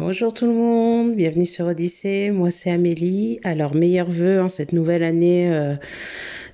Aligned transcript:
Bonjour 0.00 0.32
tout 0.32 0.46
le 0.46 0.52
monde, 0.52 1.16
bienvenue 1.16 1.44
sur 1.44 1.66
Odyssée. 1.66 2.30
Moi 2.30 2.52
c'est 2.52 2.70
Amélie. 2.70 3.40
Alors 3.42 3.74
meilleurs 3.74 4.08
vœux 4.08 4.40
en 4.40 4.48
cette 4.48 4.72
nouvelle 4.72 5.02
année 5.02 5.50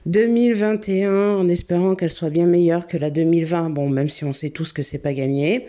2021 0.06 1.10
euh, 1.10 1.36
en 1.36 1.48
espérant 1.50 1.94
qu'elle 1.94 2.08
soit 2.08 2.30
bien 2.30 2.46
meilleure 2.46 2.86
que 2.86 2.96
la 2.96 3.10
2020. 3.10 3.68
Bon, 3.68 3.90
même 3.90 4.08
si 4.08 4.24
on 4.24 4.32
sait 4.32 4.48
tous 4.48 4.72
que 4.72 4.82
c'est 4.82 4.98
pas 4.98 5.12
gagné. 5.12 5.66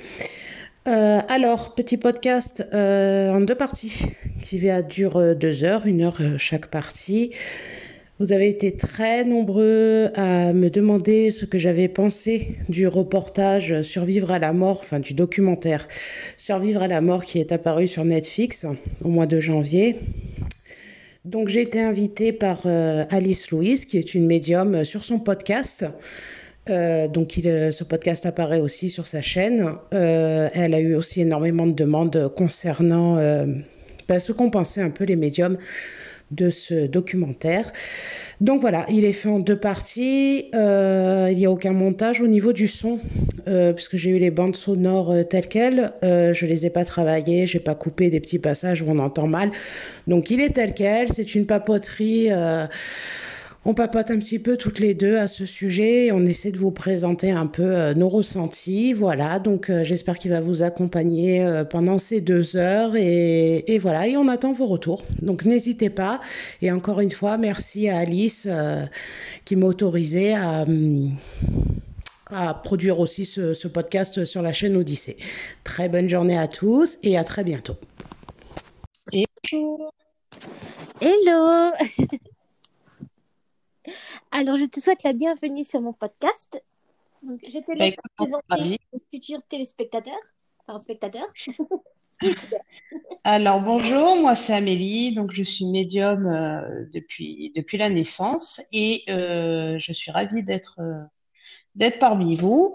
Euh, 0.88 1.20
alors, 1.28 1.76
petit 1.76 1.98
podcast 1.98 2.66
euh, 2.74 3.34
en 3.34 3.42
deux 3.42 3.56
parties 3.56 4.06
qui 4.42 4.58
va 4.60 4.82
durer 4.82 5.36
deux 5.36 5.66
heures, 5.66 5.86
une 5.86 6.02
heure 6.02 6.22
chaque 6.38 6.68
partie. 6.68 7.32
Vous 8.18 8.32
avez 8.32 8.48
été 8.48 8.72
très 8.72 9.26
nombreux 9.26 10.10
à 10.16 10.54
me 10.54 10.70
demander 10.70 11.32
ce 11.32 11.44
que 11.44 11.60
j'avais 11.60 11.90
pensé 11.90 12.56
du 12.70 12.88
reportage 12.88 13.82
Survivre 13.82 14.32
à 14.32 14.40
la 14.40 14.54
mort, 14.54 14.80
enfin 14.82 15.02
du 15.02 15.14
documentaire 15.14 15.86
Survivre 16.38 16.82
à 16.82 16.88
la 16.88 17.02
mort 17.02 17.26
qui 17.26 17.40
est 17.40 17.52
apparu 17.52 17.90
sur 17.90 18.06
Netflix 18.06 18.66
au 19.04 19.10
mois 19.10 19.26
de 19.26 19.42
janvier. 19.42 19.98
Donc 21.26 21.50
j'ai 21.50 21.62
été 21.62 21.82
invitée 21.82 22.32
par 22.32 22.62
euh, 22.68 23.04
Alice 23.10 23.52
Louise, 23.52 23.84
qui 23.84 23.98
est 23.98 24.14
une 24.14 24.28
médium 24.28 24.86
sur 24.86 25.04
son 25.04 25.20
podcast. 25.20 25.86
Euh, 26.70 27.10
donc 27.10 27.36
il, 27.36 27.44
ce 27.74 27.84
podcast 27.84 28.26
apparaît 28.26 28.62
aussi 28.62 28.90
sur 28.90 29.08
sa 29.08 29.22
chaîne. 29.22 29.74
Euh, 29.94 30.48
elle 30.54 30.74
a 30.74 30.80
eu 30.80 30.96
aussi 30.96 31.20
énormément 31.20 31.68
de 31.68 31.74
demandes 31.74 32.32
concernant 32.38 33.18
bah, 34.08 34.22
ce 34.22 34.32
qu'ont 34.32 34.52
pensé 34.52 34.80
un 34.80 34.90
peu 34.90 35.04
les 35.04 35.18
médiums 35.18 35.58
de 36.32 36.50
ce 36.50 36.88
documentaire. 36.88 37.72
Donc 38.42 38.62
voilà, 38.62 38.86
il 38.90 39.06
est 39.06 39.14
fait 39.14 39.30
en 39.30 39.40
deux 39.40 39.58
parties. 39.58 40.50
Euh, 40.54 41.30
il 41.32 41.38
n'y 41.38 41.46
a 41.46 41.52
aucun 41.52 41.72
montage 41.72 42.22
au 42.22 42.28
niveau 42.28 42.52
du 42.52 42.68
son, 42.68 43.00
euh, 43.48 43.74
puisque 43.74 43.96
j'ai 43.96 44.10
eu 44.10 44.20
les 44.20 44.32
bandes 44.32 44.56
sonores 44.56 45.12
euh, 45.12 45.24
telles 45.24 45.48
quelles. 45.48 45.94
je 46.02 46.46
les 46.46 46.66
ai 46.66 46.70
pas 46.70 46.86
travaillées, 46.86 47.48
j'ai 47.48 47.60
pas 47.60 47.76
coupé 47.76 48.10
des 48.10 48.20
petits 48.20 48.40
passages 48.40 48.82
où 48.82 48.86
on 48.90 49.00
entend 49.00 49.28
mal. 49.28 49.52
Donc 50.08 50.32
il 50.32 50.42
est 50.42 50.50
tel 50.50 50.74
quel. 50.74 51.12
C'est 51.12 51.36
une 51.36 51.46
papoterie 51.46 52.30
on 53.66 53.74
papote 53.74 54.12
un 54.12 54.20
petit 54.20 54.38
peu 54.38 54.58
toutes 54.58 54.78
les 54.78 54.94
deux 54.94 55.18
à 55.18 55.28
ce 55.28 55.46
sujet 55.46 56.06
et 56.06 56.12
on 56.12 56.24
essaie 56.26 56.52
de 56.52 56.58
vous 56.60 56.70
présenter 56.70 57.32
un 57.32 57.48
peu 57.48 57.64
euh, 57.64 57.94
nos 57.96 58.10
ressentis. 58.10 58.94
Voilà, 58.94 59.40
donc 59.40 59.72
euh, 59.72 59.84
j'espère 59.84 60.20
qu'il 60.20 60.30
va 60.30 60.40
vous 60.40 60.62
accompagner 60.62 61.44
euh, 61.44 61.66
pendant 61.66 61.98
ces 61.98 62.22
deux 62.22 62.58
heures 62.58 62.96
et, 62.96 63.80
voilà, 63.82 64.08
et 64.08 64.18
on 64.18 64.28
attend 64.28 64.54
vos 64.54 64.68
retours. 64.68 65.04
Donc 65.20 65.46
n'hésitez 65.46 65.90
pas. 65.90 66.22
Et 66.62 66.72
encore 66.72 67.00
une 67.00 67.10
fois, 67.10 67.38
merci 67.38 67.90
à 67.90 67.98
Alice 67.98 68.48
qui 69.46 69.56
m'a 69.56 69.66
autorisé 69.66 70.36
à, 70.36 70.66
à 72.28 72.54
produire 72.54 73.00
aussi 73.00 73.26
ce, 73.26 73.56
ce 73.56 73.68
podcast 73.68 74.26
sur 74.26 74.44
la 74.44 74.54
chaîne 74.54 74.78
Odyssée. 74.78 75.18
Très 75.64 75.90
bonne 75.90 76.08
journée 76.08 76.38
à 76.38 76.48
tous 76.48 77.00
et 77.02 77.18
à 77.18 77.24
très 77.24 77.44
bientôt. 77.44 77.76
Et. 79.12 79.26
Hello 81.02 81.72
Alors, 84.32 84.58
je 84.58 84.66
te 84.66 84.80
souhaite 84.80 85.04
la 85.04 85.14
bienvenue 85.14 85.64
sur 85.64 85.82
mon 85.82 85.94
podcast. 85.94 86.62
Donc, 87.24 87.40
je 87.44 87.60
te 87.60 87.72
laisse 87.72 87.96
présenter 88.16 88.80
aux 88.92 89.02
futurs 89.14 89.44
téléspectateurs, 89.44 90.14
enfin 90.66 90.80
spectateurs. 90.80 91.28
Alors 93.24 93.62
bonjour, 93.62 94.22
moi 94.22 94.36
c'est 94.36 94.54
Amélie, 94.54 95.14
donc 95.14 95.34
je 95.34 95.44
suis 95.44 95.66
médium 95.66 96.28
euh, 96.28 96.86
depuis, 96.94 97.52
depuis 97.56 97.78
la 97.78 97.90
naissance 97.90 98.62
et 98.72 99.04
euh, 99.10 99.78
je 99.80 99.92
suis 99.92 100.12
ravie 100.12 100.44
d'être 100.44 100.78
euh, 100.80 101.04
d'être 101.76 102.00
parmi 102.00 102.36
vous. 102.36 102.74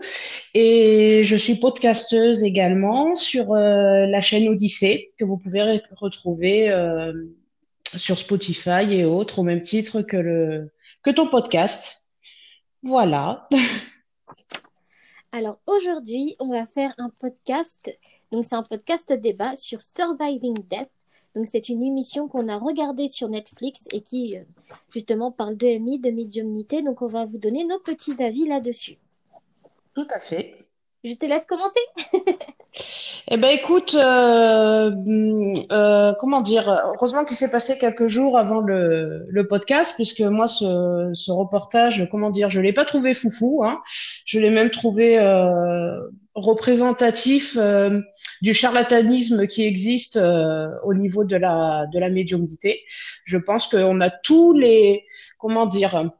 Et 0.53 1.23
je 1.25 1.37
suis 1.37 1.55
podcasteuse 1.55 2.43
également 2.45 3.17
sur 3.17 3.55
la 3.55 4.21
chaîne 4.21 4.47
Odyssée 4.49 5.13
que 5.17 5.25
vous 5.25 5.39
pouvez 5.39 5.81
retrouver 5.93 6.71
sur 7.97 8.19
Spotify 8.19 8.93
et 8.93 9.07
autres 9.07 9.39
au 9.39 9.43
même 9.43 9.63
titre 9.63 10.03
que 10.03 10.19
le 10.19 10.71
que 11.03 11.11
ton 11.11 11.27
podcast. 11.27 12.11
Voilà. 12.83 13.49
Alors 15.33 15.61
aujourd'hui, 15.67 16.37
on 16.41 16.49
va 16.49 16.67
faire 16.67 16.95
un 16.99 17.11
podcast. 17.19 17.97
Donc 18.33 18.45
c'est 18.45 18.55
un 18.55 18.63
podcast 18.63 19.13
débat 19.13 19.57
sur 19.57 19.81
Surviving 19.83 20.55
Death. 20.69 20.91
Donc 21.37 21.47
c'est 21.47 21.69
une 21.69 21.85
émission 21.85 22.27
qu'on 22.27 22.49
a 22.49 22.59
regardée 22.59 23.09
sur 23.09 23.29
Netflix 23.29 23.87
et 23.93 24.01
qui 24.01 24.37
euh, 24.37 24.43
justement 24.93 25.31
parle 25.31 25.57
de 25.57 25.79
MI, 25.79 26.01
de 26.01 26.11
médiumnité. 26.11 26.83
Donc 26.83 27.03
on 27.03 27.07
va 27.07 27.27
vous 27.27 27.39
donner 27.39 27.65
nos 27.65 27.79
petits 27.79 28.21
avis 28.23 28.47
là-dessus. 28.47 28.99
Tout 29.95 30.09
à 30.11 30.19
fait. 30.19 30.70
Je 31.03 31.15
te 31.15 31.25
laisse 31.27 31.47
commencer. 31.47 31.81
Eh 33.33 33.37
ben 33.37 33.49
écoute, 33.49 33.95
euh, 33.95 34.91
euh, 35.73 36.13
comment 36.21 36.41
dire, 36.41 36.69
heureusement 36.95 37.25
qu'il 37.25 37.37
s'est 37.37 37.51
passé 37.51 37.79
quelques 37.79 38.07
jours 38.07 38.39
avant 38.39 38.61
le, 38.61 39.27
le 39.29 39.47
podcast, 39.47 39.95
puisque 39.97 40.21
moi 40.21 40.47
ce, 40.47 41.11
ce 41.15 41.31
reportage, 41.33 42.09
comment 42.11 42.31
dire, 42.31 42.51
je 42.51 42.61
l'ai 42.61 42.73
pas 42.73 42.85
trouvé 42.85 43.15
foufou, 43.15 43.65
hein. 43.65 43.81
je 44.25 44.39
l'ai 44.39 44.51
même 44.51 44.71
trouvé 44.71 45.19
euh, 45.19 46.01
représentatif 46.35 47.57
euh, 47.59 48.01
du 48.43 48.55
charlatanisme 48.55 49.47
qui 49.47 49.65
existe 49.65 50.17
euh, 50.17 50.69
au 50.85 50.95
niveau 50.95 51.25
de 51.25 51.37
la 51.37 51.87
de 51.93 51.99
la 51.99 52.09
médiumnité. 52.09 52.81
Je 53.25 53.39
pense 53.39 53.67
qu'on 53.67 54.01
a 54.01 54.11
tous 54.11 54.53
les, 54.53 55.05
comment 55.39 55.67
dire, 55.67 56.11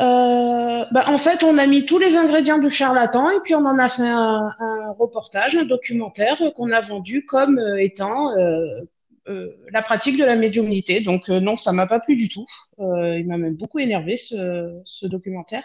euh, 0.00 0.84
bah, 0.90 1.04
en 1.06 1.18
fait, 1.18 1.44
on 1.44 1.56
a 1.56 1.66
mis 1.66 1.86
tous 1.86 1.98
les 1.98 2.16
ingrédients 2.16 2.58
du 2.58 2.68
charlatan 2.68 3.30
et 3.30 3.40
puis 3.44 3.54
on 3.54 3.64
en 3.64 3.78
a 3.78 3.88
fait 3.88 4.08
un, 4.08 4.50
un 4.58 4.92
reportage, 4.98 5.56
un 5.56 5.64
documentaire 5.64 6.40
qu'on 6.56 6.72
a 6.72 6.80
vendu 6.80 7.24
comme 7.24 7.58
euh, 7.58 7.80
étant 7.80 8.32
euh, 8.36 8.80
euh, 9.28 9.50
la 9.72 9.82
pratique 9.82 10.18
de 10.18 10.24
la 10.24 10.34
médiumnité. 10.34 11.00
Donc 11.00 11.28
non, 11.28 11.56
ça 11.56 11.72
m'a 11.72 11.86
pas 11.86 12.00
plu 12.00 12.16
du 12.16 12.28
tout. 12.28 12.46
il 12.78 13.24
m'a 13.26 13.38
même 13.38 13.54
beaucoup 13.54 13.78
énervé 13.78 14.16
ce, 14.16 14.80
ce 14.84 15.06
documentaire. 15.06 15.62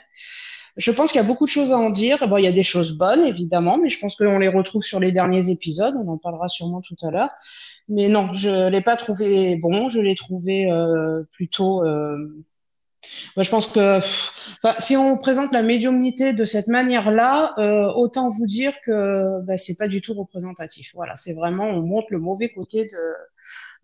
Je 0.78 0.92
pense 0.92 1.12
qu'il 1.12 1.20
y 1.20 1.24
a 1.24 1.28
beaucoup 1.28 1.46
de 1.46 1.50
choses 1.50 1.74
à 1.74 1.78
en 1.78 1.90
dire. 1.90 2.26
Bon, 2.30 2.38
il 2.38 2.46
y 2.46 2.48
a 2.48 2.52
des 2.52 2.64
choses 2.64 2.92
bonnes 2.92 3.26
évidemment, 3.26 3.78
mais 3.78 3.90
je 3.90 4.00
pense 4.00 4.16
qu'on 4.16 4.38
les 4.38 4.48
retrouve 4.48 4.84
sur 4.84 5.00
les 5.00 5.12
derniers 5.12 5.50
épisodes. 5.50 5.96
On 5.96 6.08
en 6.08 6.18
parlera 6.18 6.48
sûrement 6.48 6.82
tout 6.82 6.96
à 7.02 7.10
l'heure. 7.10 7.32
Mais 7.90 8.08
non, 8.08 8.32
je 8.34 8.70
l'ai 8.70 8.82
pas 8.82 8.96
trouvé 8.96 9.58
bon. 9.58 9.90
Je 9.90 10.00
l'ai 10.00 10.16
trouvé 10.16 10.70
plutôt 11.34 11.84
moi, 13.36 13.44
je 13.44 13.50
pense 13.50 13.72
que 13.72 14.00
si 14.80 14.98
on 14.98 15.18
présente 15.18 15.52
la 15.52 15.62
médiumnité 15.62 16.34
de 16.34 16.46
cette 16.46 16.68
manière-là, 16.68 17.54
euh, 17.58 17.92
autant 17.94 18.30
vous 18.30 18.46
dire 18.46 18.74
que 18.86 19.42
bah, 19.42 19.58
c'est 19.58 19.78
pas 19.78 19.88
du 19.88 20.02
tout 20.02 20.14
représentatif. 20.14 20.92
Voilà, 20.96 21.16
c'est 21.16 21.34
vraiment 21.34 21.66
on 21.66 21.82
montre 21.82 22.08
le 22.12 22.20
mauvais 22.20 22.50
côté 22.50 22.86
de 22.86 23.14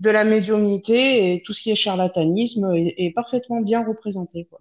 de 0.02 0.10
la 0.10 0.26
médiumnité 0.26 1.34
et 1.34 1.42
tout 1.44 1.54
ce 1.54 1.62
qui 1.62 1.72
est 1.72 1.76
charlatanisme 1.76 2.74
est, 2.76 3.14
parfaitement 3.16 3.62
bien 3.62 3.86
représenté. 3.86 4.46
Quoi. 4.46 4.60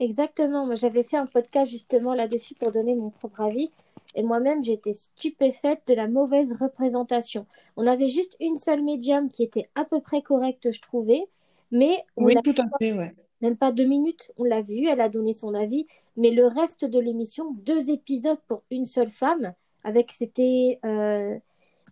Exactement. 0.00 0.64
Moi, 0.64 0.76
j'avais 0.76 1.02
fait 1.02 1.18
un 1.18 1.26
podcast 1.26 1.70
justement 1.70 2.14
là-dessus 2.14 2.54
pour 2.54 2.72
donner 2.72 2.94
mon 2.94 3.10
propre 3.10 3.42
avis. 3.42 3.70
Et 4.14 4.22
moi-même, 4.22 4.64
j'étais 4.64 4.94
stupéfaite 4.94 5.82
de 5.86 5.92
la 5.92 6.08
mauvaise 6.08 6.56
représentation. 6.58 7.46
On 7.76 7.86
avait 7.86 8.08
juste 8.08 8.34
une 8.40 8.56
seule 8.56 8.82
médium 8.82 9.30
qui 9.30 9.42
était 9.42 9.68
à 9.74 9.84
peu 9.84 10.00
près 10.00 10.22
correcte, 10.22 10.72
je 10.72 10.80
trouvais. 10.80 11.26
Mais 11.70 12.02
on 12.16 12.24
oui, 12.24 12.34
tout 12.42 12.54
à 12.56 12.64
fait, 12.78 12.94
ouais 12.94 13.14
même 13.40 13.56
pas 13.56 13.72
deux 13.72 13.84
minutes, 13.84 14.32
on 14.38 14.44
l'a 14.44 14.62
vu, 14.62 14.86
elle 14.86 15.00
a 15.00 15.08
donné 15.08 15.32
son 15.32 15.54
avis, 15.54 15.86
mais 16.16 16.30
le 16.30 16.46
reste 16.46 16.84
de 16.84 16.98
l'émission, 16.98 17.52
deux 17.52 17.90
épisodes 17.90 18.40
pour 18.48 18.62
une 18.70 18.86
seule 18.86 19.10
femme, 19.10 19.54
avec 19.84 20.12
c'était 20.12 20.78
euh, 20.84 21.36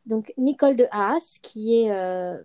donc 0.06 0.32
Nicole 0.36 0.76
de 0.76 0.86
Haas 0.90 1.38
qui 1.42 1.82
est 1.82 1.90
euh, 1.92 2.38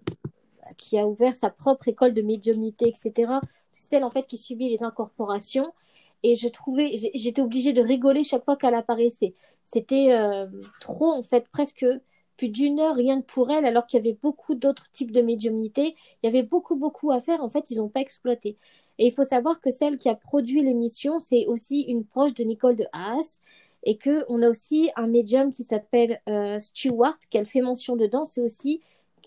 qui 0.78 1.00
a 1.00 1.08
ouvert 1.08 1.34
sa 1.34 1.50
propre 1.50 1.88
école 1.88 2.14
de 2.14 2.22
médiumnité, 2.22 2.88
etc. 2.88 3.40
Celle 3.72 4.04
en 4.04 4.12
fait 4.12 4.28
qui 4.28 4.38
subit 4.38 4.70
les 4.70 4.84
incorporations. 4.84 5.74
Et 6.22 6.36
je 6.36 6.50
trouvais, 6.50 6.92
j'étais 7.16 7.42
obligée 7.42 7.72
de 7.72 7.82
rigoler 7.82 8.24
chaque 8.26 8.44
fois 8.44 8.58
qu'elle 8.58 8.74
apparaissait. 8.74 9.36
C'était 9.66 10.12
euh, 10.12 10.48
trop 10.82 11.14
en 11.14 11.24
fait, 11.24 11.48
presque 11.50 11.86
plus 12.35 12.50
d'une 12.50 12.79
heure 12.79 12.96
rien 12.96 13.22
que 13.22 13.26
pour 13.26 13.52
elle, 13.52 13.66
alors 13.66 13.85
qu'il 13.85 13.97
y 14.03 14.08
avait 14.08 14.18
beaucoup 14.22 14.56
d'autres 14.56 14.90
types 14.91 15.12
de 15.12 15.22
médiumnité. 15.22 15.96
Il 16.22 16.28
y 16.28 16.29
avait 16.29 16.44
beaucoup, 16.44 16.76
beaucoup 16.76 17.12
à 17.12 17.22
faire. 17.22 17.41
En 17.44 17.50
fait, 17.50 17.70
ils 17.70 17.78
n'ont 17.78 17.90
pas 17.90 18.02
exploité. 18.02 18.58
Et 18.99 19.07
il 19.07 19.11
faut 19.11 19.25
savoir 19.25 19.61
que 19.61 19.72
celle 19.72 19.97
qui 19.97 20.09
a 20.09 20.16
produit 20.16 20.61
l'émission, 20.61 21.17
c'est 21.19 21.47
aussi 21.47 21.81
une 21.81 22.05
proche 22.05 22.34
de 22.35 22.43
Nicole 22.43 22.75
de 22.75 22.85
Haas. 22.93 23.40
Et 23.84 23.97
qu'on 23.97 24.41
a 24.41 24.49
aussi 24.49 24.91
un 24.97 25.07
médium 25.07 25.51
qui 25.51 25.63
s'appelle 25.63 26.22
euh, 26.28 26.59
Stewart, 26.59 27.17
qu'elle 27.29 27.46
fait 27.46 27.61
mention 27.61 27.96
dedans. 27.96 28.25
C'est 28.25 28.41
aussi 28.41 28.81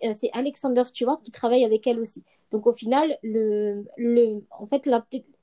euh, 0.04 0.12
c'est 0.14 0.30
Alexander 0.32 0.84
Stewart 0.84 1.20
qui 1.22 1.30
travaille 1.30 1.64
avec 1.64 1.86
elle 1.86 2.00
aussi. 2.00 2.22
Donc 2.50 2.66
au 2.66 2.72
final, 2.72 3.16
le, 3.22 3.84
le, 3.96 4.42
en 4.50 4.66
fait, 4.66 4.88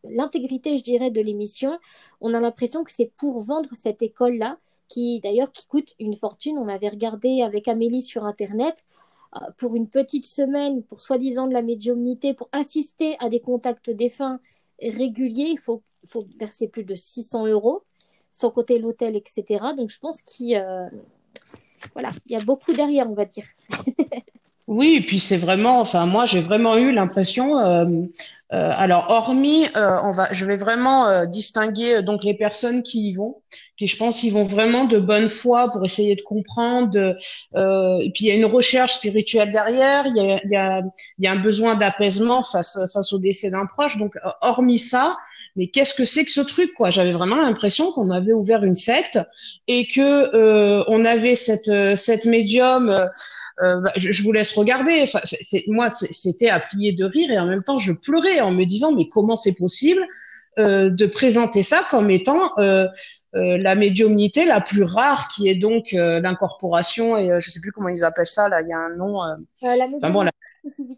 l'intégrité, 0.03 0.77
je 0.77 0.83
dirais, 0.83 1.11
de 1.11 1.21
l'émission, 1.21 1.79
on 2.21 2.33
a 2.33 2.39
l'impression 2.39 2.83
que 2.83 2.91
c'est 2.91 3.11
pour 3.17 3.39
vendre 3.39 3.69
cette 3.73 4.01
école-là 4.01 4.57
qui 4.87 5.19
d'ailleurs 5.19 5.51
qui 5.51 5.65
coûte 5.67 5.95
une 5.99 6.15
fortune. 6.15 6.57
On 6.57 6.67
avait 6.67 6.89
regardé 6.89 7.41
avec 7.41 7.67
Amélie 7.67 8.01
sur 8.01 8.25
Internet 8.25 8.85
pour 9.57 9.75
une 9.75 9.87
petite 9.87 10.25
semaine, 10.25 10.83
pour 10.83 10.99
soi-disant 10.99 11.47
de 11.47 11.53
la 11.53 11.61
médiumnité, 11.61 12.33
pour 12.33 12.49
assister 12.51 13.15
à 13.19 13.29
des 13.29 13.39
contacts 13.39 13.89
défunts 13.89 14.39
réguliers, 14.81 15.49
il 15.51 15.59
faut, 15.59 15.83
faut 16.05 16.23
verser 16.39 16.67
plus 16.67 16.83
de 16.83 16.95
600 16.95 17.47
euros, 17.47 17.83
sans 18.31 18.49
côté 18.49 18.79
l'hôtel, 18.79 19.15
etc. 19.15 19.65
Donc 19.77 19.89
je 19.89 19.99
pense 19.99 20.21
qu'il 20.21 20.55
euh, 20.55 20.89
voilà, 21.93 22.09
il 22.25 22.33
y 22.33 22.35
a 22.35 22.43
beaucoup 22.43 22.73
derrière, 22.73 23.09
on 23.09 23.13
va 23.13 23.25
dire. 23.25 23.45
Oui, 24.69 24.97
et 24.97 25.01
puis 25.01 25.19
c'est 25.19 25.37
vraiment, 25.37 25.79
enfin 25.79 26.05
moi 26.05 26.27
j'ai 26.27 26.41
vraiment 26.41 26.77
eu 26.77 26.91
l'impression, 26.91 27.57
euh, 27.57 27.85
euh, 28.53 28.71
alors 28.75 29.07
hormis, 29.09 29.65
euh, 29.75 29.97
on 30.03 30.11
va, 30.11 30.31
je 30.31 30.45
vais 30.45 30.57
vraiment 30.57 31.07
euh, 31.07 31.25
distinguer 31.25 31.95
euh, 31.95 32.01
donc 32.03 32.23
les 32.23 32.35
personnes 32.35 32.83
qui 32.83 33.09
y 33.09 33.15
vont, 33.15 33.37
qui 33.79 33.87
je 33.87 33.97
pense 33.97 34.21
ils 34.21 34.29
vont 34.31 34.43
vraiment 34.43 34.83
de 34.85 34.99
bonne 34.99 35.27
foi 35.27 35.71
pour 35.71 35.83
essayer 35.85 36.15
de 36.15 36.21
comprendre, 36.21 37.15
euh, 37.55 37.97
et 37.99 38.11
puis 38.11 38.25
il 38.25 38.27
y 38.27 38.31
a 38.31 38.35
une 38.35 38.45
recherche 38.45 38.93
spirituelle 38.97 39.51
derrière, 39.51 40.05
il 40.05 40.15
y 40.15 40.19
a, 40.19 40.39
il 40.43 40.51
y 40.51 40.55
a, 40.55 40.83
y 41.17 41.25
a 41.27 41.31
un 41.31 41.37
besoin 41.37 41.73
d'apaisement 41.73 42.43
face 42.43 42.77
face 42.93 43.11
au 43.11 43.17
décès 43.17 43.49
d'un 43.49 43.65
proche, 43.65 43.97
donc 43.97 44.13
hormis 44.41 44.77
ça, 44.77 45.17
mais 45.55 45.69
qu'est-ce 45.69 45.95
que 45.95 46.05
c'est 46.05 46.25
que 46.25 46.31
ce 46.31 46.41
truc 46.41 46.75
quoi? 46.75 46.91
J'avais 46.91 47.11
vraiment 47.11 47.37
l'impression 47.37 47.91
qu'on 47.91 48.11
avait 48.11 48.33
ouvert 48.33 48.63
une 48.63 48.75
secte 48.75 49.17
et 49.67 49.87
que 49.87 50.35
euh, 50.35 50.83
on 50.87 51.05
avait 51.05 51.33
cette 51.33 51.71
cette 51.95 52.25
médium 52.25 52.95
euh, 53.61 53.81
bah, 53.81 53.91
je, 53.97 54.11
je, 54.11 54.23
vous 54.23 54.31
laisse 54.31 54.51
regarder. 54.53 55.01
Enfin, 55.03 55.19
c'est, 55.23 55.63
moi, 55.67 55.89
c'était 55.89 56.49
à 56.49 56.59
plier 56.59 56.93
de 56.93 57.05
rire 57.05 57.31
et 57.31 57.39
en 57.39 57.45
même 57.45 57.63
temps, 57.63 57.79
je 57.79 57.91
pleurais 57.91 58.39
en 58.39 58.51
me 58.51 58.63
disant 58.65 58.93
mais 58.93 59.07
comment 59.09 59.35
c'est 59.35 59.55
possible 59.55 60.01
euh, 60.57 60.89
de 60.89 61.05
présenter 61.05 61.63
ça 61.63 61.85
comme 61.89 62.09
étant 62.09 62.57
euh, 62.57 62.87
euh 63.35 63.57
la 63.57 63.75
médiumnité 63.75 64.45
la 64.45 64.59
plus 64.59 64.83
rare, 64.83 65.29
qui 65.33 65.47
est 65.47 65.55
donc 65.55 65.93
euh, 65.93 66.19
l'incorporation 66.19 67.17
et 67.17 67.39
je 67.39 67.49
sais 67.49 67.61
plus 67.61 67.71
comment 67.71 67.87
ils 67.89 68.03
appellent 68.03 68.25
ça 68.25 68.49
là. 68.49 68.61
Il 68.61 68.67
y 68.67 68.73
a 68.73 68.77
un 68.77 68.95
nom. 68.95 69.21
la 69.61 69.87
médiumnité 69.87 70.11
bon, 70.11 70.21
la... 70.23 70.31
physique. 70.75 70.97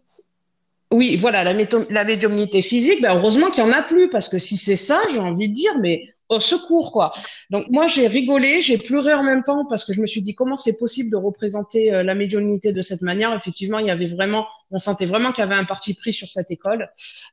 Oui, 0.90 1.16
voilà, 1.16 1.44
la, 1.44 1.54
la 1.90 2.04
médiumnité 2.04 2.60
physique, 2.60 3.02
ben 3.02 3.14
heureusement 3.14 3.50
qu'il 3.50 3.64
n'y 3.64 3.70
en 3.70 3.72
a 3.72 3.82
plus, 3.82 4.08
parce 4.10 4.28
que 4.28 4.38
si 4.38 4.56
c'est 4.56 4.76
ça, 4.76 5.00
j'ai 5.12 5.18
envie 5.18 5.48
de 5.48 5.54
dire, 5.54 5.78
mais 5.80 6.11
secours, 6.40 6.92
quoi. 6.92 7.12
Donc 7.50 7.68
moi, 7.70 7.86
j'ai 7.86 8.06
rigolé, 8.06 8.60
j'ai 8.60 8.78
pleuré 8.78 9.14
en 9.14 9.22
même 9.22 9.42
temps 9.42 9.66
parce 9.68 9.84
que 9.84 9.92
je 9.92 10.00
me 10.00 10.06
suis 10.06 10.22
dit 10.22 10.34
comment 10.34 10.56
c'est 10.56 10.78
possible 10.78 11.10
de 11.10 11.16
représenter 11.16 11.92
euh, 11.92 12.02
la 12.02 12.14
médiumnité 12.14 12.72
de 12.72 12.82
cette 12.82 13.02
manière? 13.02 13.34
Effectivement, 13.34 13.78
il 13.78 13.86
y 13.86 13.90
avait 13.90 14.08
vraiment, 14.08 14.46
on 14.70 14.78
sentait 14.78 15.06
vraiment 15.06 15.32
qu'il 15.32 15.44
y 15.44 15.46
avait 15.46 15.54
un 15.54 15.64
parti 15.64 15.94
pris 15.94 16.12
sur 16.12 16.28
cette 16.28 16.50
école. 16.50 16.90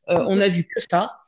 Euh, 0.09 0.23
on 0.27 0.39
a 0.39 0.47
vu 0.47 0.63
que 0.63 0.81
ça. 0.89 1.19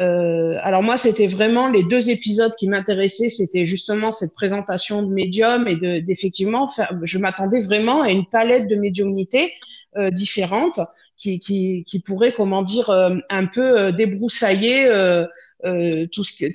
Euh, 0.00 0.56
alors 0.62 0.82
moi, 0.82 0.96
c'était 0.96 1.26
vraiment 1.26 1.68
les 1.68 1.82
deux 1.82 2.10
épisodes 2.10 2.52
qui 2.56 2.68
m'intéressaient, 2.68 3.30
c'était 3.30 3.66
justement 3.66 4.12
cette 4.12 4.34
présentation 4.34 5.02
de 5.02 5.12
médium 5.12 5.66
et 5.66 5.74
de 5.76 5.98
d'effectivement, 5.98 6.70
je 7.02 7.18
m'attendais 7.18 7.60
vraiment 7.60 8.02
à 8.02 8.10
une 8.10 8.26
palette 8.26 8.68
de 8.68 8.76
médiumnité 8.76 9.52
euh, 9.96 10.10
différentes 10.10 10.78
qui, 11.16 11.40
qui, 11.40 11.82
qui 11.84 12.00
pourrait, 12.00 12.32
comment 12.32 12.62
dire, 12.62 12.90
euh, 12.90 13.16
un 13.28 13.46
peu 13.46 13.92
débroussailler 13.92 14.84
tout 16.12 16.24
ce 16.24 16.36
que 16.38 16.46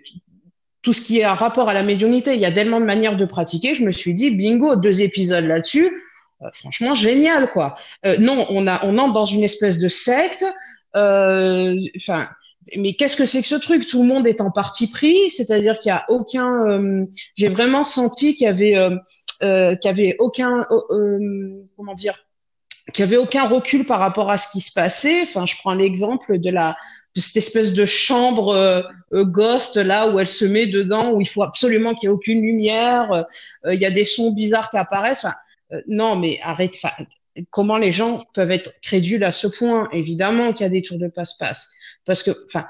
tout 0.83 0.93
ce 0.93 1.01
qui 1.01 1.19
est 1.19 1.23
à 1.23 1.33
rapport 1.33 1.69
à 1.69 1.73
la 1.73 1.81
médiumnité. 1.81 2.35
Il 2.35 2.41
y 2.41 2.45
a 2.45 2.51
tellement 2.51 2.79
de 2.79 2.85
manières 2.85 3.15
de 3.15 3.25
pratiquer. 3.25 3.73
Je 3.73 3.83
me 3.83 3.91
suis 3.91 4.13
dit, 4.13 4.31
bingo, 4.31 4.75
deux 4.75 5.01
épisodes 5.01 5.45
là-dessus. 5.45 5.91
Euh, 6.41 6.49
franchement, 6.53 6.93
génial, 6.93 7.49
quoi. 7.51 7.77
Euh, 8.05 8.17
non, 8.19 8.45
on 8.49 8.67
a, 8.67 8.85
on 8.85 8.97
entre 8.97 9.13
dans 9.13 9.25
une 9.25 9.43
espèce 9.43 9.79
de 9.79 9.87
secte. 9.87 10.45
Euh, 10.95 11.73
enfin, 11.95 12.27
mais 12.75 12.93
qu'est-ce 12.93 13.15
que 13.15 13.25
c'est 13.25 13.41
que 13.41 13.47
ce 13.47 13.55
truc? 13.55 13.87
Tout 13.87 14.03
le 14.03 14.07
monde 14.09 14.27
est 14.27 14.41
en 14.41 14.51
parti 14.51 14.91
pris, 14.91 15.29
c'est-à-dire 15.31 15.79
qu'il 15.79 15.89
y 15.89 15.91
a 15.91 16.05
aucun. 16.09 17.07
J'ai 17.37 17.47
vraiment 17.47 17.85
senti 17.85 18.35
qu'il 18.35 18.45
y 18.45 18.49
avait, 18.49 18.77
qu'il 19.41 19.79
y 19.83 19.87
avait 19.87 20.15
aucun, 20.19 20.65
comment 21.75 21.95
dire, 21.95 22.15
qu'il 22.93 23.03
y 23.03 23.07
avait 23.07 23.17
aucun 23.17 23.47
recul 23.47 23.85
par 23.85 23.99
rapport 23.99 24.31
à 24.31 24.37
ce 24.37 24.49
qui 24.51 24.61
se 24.61 24.71
passait. 24.71 25.23
Enfin, 25.23 25.45
je 25.45 25.55
prends 25.57 25.73
l'exemple 25.73 26.39
de 26.39 26.49
la 26.49 26.75
cette 27.21 27.37
espèce 27.37 27.73
de 27.73 27.85
chambre 27.85 28.49
euh, 28.49 28.81
euh, 29.13 29.25
ghost 29.25 29.75
là 29.75 30.09
où 30.09 30.19
elle 30.19 30.27
se 30.27 30.45
met 30.45 30.67
dedans 30.67 31.11
où 31.11 31.21
il 31.21 31.29
faut 31.29 31.43
absolument 31.43 31.93
qu'il 31.93 32.07
y 32.07 32.11
ait 32.11 32.15
aucune 32.15 32.41
lumière, 32.41 33.25
euh, 33.65 33.73
il 33.73 33.79
y 33.79 33.85
a 33.85 33.91
des 33.91 34.05
sons 34.05 34.31
bizarres 34.31 34.69
qui 34.69 34.77
apparaissent. 34.77 35.25
Enfin, 35.25 35.35
non, 35.87 36.15
mais 36.15 36.39
arrête. 36.41 36.75
Comment 37.49 37.77
les 37.77 37.91
gens 37.91 38.23
peuvent 38.33 38.51
être 38.51 38.73
crédules 38.81 39.23
à 39.23 39.31
ce 39.31 39.47
point? 39.47 39.89
Évidemment 39.91 40.53
qu'il 40.53 40.63
y 40.63 40.67
a 40.67 40.69
des 40.69 40.81
tours 40.81 40.99
de 40.99 41.07
passe-passe 41.07 41.71
parce 42.05 42.23
que 42.23 42.31
enfin 42.47 42.65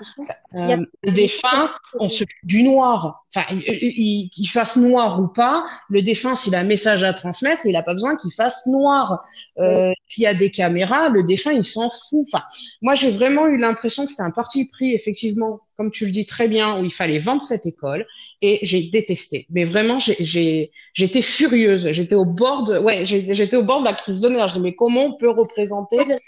euh, 0.56 0.78
le 1.02 1.12
défunt 1.12 1.70
on 2.00 2.10
se 2.10 2.24
du 2.44 2.64
noir 2.64 3.26
enfin 3.34 3.56
qu'il 3.56 4.50
fasse 4.50 4.76
noir 4.76 5.20
ou 5.20 5.28
pas 5.28 5.66
le 5.90 6.02
défunt 6.02 6.36
s'il 6.36 6.54
a 6.56 6.60
un 6.60 6.64
message 6.64 7.04
à 7.04 7.14
transmettre 7.14 7.66
il 7.66 7.74
n'a 7.74 7.84
pas 7.84 7.94
besoin 7.94 8.16
qu'il 8.18 8.32
fasse 8.34 8.68
noir. 8.68 9.24
Euh, 9.58 9.92
s'il 10.08 10.24
y 10.24 10.28
a 10.28 10.34
des 10.34 10.52
caméras 10.52 11.10
le 11.10 11.24
défunt 11.24 11.52
il 11.52 11.64
s'en 11.64 11.90
fout. 11.90 12.28
Enfin 12.32 12.44
moi 12.82 12.96
j'ai 12.96 13.12
vraiment 13.12 13.48
eu 13.48 13.58
l'impression 13.58 14.06
que 14.06 14.12
c'était 14.12 14.24
un 14.24 14.32
parti 14.32 14.70
pris 14.70 14.94
effectivement 14.94 15.60
comme 15.78 15.90
tu 15.90 16.06
le 16.06 16.12
dis 16.12 16.26
très 16.28 16.48
bien 16.48 16.80
où 16.80 16.86
il 16.86 16.94
fallait 16.94 17.18
vendre 17.18 17.42
cette 17.42 17.66
école 17.66 18.06
et 18.42 18.60
j'ai 18.62 18.84
détesté. 18.84 19.48
Mais 19.50 19.64
vraiment 19.64 20.00
j'ai 20.00 20.72
j'étais 20.94 21.22
furieuse. 21.24 21.92
J'étais 21.92 22.16
au 22.16 22.26
bord 22.26 22.66
de 22.66 22.78
ouais 22.78 23.06
j'étais 23.06 23.56
au 23.56 23.64
bord 23.64 23.80
de 23.80 23.86
la 23.86 23.94
crise 23.94 24.20
de 24.20 24.30
nerfs. 24.30 24.60
Mais 24.60 24.76
comment 24.76 25.06
on 25.06 25.18
peut 25.18 25.32
représenter 25.32 25.98
la 25.98 26.16
de 26.16 26.20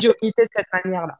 cette 0.00 0.66
manière 0.84 1.06
là 1.06 1.18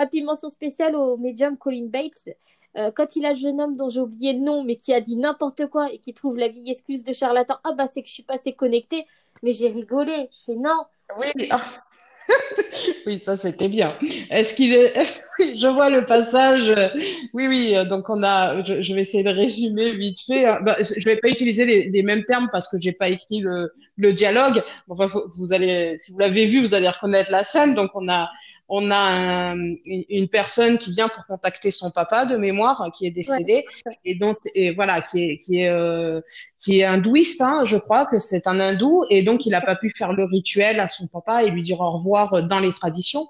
un 0.00 0.24
mention 0.24 0.50
spéciale 0.50 0.96
au 0.96 1.16
médium 1.16 1.56
Colin 1.56 1.86
Bates. 1.86 2.30
Euh, 2.76 2.90
quand 2.94 3.16
il 3.16 3.26
a 3.26 3.32
le 3.32 3.38
jeune 3.38 3.60
homme 3.60 3.76
dont 3.76 3.88
j'ai 3.88 4.00
oublié 4.00 4.32
le 4.32 4.40
nom, 4.40 4.62
mais 4.62 4.76
qui 4.76 4.94
a 4.94 5.00
dit 5.00 5.16
n'importe 5.16 5.66
quoi 5.66 5.92
et 5.92 5.98
qui 5.98 6.14
trouve 6.14 6.36
la 6.36 6.48
vieille 6.48 6.70
excuse 6.70 7.02
de 7.02 7.12
charlatan, 7.12 7.56
ah 7.64 7.72
bah 7.72 7.86
c'est 7.92 8.02
que 8.02 8.08
je 8.08 8.14
suis 8.14 8.22
pas 8.22 8.34
assez 8.34 8.52
connectée, 8.52 9.06
mais 9.42 9.52
j'ai 9.52 9.68
rigolé. 9.68 10.30
Je 10.46 10.52
non. 10.52 10.84
Oui, 11.18 11.48
oui, 13.06 13.20
ça 13.24 13.36
c'était 13.36 13.66
bien. 13.66 13.98
Est-ce 14.30 14.54
qu'il 14.54 14.72
est... 14.72 14.94
je 15.40 15.66
vois 15.66 15.90
le 15.90 16.06
passage. 16.06 16.72
Oui, 17.34 17.48
oui. 17.48 17.74
Donc 17.88 18.08
on 18.08 18.22
a. 18.22 18.62
Je, 18.62 18.94
vais 18.94 19.00
essayer 19.00 19.24
de 19.24 19.30
résumer 19.30 19.90
vite 19.96 20.20
fait. 20.24 20.44
Bah, 20.62 20.76
je 20.80 21.04
vais 21.04 21.16
pas 21.16 21.28
utiliser 21.28 21.64
les, 21.64 21.90
les 21.90 22.02
mêmes 22.04 22.24
termes 22.24 22.48
parce 22.52 22.68
que 22.68 22.78
j'ai 22.78 22.92
pas 22.92 23.08
écrit 23.08 23.40
le, 23.40 23.72
le 24.00 24.12
dialogue. 24.12 24.62
Enfin, 24.88 25.08
vous 25.36 25.52
allez, 25.52 25.96
si 25.98 26.12
vous 26.12 26.18
l'avez 26.18 26.46
vu, 26.46 26.60
vous 26.60 26.74
allez 26.74 26.88
reconnaître 26.88 27.30
la 27.30 27.44
scène. 27.44 27.74
Donc 27.74 27.90
on 27.94 28.08
a 28.08 28.30
on 28.72 28.90
a 28.92 29.54
une 29.84 30.28
personne 30.28 30.78
qui 30.78 30.92
vient 30.92 31.08
pour 31.08 31.26
contacter 31.26 31.72
son 31.72 31.90
papa 31.90 32.24
de 32.24 32.36
mémoire 32.36 32.88
qui 32.94 33.04
est 33.04 33.10
décédé 33.10 33.64
et 34.04 34.14
donc 34.14 34.38
et 34.54 34.72
voilà 34.72 35.00
qui 35.00 35.24
est 35.24 35.38
qui 35.38 35.62
est 35.62 35.68
euh, 35.68 36.20
qui 36.56 36.78
est 36.78 36.84
hindouiste 36.84 37.40
hein, 37.40 37.64
je 37.64 37.76
crois 37.76 38.06
que 38.06 38.20
c'est 38.20 38.46
un 38.46 38.60
hindou 38.60 39.04
et 39.10 39.24
donc 39.24 39.44
il 39.44 39.50
n'a 39.50 39.60
pas 39.60 39.74
pu 39.74 39.90
faire 39.90 40.12
le 40.12 40.24
rituel 40.24 40.78
à 40.78 40.86
son 40.86 41.08
papa 41.08 41.42
et 41.42 41.50
lui 41.50 41.62
dire 41.62 41.80
au 41.80 41.90
revoir 41.90 42.44
dans 42.44 42.60
les 42.60 42.72
traditions 42.72 43.28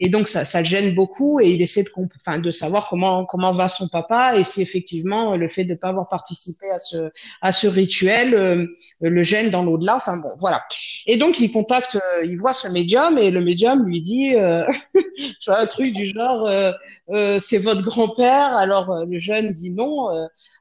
et 0.00 0.08
donc 0.08 0.28
ça, 0.28 0.44
ça 0.44 0.60
le 0.60 0.66
gêne 0.66 0.94
beaucoup 0.94 1.40
et 1.40 1.50
il 1.50 1.62
essaie 1.62 1.82
de, 1.82 1.90
enfin, 2.16 2.38
de 2.38 2.50
savoir 2.50 2.88
comment 2.88 3.24
comment 3.26 3.52
va 3.52 3.68
son 3.68 3.88
papa 3.88 4.36
et 4.36 4.44
si 4.44 4.62
effectivement 4.62 5.36
le 5.36 5.48
fait 5.48 5.64
de 5.64 5.72
ne 5.72 5.76
pas 5.76 5.88
avoir 5.88 6.08
participé 6.08 6.68
à 6.70 6.78
ce 6.78 7.10
à 7.42 7.52
ce 7.52 7.66
rituel 7.66 8.34
euh, 8.34 8.66
le 9.00 9.22
gêne 9.22 9.50
dans 9.50 9.62
l'au-delà. 9.62 9.96
Enfin 9.96 10.16
bon, 10.16 10.30
voilà. 10.38 10.60
Et 11.06 11.16
donc 11.16 11.40
il 11.40 11.50
contacte, 11.52 11.96
euh, 11.96 12.24
il 12.24 12.36
voit 12.38 12.52
ce 12.52 12.68
médium 12.68 13.18
et 13.18 13.30
le 13.30 13.40
médium 13.40 13.84
lui 13.84 14.00
dit 14.00 14.34
euh, 14.36 14.64
un 15.46 15.66
truc 15.66 15.92
du 15.92 16.06
genre 16.06 16.48
euh, 16.48 16.72
euh, 17.10 17.38
c'est 17.40 17.58
votre 17.58 17.82
grand-père. 17.82 18.56
Alors 18.56 19.04
le 19.06 19.18
jeune 19.18 19.52
dit 19.52 19.70
non. 19.70 20.08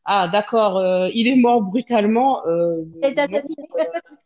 ah 0.06 0.30
d'accord, 0.32 0.84
il 1.14 1.28
est 1.28 1.36
mort 1.36 1.62
brutalement. 1.62 2.42
et 3.04 3.16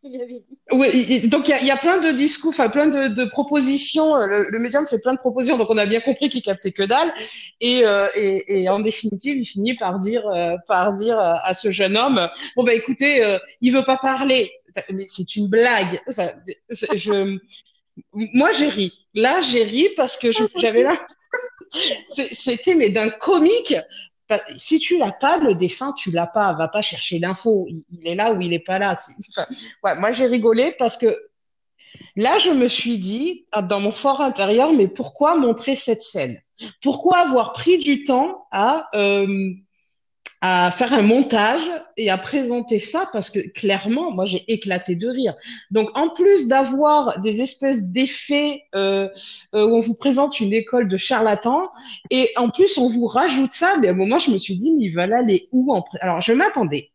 oui, 0.72 1.28
donc 1.28 1.48
il 1.48 1.66
y 1.66 1.72
a, 1.72 1.78
plein 1.78 2.00
de 2.00 2.12
discours, 2.12 2.50
enfin 2.50 2.70
plein 2.70 2.88
de, 2.88 3.08
de 3.14 3.26
propositions. 3.26 4.16
Le, 4.16 4.50
le, 4.50 4.60
médium 4.60 4.86
fait 4.86 5.00
plein 5.04 5.14
de 5.14 5.20
propositions, 5.20 5.58
donc 5.58 5.70
on 5.70 5.78
a 5.78 5.86
bien 5.86 6.00
compris 6.00 6.30
qu'il 6.30 6.42
captait 6.42 6.72
que 6.72 6.84
dalle. 6.84 7.14
Et, 7.62 7.82
euh, 7.86 8.08
et, 8.16 8.62
et, 8.62 8.70
en 8.70 8.80
définitive, 8.80 9.38
il 9.38 9.46
finit 9.46 9.76
par 9.76 10.00
dire, 10.00 10.28
euh, 10.28 10.56
par 10.68 10.94
dire 10.94 11.20
à 11.20 11.54
ce 11.54 11.70
jeune 11.70 11.98
homme, 11.98 12.28
bon 12.56 12.64
bah 12.64 12.74
écoutez, 12.74 13.24
euh, 13.24 13.38
il 13.62 13.74
veut 13.74 13.84
pas 13.84 13.98
parler, 13.98 14.52
mais 14.92 15.06
c'est 15.08 15.36
une 15.36 15.48
blague. 15.48 16.02
Enfin, 16.08 16.30
je, 16.70 17.38
moi 18.14 18.52
j'ai 18.54 18.70
ri. 18.70 18.94
Là 19.14 19.42
j'ai 19.42 19.64
ri 19.64 19.90
parce 19.96 20.18
que 20.18 20.30
j'avais 20.56 20.82
là, 20.82 20.98
c'était 22.32 22.76
mais 22.76 22.90
d'un 22.90 23.10
comique 23.10 23.76
si 24.58 24.80
tu 24.80 24.98
l'as 24.98 25.12
pas, 25.12 25.38
le 25.38 25.56
défunt, 25.56 25.94
tu 25.94 26.12
l'as 26.12 26.28
pas. 26.28 26.54
Va 26.54 26.68
pas 26.68 26.82
chercher 26.82 27.20
l'info. 27.20 27.68
Il, 27.70 28.08
est 28.08 28.16
là 28.16 28.34
ou 28.34 28.42
il 28.42 28.54
est 28.54 28.60
pas 28.60 28.80
là. 28.80 28.98
Enfin, 29.30 29.48
ouais, 29.84 29.96
moi, 29.96 30.12
j'ai 30.12 30.26
rigolé 30.26 30.74
parce 30.78 30.98
que 30.98 31.18
là, 32.16 32.38
je 32.38 32.52
me 32.52 32.68
suis 32.68 32.98
dit, 32.98 33.46
ah, 33.52 33.62
dans 33.62 33.80
mon 33.80 33.92
fort 33.92 34.22
intérieur, 34.22 34.74
mais 34.74 34.88
pourquoi 34.88 35.36
montrer 35.38 35.76
cette 35.76 36.02
scène? 36.02 36.40
Pourquoi 36.82 37.18
avoir 37.18 37.54
pris 37.54 37.78
du 37.80 38.04
temps 38.04 38.46
à 38.52 38.90
euh, 38.96 39.52
à 40.46 40.72
faire 40.72 40.94
un 40.94 41.02
montage 41.02 41.62
et 41.96 42.10
à 42.10 42.18
présenter 42.18 42.80
ça? 42.80 43.10
Parce 43.14 43.30
que 43.30 43.40
clairement, 43.40 44.12
moi, 44.12 44.26
j'ai 44.26 44.44
éclaté 44.50 44.96
de 44.96 45.08
rire. 45.08 45.36
Donc, 45.72 45.90
en 45.96 46.10
plus 46.10 46.48
d'avoir 46.48 47.22
des 47.22 47.42
espèces 47.42 47.92
d'effets 47.92 48.64
euh, 48.76 49.08
euh, 49.56 49.66
où 49.66 49.76
on 49.78 49.80
vous 49.80 49.96
présente 49.96 50.40
une 50.42 50.54
école 50.54 50.90
de 50.90 50.98
charlatans 50.98 51.70
et 52.10 52.30
en 52.36 52.50
plus 52.50 52.78
on 52.78 52.88
vous 52.88 53.08
rajoute 53.08 53.54
ça, 53.54 53.78
mais 53.80 53.88
à 53.88 53.92
un 53.92 53.96
moment, 53.96 54.20
je 54.20 54.32
me 54.32 54.38
suis 54.38 54.56
dit, 54.56 54.76
mais 54.76 54.86
il 54.86 54.94
va 54.94 55.04
aller 55.04 55.48
où 55.52 55.74
en 55.74 55.84
Alors, 56.02 56.22
je 56.22 56.34
m'attendais 56.34 56.92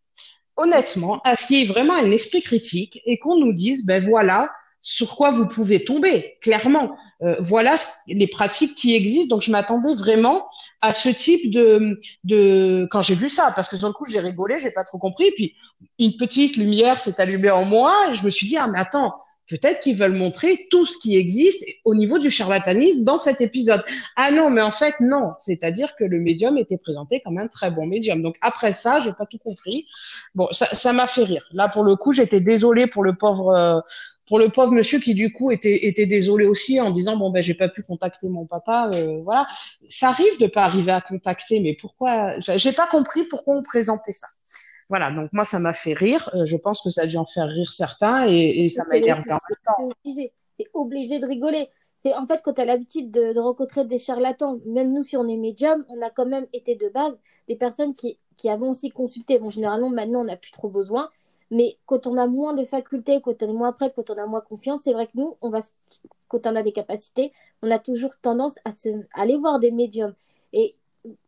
honnêtement 0.59 1.21
à 1.25 1.37
ce 1.37 1.47
qu'il 1.47 1.59
y 1.59 1.63
ait 1.63 1.67
vraiment 1.67 1.95
un 1.95 2.11
esprit 2.11 2.43
critique 2.43 3.01
et 3.07 3.19
qu'on 3.19 3.37
nous 3.37 3.53
dise, 3.53 3.87
ben 3.87 4.05
voilà, 4.05 4.51
sur 4.81 5.17
quoi 5.17 5.31
vous 5.31 5.49
pouvez 5.49 5.85
tomber, 5.85 6.39
clairement. 6.43 6.97
euh, 7.23 7.37
voilà 7.41 7.75
les 8.07 8.29
pratiques 8.29 8.75
qui 8.77 8.95
existent. 8.95 9.35
Donc 9.37 9.43
je 9.43 9.51
m'attendais 9.51 9.95
vraiment 9.95 10.47
à 10.81 10.93
ce 10.93 11.09
type 11.09 11.51
de, 11.53 11.99
de 12.25 12.87
quand 12.91 13.03
j'ai 13.03 13.15
vu 13.17 13.29
ça, 13.29 13.53
parce 13.55 13.69
que 13.69 13.77
sur 13.77 13.89
le 13.89 13.93
coup 13.95 14.07
j'ai 14.07 14.21
rigolé, 14.21 14.59
j'ai 14.61 14.71
pas 14.71 14.85
trop 14.85 14.99
compris. 14.99 15.31
Puis 15.37 15.55
une 15.99 16.17
petite 16.17 16.57
lumière 16.57 16.99
s'est 17.01 17.21
allumée 17.21 17.51
en 17.51 17.65
moi 17.65 17.93
et 18.11 18.15
je 18.15 18.25
me 18.25 18.31
suis 18.31 18.47
dit 18.47 18.57
ah 18.57 18.69
mais 18.69 18.79
attends, 18.79 19.15
peut-être 19.49 19.81
qu'ils 19.81 19.97
veulent 19.97 20.13
montrer 20.13 20.67
tout 20.71 20.87
ce 20.87 20.99
qui 20.99 21.17
existe 21.17 21.65
au 21.85 21.95
niveau 21.95 22.19
du 22.19 22.31
charlatanisme 22.31 23.05
dans 23.05 23.19
cet 23.19 23.41
épisode. 23.41 23.83
Ah 24.17 24.31
non, 24.31 24.51
mais 24.51 24.63
en 24.63 24.73
fait 24.73 24.95
non, 25.01 25.33
c'est-à-dire 25.39 25.97
que 25.97 26.05
le 26.05 26.21
médium 26.21 26.59
était 26.59 26.79
présenté 26.79 27.21
comme 27.21 27.39
un 27.39 27.49
très 27.49 27.71
bon 27.71 27.87
médium. 27.87 28.23
Donc 28.23 28.37
après 28.41 28.73
ça, 28.73 29.01
j'ai 29.01 29.13
pas 29.13 29.27
tout 29.27 29.39
compris. 29.39 29.87
Bon, 30.35 30.49
ça 30.53 30.93
m'a 30.93 31.07
fait 31.07 31.25
rire. 31.25 31.49
Là 31.53 31.69
pour 31.69 31.83
le 31.83 31.97
coup, 31.97 32.13
j'étais 32.13 32.41
désolée 32.41 32.87
pour 32.87 33.03
le 33.03 33.15
pauvre. 33.15 33.51
Euh, 33.51 33.81
pour 34.29 34.39
le 34.39 34.51
pauvre 34.51 34.73
monsieur 34.73 34.99
qui 34.99 35.15
du 35.15 35.33
coup 35.33 35.51
était, 35.51 35.87
était 35.87 36.07
désolé 36.07 36.47
aussi 36.47 36.81
en 36.81 36.91
disant 36.91 37.17
bon 37.17 37.31
ben 37.31 37.43
j'ai 37.43 37.55
pas 37.55 37.69
pu 37.69 37.83
contacter 37.83 38.29
mon 38.29 38.45
papa 38.45 38.91
euh, 38.95 39.21
voilà 39.25 39.49
ça 39.89 40.11
arrive 40.11 40.39
de 40.39 40.47
pas 40.47 40.65
arriver 40.65 40.93
à 40.93 41.01
contacter 41.01 41.61
mais 41.61 41.75
pourquoi? 41.81 42.39
J'ai 42.41 42.73
pas 42.73 42.87
compris 42.87 43.25
pourquoi 43.25 43.57
on 43.57 43.63
présentait 43.63 44.13
ça 44.13 44.29
voilà 44.89 45.11
donc 45.11 45.31
moi 45.33 45.45
ça 45.45 45.59
m'a 45.59 45.75
fait 45.75 45.93
rire. 45.93 46.31
Euh, 46.35 46.47
je 46.47 46.57
pense 46.57 46.83
que 46.83 46.91
ça 46.91 47.03
a 47.03 47.07
dû 47.07 47.17
en 47.17 47.27
faire 47.27 47.49
rire 47.49 47.73
certains 47.73 48.29
et, 48.29 48.65
et 48.65 48.69
ça 48.69 48.85
m'a 48.89 48.97
énervé 48.97 49.31
en 49.31 49.39
même 49.49 49.59
temps 49.65 49.95
c'est 50.05 50.67
obligé. 50.75 51.19
De 51.21 51.27
rigoler. 51.27 51.69
C'est 52.03 52.15
en 52.15 52.27
fait 52.27 52.41
quand 52.45 52.55
tu 52.55 52.61
as 52.61 52.65
l'habitude 52.65 53.11
de, 53.11 53.33
de, 53.33 53.41
rencontrer 53.41 53.85
des 53.85 53.99
charlatans 53.99 54.59
même 54.67 54.93
nous 54.93 55.03
si 55.03 55.17
on 55.17 55.29
est 55.29 55.37
médium 55.37 55.85
on 55.89 56.01
a 56.03 56.11
quand 56.11 56.27
même 56.27 56.47
été 56.53 56.75
de 56.75 56.89
base 56.89 57.19
des 57.49 57.57
personnes 57.57 57.95
qui 57.95 58.19
qui 58.37 58.49
avons 58.49 58.71
aussi 58.71 58.91
consulté. 58.91 59.39
Bon 59.39 59.51
généralement 59.51 59.91
maintenant 59.91 60.21
on 60.21 60.25
n'a 60.25 60.37
plus 60.37 60.53
trop 60.53 60.69
besoin. 60.69 61.11
Mais 61.51 61.79
quand 61.87 62.07
on 62.07 62.19
a 62.19 62.27
moins 62.27 62.55
de 62.55 62.65
facultés, 62.65 63.21
quand 63.23 63.43
on 63.43 63.49
est 63.49 63.53
moins 63.53 63.73
prêt, 63.73 63.91
quand 63.95 64.11
on 64.11 64.19
a 64.19 64.27
moins 64.27 64.43
confiance, 64.43 64.83
c'est 64.85 64.93
vrai 64.93 65.07
que 65.07 65.13
nous, 65.15 65.37
on 65.41 65.49
va, 65.49 65.61
quand 66.29 66.47
on 66.47 66.55
a 66.55 66.63
des 66.63 66.73
capacités, 66.73 67.33
on 67.63 67.71
a 67.71 67.79
toujours 67.79 68.17
tendance 68.21 68.55
à, 68.65 68.73
se, 68.73 68.91
aller 69.15 69.39
voir 69.39 69.59
des 69.59 69.71
médiums. 69.71 70.15
Et 70.53 70.77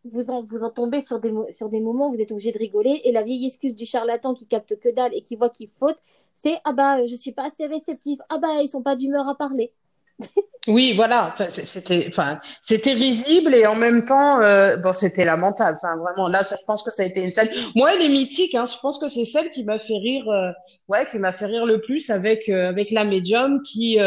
vous 0.04 0.30
en, 0.30 0.42
vous 0.44 0.62
en 0.62 0.70
tombez 0.70 1.04
sur 1.04 1.20
des, 1.20 1.32
sur 1.52 1.68
des 1.68 1.80
moments 1.80 2.08
où 2.08 2.14
vous 2.14 2.20
êtes 2.20 2.32
obligé 2.32 2.52
de 2.52 2.58
rigoler. 2.58 3.00
Et 3.04 3.12
la 3.12 3.22
vieille 3.22 3.46
excuse 3.46 3.76
du 3.76 3.86
charlatan 3.86 4.34
qui 4.34 4.46
capte 4.46 4.78
que 4.78 4.88
dalle 4.88 5.14
et 5.14 5.22
qui 5.22 5.36
voit 5.36 5.50
qu'il 5.50 5.68
faute, 5.78 5.98
c'est 6.36 6.58
Ah 6.64 6.72
bah, 6.72 7.06
je 7.06 7.14
suis 7.14 7.32
pas 7.32 7.46
assez 7.46 7.66
réceptif. 7.66 8.18
Ah 8.28 8.38
bah, 8.38 8.62
ils 8.62 8.68
sont 8.68 8.82
pas 8.82 8.96
d'humeur 8.96 9.28
à 9.28 9.36
parler. 9.36 9.72
Oui, 10.66 10.92
voilà, 10.94 11.34
c'était, 11.48 12.04
enfin, 12.08 12.38
c'était 12.60 12.92
risible 12.92 13.54
et 13.54 13.66
en 13.66 13.74
même 13.74 14.04
temps, 14.04 14.40
euh, 14.42 14.76
bon, 14.76 14.92
c'était 14.92 15.24
lamentable. 15.24 15.78
Enfin, 15.82 15.96
vraiment, 15.96 16.28
là, 16.28 16.42
je 16.48 16.54
pense 16.66 16.82
que 16.82 16.90
ça 16.90 17.02
a 17.02 17.06
été 17.06 17.22
une 17.22 17.32
scène. 17.32 17.48
Moi, 17.74 17.94
elle 17.94 18.02
est 18.02 18.10
mythique. 18.10 18.54
Hein, 18.54 18.66
je 18.66 18.78
pense 18.78 18.98
que 18.98 19.08
c'est 19.08 19.24
celle 19.24 19.50
qui 19.50 19.64
m'a 19.64 19.78
fait 19.78 19.96
rire, 19.96 20.28
euh, 20.28 20.50
ouais, 20.88 21.06
qui 21.10 21.18
m'a 21.18 21.32
fait 21.32 21.46
rire 21.46 21.64
le 21.64 21.80
plus 21.80 22.10
avec 22.10 22.50
euh, 22.50 22.68
avec 22.68 22.90
la 22.90 23.04
médium 23.04 23.62
qui 23.62 23.98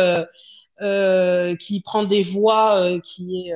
qui 0.80 1.82
prend 1.82 2.04
des 2.04 2.22
voix, 2.22 3.00
qui 3.04 3.50
est 3.50 3.56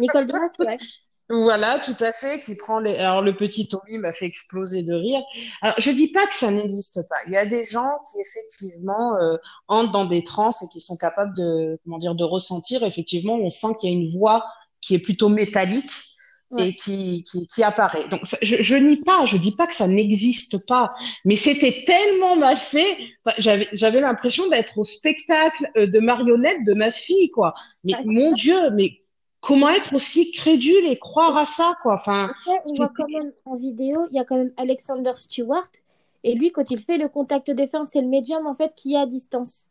Nicole 0.00 0.26
Dumas, 0.26 0.48
ouais. 0.58 0.76
Voilà, 1.30 1.78
tout 1.78 1.96
à 2.00 2.12
fait, 2.12 2.40
qui 2.40 2.54
prend 2.54 2.80
les. 2.80 2.96
Alors 2.96 3.22
le 3.22 3.34
petit 3.34 3.66
Tommy 3.66 3.96
m'a 3.96 4.12
fait 4.12 4.26
exploser 4.26 4.82
de 4.82 4.92
rire. 4.92 5.22
Alors 5.62 5.76
je 5.78 5.90
dis 5.90 6.08
pas 6.08 6.26
que 6.26 6.34
ça 6.34 6.50
n'existe 6.50 7.00
pas. 7.08 7.16
Il 7.26 7.32
y 7.32 7.36
a 7.36 7.46
des 7.46 7.64
gens 7.64 7.88
qui 8.10 8.20
effectivement 8.20 9.16
euh, 9.18 9.36
entrent 9.68 9.92
dans 9.92 10.04
des 10.04 10.22
trans 10.22 10.50
et 10.50 10.68
qui 10.70 10.80
sont 10.80 10.96
capables 10.96 11.34
de 11.34 11.78
comment 11.84 11.96
dire 11.96 12.14
de 12.14 12.24
ressentir. 12.24 12.82
Effectivement, 12.82 13.36
on 13.36 13.48
sent 13.48 13.68
qu'il 13.80 13.90
y 13.90 13.94
a 13.94 13.96
une 13.96 14.10
voix 14.10 14.44
qui 14.82 14.94
est 14.94 14.98
plutôt 14.98 15.30
métallique 15.30 15.90
et 16.58 16.74
qui, 16.74 17.22
qui, 17.24 17.46
qui 17.46 17.62
apparaît. 17.62 18.08
Donc 18.08 18.20
je, 18.42 18.56
je 18.62 18.76
nie 18.76 18.98
pas, 18.98 19.26
je 19.26 19.36
dis 19.36 19.56
pas 19.56 19.66
que 19.66 19.74
ça 19.74 19.88
n'existe 19.88 20.58
pas, 20.66 20.94
mais 21.24 21.36
c'était 21.36 21.84
tellement 21.86 22.36
mal 22.36 22.56
fait. 22.56 22.96
j'avais 23.38 23.66
j'avais 23.72 24.00
l'impression 24.00 24.48
d'être 24.48 24.78
au 24.78 24.84
spectacle 24.84 25.70
euh, 25.76 25.86
de 25.86 26.00
marionnettes 26.00 26.64
de 26.64 26.74
ma 26.74 26.90
fille 26.90 27.30
quoi. 27.30 27.54
Mais 27.82 27.94
mon 28.04 28.32
Dieu, 28.32 28.70
mais 28.72 29.00
comment 29.46 29.68
être 29.68 29.94
aussi 29.94 30.32
crédule 30.32 30.86
et 30.86 30.98
croire 30.98 31.36
à 31.36 31.44
ça, 31.44 31.74
quoi. 31.82 31.94
Enfin, 31.94 32.30
on 32.46 32.74
voit 32.76 32.92
quand 32.96 33.08
même 33.08 33.32
en 33.44 33.56
vidéo, 33.56 34.06
il 34.10 34.16
y 34.16 34.20
a 34.20 34.24
quand 34.24 34.36
même 34.36 34.52
Alexander 34.56 35.12
Stewart, 35.14 35.68
et 36.24 36.34
lui, 36.34 36.50
quand 36.50 36.70
il 36.70 36.80
fait 36.80 36.96
le 36.96 37.08
contact 37.08 37.50
défense, 37.50 37.90
c'est 37.92 38.00
le 38.00 38.08
médium 38.08 38.46
en 38.46 38.54
fait 38.54 38.72
qui 38.74 38.94
est 38.94 38.98
à 38.98 39.06
distance. 39.06 39.68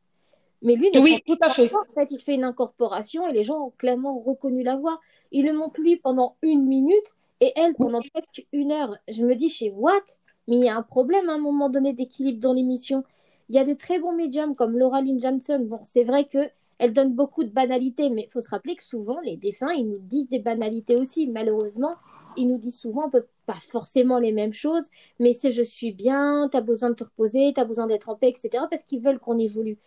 Mais 0.62 0.76
lui, 0.76 0.90
oui, 0.96 1.20
tout 1.26 1.38
à 1.42 1.50
fait. 1.50 1.70
en 1.74 1.94
fait, 1.94 2.08
il 2.12 2.22
fait 2.22 2.36
une 2.36 2.46
incorporation 2.46 3.28
et 3.28 3.34
les 3.34 3.44
gens 3.44 3.60
ont 3.60 3.74
clairement 3.78 4.20
reconnu 4.20 4.64
la 4.64 4.78
voix. 4.78 5.02
Il 5.32 5.46
le 5.46 5.54
montre 5.54 5.82
lui 5.82 5.98
pendant 5.98 6.38
une 6.42 6.66
minute 6.66 7.16
et 7.42 7.52
elle 7.58 7.74
pendant 7.74 8.02
presque 8.14 8.46
une 8.54 8.72
heure. 8.72 8.96
Je 9.10 9.26
me 9.26 9.36
dis 9.36 9.50
chez 9.50 9.72
What? 9.72 10.04
Mais 10.48 10.58
il 10.58 10.64
y 10.64 10.70
a 10.70 10.78
un 10.78 10.84
problème 10.84 11.28
à 11.28 11.34
un 11.34 11.38
moment 11.38 11.70
donné 11.70 11.92
d'équilibre 11.92 12.40
dans 12.40 12.54
l'émission. 12.54 13.04
Il 13.50 13.56
y 13.56 13.60
a 13.60 13.66
de 13.66 13.74
très 13.74 14.00
bons 14.00 14.14
médiums 14.14 14.56
comme 14.56 14.78
Laura 14.78 15.02
Lynn 15.02 15.20
Johnson. 15.22 15.60
Bon, 15.68 15.80
c'est 15.84 16.04
vrai 16.04 16.26
que 16.26 16.50
elle 16.80 16.94
donne 16.94 17.14
beaucoup 17.14 17.44
de 17.44 17.50
banalités, 17.50 18.10
mais 18.10 18.24
il 18.24 18.32
faut 18.32 18.42
se 18.42 18.50
rappeler 18.50 18.76
que 18.76 18.84
souvent, 18.84 19.20
les 19.22 19.38
défunts, 19.38 19.72
ils 19.74 19.88
nous 19.88 20.00
disent 20.00 20.30
des 20.30 20.40
banalités 20.40 20.96
aussi. 20.96 21.28
Malheureusement, 21.28 21.96
ils 22.38 22.48
nous 22.48 22.58
disent 22.58 22.80
souvent 22.80 23.10
pas 23.46 23.60
forcément 23.72 24.20
les 24.20 24.32
mêmes 24.32 24.54
choses, 24.54 24.84
mais 25.20 25.34
c'est 25.34 25.52
je 25.52 25.64
suis 25.64 25.92
bien, 25.92 26.50
tu 26.52 26.58
as 26.58 26.62
besoin 26.62 26.90
de 26.90 26.96
te 26.96 27.04
reposer, 27.04 27.54
tu 27.54 27.62
as 27.62 27.66
besoin 27.66 27.88
d'être 27.88 28.10
en 28.10 28.16
paix, 28.16 28.30
etc., 28.30 28.66
parce 28.70 28.84
qu'ils 28.84 29.02
veulent 29.02 29.20
qu'on 29.20 29.38
évolue. 29.38 29.78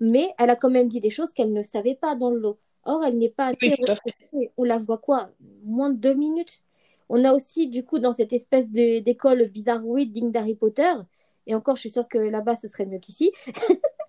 Mais 0.00 0.30
elle 0.38 0.50
a 0.50 0.56
quand 0.56 0.70
même 0.70 0.88
dit 0.88 1.00
des 1.00 1.10
choses 1.10 1.32
qu'elle 1.32 1.52
ne 1.52 1.62
savait 1.62 1.94
pas 1.94 2.14
dans 2.14 2.30
le 2.30 2.38
lot. 2.38 2.58
Or, 2.84 3.04
elle 3.04 3.16
n'est 3.16 3.30
pas 3.30 3.46
assez. 3.46 3.74
on 4.56 4.64
la 4.64 4.78
voit 4.78 4.98
quoi? 4.98 5.30
Moins 5.64 5.90
de 5.90 5.96
deux 5.96 6.14
minutes. 6.14 6.64
On 7.08 7.24
a 7.24 7.32
aussi, 7.32 7.68
du 7.68 7.84
coup, 7.84 7.98
dans 7.98 8.12
cette 8.12 8.32
espèce 8.32 8.68
d'école 8.70 9.48
bizarroïde 9.48 10.12
digne 10.12 10.32
d'Harry 10.32 10.54
Potter, 10.54 10.92
et 11.46 11.54
encore, 11.54 11.76
je 11.76 11.80
suis 11.80 11.90
sûre 11.90 12.08
que 12.08 12.18
là-bas, 12.18 12.56
ce 12.56 12.68
serait 12.68 12.86
mieux 12.86 12.98
qu'ici. 12.98 13.32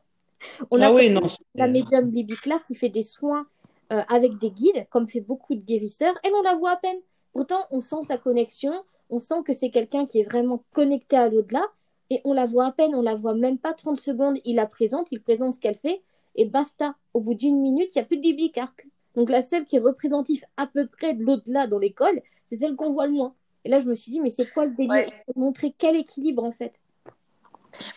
On 0.71 0.81
a 0.81 0.87
ah 0.87 1.27
la 1.55 1.67
médium 1.67 2.11
Libby 2.11 2.35
Clark 2.35 2.65
qui 2.67 2.75
fait 2.75 2.89
des 2.89 3.03
soins 3.03 3.47
euh, 3.91 4.01
avec 4.07 4.37
des 4.39 4.51
guides, 4.51 4.87
comme 4.89 5.07
fait 5.07 5.21
beaucoup 5.21 5.55
de 5.55 5.61
guérisseurs. 5.61 6.15
Elle, 6.23 6.33
on 6.33 6.41
la 6.41 6.55
voit 6.55 6.71
à 6.71 6.77
peine. 6.77 6.97
Pourtant, 7.33 7.65
on 7.71 7.79
sent 7.79 8.03
sa 8.07 8.17
connexion, 8.17 8.73
on 9.09 9.19
sent 9.19 9.43
que 9.45 9.53
c'est 9.53 9.69
quelqu'un 9.69 10.05
qui 10.05 10.19
est 10.19 10.23
vraiment 10.23 10.63
connecté 10.73 11.17
à 11.17 11.29
l'au-delà, 11.29 11.65
et 12.09 12.21
on 12.23 12.33
la 12.33 12.45
voit 12.45 12.65
à 12.65 12.71
peine, 12.71 12.95
on 12.95 13.01
la 13.01 13.15
voit 13.15 13.33
même 13.33 13.57
pas 13.57 13.73
30 13.73 13.99
secondes. 13.99 14.37
Il 14.45 14.55
la 14.55 14.65
présente, 14.65 15.11
il 15.11 15.21
présente 15.21 15.53
ce 15.55 15.59
qu'elle 15.59 15.77
fait, 15.77 16.01
et 16.35 16.45
basta. 16.45 16.95
Au 17.13 17.19
bout 17.19 17.33
d'une 17.33 17.59
minute, 17.59 17.89
il 17.95 17.99
n'y 17.99 18.01
a 18.01 18.05
plus 18.05 18.17
de 18.17 18.23
Libby 18.23 18.51
Clark. 18.51 18.87
Donc 19.15 19.29
la 19.29 19.41
seule 19.41 19.65
qui 19.65 19.77
est 19.77 19.79
représentative 19.79 20.43
à 20.57 20.67
peu 20.67 20.87
près 20.87 21.13
de 21.13 21.23
l'au-delà 21.23 21.67
dans 21.67 21.79
l'école, 21.79 22.21
c'est 22.45 22.57
celle 22.57 22.75
qu'on 22.75 22.91
voit 22.91 23.07
le 23.07 23.13
moins. 23.13 23.33
Et 23.63 23.69
là, 23.69 23.79
je 23.79 23.87
me 23.87 23.95
suis 23.95 24.11
dit, 24.11 24.19
mais 24.19 24.29
c'est 24.29 24.51
quoi 24.53 24.65
le 24.65 24.75
délire? 24.75 25.09
Montrer 25.35 25.73
quel 25.77 25.95
équilibre 25.95 26.43
en 26.43 26.51
fait 26.51 26.79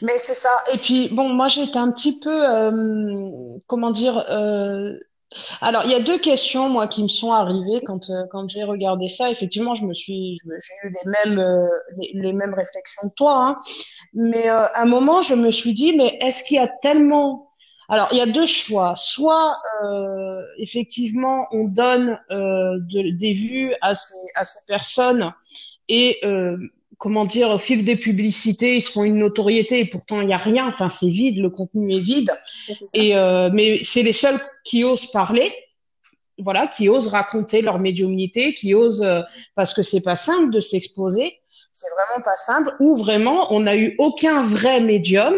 mais 0.03 0.19
c'est 0.19 0.35
ça. 0.35 0.51
Et 0.73 0.79
puis, 0.79 1.09
bon, 1.09 1.29
moi, 1.29 1.49
j'étais 1.49 1.79
un 1.79 1.91
petit 1.91 2.21
peu, 2.21 2.49
euh, 2.49 3.59
comment 3.67 3.91
dire, 3.91 4.19
euh, 4.31 4.93
alors, 5.61 5.83
il 5.85 5.91
y 5.91 5.95
a 5.95 6.01
deux 6.01 6.19
questions, 6.19 6.69
moi, 6.69 6.87
qui 6.87 7.03
me 7.03 7.09
sont 7.09 7.33
arrivées 7.33 7.83
quand, 7.85 8.09
euh, 8.11 8.25
quand 8.31 8.49
j'ai 8.49 8.65
regardé 8.65 9.09
ça. 9.09 9.31
Effectivement, 9.31 9.75
je 9.75 9.85
me 9.85 9.93
suis, 9.93 10.39
j'ai 10.45 10.89
eu 10.89 10.93
les 10.93 11.11
mêmes, 11.11 11.69
les, 11.99 12.11
les, 12.15 12.33
mêmes 12.33 12.55
réflexions 12.55 13.09
que 13.09 13.15
toi. 13.15 13.37
Hein. 13.37 13.61
Mais 14.15 14.49
à 14.49 14.81
un 14.81 14.87
moment, 14.87 15.21
je 15.21 15.35
me 15.35 15.51
suis 15.51 15.75
dit, 15.75 15.97
mais 15.97 16.17
est-ce 16.21 16.45
qu'il 16.45 16.57
y 16.57 16.61
a 16.61 16.69
tellement... 16.69 17.53
Alors, 17.91 18.09
il 18.13 18.19
y 18.19 18.21
a 18.21 18.27
deux 18.27 18.47
choix. 18.47 18.95
Soit, 18.97 19.61
effectivement, 20.59 21.47
on 21.53 21.65
donne 21.65 22.19
de, 22.31 23.17
des 23.17 23.33
vues 23.33 23.75
à 23.81 23.95
ces, 23.95 24.15
à 24.35 24.45
ces 24.45 24.61
personnes 24.67 25.33
et 25.89 26.21
comment 26.99 27.25
dire, 27.25 27.51
au 27.51 27.59
fil 27.59 27.85
des 27.85 27.97
publicités, 27.97 28.77
ils 28.77 28.83
se 28.83 28.91
font 28.91 29.05
une 29.05 29.19
notoriété 29.19 29.81
et 29.81 29.85
pourtant 29.85 30.21
il 30.21 30.27
n'y 30.27 30.35
a 30.35 30.39
rien. 30.39 30.69
Enfin, 30.69 30.89
c'est 30.89 31.09
vide, 31.09 31.39
le 31.39 31.49
contenu 31.49 31.95
est 31.95 32.01
vide. 32.01 32.31
Et 32.93 33.17
euh, 33.17 33.51
mais 33.53 33.83
c'est 33.85 34.03
les 34.03 34.13
seuls 34.13 34.39
qui 34.65 34.85
osent 34.85 35.11
parler, 35.11 35.53
voilà, 36.39 36.67
qui 36.67 36.89
osent 36.89 37.09
raconter 37.09 37.63
leur 37.63 37.79
médiumnité, 37.79 38.53
qui 38.53 38.75
osent 38.75 39.03
euh, 39.03 39.23
parce 39.55 39.73
que 39.73 39.83
c'est 39.83 40.03
pas 40.03 40.17
simple 40.17 40.53
de 40.53 40.61
s'exposer. 40.61 41.41
C'est 41.73 41.89
vraiment 41.95 42.23
pas 42.23 42.37
simple. 42.37 42.75
Ou 42.81 42.97
vraiment, 42.97 43.53
on 43.55 43.61
n'a 43.61 43.77
eu 43.77 43.95
aucun 43.99 44.43
vrai 44.43 44.81
médium 44.81 45.35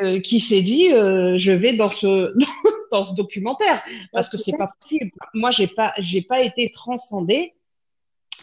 euh, 0.00 0.20
qui 0.20 0.38
s'est 0.38 0.62
dit 0.62 0.90
je 0.90 1.50
vais 1.50 1.72
dans 1.72 1.88
ce 1.88 2.32
dans 2.92 3.02
ce 3.02 3.14
documentaire 3.14 3.82
parce 4.12 4.28
que 4.28 4.36
c'est 4.36 4.56
pas 4.56 4.70
possible. 4.80 5.10
Moi, 5.34 5.50
j'ai 5.50 5.66
pas 5.66 5.92
j'ai 5.98 6.22
pas 6.22 6.40
été 6.40 6.70
transcendée 6.70 7.54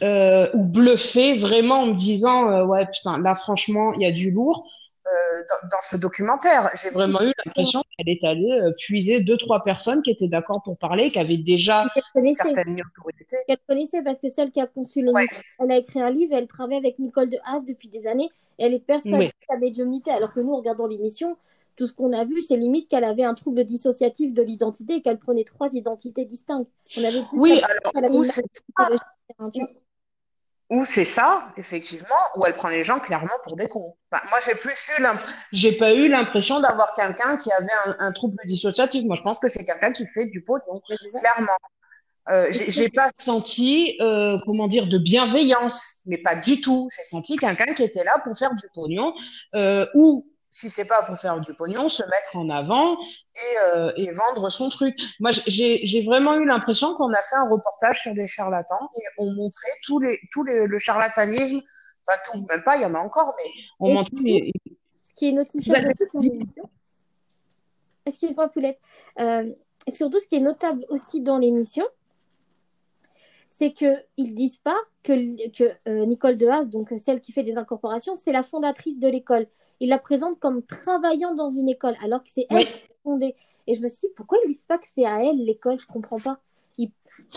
euh, 0.01 0.49
ou 0.53 0.63
bluffé 0.63 1.35
vraiment 1.35 1.81
en 1.81 1.87
me 1.87 1.93
disant 1.93 2.49
euh, 2.49 2.65
ouais 2.65 2.85
putain 2.85 3.19
là 3.19 3.35
franchement 3.35 3.93
il 3.93 4.01
y 4.01 4.05
a 4.05 4.11
du 4.11 4.31
lourd 4.31 4.65
euh, 5.09 5.09
dans, 5.49 5.67
dans, 5.69 5.81
ce 5.81 5.97
documentaire. 5.97 6.69
J'ai 6.79 6.89
vraiment 6.89 7.21
eu 7.21 7.31
l'impression 7.43 7.81
qu'elle 7.97 8.09
est 8.09 8.23
allée 8.23 8.61
euh, 8.61 8.71
puiser 8.77 9.21
deux 9.21 9.37
trois 9.37 9.63
personnes 9.63 10.03
qui 10.03 10.11
étaient 10.11 10.27
d'accord 10.27 10.61
pour 10.61 10.77
parler, 10.77 11.09
qui 11.09 11.17
avaient 11.17 11.37
déjà 11.37 11.85
une 12.15 12.35
certaine 12.35 12.81
autorité. 12.81 13.37
Qu'elle 13.47 13.57
connaissait 13.67 14.03
parce 14.03 14.19
que 14.19 14.29
celle 14.29 14.51
qui 14.51 14.61
a 14.61 14.67
conçu 14.67 15.01
le 15.01 15.11
elle 15.59 15.71
a 15.71 15.77
écrit 15.77 16.01
un 16.01 16.11
livre, 16.11 16.35
elle 16.35 16.47
travaille 16.47 16.77
avec 16.77 16.99
Nicole 16.99 17.29
de 17.29 17.37
Haas 17.43 17.61
depuis 17.67 17.87
des 17.87 18.05
années 18.05 18.29
et 18.59 18.65
elle 18.65 18.73
est 18.73 18.85
persuadée 18.85 19.27
de 19.27 19.33
sa 19.49 19.57
médiumnité 19.57 20.11
alors 20.11 20.31
que 20.31 20.41
nous 20.41 20.55
regardons 20.55 20.85
l'émission 20.85 21.37
tout 21.75 21.87
ce 21.87 21.93
qu'on 21.93 22.11
a 22.11 22.25
vu, 22.25 22.41
c'est 22.41 22.57
limite 22.57 22.89
qu'elle 22.89 23.05
avait 23.05 23.23
un 23.23 23.33
trouble 23.33 23.63
dissociatif 23.63 24.33
de 24.33 24.41
l'identité 24.41 24.95
et 24.95 25.01
qu'elle 25.01 25.17
prenait 25.17 25.45
trois 25.45 25.69
identités 25.71 26.25
distinctes. 26.25 26.69
On 26.97 27.03
avait 27.05 27.21
oui, 27.31 27.61
alors, 27.95 28.11
où 28.15 28.25
c'est 28.25 28.43
Ou 30.69 30.85
c'est 30.85 31.05
ça, 31.05 31.51
effectivement, 31.57 32.15
ou 32.35 32.45
elle 32.45 32.53
prend 32.53 32.69
les 32.69 32.83
gens 32.83 32.99
clairement 32.99 33.33
pour 33.43 33.55
des 33.55 33.67
cons. 33.67 33.95
Moi, 34.11 34.39
j'ai 34.45 34.53
plus 34.53 34.91
eu 34.99 35.03
j'ai 35.51 35.71
pas 35.71 35.93
eu 35.93 36.07
l'impression 36.07 36.59
d'avoir 36.59 36.93
quelqu'un 36.93 37.37
qui 37.37 37.51
avait 37.51 37.67
un, 37.85 37.95
un, 37.99 38.11
trouble 38.11 38.37
dissociatif. 38.45 39.03
Moi, 39.05 39.15
je 39.15 39.23
pense 39.23 39.39
que 39.39 39.49
c'est 39.49 39.65
quelqu'un 39.65 39.91
qui 39.91 40.05
fait 40.05 40.27
du 40.27 40.43
pognon, 40.43 40.79
clairement. 41.17 41.57
Euh, 42.29 42.47
j'ai 42.51 42.89
pas 42.89 43.09
senti, 43.17 43.97
euh, 44.01 44.37
comment 44.45 44.67
dire, 44.67 44.85
de 44.85 44.99
bienveillance, 44.99 46.03
mais 46.05 46.19
pas 46.19 46.35
du 46.35 46.61
tout. 46.61 46.87
J'ai 46.95 47.03
senti 47.03 47.37
quelqu'un 47.37 47.73
qui 47.73 47.81
était 47.83 48.03
là 48.03 48.21
pour 48.23 48.37
faire 48.37 48.53
du 48.53 48.67
pognon, 48.75 49.13
euh, 49.55 49.87
ou 49.95 50.28
si 50.51 50.69
c'est 50.69 50.87
pas 50.87 51.03
pour 51.03 51.17
faire 51.17 51.39
du 51.39 51.53
pognon, 51.53 51.89
se 51.89 52.03
mettre 52.03 52.35
en 52.35 52.49
avant 52.49 52.95
et, 52.95 53.57
euh, 53.65 53.91
et 53.97 54.11
vendre 54.11 54.49
son 54.49 54.69
truc. 54.69 54.99
Moi, 55.19 55.31
j'ai 55.31 56.03
vraiment 56.03 56.35
eu 56.35 56.45
l'impression 56.45 56.95
qu'on 56.95 57.11
a 57.13 57.21
fait 57.21 57.35
un 57.35 57.49
reportage 57.49 58.01
sur 58.01 58.13
des 58.13 58.27
charlatans 58.27 58.89
et 58.95 59.01
on 59.17 59.31
montrait 59.33 59.71
tous 59.83 59.99
les, 59.99 60.19
tous 60.31 60.43
les, 60.43 60.65
le 60.65 60.77
charlatanisme, 60.79 61.61
enfin 62.07 62.19
tout, 62.25 62.45
même 62.49 62.63
pas, 62.63 62.77
il 62.77 62.81
y 62.81 62.85
en 62.85 62.95
a 62.95 62.99
encore, 62.99 63.35
mais 63.37 63.51
on 63.79 63.93
montrait. 63.93 64.51
Ce 65.01 65.13
qui 65.15 65.29
est 65.29 65.31
notifié 65.33 65.73
dans 65.73 66.19
l'émission. 66.19 66.69
Excuse-moi, 68.05 68.49
Poulette. 68.49 68.79
Euh, 69.19 69.53
et 69.85 69.91
surtout, 69.91 70.19
ce 70.19 70.25
qui 70.25 70.35
est 70.35 70.41
notable 70.41 70.85
aussi 70.89 71.21
dans 71.21 71.37
l'émission, 71.37 71.85
c'est 73.51 73.71
qu'ils 73.71 74.33
disent 74.35 74.59
pas 74.59 74.77
que, 75.03 75.49
que 75.51 75.71
euh, 75.87 76.05
Nicole 76.05 76.37
Dehaas, 76.37 76.65
donc 76.65 76.91
celle 76.97 77.21
qui 77.21 77.33
fait 77.33 77.43
des 77.43 77.57
incorporations, 77.57 78.15
c'est 78.15 78.31
la 78.31 78.41
fondatrice 78.43 78.99
de 78.99 79.07
l'école 79.07 79.47
il 79.79 79.89
la 79.89 79.99
présente 79.99 80.39
comme 80.39 80.63
travaillant 80.63 81.33
dans 81.33 81.49
une 81.49 81.69
école, 81.69 81.95
alors 82.03 82.23
que 82.23 82.29
c'est 82.29 82.47
elle 82.49 82.65
qui 82.65 82.73
a 82.73 82.95
fondé. 83.03 83.35
Et 83.67 83.75
je 83.75 83.81
me 83.81 83.89
suis 83.89 84.07
dit, 84.07 84.13
pourquoi 84.15 84.37
ils 84.43 84.49
ne 84.49 84.53
disent 84.53 84.65
pas 84.65 84.77
que 84.77 84.87
c'est 84.95 85.05
à 85.05 85.23
elle 85.23 85.43
l'école? 85.43 85.79
Je 85.79 85.85
ne 85.87 85.93
comprends 85.93 86.19
pas. 86.19 86.39
Il, 86.77 86.91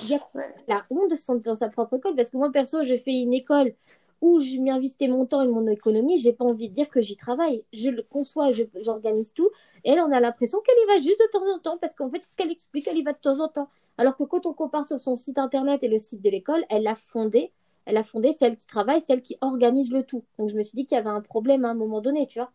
y 0.08 0.14
a 0.14 0.20
la 0.68 0.84
honte 0.90 1.10
de 1.10 1.16
son, 1.16 1.36
dans 1.36 1.54
sa 1.54 1.68
propre 1.68 1.94
école, 1.94 2.14
parce 2.14 2.30
que 2.30 2.36
moi, 2.36 2.50
perso, 2.50 2.84
je 2.84 2.96
fais 2.96 3.12
une 3.12 3.34
école 3.34 3.74
où 4.20 4.38
je 4.38 4.58
m'investis 4.58 5.08
mon 5.08 5.26
temps 5.26 5.42
et 5.42 5.48
mon 5.48 5.66
économie, 5.66 6.18
j'ai 6.18 6.32
pas 6.32 6.44
envie 6.44 6.68
de 6.68 6.74
dire 6.74 6.88
que 6.88 7.00
j'y 7.00 7.16
travaille. 7.16 7.64
Je 7.72 7.90
le 7.90 8.02
conçois, 8.02 8.50
j'organise 8.80 9.32
tout. 9.32 9.50
Et 9.84 9.90
elle, 9.90 10.00
on 10.00 10.12
a 10.12 10.20
l'impression 10.20 10.60
qu'elle 10.60 10.78
y 10.84 10.86
va 10.86 10.98
juste 11.02 11.20
de 11.20 11.30
temps 11.30 11.54
en 11.54 11.58
temps, 11.58 11.78
parce 11.78 11.94
qu'en 11.94 12.08
fait, 12.08 12.22
ce 12.22 12.36
qu'elle 12.36 12.52
explique, 12.52 12.86
elle 12.86 12.98
y 12.98 13.02
va 13.02 13.12
de 13.12 13.18
temps 13.18 13.40
en 13.40 13.48
temps. 13.48 13.68
Alors 13.98 14.16
que 14.16 14.22
quand 14.22 14.46
on 14.46 14.54
compare 14.54 14.86
sur 14.86 15.00
son 15.00 15.16
site 15.16 15.38
internet 15.38 15.82
et 15.82 15.88
le 15.88 15.98
site 15.98 16.22
de 16.22 16.30
l'école, 16.30 16.64
elle 16.70 16.84
l'a 16.84 16.94
fondé 16.94 17.52
elle 17.86 17.96
a 17.96 18.04
fondé 18.04 18.34
celle 18.38 18.56
qui 18.56 18.66
travaille, 18.66 19.02
celle 19.06 19.22
qui 19.22 19.36
organise 19.40 19.90
le 19.90 20.04
tout. 20.04 20.24
Donc 20.38 20.50
je 20.50 20.54
me 20.54 20.62
suis 20.62 20.76
dit 20.76 20.86
qu'il 20.86 20.96
y 20.96 21.00
avait 21.00 21.10
un 21.10 21.20
problème 21.20 21.64
à 21.64 21.70
un 21.70 21.74
moment 21.74 22.00
donné, 22.00 22.26
tu 22.26 22.38
vois. 22.38 22.50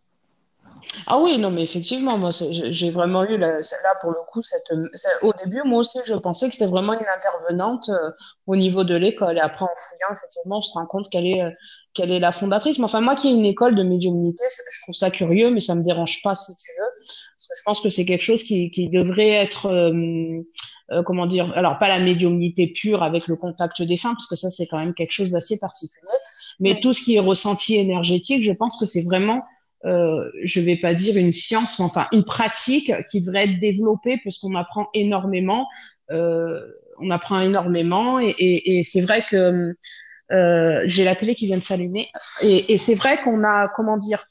Ah 1.08 1.20
oui, 1.20 1.38
non, 1.38 1.50
mais 1.50 1.64
effectivement, 1.64 2.18
moi, 2.18 2.30
j'ai 2.32 2.92
vraiment 2.92 3.24
eu 3.24 3.38
là 3.38 3.62
pour 4.02 4.12
le 4.12 4.18
coup 4.32 4.42
cette, 4.42 4.72
au 5.22 5.34
début, 5.34 5.62
moi 5.66 5.80
aussi, 5.80 5.98
je 6.06 6.14
pensais 6.14 6.48
que 6.48 6.54
c'était 6.54 6.68
vraiment 6.68 6.94
une 6.94 7.06
intervenante 7.08 7.90
euh, 7.90 8.12
au 8.46 8.56
niveau 8.56 8.84
de 8.84 8.96
l'école. 8.96 9.38
Et 9.38 9.40
après, 9.40 9.66
en 9.66 9.76
fouillant, 9.76 10.16
effectivement, 10.16 10.60
on 10.60 10.62
se 10.62 10.74
rend 10.74 10.86
compte 10.86 11.10
qu'elle 11.10 11.26
est, 11.26 11.42
euh, 11.42 11.52
qu'elle 11.94 12.12
est 12.12 12.20
la 12.20 12.32
fondatrice. 12.32 12.78
Mais 12.78 12.86
enfin, 12.86 13.02
moi 13.02 13.16
qui 13.16 13.30
ai 13.30 13.32
une 13.32 13.46
école 13.46 13.76
de 13.76 13.84
médiumnité, 13.84 14.44
je 14.50 14.82
trouve 14.84 14.96
ça 14.96 15.10
curieux, 15.10 15.50
mais 15.50 15.62
ça 15.62 15.74
me 15.74 15.84
dérange 15.84 16.22
pas 16.22 16.36
si 16.36 16.56
tu 16.58 16.72
veux, 16.78 16.92
parce 17.00 17.48
que 17.48 17.54
je 17.58 17.64
pense 17.66 17.82
que 17.82 17.90
c'est 17.90 18.06
quelque 18.06 18.24
chose 18.24 18.44
qui, 18.44 18.70
qui 18.70 18.90
devrait 18.90 19.30
être 19.30 19.68
euh, 19.68 20.42
euh, 20.91 21.03
comment 21.03 21.25
dire, 21.25 21.51
alors 21.56 21.79
pas 21.79 21.88
la 21.88 22.00
médiumnité 22.00 22.67
pure 22.67 23.03
avec 23.03 23.27
le 23.27 23.36
contact 23.36 23.82
des 23.82 23.98
fins, 23.98 24.13
parce 24.13 24.27
que 24.27 24.36
ça 24.36 24.50
c'est 24.50 24.67
quand 24.67 24.77
même 24.77 24.94
quelque 24.94 25.12
chose 25.12 25.32
d'assez 25.32 25.60
particulier, 25.60 26.08
mais 26.60 26.79
tout 26.79 26.94
ce 26.94 27.03
qui 27.03 27.15
est 27.15 27.20
ressenti 27.20 27.75
énergétique, 27.75 28.44
je 28.44 28.53
pense 28.53 28.79
que 28.79 28.86
c'est 28.86 29.03
vraiment, 29.03 29.44
euh, 29.86 30.29
je 30.44 30.60
vais 30.60 30.77
pas 30.77 30.94
dire 30.94 31.17
une 31.17 31.32
science, 31.32 31.79
enfin 31.79 32.08
une 32.12 32.24
pratique 32.24 32.91
qui 33.10 33.22
devrait 33.22 33.46
être 33.46 33.60
développée 33.60 34.20
parce 34.24 34.39
qu'on 34.39 34.56
apprend 34.56 34.88
énormément, 34.94 35.67
euh, 36.12 36.60
on 37.00 37.12
apprend 37.12 37.39
énormément 37.41 38.20
et, 38.20 38.29
et, 38.38 38.79
et 38.79 38.84
c'est 38.84 39.01
vrai 39.01 39.24
que 39.29 39.75
euh, 40.32 40.82
j'ai 40.86 41.03
la 41.03 41.15
télé 41.15 41.36
qui 41.36 41.46
vient 41.46 41.58
de 41.58 41.63
s'allumer 41.63 42.10
et, 42.41 42.74
et 42.74 42.77
c'est 42.77 42.96
vrai 42.96 43.17
qu'on 43.24 43.44
a, 43.44 43.67
comment 43.70 43.98
dire, 43.98 44.25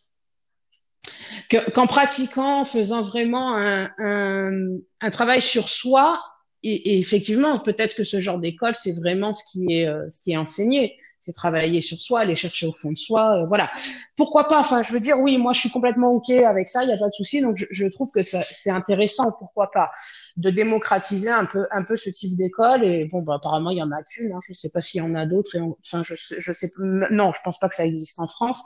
qu'en 1.74 1.86
pratiquant, 1.86 2.60
en 2.60 2.64
faisant 2.64 3.02
vraiment 3.02 3.56
un, 3.56 3.90
un, 3.98 4.78
un, 5.00 5.10
travail 5.10 5.40
sur 5.40 5.68
soi, 5.68 6.20
et, 6.62 6.98
effectivement, 6.98 7.58
peut-être 7.58 7.94
que 7.94 8.04
ce 8.04 8.20
genre 8.20 8.38
d'école, 8.38 8.74
c'est 8.74 8.92
vraiment 8.92 9.34
ce 9.34 9.42
qui 9.50 9.66
est, 9.72 9.86
euh, 9.86 10.08
ce 10.10 10.22
qui 10.22 10.32
est 10.32 10.36
enseigné. 10.36 10.96
C'est 11.18 11.32
travailler 11.32 11.80
sur 11.80 12.00
soi, 12.00 12.20
aller 12.20 12.36
chercher 12.36 12.66
au 12.66 12.72
fond 12.72 12.92
de 12.92 12.96
soi, 12.96 13.42
euh, 13.42 13.46
voilà. 13.46 13.70
Pourquoi 14.16 14.48
pas? 14.48 14.60
Enfin, 14.60 14.82
je 14.82 14.92
veux 14.92 15.00
dire, 15.00 15.18
oui, 15.18 15.38
moi, 15.38 15.52
je 15.52 15.60
suis 15.60 15.70
complètement 15.70 16.12
ok 16.12 16.30
avec 16.30 16.68
ça, 16.68 16.84
il 16.84 16.88
n'y 16.88 16.92
a 16.92 16.98
pas 16.98 17.08
de 17.08 17.14
souci. 17.14 17.40
Donc, 17.40 17.56
je, 17.56 17.64
je 17.70 17.86
trouve 17.86 18.10
que 18.10 18.22
c'est 18.22 18.70
intéressant. 18.70 19.32
Pourquoi 19.38 19.70
pas 19.70 19.90
de 20.36 20.50
démocratiser 20.50 21.30
un 21.30 21.46
peu, 21.46 21.66
un 21.70 21.82
peu 21.82 21.96
ce 21.96 22.10
type 22.10 22.36
d'école 22.36 22.84
Et 22.84 23.06
bon, 23.06 23.22
bah, 23.22 23.36
apparemment, 23.36 23.70
il 23.70 23.78
y 23.78 23.82
en 23.82 23.92
a 23.92 24.02
qu'une. 24.02 24.32
Hein, 24.32 24.40
je 24.46 24.52
ne 24.52 24.56
sais 24.56 24.70
pas 24.70 24.80
s'il 24.80 25.00
y 25.00 25.04
en 25.04 25.14
a 25.14 25.26
d'autres. 25.26 25.56
Enfin, 25.84 26.02
je, 26.04 26.14
je 26.16 26.52
sais, 26.52 26.70
non, 26.78 27.32
je 27.32 27.40
pense 27.42 27.58
pas 27.58 27.68
que 27.68 27.74
ça 27.74 27.86
existe 27.86 28.20
en 28.20 28.28
France. 28.28 28.62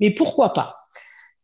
Mais 0.00 0.10
pourquoi 0.10 0.52
pas? 0.52 0.76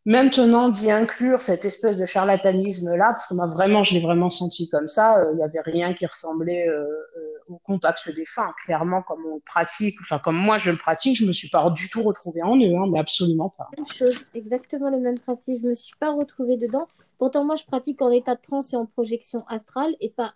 Maintenant, 0.07 0.69
d'y 0.69 0.89
inclure 0.89 1.43
cette 1.43 1.65
espèce 1.65 1.97
de 1.97 2.07
charlatanisme-là, 2.07 3.13
parce 3.13 3.27
que 3.27 3.35
moi 3.35 3.49
vraiment, 3.49 3.83
je 3.83 3.95
l'ai 3.95 4.01
vraiment 4.01 4.31
senti 4.31 4.69
comme 4.69 4.87
ça, 4.87 5.19
euh, 5.19 5.33
il 5.33 5.37
n'y 5.39 5.43
avait 5.43 5.61
rien 5.63 5.95
qui 5.95 6.07
ressemblait 6.07 6.69
euh, 6.69 6.85
euh, 6.85 7.39
au 7.49 7.59
contact 7.59 8.15
des 8.15 8.25
fins. 8.25 8.55
Clairement, 8.65 9.03
comme 9.03 9.27
on 9.27 9.41
pratique, 9.41 9.97
enfin 10.01 10.21
comme 10.21 10.37
moi 10.37 10.59
je 10.59 10.71
le 10.71 10.77
pratique, 10.77 11.17
je 11.17 11.27
me 11.27 11.33
suis 11.33 11.49
pas 11.49 11.69
du 11.71 11.91
tout 11.91 12.05
retrouvée 12.05 12.45
en 12.45 12.57
eux, 12.57 12.77
hein, 12.77 12.87
mais 12.89 13.01
absolument 13.01 13.49
pas. 13.49 13.69
Même 13.77 13.87
chose, 13.89 14.25
exactement 14.35 14.91
le 14.91 15.01
même 15.01 15.19
principe. 15.19 15.61
Je 15.61 15.67
me 15.67 15.75
suis 15.75 15.97
pas 15.99 16.13
retrouvée 16.13 16.57
dedans. 16.57 16.87
Pourtant, 17.19 17.45
moi, 17.45 17.57
je 17.57 17.65
pratique 17.65 18.01
en 18.01 18.13
état 18.13 18.37
de 18.37 18.41
transe 18.41 18.73
et 18.75 18.77
en 18.77 18.87
projection 18.87 19.45
astrale, 19.49 19.97
et 20.01 20.11
pas, 20.11 20.35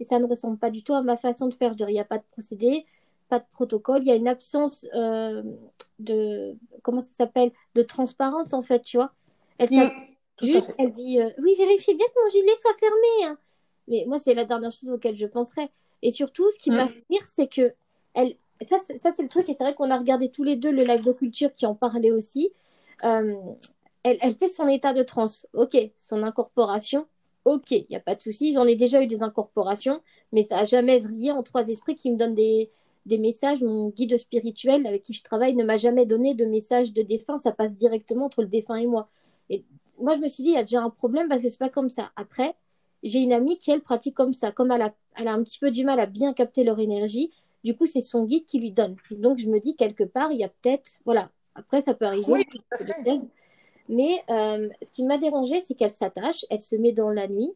et 0.00 0.04
ça 0.04 0.20
ne 0.20 0.24
ressemble 0.24 0.56
pas 0.56 0.70
du 0.70 0.82
tout 0.82 0.94
à 0.94 1.02
ma 1.02 1.18
façon 1.18 1.48
de 1.48 1.54
faire. 1.54 1.74
Il 1.78 1.86
n'y 1.86 2.00
a 2.00 2.04
pas 2.04 2.18
de 2.18 2.24
procédé, 2.32 2.86
pas 3.32 3.38
de 3.38 3.46
protocole, 3.50 4.02
il 4.02 4.08
y 4.08 4.12
a 4.12 4.14
une 4.14 4.28
absence 4.28 4.86
euh, 4.94 5.42
de 5.98 6.54
comment 6.82 7.00
ça 7.00 7.14
s'appelle 7.16 7.50
de 7.74 7.82
transparence 7.82 8.52
en 8.52 8.60
fait, 8.60 8.82
tu 8.82 8.98
vois. 8.98 9.10
Elle 9.56 9.70
mm, 9.70 9.90
juste, 10.42 10.74
elle 10.76 10.92
dit 10.92 11.18
euh, 11.18 11.30
oui, 11.38 11.54
vérifiez 11.56 11.94
bien 11.94 12.04
que 12.08 12.22
mon 12.22 12.28
gilet 12.28 12.54
soit 12.60 12.74
fermé. 12.78 13.24
Hein. 13.24 13.38
Mais 13.88 14.04
moi, 14.06 14.18
c'est 14.18 14.34
la 14.34 14.44
dernière 14.44 14.70
chose 14.70 14.90
auquel 14.90 15.16
je 15.16 15.26
penserais. 15.26 15.70
Et 16.02 16.10
surtout, 16.10 16.50
ce 16.50 16.58
qui 16.58 16.70
m'a 16.70 16.88
fait 16.88 17.04
rire, 17.08 17.22
c'est 17.24 17.46
que 17.46 17.72
elle, 18.12 18.36
ça, 18.68 18.76
ça 18.98 19.12
c'est 19.16 19.22
le 19.22 19.30
truc, 19.30 19.48
et 19.48 19.54
c'est 19.54 19.64
vrai 19.64 19.74
qu'on 19.74 19.90
a 19.90 19.96
regardé 19.96 20.28
tous 20.28 20.44
les 20.44 20.56
deux 20.56 20.70
le 20.70 20.84
live 20.84 21.02
de 21.02 21.12
culture 21.12 21.54
qui 21.54 21.64
en 21.64 21.74
parlait 21.74 22.10
aussi. 22.10 22.52
Euh, 23.02 23.34
elle, 24.02 24.18
elle, 24.20 24.34
fait 24.34 24.50
son 24.50 24.68
état 24.68 24.92
de 24.92 25.02
transe, 25.02 25.46
ok, 25.54 25.74
son 25.94 26.22
incorporation, 26.22 27.06
ok, 27.46 27.70
il 27.70 27.86
n'y 27.88 27.96
a 27.96 28.00
pas 28.00 28.14
de 28.14 28.20
souci. 28.20 28.52
J'en 28.52 28.66
ai 28.66 28.76
déjà 28.76 29.00
eu 29.02 29.06
des 29.06 29.22
incorporations, 29.22 30.02
mais 30.32 30.44
ça 30.44 30.56
n'a 30.56 30.64
jamais 30.66 30.98
vrillé 30.98 31.30
en 31.30 31.42
trois 31.42 31.68
esprits 31.68 31.96
qui 31.96 32.10
me 32.10 32.18
donnent 32.18 32.34
des, 32.34 32.70
des 33.06 33.18
messages. 33.18 33.62
Mon 33.62 33.88
guide 33.90 34.16
spirituel 34.16 34.86
avec 34.86 35.02
qui 35.02 35.12
je 35.12 35.22
travaille 35.22 35.54
ne 35.54 35.64
m'a 35.64 35.76
jamais 35.76 36.06
donné 36.06 36.34
de 36.34 36.44
message 36.44 36.92
de 36.92 37.02
défunt. 37.02 37.38
Ça 37.38 37.52
passe 37.52 37.74
directement 37.74 38.26
entre 38.26 38.42
le 38.42 38.48
défunt 38.48 38.76
et 38.76 38.86
moi. 38.86 39.08
Et 39.50 39.64
moi, 39.98 40.16
je 40.16 40.20
me 40.20 40.28
suis 40.28 40.42
dit, 40.42 40.50
il 40.50 40.54
y 40.54 40.58
a 40.58 40.62
déjà 40.62 40.82
un 40.82 40.90
problème 40.90 41.28
parce 41.28 41.42
que 41.42 41.48
c'est 41.48 41.58
pas 41.58 41.68
comme 41.68 41.88
ça. 41.88 42.10
Après, 42.16 42.54
j'ai 43.02 43.18
une 43.18 43.32
amie 43.32 43.58
qui, 43.58 43.70
elle, 43.70 43.82
pratique 43.82 44.14
comme 44.14 44.32
ça. 44.32 44.52
Comme 44.52 44.70
elle 44.70 44.82
a, 44.82 44.94
elle 45.16 45.28
a 45.28 45.32
un 45.32 45.42
petit 45.42 45.58
peu 45.58 45.70
du 45.70 45.84
mal 45.84 46.00
à 46.00 46.06
bien 46.06 46.32
capter 46.32 46.64
leur 46.64 46.78
énergie, 46.78 47.32
du 47.64 47.76
coup, 47.76 47.86
c'est 47.86 48.00
son 48.00 48.24
guide 48.24 48.44
qui 48.44 48.58
lui 48.58 48.72
donne. 48.72 48.96
Donc, 49.10 49.38
je 49.38 49.48
me 49.48 49.60
dis, 49.60 49.76
quelque 49.76 50.04
part, 50.04 50.32
il 50.32 50.38
y 50.38 50.44
a 50.44 50.48
peut-être. 50.48 50.92
Voilà. 51.04 51.30
Après, 51.54 51.82
ça 51.82 51.94
peut 51.94 52.06
arriver. 52.06 52.32
Oui, 52.32 52.44
mais 53.88 54.22
euh, 54.30 54.68
ce 54.82 54.90
qui 54.90 55.02
m'a 55.02 55.18
dérangé, 55.18 55.60
c'est 55.60 55.74
qu'elle 55.74 55.90
s'attache, 55.90 56.44
elle 56.50 56.60
se 56.60 56.76
met 56.76 56.92
dans 56.92 57.10
la 57.10 57.28
nuit, 57.28 57.52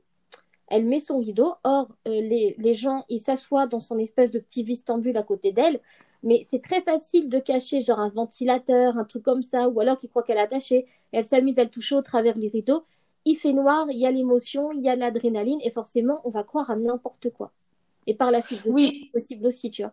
elle 0.68 0.84
met 0.84 1.00
son 1.00 1.18
rideau. 1.18 1.54
Or, 1.64 1.88
euh, 2.06 2.10
les, 2.10 2.54
les, 2.58 2.74
gens, 2.74 3.04
ils 3.08 3.20
s'assoient 3.20 3.66
dans 3.66 3.80
son 3.80 3.98
espèce 3.98 4.30
de 4.30 4.38
petit 4.38 4.64
vestibule 4.64 5.16
à 5.16 5.22
côté 5.22 5.52
d'elle. 5.52 5.80
Mais 6.22 6.44
c'est 6.50 6.62
très 6.62 6.82
facile 6.82 7.28
de 7.28 7.38
cacher, 7.38 7.82
genre 7.82 8.00
un 8.00 8.08
ventilateur, 8.08 8.98
un 8.98 9.04
truc 9.04 9.22
comme 9.22 9.42
ça, 9.42 9.68
ou 9.68 9.80
alors 9.80 9.96
qu'ils 9.96 10.10
croient 10.10 10.22
qu'elle 10.22 10.38
est 10.38 10.40
attachée. 10.40 10.86
Elle 11.12 11.24
s'amuse 11.24 11.58
à 11.58 11.64
le 11.64 11.70
toucher 11.70 11.94
au 11.94 12.02
travers 12.02 12.36
les 12.36 12.48
rideaux. 12.48 12.84
Il 13.24 13.36
fait 13.36 13.52
noir, 13.52 13.86
il 13.90 13.98
y 13.98 14.06
a 14.06 14.10
l'émotion, 14.10 14.72
il 14.72 14.82
y 14.82 14.88
a 14.88 14.96
l'adrénaline, 14.96 15.60
et 15.62 15.70
forcément, 15.70 16.20
on 16.24 16.30
va 16.30 16.42
croire 16.42 16.70
à 16.70 16.76
n'importe 16.76 17.30
quoi. 17.30 17.52
Et 18.06 18.14
par 18.14 18.30
la 18.30 18.40
suite, 18.40 18.62
oui. 18.66 19.10
c'est 19.12 19.20
possible 19.20 19.46
aussi, 19.46 19.70
tu 19.70 19.82
vois. 19.82 19.92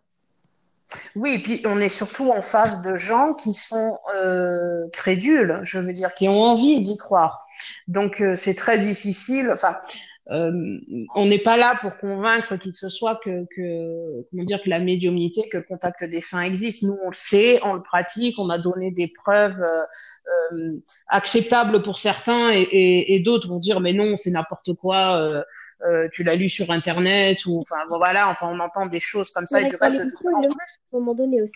Oui, 1.15 1.35
et 1.35 1.39
puis 1.39 1.61
on 1.65 1.79
est 1.79 1.89
surtout 1.89 2.29
en 2.29 2.41
face 2.41 2.81
de 2.81 2.95
gens 2.95 3.33
qui 3.33 3.53
sont 3.53 3.97
euh, 4.15 4.87
crédules, 4.91 5.59
je 5.63 5.79
veux 5.79 5.93
dire, 5.93 6.13
qui 6.13 6.27
ont 6.27 6.41
envie 6.41 6.81
d'y 6.81 6.97
croire. 6.97 7.45
Donc 7.87 8.21
euh, 8.21 8.35
c'est 8.35 8.53
très 8.53 8.77
difficile. 8.77 9.49
Enfin, 9.51 9.77
euh, 10.31 10.79
on 11.15 11.25
n'est 11.25 11.43
pas 11.43 11.57
là 11.57 11.77
pour 11.81 11.97
convaincre 11.97 12.55
qui 12.55 12.71
que 12.71 12.77
ce 12.77 12.87
soit 12.87 13.19
que, 13.21 13.45
que, 13.53 14.25
comment 14.29 14.43
dire 14.45 14.63
que 14.63 14.69
la 14.69 14.79
médiumnité, 14.79 15.49
que 15.49 15.57
le 15.57 15.63
contact 15.63 16.05
des 16.05 16.21
fins 16.21 16.41
existe. 16.41 16.83
Nous, 16.83 16.97
on 17.03 17.09
le 17.09 17.15
sait, 17.15 17.59
on 17.63 17.73
le 17.73 17.81
pratique, 17.81 18.39
on 18.39 18.49
a 18.49 18.57
donné 18.57 18.91
des 18.91 19.11
preuves 19.23 19.61
euh, 19.61 20.53
euh 20.53 20.79
acceptables 21.07 21.81
pour 21.81 21.97
certains 21.97 22.51
et, 22.51 22.61
et, 22.61 23.15
et 23.15 23.19
d'autres 23.19 23.49
vont 23.49 23.59
dire 23.59 23.81
mais 23.81 23.91
non, 23.91 24.15
c'est 24.15 24.31
n'importe 24.31 24.73
quoi. 24.75 25.17
Euh, 25.17 25.43
euh 25.87 26.07
tu 26.13 26.23
l'as 26.23 26.35
lu 26.35 26.47
sur 26.47 26.71
internet 26.71 27.45
ou 27.45 27.59
enfin 27.59 27.85
voilà, 27.89 28.29
enfin 28.29 28.47
on 28.49 28.59
entend 28.61 28.85
des 28.85 29.01
choses 29.01 29.29
comme 29.31 29.45
ça 29.45 29.59
et 29.59 29.65
du 29.65 29.75
reste. 29.75 29.99
à 29.99 30.07
un 30.07 30.49
moment 30.93 31.13
donné 31.13 31.41
aussi. 31.41 31.53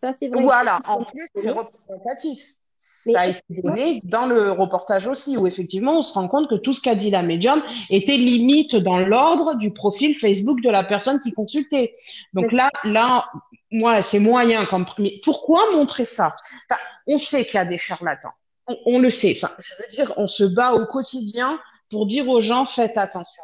Ça 0.00 0.14
c'est 0.18 0.28
vrai. 0.28 0.42
Voilà, 0.42 0.80
en 0.86 1.04
plus 1.04 1.28
c'est 1.34 1.50
représentatif. 1.50 2.57
Ça 2.78 3.20
a 3.20 3.26
été 3.26 3.42
donné 3.50 4.00
dans 4.04 4.26
le 4.26 4.52
reportage 4.52 5.08
aussi, 5.08 5.36
où 5.36 5.46
effectivement, 5.46 5.98
on 5.98 6.02
se 6.02 6.12
rend 6.12 6.28
compte 6.28 6.48
que 6.48 6.54
tout 6.54 6.72
ce 6.72 6.80
qu'a 6.80 6.94
dit 6.94 7.10
la 7.10 7.22
médium 7.22 7.60
était 7.90 8.16
limite 8.16 8.76
dans 8.76 9.00
l'ordre 9.00 9.56
du 9.56 9.72
profil 9.74 10.14
Facebook 10.14 10.60
de 10.62 10.70
la 10.70 10.84
personne 10.84 11.20
qui 11.20 11.32
consultait. 11.32 11.94
Donc 12.34 12.52
là, 12.52 12.70
là, 12.84 13.24
moi, 13.72 14.00
c'est 14.02 14.20
moyen. 14.20 14.64
Comme... 14.66 14.86
Mais 14.98 15.20
pourquoi 15.24 15.60
montrer 15.72 16.04
ça? 16.04 16.32
Enfin, 16.70 16.80
On 17.08 17.18
sait 17.18 17.44
qu'il 17.44 17.54
y 17.54 17.58
a 17.58 17.64
des 17.64 17.78
charlatans. 17.78 18.32
On, 18.68 18.76
on 18.86 18.98
le 19.00 19.10
sait. 19.10 19.36
Enfin, 19.36 19.52
je 19.58 19.82
veux 19.82 19.88
dire, 19.88 20.14
on 20.16 20.28
se 20.28 20.44
bat 20.44 20.74
au 20.74 20.86
quotidien 20.86 21.58
pour 21.90 22.06
dire 22.06 22.28
aux 22.28 22.40
gens 22.40 22.66
faites 22.66 22.98
attention, 22.98 23.42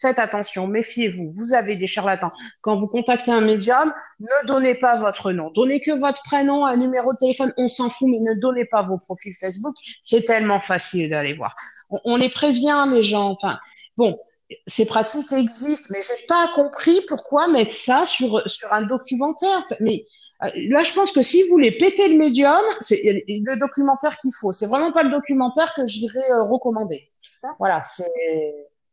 faites 0.00 0.18
attention, 0.18 0.66
méfiez-vous, 0.66 1.30
vous 1.30 1.54
avez 1.54 1.76
des 1.76 1.86
charlatans. 1.86 2.32
Quand 2.60 2.76
vous 2.76 2.88
contactez 2.88 3.30
un 3.30 3.40
médium, 3.40 3.92
ne 4.20 4.46
donnez 4.46 4.74
pas 4.74 4.96
votre 4.96 5.32
nom, 5.32 5.50
donnez 5.50 5.80
que 5.80 5.92
votre 5.92 6.22
prénom, 6.24 6.64
un 6.64 6.76
numéro 6.76 7.12
de 7.12 7.18
téléphone, 7.18 7.52
on 7.56 7.68
s'en 7.68 7.88
fout, 7.88 8.08
mais 8.10 8.20
ne 8.20 8.38
donnez 8.38 8.66
pas 8.66 8.82
vos 8.82 8.98
profils 8.98 9.34
Facebook, 9.34 9.74
c'est 10.02 10.24
tellement 10.24 10.60
facile 10.60 11.10
d'aller 11.10 11.34
voir. 11.34 11.54
On, 11.90 12.16
les 12.16 12.28
prévient 12.28 12.86
les 12.90 13.02
gens, 13.02 13.30
enfin 13.30 13.58
bon, 13.96 14.18
ces 14.66 14.86
pratiques 14.86 15.32
existent, 15.32 15.88
mais 15.92 16.00
j'ai 16.02 16.26
pas 16.26 16.48
compris 16.54 17.00
pourquoi 17.08 17.48
mettre 17.48 17.72
ça 17.72 18.06
sur 18.06 18.42
sur 18.48 18.72
un 18.72 18.82
documentaire. 18.82 19.64
Mais 19.80 20.06
Là, 20.40 20.82
je 20.82 20.92
pense 20.92 21.12
que 21.12 21.22
si 21.22 21.42
vous 21.42 21.48
voulez 21.48 21.70
péter 21.70 22.08
le 22.08 22.18
médium, 22.18 22.60
c'est 22.80 23.24
le 23.26 23.58
documentaire 23.58 24.18
qu'il 24.18 24.34
faut. 24.34 24.52
C'est 24.52 24.66
vraiment 24.66 24.92
pas 24.92 25.02
le 25.02 25.10
documentaire 25.10 25.72
que 25.74 25.86
je 25.86 25.98
dirais 25.98 26.30
euh, 26.30 26.44
recommander. 26.44 27.10
Voilà, 27.58 27.82
c'est. 27.84 28.04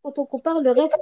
Quand 0.04 0.18
on 0.20 0.26
compare 0.26 0.62
le 0.62 0.72
reste, 0.72 0.98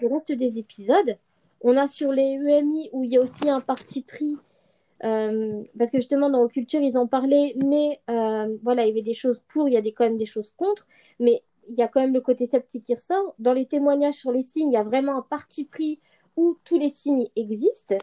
le 0.00 0.08
reste 0.08 0.32
des 0.32 0.58
épisodes, 0.58 1.16
on 1.60 1.76
a 1.76 1.88
sur 1.88 2.10
les 2.10 2.34
EMI 2.34 2.90
où 2.92 3.04
il 3.04 3.10
y 3.10 3.16
a 3.16 3.20
aussi 3.20 3.48
un 3.48 3.60
parti 3.60 4.02
pris. 4.02 4.36
Euh, 5.02 5.62
parce 5.78 5.90
que 5.90 5.96
justement 5.96 6.28
dans 6.28 6.46
Culture 6.46 6.80
ils 6.80 6.98
en 6.98 7.06
parlaient, 7.06 7.54
mais 7.56 8.00
euh, 8.10 8.54
voilà 8.62 8.84
il 8.84 8.88
y 8.88 8.90
avait 8.90 9.00
des 9.00 9.14
choses 9.14 9.40
pour, 9.48 9.66
il 9.66 9.72
y 9.72 9.78
a 9.78 9.80
des, 9.80 9.92
quand 9.92 10.04
même 10.04 10.18
des 10.18 10.26
choses 10.26 10.50
contre, 10.50 10.86
mais 11.18 11.42
il 11.70 11.74
y 11.74 11.82
a 11.82 11.88
quand 11.88 12.00
même 12.00 12.12
le 12.12 12.20
côté 12.20 12.46
sceptique 12.46 12.84
qui 12.84 12.94
ressort. 12.94 13.34
Dans 13.38 13.54
les 13.54 13.64
témoignages 13.64 14.14
sur 14.14 14.32
les 14.32 14.42
signes, 14.42 14.70
il 14.70 14.74
y 14.74 14.76
a 14.76 14.82
vraiment 14.82 15.16
un 15.16 15.22
parti 15.22 15.64
pris 15.64 16.00
où 16.36 16.58
tous 16.64 16.78
les 16.78 16.90
signes 16.90 17.28
existent. 17.36 17.96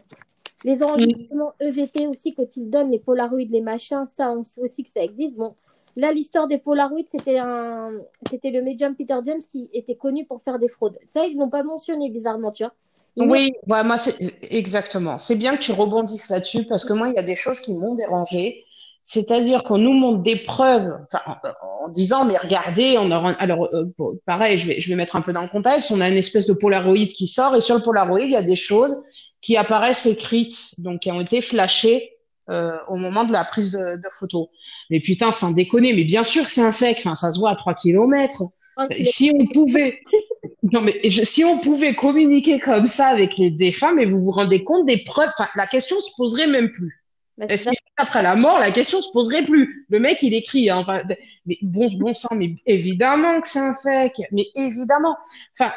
Les 0.64 0.82
enregistrements 0.82 1.52
EVP 1.60 2.06
aussi, 2.08 2.34
quand 2.34 2.56
ils 2.56 2.68
donnent 2.68 2.90
les 2.90 2.98
Polaroids, 2.98 3.44
les 3.48 3.60
machins, 3.60 4.04
ça, 4.06 4.32
on 4.32 4.42
sait 4.42 4.60
aussi 4.60 4.82
que 4.82 4.90
ça 4.90 5.00
existe. 5.00 5.36
Bon, 5.36 5.54
là, 5.96 6.12
l'histoire 6.12 6.48
des 6.48 6.58
Polaroids, 6.58 7.02
c'était 7.10 7.38
un... 7.38 7.92
c'était 8.28 8.50
le 8.50 8.62
médium 8.62 8.94
Peter 8.96 9.16
James 9.24 9.40
qui 9.50 9.70
était 9.72 9.94
connu 9.94 10.26
pour 10.26 10.42
faire 10.42 10.58
des 10.58 10.68
fraudes. 10.68 10.98
Ça, 11.08 11.26
ils 11.26 11.36
l'ont 11.36 11.50
pas 11.50 11.62
mentionné, 11.62 12.10
bizarrement, 12.10 12.50
tu 12.50 12.64
vois. 12.64 12.72
Ils 13.16 13.28
oui, 13.28 13.52
ouais, 13.66 13.84
moi, 13.84 13.98
c'est 13.98 14.16
exactement. 14.50 15.18
C'est 15.18 15.36
bien 15.36 15.56
que 15.56 15.62
tu 15.62 15.72
rebondisses 15.72 16.28
là-dessus 16.28 16.64
parce 16.64 16.84
que 16.84 16.92
moi, 16.92 17.08
il 17.08 17.14
y 17.14 17.18
a 17.18 17.22
des 17.22 17.36
choses 17.36 17.60
qui 17.60 17.76
m'ont 17.76 17.94
dérangé. 17.94 18.64
C'est-à-dire 19.02 19.62
qu'on 19.62 19.78
nous 19.78 19.94
montre 19.94 20.22
des 20.22 20.36
preuves 20.36 20.92
en, 21.24 21.86
en, 21.86 21.88
disant 21.88 22.26
mais 22.26 22.36
regardez, 22.36 22.98
on 22.98 23.10
a 23.10 23.32
alors 23.38 23.70
euh, 23.72 23.90
pareil, 24.26 24.58
je 24.58 24.66
vais 24.66 24.82
je 24.82 24.88
vais 24.90 24.96
mettre 24.96 25.16
un 25.16 25.22
peu 25.22 25.32
dans 25.32 25.40
le 25.40 25.48
contexte. 25.48 25.90
On 25.90 26.02
a 26.02 26.08
une 26.10 26.18
espèce 26.18 26.46
de 26.46 26.52
Polaroid 26.52 27.06
qui 27.06 27.26
sort 27.26 27.56
et 27.56 27.62
sur 27.62 27.76
le 27.76 27.82
Polaroid 27.82 28.20
il 28.20 28.30
y 28.30 28.36
a 28.36 28.42
des 28.42 28.54
choses 28.54 29.02
qui 29.40 29.56
apparaissent 29.56 30.06
écrites, 30.06 30.74
donc 30.78 31.00
qui 31.00 31.10
ont 31.10 31.20
été 31.20 31.40
flashées 31.40 32.12
euh, 32.50 32.78
au 32.88 32.96
moment 32.96 33.24
de 33.24 33.32
la 33.32 33.44
prise 33.44 33.70
de, 33.70 33.96
de 33.96 34.08
photos. 34.10 34.48
Mais 34.90 35.00
putain, 35.00 35.32
sans 35.32 35.52
déconner, 35.52 35.92
mais 35.92 36.04
bien 36.04 36.24
sûr 36.24 36.44
que 36.44 36.50
c'est 36.50 36.62
un 36.62 36.72
fake. 36.72 36.98
Enfin, 37.00 37.14
ça 37.14 37.30
se 37.30 37.38
voit 37.38 37.50
à 37.50 37.56
3 37.56 37.74
kilomètres. 37.74 38.42
Okay. 38.76 39.04
Si 39.04 39.32
on 39.34 39.44
pouvait, 39.46 40.00
non 40.72 40.80
mais 40.80 41.00
je, 41.04 41.22
si 41.24 41.44
on 41.44 41.58
pouvait 41.58 41.94
communiquer 41.94 42.58
comme 42.58 42.86
ça 42.86 43.08
avec 43.08 43.36
les 43.36 43.50
défunts, 43.50 43.92
mais 43.92 44.06
vous 44.06 44.18
vous 44.18 44.30
rendez 44.30 44.64
compte 44.64 44.86
des 44.86 44.98
preuves. 44.98 45.30
Enfin, 45.38 45.50
la 45.56 45.66
question 45.66 46.00
se 46.00 46.10
poserait 46.16 46.46
même 46.46 46.70
plus. 46.70 47.04
Bah, 47.36 47.46
Est-ce 47.48 47.68
qu'après 47.96 48.22
la 48.22 48.34
mort, 48.34 48.58
la 48.58 48.70
question 48.70 49.00
se 49.02 49.10
poserait 49.12 49.44
plus? 49.44 49.86
Le 49.90 50.00
mec, 50.00 50.22
il 50.22 50.34
écrit, 50.34 50.70
hein, 50.70 50.78
enfin, 50.78 51.02
mais 51.46 51.58
bon, 51.62 51.88
bon 51.96 52.14
sang, 52.14 52.34
mais 52.34 52.56
évidemment 52.66 53.40
que 53.40 53.48
c'est 53.48 53.58
un 53.58 53.74
fake, 53.74 54.22
mais 54.32 54.46
évidemment. 54.56 55.16
Enfin, 55.58 55.72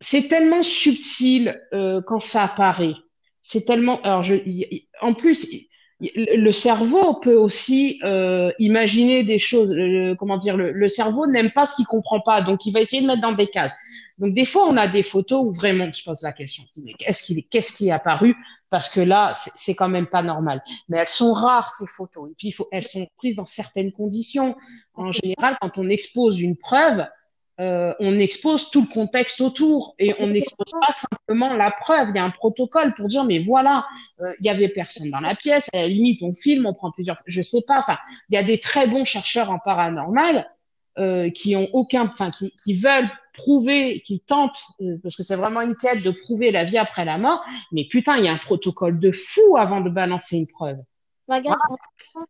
c'est 0.00 0.28
tellement 0.28 0.62
subtil 0.62 1.60
euh, 1.72 2.00
quand 2.06 2.20
ça 2.20 2.44
apparaît. 2.44 2.94
C'est 3.42 3.64
tellement. 3.64 4.00
Alors, 4.02 4.22
je, 4.22 4.36
y, 4.36 4.88
en 5.00 5.14
plus, 5.14 5.52
y, 5.52 5.68
le 6.00 6.52
cerveau 6.52 7.14
peut 7.14 7.36
aussi 7.36 8.00
euh, 8.02 8.50
imaginer 8.58 9.22
des 9.22 9.38
choses. 9.38 9.72
Le, 9.72 10.14
comment 10.14 10.36
dire 10.36 10.56
le, 10.56 10.72
le 10.72 10.88
cerveau 10.88 11.26
n'aime 11.26 11.50
pas 11.50 11.66
ce 11.66 11.76
qu'il 11.76 11.86
comprend 11.86 12.20
pas, 12.20 12.42
donc 12.42 12.66
il 12.66 12.72
va 12.72 12.80
essayer 12.80 13.02
de 13.02 13.06
mettre 13.06 13.22
dans 13.22 13.32
des 13.32 13.46
cases. 13.46 13.76
Donc 14.18 14.34
des 14.34 14.44
fois, 14.44 14.68
on 14.68 14.76
a 14.76 14.86
des 14.86 15.02
photos 15.02 15.44
où 15.44 15.52
vraiment, 15.52 15.90
je 15.92 16.04
pose 16.04 16.22
la 16.22 16.32
question 16.32 16.62
qu'est-ce 16.98 17.22
qui, 17.22 17.46
qu'est-ce 17.48 17.72
qui 17.72 17.88
est 17.88 17.92
apparu? 17.92 18.36
Parce 18.70 18.88
que 18.88 19.00
là, 19.00 19.34
c'est 19.36 19.74
quand 19.74 19.88
même 19.88 20.06
pas 20.06 20.22
normal. 20.22 20.62
Mais 20.88 20.98
elles 20.98 21.06
sont 21.06 21.32
rares 21.32 21.70
ces 21.70 21.86
photos. 21.86 22.30
Et 22.30 22.34
puis, 22.36 22.48
il 22.48 22.52
faut, 22.52 22.68
elles 22.72 22.86
sont 22.86 23.06
prises 23.16 23.36
dans 23.36 23.46
certaines 23.46 23.92
conditions. 23.92 24.56
En 24.94 25.12
général, 25.12 25.56
quand 25.60 25.78
on 25.78 25.88
expose 25.88 26.40
une 26.40 26.56
preuve, 26.56 27.06
euh, 27.60 27.94
on 28.00 28.18
expose 28.18 28.70
tout 28.70 28.82
le 28.82 28.92
contexte 28.92 29.40
autour 29.40 29.94
et 29.98 30.14
on 30.18 30.26
n'expose 30.26 30.72
pas 30.80 30.92
simplement 30.92 31.54
la 31.54 31.70
preuve. 31.70 32.08
Il 32.10 32.16
y 32.16 32.18
a 32.18 32.24
un 32.24 32.30
protocole 32.30 32.94
pour 32.94 33.06
dire 33.06 33.24
mais 33.24 33.38
voilà, 33.38 33.86
euh, 34.20 34.32
il 34.40 34.46
y 34.46 34.48
avait 34.48 34.68
personne 34.68 35.10
dans 35.10 35.20
la 35.20 35.36
pièce. 35.36 35.68
À 35.72 35.82
la 35.82 35.88
limite, 35.88 36.22
on 36.22 36.34
filme, 36.34 36.66
on 36.66 36.74
prend 36.74 36.90
plusieurs. 36.90 37.16
Je 37.26 37.42
sais 37.42 37.62
pas. 37.66 37.78
Enfin, 37.78 37.98
il 38.28 38.34
y 38.34 38.38
a 38.38 38.42
des 38.42 38.58
très 38.58 38.86
bons 38.86 39.04
chercheurs 39.04 39.50
en 39.50 39.58
paranormal 39.58 40.48
euh, 40.96 41.28
qui 41.28 41.56
ont 41.56 41.68
aucun, 41.72 42.04
enfin 42.06 42.30
qui, 42.30 42.54
qui, 42.54 42.74
veulent 42.74 43.10
prouver, 43.32 44.00
qui 44.06 44.20
tentent, 44.20 44.62
euh, 44.80 44.96
parce 45.02 45.16
que 45.16 45.24
c'est 45.24 45.34
vraiment 45.34 45.60
une 45.60 45.74
quête 45.74 46.04
de 46.04 46.12
prouver 46.12 46.52
la 46.52 46.62
vie 46.62 46.78
après 46.78 47.04
la 47.04 47.18
mort. 47.18 47.44
Mais 47.72 47.84
putain, 47.84 48.16
il 48.18 48.24
y 48.24 48.28
a 48.28 48.32
un 48.32 48.36
protocole 48.36 49.00
de 49.00 49.10
fou 49.10 49.56
avant 49.56 49.80
de 49.80 49.90
balancer 49.90 50.36
une 50.36 50.46
preuve. 50.46 50.78
Regarde, 51.26 51.58
ah. 52.14 52.20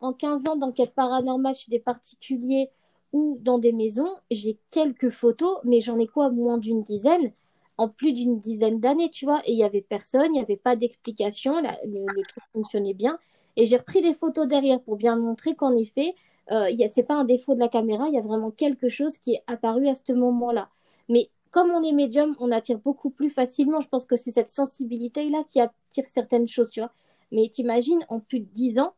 en 0.00 0.12
15 0.12 0.48
ans 0.48 0.56
d'enquête 0.56 0.96
paranormale 0.96 1.54
chez 1.54 1.70
des 1.70 1.78
particuliers 1.78 2.70
ou 3.12 3.38
dans 3.40 3.58
des 3.58 3.72
maisons, 3.72 4.14
j'ai 4.30 4.58
quelques 4.70 5.10
photos, 5.10 5.58
mais 5.64 5.80
j'en 5.80 5.98
ai 5.98 6.06
quoi 6.06 6.30
moins 6.30 6.58
d'une 6.58 6.82
dizaine, 6.82 7.32
en 7.78 7.88
plus 7.88 8.12
d'une 8.12 8.40
dizaine 8.40 8.80
d'années, 8.80 9.10
tu 9.10 9.24
vois. 9.24 9.40
Et 9.46 9.52
il 9.52 9.58
y 9.58 9.64
avait 9.64 9.80
personne, 9.80 10.26
il 10.26 10.32
n'y 10.32 10.40
avait 10.40 10.56
pas 10.56 10.76
d'explication, 10.76 11.60
le, 11.60 12.22
truc 12.28 12.42
fonctionnait 12.52 12.94
bien. 12.94 13.18
Et 13.56 13.66
j'ai 13.66 13.76
repris 13.76 14.02
des 14.02 14.14
photos 14.14 14.46
derrière 14.46 14.80
pour 14.80 14.96
bien 14.96 15.16
montrer 15.16 15.54
qu'en 15.54 15.76
effet, 15.76 16.14
euh, 16.52 16.70
c'est 16.90 17.02
pas 17.02 17.14
un 17.14 17.24
défaut 17.24 17.54
de 17.54 17.60
la 17.60 17.68
caméra, 17.68 18.06
il 18.08 18.14
y 18.14 18.18
a 18.18 18.22
vraiment 18.22 18.50
quelque 18.50 18.88
chose 18.88 19.18
qui 19.18 19.34
est 19.34 19.42
apparu 19.46 19.88
à 19.88 19.94
ce 19.94 20.12
moment-là. 20.12 20.68
Mais 21.08 21.30
comme 21.50 21.70
on 21.70 21.82
est 21.82 21.92
médium, 21.92 22.36
on 22.40 22.50
attire 22.52 22.78
beaucoup 22.78 23.10
plus 23.10 23.30
facilement. 23.30 23.80
Je 23.80 23.88
pense 23.88 24.06
que 24.06 24.16
c'est 24.16 24.30
cette 24.30 24.50
sensibilité-là 24.50 25.44
qui 25.50 25.60
attire 25.60 26.04
certaines 26.06 26.48
choses, 26.48 26.70
tu 26.70 26.80
vois. 26.80 26.92
Mais 27.32 27.48
t'imagines, 27.48 28.04
en 28.08 28.20
plus 28.20 28.40
de 28.40 28.46
dix 28.52 28.78
ans, 28.78 28.94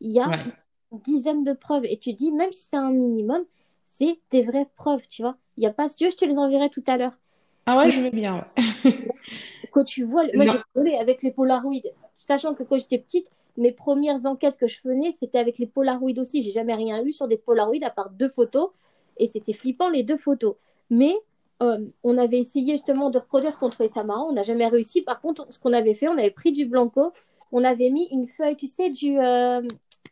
il 0.00 0.12
y 0.12 0.20
a 0.20 0.28
dizaines 1.04 1.44
de 1.44 1.52
preuves 1.52 1.84
et 1.84 1.98
tu 1.98 2.12
dis, 2.12 2.32
même 2.32 2.52
si 2.52 2.64
c'est 2.64 2.76
un 2.76 2.90
minimum, 2.90 3.44
c'est 3.92 4.18
des 4.30 4.42
vraies 4.42 4.68
preuves, 4.76 5.08
tu 5.08 5.22
vois. 5.22 5.36
Il 5.56 5.62
y 5.62 5.66
a 5.66 5.72
pas, 5.72 5.88
si 5.88 5.96
tu 5.96 6.04
veux, 6.04 6.10
je 6.10 6.16
te 6.16 6.24
les 6.24 6.36
enverrai 6.36 6.70
tout 6.70 6.84
à 6.86 6.96
l'heure. 6.96 7.18
Ah 7.66 7.78
ouais, 7.78 7.90
je 7.90 8.00
veux 8.00 8.10
bien. 8.10 8.46
quand 9.72 9.84
tu 9.84 10.04
vois, 10.04 10.24
moi 10.34 10.44
j'ai 10.44 10.58
volé 10.74 10.96
avec 10.96 11.22
les 11.22 11.30
Polaroids, 11.30 11.74
sachant 12.18 12.54
que 12.54 12.62
quand 12.62 12.78
j'étais 12.78 12.98
petite, 12.98 13.28
mes 13.56 13.72
premières 13.72 14.24
enquêtes 14.26 14.56
que 14.56 14.66
je 14.66 14.80
faisais, 14.80 15.14
c'était 15.18 15.38
avec 15.38 15.58
les 15.58 15.66
Polaroids 15.66 16.18
aussi. 16.18 16.42
J'ai 16.42 16.52
jamais 16.52 16.74
rien 16.74 17.04
eu 17.04 17.12
sur 17.12 17.28
des 17.28 17.36
Polaroids 17.36 17.76
à 17.82 17.90
part 17.90 18.10
deux 18.10 18.28
photos 18.28 18.70
et 19.18 19.26
c'était 19.26 19.52
flippant 19.52 19.88
les 19.88 20.02
deux 20.02 20.16
photos. 20.16 20.54
Mais 20.90 21.14
euh, 21.62 21.84
on 22.02 22.18
avait 22.18 22.38
essayé 22.38 22.74
justement 22.74 23.10
de 23.10 23.18
reproduire 23.18 23.52
ce 23.52 23.58
qu'on 23.58 23.70
trouvait 23.70 23.88
ça 23.88 24.04
marrant, 24.04 24.28
on 24.28 24.32
n'a 24.32 24.42
jamais 24.42 24.66
réussi. 24.66 25.02
Par 25.02 25.20
contre, 25.20 25.46
ce 25.50 25.60
qu'on 25.60 25.72
avait 25.72 25.94
fait, 25.94 26.08
on 26.08 26.18
avait 26.18 26.30
pris 26.30 26.52
du 26.52 26.66
blanco, 26.66 27.12
on 27.52 27.62
avait 27.64 27.90
mis 27.90 28.08
une 28.10 28.28
feuille, 28.28 28.56
tu 28.56 28.66
sais, 28.66 28.90
du 28.90 29.18
euh... 29.18 29.62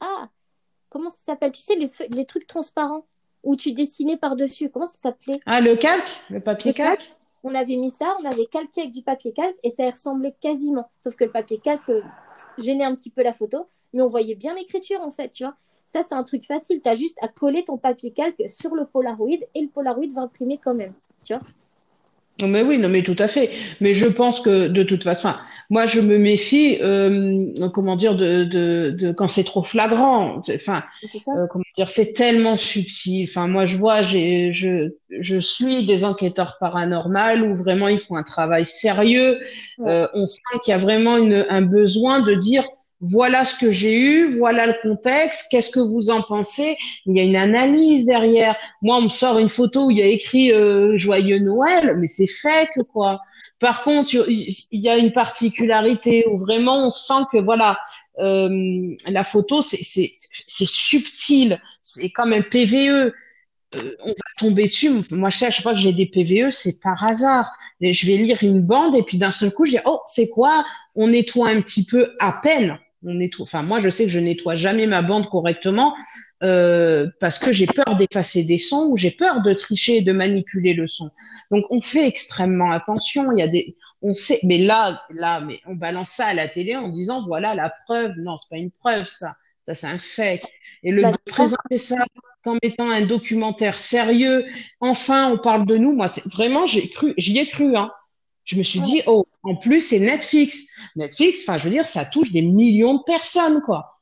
ah 0.01 0.29
comment 0.91 1.11
ça 1.11 1.19
s'appelle? 1.25 1.53
Tu 1.53 1.63
sais, 1.63 1.77
les, 1.77 1.89
les, 2.11 2.27
trucs 2.27 2.47
transparents 2.47 3.07
où 3.43 3.57
tu 3.57 3.73
dessinais 3.73 4.17
par-dessus. 4.17 4.69
Comment 4.69 4.87
ça 4.87 4.99
s'appelait? 5.01 5.41
Ah, 5.47 5.61
le 5.61 5.77
calque 5.77 6.21
Le 6.29 6.41
papier 6.41 6.73
le 6.73 6.77
calque, 6.77 7.01
calque 7.01 7.17
On 7.43 7.55
avait 7.55 7.77
mis 7.77 7.91
ça, 7.91 8.15
on 8.21 8.25
avait 8.27 8.47
calqué 8.47 8.83
avec 8.83 8.93
du 8.93 9.03
papier 9.03 9.33
calque 9.33 9.57
et 9.63 9.71
ça 9.71 9.89
ressemblait 9.89 10.35
quasiment. 10.41 10.91
Sauf 10.99 11.17
que 11.17 11.25
le 11.25 11.31
papier 11.31 11.59
calque 11.59 11.89
euh, 11.89 12.03
gênait 12.59 12.85
un 12.85 12.95
petit 12.95 13.11
peu 13.11 13.23
la 13.23 13.33
photo, 13.33 13.67
mais 13.93 14.03
on 14.03 14.09
voyait 14.09 14.35
bien 14.35 14.55
l'écriture 14.55 15.01
en 15.01 15.11
fait, 15.11 15.31
tu 15.31 15.45
vois. 15.45 15.55
Ça, 15.93 16.03
c'est 16.03 16.15
un 16.15 16.23
truc 16.23 16.47
facile. 16.47 16.81
Tu 16.83 16.89
as 16.89 16.95
juste 16.95 17.19
à 17.21 17.29
coller 17.29 17.65
ton 17.65 17.77
papier 17.79 18.13
calque 18.13 18.49
sur 18.49 18.75
le 18.75 18.85
Polaroid 18.85 19.39
et 19.55 19.61
le 19.63 19.69
Polaroid 19.69 20.13
va 20.15 20.23
imprimer 20.23 20.61
quand 20.63 20.75
même, 20.75 20.93
tu 21.25 21.33
vois. 21.35 21.43
Mais 22.49 22.63
oui, 22.63 22.79
non, 22.79 22.89
mais 22.89 23.03
tout 23.03 23.17
à 23.19 23.29
fait. 23.29 23.51
Mais 23.81 23.95
je 23.95 24.07
pense 24.07 24.41
que 24.41 24.69
de 24.69 24.83
toute 24.83 25.05
façon, 25.05 25.31
moi, 25.71 25.87
je 25.87 26.01
me 26.01 26.19
méfie, 26.19 26.79
euh, 26.83 27.47
comment 27.73 27.95
dire, 27.97 28.17
de, 28.17 28.45
de, 28.45 28.91
de 28.99 29.13
quand 29.13 29.29
c'est 29.29 29.45
trop 29.45 29.63
flagrant. 29.63 30.41
Enfin, 30.55 30.83
euh, 31.29 31.47
comment 31.49 31.65
dire, 31.77 31.89
c'est 31.89 32.13
tellement 32.13 32.57
subtil. 32.57 33.29
Enfin, 33.31 33.47
moi, 33.47 33.67
je 33.67 33.77
vois, 33.77 34.03
j'ai, 34.03 34.53
je, 34.53 34.91
je 35.21 35.39
suis 35.39 35.87
des 35.87 36.05
enquêteurs 36.05 36.57
paranormaux 36.59 37.47
où 37.47 37.57
vraiment 37.57 37.89
ils 37.89 38.01
font 38.01 38.17
un 38.17 38.25
travail 38.25 38.65
sérieux. 38.65 39.39
Ouais. 39.79 39.91
Euh, 39.91 40.09
on 40.15 40.27
sent 40.27 40.41
qu'il 40.65 40.73
y 40.73 40.75
a 40.75 40.79
vraiment 40.79 41.17
une, 41.17 41.47
un 41.49 41.63
besoin 41.63 42.21
de 42.21 42.35
dire 42.35 42.65
voilà 43.01 43.47
ce 43.47 43.55
que 43.55 43.73
j'ai 43.73 43.99
eu, 43.99 44.37
voilà 44.37 44.67
le 44.67 44.75
contexte, 44.83 45.47
qu'est-ce 45.51 45.71
que 45.71 45.81
vous 45.81 46.11
en 46.11 46.23
pensez? 46.23 46.77
Il 47.07 47.17
y 47.17 47.21
a 47.21 47.25
une 47.25 47.37
analyse 47.37 48.05
derrière. 48.05 48.55
Moi, 48.83 48.97
on 48.97 49.03
me 49.03 49.09
sort 49.09 49.39
une 49.39 49.49
photo 49.49 49.87
où 49.87 49.91
il 49.91 49.99
y 49.99 50.03
a 50.03 50.07
écrit 50.07 50.53
euh, 50.53 50.99
Joyeux 50.99 51.39
Noël, 51.39 51.97
mais 51.99 52.07
c'est 52.07 52.27
fake, 52.27 52.83
quoi. 52.93 53.21
Par 53.59 53.83
contre, 53.83 54.15
il 54.29 54.67
y 54.73 54.89
a 54.89 54.97
une 54.97 55.13
particularité 55.13 56.25
où 56.31 56.39
vraiment 56.39 56.87
on 56.87 56.91
sent 56.91 57.25
que 57.31 57.39
voilà, 57.39 57.79
euh, 58.19 58.95
la 59.07 59.25
photo 59.25 59.61
c'est 59.61 59.83
subtil, 60.65 61.61
c'est 61.83 62.11
comme 62.11 62.33
un 62.33 62.43
PVE. 62.43 63.13
Euh, 63.77 63.95
on 64.03 64.09
va 64.09 64.15
tomber 64.39 64.65
dessus. 64.65 64.91
Moi, 65.11 65.31
chaque 65.31 65.61
fois 65.61 65.73
que 65.73 65.79
j'ai 65.79 65.93
des 65.93 66.07
PVE, 66.07 66.51
c'est 66.51 66.81
par 66.83 67.05
hasard. 67.05 67.51
Je 67.81 68.07
vais 68.07 68.17
lire 68.17 68.39
une 68.43 68.61
bande 68.61 68.97
et 68.97 69.03
puis 69.03 69.17
d'un 69.17 69.31
seul 69.31 69.53
coup, 69.53 69.65
je 69.65 69.73
dis 69.73 69.79
oh 69.85 70.01
c'est 70.07 70.29
quoi 70.29 70.65
On 70.95 71.09
nettoie 71.09 71.49
un 71.49 71.61
petit 71.63 71.85
peu 71.85 72.15
à 72.19 72.41
peine 72.43 72.79
on 73.05 73.15
nettoie. 73.15 73.45
Enfin, 73.45 73.63
moi, 73.63 73.81
je 73.81 73.91
sais 73.91 74.05
que 74.05 74.11
je 74.11 74.21
nettoie 74.21 74.57
jamais 74.57 74.87
ma 74.87 75.03
bande 75.03 75.29
correctement 75.29 75.95
euh, 76.43 77.09
parce 77.21 77.39
que 77.39 77.53
j'ai 77.53 77.67
peur 77.67 77.97
d'effacer 77.97 78.45
des 78.45 78.59
sons 78.59 78.89
ou 78.91 78.97
j'ai 78.97 79.11
peur 79.11 79.43
de 79.43 79.53
tricher 79.53 79.99
et 79.99 80.03
de 80.03 80.13
manipuler 80.13 80.75
le 80.75 80.87
son. 80.87 81.11
Donc, 81.51 81.65
on 81.71 81.81
fait 81.81 82.07
extrêmement 82.07 82.73
attention. 82.73 83.33
Il 83.33 83.39
y 83.39 83.43
a 83.43 83.49
des, 83.49 83.77
on 84.03 84.15
sait, 84.15 84.41
mais 84.45 84.59
là, 84.59 85.01
là, 85.11 85.41
mais 85.41 85.61
on 85.67 85.75
balance 85.75 86.11
ça 86.11 86.27
à 86.27 86.35
la 86.35 86.49
télé 86.49 86.77
en 86.77 86.89
disant 86.89 87.25
voilà 87.27 87.55
la 87.55 87.73
preuve. 87.85 88.13
Non, 88.19 88.39
c'est 88.39 88.51
pas 88.51 88.59
une 88.59 88.71
preuve, 88.71 89.07
ça. 89.07 89.35
Ça, 89.65 89.75
c'est 89.75 89.87
un 89.87 89.99
fait. 89.99 90.43
Et 90.83 90.91
le 90.91 91.03
de 91.03 91.17
présenter 91.27 91.79
ça 91.79 92.05
comme 92.43 92.59
étant 92.63 92.91
un 92.91 93.03
documentaire 93.03 93.79
sérieux. 93.79 94.47
Enfin, 94.81 95.31
on 95.31 95.39
parle 95.39 95.67
de 95.67 95.77
nous. 95.77 95.93
Moi, 95.93 96.09
c'est 96.09 96.27
vraiment, 96.33 96.67
j'ai 96.67 96.89
cru, 96.89 97.13
j'y 97.19 97.39
ai 97.39 97.47
cru, 97.47 97.77
hein. 97.77 97.91
Je 98.51 98.57
me 98.57 98.65
suis 98.65 98.81
dit, 98.81 99.01
oh, 99.07 99.27
en 99.45 99.55
plus, 99.55 99.81
c'est 99.81 100.01
Netflix. 100.01 100.67
Netflix, 100.97 101.45
enfin, 101.47 101.57
je 101.57 101.65
veux 101.65 101.71
dire, 101.71 101.87
ça 101.87 102.05
touche 102.05 102.33
des 102.33 102.43
millions 102.43 102.95
de 102.95 103.03
personnes, 103.07 103.61
quoi. 103.65 104.01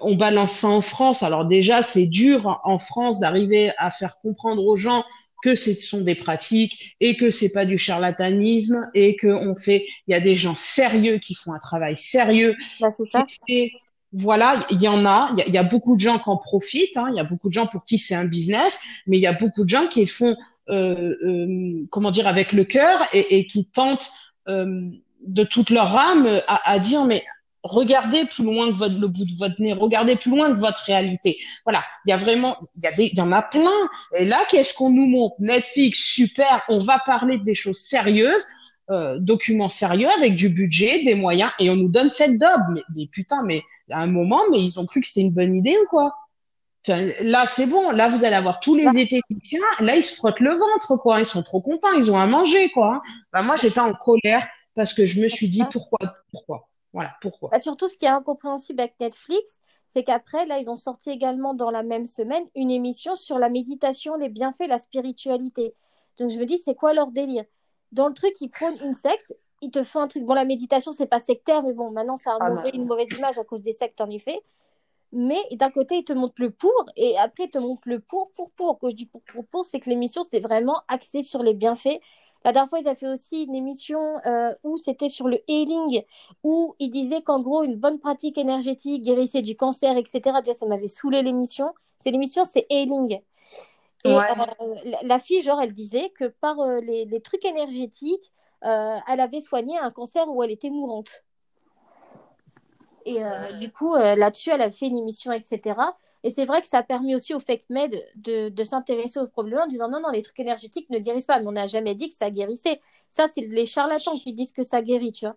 on 0.00 0.14
balance 0.14 0.52
ça 0.52 0.68
en 0.68 0.80
France. 0.80 1.22
Alors 1.22 1.44
déjà, 1.44 1.82
c'est 1.82 2.06
dur 2.06 2.58
en 2.64 2.78
France 2.78 3.20
d'arriver 3.20 3.70
à 3.76 3.90
faire 3.90 4.18
comprendre 4.22 4.64
aux 4.64 4.78
gens 4.78 5.04
que 5.42 5.54
ce 5.54 5.74
sont 5.74 6.00
des 6.00 6.14
pratiques 6.14 6.96
et 7.00 7.18
que 7.18 7.30
c'est 7.30 7.52
pas 7.52 7.66
du 7.66 7.76
charlatanisme 7.76 8.88
et 8.94 9.14
que 9.16 9.26
on 9.26 9.56
fait, 9.56 9.84
il 10.06 10.12
y 10.12 10.14
a 10.14 10.20
des 10.20 10.36
gens 10.36 10.56
sérieux 10.56 11.18
qui 11.18 11.34
font 11.34 11.52
un 11.52 11.58
travail 11.58 11.94
sérieux. 11.94 12.56
Bah, 12.80 12.88
c'est 12.96 13.10
ça. 13.10 13.26
voilà, 14.14 14.66
il 14.70 14.80
y 14.80 14.88
en 14.88 15.04
a, 15.04 15.34
il 15.46 15.52
y, 15.52 15.58
a, 15.58 15.64
beaucoup 15.64 15.96
de 15.96 16.00
gens 16.00 16.18
qui 16.18 16.30
en 16.30 16.38
profitent, 16.38 16.96
hein. 16.96 17.08
il 17.10 17.16
y 17.16 17.20
a 17.20 17.24
beaucoup 17.24 17.48
de 17.48 17.52
gens 17.52 17.66
pour 17.66 17.84
qui 17.84 17.98
c'est 17.98 18.14
un 18.14 18.24
business, 18.24 18.80
mais 19.06 19.18
il 19.18 19.20
y 19.20 19.26
a 19.26 19.34
beaucoup 19.34 19.64
de 19.64 19.68
gens 19.68 19.86
qui 19.86 20.06
font 20.06 20.34
comment 20.68 22.10
dire, 22.10 22.28
avec 22.28 22.52
le 22.52 22.64
cœur 22.64 23.00
et, 23.12 23.38
et 23.38 23.46
qui 23.46 23.70
tentent 23.70 24.10
euh, 24.48 24.90
de 25.26 25.44
toute 25.44 25.70
leur 25.70 25.96
âme 25.96 26.28
à, 26.48 26.70
à, 26.70 26.78
dire 26.78 27.04
mais 27.04 27.22
regardez 27.62 28.24
plus 28.24 28.44
loin 28.44 28.72
que 28.72 28.76
votre, 28.76 28.98
le 28.98 29.06
bout 29.06 29.24
de 29.24 29.36
votre 29.38 29.60
nez, 29.60 29.72
regardez 29.72 30.16
plus 30.16 30.30
loin 30.30 30.52
que 30.52 30.58
votre 30.58 30.82
réalité. 30.84 31.38
Voilà, 31.64 31.82
il 32.04 32.10
y 32.10 32.12
a 32.12 32.16
vraiment, 32.16 32.56
il 32.76 32.82
y 32.82 32.86
a 32.86 32.92
des, 32.92 33.04
il 33.12 33.16
y 33.16 33.20
en 33.20 33.32
a 33.32 33.42
plein. 33.42 33.70
Et 34.16 34.24
là, 34.24 34.40
qu'est-ce 34.50 34.74
qu'on 34.74 34.90
nous 34.90 35.06
montre? 35.06 35.36
Netflix, 35.38 35.98
super, 35.98 36.62
on 36.68 36.80
va 36.80 36.98
parler 37.06 37.38
des 37.38 37.54
choses 37.54 37.78
sérieuses, 37.78 38.44
euh, 38.90 39.18
documents 39.20 39.68
sérieux 39.68 40.08
avec 40.16 40.34
du 40.34 40.48
budget, 40.48 41.04
des 41.04 41.14
moyens, 41.14 41.52
et 41.60 41.70
on 41.70 41.76
nous 41.76 41.88
donne 41.88 42.10
cette 42.10 42.38
dobe. 42.38 42.62
Mais, 42.74 42.82
mais 42.96 43.06
putain, 43.06 43.44
mais 43.44 43.62
à 43.90 44.02
un 44.02 44.06
moment, 44.06 44.40
mais 44.50 44.60
ils 44.60 44.80
ont 44.80 44.86
cru 44.86 45.00
que 45.00 45.06
c'était 45.06 45.20
une 45.20 45.32
bonne 45.32 45.54
idée 45.54 45.76
ou 45.84 45.86
quoi? 45.88 46.12
Là, 46.88 47.46
c'est 47.46 47.66
bon. 47.66 47.90
Là, 47.90 48.08
vous 48.08 48.24
allez 48.24 48.36
avoir 48.36 48.60
tous 48.60 48.74
les 48.74 49.00
étés 49.00 49.20
Là, 49.80 49.96
ils 49.96 50.02
se 50.02 50.14
frottent 50.14 50.40
le 50.40 50.54
ventre, 50.54 50.96
quoi. 50.96 51.20
Ils 51.20 51.26
sont 51.26 51.42
trop 51.42 51.60
contents. 51.60 51.92
Ils 51.92 52.10
ont 52.10 52.18
à 52.18 52.26
manger, 52.26 52.70
quoi. 52.70 53.02
Bah, 53.32 53.42
moi, 53.42 53.56
j'étais 53.56 53.80
en 53.80 53.92
colère 53.92 54.46
parce 54.74 54.94
que 54.94 55.06
je 55.06 55.20
me 55.20 55.28
suis 55.28 55.48
dit 55.48 55.62
pourquoi, 55.70 55.98
pourquoi? 56.32 56.68
Voilà, 56.92 57.14
pourquoi? 57.20 57.50
Bah, 57.50 57.60
surtout, 57.60 57.88
ce 57.88 57.96
qui 57.96 58.04
est 58.04 58.10
incompréhensible 58.10 58.80
avec 58.80 58.94
Netflix, 59.00 59.60
c'est 59.94 60.04
qu'après, 60.04 60.46
là, 60.46 60.58
ils 60.58 60.68
ont 60.68 60.76
sorti 60.76 61.10
également 61.10 61.54
dans 61.54 61.70
la 61.70 61.82
même 61.82 62.06
semaine 62.06 62.44
une 62.54 62.70
émission 62.70 63.14
sur 63.16 63.38
la 63.38 63.48
méditation, 63.48 64.16
les 64.16 64.28
bienfaits, 64.28 64.66
la 64.68 64.78
spiritualité. 64.78 65.74
Donc, 66.18 66.30
je 66.30 66.38
me 66.38 66.46
dis, 66.46 66.58
c'est 66.58 66.74
quoi 66.74 66.94
leur 66.94 67.08
délire? 67.08 67.44
Dans 67.92 68.08
le 68.08 68.14
truc, 68.14 68.32
ils 68.40 68.48
prônent 68.48 68.78
une 68.82 68.94
secte, 68.94 69.36
ils 69.60 69.70
te 69.70 69.84
font 69.84 70.00
un 70.00 70.08
truc. 70.08 70.24
Bon, 70.24 70.34
la 70.34 70.44
méditation, 70.44 70.92
c'est 70.92 71.06
pas 71.06 71.20
sectaire, 71.20 71.62
mais 71.62 71.74
bon, 71.74 71.90
maintenant, 71.90 72.16
ça 72.16 72.32
a 72.32 72.38
ah 72.40 72.64
une 72.72 72.86
mauvaise 72.86 73.08
image 73.16 73.38
à 73.38 73.44
cause 73.44 73.62
des 73.62 73.72
sectes, 73.72 74.00
en 74.00 74.10
effet 74.10 74.42
mais 75.12 75.40
d'un 75.52 75.70
côté, 75.70 75.96
il 75.96 76.04
te 76.04 76.12
montre 76.14 76.34
le 76.38 76.50
pour, 76.50 76.86
et 76.96 77.18
après, 77.18 77.44
il 77.44 77.50
te 77.50 77.58
montre 77.58 77.82
le 77.84 78.00
pour, 78.00 78.30
pour, 78.32 78.50
pour. 78.52 78.78
Quand 78.78 78.90
je 78.90 78.96
dis 78.96 79.06
pour, 79.06 79.20
pour, 79.22 79.46
pour, 79.46 79.64
c'est 79.64 79.78
que 79.78 79.90
l'émission, 79.90 80.24
c'est 80.30 80.40
vraiment 80.40 80.80
axé 80.88 81.22
sur 81.22 81.42
les 81.42 81.52
bienfaits. 81.52 82.00
La 82.44 82.52
dernière 82.52 82.70
fois, 82.70 82.80
ils 82.80 82.88
ont 82.88 82.94
fait 82.94 83.08
aussi 83.08 83.44
une 83.44 83.54
émission 83.54 84.00
euh, 84.26 84.52
où 84.64 84.76
c'était 84.76 85.10
sur 85.10 85.28
le 85.28 85.38
healing, 85.48 86.02
où 86.42 86.74
ils 86.78 86.90
disaient 86.90 87.22
qu'en 87.22 87.40
gros, 87.40 87.62
une 87.62 87.76
bonne 87.76 88.00
pratique 88.00 88.38
énergétique 88.38 89.02
guérissait 89.02 89.42
du 89.42 89.54
cancer, 89.54 89.96
etc. 89.96 90.38
Déjà, 90.44 90.54
ça 90.54 90.66
m'avait 90.66 90.88
saoulé 90.88 91.22
l'émission. 91.22 91.72
C'est 91.98 92.10
l'émission, 92.10 92.44
c'est 92.44 92.66
healing. 92.70 93.20
Et 94.04 94.12
euh, 94.12 94.20
la 95.02 95.18
fille, 95.20 95.42
genre, 95.42 95.60
elle 95.60 95.74
disait 95.74 96.10
que 96.18 96.24
par 96.24 96.58
euh, 96.58 96.80
les, 96.80 97.04
les, 97.04 97.20
trucs 97.20 97.44
énergétiques, 97.44 98.32
elle 98.62 99.20
avait 99.20 99.40
soigné 99.40 99.76
un 99.78 99.90
cancer 99.90 100.28
où 100.28 100.42
elle 100.42 100.50
était 100.50 100.70
mourante. 100.70 101.24
Et 103.04 103.24
euh, 103.24 103.52
du 103.58 103.70
coup, 103.70 103.94
euh, 103.94 104.14
là-dessus, 104.14 104.50
elle 104.50 104.62
a 104.62 104.70
fait 104.70 104.86
une 104.86 104.98
émission, 104.98 105.32
etc. 105.32 105.76
Et 106.24 106.30
c'est 106.30 106.44
vrai 106.44 106.60
que 106.60 106.68
ça 106.68 106.78
a 106.78 106.82
permis 106.82 107.14
aussi 107.14 107.34
au 107.34 107.40
fake 107.40 107.64
med 107.68 108.00
de, 108.16 108.48
de 108.48 108.64
s'intéresser 108.64 109.18
au 109.20 109.26
problème 109.26 109.60
en 109.64 109.66
disant 109.66 109.88
non, 109.88 110.00
non, 110.00 110.10
les 110.10 110.22
trucs 110.22 110.38
énergétiques 110.40 110.88
ne 110.90 110.98
guérissent 110.98 111.26
pas. 111.26 111.40
Mais 111.40 111.46
on 111.46 111.52
n'a 111.52 111.66
jamais 111.66 111.94
dit 111.94 112.08
que 112.08 112.14
ça 112.14 112.30
guérissait. 112.30 112.80
Ça, 113.10 113.26
c'est 113.28 113.42
les 113.42 113.66
charlatans 113.66 114.18
qui 114.18 114.32
disent 114.32 114.52
que 114.52 114.62
ça 114.62 114.82
guérit, 114.82 115.12
tu 115.12 115.26
vois. 115.26 115.36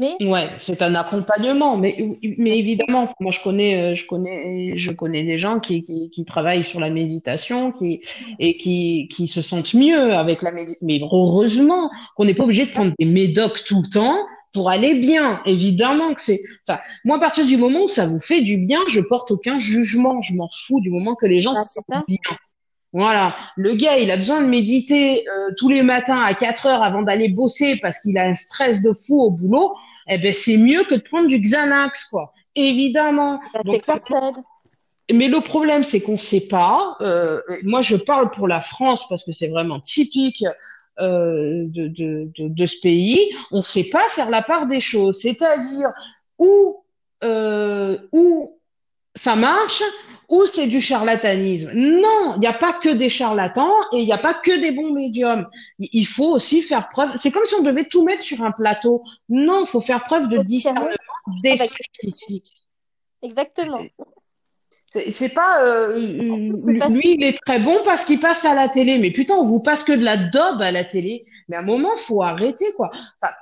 Mais 0.00 0.16
ouais, 0.20 0.48
c'est 0.58 0.82
un 0.82 0.96
accompagnement, 0.96 1.76
mais 1.76 1.96
mais 2.38 2.58
évidemment, 2.58 3.08
moi 3.20 3.30
je 3.30 3.40
connais, 3.40 3.92
euh, 3.92 3.94
je 3.94 4.04
connais, 4.04 4.76
je 4.76 4.90
connais 4.90 5.22
des 5.22 5.38
gens 5.38 5.60
qui, 5.60 5.84
qui, 5.84 6.10
qui 6.10 6.24
travaillent 6.24 6.64
sur 6.64 6.80
la 6.80 6.90
méditation, 6.90 7.70
qui 7.70 8.00
et 8.40 8.56
qui 8.56 9.06
qui 9.08 9.28
se 9.28 9.42
sentent 9.42 9.74
mieux 9.74 10.12
avec 10.12 10.42
la 10.42 10.50
méditation. 10.50 10.86
Mais 10.88 11.00
heureusement 11.00 11.88
qu'on 12.16 12.24
n'est 12.24 12.34
pas 12.34 12.42
obligé 12.42 12.66
de 12.66 12.72
prendre 12.72 12.92
des 12.98 13.06
médocs 13.06 13.62
tout 13.64 13.80
le 13.80 13.88
temps 13.88 14.16
pour 14.56 14.70
aller 14.70 14.94
bien. 14.94 15.42
Évidemment 15.44 16.14
que 16.14 16.22
c'est. 16.22 16.40
Enfin, 16.66 16.80
moi, 17.04 17.18
à 17.18 17.20
partir 17.20 17.44
du 17.44 17.58
moment 17.58 17.84
où 17.84 17.88
ça 17.88 18.06
vous 18.06 18.20
fait 18.20 18.40
du 18.40 18.56
bien, 18.56 18.80
je 18.88 19.02
porte 19.02 19.30
aucun 19.30 19.58
jugement. 19.58 20.22
Je 20.22 20.32
m'en 20.32 20.48
fous 20.50 20.80
du 20.80 20.88
moment 20.88 21.14
que 21.14 21.26
les 21.26 21.42
gens 21.42 21.54
se 21.54 21.74
sentent 21.74 22.06
bien. 22.08 22.36
Voilà. 22.94 23.36
Le 23.56 23.74
gars, 23.74 23.98
il 23.98 24.10
a 24.10 24.16
besoin 24.16 24.40
de 24.40 24.46
méditer 24.46 25.28
euh, 25.28 25.50
tous 25.58 25.68
les 25.68 25.82
matins 25.82 26.22
à 26.22 26.32
4 26.32 26.66
heures 26.68 26.82
avant 26.82 27.02
d'aller 27.02 27.28
bosser 27.28 27.76
parce 27.82 28.00
qu'il 28.00 28.16
a 28.16 28.22
un 28.22 28.32
stress 28.32 28.80
de 28.80 28.94
fou 28.94 29.20
au 29.20 29.30
boulot. 29.30 29.74
Eh 30.08 30.16
ben, 30.16 30.32
c'est 30.32 30.56
mieux 30.56 30.84
que 30.84 30.94
de 30.94 31.02
prendre 31.02 31.28
du 31.28 31.38
Xanax, 31.38 32.04
quoi. 32.04 32.32
Évidemment. 32.54 33.38
Bah, 33.52 33.60
c'est 33.62 33.80
clair, 33.80 33.98
ça 34.08 34.28
aide. 34.28 34.42
Mais 35.12 35.28
le 35.28 35.40
problème, 35.40 35.84
c'est 35.84 36.00
qu'on 36.00 36.12
ne 36.12 36.16
sait 36.16 36.48
pas. 36.48 36.96
Euh, 37.02 37.42
moi, 37.62 37.82
je 37.82 37.96
parle 37.96 38.30
pour 38.30 38.48
la 38.48 38.62
France 38.62 39.06
parce 39.06 39.22
que 39.22 39.32
c'est 39.32 39.48
vraiment 39.48 39.80
typique 39.80 40.42
de, 41.00 41.88
de, 41.88 42.30
de, 42.36 42.48
de, 42.48 42.66
ce 42.66 42.80
pays, 42.80 43.20
on 43.50 43.58
ne 43.58 43.62
sait 43.62 43.84
pas 43.84 44.04
faire 44.10 44.30
la 44.30 44.42
part 44.42 44.66
des 44.66 44.80
choses. 44.80 45.20
C'est-à-dire 45.20 45.88
où, 46.38 46.82
euh, 47.24 47.98
où 48.12 48.58
ça 49.14 49.36
marche, 49.36 49.82
ou 50.28 50.44
c'est 50.46 50.66
du 50.66 50.80
charlatanisme. 50.80 51.72
Non, 51.74 52.34
il 52.34 52.40
n'y 52.40 52.46
a 52.46 52.52
pas 52.52 52.72
que 52.72 52.88
des 52.88 53.08
charlatans 53.08 53.72
et 53.92 53.98
il 53.98 54.06
n'y 54.06 54.12
a 54.12 54.18
pas 54.18 54.34
que 54.34 54.60
des 54.60 54.72
bons 54.72 54.92
médiums. 54.92 55.46
Il 55.78 56.06
faut 56.06 56.32
aussi 56.32 56.62
faire 56.62 56.88
preuve. 56.90 57.10
C'est 57.16 57.30
comme 57.30 57.46
si 57.46 57.54
on 57.54 57.62
devait 57.62 57.84
tout 57.84 58.04
mettre 58.04 58.22
sur 58.22 58.42
un 58.42 58.50
plateau. 58.50 59.04
Non, 59.28 59.64
il 59.64 59.68
faut 59.68 59.80
faire 59.80 60.02
preuve 60.02 60.28
de 60.28 60.38
discernement, 60.38 60.88
d'esprit 61.42 61.84
critique. 61.98 62.52
Exactement. 63.22 63.80
C'est 64.90 65.34
pas 65.34 65.62
euh, 65.62 65.98
lui, 65.98 67.16
il 67.18 67.24
est 67.24 67.38
très 67.44 67.58
bon 67.58 67.78
parce 67.84 68.04
qu'il 68.04 68.20
passe 68.20 68.44
à 68.44 68.54
la 68.54 68.68
télé. 68.68 68.98
Mais 68.98 69.10
putain, 69.10 69.34
on 69.34 69.44
vous 69.44 69.60
passe 69.60 69.84
que 69.84 69.92
de 69.92 70.04
la 70.04 70.16
daube 70.16 70.62
à 70.62 70.70
la 70.70 70.84
télé. 70.84 71.26
Mais 71.48 71.56
à 71.56 71.60
un 71.60 71.64
moment, 71.64 71.96
faut 71.96 72.22
arrêter 72.22 72.66
quoi. 72.76 72.90
Enfin, 73.20 73.32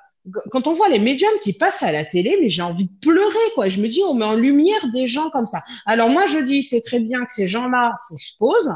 quand 0.51 0.67
on 0.67 0.75
voit 0.75 0.89
les 0.89 0.99
médiums 0.99 1.39
qui 1.43 1.53
passent 1.53 1.83
à 1.83 1.93
la 1.93 2.05
télé, 2.05 2.39
mais 2.41 2.49
j'ai 2.49 2.63
envie 2.63 2.87
de 2.87 2.99
pleurer 3.01 3.51
quoi. 3.55 3.69
Je 3.69 3.81
me 3.81 3.89
dis, 3.89 4.01
on 4.09 4.15
met 4.15 4.25
en 4.25 4.35
lumière 4.35 4.91
des 4.93 5.07
gens 5.07 5.31
comme 5.31 5.47
ça. 5.47 5.61
Alors 5.87 6.09
moi, 6.09 6.27
je 6.27 6.39
dis, 6.39 6.63
c'est 6.63 6.81
très 6.81 7.01
bien 7.01 7.25
que 7.25 7.33
ces 7.33 7.47
gens-là 7.47 7.97
s'exposent 8.09 8.75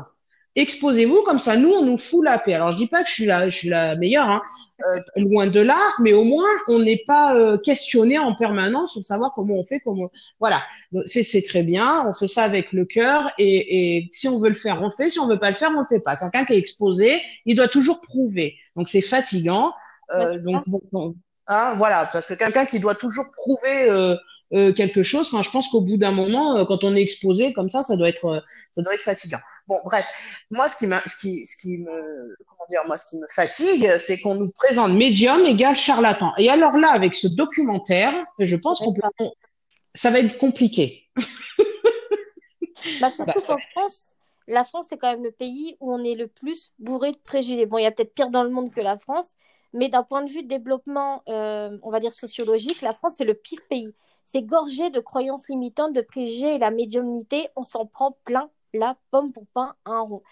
exposez-vous 0.58 1.22
comme 1.22 1.38
ça 1.38 1.56
nous 1.56 1.70
on 1.70 1.84
nous 1.84 1.98
fout 1.98 2.24
la 2.24 2.38
paix. 2.38 2.54
Alors 2.54 2.72
je 2.72 2.78
dis 2.78 2.86
pas 2.86 3.02
que 3.02 3.08
je 3.08 3.14
suis 3.14 3.26
la 3.26 3.48
je 3.48 3.56
suis 3.56 3.68
la 3.68 3.96
meilleure 3.96 4.28
hein, 4.28 4.42
euh, 4.84 5.00
loin 5.22 5.46
de 5.46 5.60
là 5.60 5.78
mais 6.00 6.12
au 6.12 6.24
moins 6.24 6.48
on 6.66 6.80
n'est 6.80 7.02
pas 7.06 7.34
euh, 7.36 7.58
questionné 7.58 8.18
en 8.18 8.34
permanence 8.34 8.92
sur 8.92 9.02
savoir 9.02 9.32
comment 9.34 9.54
on 9.54 9.64
fait 9.64 9.80
comment 9.80 10.10
voilà. 10.40 10.62
C'est 11.06 11.22
c'est 11.22 11.42
très 11.42 11.62
bien 11.62 12.06
on 12.08 12.14
fait 12.14 12.28
ça 12.28 12.42
avec 12.42 12.72
le 12.72 12.84
cœur 12.84 13.30
et, 13.38 13.96
et 13.98 14.08
si 14.10 14.28
on 14.28 14.38
veut 14.38 14.50
le 14.50 14.54
faire 14.54 14.82
on 14.82 14.86
le 14.86 14.92
fait. 14.92 15.10
Si 15.10 15.18
on 15.20 15.28
veut 15.28 15.38
pas 15.38 15.50
le 15.50 15.56
faire 15.56 15.70
on 15.76 15.80
le 15.80 15.86
fait 15.86 16.00
pas. 16.00 16.16
Quelqu'un 16.16 16.44
qui 16.44 16.54
est 16.54 16.58
exposé 16.58 17.20
il 17.46 17.56
doit 17.56 17.68
toujours 17.68 18.00
prouver. 18.00 18.56
Donc 18.76 18.88
c'est 18.88 19.00
fatigant. 19.00 19.72
Euh, 20.14 20.38
donc 20.40 20.64
bon, 20.66 21.14
hein, 21.46 21.74
voilà. 21.76 22.08
Parce 22.12 22.26
que 22.26 22.34
quelqu'un 22.34 22.64
qui 22.64 22.80
doit 22.80 22.94
toujours 22.94 23.26
prouver 23.30 24.16
euh, 24.54 24.72
quelque 24.72 25.02
chose. 25.02 25.28
Enfin, 25.30 25.42
je 25.42 25.50
pense 25.50 25.68
qu'au 25.68 25.82
bout 25.82 25.98
d'un 25.98 26.10
moment, 26.10 26.56
euh, 26.56 26.64
quand 26.64 26.82
on 26.82 26.96
est 26.96 27.02
exposé 27.02 27.52
comme 27.52 27.68
ça, 27.68 27.82
ça 27.82 27.96
doit 27.96 28.08
être, 28.08 28.24
euh, 28.24 28.40
ça 28.72 28.80
doit 28.82 28.94
être 28.94 29.02
fatigant. 29.02 29.40
Bon, 29.66 29.78
bref, 29.84 30.08
moi, 30.50 30.68
ce 30.68 30.76
qui, 30.76 30.86
ce 30.86 31.16
qui, 31.20 31.44
ce 31.44 31.56
qui 31.58 31.78
me, 31.78 32.36
comment 32.46 32.66
dire, 32.70 32.80
moi, 32.86 32.96
ce 32.96 33.10
qui 33.10 33.20
me 33.20 33.26
fatigue, 33.28 33.96
c'est 33.98 34.18
qu'on 34.20 34.36
nous 34.36 34.50
présente 34.50 34.92
médium 34.92 35.44
égale 35.44 35.76
charlatan. 35.76 36.32
Et 36.38 36.48
alors 36.48 36.78
là, 36.78 36.90
avec 36.92 37.14
ce 37.14 37.26
documentaire, 37.28 38.14
je 38.38 38.56
pense 38.56 38.78
qu'on 38.78 38.94
peut, 38.94 39.02
ça 39.94 40.10
va 40.10 40.20
être 40.20 40.38
compliqué. 40.38 41.04
bah, 43.00 43.10
surtout 43.14 43.40
qu'en 43.42 43.58
France, 43.58 44.14
la 44.46 44.64
France, 44.64 44.86
c'est 44.88 44.96
quand 44.96 45.12
même 45.12 45.24
le 45.24 45.32
pays 45.32 45.76
où 45.80 45.92
on 45.92 46.02
est 46.02 46.14
le 46.14 46.26
plus 46.26 46.72
bourré 46.78 47.12
de 47.12 47.18
préjugés. 47.18 47.66
Bon, 47.66 47.76
il 47.76 47.82
y 47.82 47.86
a 47.86 47.90
peut-être 47.90 48.14
pire 48.14 48.30
dans 48.30 48.44
le 48.44 48.50
monde 48.50 48.72
que 48.72 48.80
la 48.80 48.96
France, 48.96 49.34
Mais 49.72 49.88
d'un 49.88 50.02
point 50.02 50.22
de 50.22 50.30
vue 50.30 50.42
de 50.42 50.48
développement, 50.48 51.22
euh, 51.28 51.76
on 51.82 51.90
va 51.90 52.00
dire 52.00 52.12
sociologique, 52.12 52.80
la 52.80 52.92
France, 52.92 53.14
c'est 53.16 53.24
le 53.24 53.34
pire 53.34 53.60
pays. 53.68 53.94
C'est 54.24 54.42
gorgé 54.42 54.90
de 54.90 55.00
croyances 55.00 55.48
limitantes, 55.48 55.92
de 55.92 56.00
préjugés 56.00 56.54
et 56.54 56.58
la 56.58 56.70
médiumnité, 56.70 57.48
on 57.56 57.62
s'en 57.62 57.86
prend 57.86 58.16
plein 58.24 58.50
la 58.74 58.96
pomme 59.10 59.32
pour 59.32 59.46
pain 59.46 59.74
un 59.84 60.00
rond. 60.00 60.22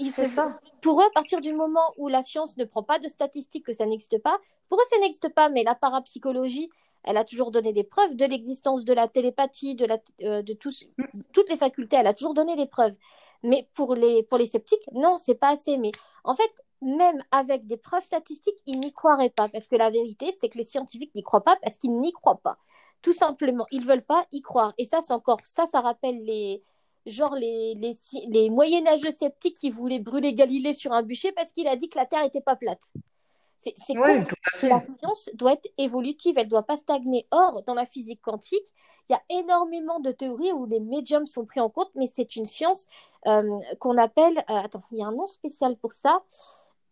C'est 0.00 0.26
ça. 0.26 0.58
Pour 0.82 1.00
eux, 1.00 1.04
à 1.04 1.10
partir 1.10 1.40
du 1.40 1.52
moment 1.52 1.92
où 1.96 2.08
la 2.08 2.22
science 2.22 2.56
ne 2.56 2.64
prend 2.64 2.82
pas 2.82 2.98
de 2.98 3.08
statistiques, 3.08 3.66
que 3.66 3.72
ça 3.72 3.86
n'existe 3.86 4.20
pas, 4.20 4.38
pour 4.68 4.78
eux, 4.78 4.84
ça 4.90 4.98
n'existe 4.98 5.28
pas, 5.28 5.48
mais 5.48 5.62
la 5.62 5.74
parapsychologie, 5.74 6.68
elle 7.04 7.16
a 7.16 7.24
toujours 7.24 7.50
donné 7.50 7.72
des 7.72 7.84
preuves 7.84 8.16
de 8.16 8.24
l'existence 8.24 8.84
de 8.84 8.92
la 8.92 9.08
télépathie, 9.08 9.74
de, 9.74 9.84
la, 9.84 9.98
euh, 10.22 10.42
de 10.42 10.52
tous, 10.52 10.86
toutes 11.32 11.48
les 11.48 11.56
facultés, 11.56 11.96
elle 11.96 12.06
a 12.06 12.14
toujours 12.14 12.34
donné 12.34 12.56
des 12.56 12.66
preuves. 12.66 12.96
Mais 13.42 13.68
pour 13.74 13.94
les, 13.94 14.22
pour 14.22 14.38
les 14.38 14.46
sceptiques, 14.46 14.84
non, 14.92 15.18
c'est 15.18 15.34
pas 15.34 15.50
assez. 15.50 15.76
Mais 15.76 15.92
en 16.24 16.34
fait, 16.34 16.50
même 16.82 17.22
avec 17.30 17.66
des 17.66 17.76
preuves 17.76 18.04
statistiques, 18.04 18.62
ils 18.66 18.78
n'y 18.80 18.92
croiraient 18.92 19.30
pas. 19.30 19.48
Parce 19.48 19.66
que 19.66 19.76
la 19.76 19.90
vérité, 19.90 20.34
c'est 20.40 20.48
que 20.48 20.58
les 20.58 20.64
scientifiques 20.64 21.14
n'y 21.14 21.22
croient 21.22 21.44
pas 21.44 21.56
parce 21.62 21.76
qu'ils 21.76 21.98
n'y 21.98 22.12
croient 22.12 22.40
pas. 22.42 22.58
Tout 23.02 23.12
simplement, 23.12 23.66
ils 23.70 23.84
veulent 23.84 24.04
pas 24.04 24.26
y 24.32 24.40
croire. 24.40 24.74
Et 24.78 24.84
ça, 24.84 25.00
c'est 25.02 25.12
encore 25.12 25.40
ça, 25.42 25.66
ça 25.70 25.80
rappelle 25.80 26.24
les, 26.24 26.62
genre 27.06 27.34
les, 27.34 27.74
les, 27.74 27.96
les 28.28 28.50
moyenâgeux 28.50 29.10
sceptiques 29.10 29.56
qui 29.56 29.70
voulaient 29.70 29.98
brûler 29.98 30.34
Galilée 30.34 30.72
sur 30.72 30.92
un 30.92 31.02
bûcher 31.02 31.32
parce 31.32 31.52
qu'il 31.52 31.68
a 31.68 31.76
dit 31.76 31.88
que 31.88 31.98
la 31.98 32.06
Terre 32.06 32.22
n'était 32.22 32.40
pas 32.40 32.56
plate. 32.56 32.92
C'est 33.56 33.96
ouais, 33.96 34.26
La 34.62 34.82
science 34.98 35.30
doit 35.34 35.54
être 35.54 35.68
évolutive, 35.78 36.36
elle 36.36 36.46
ne 36.46 36.50
doit 36.50 36.64
pas 36.64 36.76
stagner. 36.76 37.26
Or, 37.30 37.62
dans 37.62 37.74
la 37.74 37.86
physique 37.86 38.20
quantique, 38.20 38.66
il 39.08 39.12
y 39.12 39.16
a 39.16 39.40
énormément 39.40 40.00
de 40.00 40.10
théories 40.10 40.52
où 40.52 40.66
les 40.66 40.80
médiums 40.80 41.26
sont 41.26 41.46
pris 41.46 41.60
en 41.60 41.70
compte, 41.70 41.90
mais 41.94 42.06
c'est 42.06 42.36
une 42.36 42.46
science 42.46 42.86
euh, 43.26 43.58
qu'on 43.78 43.96
appelle... 43.96 44.38
Euh, 44.50 44.60
attends, 44.64 44.82
il 44.92 44.98
y 44.98 45.02
a 45.02 45.06
un 45.06 45.12
nom 45.12 45.26
spécial 45.26 45.76
pour 45.76 45.92
ça. 45.92 46.22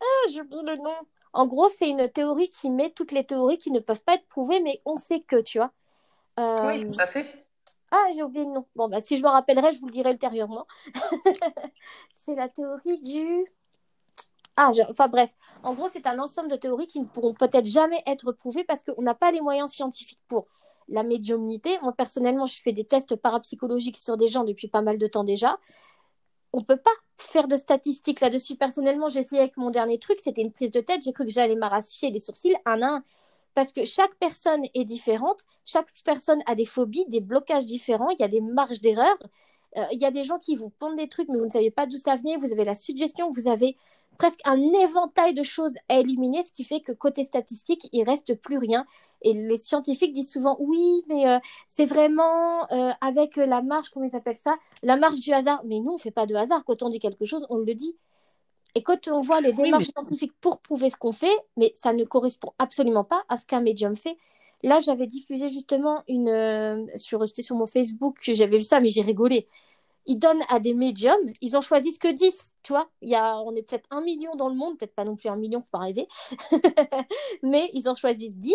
Ah, 0.02 0.30
j'oublie 0.32 0.62
le 0.64 0.76
nom. 0.76 0.94
En 1.32 1.46
gros, 1.46 1.68
c'est 1.68 1.88
une 1.88 2.08
théorie 2.10 2.50
qui 2.50 2.68
met 2.70 2.90
toutes 2.90 3.12
les 3.12 3.24
théories 3.24 3.58
qui 3.58 3.70
ne 3.70 3.80
peuvent 3.80 4.02
pas 4.02 4.14
être 4.14 4.26
prouvées, 4.28 4.60
mais 4.60 4.82
on 4.84 4.96
sait 4.96 5.20
que, 5.20 5.40
tu 5.40 5.58
vois. 5.58 5.72
Euh... 6.38 6.68
Oui, 6.68 6.86
tout 6.86 7.00
à 7.00 7.06
fait. 7.06 7.46
Ah, 7.90 8.06
j'ai 8.14 8.22
oublié 8.22 8.44
le 8.44 8.52
nom. 8.52 8.66
Bon, 8.74 8.88
bah, 8.88 9.00
si 9.00 9.16
je 9.16 9.22
me 9.22 9.28
rappellerai, 9.28 9.72
je 9.72 9.78
vous 9.78 9.86
le 9.86 9.92
dirai 9.92 10.12
ultérieurement. 10.12 10.66
c'est 12.14 12.34
la 12.34 12.48
théorie 12.48 12.98
du. 13.02 13.44
Ah, 14.56 14.70
enfin 14.88 15.08
bref. 15.08 15.34
En 15.62 15.74
gros, 15.74 15.88
c'est 15.88 16.06
un 16.06 16.18
ensemble 16.18 16.48
de 16.48 16.56
théories 16.56 16.86
qui 16.86 17.00
ne 17.00 17.06
pourront 17.06 17.34
peut-être 17.34 17.66
jamais 17.66 18.02
être 18.06 18.32
prouvées 18.32 18.64
parce 18.64 18.82
qu'on 18.82 19.02
n'a 19.02 19.14
pas 19.14 19.30
les 19.30 19.40
moyens 19.40 19.70
scientifiques 19.70 20.20
pour. 20.28 20.46
La 20.88 21.04
médiumnité, 21.04 21.78
moi 21.82 21.92
personnellement, 21.92 22.44
je 22.44 22.60
fais 22.60 22.72
des 22.72 22.84
tests 22.84 23.14
parapsychologiques 23.14 23.98
sur 23.98 24.16
des 24.16 24.28
gens 24.28 24.44
depuis 24.44 24.68
pas 24.68 24.82
mal 24.82 24.98
de 24.98 25.06
temps 25.06 25.24
déjà. 25.24 25.58
On 26.52 26.58
ne 26.58 26.64
peut 26.64 26.76
pas 26.76 26.90
faire 27.22 27.48
de 27.48 27.56
statistiques 27.56 28.20
là-dessus. 28.20 28.56
Personnellement, 28.56 29.08
j'ai 29.08 29.20
essayé 29.20 29.40
avec 29.40 29.56
mon 29.56 29.70
dernier 29.70 29.98
truc, 29.98 30.18
c'était 30.20 30.42
une 30.42 30.52
prise 30.52 30.70
de 30.70 30.80
tête. 30.80 31.02
J'ai 31.02 31.12
cru 31.12 31.24
que 31.24 31.32
j'allais 31.32 31.56
m'arracher 31.56 32.10
les 32.10 32.18
sourcils 32.18 32.54
un 32.64 32.82
à 32.82 32.86
un 32.86 33.04
parce 33.54 33.72
que 33.72 33.84
chaque 33.84 34.14
personne 34.16 34.62
est 34.74 34.84
différente, 34.84 35.44
chaque 35.64 35.88
personne 36.04 36.42
a 36.46 36.54
des 36.54 36.64
phobies, 36.64 37.04
des 37.08 37.20
blocages 37.20 37.66
différents, 37.66 38.08
il 38.08 38.18
y 38.18 38.24
a 38.24 38.28
des 38.28 38.40
marges 38.40 38.80
d'erreur. 38.80 39.16
Euh, 39.76 39.84
il 39.92 40.00
y 40.00 40.04
a 40.04 40.10
des 40.10 40.24
gens 40.24 40.38
qui 40.38 40.56
vous 40.56 40.70
pondent 40.70 40.96
des 40.96 41.08
trucs, 41.08 41.28
mais 41.28 41.38
vous 41.38 41.46
ne 41.46 41.50
savez 41.50 41.70
pas 41.70 41.86
d'où 41.86 41.96
ça 41.96 42.16
venait, 42.16 42.36
vous 42.36 42.52
avez 42.52 42.64
la 42.64 42.74
suggestion, 42.74 43.30
vous 43.30 43.48
avez 43.48 43.76
presque 44.22 44.40
un 44.44 44.56
éventail 44.56 45.34
de 45.34 45.42
choses 45.42 45.74
à 45.88 45.98
éliminer, 45.98 46.44
ce 46.44 46.52
qui 46.52 46.62
fait 46.62 46.78
que 46.78 46.92
côté 46.92 47.24
statistique, 47.24 47.88
il 47.90 48.04
reste 48.04 48.36
plus 48.36 48.56
rien. 48.56 48.86
Et 49.22 49.32
les 49.32 49.56
scientifiques 49.56 50.12
disent 50.12 50.30
souvent 50.30 50.56
oui, 50.60 51.02
mais 51.08 51.28
euh, 51.28 51.40
c'est 51.66 51.86
vraiment 51.86 52.70
euh, 52.70 52.92
avec 53.00 53.34
la 53.34 53.62
marge, 53.62 53.88
comment 53.88 54.06
ils 54.06 54.12
s'appellent 54.12 54.36
ça? 54.36 54.54
La 54.84 54.96
marge 54.96 55.18
du 55.18 55.32
hasard. 55.32 55.62
Mais 55.64 55.80
nous, 55.80 55.90
on 55.90 55.94
ne 55.94 56.00
fait 56.00 56.12
pas 56.12 56.26
de 56.26 56.36
hasard. 56.36 56.64
Quand 56.64 56.84
on 56.84 56.88
dit 56.88 57.00
quelque 57.00 57.24
chose, 57.24 57.44
on 57.50 57.56
le 57.56 57.74
dit. 57.74 57.96
Et 58.76 58.84
quand 58.84 59.08
on 59.08 59.22
voit 59.22 59.40
les 59.40 59.52
démarches 59.52 59.88
scientifiques 59.88 60.34
pour 60.40 60.60
prouver 60.60 60.88
ce 60.88 60.96
qu'on 60.96 61.10
fait, 61.10 61.36
mais 61.56 61.72
ça 61.74 61.92
ne 61.92 62.04
correspond 62.04 62.52
absolument 62.60 63.02
pas 63.02 63.24
à 63.28 63.36
ce 63.36 63.44
qu'un 63.44 63.60
médium 63.60 63.96
fait. 63.96 64.16
Là, 64.62 64.78
j'avais 64.78 65.08
diffusé 65.08 65.50
justement 65.50 66.04
une 66.06 66.28
euh, 66.28 66.86
sur 66.94 67.26
sur 67.26 67.56
mon 67.56 67.66
Facebook, 67.66 68.18
j'avais 68.22 68.58
vu 68.58 68.64
ça, 68.64 68.78
mais 68.78 68.88
j'ai 68.88 69.02
rigolé. 69.02 69.48
Ils 70.06 70.18
donnent 70.18 70.42
à 70.48 70.58
des 70.60 70.74
médiums, 70.74 71.30
ils 71.40 71.56
ont 71.56 71.60
choisi 71.60 71.92
ce 71.92 71.98
que 71.98 72.12
10, 72.12 72.54
tu 72.62 72.72
vois. 72.72 72.88
Y 73.02 73.14
a, 73.14 73.40
on 73.40 73.54
est 73.54 73.62
peut-être 73.62 73.86
un 73.90 74.00
million 74.00 74.34
dans 74.34 74.48
le 74.48 74.54
monde, 74.54 74.78
peut-être 74.78 74.94
pas 74.94 75.04
non 75.04 75.16
plus 75.16 75.28
un 75.28 75.36
million, 75.36 75.60
faut 75.60 75.66
pas 75.70 75.78
rêver. 75.78 76.08
mais 77.42 77.70
ils 77.72 77.88
en 77.88 77.94
choisissent 77.94 78.36
10 78.36 78.54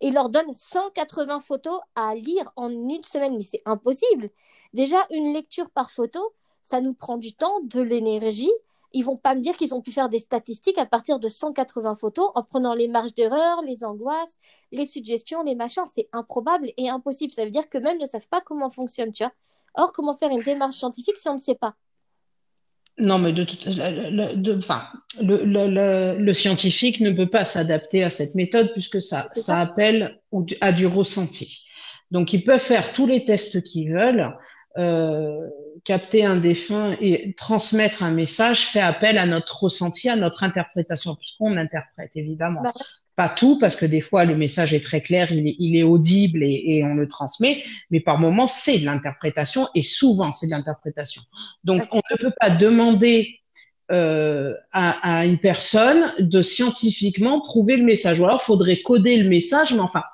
et 0.00 0.08
ils 0.08 0.14
leur 0.14 0.28
donnent 0.28 0.52
180 0.52 1.40
photos 1.40 1.80
à 1.96 2.14
lire 2.14 2.52
en 2.56 2.70
une 2.70 3.02
semaine. 3.02 3.36
Mais 3.36 3.44
c'est 3.44 3.62
impossible. 3.64 4.30
Déjà, 4.72 4.98
une 5.10 5.32
lecture 5.32 5.70
par 5.70 5.90
photo, 5.90 6.20
ça 6.62 6.80
nous 6.80 6.94
prend 6.94 7.16
du 7.16 7.34
temps, 7.34 7.60
de 7.62 7.80
l'énergie 7.80 8.50
ils 8.92 9.04
vont 9.04 9.16
pas 9.16 9.34
me 9.34 9.40
dire 9.40 9.56
qu'ils 9.56 9.74
ont 9.74 9.82
pu 9.82 9.92
faire 9.92 10.08
des 10.08 10.18
statistiques 10.18 10.78
à 10.78 10.86
partir 10.86 11.18
de 11.18 11.28
180 11.28 11.94
photos 11.94 12.30
en 12.34 12.42
prenant 12.42 12.74
les 12.74 12.88
marges 12.88 13.14
d'erreur, 13.14 13.60
les 13.62 13.84
angoisses, 13.84 14.38
les 14.72 14.86
suggestions, 14.86 15.42
les 15.42 15.54
machins. 15.54 15.84
C'est 15.94 16.08
improbable 16.12 16.70
et 16.76 16.88
impossible. 16.88 17.32
Ça 17.34 17.44
veut 17.44 17.50
dire 17.50 17.68
que 17.68 17.78
même 17.78 17.98
ne 17.98 18.06
savent 18.06 18.28
pas 18.28 18.40
comment 18.40 18.70
fonctionne, 18.70 19.12
tu 19.12 19.24
vois. 19.24 19.32
Or, 19.74 19.92
comment 19.92 20.14
faire 20.14 20.30
une 20.30 20.42
démarche 20.42 20.76
scientifique 20.76 21.18
si 21.18 21.28
on 21.28 21.34
ne 21.34 21.38
sait 21.38 21.54
pas? 21.54 21.74
Non, 22.98 23.18
mais 23.18 23.32
de 23.32 23.44
toute 23.44 23.64
le, 23.66 24.58
enfin, 24.58 24.82
le, 25.22 25.44
le, 25.44 26.16
le, 26.18 26.32
scientifique 26.34 27.00
ne 27.00 27.12
peut 27.12 27.28
pas 27.28 27.44
s'adapter 27.44 28.02
à 28.02 28.10
cette 28.10 28.34
méthode 28.34 28.72
puisque 28.72 29.00
ça, 29.00 29.30
ça, 29.36 29.58
appelle 29.58 30.18
à 30.60 30.72
du 30.72 30.86
ressenti. 30.86 31.64
Donc, 32.10 32.32
ils 32.32 32.44
peuvent 32.44 32.58
faire 32.58 32.92
tous 32.92 33.06
les 33.06 33.24
tests 33.24 33.62
qu'ils 33.62 33.92
veulent. 33.92 34.36
Euh, 34.78 35.48
capter 35.84 36.24
un 36.24 36.36
défunt 36.36 36.96
et 37.00 37.34
transmettre 37.36 38.02
un 38.02 38.10
message 38.10 38.66
fait 38.66 38.80
appel 38.80 39.18
à 39.18 39.26
notre 39.26 39.64
ressenti, 39.64 40.08
à 40.08 40.16
notre 40.16 40.44
interprétation, 40.44 41.14
puisqu'on 41.14 41.56
interprète 41.56 42.10
évidemment. 42.14 42.62
Bah 42.62 42.72
pas 43.18 43.28
tout, 43.28 43.58
parce 43.58 43.74
que 43.74 43.84
des 43.84 44.00
fois 44.00 44.24
le 44.24 44.36
message 44.36 44.72
est 44.72 44.84
très 44.84 45.00
clair, 45.00 45.32
il 45.32 45.48
est, 45.48 45.56
il 45.58 45.76
est 45.76 45.82
audible 45.82 46.44
et, 46.44 46.62
et, 46.66 46.84
on 46.84 46.94
le 46.94 47.08
transmet, 47.08 47.64
mais 47.90 47.98
par 47.98 48.16
moments 48.18 48.46
c'est 48.46 48.78
de 48.78 48.84
l'interprétation 48.84 49.66
et 49.74 49.82
souvent 49.82 50.30
c'est 50.30 50.46
de 50.46 50.52
l'interprétation. 50.52 51.22
Donc 51.64 51.82
on 51.90 52.00
ne 52.12 52.16
peut 52.16 52.32
pas 52.38 52.50
demander 52.50 53.40
euh, 53.90 54.54
à, 54.70 55.18
à, 55.18 55.24
une 55.24 55.38
personne 55.38 56.12
de 56.20 56.42
scientifiquement 56.42 57.40
prouver 57.40 57.76
le 57.78 57.84
message. 57.84 58.20
Ou 58.20 58.24
alors 58.24 58.42
faudrait 58.42 58.82
coder 58.82 59.16
le 59.16 59.28
message, 59.28 59.72
mais 59.72 59.80
enfin 59.80 60.04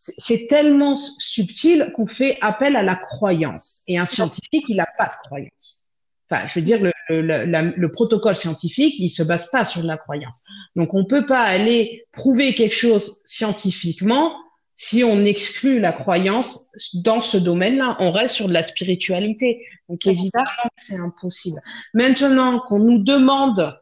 c'est 0.00 0.46
tellement 0.46 0.96
subtil 0.96 1.92
qu'on 1.94 2.06
fait 2.06 2.38
appel 2.40 2.74
à 2.74 2.82
la 2.82 2.96
croyance. 2.96 3.82
Et 3.86 3.98
un 3.98 4.06
scientifique, 4.06 4.64
il 4.68 4.76
n'a 4.76 4.88
pas 4.96 5.06
de 5.06 5.26
croyance. 5.26 5.92
Enfin, 6.30 6.48
je 6.48 6.58
veux 6.58 6.64
dire, 6.64 6.80
le, 6.82 6.92
le, 7.10 7.74
le, 7.76 7.92
protocole 7.92 8.34
scientifique, 8.34 8.98
il 8.98 9.10
se 9.10 9.22
base 9.22 9.50
pas 9.50 9.66
sur 9.66 9.82
la 9.82 9.98
croyance. 9.98 10.42
Donc, 10.74 10.94
on 10.94 11.04
peut 11.04 11.26
pas 11.26 11.42
aller 11.42 12.06
prouver 12.12 12.54
quelque 12.54 12.74
chose 12.74 13.20
scientifiquement 13.26 14.34
si 14.76 15.04
on 15.04 15.22
exclut 15.26 15.80
la 15.80 15.92
croyance 15.92 16.70
dans 16.94 17.20
ce 17.20 17.36
domaine-là. 17.36 17.98
On 18.00 18.10
reste 18.10 18.36
sur 18.36 18.48
de 18.48 18.54
la 18.54 18.62
spiritualité. 18.62 19.66
Donc, 19.90 20.06
évidemment, 20.06 20.70
c'est 20.76 20.96
impossible. 20.96 21.60
Maintenant 21.92 22.60
qu'on 22.60 22.78
nous 22.78 23.02
demande 23.02 23.78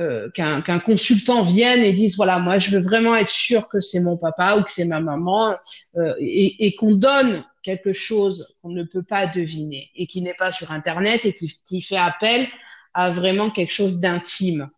euh, 0.00 0.30
qu'un 0.30 0.78
consultant 0.78 1.42
vienne 1.42 1.82
et 1.82 1.92
dise 1.92 2.16
voilà 2.16 2.38
moi 2.38 2.58
je 2.58 2.70
veux 2.70 2.82
vraiment 2.82 3.14
être 3.14 3.28
sûr 3.28 3.68
que 3.68 3.82
c'est 3.82 4.00
mon 4.00 4.16
papa 4.16 4.56
ou 4.56 4.62
que 4.62 4.70
c'est 4.70 4.86
ma 4.86 5.00
maman 5.00 5.54
euh, 5.98 6.14
et, 6.18 6.74
qu'on 6.76 6.94
donne 6.94 7.44
quelque 7.62 7.92
chose 7.92 8.56
qu'on 8.62 8.70
ne 8.70 8.84
peut 8.84 9.02
pas 9.02 9.26
deviner 9.26 9.90
et 9.94 10.06
qui 10.06 10.22
n'est 10.22 10.32
pas 10.32 10.50
sur 10.50 10.72
internet 10.72 11.26
et 11.26 11.34
qui, 11.34 11.82
fait 11.82 11.98
appel 11.98 12.46
à 12.94 13.10
vraiment 13.10 13.50
quelque 13.50 13.72
chose 13.72 14.00
d'intime. 14.00 14.70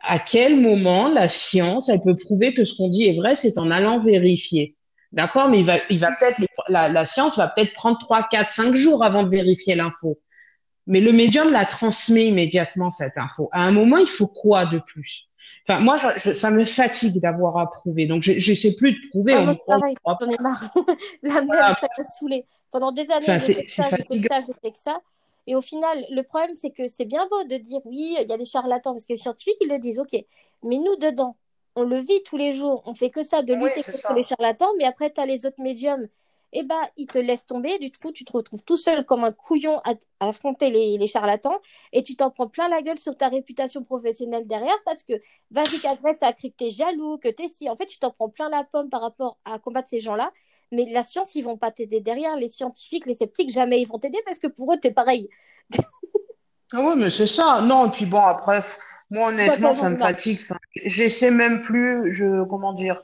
À 0.00 0.18
quel 0.18 0.58
moment 0.58 1.08
la 1.08 1.28
science 1.28 1.90
elle 1.90 2.00
peut 2.02 2.16
prouver 2.16 2.54
que 2.54 2.64
ce 2.64 2.78
qu'on 2.78 2.88
dit 2.88 3.04
est 3.04 3.16
vrai 3.16 3.36
c'est 3.36 3.58
en 3.58 3.70
allant 3.70 4.00
vérifier. 4.00 4.74
D'accord, 5.12 5.50
mais 5.50 5.60
il 5.60 5.66
va, 5.66 5.76
il 5.90 6.00
va 6.00 6.08
peut-être 6.18 6.40
la, 6.68 6.88
la 6.88 7.04
science 7.04 7.36
va 7.36 7.48
peut-être 7.48 7.74
prendre 7.74 7.98
trois, 7.98 8.22
quatre, 8.22 8.48
cinq 8.48 8.74
jours 8.74 9.04
avant 9.04 9.22
de 9.22 9.28
vérifier 9.28 9.74
l'info. 9.74 10.18
Mais 10.86 11.00
le 11.00 11.12
médium 11.12 11.50
la 11.50 11.64
transmet 11.64 12.26
immédiatement, 12.26 12.90
cette 12.90 13.16
info. 13.16 13.48
À 13.52 13.64
un 13.66 13.70
moment, 13.70 13.96
il 13.96 14.08
faut 14.08 14.26
quoi 14.26 14.66
de 14.66 14.78
plus? 14.78 15.28
Enfin, 15.66 15.80
moi, 15.80 15.96
ça 15.98 16.50
me 16.50 16.64
fatigue 16.64 17.22
d'avoir 17.22 17.56
à 17.58 17.70
prouver. 17.70 18.06
Donc, 18.06 18.22
je 18.22 18.50
ne 18.50 18.56
sais 18.56 18.74
plus 18.76 18.92
de 18.92 19.08
prouver. 19.08 19.32
Ah, 19.34 19.54
pareil, 19.66 19.96
j'en 20.04 20.28
ai 20.28 20.42
marre. 20.42 20.74
La 21.22 21.40
même, 21.40 21.50
ça 21.50 21.88
m'a 21.98 22.04
saoulé. 22.04 22.44
Pendant 22.70 22.92
des 22.92 23.10
années, 23.10 23.24
enfin, 23.28 23.38
j'ai 23.38 23.54
fait 23.54 23.68
ça, 23.68 23.88
j'ai 23.90 24.20
fait 24.20 24.28
ça, 24.28 24.40
j'ai 24.46 24.54
fait 24.68 24.76
ça. 24.76 25.00
Et 25.46 25.54
au 25.54 25.62
final, 25.62 26.04
le 26.10 26.22
problème, 26.22 26.54
c'est 26.54 26.70
que 26.70 26.88
c'est 26.88 27.04
bien 27.04 27.26
beau 27.30 27.44
de 27.44 27.56
dire 27.56 27.80
oui, 27.84 28.16
il 28.20 28.28
y 28.28 28.32
a 28.32 28.36
des 28.36 28.44
charlatans, 28.44 28.92
parce 28.92 29.04
que 29.04 29.12
les 29.12 29.18
scientifiques, 29.18 29.56
ils 29.60 29.68
le 29.68 29.78
disent, 29.78 29.98
ok. 29.98 30.12
Mais 30.64 30.76
nous, 30.76 30.96
dedans, 30.96 31.36
on 31.76 31.84
le 31.84 31.96
vit 31.96 32.22
tous 32.24 32.36
les 32.36 32.52
jours. 32.52 32.82
On 32.86 32.94
fait 32.94 33.10
que 33.10 33.22
ça, 33.22 33.42
de 33.42 33.54
lutter 33.54 33.82
contre 33.82 34.14
les 34.14 34.24
charlatans. 34.24 34.70
Mais 34.78 34.84
après, 34.84 35.10
tu 35.10 35.20
as 35.20 35.26
les 35.26 35.46
autres 35.46 35.60
médiums 35.60 36.08
eh 36.54 36.62
ben, 36.62 36.80
il 36.96 37.06
te 37.06 37.18
laisse 37.18 37.46
tomber. 37.46 37.78
Du 37.78 37.90
coup, 37.90 38.12
tu 38.12 38.24
te 38.24 38.32
retrouves 38.32 38.62
tout 38.64 38.76
seul 38.76 39.04
comme 39.04 39.24
un 39.24 39.32
couillon 39.32 39.80
à, 39.84 39.94
affronter 40.20 40.70
les, 40.70 41.06
charlatans 41.06 41.58
et 41.92 42.02
tu 42.02 42.16
t'en 42.16 42.30
prends 42.30 42.48
plein 42.48 42.68
la 42.68 42.80
gueule 42.80 42.98
sur 42.98 43.16
ta 43.16 43.28
réputation 43.28 43.82
professionnelle 43.82 44.46
derrière 44.46 44.76
parce 44.84 45.02
que 45.02 45.14
vas-y 45.50 45.80
qu'après, 45.80 46.14
ça 46.14 46.32
cru 46.32 46.50
que 46.50 46.56
t'es 46.56 46.70
jaloux, 46.70 47.18
que 47.18 47.28
t'es 47.28 47.48
si. 47.48 47.68
En 47.68 47.76
fait, 47.76 47.86
tu 47.86 47.98
t'en 47.98 48.10
prends 48.10 48.28
plein 48.28 48.48
la 48.48 48.64
pomme 48.64 48.88
par 48.88 49.02
rapport 49.02 49.38
à 49.44 49.58
combattre 49.58 49.88
ces 49.88 50.00
gens-là. 50.00 50.32
Mais 50.72 50.86
la 50.90 51.04
science, 51.04 51.34
ils 51.34 51.42
vont 51.42 51.58
pas 51.58 51.70
t'aider 51.70 52.00
derrière. 52.00 52.36
Les 52.36 52.48
scientifiques, 52.48 53.06
les 53.06 53.14
sceptiques, 53.14 53.50
jamais 53.50 53.80
ils 53.80 53.88
vont 53.88 53.98
t'aider 53.98 54.18
parce 54.24 54.38
que 54.38 54.46
pour 54.46 54.72
eux, 54.72 54.78
t'es 54.78 54.92
pareil. 54.92 55.28
ah 56.72 56.84
ouais, 56.84 56.96
mais 56.96 57.10
c'est 57.10 57.26
ça. 57.26 57.60
Non, 57.62 57.88
et 57.88 57.90
puis 57.90 58.06
bon, 58.06 58.22
après, 58.22 58.60
moi, 59.10 59.28
honnêtement, 59.28 59.74
ça 59.74 59.90
me 59.90 59.96
fatigue. 59.96 60.40
j'essaie 60.74 61.30
même 61.30 61.60
plus, 61.62 62.14
je, 62.14 62.44
comment 62.44 62.72
dire, 62.72 63.02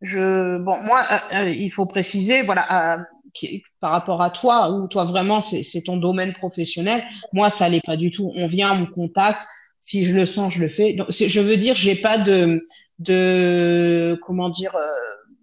je, 0.00 0.58
bon, 0.58 0.76
moi, 0.82 1.02
euh, 1.10 1.36
euh, 1.44 1.50
il 1.50 1.70
faut 1.70 1.86
préciser, 1.86 2.42
voilà, 2.42 2.98
euh, 2.98 3.02
qui- 3.34 3.62
par 3.80 3.90
rapport 3.92 4.22
à 4.22 4.30
toi, 4.30 4.70
ou 4.70 4.86
toi 4.88 5.04
vraiment, 5.04 5.40
c'est, 5.40 5.62
ton 5.84 5.96
domaine 5.96 6.32
professionnel. 6.34 7.02
Moi, 7.32 7.50
ça 7.50 7.68
l'est 7.68 7.84
pas 7.84 7.96
du 7.96 8.10
tout. 8.10 8.32
On 8.34 8.46
vient, 8.46 8.72
on 8.74 8.80
me 8.80 8.86
contacte. 8.86 9.42
Si 9.80 10.04
je 10.04 10.14
le 10.14 10.26
sens, 10.26 10.52
je 10.54 10.60
le 10.60 10.68
fais. 10.68 10.94
Donc, 10.94 11.08
je 11.10 11.40
veux 11.40 11.56
dire, 11.56 11.76
j'ai 11.76 11.94
pas 11.94 12.18
de, 12.18 12.66
de, 12.98 14.18
comment 14.22 14.48
dire, 14.48 14.74
euh, 14.74 14.86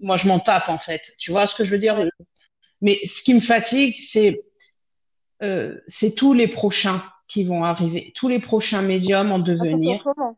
moi, 0.01 0.17
je 0.17 0.27
m'en 0.27 0.39
tape, 0.39 0.69
en 0.69 0.79
fait. 0.79 1.13
Tu 1.17 1.31
vois 1.31 1.47
ce 1.47 1.55
que 1.55 1.63
je 1.65 1.71
veux 1.71 1.79
dire? 1.79 2.03
Mais 2.81 2.99
ce 3.03 3.21
qui 3.21 3.33
me 3.33 3.39
fatigue, 3.39 3.95
c'est, 3.97 4.43
euh, 5.41 5.77
c'est 5.87 6.15
tous 6.15 6.33
les 6.33 6.47
prochains 6.47 7.01
qui 7.27 7.43
vont 7.45 7.63
arriver, 7.63 8.11
tous 8.15 8.27
les 8.27 8.39
prochains 8.39 8.81
médiums 8.81 9.31
en 9.31 9.35
Ah, 9.35 9.41
en 9.41 9.43
devenir. 9.43 9.97
ce 9.99 10.09
moment. 10.17 10.37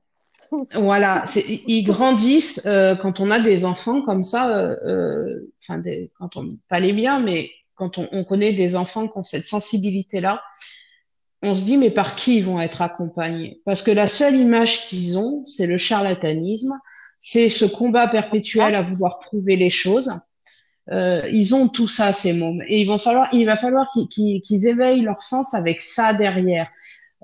Voilà, 0.74 1.26
ils 1.68 1.84
grandissent 1.84 2.62
euh, 2.66 2.96
quand 2.96 3.20
on 3.20 3.32
a 3.32 3.40
des 3.40 3.66
enfants 3.66 4.02
comme 4.02 4.24
ça, 4.24 4.58
euh, 4.58 4.76
euh, 4.86 5.54
enfin 5.62 5.80
des, 5.80 6.12
quand 6.18 6.38
on 6.38 6.48
pas 6.70 6.80
les 6.80 6.94
miens, 6.94 7.20
mais 7.20 7.52
quand 7.76 7.98
on, 7.98 8.08
on 8.12 8.24
connaît 8.24 8.54
des 8.54 8.76
enfants 8.76 9.08
qui 9.08 9.18
ont 9.18 9.24
cette 9.24 9.46
sensibilité-là, 9.46 10.42
on 11.42 11.54
se 11.54 11.64
dit 11.64 11.78
mais 11.78 11.92
par 11.92 12.16
qui 12.16 12.38
ils 12.38 12.44
vont 12.46 12.60
être 12.60 12.82
accompagnés? 12.82 13.62
Parce 13.66 13.82
que 13.82 13.92
la 13.92 14.08
seule 14.08 14.36
image 14.36 14.88
qu'ils 14.88 15.18
ont, 15.18 15.44
c'est 15.46 15.68
le 15.68 15.78
charlatanisme, 15.78 16.80
c'est 17.20 17.50
ce 17.50 17.66
combat 17.66 18.08
perpétuel 18.08 18.76
à 18.76 18.82
vouloir 18.82 19.20
prouver 19.20 19.56
les 19.56 19.70
choses. 19.70 20.12
Euh, 20.92 21.28
ils 21.32 21.56
ont 21.56 21.68
tout 21.68 21.88
ça, 21.88 22.14
ces 22.14 22.34
mômes, 22.34 22.62
et 22.68 22.82
il 22.82 22.88
va 22.88 23.00
falloir, 23.00 23.28
il 23.34 23.46
va 23.46 23.56
falloir 23.56 23.90
qu'ils 24.12 24.68
éveillent 24.68 25.02
leur 25.02 25.22
sens 25.24 25.54
avec 25.56 25.82
ça 25.82 26.14
derrière. 26.14 26.70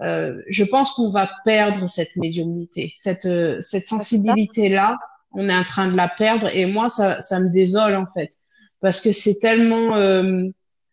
Euh, 0.02 0.42
je 0.48 0.64
pense 0.64 0.94
qu'on 0.94 1.12
va 1.12 1.30
perdre 1.46 1.88
cette 1.88 2.16
médiumnité, 2.16 2.94
cette, 2.98 3.26
euh, 3.26 3.58
cette 3.62 3.86
sensibilité-là, 3.86 4.98
on 5.34 5.48
est 5.48 5.56
en 5.56 5.64
train 5.64 5.88
de 5.88 5.96
la 5.96 6.08
perdre 6.08 6.50
et 6.54 6.66
moi, 6.66 6.90
ça, 6.90 7.22
ça 7.22 7.40
me 7.40 7.50
désole 7.50 7.96
en 7.96 8.08
fait, 8.12 8.32
parce 8.80 9.00
que 9.00 9.12
c'est 9.12 9.40
tellement, 9.40 9.96
euh, 9.98 10.46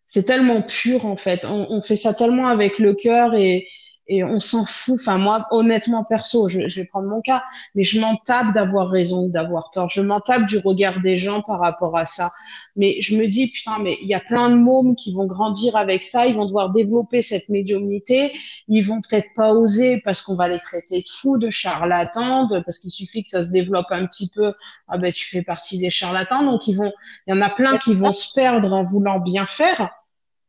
c'est 0.05 0.23
tellement 0.23 0.61
pur 0.61 1.07
en 1.07 1.17
fait, 1.17 1.43
on, 1.45 1.67
on 1.71 1.81
fait 1.81 1.95
ça 1.95 2.13
tellement 2.13 2.47
avec 2.47 2.77
le 2.77 2.93
cœur 2.93 3.33
et, 3.33 3.67
et 4.09 4.23
on 4.23 4.39
s'en 4.39 4.65
fout. 4.65 4.97
Enfin, 4.99 5.17
moi, 5.17 5.45
honnêtement, 5.51 6.03
perso, 6.03 6.49
je, 6.49 6.67
je 6.67 6.81
vais 6.81 6.87
prendre 6.87 7.07
mon 7.07 7.21
cas, 7.21 7.43
mais 7.75 7.83
je 7.83 7.99
m'en 8.01 8.17
tape 8.17 8.53
d'avoir 8.53 8.89
raison 8.89 9.25
ou 9.25 9.29
d'avoir 9.29 9.71
tort, 9.71 9.89
je 9.89 10.01
m'en 10.01 10.19
tape 10.19 10.45
du 10.47 10.57
regard 10.57 10.99
des 10.99 11.17
gens 11.17 11.41
par 11.41 11.59
rapport 11.59 11.97
à 11.97 12.05
ça. 12.05 12.31
Mais 12.75 13.01
je 13.01 13.15
me 13.17 13.27
dis, 13.27 13.47
putain, 13.47 13.79
mais 13.79 13.97
il 14.01 14.07
y 14.07 14.13
a 14.13 14.19
plein 14.19 14.49
de 14.49 14.55
mômes 14.55 14.95
qui 14.95 15.13
vont 15.13 15.25
grandir 15.25 15.75
avec 15.77 16.03
ça, 16.03 16.25
ils 16.27 16.35
vont 16.35 16.45
devoir 16.45 16.71
développer 16.71 17.21
cette 17.21 17.49
médiumnité 17.49 18.33
ils 18.67 18.81
vont 18.81 19.01
peut-être 19.01 19.27
pas 19.35 19.51
oser 19.53 20.01
parce 20.01 20.21
qu'on 20.21 20.35
va 20.35 20.47
les 20.47 20.59
traiter 20.59 21.01
de 21.01 21.09
fous, 21.09 21.37
de 21.37 21.49
charlatans, 21.49 22.47
de- 22.47 22.59
parce 22.59 22.79
qu'il 22.79 22.91
suffit 22.91 23.23
que 23.23 23.29
ça 23.29 23.43
se 23.45 23.49
développe 23.51 23.87
un 23.89 24.05
petit 24.05 24.29
peu. 24.29 24.53
Ah 24.87 24.97
ben 24.97 25.11
tu 25.11 25.25
fais 25.27 25.41
partie 25.41 25.77
des 25.79 25.89
charlatans, 25.89 26.43
donc 26.43 26.67
ils 26.67 26.75
vont. 26.75 26.91
Il 27.27 27.35
y 27.35 27.37
en 27.37 27.41
a 27.41 27.49
plein 27.49 27.77
qui 27.77 27.93
vont 27.93 28.13
se 28.13 28.33
perdre 28.33 28.73
en 28.73 28.83
voulant 28.83 29.19
bien 29.19 29.45
faire. 29.45 29.89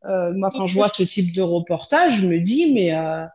Euh, 0.05 0.33
moi, 0.33 0.51
quand 0.55 0.67
je 0.67 0.75
vois 0.75 0.89
ce 0.89 1.03
type 1.03 1.33
de 1.35 1.41
reportage, 1.41 2.21
je 2.21 2.27
me 2.27 2.39
dis 2.39 2.73
mais, 2.73 2.93
euh, 2.95 3.25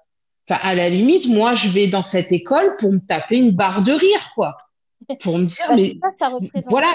enfin 0.48 0.60
à 0.62 0.74
la 0.74 0.88
limite, 0.88 1.26
moi 1.28 1.54
je 1.54 1.68
vais 1.68 1.86
dans 1.88 2.02
cette 2.02 2.32
école 2.32 2.76
pour 2.78 2.92
me 2.92 2.98
taper 3.00 3.38
une 3.38 3.52
barre 3.52 3.82
de 3.82 3.92
rire, 3.92 4.30
quoi, 4.34 4.56
pour 5.20 5.38
me 5.38 5.44
dire 5.44 5.66
bah, 5.68 5.76
mais 5.76 5.96
ça, 6.02 6.10
ça 6.18 6.28
représente 6.28 6.70
voilà, 6.70 6.88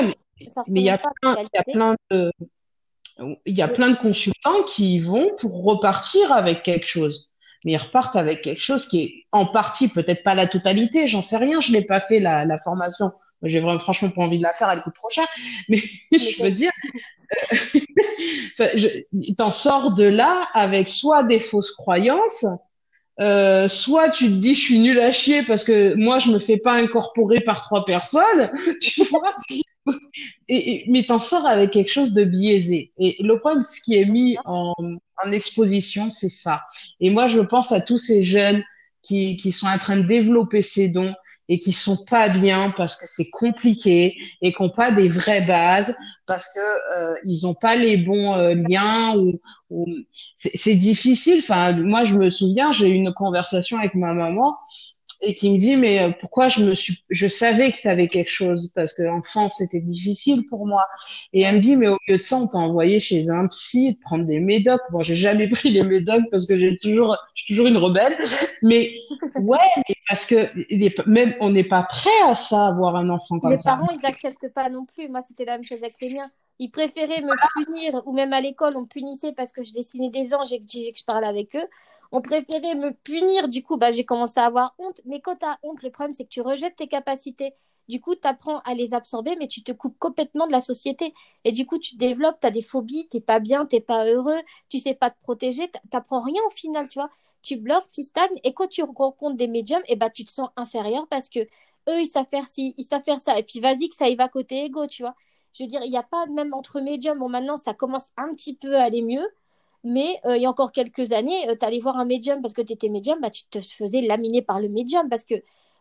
mais 0.67 0.81
il 0.81 0.85
y 0.85 0.89
a 0.89 0.97
plein, 0.97 1.37
il 1.37 1.47
y 1.53 1.57
a 1.57 1.63
plein 1.63 1.95
de, 2.11 2.31
il 3.45 3.57
y 3.57 3.61
a 3.61 3.67
plein 3.67 3.89
de 3.89 3.95
consultants 3.97 4.63
qui 4.63 4.95
y 4.95 4.99
vont 4.99 5.29
pour 5.37 5.63
repartir 5.63 6.31
avec 6.31 6.63
quelque 6.63 6.87
chose. 6.87 7.29
Mais 7.63 7.73
ils 7.73 7.77
repartent 7.77 8.15
avec 8.15 8.41
quelque 8.41 8.61
chose 8.61 8.87
qui 8.87 9.01
est 9.03 9.13
en 9.31 9.45
partie, 9.45 9.87
peut-être 9.87 10.23
pas 10.23 10.33
la 10.33 10.47
totalité, 10.47 11.05
j'en 11.07 11.21
sais 11.21 11.37
rien, 11.37 11.61
je 11.61 11.71
n'ai 11.71 11.83
pas 11.83 11.99
fait 11.99 12.19
la, 12.19 12.43
la 12.43 12.57
formation. 12.57 13.11
J'ai 13.43 13.59
vraiment 13.59 13.77
franchement 13.79 14.09
pas 14.09 14.23
envie 14.23 14.37
de 14.39 14.43
la 14.43 14.53
faire, 14.53 14.69
elle 14.71 14.81
coûte 14.81 14.95
trop 14.95 15.09
cher. 15.11 15.27
Mais 15.69 15.77
je 16.11 16.41
veux 16.43 16.51
dire, 16.51 16.71
je- 18.57 19.33
t'en 19.35 19.51
sors 19.51 19.93
de 19.93 20.03
là 20.05 20.47
avec 20.53 20.89
soit 20.89 21.23
des 21.23 21.39
fausses 21.39 21.71
croyances, 21.71 22.45
euh, 23.19 23.67
soit 23.67 24.09
tu 24.09 24.25
te 24.25 24.33
dis 24.33 24.53
je 24.53 24.59
suis 24.59 24.79
nul 24.79 24.99
à 24.99 25.11
chier 25.11 25.43
parce 25.43 25.63
que 25.63 25.93
moi 25.95 26.19
je 26.19 26.31
me 26.31 26.39
fais 26.39 26.57
pas 26.57 26.73
incorporer 26.73 27.41
par 27.41 27.61
trois 27.61 27.85
personnes, 27.85 28.49
tu 28.81 29.03
vois, 29.05 29.35
et, 30.47 30.85
mais 30.87 31.03
t'en 31.03 31.19
sors 31.19 31.45
avec 31.45 31.71
quelque 31.71 31.91
chose 31.91 32.13
de 32.13 32.23
biaisé. 32.23 32.91
Et 32.97 33.17
le 33.19 33.39
problème, 33.39 33.65
ce 33.65 33.81
qui 33.81 33.97
est 33.97 34.05
mis 34.05 34.37
en, 34.45 34.73
exposition, 35.31 36.09
c'est 36.09 36.29
ça. 36.29 36.63
Et 36.99 37.11
moi, 37.11 37.27
je 37.27 37.39
pense 37.41 37.71
à 37.71 37.79
tous 37.79 37.99
ces 37.99 38.23
jeunes 38.23 38.63
qui 39.03 39.51
sont 39.51 39.67
en 39.67 39.77
train 39.77 39.97
de 39.97 40.07
développer 40.07 40.63
ces 40.63 40.89
dons 40.89 41.13
et 41.49 41.59
qui 41.59 41.71
sont 41.71 41.97
pas 42.05 42.29
bien 42.29 42.73
parce 42.77 42.95
que 42.95 43.05
c'est 43.07 43.29
compliqué 43.29 44.15
et 44.41 44.53
qui 44.53 44.63
n'ont 44.63 44.69
pas 44.69 44.91
des 44.91 45.07
vraies 45.07 45.41
bases 45.41 45.95
parce 46.25 46.47
que 46.53 46.59
euh, 46.59 47.15
ils 47.25 47.45
ont 47.45 47.53
pas 47.53 47.75
les 47.75 47.97
bons 47.97 48.33
euh, 48.35 48.53
liens 48.53 49.15
ou, 49.17 49.41
ou 49.69 49.85
c'est 50.35 50.55
c'est 50.55 50.75
difficile. 50.75 51.39
Enfin, 51.39 51.73
moi, 51.73 52.05
je 52.05 52.15
me 52.15 52.29
souviens, 52.29 52.71
j'ai 52.71 52.89
eu 52.89 52.93
une 52.93 53.13
conversation 53.13 53.77
avec 53.77 53.95
ma 53.95 54.13
maman 54.13 54.55
et 55.21 55.35
qui 55.35 55.51
me 55.51 55.57
dit 55.57 55.75
mais 55.75 56.01
euh, 56.01 56.11
pourquoi 56.19 56.49
je 56.49 56.61
me 56.61 56.73
suis 56.73 57.03
je 57.09 57.27
savais 57.27 57.71
que 57.71 57.77
tu 57.77 57.87
avais 57.87 58.07
quelque 58.07 58.31
chose 58.31 58.71
parce 58.73 58.93
que 58.93 59.03
enfant 59.07 59.49
c'était 59.49 59.81
difficile 59.81 60.47
pour 60.47 60.65
moi 60.65 60.85
et 61.33 61.43
elle 61.43 61.55
me 61.55 61.59
dit 61.59 61.75
mais 61.75 61.87
au 61.87 61.97
lieu 62.07 62.17
de 62.17 62.21
ça 62.21 62.37
on 62.37 62.47
t'a 62.47 62.57
envoyé 62.57 62.99
chez 62.99 63.29
un 63.29 63.47
psy 63.47 63.93
de 63.95 63.99
prendre 63.99 64.25
des 64.25 64.39
médocs 64.39 64.81
bon 64.91 65.03
j'ai 65.03 65.15
jamais 65.15 65.47
pris 65.49 65.71
les 65.71 65.83
médocs 65.83 66.23
parce 66.31 66.47
que 66.47 66.57
j'ai 66.59 66.77
toujours 66.77 67.17
je 67.35 67.43
suis 67.43 67.53
toujours 67.53 67.67
une 67.67 67.77
rebelle 67.77 68.17
mais 68.61 68.93
ouais 69.35 69.57
mais 69.77 69.95
parce 70.07 70.25
que 70.25 71.09
même 71.09 71.35
on 71.39 71.49
n'est 71.49 71.63
pas 71.63 71.83
prêt 71.83 72.09
à 72.25 72.35
ça 72.35 72.67
avoir 72.67 72.95
un 72.95 73.09
enfant 73.09 73.39
comme 73.39 73.51
Les 73.51 73.57
ça 73.57 73.71
parents, 73.71 73.87
ils 73.91 74.05
acceptent 74.05 74.49
pas 74.49 74.69
non 74.69 74.85
plus. 74.85 75.07
Moi, 75.09 75.21
c'était 75.21 75.45
la 75.45 75.53
même 75.53 75.63
chose 75.63 75.83
avec 75.83 75.99
les 76.01 76.13
miens. 76.13 76.29
Ils 76.59 76.69
préféraient 76.69 77.21
me 77.21 77.63
punir, 77.63 78.01
ou 78.05 78.13
même 78.13 78.33
à 78.33 78.41
l'école, 78.41 78.73
on 78.75 78.81
me 78.81 78.87
punissait 78.87 79.33
parce 79.33 79.51
que 79.51 79.63
je 79.63 79.73
dessinais 79.73 80.09
des 80.09 80.33
anges 80.33 80.51
et 80.53 80.59
que 80.59 80.65
je 80.65 81.05
parlais 81.05 81.27
avec 81.27 81.55
eux. 81.55 81.67
On 82.11 82.21
préférait 82.21 82.75
me 82.75 82.91
punir. 82.93 83.47
Du 83.47 83.63
coup, 83.63 83.77
bah, 83.77 83.91
j'ai 83.91 84.05
commencé 84.05 84.39
à 84.39 84.45
avoir 84.45 84.75
honte. 84.77 85.01
Mais 85.05 85.21
quand 85.21 85.37
tu 85.37 85.45
as 85.45 85.59
honte, 85.63 85.81
le 85.83 85.91
problème, 85.91 86.13
c'est 86.13 86.23
que 86.25 86.29
tu 86.29 86.41
rejettes 86.41 86.75
tes 86.75 86.87
capacités. 86.87 87.53
Du 87.87 87.99
coup, 87.99 88.15
tu 88.15 88.27
apprends 88.27 88.59
à 88.59 88.73
les 88.73 88.93
absorber, 88.93 89.35
mais 89.37 89.47
tu 89.47 89.63
te 89.63 89.71
coupes 89.71 89.97
complètement 89.99 90.47
de 90.47 90.51
la 90.51 90.61
société. 90.61 91.13
Et 91.43 91.51
du 91.51 91.65
coup, 91.65 91.77
tu 91.77 91.95
développes, 91.95 92.39
tu 92.39 92.47
as 92.47 92.51
des 92.51 92.61
phobies, 92.61 93.07
t'es 93.09 93.21
pas 93.21 93.39
bien, 93.39 93.65
t'es 93.65 93.81
pas 93.81 94.05
heureux, 94.05 94.39
tu 94.69 94.79
sais 94.79 94.93
pas 94.93 95.09
te 95.09 95.19
protéger, 95.21 95.69
t'apprends 95.89 96.21
rien 96.21 96.41
au 96.47 96.49
final, 96.51 96.87
tu 96.87 96.99
vois. 96.99 97.09
Tu 97.41 97.57
bloques, 97.57 97.89
tu 97.91 98.03
stagnes, 98.03 98.39
et 98.43 98.53
quand 98.53 98.67
tu 98.67 98.83
rencontres 98.83 99.35
des 99.35 99.47
médiums, 99.47 99.81
et 99.87 99.95
bah, 99.95 100.09
tu 100.09 100.23
te 100.25 100.31
sens 100.31 100.49
inférieur 100.55 101.07
parce 101.09 101.27
que 101.27 101.39
eux, 101.39 102.01
ils 102.01 102.07
savent 102.07 102.27
faire 102.29 102.47
ci, 102.47 102.73
ils 102.77 102.83
savent 102.85 103.03
faire 103.03 103.19
ça. 103.19 103.37
Et 103.39 103.43
puis, 103.43 103.59
vas-y, 103.59 103.89
que 103.89 103.95
ça 103.95 104.07
y 104.09 104.15
va 104.15 104.27
côté 104.29 104.63
égo, 104.63 104.85
tu 104.87 105.01
vois. 105.03 105.15
Je 105.53 105.63
veux 105.63 105.67
dire, 105.69 105.81
il 105.83 105.89
n'y 105.89 105.97
a 105.97 106.03
pas, 106.03 106.27
même 106.27 106.53
entre 106.53 106.79
médiums, 106.81 107.19
bon, 107.19 107.29
maintenant, 107.29 107.57
ça 107.57 107.73
commence 107.73 108.09
un 108.17 108.33
petit 108.35 108.55
peu 108.55 108.75
à 108.77 108.83
aller 108.83 109.01
mieux. 109.01 109.27
Mais 109.83 110.19
euh, 110.25 110.37
il 110.37 110.43
y 110.43 110.45
a 110.45 110.49
encore 110.49 110.71
quelques 110.71 111.11
années, 111.11 111.47
tu 111.59 111.65
allais 111.65 111.79
voir 111.79 111.97
un 111.97 112.05
médium 112.05 112.41
parce 112.41 112.53
que 112.53 112.61
tu 112.61 112.73
étais 112.73 112.89
médium, 112.89 113.19
bah, 113.19 113.29
tu 113.31 113.45
te 113.45 113.59
faisais 113.61 114.01
laminer 114.01 114.41
par 114.41 114.59
le 114.59 114.69
médium 114.69 115.09
parce 115.09 115.23
que 115.23 115.35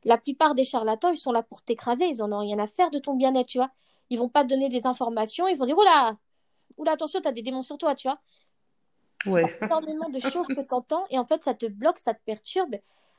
la 0.05 0.17
plupart 0.17 0.55
des 0.55 0.65
charlatans, 0.65 1.11
ils 1.11 1.19
sont 1.19 1.33
là 1.33 1.43
pour 1.43 1.63
t'écraser, 1.63 2.07
ils 2.07 2.23
en 2.23 2.33
ont 2.33 2.39
rien 2.39 2.59
à 2.59 2.67
faire 2.67 2.91
de 2.91 2.99
ton 2.99 3.15
bien-être, 3.15 3.49
tu 3.49 3.59
vois. 3.59 3.71
Ils 4.09 4.19
vont 4.19 4.31
pas 4.31 4.43
te 4.43 4.49
donner 4.49 4.69
des 4.69 4.87
informations, 4.87 5.47
ils 5.47 5.57
vont 5.57 5.67
dire, 5.67 5.77
oula, 5.77 6.17
oula, 6.79 6.93
attention, 6.93 7.21
tu 7.21 7.29
as 7.29 7.33
des 7.33 7.43
démons 7.43 7.63
sur 7.63 7.77
toi, 7.79 7.95
tu 7.95 8.09
vois 8.09 8.19
ouais 9.27 9.45
énormément 9.61 10.09
de 10.09 10.19
choses 10.19 10.47
que 10.47 10.61
tu 10.61 10.75
entends 10.75 11.05
et 11.11 11.19
en 11.19 11.27
fait 11.27 11.43
ça 11.43 11.53
te 11.53 11.67
bloque, 11.67 11.99
ça 11.99 12.15
te 12.15 12.21
perturbe. 12.25 12.77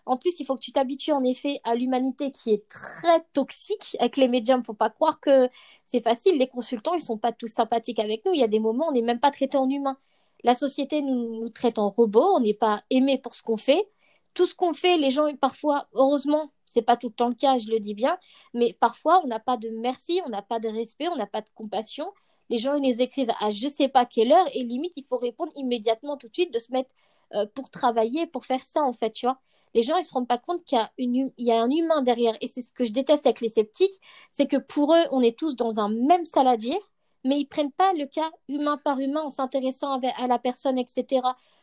En 0.08 0.18
plus, 0.18 0.40
il 0.40 0.46
faut 0.46 0.56
que 0.56 0.62
tu 0.62 0.72
t'habitues 0.72 1.12
en 1.12 1.24
effet 1.24 1.62
à 1.64 1.76
l'humanité 1.76 2.32
qui 2.32 2.52
est 2.52 2.68
très 2.68 3.24
toxique 3.34 3.96
avec 4.00 4.18
les 4.18 4.28
médiums. 4.28 4.66
Faut 4.66 4.74
pas 4.74 4.90
croire 4.90 5.20
que 5.20 5.48
c'est 5.86 6.02
facile. 6.02 6.40
Les 6.40 6.48
consultants, 6.48 6.96
ils 6.96 7.02
sont 7.02 7.20
pas 7.20 7.32
tous 7.32 7.50
sympathiques 7.50 8.00
avec 8.00 8.26
nous. 8.26 8.34
Il 8.34 8.40
y 8.40 8.44
a 8.44 8.48
des 8.48 8.60
moments, 8.60 8.88
on 8.88 8.94
n'est 8.94 9.04
même 9.04 9.20
pas 9.20 9.30
traité 9.30 9.58
en 9.58 9.70
humain. 9.70 9.98
La 10.44 10.56
société 10.56 11.02
nous, 11.02 11.50
traite 11.50 11.80
en 11.80 11.90
robot. 11.90 12.36
On 12.36 12.40
n'est 12.40 12.54
pas 12.54 12.80
aimé 12.90 13.18
pour 13.18 13.34
ce 13.34 13.44
qu'on 13.44 13.58
fait. 13.58 13.90
Tout 14.34 14.46
ce 14.46 14.56
qu'on 14.56 14.74
fait, 14.74 14.98
les 14.98 15.12
gens, 15.12 15.28
parfois, 15.36 15.88
heureusement, 15.94 16.52
c'est 16.66 16.82
pas 16.82 16.96
tout 16.98 17.10
le 17.10 17.14
temps 17.14 17.28
le 17.30 17.36
cas, 17.36 17.58
je 17.58 17.68
le 17.68 17.80
dis 17.80 17.94
bien, 17.94 18.18
mais 18.54 18.74
parfois, 18.80 19.22
on 19.24 19.28
n'a 19.28 19.40
pas 19.40 19.58
de 19.58 19.70
merci, 19.70 20.22
on 20.26 20.30
n'a 20.30 20.42
pas 20.42 20.60
de 20.60 20.70
respect, 20.70 21.10
on 21.10 21.18
n'a 21.18 21.28
pas 21.28 21.42
de 21.42 21.50
compassion. 21.54 22.14
Les 22.50 22.58
gens, 22.58 22.76
ils 22.76 22.84
les 22.84 23.02
écrivent 23.02 23.32
à 23.40 23.50
je 23.50 23.68
sais 23.68 23.90
pas 23.90 24.06
quelle 24.06 24.32
heure 24.32 24.48
et 24.54 24.64
limite, 24.64 24.94
il 24.96 25.06
faut 25.06 25.18
répondre 25.18 25.52
immédiatement 25.58 26.18
tout 26.18 26.30
de 26.30 26.34
suite, 26.34 26.54
de 26.54 26.60
se 26.60 26.72
mettre 26.72 26.94
euh, 27.34 27.46
pour 27.56 27.70
travailler, 27.70 28.26
pour 28.28 28.46
faire 28.46 28.64
ça, 28.64 28.84
en 28.84 28.94
fait, 28.94 29.12
tu 29.12 29.26
vois. 29.26 29.40
Les 29.74 29.84
gens, 29.84 29.98
ils 29.98 30.04
se 30.04 30.14
rendent 30.14 30.28
pas 30.28 30.38
compte 30.38 30.64
qu'il 30.64 30.80
y 30.98 31.22
hum- 31.22 31.32
y 31.38 31.52
a 31.52 31.62
un 31.62 31.70
humain 31.70 32.02
derrière. 32.02 32.38
Et 32.42 32.48
c'est 32.48 32.62
ce 32.62 32.72
que 32.72 32.86
je 32.86 32.92
déteste 32.92 33.26
avec 33.26 33.42
les 33.42 33.50
sceptiques, 33.50 33.94
c'est 34.32 34.48
que 34.48 34.58
pour 34.58 34.94
eux, 34.94 35.04
on 35.12 35.22
est 35.22 35.38
tous 35.38 35.56
dans 35.56 35.80
un 35.80 35.90
même 35.90 36.26
saladier, 36.26 36.78
mais 37.24 37.40
ils 37.40 37.46
prennent 37.46 37.72
pas 37.72 37.94
le 37.94 38.06
cas 38.06 38.32
humain 38.48 38.78
par 38.84 39.00
humain 39.00 39.22
en 39.22 39.30
s'intéressant 39.30 40.00
à 40.00 40.28
la 40.28 40.40
personne, 40.40 40.78
etc., 40.78 41.22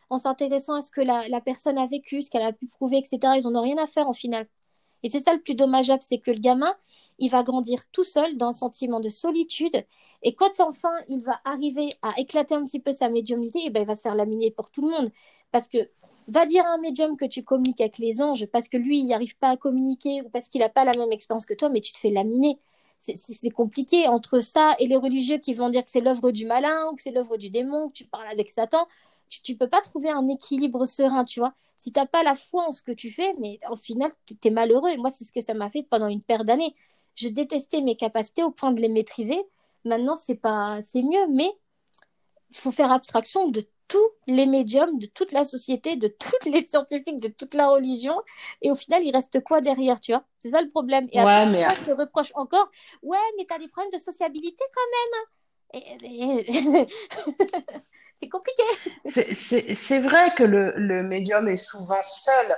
en 0.09 0.17
s'intéressant 0.17 0.75
à 0.75 0.81
ce 0.81 0.91
que 0.91 1.01
la, 1.01 1.41
personne 1.41 1.77
a 1.77 1.87
vécu, 1.87 2.21
ce 2.21 2.29
qu'elle 2.29 2.41
a 2.43 2.53
pu 2.53 2.67
prouver, 2.67 2.97
etc. 2.97 3.33
Ils 3.37 3.47
en 3.47 3.55
ont 3.55 3.61
rien 3.61 3.77
à 3.77 3.85
faire 3.85 4.07
en 4.07 4.13
final. 4.13 4.47
Et 5.03 5.09
c'est 5.09 5.19
ça 5.21 5.33
le 5.33 5.41
plus 5.41 5.55
dommageable, 5.55 6.01
c'est 6.01 6.17
que 6.17 6.31
le 6.31 6.39
gamin, 6.39 6.75
il 7.19 7.29
va 7.29 7.43
grandir 7.43 7.79
tout 7.91 8.03
seul 8.03 8.37
dans 8.37 8.47
un 8.47 8.53
sentiment 8.53 8.99
de 8.99 9.09
solitude. 9.09 9.85
Et 10.23 10.35
quand 10.35 10.59
enfin 10.59 10.91
il 11.07 11.21
va 11.21 11.39
arriver 11.45 11.93
à 12.01 12.19
éclater 12.19 12.55
un 12.55 12.65
petit 12.65 12.79
peu 12.81 12.91
sa 12.91 13.09
médiumnité, 13.09 13.59
et 13.65 13.69
ben, 13.69 13.83
il 13.83 13.87
va 13.87 13.95
se 13.95 14.01
faire 14.01 14.15
laminer 14.15 14.51
pour 14.51 14.71
tout 14.71 14.81
le 14.81 14.89
monde. 14.89 15.11
Parce 15.51 15.67
que 15.69 15.77
Va 16.29 16.45
dire 16.45 16.63
à 16.63 16.69
un 16.69 16.77
médium 16.77 17.17
que 17.17 17.25
tu 17.25 17.43
communiques 17.43 17.81
avec 17.81 17.97
les 17.97 18.21
anges 18.21 18.45
parce 18.45 18.67
que 18.67 18.77
lui, 18.77 18.99
il 18.99 19.07
n'arrive 19.07 19.35
pas 19.37 19.49
à 19.49 19.57
communiquer 19.57 20.21
ou 20.21 20.29
parce 20.29 20.47
qu'il 20.47 20.61
n'a 20.61 20.69
pas 20.69 20.85
la 20.85 20.91
même 20.93 21.11
expérience 21.11 21.47
que 21.47 21.55
toi, 21.55 21.69
mais 21.69 21.81
tu 21.81 21.91
te 21.91 21.97
fais 21.97 22.11
laminer. 22.11 22.59
C'est 22.99 23.49
compliqué 23.49 24.07
entre 24.07 24.41
ça 24.41 24.75
et 24.77 24.87
les 24.87 24.97
religieux 24.97 25.37
qui 25.37 25.53
vont 25.53 25.69
dire 25.69 25.85
que 25.85 25.91
c'est 25.91 26.01
l'œuvre 26.01 26.31
du 26.31 26.45
malin 26.45 26.87
ou 26.91 26.95
que 26.95 27.01
c'est 27.01 27.11
l'œuvre 27.11 27.37
du 27.37 27.49
démon, 27.49 27.87
que 27.87 27.93
tu 27.93 28.05
parles 28.05 28.27
avec 28.27 28.49
Satan. 28.49 28.87
Tu 29.29 29.53
ne 29.53 29.57
peux 29.57 29.69
pas 29.69 29.81
trouver 29.81 30.09
un 30.09 30.27
équilibre 30.27 30.85
serein, 30.85 31.23
tu 31.23 31.39
vois. 31.39 31.53
Si 31.77 31.93
tu 31.93 31.99
n'as 31.99 32.05
pas 32.05 32.23
la 32.23 32.35
foi 32.35 32.67
en 32.67 32.71
ce 32.73 32.81
que 32.81 32.91
tu 32.91 33.09
fais, 33.09 33.35
mais 33.39 33.57
au 33.69 33.77
final, 33.77 34.11
tu 34.25 34.35
es 34.43 34.51
malheureux. 34.51 34.89
Et 34.89 34.97
moi, 34.97 35.09
c'est 35.09 35.23
ce 35.23 35.31
que 35.31 35.39
ça 35.39 35.53
m'a 35.53 35.69
fait 35.69 35.83
pendant 35.83 36.07
une 36.07 36.21
paire 36.21 36.43
d'années. 36.43 36.75
Je 37.15 37.29
détestais 37.29 37.81
mes 37.81 37.95
capacités 37.95 38.43
au 38.43 38.51
point 38.51 38.71
de 38.71 38.81
les 38.81 38.89
maîtriser. 38.89 39.39
Maintenant, 39.85 40.15
c'est 40.15 40.35
pas, 40.35 40.81
c'est 40.81 41.03
mieux, 41.03 41.27
mais 41.29 41.49
faut 42.51 42.71
faire 42.71 42.91
abstraction 42.91 43.47
de 43.47 43.63
tous 43.89 44.09
les 44.27 44.45
médiums, 44.45 44.97
de 44.97 45.07
toute 45.07 45.33
la 45.33 45.43
société, 45.43 45.97
de 45.97 46.07
tous 46.07 46.49
les 46.49 46.65
scientifiques, 46.65 47.19
de 47.19 47.27
toute 47.27 47.53
la 47.53 47.67
religion. 47.67 48.15
Et 48.61 48.71
au 48.71 48.75
final, 48.75 49.03
il 49.03 49.11
reste 49.11 49.43
quoi 49.43 49.59
derrière, 49.59 49.99
tu 49.99 50.13
vois 50.13 50.23
C'est 50.37 50.51
ça 50.51 50.61
le 50.61 50.69
problème. 50.69 51.09
Et 51.11 51.21
ouais, 51.21 51.45
mais... 51.47 51.65
on 51.65 51.85
se 51.85 51.91
reproche 51.91 52.31
encore, 52.35 52.69
ouais, 53.03 53.17
mais 53.37 53.45
tu 53.45 53.53
as 53.53 53.59
des 53.59 53.67
problèmes 53.67 53.91
de 53.91 53.97
sociabilité 53.97 54.63
quand 54.73 54.89
même. 54.95 55.25
Et... 55.73 56.87
c'est 58.19 58.27
compliqué. 58.27 58.63
C'est 59.05 59.99
vrai 59.99 60.31
que 60.35 60.43
le, 60.43 60.73
le, 60.75 61.03
médium 61.03 61.47
est 61.47 61.57
souvent 61.57 62.01
seul. 62.03 62.55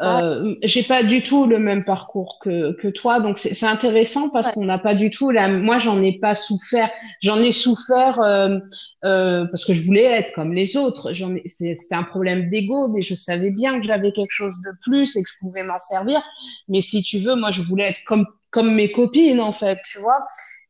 Euh, 0.00 0.54
J'ai 0.62 0.82
pas 0.82 1.02
du 1.02 1.22
tout 1.22 1.46
le 1.46 1.58
même 1.58 1.84
parcours 1.84 2.38
que, 2.40 2.72
que 2.80 2.88
toi, 2.88 3.20
donc 3.20 3.38
c'est 3.38 3.66
intéressant 3.66 4.30
parce 4.30 4.52
qu'on 4.52 4.64
n'a 4.64 4.78
pas 4.78 4.94
du 4.94 5.10
tout 5.10 5.30
la. 5.30 5.48
Moi, 5.48 5.78
j'en 5.78 6.00
ai 6.02 6.18
pas 6.18 6.34
souffert. 6.34 6.90
J'en 7.22 7.42
ai 7.42 7.52
souffert 7.52 8.20
euh, 8.20 8.58
euh, 9.04 9.46
parce 9.46 9.64
que 9.64 9.74
je 9.74 9.82
voulais 9.82 10.04
être 10.04 10.32
comme 10.32 10.52
les 10.52 10.76
autres. 10.76 11.12
C'était 11.46 11.94
un 11.94 12.04
problème 12.04 12.48
d'ego, 12.48 12.88
mais 12.88 13.02
je 13.02 13.14
savais 13.14 13.50
bien 13.50 13.80
que 13.80 13.86
j'avais 13.86 14.12
quelque 14.12 14.32
chose 14.32 14.60
de 14.64 14.70
plus 14.82 15.16
et 15.16 15.22
que 15.22 15.28
je 15.28 15.38
pouvais 15.40 15.64
m'en 15.64 15.78
servir. 15.78 16.22
Mais 16.68 16.80
si 16.82 17.02
tu 17.02 17.18
veux, 17.18 17.34
moi, 17.34 17.50
je 17.50 17.62
voulais 17.62 17.88
être 17.88 18.04
comme 18.06 18.26
comme 18.50 18.74
mes 18.74 18.90
copines 18.90 19.40
en 19.40 19.52
fait, 19.52 19.78
tu 19.84 19.98
vois. 20.00 20.26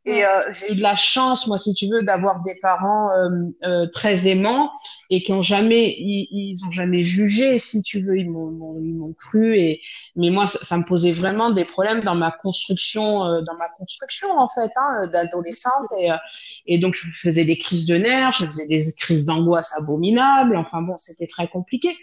Et 0.07 0.25
euh, 0.25 0.51
j'ai 0.53 0.73
eu 0.73 0.77
de 0.77 0.81
la 0.81 0.97
chance, 0.97 1.47
moi, 1.47 1.59
si 1.59 1.75
tu 1.75 1.87
veux, 1.87 2.03
d'avoir 2.03 2.43
des 2.43 2.55
parents 2.63 3.11
euh, 3.11 3.29
euh, 3.65 3.87
très 3.87 4.29
aimants 4.29 4.71
et 5.11 5.23
qui 5.23 5.33
ont 5.33 5.43
jamais, 5.43 5.95
ils, 5.99 6.27
ils 6.31 6.65
ont 6.67 6.71
jamais 6.71 7.05
jugé, 7.05 7.59
si 7.59 7.83
tu 7.83 8.01
veux, 8.01 8.17
ils 8.19 8.31
m'ont, 8.31 8.79
ils 8.81 8.95
m'ont 8.95 9.13
cru. 9.13 9.59
Et 9.59 9.81
mais 10.17 10.31
moi, 10.31 10.47
ça, 10.47 10.59
ça, 10.65 10.79
me 10.79 10.85
posait 10.85 11.13
vraiment 11.13 11.51
des 11.51 11.67
problèmes 11.67 12.01
dans 12.01 12.15
ma 12.15 12.31
construction, 12.31 13.25
euh, 13.25 13.43
dans 13.43 13.57
ma 13.57 13.69
construction 13.77 14.31
en 14.39 14.49
fait, 14.49 14.71
hein, 14.77 15.09
d'adolescente. 15.13 15.91
Et, 15.99 16.11
euh, 16.11 16.17
et 16.65 16.79
donc, 16.79 16.95
je 16.95 17.07
faisais 17.07 17.45
des 17.45 17.59
crises 17.59 17.85
de 17.85 17.97
nerfs, 17.97 18.33
je 18.39 18.47
faisais 18.47 18.67
des 18.67 18.83
crises 18.97 19.27
d'angoisse 19.27 19.77
abominables. 19.77 20.57
Enfin 20.57 20.81
bon, 20.81 20.97
c'était 20.97 21.27
très 21.27 21.49
compliqué. 21.49 21.95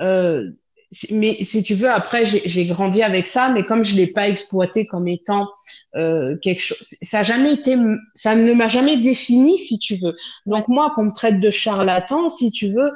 Euh, 0.00 0.50
mais 1.10 1.44
si 1.44 1.62
tu 1.62 1.74
veux, 1.74 1.90
après, 1.90 2.24
j'ai 2.26 2.66
grandi 2.66 3.02
avec 3.02 3.26
ça, 3.26 3.50
mais 3.50 3.64
comme 3.64 3.84
je 3.84 3.94
l'ai 3.94 4.06
pas 4.06 4.28
exploité 4.28 4.86
comme 4.86 5.06
étant 5.06 5.48
euh, 5.96 6.36
quelque 6.38 6.60
chose, 6.60 6.78
ça 7.02 7.20
a 7.20 7.22
jamais 7.22 7.54
été, 7.54 7.76
ça 8.14 8.34
ne 8.34 8.52
m'a 8.54 8.68
jamais 8.68 8.96
défini, 8.96 9.58
si 9.58 9.78
tu 9.78 9.96
veux. 9.96 10.16
Donc 10.46 10.66
moi, 10.68 10.92
qu'on 10.94 11.04
me 11.04 11.12
traite 11.12 11.40
de 11.40 11.50
charlatan, 11.50 12.30
si 12.30 12.50
tu 12.50 12.72
veux, 12.72 12.90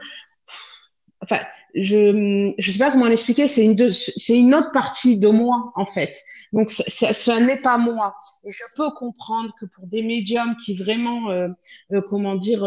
enfin, 1.21 1.39
je 1.75 2.53
je 2.59 2.71
sais 2.71 2.79
pas 2.79 2.91
comment 2.91 3.07
l'expliquer. 3.09 3.47
C'est 3.47 3.65
une 3.65 3.91
c'est 3.91 4.39
une 4.39 4.55
autre 4.55 4.73
partie 4.73 5.21
de 5.21 5.29
moi 5.29 5.73
en 5.75 5.87
fait. 5.87 6.17
Donc 6.53 6.71
ça, 6.71 7.13
ça, 7.13 7.41
n'est 7.41 7.61
pas 7.61 7.79
moi. 7.79 8.17
Et 8.45 8.53
je 8.53 8.63
peux 8.77 8.91
comprendre 8.91 9.53
que 9.61 9.67
pour 9.67 9.87
des 9.87 10.03
médiums 10.03 10.57
qui 10.65 10.77
vraiment, 10.77 11.31
euh, 11.31 11.49
euh, 11.93 12.01
comment 12.09 12.37
dire. 12.37 12.65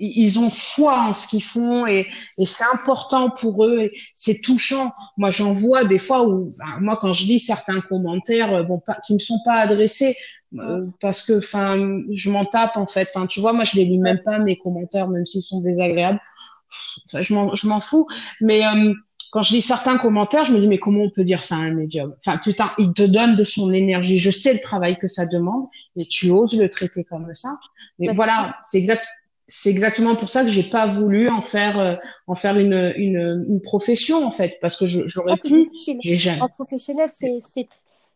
Ils 0.00 0.38
ont 0.38 0.50
foi 0.50 0.98
en 1.00 1.14
ce 1.14 1.28
qu'ils 1.28 1.42
font 1.42 1.86
et, 1.86 2.08
et 2.38 2.46
c'est 2.46 2.64
important 2.72 3.28
pour 3.30 3.64
eux. 3.66 3.90
C'est 4.14 4.40
touchant. 4.40 4.92
Moi, 5.18 5.30
j'en 5.30 5.52
vois 5.52 5.84
des 5.84 5.98
fois 5.98 6.26
où, 6.26 6.50
moi, 6.80 6.96
quand 7.00 7.12
je 7.12 7.24
lis 7.24 7.38
certains 7.38 7.80
commentaires, 7.80 8.54
euh, 8.54 8.62
bon, 8.62 8.78
pas, 8.78 8.98
qui 9.06 9.14
me 9.14 9.18
sont 9.18 9.40
pas 9.44 9.54
adressés 9.54 10.16
euh, 10.58 10.86
parce 11.00 11.24
que, 11.24 11.38
enfin, 11.38 12.00
je 12.12 12.30
m'en 12.30 12.44
tape 12.46 12.76
en 12.76 12.86
fait. 12.86 13.08
Enfin, 13.14 13.26
tu 13.26 13.40
vois, 13.40 13.52
moi, 13.52 13.64
je 13.64 13.76
les 13.76 13.84
lis 13.84 13.98
même 13.98 14.20
pas 14.24 14.38
mes 14.38 14.56
commentaires, 14.56 15.08
même 15.08 15.26
s'ils 15.26 15.42
sont 15.42 15.60
désagréables. 15.60 16.20
Enfin, 17.06 17.20
je 17.22 17.34
m'en, 17.34 17.54
je 17.54 17.66
m'en 17.66 17.80
fous. 17.80 18.06
Mais 18.40 18.64
euh, 18.64 18.94
quand 19.30 19.42
je 19.42 19.54
lis 19.54 19.62
certains 19.62 19.98
commentaires, 19.98 20.44
je 20.44 20.52
me 20.52 20.60
dis 20.60 20.66
mais 20.66 20.78
comment 20.78 21.02
on 21.02 21.10
peut 21.10 21.24
dire 21.24 21.42
ça 21.42 21.56
à 21.56 21.58
un 21.58 21.74
médium? 21.74 22.14
Enfin, 22.24 22.38
putain, 22.38 22.72
il 22.78 22.92
te 22.92 23.02
donne 23.02 23.36
de 23.36 23.44
son 23.44 23.72
énergie. 23.72 24.18
Je 24.18 24.30
sais 24.30 24.52
le 24.52 24.60
travail 24.60 24.98
que 24.98 25.08
ça 25.08 25.26
demande 25.26 25.66
et 25.96 26.04
tu 26.04 26.30
oses 26.30 26.56
le 26.56 26.68
traiter 26.68 27.04
comme 27.04 27.32
ça. 27.34 27.58
Mais 27.98 28.12
voilà, 28.12 28.56
c'est 28.62 28.78
exact 28.78 29.04
c'est 29.50 29.68
exactement 29.68 30.14
pour 30.14 30.28
ça 30.28 30.44
que 30.44 30.50
j'ai 30.50 30.62
pas 30.62 30.86
voulu 30.86 31.28
en 31.28 31.42
faire 31.42 31.78
euh, 31.78 31.96
en 32.26 32.34
faire 32.34 32.56
une, 32.58 32.92
une, 32.96 33.44
une, 33.48 33.60
profession 33.60 34.24
en 34.24 34.30
fait 34.30 34.58
parce 34.60 34.76
que 34.76 34.86
j'aurais 34.86 35.36
pu 35.36 35.68
en 36.40 36.48
professionnel 36.48 37.10
c'est 37.12 37.38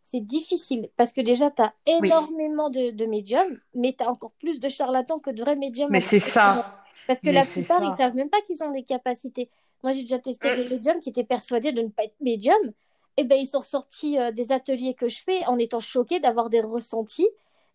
c'est 0.04 0.20
difficile 0.20 0.88
parce 0.96 1.12
que 1.12 1.20
déjà 1.20 1.50
tu 1.50 1.62
as 1.62 1.74
énormément 1.86 2.70
de, 2.70 2.90
de, 2.90 3.06
médiums 3.06 3.58
mais 3.74 3.94
tu 3.98 4.04
as 4.04 4.10
encore 4.10 4.30
plus 4.38 4.60
de 4.60 4.68
charlatans 4.68 5.18
que 5.18 5.30
de 5.30 5.42
vrais 5.42 5.56
médiums. 5.56 5.88
Mais 5.90 6.00
c'est 6.00 6.20
ça. 6.20 6.82
Parce 7.08 7.20
que 7.20 7.30
la 7.30 7.42
plupart 7.42 7.82
ils 7.82 7.96
savent 8.00 8.14
même 8.14 8.30
pas 8.30 8.40
qu'ils 8.42 8.62
ont 8.62 8.70
des 8.70 8.84
capacités. 8.84 9.48
Moi 9.82 9.92
j'ai 9.92 10.02
déjà 10.02 10.18
testé 10.18 10.48
euh. 10.50 10.56
des 10.56 10.68
médiums 10.68 11.00
qui 11.00 11.08
étaient 11.08 11.24
persuadés 11.24 11.72
de 11.72 11.82
ne 11.82 11.88
pas 11.88 12.04
être 12.04 12.20
médiums. 12.20 12.72
Et 13.16 13.24
ben 13.24 13.36
ils 13.36 13.46
sont 13.46 13.62
sortis 13.62 14.18
euh, 14.18 14.30
des 14.30 14.52
ateliers 14.52 14.94
que 14.94 15.08
je 15.08 15.18
fais 15.24 15.44
en 15.46 15.58
étant 15.58 15.80
choqués 15.80 16.20
d'avoir 16.20 16.48
des 16.48 16.60
ressentis 16.60 17.28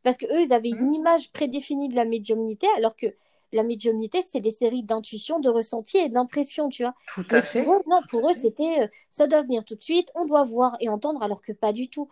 parce 0.04 0.18
que 0.18 0.26
eux 0.28 0.42
ils 0.46 0.54
avaient 0.54 0.70
une 0.70 0.92
mmh. 0.92 0.94
image 0.94 1.32
prédéfinie 1.32 1.90
de 1.90 1.96
la 1.96 2.06
médiumnité 2.06 2.68
alors 2.78 2.96
que 2.96 3.08
la 3.52 3.64
médiumnité, 3.64 4.22
c'est 4.26 4.40
des 4.40 4.52
séries 4.52 4.84
d'intuitions, 4.84 5.40
de 5.40 5.50
ressentis 5.50 5.98
et 5.98 6.10
d'impressions, 6.10 6.70
tu 6.70 6.84
vois. 6.84 6.94
Tout 7.14 7.26
à 7.32 7.42
fait. 7.42 7.64
Pour 7.64 7.76
eux, 7.76 7.82
non, 7.88 7.98
pour 8.10 8.30
eux, 8.30 8.34
c'était 8.34 8.84
euh, 8.84 8.88
ça 9.12 9.28
doit 9.28 9.42
venir 9.42 9.66
tout 9.66 9.76
de 9.76 9.84
suite, 9.84 10.10
on 10.16 10.26
doit 10.26 10.44
voir 10.44 10.76
et 10.80 10.90
entendre, 10.90 11.24
alors 11.24 11.42
que 11.42 11.52
pas 11.52 11.74
du 11.74 11.90
tout. 11.90 12.10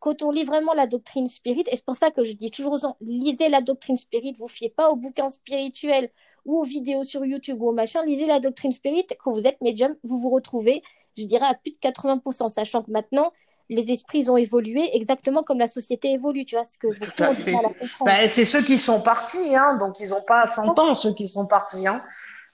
Quand 0.00 0.22
on 0.22 0.30
lit 0.30 0.44
vraiment 0.44 0.74
la 0.74 0.86
doctrine 0.86 1.28
spirit, 1.28 1.64
et 1.70 1.76
c'est 1.76 1.84
pour 1.84 1.94
ça 1.94 2.10
que 2.10 2.24
je 2.24 2.32
dis 2.32 2.50
toujours 2.50 2.72
aux 2.72 2.78
gens, 2.78 2.96
lisez 3.00 3.48
la 3.48 3.60
doctrine 3.60 3.96
spirit, 3.96 4.34
vous 4.38 4.48
fiez 4.48 4.68
pas 4.68 4.90
aux 4.90 4.96
bouquins 4.96 5.28
spirituels 5.28 6.10
ou 6.44 6.58
aux 6.58 6.64
vidéos 6.64 7.04
sur 7.04 7.24
YouTube 7.24 7.60
ou 7.60 7.68
au 7.68 7.72
machin, 7.72 8.04
lisez 8.04 8.26
la 8.26 8.40
doctrine 8.40 8.72
spirit, 8.72 9.06
quand 9.22 9.32
vous 9.32 9.46
êtes 9.46 9.60
médium, 9.60 9.94
vous 10.02 10.18
vous 10.18 10.30
retrouvez, 10.30 10.82
je 11.16 11.24
dirais, 11.24 11.46
à 11.46 11.54
plus 11.54 11.72
de 11.72 11.78
80%, 11.78 12.48
sachant 12.48 12.82
que 12.82 12.90
maintenant, 12.90 13.32
les 13.68 13.90
esprits 13.90 14.28
ont 14.30 14.36
évolué 14.36 14.88
exactement 14.94 15.42
comme 15.42 15.58
la 15.58 15.66
société 15.66 16.12
évolue, 16.12 16.44
tu 16.44 16.54
vois, 16.54 16.64
ce 16.64 16.78
que 16.78 16.88
à. 17.22 18.04
Bah, 18.04 18.28
c'est 18.28 18.44
ceux 18.44 18.62
qui 18.62 18.78
sont 18.78 19.00
partis, 19.00 19.56
hein, 19.56 19.76
donc 19.78 19.98
ils 20.00 20.10
n'ont 20.10 20.22
pas 20.22 20.46
100 20.46 20.78
ans, 20.78 20.94
ceux 20.94 21.12
qui 21.12 21.28
sont 21.28 21.46
partis. 21.46 21.86
Hein. 21.86 22.02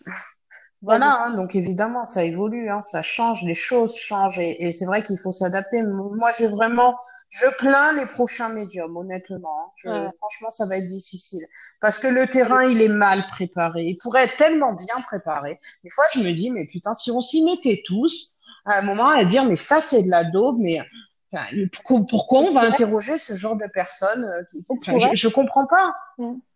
Voilà, 0.85 1.23
hein, 1.23 1.37
donc 1.37 1.55
évidemment, 1.55 2.05
ça 2.05 2.25
évolue, 2.25 2.69
hein, 2.69 2.83
ça 2.83 3.03
change, 3.03 3.43
les 3.45 3.55
choses 3.55 3.95
changent, 3.95 4.41
et, 4.41 4.73
c'est 4.73 4.85
vrai 4.85 5.05
qu'il 5.05 5.17
faut 5.17 5.33
s'adapter. 5.33 5.81
Moi, 5.85 6.33
j'ai 6.37 6.49
vraiment, 6.49 6.97
je 7.29 7.47
plains 7.57 7.93
les 7.93 8.05
prochains 8.05 8.49
médiums, 8.49 8.97
honnêtement. 8.97 9.73
Hein. 9.85 10.09
Franchement, 10.19 10.51
ça 10.51 10.67
va 10.67 10.79
être 10.79 10.89
difficile, 10.89 11.47
parce 11.81 12.01
que 12.01 12.09
le 12.09 12.27
terrain, 12.27 12.65
il 12.65 12.83
est 12.83 12.89
mal 12.89 13.25
préparé. 13.29 13.85
Il 13.85 13.97
pourrait 13.99 14.25
être 14.25 14.37
tellement 14.37 14.75
bien 14.75 15.01
préparé. 15.07 15.61
Des 15.85 15.91
fois, 15.91 16.05
je 16.15 16.19
me 16.19 16.33
dis, 16.33 16.51
mais 16.51 16.67
putain, 16.67 16.95
si 16.95 17.13
on 17.13 17.21
s'y 17.21 17.45
mettait 17.45 17.85
tous, 17.87 18.37
à 18.65 18.79
un 18.79 18.83
moment 18.83 19.09
à 19.09 19.25
dire 19.25 19.45
mais 19.45 19.57
ça 19.57 19.81
c'est 19.81 20.03
de 20.03 20.11
la 20.11 20.25
daube, 20.25 20.59
mais 20.59 20.81
pourquoi, 22.09 22.41
on 22.41 22.53
va 22.53 22.63
interroger 22.63 23.17
ce 23.17 23.35
genre 23.37 23.57
de 23.57 23.67
personnes 23.73 24.25
euh, 24.25 24.43
je, 24.87 25.17
je, 25.17 25.29
comprends 25.29 25.67
pas. 25.67 25.95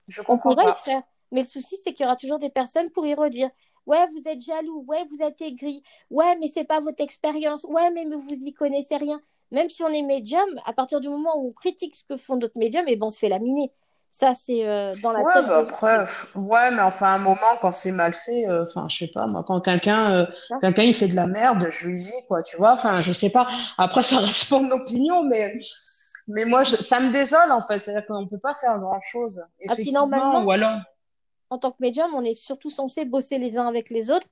Je 0.09 0.21
comprends 0.23 0.51
on 0.51 0.55
pourrait 0.55 0.67
le 0.67 0.73
faire, 0.75 1.03
mais 1.33 1.43
le 1.43 1.47
souci 1.47 1.77
c'est 1.83 1.93
qu'il 1.93 2.05
y 2.05 2.07
aura 2.07 2.17
toujours 2.17 2.39
des 2.39 2.51
personnes 2.51 2.91
pour 2.91 3.07
y 3.07 3.15
redire. 3.15 3.51
Ouais, 3.87 4.05
vous 4.13 4.29
êtes 4.29 4.41
jaloux. 4.41 4.85
Ouais, 4.89 5.05
vous 5.11 5.25
êtes 5.25 5.41
aigri. 5.41 5.83
Ouais, 6.11 6.37
mais 6.41 6.49
c'est 6.49 6.65
pas 6.65 6.81
votre 6.81 7.03
expérience. 7.03 7.65
Ouais, 7.65 7.91
mais 7.93 8.05
vous 8.05 8.33
y 8.33 8.53
connaissez 8.53 8.97
rien. 8.97 9.21
Même 9.53 9.69
si 9.69 9.83
on 9.85 9.89
est 9.89 10.03
médium, 10.03 10.49
à 10.65 10.73
partir 10.73 11.01
du 11.01 11.09
moment 11.09 11.39
où 11.39 11.49
on 11.49 11.53
critique 11.53 11.95
ce 11.95 12.05
que 12.05 12.17
font 12.17 12.37
d'autres 12.37 12.59
médiums, 12.59 12.89
et 12.89 12.93
eh 12.93 12.97
ben 12.97 13.07
on 13.07 13.11
se 13.11 13.19
fait 13.19 13.29
laminer. 13.29 13.71
Ça, 14.19 14.33
c'est 14.33 14.67
euh, 14.67 14.95
dans 15.03 15.13
la 15.13 15.21
ouais, 15.21 15.43
Bah 15.47 15.59
après, 15.59 16.07
ouais, 16.37 16.71
mais 16.71 16.81
enfin, 16.81 17.17
un 17.17 17.19
moment, 17.19 17.59
quand 17.61 17.73
c'est 17.73 17.93
mal 17.93 18.15
fait, 18.15 18.49
euh, 18.49 18.65
enfin, 18.65 18.87
je 18.89 18.97
sais 18.97 19.11
pas, 19.13 19.27
moi, 19.27 19.45
quand 19.47 19.61
quelqu'un 19.61 20.11
euh, 20.11 20.27
quelqu'un 20.63 20.85
il 20.85 20.95
fait 20.95 21.09
de 21.09 21.15
la 21.15 21.27
merde, 21.27 21.67
je 21.69 21.87
lui 21.87 21.99
dis, 21.99 22.27
quoi, 22.27 22.43
tu 22.43 22.57
vois, 22.57 22.73
enfin, 22.73 23.03
je 23.03 23.13
sais 23.13 23.29
pas. 23.29 23.47
Après, 23.77 24.03
ça 24.03 24.21
reste 24.21 24.51
mon 24.53 24.71
opinion, 24.71 25.23
mais, 25.23 25.59
mais 26.29 26.47
moi, 26.47 26.63
je, 26.63 26.77
ça 26.77 26.99
me 26.99 27.13
désole, 27.13 27.53
en 27.53 27.61
fait. 27.61 27.79
C'est-à-dire 27.79 28.07
qu'on 28.07 28.27
peut 28.27 28.39
pas 28.39 28.55
faire 28.55 28.79
grand-chose. 28.79 29.43
Ah, 29.45 29.75
Effectivement, 29.75 30.09
ah, 30.11 30.43
ou 30.43 30.51
alors... 30.51 30.79
en 31.51 31.59
tant 31.59 31.73
que 31.73 31.77
médium, 31.81 32.15
on 32.15 32.23
est 32.23 32.33
surtout 32.33 32.71
censé 32.71 33.05
bosser 33.05 33.37
les 33.37 33.59
uns 33.59 33.69
avec 33.69 33.91
les 33.91 34.11
autres 34.11 34.29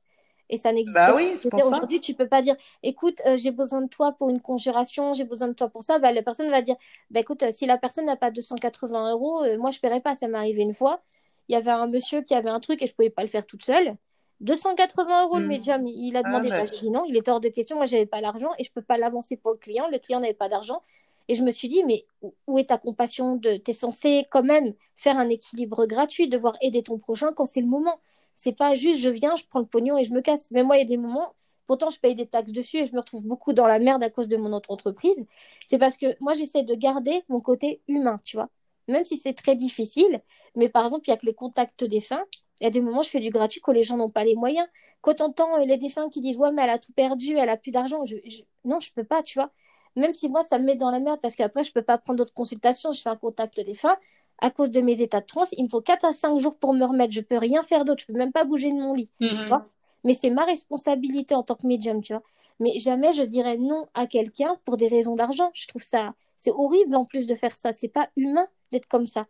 et 0.51 0.59
ça 0.59 0.73
n'existe 0.73 0.95
bah 0.95 1.15
oui, 1.17 1.35
pas. 1.51 1.57
Aujourd'hui, 1.59 2.01
tu 2.01 2.15
peux 2.15 2.29
pas 2.29 2.43
dire, 2.43 2.57
écoute, 2.83 3.21
euh, 3.27 3.37
j'ai 3.37 3.51
besoin 3.51 3.81
de 3.81 3.89
toi 3.89 4.13
pour 4.13 4.29
une 4.29 4.41
conjuration, 4.41 5.13
j'ai 5.13 5.25
besoin 5.25 5.49
de 5.49 5.55
toi 5.55 5.69
pour 5.69 5.83
ça. 5.83 5.99
Bah, 5.99 6.13
la 6.13 6.23
personne 6.23 6.51
va 6.51 6.61
dire, 6.61 6.77
bah, 7.11 7.21
écoute, 7.21 7.43
euh, 7.43 7.51
si 7.51 7.67
la 7.67 7.79
personne 7.79 8.07
n'a 8.07 8.17
pas 8.17 8.31
280 8.31 9.13
euros, 9.13 9.43
euh, 9.43 9.59
moi, 9.59 9.71
je 9.71 9.81
paierai 9.81 10.01
pas. 10.01 10.17
Ça 10.17 10.29
m'est 10.29 10.39
arrivé 10.39 10.63
une 10.63 10.75
fois. 10.75 11.01
Il 11.49 11.53
y 11.53 11.57
avait 11.57 11.71
un 11.71 11.87
monsieur 11.87 12.23
qui 12.23 12.35
avait 12.35 12.51
un 12.51 12.61
truc 12.61 12.83
et 12.83 12.87
je 12.87 12.95
pouvais 12.95 13.11
pas 13.11 13.23
le 13.23 13.29
faire 13.29 13.47
toute 13.47 13.65
seule. 13.65 13.97
280 14.41 15.25
euros 15.25 15.39
le 15.39 15.45
hmm. 15.45 15.49
médium, 15.49 15.87
il 15.87 16.17
a 16.17 16.21
ah, 16.21 16.23
demandé. 16.25 16.51
Ah, 16.53 16.63
dit 16.65 16.91
non, 16.91 17.05
il 17.09 17.17
était 17.17 17.31
hors 17.31 17.41
de 17.41 17.49
question. 17.49 17.77
Moi, 17.77 17.87
j'avais 17.87 18.07
pas 18.07 18.21
l'argent 18.21 18.51
et 18.59 18.65
je 18.65 18.73
peux 18.73 18.83
pas 18.83 18.99
l'avancer 18.99 19.37
pour 19.37 19.53
le 19.53 19.57
client. 19.57 19.89
Le 19.91 19.99
client 19.99 20.21
n'avait 20.21 20.35
pas 20.35 20.49
d'argent. 20.49 20.83
Et 21.29 21.37
je 21.37 21.43
me 21.43 21.51
suis 21.51 21.69
dit, 21.69 21.83
mais 21.85 22.05
où 22.47 22.59
est 22.59 22.69
ta 22.69 22.77
compassion 22.77 23.37
de... 23.37 23.57
Tu 23.57 23.71
es 23.71 23.75
censé 23.75 24.27
quand 24.31 24.43
même 24.43 24.75
faire 24.95 25.17
un 25.17 25.31
équilibre 25.31 25.87
gratuit, 25.87 26.29
devoir 26.29 26.55
aider 26.61 26.83
ton 26.83 26.99
prochain 26.99 27.33
quand 27.35 27.47
c'est 27.47 27.63
le 27.63 27.67
moment 27.67 27.99
C'est 28.35 28.53
pas 28.57 28.75
juste 28.75 29.01
je 29.03 29.11
viens, 29.11 29.37
je 29.37 29.45
prends 29.49 29.61
le 29.61 29.67
pognon 29.67 29.97
et 29.99 30.05
je 30.05 30.13
me 30.13 30.21
casse. 30.21 30.51
Mais 30.51 30.63
moi, 30.63 30.77
il 30.77 30.81
y 30.81 30.83
a 30.83 30.87
des 30.87 30.97
moments, 30.97 31.35
pourtant 31.67 31.91
je 31.91 31.99
paye 32.01 32.15
des 32.15 32.27
taxes 32.27 32.53
dessus 32.53 32.79
et 32.79 32.87
je 32.87 32.93
me 32.93 32.99
retrouve 32.99 33.25
beaucoup 33.25 33.53
dans 33.53 33.67
la 33.67 33.79
merde 33.79 34.03
à 34.03 34.11
cause 34.11 34.29
de 34.29 34.37
mon 34.37 34.53
autre 34.53 34.71
entreprise. 34.71 35.27
C'est 35.67 35.79
parce 35.79 35.97
que 35.97 36.07
moi, 36.21 36.35
j'essaie 36.35 36.65
de 36.65 36.75
garder 36.75 37.23
mon 37.29 37.41
côté 37.41 37.81
humain, 37.89 38.21
tu 38.25 38.37
vois. 38.37 38.51
Même 38.89 39.05
si 39.05 39.19
c'est 39.19 39.33
très 39.35 39.57
difficile, 39.57 40.21
mais 40.57 40.69
par 40.69 40.85
exemple, 40.85 41.05
il 41.09 41.11
y 41.11 41.15
a 41.15 41.17
que 41.17 41.27
les 41.27 41.35
contacts 41.35 41.85
défunts. 41.85 42.25
Il 42.61 42.65
y 42.65 42.67
a 42.67 42.71
des 42.71 42.81
moments, 42.81 43.03
je 43.03 43.11
fais 43.11 43.21
du 43.21 43.31
gratuit 43.31 43.61
quand 43.61 43.73
les 43.73 43.83
gens 43.83 43.97
n'ont 43.97 44.11
pas 44.11 44.25
les 44.25 44.37
moyens. 44.37 44.67
Quand 45.01 45.15
t'entends 45.15 45.57
euh, 45.61 45.65
les 45.65 45.77
défunts 45.77 46.09
qui 46.09 46.21
disent 46.21 46.37
Ouais, 46.39 46.53
mais 46.53 46.63
elle 46.63 46.71
a 46.71 46.79
tout 46.79 46.93
perdu, 46.93 47.37
elle 47.37 47.49
a 47.49 47.57
plus 47.57 47.73
d'argent, 47.73 48.05
je, 48.05 48.17
je... 48.27 48.43
non, 48.65 48.79
je 48.81 48.93
peux 48.93 49.05
pas, 49.05 49.23
tu 49.23 49.39
vois. 49.39 49.51
Même 49.97 50.15
si 50.15 50.29
moi, 50.29 50.43
ça 50.45 50.59
me 50.59 50.65
met 50.65 50.77
dans 50.77 50.91
la 50.91 51.01
merde 51.01 51.21
parce 51.21 51.35
qu'après, 51.37 51.65
je 51.65 51.73
peux 51.73 51.83
pas 51.83 51.99
prendre 51.99 52.19
d'autres 52.19 52.35
consultations, 52.35 52.93
je 52.93 53.01
fais 53.03 53.11
un 53.11 53.17
contact 53.17 53.59
défunt 53.61 53.97
à 54.39 54.51
cause 54.51 54.71
de 54.71 54.81
mes 54.81 55.01
états 55.01 55.21
de 55.21 55.27
transe, 55.27 55.49
il 55.53 55.65
me 55.65 55.69
faut 55.69 55.81
4 55.81 56.05
à 56.05 56.13
5 56.13 56.39
jours 56.39 56.57
pour 56.59 56.75
me 56.75 56.85
remettre. 56.85 57.13
Je 57.13 57.21
peux 57.21 57.39
rien 57.39 57.63
faire 57.63 57.85
d'autre. 57.85 58.03
Je 58.07 58.13
peux 58.13 58.19
même 58.19 58.33
pas 58.33 58.45
bouger 58.45 58.71
de 58.71 58.77
mon 58.77 58.95
lit. 58.95 59.11
Tu 59.21 59.27
Mhm. 59.27 59.47
vois 59.47 59.67
Mais 60.05 60.15
c'est 60.15 60.31
ma 60.31 60.45
responsabilité 60.45 61.35
en 61.35 61.43
tant 61.43 61.55
que 61.55 61.67
médium, 61.67 62.03
tu 62.03 62.13
vois. 62.13 62.23
Mais 62.61 62.79
jamais 62.79 63.13
je 63.13 63.23
dirais 63.23 63.57
non 63.57 63.87
à 63.95 64.07
quelqu'un 64.07 64.57
pour 64.65 64.77
des 64.77 64.89
raisons 64.89 65.15
d'argent. 65.15 65.51
Je 65.55 65.67
trouve 65.67 65.83
ça, 65.83 66.15
c'est 66.37 66.53
horrible 66.53 66.95
en 66.97 67.05
plus 67.05 67.27
de 67.27 67.35
faire 67.35 67.55
ça. 67.55 67.73
C'est 67.73 67.89
pas 67.89 68.09
humain 68.17 68.47
d'être 68.73 68.87
comme 68.87 69.07
ça. 69.07 69.27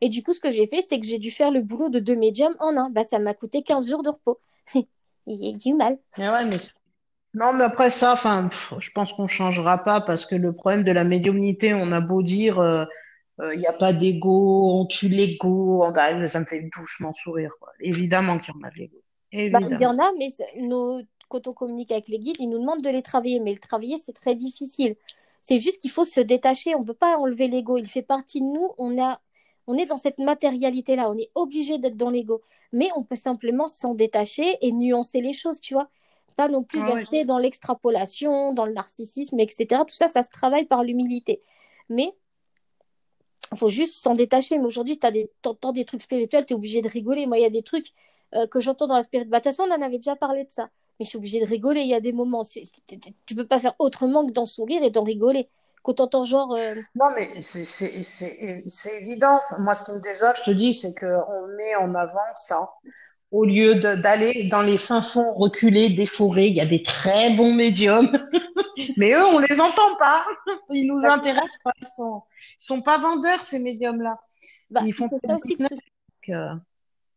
Et 0.00 0.08
du 0.08 0.22
coup, 0.22 0.32
ce 0.32 0.40
que 0.40 0.50
j'ai 0.50 0.66
fait, 0.66 0.82
c'est 0.82 1.00
que 1.00 1.06
j'ai 1.06 1.18
dû 1.18 1.30
faire 1.30 1.50
le 1.50 1.62
boulot 1.62 1.88
de 1.88 1.98
deux 1.98 2.16
médiums 2.16 2.54
en 2.60 2.76
un. 2.76 2.90
Bah, 2.90 3.04
ça 3.04 3.18
m'a 3.18 3.34
coûté 3.34 3.62
15 3.62 3.88
jours 3.88 4.02
de 4.02 4.10
repos. 4.10 4.38
Il 5.26 5.44
y 5.44 5.54
a 5.54 5.56
du 5.56 5.74
mal. 5.74 5.98
Mais 6.16 6.28
ouais, 6.28 6.44
mais 6.46 6.56
non, 7.34 7.52
mais 7.52 7.64
après 7.64 7.90
ça, 7.90 8.12
enfin, 8.12 8.50
je 8.80 8.90
pense 8.90 9.12
qu'on 9.12 9.26
changera 9.28 9.84
pas 9.84 10.00
parce 10.00 10.26
que 10.26 10.34
le 10.34 10.52
problème 10.52 10.84
de 10.84 10.92
la 10.92 11.04
médiumnité, 11.04 11.74
on 11.74 11.92
a 11.92 12.00
beau 12.00 12.22
dire, 12.22 12.58
euh, 12.58 12.84
il 13.40 13.60
n'y 13.60 13.66
a 13.66 13.72
pas 13.72 13.92
d'ego, 13.92 14.80
on 14.80 14.86
tue 14.86 15.08
l'ego, 15.08 15.82
on 15.82 15.92
arrive, 15.92 16.26
ça 16.26 16.40
me 16.40 16.44
fait 16.44 16.68
doucement 16.76 17.14
sourire, 17.14 17.52
quoi. 17.60 17.70
Évidemment 17.80 18.38
qu'il 18.38 18.54
y 18.54 18.58
en 18.58 18.66
a 18.66 18.70
de 18.70 18.76
l'ego. 18.76 18.96
Bah, 19.52 19.60
il 19.70 19.80
y 19.80 19.86
en 19.86 19.98
a, 19.98 20.10
mais 20.18 20.28
nos... 20.56 21.00
quand 21.28 21.46
on 21.46 21.52
communique 21.52 21.92
avec 21.92 22.08
les 22.08 22.18
guides, 22.18 22.36
ils 22.38 22.48
nous 22.48 22.58
demandent 22.58 22.82
de 22.82 22.90
les 22.90 23.02
travailler. 23.02 23.40
Mais 23.40 23.52
le 23.52 23.58
travailler, 23.58 23.98
c'est 24.04 24.14
très 24.14 24.34
difficile. 24.34 24.96
C'est 25.42 25.58
juste 25.58 25.80
qu'il 25.80 25.90
faut 25.90 26.04
se 26.04 26.20
détacher. 26.20 26.74
On 26.74 26.80
ne 26.80 26.86
peut 26.86 26.94
pas 26.94 27.18
enlever 27.18 27.48
l'ego. 27.48 27.76
Il 27.76 27.86
fait 27.86 28.02
partie 28.02 28.40
de 28.40 28.46
nous. 28.46 28.70
On 28.78 29.00
a... 29.00 29.20
on 29.66 29.76
est 29.76 29.86
dans 29.86 29.96
cette 29.98 30.18
matérialité-là. 30.18 31.10
On 31.10 31.16
est 31.16 31.30
obligé 31.34 31.78
d'être 31.78 31.96
dans 31.96 32.10
l'ego. 32.10 32.42
Mais 32.72 32.88
on 32.96 33.02
peut 33.02 33.16
simplement 33.16 33.68
s'en 33.68 33.94
détacher 33.94 34.56
et 34.62 34.72
nuancer 34.72 35.20
les 35.20 35.32
choses, 35.32 35.60
tu 35.60 35.74
vois. 35.74 35.88
Pas 36.36 36.48
non 36.48 36.62
plus 36.62 36.80
Ah 36.82 36.94
verser 36.94 37.24
dans 37.24 37.38
l'extrapolation, 37.38 38.52
dans 38.54 38.64
le 38.64 38.72
narcissisme, 38.72 39.38
etc. 39.40 39.82
Tout 39.86 39.94
ça, 39.94 40.08
ça 40.08 40.22
se 40.22 40.30
travaille 40.30 40.66
par 40.66 40.84
l'humilité. 40.84 41.42
Mais 41.88 42.14
faut 43.56 43.68
juste 43.68 43.94
s'en 43.96 44.14
détacher. 44.14 44.58
Mais 44.58 44.64
aujourd'hui, 44.64 44.98
tu 44.98 45.08
entends 45.46 45.72
des 45.72 45.84
trucs 45.84 46.02
spirituels, 46.02 46.44
tu 46.46 46.52
es 46.52 46.56
obligé 46.56 46.82
de 46.82 46.88
rigoler. 46.88 47.26
Moi, 47.26 47.38
il 47.38 47.42
y 47.42 47.46
a 47.46 47.50
des 47.50 47.62
trucs 47.62 47.92
euh, 48.34 48.46
que 48.46 48.60
j'entends 48.60 48.86
dans 48.86 48.94
la 48.96 49.02
spirit. 49.02 49.24
Bah, 49.26 49.38
de 49.38 49.42
toute 49.44 49.52
façon, 49.54 49.64
on 49.68 49.74
en 49.74 49.82
avait 49.82 49.96
déjà 49.98 50.16
parlé 50.16 50.44
de 50.44 50.50
ça. 50.50 50.68
Mais 50.98 51.04
je 51.04 51.10
suis 51.10 51.18
obligée 51.18 51.40
de 51.40 51.46
rigoler. 51.46 51.80
Il 51.82 51.88
y 51.88 51.94
a 51.94 52.00
des 52.00 52.12
moments, 52.12 52.42
c'est, 52.44 52.64
tu 53.26 53.34
peux 53.34 53.46
pas 53.46 53.58
faire 53.58 53.74
autrement 53.78 54.26
que 54.26 54.32
d'en 54.32 54.46
sourire 54.46 54.82
et 54.82 54.90
d'en 54.90 55.04
rigoler. 55.04 55.48
Quand 55.84 55.94
t'entends 55.94 56.24
genre. 56.24 56.52
euh, 56.54 56.74
Non, 56.96 57.06
mais 57.16 57.40
c'est 57.40 59.00
évident. 59.00 59.38
Moi, 59.58 59.74
ce 59.74 59.84
qui 59.84 59.92
me 59.92 60.00
désole, 60.00 60.34
je 60.36 60.42
te 60.42 60.50
dis, 60.50 60.74
c'est 60.74 60.94
qu'on 60.98 61.46
met 61.56 61.76
en 61.76 61.94
avant 61.94 62.18
ça. 62.34 62.68
Au 63.30 63.44
lieu 63.44 63.74
d'aller 63.74 64.48
dans 64.48 64.62
les 64.62 64.78
fins 64.78 65.02
fonds 65.02 65.34
reculés 65.34 65.90
des 65.90 66.06
forêts, 66.06 66.48
il 66.48 66.56
y 66.56 66.60
a 66.60 66.66
des 66.66 66.82
très 66.82 67.34
bons 67.34 67.52
médiums. 67.52 68.10
Mais 68.96 69.12
eux, 69.12 69.26
on 69.26 69.38
les 69.38 69.60
entend 69.60 69.96
pas. 69.98 70.24
Ils 70.70 70.86
nous 70.86 71.00
bah, 71.00 71.14
intéressent 71.14 71.58
pas. 71.62 71.72
Ils 71.80 71.86
sont, 71.86 72.22
ils 72.58 72.64
sont 72.64 72.80
pas 72.80 72.98
vendeurs, 72.98 73.44
ces 73.44 73.58
médiums-là. 73.58 74.18
bah, 74.70 74.80
Ils 74.84 74.94
font 74.94 75.08
ça 75.08 75.34
aussi 75.34 75.56
euh, 76.30 76.54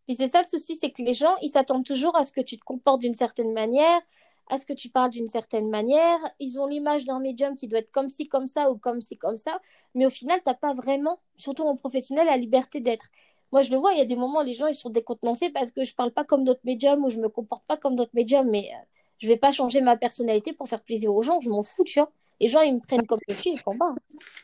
Puis 0.07 0.16
c'est 0.16 0.28
ça 0.28 0.39
le 0.41 0.47
souci, 0.47 0.76
c'est 0.76 0.91
que 0.91 1.01
les 1.01 1.14
gens, 1.14 1.36
ils 1.41 1.49
s'attendent 1.49 1.86
toujours 1.86 2.16
à 2.18 2.24
ce 2.24 2.32
que 2.32 2.41
tu 2.41 2.57
te 2.57 2.64
comportes 2.64 3.01
d'une 3.01 3.14
certaine 3.14 3.53
manière, 3.53 4.01
à 4.49 4.57
ce 4.57 4.66
que 4.66 4.74
tu 4.74 4.89
parles 4.89 5.12
d'une 5.12 5.28
certaine 5.28 5.70
manière. 5.70 6.18
Ils 6.39 6.59
ont 6.59 6.68
l'image 6.68 7.05
d'un 7.05 7.20
médium 7.20 7.55
qui 7.55 7.68
doit 7.68 7.80
être 7.80 7.91
comme 7.91 8.09
ci, 8.09 8.28
comme 8.28 8.47
ça 8.47 8.70
ou 8.70 8.78
comme 8.78 9.01
ci, 9.01 9.18
comme 9.18 9.38
ça. 9.38 9.59
Mais 9.95 10.05
au 10.05 10.09
final, 10.09 10.39
t'as 10.43 10.55
pas 10.55 10.74
vraiment, 10.74 11.20
surtout 11.36 11.64
en 11.64 11.76
professionnel, 11.76 12.26
la 12.26 12.38
liberté 12.38 12.82
d'être. 12.82 13.07
Moi, 13.52 13.62
je 13.62 13.72
le 13.72 13.78
vois, 13.78 13.93
il 13.93 13.99
y 13.99 14.02
a 14.02 14.06
des 14.06 14.16
moments, 14.16 14.41
les 14.41 14.54
gens, 14.54 14.68
ils 14.68 14.76
sont 14.76 14.89
décontenancés 14.89 15.49
parce 15.49 15.72
que 15.72 15.84
je 15.84 15.93
parle 15.93 16.12
pas 16.12 16.24
comme 16.24 16.45
d'autres 16.45 16.62
médiums 16.64 17.04
ou 17.04 17.10
je 17.10 17.18
me 17.18 17.30
comporte 17.30 17.64
pas 17.68 17.78
comme 17.78 17.95
d'autres 17.95 18.14
médiums. 18.14 18.49
Mais 18.49 18.70
euh, 18.74 18.84
je 19.18 19.28
vais 19.28 19.38
pas 19.38 19.52
changer 19.52 19.82
ma 19.82 19.97
personnalité 19.97 20.54
pour 20.54 20.68
faire 20.68 20.82
plaisir 20.82 21.14
aux 21.14 21.24
gens. 21.24 21.41
Je 21.41 21.49
m'en 21.49 21.64
fous, 21.64 21.84
tu 21.84 21.99
vois. 21.99 22.12
Les 22.39 22.47
gens, 22.47 22.62
ils 22.62 22.74
me 22.74 22.80
prennent 22.80 23.06
comme 23.06 23.20
je 23.28 23.36
suis, 23.36 23.52
ils 23.52 23.60
font 23.60 23.78
pas. 23.78 23.93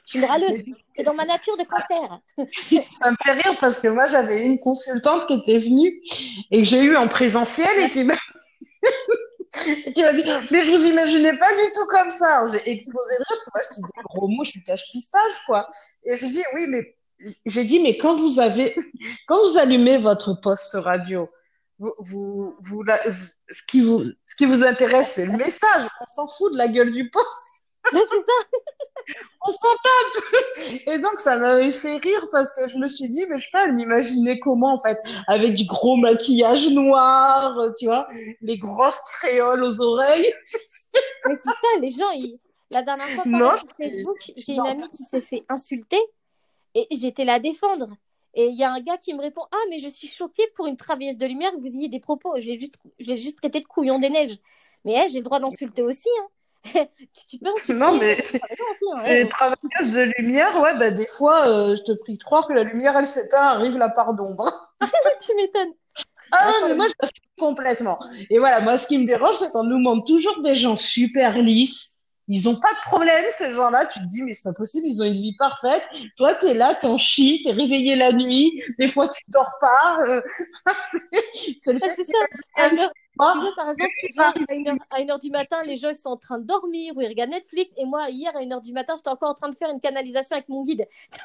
Je 0.05 0.11
suis 0.11 0.19
une 0.19 0.25
râleuse. 0.25 0.65
C'est 0.95 1.01
dans 1.01 1.15
ma 1.15 1.25
nature 1.25 1.57
de 1.57 1.63
cancer. 1.63 2.19
ça 3.01 3.11
me 3.11 3.15
fait 3.23 3.31
rire 3.31 3.57
parce 3.59 3.79
que 3.79 3.87
moi, 3.87 4.05
j'avais 4.05 4.45
une 4.45 4.59
consultante 4.59 5.25
qui 5.25 5.33
était 5.33 5.57
venue 5.57 5.99
et 6.51 6.59
que 6.59 6.63
j'ai 6.63 6.83
eu 6.83 6.95
en 6.95 7.07
présentiel 7.07 7.69
et 7.81 7.89
qui 7.89 8.03
m'a 8.03 8.13
et 9.67 9.93
qui 9.93 10.01
m'a 10.03 10.13
dit, 10.13 10.23
mais 10.51 10.61
je 10.61 10.71
vous 10.71 10.85
imaginais 10.85 11.35
pas 11.37 11.49
du 11.49 11.71
tout 11.73 11.87
comme 11.89 12.11
ça. 12.11 12.45
J'ai 12.51 12.69
explosé 12.71 13.15
de 13.15 13.17
rire 13.17 13.25
parce 13.29 13.45
que 13.45 13.51
moi, 13.55 13.61
je 13.63 13.75
dis 13.75 13.81
des 13.81 14.03
gros 14.03 14.27
mots, 14.27 14.43
je 14.43 14.51
suis 14.51 14.63
cache-pistache, 14.63 15.45
quoi. 15.47 15.67
Et 16.03 16.15
je 16.15 16.25
dis, 16.27 16.43
oui, 16.53 16.67
mais 16.67 16.96
j'ai 17.45 17.63
dit, 17.63 17.81
mais 17.81 17.97
quand 17.97 18.15
vous 18.15 18.39
avez, 18.39 18.75
quand 19.27 19.41
vous 19.47 19.57
allumez 19.57 19.97
votre 19.97 20.33
poste 20.33 20.73
radio, 20.73 21.29
vous, 21.79 21.93
vous, 21.99 22.55
vous, 22.61 22.83
ce 23.49 23.61
qui 23.67 23.81
vous, 23.81 24.03
ce 24.25 24.35
qui 24.35 24.45
vous 24.45 24.63
intéresse, 24.63 25.13
c'est 25.13 25.25
le 25.25 25.33
message. 25.33 25.87
On 26.01 26.05
s'en 26.07 26.27
fout 26.27 26.53
de 26.53 26.57
la 26.57 26.67
gueule 26.67 26.91
du 26.91 27.09
poste. 27.09 27.71
Mais 27.93 27.99
c'est 27.99 28.15
ça. 28.15 28.47
On 29.41 29.49
s'en 29.49 29.57
tape. 29.59 30.23
Et 30.87 30.97
donc, 30.97 31.19
ça 31.19 31.37
m'avait 31.37 31.71
fait 31.71 31.95
rire 31.97 32.27
parce 32.31 32.51
que 32.51 32.67
je 32.67 32.77
me 32.77 32.87
suis 32.87 33.07
dit, 33.07 33.25
mais 33.29 33.37
je 33.37 33.45
sais 33.45 33.51
pas, 33.53 33.65
elle 33.65 33.73
m'imaginait 33.73 34.39
comment, 34.39 34.73
en 34.73 34.79
fait, 34.79 34.99
avec 35.27 35.55
du 35.55 35.65
gros 35.65 35.95
maquillage 35.95 36.69
noir, 36.71 37.57
tu 37.79 37.85
vois, 37.85 38.07
les 38.41 38.57
grosses 38.57 38.99
créoles 39.21 39.63
aux 39.63 39.79
oreilles. 39.79 40.33
Mais 41.25 41.35
c'est 41.35 41.49
ça, 41.49 41.79
les 41.81 41.89
gens, 41.89 42.09
ils... 42.11 42.39
la 42.69 42.83
dernière 42.83 43.07
fois, 43.07 43.23
Non, 43.25 43.39
pareil, 43.39 43.59
sur 43.59 43.75
Facebook, 43.77 44.17
j'ai 44.35 44.53
une 44.53 44.67
amie 44.67 44.89
qui 44.89 45.03
s'est 45.03 45.21
fait 45.21 45.45
insulter 45.49 45.99
et 46.77 46.95
j'étais 46.95 47.25
la 47.25 47.39
défendre. 47.39 47.89
Et 48.33 48.49
il 48.49 48.55
y 48.55 48.63
a 48.63 48.71
un 48.71 48.79
gars 48.79 48.97
qui 48.97 49.13
me 49.15 49.21
répond 49.21 49.41
Ah, 49.51 49.65
mais 49.69 49.79
je 49.79 49.89
suis 49.89 50.07
choquée 50.07 50.47
pour 50.55 50.67
une 50.67 50.77
travailleuse 50.77 51.17
de 51.17 51.25
lumière 51.25 51.51
que 51.51 51.59
vous 51.59 51.75
ayez 51.75 51.89
des 51.89 51.99
propos. 51.99 52.39
Je 52.39 52.45
l'ai 52.45 52.59
juste, 52.59 52.75
je 52.99 53.13
juste 53.15 53.39
traité 53.39 53.61
de 53.61 53.65
couillon 53.65 53.99
des 53.99 54.09
neiges. 54.09 54.37
Mais 54.85 55.09
j'ai 55.09 55.17
le 55.17 55.23
droit 55.23 55.39
d'insulter 55.39 55.81
aussi. 55.81 56.09
Hein. 56.19 56.27
tu, 57.29 57.39
peux 57.39 57.49
insulter 57.49 57.73
Non, 57.73 57.97
mais 57.97 58.15
c'est. 58.21 58.39
Hein. 58.43 59.25
travailleuse 59.27 59.91
de 59.91 60.13
lumière, 60.19 60.59
ouais, 60.61 60.77
bah, 60.77 60.91
des 60.91 61.07
fois, 61.07 61.47
euh, 61.47 61.75
je 61.77 61.91
te 61.91 61.97
prie 61.97 62.17
de 62.17 62.23
croire 62.23 62.47
que 62.47 62.53
la 62.53 62.63
lumière, 62.63 62.95
elle 62.95 63.07
s'éteint, 63.07 63.41
arrive 63.41 63.77
la 63.77 63.89
part 63.89 64.13
d'ombre. 64.13 64.71
tu 65.25 65.35
m'étonnes. 65.35 65.73
Ah, 66.31 66.51
mais 66.67 66.75
moi, 66.75 66.87
je 66.87 67.09
complètement. 67.39 67.99
Et 68.29 68.37
voilà, 68.37 68.61
moi, 68.61 68.77
ce 68.77 68.87
qui 68.87 68.97
me 68.97 69.05
dérange, 69.05 69.37
c'est 69.37 69.51
qu'on 69.51 69.63
nous 69.63 69.79
montre 69.79 70.05
toujours 70.05 70.41
des 70.41 70.55
gens 70.55 70.75
super 70.75 71.41
lisses. 71.41 71.96
Ils 72.27 72.47
ont 72.49 72.55
pas 72.55 72.71
de 72.73 72.89
problème, 72.89 73.23
ces 73.31 73.53
gens-là. 73.53 73.85
Tu 73.87 73.99
te 73.99 74.05
dis, 74.05 74.23
mais 74.23 74.33
c'est 74.33 74.49
pas 74.49 74.53
possible, 74.55 74.85
ils 74.87 75.01
ont 75.01 75.05
une 75.05 75.21
vie 75.21 75.35
parfaite. 75.37 75.83
Toi, 76.17 76.35
t'es 76.35 76.53
là, 76.53 76.75
t'en 76.75 76.97
chies, 76.97 77.41
t'es 77.43 77.51
réveillé 77.51 77.95
la 77.95 78.11
nuit. 78.11 78.61
Des 78.79 78.87
fois, 78.89 79.07
tu 79.09 79.21
dors 79.29 79.51
pas. 79.61 79.99
euh, 80.07 80.21
c'est 81.63 81.73
le 81.73 81.79
Ah, 81.81 81.87
festival 81.95 82.27
moi. 83.17 83.33
tu 83.33 83.39
vois, 83.39 83.53
par 83.55 83.69
exemple, 83.69 83.93
à 84.49 84.55
une, 84.55 84.67
heure, 84.69 84.77
à 84.91 85.01
une 85.01 85.11
heure 85.11 85.19
du 85.19 85.29
matin, 85.31 85.61
les 85.63 85.75
gens 85.75 85.89
ils 85.89 85.95
sont 85.95 86.09
en 86.11 86.17
train 86.17 86.39
de 86.39 86.45
dormir 86.45 86.95
ou 86.95 87.01
ils 87.01 87.07
regardent 87.07 87.31
Netflix. 87.31 87.71
Et 87.77 87.85
moi, 87.85 88.09
hier, 88.09 88.35
à 88.35 88.41
une 88.41 88.53
heure 88.53 88.61
du 88.61 88.73
matin, 88.73 88.93
j'étais 88.95 89.09
encore 89.09 89.31
en 89.31 89.33
train 89.35 89.49
de 89.49 89.55
faire 89.55 89.69
une 89.69 89.79
canalisation 89.79 90.35
avec 90.35 90.49
mon 90.49 90.63
guide. 90.63 90.87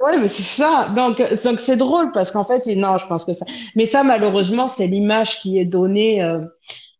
Ouais, 0.00 0.16
mais 0.18 0.28
c'est 0.28 0.42
ça. 0.42 0.88
Donc, 0.96 1.20
donc 1.44 1.60
c'est 1.60 1.76
drôle 1.76 2.10
parce 2.12 2.30
qu'en 2.30 2.44
fait, 2.44 2.66
et 2.66 2.76
non, 2.76 2.96
je 2.98 3.06
pense 3.06 3.24
que 3.24 3.32
ça. 3.34 3.44
Mais 3.76 3.84
ça, 3.86 4.02
malheureusement, 4.02 4.66
c'est 4.68 4.86
l'image 4.86 5.40
qui 5.40 5.58
est 5.58 5.66
donnée, 5.66 6.22
euh, 6.22 6.40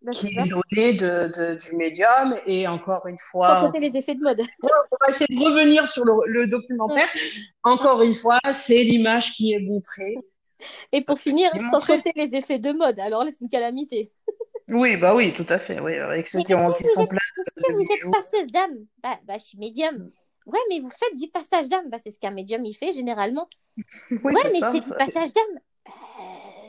Ben, 0.03 0.13
qui 0.13 0.29
c'est 0.29 0.35
ça. 0.35 0.45
est 0.45 0.49
donnée 0.49 0.93
de, 0.95 1.29
de- 1.29 1.55
du 1.59 1.77
médium. 1.77 2.35
Et 2.47 2.67
encore 2.67 3.07
une 3.07 3.19
Sans 3.19 3.31
fois, 3.31 3.61
compter 3.67 3.81
les 3.81 3.97
effets 3.97 4.15
de 4.15 4.23
mode. 4.23 4.41
on 4.63 4.97
va 5.01 5.11
essayer 5.11 5.35
de 5.35 5.41
revenir 5.45 5.89
sur 5.89 6.05
le, 6.05 6.15
le 6.27 6.47
documentaire. 6.47 7.09
Encore 7.65 8.03
une 8.03 8.15
fois, 8.15 8.39
c'est 8.53 8.83
l'image 8.83 9.33
qui 9.35 9.53
est 9.53 9.61
montrée. 9.61 10.17
Et 10.93 11.03
pour 11.03 11.19
finir, 11.19 11.51
sans 11.71 11.81
compter 11.81 12.13
les 12.17 12.35
effets 12.35 12.59
de 12.59 12.73
mode. 12.73 12.99
Alors 13.01 13.25
là, 13.25 13.31
c'est 13.33 13.43
une 13.43 13.51
calamité. 13.51 14.13
Oui, 14.69 14.97
bah 14.97 15.15
oui, 15.15 15.33
tout 15.35 15.47
à 15.49 15.59
fait. 15.59 15.81
Oui, 15.81 15.97
avec 15.97 16.29
ceux 16.29 16.41
qui, 16.43 16.55
ont, 16.55 16.73
qui 16.73 16.85
vous 16.85 16.91
sont 16.91 17.07
pleins 17.07 17.19
vous 17.57 17.81
êtes 17.81 17.89
bijoux. 17.89 18.11
passeuse 18.11 18.47
d'âme? 18.53 18.77
Bah, 19.03 19.19
bah, 19.27 19.35
je 19.39 19.45
suis 19.45 19.59
médium. 19.59 20.11
Ouais, 20.47 20.61
mais 20.69 20.81
vous 20.81 20.91
faites 20.91 21.17
du 21.19 21.29
passage 21.29 21.69
d'âme. 21.69 21.89
Bah, 21.91 21.99
c'est 22.03 22.11
ce 22.11 22.19
qu'un 22.19 22.31
médium 22.31 22.65
il 22.65 22.75
fait 22.75 22.93
généralement. 22.93 23.49
Oui, 24.11 24.19
ouais, 24.23 24.33
mais 24.53 24.61
c'est 24.61 24.81
du 24.81 24.91
passage 24.91 25.33
d'âme. 25.33 25.61
Euh, 25.89 26.60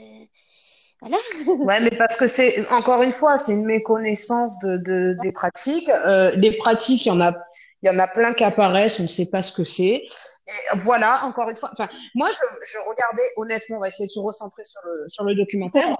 Voilà. 1.02 1.18
Ouais, 1.66 1.80
mais 1.82 1.90
parce 1.98 2.16
que 2.16 2.28
c'est, 2.28 2.68
encore 2.70 3.02
une 3.02 3.12
fois, 3.12 3.38
c'est 3.38 3.54
une 3.54 3.66
méconnaissance 3.66 4.58
de, 4.60 4.78
de, 4.78 5.18
des 5.22 5.32
pratiques. 5.32 5.90
Euh, 5.90 6.32
pratiques, 6.60 7.06
il 7.06 7.10
y 7.10 7.12
en 7.12 7.20
a, 7.22 7.34
il 7.82 7.92
y 7.92 7.96
en 7.96 8.00
a 8.00 8.08
plein 8.08 8.34
qui 8.34 8.44
apparaissent, 8.44 9.00
on 9.00 9.04
ne 9.04 9.08
sait 9.08 9.30
pas 9.30 9.42
ce 9.42 9.52
que 9.52 9.64
c'est. 9.64 10.06
Et 10.48 10.52
voilà, 10.76 11.26
encore 11.26 11.50
une 11.50 11.58
fois. 11.58 11.72
Enfin, 11.74 11.90
moi, 12.14 12.30
je, 12.32 12.66
je 12.72 12.78
regardais, 12.88 13.28
honnêtement, 13.38 13.78
on 13.78 13.80
va 13.80 13.88
essayer 13.88 14.06
de 14.06 14.12
se 14.12 14.20
recentrer 14.20 14.64
sur 14.66 14.82
le, 14.86 15.06
sur 15.10 15.24
le 15.24 15.36
documentaire. 15.36 15.96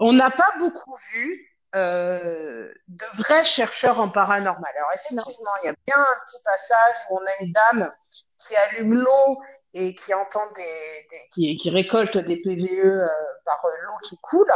On 0.00 0.12
n'a 0.12 0.30
pas 0.30 0.50
beaucoup 0.58 0.96
vu 1.12 1.48
euh, 1.74 2.72
de 2.88 3.04
vrais 3.18 3.44
chercheurs 3.44 4.00
en 4.00 4.08
paranormal. 4.08 4.72
Alors, 4.76 4.90
effectivement, 4.94 5.52
il 5.62 5.66
y 5.66 5.68
a 5.68 5.74
bien 5.86 5.96
un 5.96 6.24
petit 6.24 6.42
passage 6.44 6.96
où 7.10 7.18
on 7.18 7.24
a 7.24 7.44
une 7.44 7.52
dame 7.52 7.92
qui 8.38 8.54
allume 8.54 8.94
l'eau 8.94 9.38
et 9.74 9.94
qui 9.94 10.14
entend 10.14 10.46
des, 10.54 10.62
des 11.10 11.16
qui, 11.32 11.56
qui, 11.56 11.70
récolte 11.70 12.16
des 12.16 12.40
PVE 12.40 12.62
euh, 12.62 13.06
par 13.44 13.60
euh, 13.64 13.68
l'eau 13.84 13.98
qui 14.02 14.16
coule. 14.22 14.46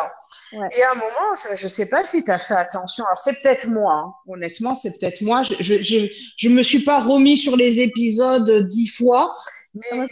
Ouais. 0.53 0.68
Et 0.76 0.83
à 0.83 0.93
un 0.93 0.95
moment, 0.95 1.37
je, 1.55 1.62
ne 1.64 1.68
sais 1.68 1.89
pas 1.89 2.05
si 2.05 2.24
tu 2.24 2.30
as 2.30 2.39
fait 2.39 2.55
attention. 2.55 3.05
Alors 3.05 3.18
c'est 3.18 3.41
peut-être 3.43 3.66
moi, 3.68 3.95
hein. 3.95 4.14
honnêtement, 4.26 4.74
c'est 4.74 4.99
peut-être 4.99 5.20
moi. 5.22 5.43
Je, 5.43 5.55
je, 5.61 5.83
je, 5.83 6.07
je, 6.37 6.49
me 6.49 6.62
suis 6.62 6.85
pas 6.85 7.01
remis 7.01 7.37
sur 7.37 7.57
les 7.57 7.80
épisodes 7.80 8.66
dix 8.66 8.89
fois. 8.89 9.37
Mais 9.74 9.83
ah, 9.93 9.97
moi, 9.97 10.07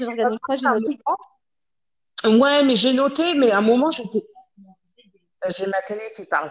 j'ai 0.57 0.63
noté. 0.63 0.99
Ouais, 2.25 2.63
mais 2.65 2.77
j'ai 2.77 2.93
noté, 2.93 3.35
mais 3.35 3.51
à 3.51 3.59
un 3.59 3.63
moment, 3.63 3.91
j'étais 3.91 4.19
euh, 4.19 4.30
j'ai 5.49 5.67
ma 5.67 5.81
télé 5.83 6.03
qui 6.15 6.27
parle. 6.27 6.51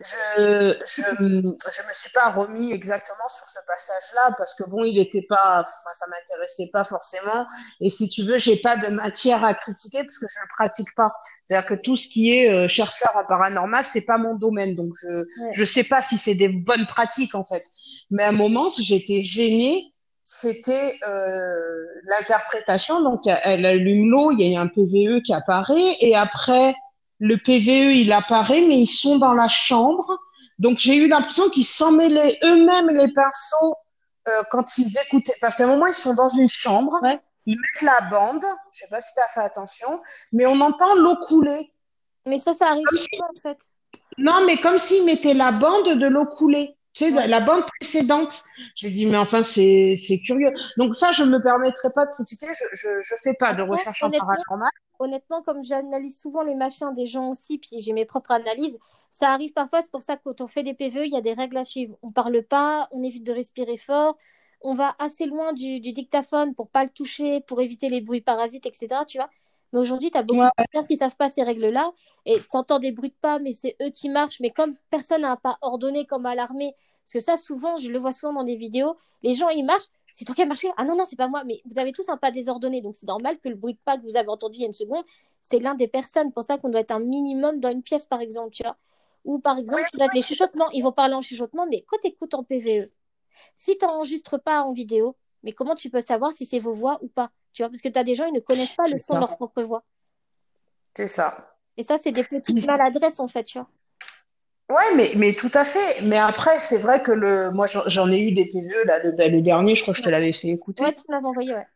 Je, 0.00 0.74
je, 0.86 1.02
je 1.18 1.88
me 1.88 1.92
suis 1.92 2.10
pas 2.14 2.30
remis 2.30 2.72
exactement 2.72 3.28
sur 3.28 3.46
ce 3.48 3.58
passage-là 3.66 4.34
parce 4.38 4.54
que 4.54 4.64
bon, 4.64 4.84
il 4.84 4.98
était 4.98 5.26
pas, 5.28 5.60
enfin, 5.60 5.92
ça 5.92 6.06
m'intéressait 6.08 6.70
pas 6.72 6.84
forcément. 6.84 7.46
Et 7.80 7.90
si 7.90 8.08
tu 8.08 8.22
veux, 8.22 8.38
j'ai 8.38 8.56
pas 8.56 8.76
de 8.76 8.88
matière 8.88 9.44
à 9.44 9.54
critiquer 9.54 10.04
parce 10.04 10.18
que 10.18 10.26
je 10.28 10.40
ne 10.40 10.48
pratique 10.56 10.94
pas. 10.96 11.12
C'est-à-dire 11.44 11.68
que 11.68 11.74
tout 11.74 11.96
ce 11.96 12.08
qui 12.08 12.34
est 12.34 12.50
euh, 12.50 12.68
chercheur 12.68 13.14
en 13.16 13.24
paranormal, 13.24 13.84
c'est 13.84 14.06
pas 14.06 14.16
mon 14.16 14.34
domaine, 14.36 14.74
donc 14.74 14.92
je, 15.00 15.08
ouais. 15.08 15.50
je 15.52 15.64
sais 15.64 15.84
pas 15.84 16.00
si 16.00 16.16
c'est 16.16 16.34
des 16.34 16.48
bonnes 16.48 16.86
pratiques 16.86 17.34
en 17.34 17.44
fait. 17.44 17.62
Mais 18.10 18.22
à 18.22 18.28
un 18.28 18.32
moment, 18.32 18.68
j'étais 18.70 19.22
gênée 19.22 19.92
c'était 20.22 20.94
euh, 21.08 21.58
l'interprétation. 22.04 23.02
Donc, 23.02 23.22
elle 23.26 23.66
allume 23.66 24.08
l'eau, 24.10 24.30
il 24.30 24.46
y 24.46 24.56
a 24.56 24.60
un 24.60 24.68
PVE 24.68 25.22
qui 25.22 25.34
apparaît, 25.34 25.96
et 26.00 26.14
après, 26.14 26.74
le 27.20 27.36
PVE, 27.36 27.94
il 27.94 28.12
apparaît, 28.12 28.62
mais 28.62 28.78
ils 28.78 28.86
sont 28.86 29.18
dans 29.18 29.34
la 29.34 29.48
chambre. 29.48 30.18
Donc 30.58 30.78
j'ai 30.78 30.96
eu 30.96 31.08
l'impression 31.08 31.48
qu'ils 31.50 31.66
s'en 31.66 31.92
mêlaient 31.92 32.38
eux-mêmes 32.44 32.90
les 32.90 33.12
pinceaux 33.12 33.74
euh, 34.28 34.42
quand 34.50 34.78
ils 34.78 34.92
écoutaient. 35.06 35.36
Parce 35.40 35.56
qu'à 35.56 35.64
un 35.64 35.68
moment, 35.68 35.86
ils 35.86 35.94
sont 35.94 36.14
dans 36.14 36.28
une 36.28 36.48
chambre, 36.48 36.98
ouais. 37.02 37.20
ils 37.46 37.56
mettent 37.56 37.82
la 37.82 38.08
bande, 38.08 38.44
je 38.72 38.80
sais 38.80 38.88
pas 38.88 39.00
si 39.00 39.14
tu 39.14 39.20
as 39.20 39.28
fait 39.28 39.40
attention, 39.40 40.00
mais 40.32 40.46
on 40.46 40.60
entend 40.60 40.94
l'eau 40.94 41.16
couler. 41.16 41.72
Mais 42.26 42.38
ça, 42.38 42.54
ça 42.54 42.68
arrive 42.68 42.84
en 42.86 43.40
fait. 43.40 43.58
Non, 44.18 44.44
mais 44.46 44.56
comme 44.56 44.78
s'ils 44.78 45.04
mettaient 45.04 45.34
la 45.34 45.52
bande 45.52 45.98
de 45.98 46.06
l'eau 46.06 46.26
couler. 46.26 46.76
Tu 46.92 47.04
sais, 47.04 47.12
ouais. 47.12 47.28
la 47.28 47.40
bande 47.40 47.64
précédente. 47.78 48.42
J'ai 48.74 48.90
dit, 48.90 49.06
mais 49.06 49.16
enfin, 49.16 49.42
c'est 49.42 50.20
curieux. 50.26 50.52
Donc 50.76 50.96
ça, 50.96 51.12
je 51.12 51.22
ne 51.22 51.30
me 51.30 51.42
permettrai 51.42 51.88
pas 51.94 52.06
de 52.06 52.10
critiquer. 52.10 52.46
Je 52.72 52.88
ne 52.88 53.18
fais 53.22 53.34
pas 53.34 53.54
de 53.54 53.62
recherche 53.62 54.02
en 54.02 54.10
paranormal 54.10 54.70
honnêtement, 55.00 55.42
comme 55.42 55.62
j'analyse 55.62 56.20
souvent 56.20 56.42
les 56.42 56.54
machins 56.54 56.94
des 56.94 57.06
gens 57.06 57.30
aussi, 57.30 57.58
puis 57.58 57.80
j'ai 57.80 57.92
mes 57.92 58.04
propres 58.04 58.32
analyses, 58.32 58.78
ça 59.10 59.30
arrive 59.30 59.52
parfois. 59.52 59.82
C'est 59.82 59.90
pour 59.90 60.02
ça 60.02 60.16
que 60.16 60.22
quand 60.24 60.40
on 60.42 60.46
fait 60.46 60.62
des 60.62 60.74
PVE, 60.74 61.06
il 61.06 61.12
y 61.12 61.16
a 61.16 61.22
des 61.22 61.32
règles 61.32 61.56
à 61.56 61.64
suivre. 61.64 61.98
On 62.02 62.12
parle 62.12 62.42
pas, 62.42 62.88
on 62.92 63.02
évite 63.02 63.24
de 63.24 63.32
respirer 63.32 63.76
fort, 63.76 64.16
on 64.62 64.74
va 64.74 64.94
assez 64.98 65.26
loin 65.26 65.52
du, 65.52 65.80
du 65.80 65.92
dictaphone 65.92 66.54
pour 66.54 66.68
pas 66.70 66.84
le 66.84 66.90
toucher, 66.90 67.40
pour 67.40 67.60
éviter 67.60 67.88
les 67.88 68.02
bruits 68.02 68.20
parasites, 68.20 68.66
etc. 68.66 68.88
Tu 69.08 69.18
vois 69.18 69.30
mais 69.72 69.78
aujourd'hui, 69.78 70.10
tu 70.10 70.18
as 70.18 70.22
beaucoup 70.22 70.40
ouais. 70.40 70.48
de 70.58 70.78
gens 70.80 70.84
qui 70.84 70.96
savent 70.96 71.16
pas 71.16 71.28
ces 71.28 71.42
règles-là 71.42 71.92
et 72.26 72.38
tu 72.38 72.56
entends 72.56 72.78
des 72.78 72.92
bruits 72.92 73.10
de 73.10 73.16
pas, 73.20 73.38
mais 73.38 73.52
c'est 73.52 73.76
eux 73.82 73.90
qui 73.90 74.08
marchent. 74.08 74.40
Mais 74.40 74.50
comme 74.50 74.74
personne 74.90 75.22
n'a 75.22 75.36
pas 75.36 75.58
ordonné 75.62 76.06
comme 76.06 76.26
à 76.26 76.34
l'armée, 76.34 76.74
parce 77.04 77.12
que 77.12 77.20
ça, 77.20 77.36
souvent, 77.36 77.76
je 77.76 77.90
le 77.90 77.98
vois 77.98 78.12
souvent 78.12 78.34
dans 78.34 78.44
des 78.44 78.56
vidéos, 78.56 78.96
les 79.22 79.34
gens, 79.34 79.48
ils 79.48 79.64
marchent, 79.64 79.88
c'est 80.12 80.24
toi 80.24 80.34
qui 80.34 80.42
as 80.42 80.46
marché 80.46 80.68
Ah 80.76 80.84
non, 80.84 80.96
non, 80.96 81.04
c'est 81.04 81.16
pas 81.16 81.28
moi. 81.28 81.44
Mais 81.44 81.62
vous 81.64 81.78
avez 81.78 81.92
tous 81.92 82.08
un 82.08 82.16
pas 82.16 82.30
désordonné. 82.30 82.80
Donc 82.80 82.96
c'est 82.96 83.06
normal 83.06 83.38
que 83.38 83.48
le 83.48 83.54
bruit 83.54 83.74
de 83.74 83.78
pas 83.84 83.96
que 83.96 84.02
vous 84.02 84.16
avez 84.16 84.28
entendu 84.28 84.58
il 84.58 84.60
y 84.62 84.64
a 84.64 84.66
une 84.66 84.72
seconde, 84.72 85.04
c'est 85.40 85.60
l'un 85.60 85.74
des 85.74 85.88
personnes. 85.88 86.32
Pour 86.32 86.42
ça 86.42 86.58
qu'on 86.58 86.68
doit 86.68 86.80
être 86.80 86.90
un 86.90 87.00
minimum 87.00 87.60
dans 87.60 87.70
une 87.70 87.82
pièce, 87.82 88.06
par 88.06 88.20
exemple, 88.20 88.50
tu 88.50 88.62
vois. 88.62 88.76
Ou 89.24 89.38
par 89.38 89.58
exemple, 89.58 89.82
tu 89.92 89.98
les 90.14 90.22
chuchotements. 90.22 90.70
Ils 90.72 90.82
vont 90.82 90.92
parler 90.92 91.14
en 91.14 91.20
chuchotement, 91.20 91.66
mais 91.70 91.84
quand 91.86 91.98
tu 92.02 92.08
écoutes 92.08 92.34
en 92.34 92.42
PVE, 92.42 92.88
si 93.54 93.76
tu 93.76 93.84
n'enregistres 93.84 94.40
pas 94.40 94.62
en 94.62 94.72
vidéo, 94.72 95.16
mais 95.42 95.52
comment 95.52 95.74
tu 95.74 95.90
peux 95.90 96.00
savoir 96.00 96.32
si 96.32 96.46
c'est 96.46 96.58
vos 96.58 96.72
voix 96.72 96.98
ou 97.02 97.08
pas? 97.08 97.30
Tu 97.52 97.62
vois, 97.62 97.70
parce 97.70 97.82
que 97.82 97.88
tu 97.88 97.98
as 97.98 98.04
des 98.04 98.14
gens, 98.14 98.26
ils 98.26 98.34
ne 98.34 98.40
connaissent 98.40 98.74
pas 98.74 98.88
le 98.88 98.98
son 98.98 99.14
de 99.14 99.20
leur 99.20 99.36
propre 99.36 99.62
voix. 99.62 99.82
C'est 100.94 101.08
ça. 101.08 101.56
Et 101.76 101.82
ça, 101.82 101.98
c'est 101.98 102.12
des 102.12 102.24
petites 102.24 102.66
maladresses, 102.66 103.20
en 103.20 103.28
fait, 103.28 103.44
tu 103.44 103.58
vois. 103.58 103.68
Ouais, 104.70 104.94
mais, 104.94 105.10
mais 105.16 105.32
tout 105.32 105.50
à 105.54 105.64
fait. 105.64 106.02
Mais 106.02 106.16
après, 106.16 106.60
c'est 106.60 106.78
vrai 106.78 107.02
que 107.02 107.10
le, 107.10 107.50
moi, 107.50 107.66
j'en 107.66 108.10
ai 108.10 108.20
eu 108.20 108.32
des 108.32 108.46
PVE, 108.46 108.84
là, 108.84 109.02
le, 109.02 109.10
le, 109.10 109.42
dernier, 109.42 109.74
je 109.74 109.82
crois 109.82 109.94
que 109.94 109.98
je 109.98 110.04
te 110.04 110.10
l'avais 110.10 110.32
fait 110.32 110.48
écouter. 110.48 110.84
Ouais, 110.84 110.94
tu 110.94 111.02
m'avais 111.08 111.26
envoyé, 111.26 111.52
ouais. 111.54 111.66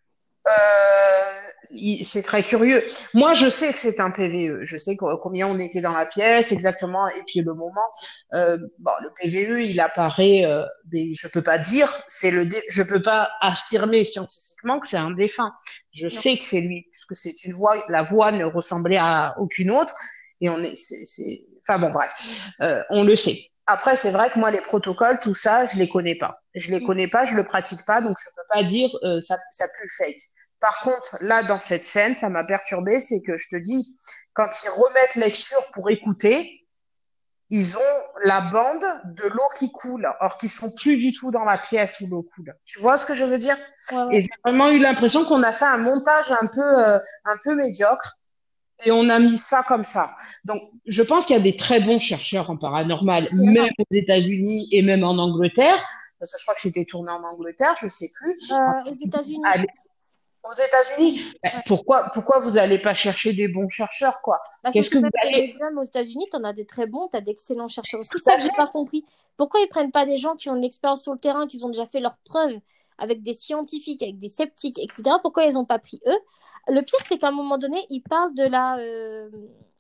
Euh, 0.47 2.01
c'est 2.05 2.23
très 2.23 2.43
curieux. 2.43 2.85
Moi, 3.15 3.35
je 3.35 3.49
sais 3.49 3.73
que 3.73 3.79
c'est 3.79 3.99
un 4.01 4.11
PVE. 4.11 4.65
Je 4.65 4.77
sais 4.77 4.97
combien 4.97 5.49
on 5.49 5.59
était 5.59 5.81
dans 5.81 5.93
la 5.93 6.07
pièce, 6.07 6.53
exactement, 6.53 7.09
et 7.09 7.23
puis 7.27 7.41
le 7.41 7.55
moment. 7.55 7.89
Euh, 8.35 8.59
bon, 8.79 8.93
le 9.03 9.11
PVE, 9.21 9.61
il 9.61 9.81
apparaît. 9.81 10.45
Euh, 10.45 10.65
mais 10.93 11.15
je 11.15 11.27
peux 11.29 11.43
pas 11.43 11.59
dire, 11.59 11.91
c'est 12.07 12.31
le, 12.31 12.47
dé... 12.47 12.63
je 12.69 12.83
peux 12.83 13.03
pas 13.03 13.31
affirmer 13.41 14.05
scientifiquement 14.05 14.79
que 14.79 14.87
c'est 14.87 14.97
un 14.97 15.11
défunt. 15.11 15.53
Je 15.95 16.05
non. 16.05 16.11
sais 16.11 16.37
que 16.37 16.45
c'est 16.45 16.61
lui, 16.61 16.87
puisque 16.93 17.17
c'est 17.17 17.45
une 17.45 17.53
voix. 17.53 17.83
La 17.89 18.03
voix 18.03 18.31
ne 18.31 18.45
ressemblait 18.45 18.99
à 18.99 19.35
aucune 19.39 19.71
autre, 19.71 19.95
et 20.41 20.49
on 20.49 20.63
est, 20.63 20.77
c'est 20.77 21.45
Enfin 21.67 21.79
bon, 21.79 21.91
bref, 21.91 22.13
euh, 22.61 22.83
on 22.91 23.05
le 23.05 23.17
sait. 23.17 23.51
Après, 23.67 23.97
c'est 23.97 24.11
vrai 24.11 24.31
que 24.31 24.39
moi, 24.39 24.51
les 24.51 24.61
protocoles, 24.61 25.21
tout 25.21 25.35
ça, 25.35 25.65
je 25.65 25.77
les 25.79 25.89
connais 25.89 26.15
pas. 26.17 26.43
Je 26.55 26.71
les 26.71 26.85
connais 26.85 27.09
pas, 27.09 27.25
je 27.25 27.35
le 27.35 27.45
pratique 27.45 27.85
pas, 27.87 28.01
donc 28.01 28.17
je 28.23 28.29
peux 28.37 28.47
pas 28.51 28.63
dire 28.63 28.91
euh, 29.03 29.21
ça, 29.21 29.37
ça 29.51 29.67
pue 29.69 29.85
le 29.85 30.05
fake. 30.05 30.21
Par 30.61 30.81
contre, 30.81 31.17
là, 31.21 31.43
dans 31.43 31.59
cette 31.59 31.85
scène, 31.85 32.15
ça 32.15 32.29
m'a 32.29 32.45
perturbé, 32.45 32.99
c'est 32.99 33.21
que 33.27 33.37
je 33.37 33.49
te 33.51 33.57
dis, 33.57 33.97
quand 34.35 34.49
ils 34.65 34.69
remettent 34.69 35.15
lecture 35.15 35.71
pour 35.73 35.91
écouter, 35.91 36.67
ils 37.51 37.77
ont 37.77 38.03
la 38.25 38.41
bande 38.41 38.85
de 39.05 39.25
l'eau 39.25 39.49
qui 39.59 39.71
coule, 39.71 40.09
or 40.21 40.39
qu'ils 40.39 40.51
sont 40.51 40.75
plus 40.75 40.97
du 40.97 41.13
tout 41.13 41.31
dans 41.31 41.45
la 41.45 41.59
pièce 41.59 42.01
où 42.01 42.07
l'eau 42.09 42.23
coule. 42.23 42.55
Tu 42.65 42.81
vois 42.81 42.97
ce 42.97 43.07
que 43.07 43.15
je 43.15 43.25
veux 43.25 43.39
dire? 43.39 43.57
Ouais, 43.93 44.03
ouais. 44.05 44.17
Et 44.17 44.21
j'ai 44.23 44.31
vraiment 44.45 44.71
eu 44.71 44.79
l'impression 44.79 45.25
qu'on 45.25 45.43
a 45.43 45.53
fait 45.53 45.67
un 45.67 45.79
montage 45.79 46.33
un 46.33 46.47
peu, 46.47 46.63
euh, 46.63 46.99
un 47.25 47.37
peu 47.43 47.55
médiocre 47.55 48.19
et 48.85 48.91
on 48.91 49.09
a 49.09 49.19
mis 49.19 49.39
ça 49.39 49.63
comme 49.67 49.85
ça. 49.85 50.11
Donc, 50.45 50.63
je 50.87 51.03
pense 51.03 51.27
qu'il 51.27 51.37
y 51.37 51.39
a 51.39 51.43
des 51.43 51.57
très 51.57 51.81
bons 51.81 51.99
chercheurs 51.99 52.51
en 52.51 52.57
paranormal, 52.57 53.29
même 53.33 53.71
aux 53.79 53.95
États-Unis 53.95 54.69
et 54.73 54.83
même 54.83 55.05
en 55.05 55.17
Angleterre, 55.19 55.77
parce 56.19 56.33
que 56.33 56.39
je 56.39 56.45
crois 56.45 56.55
que 56.55 56.61
c'était 56.61 56.85
tourné 56.85 57.11
en 57.13 57.23
Angleterre, 57.23 57.75
je 57.81 57.89
sais 57.89 58.11
plus. 58.15 58.39
Euh, 58.51 58.91
aux 58.91 58.95
États-Unis. 58.95 59.43
Aux 60.43 60.53
États-Unis. 60.53 61.23
Ouais. 61.45 61.51
Pourquoi, 61.67 62.11
pourquoi 62.13 62.41
vous 62.41 62.53
n'allez 62.53 62.79
pas 62.79 62.95
chercher 62.95 63.33
des 63.33 63.49
bons 63.49 63.69
chercheurs, 63.69 64.21
quoi? 64.23 64.41
Qu'est-ce 64.73 64.91
que 64.91 64.99
vous 64.99 65.11
allez 65.23 65.55
Même 65.61 65.79
aux 65.79 65.85
États-Unis, 65.85 66.27
tu 66.31 66.37
en 66.37 66.45
as 66.45 66.53
des 66.53 66.67
très 66.67 66.87
bons, 66.87 67.09
tu 67.09 67.17
as 67.17 67.21
d'excellents 67.21 67.69
chercheurs 67.69 68.01
aussi. 68.01 68.19
Ça, 68.23 68.37
j'ai 68.39 68.51
pas 68.57 68.67
compris. 68.67 69.05
Pourquoi 69.37 69.61
ils 69.61 69.69
prennent 69.69 69.93
pas 69.93 70.07
des 70.07 70.19
gens 70.19 70.37
qui 70.37 70.49
ont 70.51 70.57
une 70.57 70.65
expérience 70.65 71.03
sur 71.03 71.13
le 71.13 71.19
terrain, 71.19 71.47
qui 71.47 71.63
ont 71.65 71.69
déjà 71.69 71.87
fait 71.87 72.01
leurs 72.01 72.19
preuves? 72.19 72.59
Avec 72.99 73.23
des 73.23 73.35
scientifiques, 73.35 74.03
avec 74.03 74.19
des 74.19 74.29
sceptiques, 74.29 74.79
etc. 74.79 75.17
Pourquoi 75.23 75.45
ils 75.47 75.55
n'ont 75.55 75.65
pas 75.65 75.79
pris 75.79 76.01
eux? 76.07 76.19
Le 76.69 76.81
pire, 76.83 76.99
c'est 77.09 77.19
qu'à 77.19 77.29
un 77.29 77.33
moment 77.33 77.59
donné, 77.59 77.85
ils 77.91 78.03
parlent 78.03 78.35
de 78.35 78.45
la. 78.45 78.79
Euh... 78.79 79.29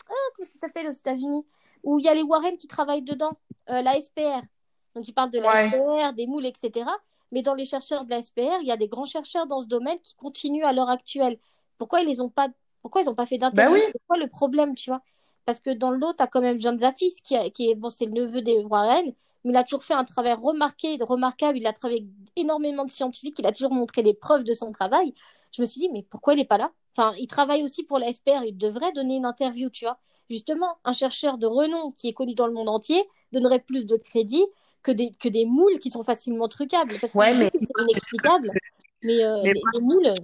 Ah, 0.09 0.31
comment 0.37 0.49
ça 0.49 0.59
s'appelle 0.59 0.87
aux 0.87 0.93
États-Unis? 0.93 1.45
Où 1.83 1.99
il 1.99 2.05
y 2.05 2.09
a 2.09 2.15
les 2.15 2.23
Warren 2.23 2.57
qui 2.57 2.67
travaillent 2.67 3.03
dedans, 3.03 3.33
euh, 3.71 3.83
la 3.83 4.01
SPR. 4.01 4.43
Donc, 4.95 5.09
ils 5.09 5.13
parlent 5.13 5.31
de 5.31 5.39
la 5.39 5.51
ouais. 5.53 5.69
SPR, 5.69 6.13
des 6.15 6.27
moules, 6.27 6.47
etc. 6.47 6.87
Mais 7.33 7.43
dans 7.43 7.55
les 7.55 7.65
chercheurs 7.65 8.05
de 8.05 8.11
la 8.11 8.23
SPR, 8.23 8.61
il 8.61 8.67
y 8.67 8.73
a 8.73 8.77
des 8.77 8.89
grands 8.89 9.07
chercheurs 9.07 9.47
dans 9.47 9.61
ce 9.61 9.67
domaine 9.67 9.99
qui 10.01 10.15
continuent 10.15 10.65
à 10.65 10.73
l'heure 10.73 10.91
actuelle. 10.91 11.39
Pourquoi 11.79 12.01
ils 12.01 12.09
les 12.09 12.21
ont 12.21 12.29
pas 12.29 12.49
Pourquoi 12.83 13.03
ils 13.03 13.07
n'ont 13.07 13.15
pas 13.15 13.27
fait 13.27 13.39
d'interview 13.39 13.75
bah 13.75 13.81
oui. 13.83 13.91
C'est 13.93 14.07
quoi 14.07 14.17
le 14.19 14.29
problème, 14.29 14.75
tu 14.75 14.91
vois? 14.91 15.03
Parce 15.45 15.61
que 15.61 15.71
dans 15.71 15.91
l'autre, 15.91 16.17
tu 16.19 16.23
as 16.23 16.27
quand 16.27 16.41
même 16.41 16.61
John 16.61 16.79
Zafis, 16.79 17.17
qui, 17.23 17.37
a, 17.37 17.51
qui 17.51 17.71
est, 17.71 17.75
bon, 17.75 17.89
c'est 17.89 18.07
le 18.07 18.13
neveu 18.13 18.41
des 18.41 18.63
Warren, 18.65 19.13
mais 19.45 19.53
il 19.53 19.57
a 19.57 19.65
toujours 19.65 19.85
fait 19.85 19.95
un 19.95 20.05
travail 20.05 20.35
remarqué, 20.35 20.97
remarquable. 21.01 21.59
Il 21.59 21.67
a 21.67 21.73
travaillé 21.73 22.01
avec 22.01 22.11
énormément 22.37 22.85
de 22.85 22.91
scientifiques. 22.91 23.39
Il 23.39 23.47
a 23.47 23.53
toujours 23.53 23.73
montré 23.73 24.03
les 24.03 24.15
preuves 24.15 24.45
de 24.45 24.55
son 24.55 24.73
travail. 24.73 25.15
Je 25.53 25.63
me 25.63 25.67
suis 25.67 25.81
dit, 25.81 25.91
mais 25.91 26.03
pourquoi 26.03 26.33
il 26.33 26.39
n'est 26.39 26.45
pas 26.45 26.59
là? 26.59 26.73
Enfin, 26.97 27.15
il 27.19 27.27
travaille 27.27 27.63
aussi 27.63 27.85
pour 27.85 27.99
la 27.99 28.13
SPR. 28.13 28.45
Il 28.47 28.57
devrait 28.57 28.93
donner 28.93 29.17
une 29.17 29.27
interview, 29.27 29.69
tu 29.69 29.85
vois. 29.85 29.99
Justement, 30.31 30.79
un 30.85 30.93
chercheur 30.93 31.37
de 31.37 31.47
renom 31.47 31.93
qui 31.93 32.09
est 32.09 32.15
connu 32.15 32.35
dans 32.35 32.47
le 32.47 32.55
monde 32.55 32.69
entier 32.69 33.07
donnerait 33.33 33.61
plus 33.61 33.85
de 33.85 33.97
crédit 33.97 34.45
que 34.83 34.91
des, 34.91 35.11
que 35.13 35.29
des 35.29 35.45
moules 35.45 35.79
qui 35.79 35.91
sont 35.91 36.03
facilement 36.03 36.49
trucables. 36.49 36.93
Parce 37.01 37.13
que 37.13 37.19
ouais, 37.19 37.35
mais... 37.35 37.51
c'est 37.53 37.83
inexplicable. 37.83 38.51
Mais, 39.03 39.23
euh, 39.23 39.41
mais... 39.43 39.53
Les, 39.53 39.61
les, 39.75 39.81
moules, 39.81 40.15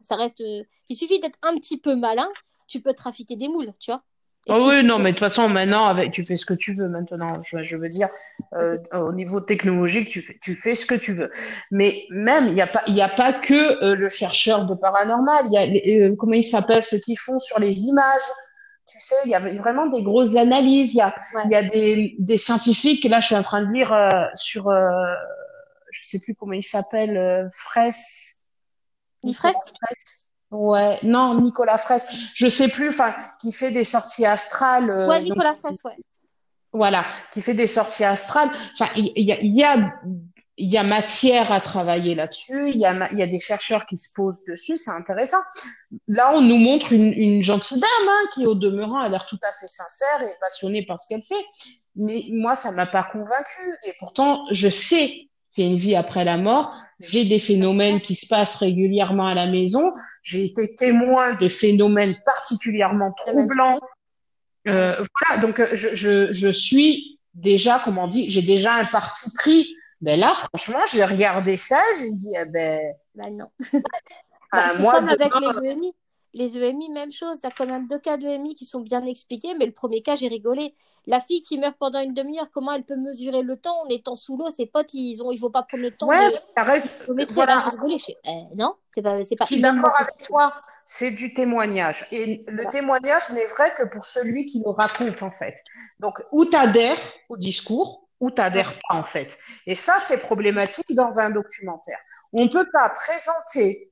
ça 0.00 0.14
reste. 0.14 0.42
Il 0.88 0.96
suffit 0.96 1.18
d'être 1.18 1.38
un 1.42 1.54
petit 1.56 1.78
peu 1.78 1.96
malin, 1.96 2.28
tu 2.68 2.80
peux 2.80 2.94
trafiquer 2.94 3.34
des 3.34 3.48
moules, 3.48 3.72
tu 3.80 3.90
vois. 3.90 4.02
Oh 4.50 4.66
oui, 4.66 4.82
non, 4.82 4.98
mais 4.98 5.12
de 5.12 5.18
toute 5.18 5.28
façon, 5.28 5.48
maintenant, 5.48 5.86
avec, 5.86 6.12
tu 6.12 6.24
fais 6.24 6.36
ce 6.36 6.46
que 6.46 6.54
tu 6.54 6.72
veux 6.72 6.88
maintenant. 6.88 7.42
Je, 7.42 7.62
je 7.62 7.76
veux 7.76 7.88
dire, 7.88 8.08
euh, 8.54 8.78
au 8.92 9.12
niveau 9.12 9.40
technologique, 9.40 10.08
tu 10.08 10.22
fais, 10.22 10.38
tu 10.40 10.54
fais 10.54 10.74
ce 10.74 10.86
que 10.86 10.94
tu 10.94 11.12
veux. 11.12 11.30
Mais 11.70 12.06
même, 12.10 12.46
il 12.46 12.54
n'y 12.54 12.62
a 12.62 12.66
pas, 12.66 12.82
il 12.86 13.00
a 13.00 13.08
pas 13.08 13.32
que 13.34 13.84
euh, 13.84 13.94
le 13.94 14.08
chercheur 14.08 14.64
de 14.66 14.74
paranormal. 14.74 15.46
Il 15.46 15.52
y 15.52 15.58
a, 15.58 16.06
euh, 16.06 16.16
comment 16.16 16.32
ils 16.32 16.42
s'appellent, 16.42 16.84
ceux 16.84 16.98
qui 16.98 17.14
font 17.14 17.38
sur 17.40 17.60
les 17.60 17.82
images. 17.82 18.28
Tu 18.86 18.98
sais, 19.00 19.16
il 19.26 19.30
y 19.30 19.34
a 19.34 19.40
vraiment 19.40 19.86
des 19.86 20.02
grosses 20.02 20.36
analyses. 20.36 20.94
Il 20.94 20.98
y 20.98 21.02
a, 21.02 21.14
ouais. 21.34 21.42
il 21.44 21.50
y 21.52 21.54
a 21.54 21.62
des, 21.62 22.16
des 22.18 22.38
scientifiques. 22.38 23.04
Là, 23.04 23.20
je 23.20 23.26
suis 23.26 23.36
en 23.36 23.42
train 23.42 23.62
de 23.62 23.70
lire 23.70 23.92
euh, 23.92 24.08
sur, 24.34 24.68
euh, 24.70 24.88
je 25.90 26.06
sais 26.06 26.18
plus 26.20 26.34
comment 26.34 26.54
il 26.54 26.62
s'appelle, 26.62 27.16
euh, 27.18 27.48
Fraisse. 27.52 28.50
Fraisse? 29.34 30.27
Ouais, 30.50 30.98
non, 31.02 31.40
Nicolas 31.40 31.76
Fraisse, 31.76 32.08
je 32.34 32.48
sais 32.48 32.68
plus, 32.68 32.88
enfin, 32.88 33.14
qui 33.40 33.52
fait 33.52 33.70
des 33.70 33.84
sorties 33.84 34.24
astrales. 34.24 34.90
Euh, 34.90 35.08
ouais, 35.08 35.22
Nicolas 35.22 35.52
donc, 35.52 35.60
Fraisse, 35.60 35.78
ouais. 35.84 35.96
Voilà, 36.72 37.04
qui 37.32 37.42
fait 37.42 37.54
des 37.54 37.66
sorties 37.66 38.04
astrales. 38.04 38.50
Enfin, 38.74 38.90
il 38.96 39.12
y, 39.16 39.24
y, 39.24 39.64
a, 39.64 39.76
il 40.58 40.70
y 40.70 40.76
a 40.76 40.82
matière 40.82 41.52
à 41.52 41.60
travailler 41.60 42.14
là-dessus, 42.14 42.70
il 42.70 42.76
y 42.76 42.86
a, 42.86 43.10
il 43.12 43.18
y 43.18 43.22
a 43.22 43.26
des 43.26 43.38
chercheurs 43.38 43.86
qui 43.86 43.96
se 43.96 44.12
posent 44.14 44.42
dessus, 44.44 44.76
c'est 44.76 44.90
intéressant. 44.90 45.38
Là, 46.08 46.32
on 46.34 46.40
nous 46.40 46.58
montre 46.58 46.92
une, 46.92 47.12
une 47.12 47.42
gentille 47.42 47.80
dame 47.80 48.08
hein, 48.08 48.26
qui, 48.32 48.46
au 48.46 48.54
demeurant, 48.54 49.00
a 49.00 49.08
l'air 49.08 49.26
tout 49.26 49.38
à 49.42 49.52
fait 49.60 49.68
sincère 49.68 50.22
et 50.22 50.32
passionnée 50.40 50.84
par 50.84 50.98
ce 51.00 51.08
qu'elle 51.08 51.22
fait. 51.22 51.46
Mais 51.96 52.24
moi, 52.30 52.56
ça 52.56 52.72
m'a 52.72 52.86
pas 52.86 53.02
convaincue. 53.04 53.76
Et 53.84 53.94
pourtant, 53.98 54.46
je 54.50 54.68
sais 54.68 55.28
une 55.64 55.78
vie 55.78 55.96
après 55.96 56.24
la 56.24 56.36
mort. 56.36 56.74
J'ai 57.00 57.24
des 57.24 57.38
phénomènes 57.38 58.00
qui 58.00 58.14
se 58.14 58.26
passent 58.26 58.56
régulièrement 58.56 59.28
à 59.28 59.34
la 59.34 59.46
maison. 59.46 59.92
J'ai 60.22 60.44
été 60.44 60.74
témoin 60.74 61.34
de 61.34 61.48
phénomènes 61.48 62.16
particulièrement 62.26 63.12
troublants. 63.12 63.78
Euh, 64.66 64.96
voilà, 65.14 65.40
donc 65.40 65.62
je, 65.74 65.94
je, 65.94 66.32
je 66.32 66.48
suis 66.48 67.20
déjà, 67.34 67.80
comment 67.84 68.04
on 68.04 68.08
dit, 68.08 68.30
j'ai 68.30 68.42
déjà 68.42 68.74
un 68.74 68.84
parti 68.86 69.30
pris 69.34 69.74
ben 70.00 70.18
là, 70.18 70.32
franchement, 70.34 70.78
j'ai 70.90 71.04
regardé 71.04 71.56
ça, 71.56 71.80
j'ai 71.98 72.10
dit, 72.10 72.32
eh 72.40 72.48
ben. 72.50 72.94
Bah 73.14 73.30
non. 73.30 73.50
bah, 74.52 74.78
moi, 74.78 74.96
avec 74.96 75.32
les 75.40 75.70
EMI. 75.70 75.92
Les 76.34 76.58
EMI, 76.58 76.90
même 76.90 77.10
chose. 77.10 77.40
Tu 77.40 77.46
as 77.46 77.50
quand 77.50 77.66
même 77.66 77.88
deux 77.88 77.98
cas 77.98 78.16
d'EMI 78.16 78.54
qui 78.54 78.64
sont 78.64 78.80
bien 78.80 79.04
expliqués, 79.04 79.54
mais 79.58 79.66
le 79.66 79.72
premier 79.72 80.02
cas, 80.02 80.14
j'ai 80.14 80.28
rigolé. 80.28 80.74
La 81.06 81.20
fille 81.20 81.40
qui 81.40 81.58
meurt 81.58 81.74
pendant 81.78 82.00
une 82.00 82.12
demi-heure, 82.12 82.50
comment 82.52 82.72
elle 82.72 82.84
peut 82.84 82.96
mesurer 82.96 83.40
le 83.40 83.56
temps 83.56 83.80
en 83.80 83.88
étant 83.88 84.14
sous 84.14 84.36
l'eau? 84.36 84.50
Ses 84.50 84.66
potes, 84.66 84.92
ils 84.92 85.22
ont, 85.22 85.32
il 85.32 85.38
faut 85.38 85.48
pas 85.48 85.62
prendre 85.62 85.84
le 85.84 85.90
temps. 85.90 86.06
Ouais, 86.06 86.30
de... 86.30 86.60
raison. 86.60 86.88
Voilà. 87.30 87.58
Rigolé. 87.58 87.98
Je... 87.98 88.12
Euh, 88.30 88.32
non, 88.56 88.74
c'est 88.94 89.00
pas, 89.00 89.24
c'est 89.24 89.36
pas. 89.36 89.46
Je 89.46 89.54
suis 89.54 89.62
d'accord 89.62 89.94
avec 89.98 90.18
toi. 90.22 90.52
C'est 90.84 91.12
du 91.12 91.32
témoignage, 91.32 92.06
et 92.12 92.44
le 92.46 92.68
témoignage 92.70 93.30
n'est 93.30 93.46
vrai 93.46 93.72
que 93.74 93.84
pour 93.84 94.04
celui 94.04 94.44
qui 94.44 94.62
le 94.62 94.70
raconte 94.70 95.22
en 95.22 95.30
fait. 95.30 95.56
Donc, 95.98 96.22
ou 96.30 96.44
t'adhères 96.44 96.98
au 97.30 97.38
discours, 97.38 98.06
ou 98.20 98.30
t'adhères 98.30 98.74
pas 98.86 98.96
en 98.96 99.04
fait. 99.04 99.38
Et 99.66 99.74
ça, 99.74 99.98
c'est 99.98 100.20
problématique 100.20 100.94
dans 100.94 101.18
un 101.18 101.30
documentaire. 101.30 101.98
On 102.34 102.44
ne 102.44 102.48
peut 102.48 102.68
pas 102.70 102.90
présenter 102.90 103.87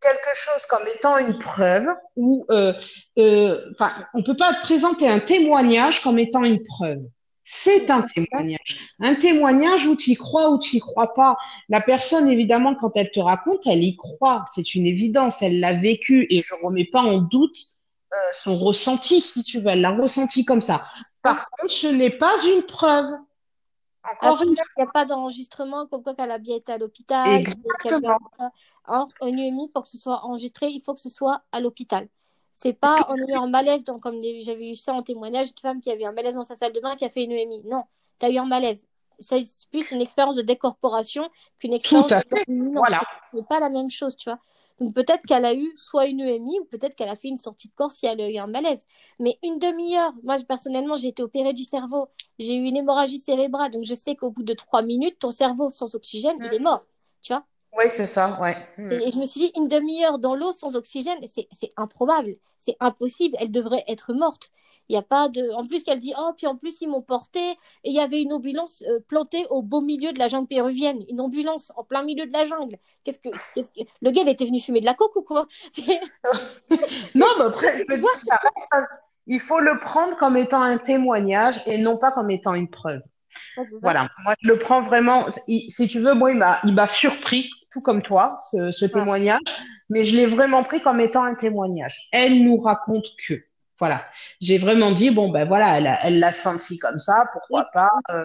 quelque 0.00 0.34
chose 0.34 0.66
comme 0.66 0.86
étant 0.94 1.18
une 1.18 1.38
preuve 1.38 1.88
ou 2.16 2.46
euh, 2.50 2.72
euh, 3.18 3.60
enfin, 3.72 3.92
on 4.14 4.22
peut 4.22 4.36
pas 4.36 4.54
présenter 4.54 5.08
un 5.08 5.18
témoignage 5.18 6.02
comme 6.02 6.18
étant 6.18 6.44
une 6.44 6.62
preuve. 6.62 7.02
C'est 7.48 7.90
un 7.90 8.02
témoignage. 8.02 8.92
Un 9.00 9.14
témoignage 9.14 9.86
où 9.86 9.94
tu 9.94 10.10
y 10.10 10.14
crois 10.16 10.50
ou 10.50 10.58
tu 10.58 10.76
y 10.76 10.80
crois 10.80 11.14
pas. 11.14 11.36
La 11.68 11.80
personne, 11.80 12.28
évidemment, 12.28 12.74
quand 12.74 12.90
elle 12.96 13.10
te 13.12 13.20
raconte, 13.20 13.60
elle 13.66 13.84
y 13.84 13.96
croit. 13.96 14.44
C'est 14.52 14.74
une 14.74 14.84
évidence. 14.84 15.42
Elle 15.42 15.60
l'a 15.60 15.74
vécu 15.74 16.26
et 16.28 16.42
je 16.42 16.54
remets 16.60 16.88
pas 16.90 17.02
en 17.02 17.18
doute 17.18 17.56
euh, 18.12 18.16
son 18.32 18.58
ressenti, 18.58 19.20
si 19.20 19.44
tu 19.44 19.60
veux. 19.60 19.68
Elle 19.68 19.82
l'a 19.82 19.92
ressenti 19.92 20.44
comme 20.44 20.60
ça. 20.60 20.88
Par 21.22 21.48
contre, 21.50 21.72
ce 21.72 21.86
n'est 21.86 22.10
pas 22.10 22.34
une 22.44 22.62
preuve. 22.62 23.12
Encore 24.12 24.42
il 24.44 24.50
n'y 24.50 24.82
a 24.82 24.86
pas 24.86 25.04
d'enregistrement 25.04 25.86
comme 25.86 26.02
quoi 26.02 26.14
qu'elle 26.14 26.30
a 26.30 26.38
bien 26.38 26.56
été 26.56 26.72
à 26.72 26.78
l'hôpital. 26.78 27.28
Exactement. 27.28 28.18
Or, 28.86 29.08
un 29.20 29.28
UMI, 29.28 29.68
pour 29.70 29.82
que 29.82 29.88
ce 29.88 29.98
soit 29.98 30.24
enregistré, 30.24 30.68
il 30.68 30.80
faut 30.80 30.94
que 30.94 31.00
ce 31.00 31.08
soit 31.08 31.42
à 31.52 31.60
l'hôpital. 31.60 32.08
C'est 32.54 32.72
pas 32.72 32.96
en 33.08 33.16
ayant 33.16 33.42
un 33.42 33.50
malaise, 33.50 33.84
donc 33.84 34.02
comme 34.02 34.22
j'avais 34.40 34.70
eu 34.70 34.76
ça 34.76 34.94
en 34.94 35.02
témoignage, 35.02 35.48
une 35.48 35.60
femme 35.60 35.80
qui 35.80 35.90
avait 35.90 36.06
un 36.06 36.12
malaise 36.12 36.34
dans 36.34 36.44
sa 36.44 36.56
salle 36.56 36.72
de 36.72 36.80
bain 36.80 36.96
qui 36.96 37.04
a 37.04 37.10
fait 37.10 37.24
une 37.24 37.32
UMI. 37.32 37.62
Non, 37.64 37.84
tu 38.18 38.26
as 38.26 38.30
eu 38.30 38.38
un 38.38 38.46
malaise. 38.46 38.86
C'est 39.18 39.42
plus 39.70 39.90
une 39.90 40.00
expérience 40.00 40.36
de 40.36 40.42
décorporation 40.42 41.28
qu'une 41.58 41.72
expérience 41.72 42.08
Tout 42.08 42.14
à 42.14 42.20
fait. 42.20 42.44
de... 42.48 42.72
voilà. 42.72 43.02
C'est 43.34 43.46
pas 43.46 43.60
la 43.60 43.68
même 43.68 43.90
chose, 43.90 44.16
tu 44.16 44.30
vois. 44.30 44.38
Donc 44.80 44.94
peut-être 44.94 45.22
qu'elle 45.26 45.44
a 45.44 45.54
eu 45.54 45.72
soit 45.76 46.06
une 46.06 46.20
EMI 46.20 46.60
ou 46.60 46.64
peut-être 46.66 46.94
qu'elle 46.96 47.08
a 47.08 47.16
fait 47.16 47.28
une 47.28 47.38
sortie 47.38 47.68
de 47.68 47.74
corps 47.74 47.92
si 47.92 48.06
elle 48.06 48.20
a 48.20 48.30
eu 48.30 48.36
un 48.36 48.46
malaise. 48.46 48.86
Mais 49.18 49.38
une 49.42 49.58
demi-heure, 49.58 50.12
moi 50.22 50.36
personnellement 50.46 50.96
j'ai 50.96 51.08
été 51.08 51.22
opérée 51.22 51.54
du 51.54 51.64
cerveau, 51.64 52.08
j'ai 52.38 52.54
eu 52.56 52.64
une 52.64 52.76
hémorragie 52.76 53.18
cérébrale, 53.18 53.70
donc 53.70 53.84
je 53.84 53.94
sais 53.94 54.16
qu'au 54.16 54.30
bout 54.30 54.42
de 54.42 54.54
trois 54.54 54.82
minutes, 54.82 55.18
ton 55.18 55.30
cerveau 55.30 55.70
sans 55.70 55.94
oxygène, 55.94 56.38
il 56.42 56.52
est 56.54 56.58
mort, 56.58 56.82
tu 57.22 57.32
vois? 57.32 57.46
Oui, 57.78 57.84
c'est 57.88 58.06
ça, 58.06 58.38
ouais. 58.40 58.56
Mm. 58.78 58.92
Et, 58.92 59.10
je 59.12 59.18
me 59.18 59.26
suis 59.26 59.40
dit, 59.40 59.52
une 59.56 59.68
demi-heure 59.68 60.18
dans 60.18 60.34
l'eau 60.34 60.52
sans 60.52 60.76
oxygène, 60.76 61.18
c'est 61.26 61.72
improbable, 61.76 62.36
c'est 62.58 62.76
impossible, 62.80 63.36
elle 63.38 63.50
devrait 63.50 63.84
être 63.88 64.14
morte. 64.14 64.50
Il 64.88 64.94
y 64.94 64.96
a 64.96 65.02
pas 65.02 65.28
de. 65.28 65.52
En 65.54 65.66
plus, 65.66 65.82
qu'elle 65.82 66.00
dit, 66.00 66.14
oh, 66.18 66.32
puis 66.36 66.46
en 66.46 66.56
plus, 66.56 66.80
ils 66.80 66.88
m'ont 66.88 67.02
porté, 67.02 67.40
et 67.50 67.56
il 67.84 67.94
y 67.94 68.00
avait 68.00 68.22
une 68.22 68.32
ambulance 68.32 68.82
euh, 68.88 69.00
plantée 69.08 69.46
au 69.50 69.62
beau 69.62 69.80
milieu 69.80 70.12
de 70.12 70.18
la 70.18 70.28
jungle 70.28 70.48
péruvienne, 70.48 71.04
une 71.08 71.20
ambulance 71.20 71.72
en 71.76 71.84
plein 71.84 72.02
milieu 72.02 72.26
de 72.26 72.32
la 72.32 72.44
jungle. 72.44 72.76
Qu'est-ce 73.04 73.18
que. 73.18 73.28
Le 74.00 74.10
gars, 74.10 74.22
il 74.22 74.28
était 74.28 74.46
venu 74.46 74.60
fumer 74.60 74.80
de 74.80 74.86
la 74.86 74.94
coke 74.94 75.16
ou 75.16 75.22
quoi? 75.22 75.46
Non, 77.14 77.26
mais 77.38 77.44
après, 77.44 77.78
je 77.78 77.84
me 77.92 77.96
dis, 77.96 78.26
ça 78.26 78.36
reste 78.36 78.88
il 79.26 79.40
faut 79.40 79.60
le 79.60 79.78
prendre 79.78 80.16
comme 80.16 80.36
étant 80.36 80.62
un 80.62 80.78
témoignage 80.78 81.60
et 81.66 81.78
non 81.78 81.98
pas 81.98 82.12
comme 82.12 82.30
étant 82.30 82.54
une 82.54 82.70
preuve. 82.70 83.00
voilà, 83.82 84.08
moi 84.24 84.34
je 84.40 84.48
le 84.48 84.58
prends 84.58 84.80
vraiment. 84.80 85.26
Si 85.28 85.88
tu 85.88 85.98
veux, 85.98 86.14
moi 86.14 86.30
il 86.30 86.74
m'a 86.74 86.86
surpris 86.86 87.50
tout 87.76 87.82
comme 87.82 88.00
toi, 88.00 88.36
ce, 88.38 88.86
témoignage, 88.86 89.40
mais 89.90 90.02
je 90.04 90.16
l'ai 90.16 90.24
vraiment 90.24 90.62
pris 90.62 90.80
comme 90.80 90.98
étant 90.98 91.24
un 91.24 91.34
témoignage. 91.34 92.08
Elle 92.10 92.42
nous 92.42 92.56
raconte 92.56 93.08
que. 93.18 93.34
Voilà. 93.78 94.02
J'ai 94.40 94.56
vraiment 94.56 94.92
dit, 94.92 95.10
bon, 95.10 95.28
ben 95.28 95.46
voilà, 95.46 95.98
elle 96.02 96.18
l'a 96.18 96.32
senti 96.32 96.78
comme 96.78 96.98
ça, 96.98 97.28
pourquoi 97.34 97.68
pas. 97.74 97.90
Euh, 98.10 98.24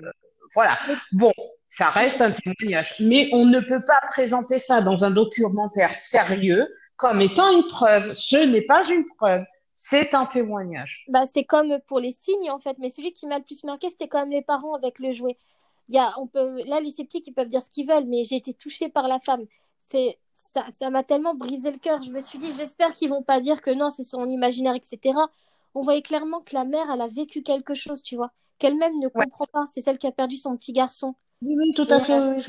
voilà. 0.55 0.77
Bon, 1.11 1.33
ça 1.69 1.89
reste 1.89 2.21
un 2.21 2.31
témoignage. 2.31 2.95
Mais 3.01 3.29
on 3.33 3.43
ne 3.43 3.59
peut 3.59 3.83
pas 3.83 3.99
présenter 4.07 4.57
ça 4.57 4.81
dans 4.81 5.03
un 5.03 5.11
documentaire 5.11 5.93
sérieux 5.93 6.65
comme 6.95 7.19
étant 7.19 7.51
une 7.51 7.67
preuve. 7.67 8.13
Ce 8.13 8.37
n'est 8.37 8.61
pas 8.61 8.87
une 8.89 9.03
preuve. 9.17 9.43
C'est 9.75 10.13
un 10.13 10.25
témoignage. 10.27 11.03
Bah, 11.09 11.25
c'est 11.25 11.43
comme 11.43 11.77
pour 11.87 11.99
les 11.99 12.13
signes, 12.13 12.51
en 12.51 12.59
fait. 12.59 12.77
Mais 12.79 12.89
celui 12.89 13.11
qui 13.11 13.27
m'a 13.27 13.37
le 13.37 13.43
plus 13.43 13.65
marqué, 13.65 13.89
c'était 13.89 14.07
quand 14.07 14.21
même 14.21 14.31
les 14.31 14.43
parents 14.43 14.75
avec 14.75 14.99
le 14.99 15.11
jouet 15.11 15.37
y 15.89 15.97
a, 15.97 16.13
on 16.19 16.27
peut, 16.27 16.63
là, 16.65 16.79
les 16.79 16.91
sceptiques, 16.91 17.27
ils 17.27 17.33
peuvent 17.33 17.49
dire 17.49 17.63
ce 17.63 17.69
qu'ils 17.69 17.87
veulent, 17.87 18.05
mais 18.05 18.23
j'ai 18.23 18.37
été 18.37 18.53
touchée 18.53 18.89
par 18.89 19.07
la 19.07 19.19
femme. 19.19 19.45
C'est, 19.79 20.19
ça, 20.33 20.65
ça 20.71 20.89
m'a 20.89 21.03
tellement 21.03 21.35
brisé 21.35 21.71
le 21.71 21.77
cœur. 21.77 22.01
Je 22.01 22.11
me 22.11 22.19
suis 22.19 22.39
dit, 22.39 22.51
j'espère 22.55 22.95
qu'ils 22.95 23.09
vont 23.09 23.23
pas 23.23 23.41
dire 23.41 23.61
que 23.61 23.71
non, 23.71 23.89
c'est 23.89 24.03
son 24.03 24.29
imaginaire, 24.29 24.75
etc. 24.75 25.17
On 25.75 25.81
voyait 25.81 26.01
clairement 26.01 26.41
que 26.41 26.55
la 26.55 26.65
mère, 26.65 26.89
elle 26.91 27.01
a 27.01 27.07
vécu 27.07 27.43
quelque 27.43 27.75
chose, 27.75 28.03
tu 28.03 28.15
vois, 28.15 28.31
qu'elle-même 28.59 28.99
ne 28.99 29.07
comprend 29.07 29.45
pas. 29.51 29.65
C'est 29.67 29.81
celle 29.81 29.97
qui 29.97 30.07
a 30.07 30.11
perdu 30.11 30.37
son 30.37 30.55
petit 30.57 30.73
garçon. 30.73 31.15
Oui, 31.41 31.71
tout 31.75 31.87
à 31.89 31.99
fait. 31.99 32.13
Euh, 32.13 32.39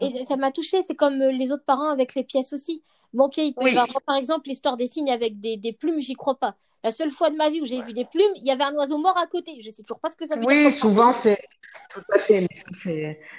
et 0.00 0.24
ça 0.24 0.36
m'a 0.36 0.52
touchée. 0.52 0.82
C'est 0.86 0.94
comme 0.94 1.20
euh, 1.20 1.32
les 1.32 1.52
autres 1.52 1.64
parents 1.64 1.90
avec 1.90 2.14
les 2.14 2.24
pièces 2.24 2.52
aussi. 2.52 2.82
Bon, 3.12 3.24
ok, 3.24 3.38
il 3.38 3.54
peut 3.54 3.70
y 3.70 3.78
avoir, 3.78 4.02
par 4.02 4.16
exemple, 4.16 4.48
l'histoire 4.48 4.76
des 4.76 4.86
signes 4.86 5.10
avec 5.10 5.40
des, 5.40 5.56
des 5.56 5.72
plumes, 5.72 6.00
j'y 6.00 6.14
crois 6.14 6.38
pas. 6.38 6.56
La 6.84 6.92
seule 6.92 7.10
fois 7.10 7.30
de 7.30 7.36
ma 7.36 7.50
vie 7.50 7.60
où 7.60 7.64
j'ai 7.64 7.82
vu 7.82 7.92
des 7.92 8.04
plumes, 8.04 8.30
il 8.36 8.44
y 8.44 8.50
avait 8.52 8.62
un 8.62 8.74
oiseau 8.74 8.98
mort 8.98 9.18
à 9.18 9.26
côté. 9.26 9.58
Je 9.60 9.70
sais 9.70 9.82
toujours 9.82 9.98
pas 9.98 10.08
ce 10.08 10.16
que 10.16 10.26
ça 10.26 10.36
veut 10.36 10.44
oui, 10.46 10.54
dire. 10.54 10.66
Oui, 10.66 10.72
souvent 10.72 11.12
c'est 11.12 11.38
tout 11.90 12.02
à 12.14 12.18
fait. 12.18 12.46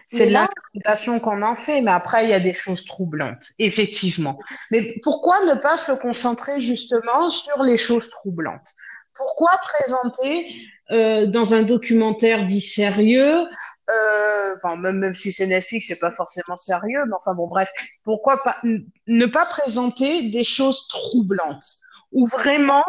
C'est 0.07 0.25
l'interprétation 0.25 1.19
qu'on 1.21 1.41
en 1.41 1.55
fait, 1.55 1.79
mais 1.81 1.91
après 1.91 2.25
il 2.25 2.29
y 2.29 2.33
a 2.33 2.41
des 2.41 2.53
choses 2.53 2.83
troublantes, 2.83 3.45
effectivement. 3.57 4.37
Mais 4.71 4.95
pourquoi 5.01 5.45
ne 5.45 5.53
pas 5.55 5.77
se 5.77 5.93
concentrer 5.93 6.59
justement 6.59 7.29
sur 7.29 7.63
les 7.63 7.77
choses 7.77 8.09
troublantes? 8.09 8.73
Pourquoi 9.15 9.51
présenter 9.63 10.53
euh, 10.91 11.25
dans 11.25 11.53
un 11.53 11.61
documentaire 11.61 12.45
dit 12.45 12.61
sérieux 12.61 13.47
euh, 13.89 14.55
enfin 14.57 14.75
même, 14.75 14.97
même 14.97 15.13
si 15.13 15.31
c'est 15.31 15.47
Netflix, 15.47 15.87
c'est 15.87 15.99
pas 15.99 16.11
forcément 16.11 16.57
sérieux, 16.57 16.99
mais 17.05 17.15
enfin 17.15 17.33
bon 17.33 17.47
bref, 17.47 17.71
pourquoi 18.03 18.43
pas 18.43 18.57
ne 18.63 19.25
pas 19.25 19.45
présenter 19.45 20.29
des 20.29 20.43
choses 20.43 20.87
troublantes? 20.89 21.63
Où 22.11 22.25
vraiment 22.25 22.83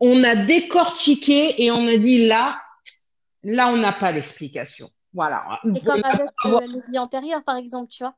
on 0.00 0.22
a 0.24 0.34
décortiqué 0.34 1.62
et 1.62 1.70
on 1.70 1.86
a 1.86 1.96
dit 1.96 2.26
là, 2.26 2.58
là 3.42 3.68
on 3.68 3.76
n'a 3.76 3.92
pas 3.92 4.12
l'explication. 4.12 4.88
Voilà. 5.14 5.44
C'est 5.62 5.84
comme 5.84 6.04
avec 6.04 6.28
euh, 6.44 6.60
les 6.60 6.80
vies 6.90 6.98
antérieures, 6.98 7.42
par 7.44 7.56
exemple, 7.56 7.88
tu 7.90 8.04
vois. 8.04 8.14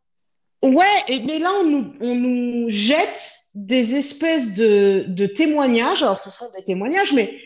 Ouais, 0.62 1.04
mais 1.08 1.38
là 1.38 1.52
on 1.60 1.64
nous, 1.64 1.94
on 2.00 2.14
nous 2.14 2.70
jette 2.70 3.32
des 3.54 3.94
espèces 3.94 4.54
de, 4.54 5.04
de 5.06 5.26
témoignages. 5.26 6.02
Alors 6.02 6.18
ce 6.18 6.30
sont 6.30 6.50
des 6.50 6.64
témoignages, 6.64 7.12
mais 7.12 7.38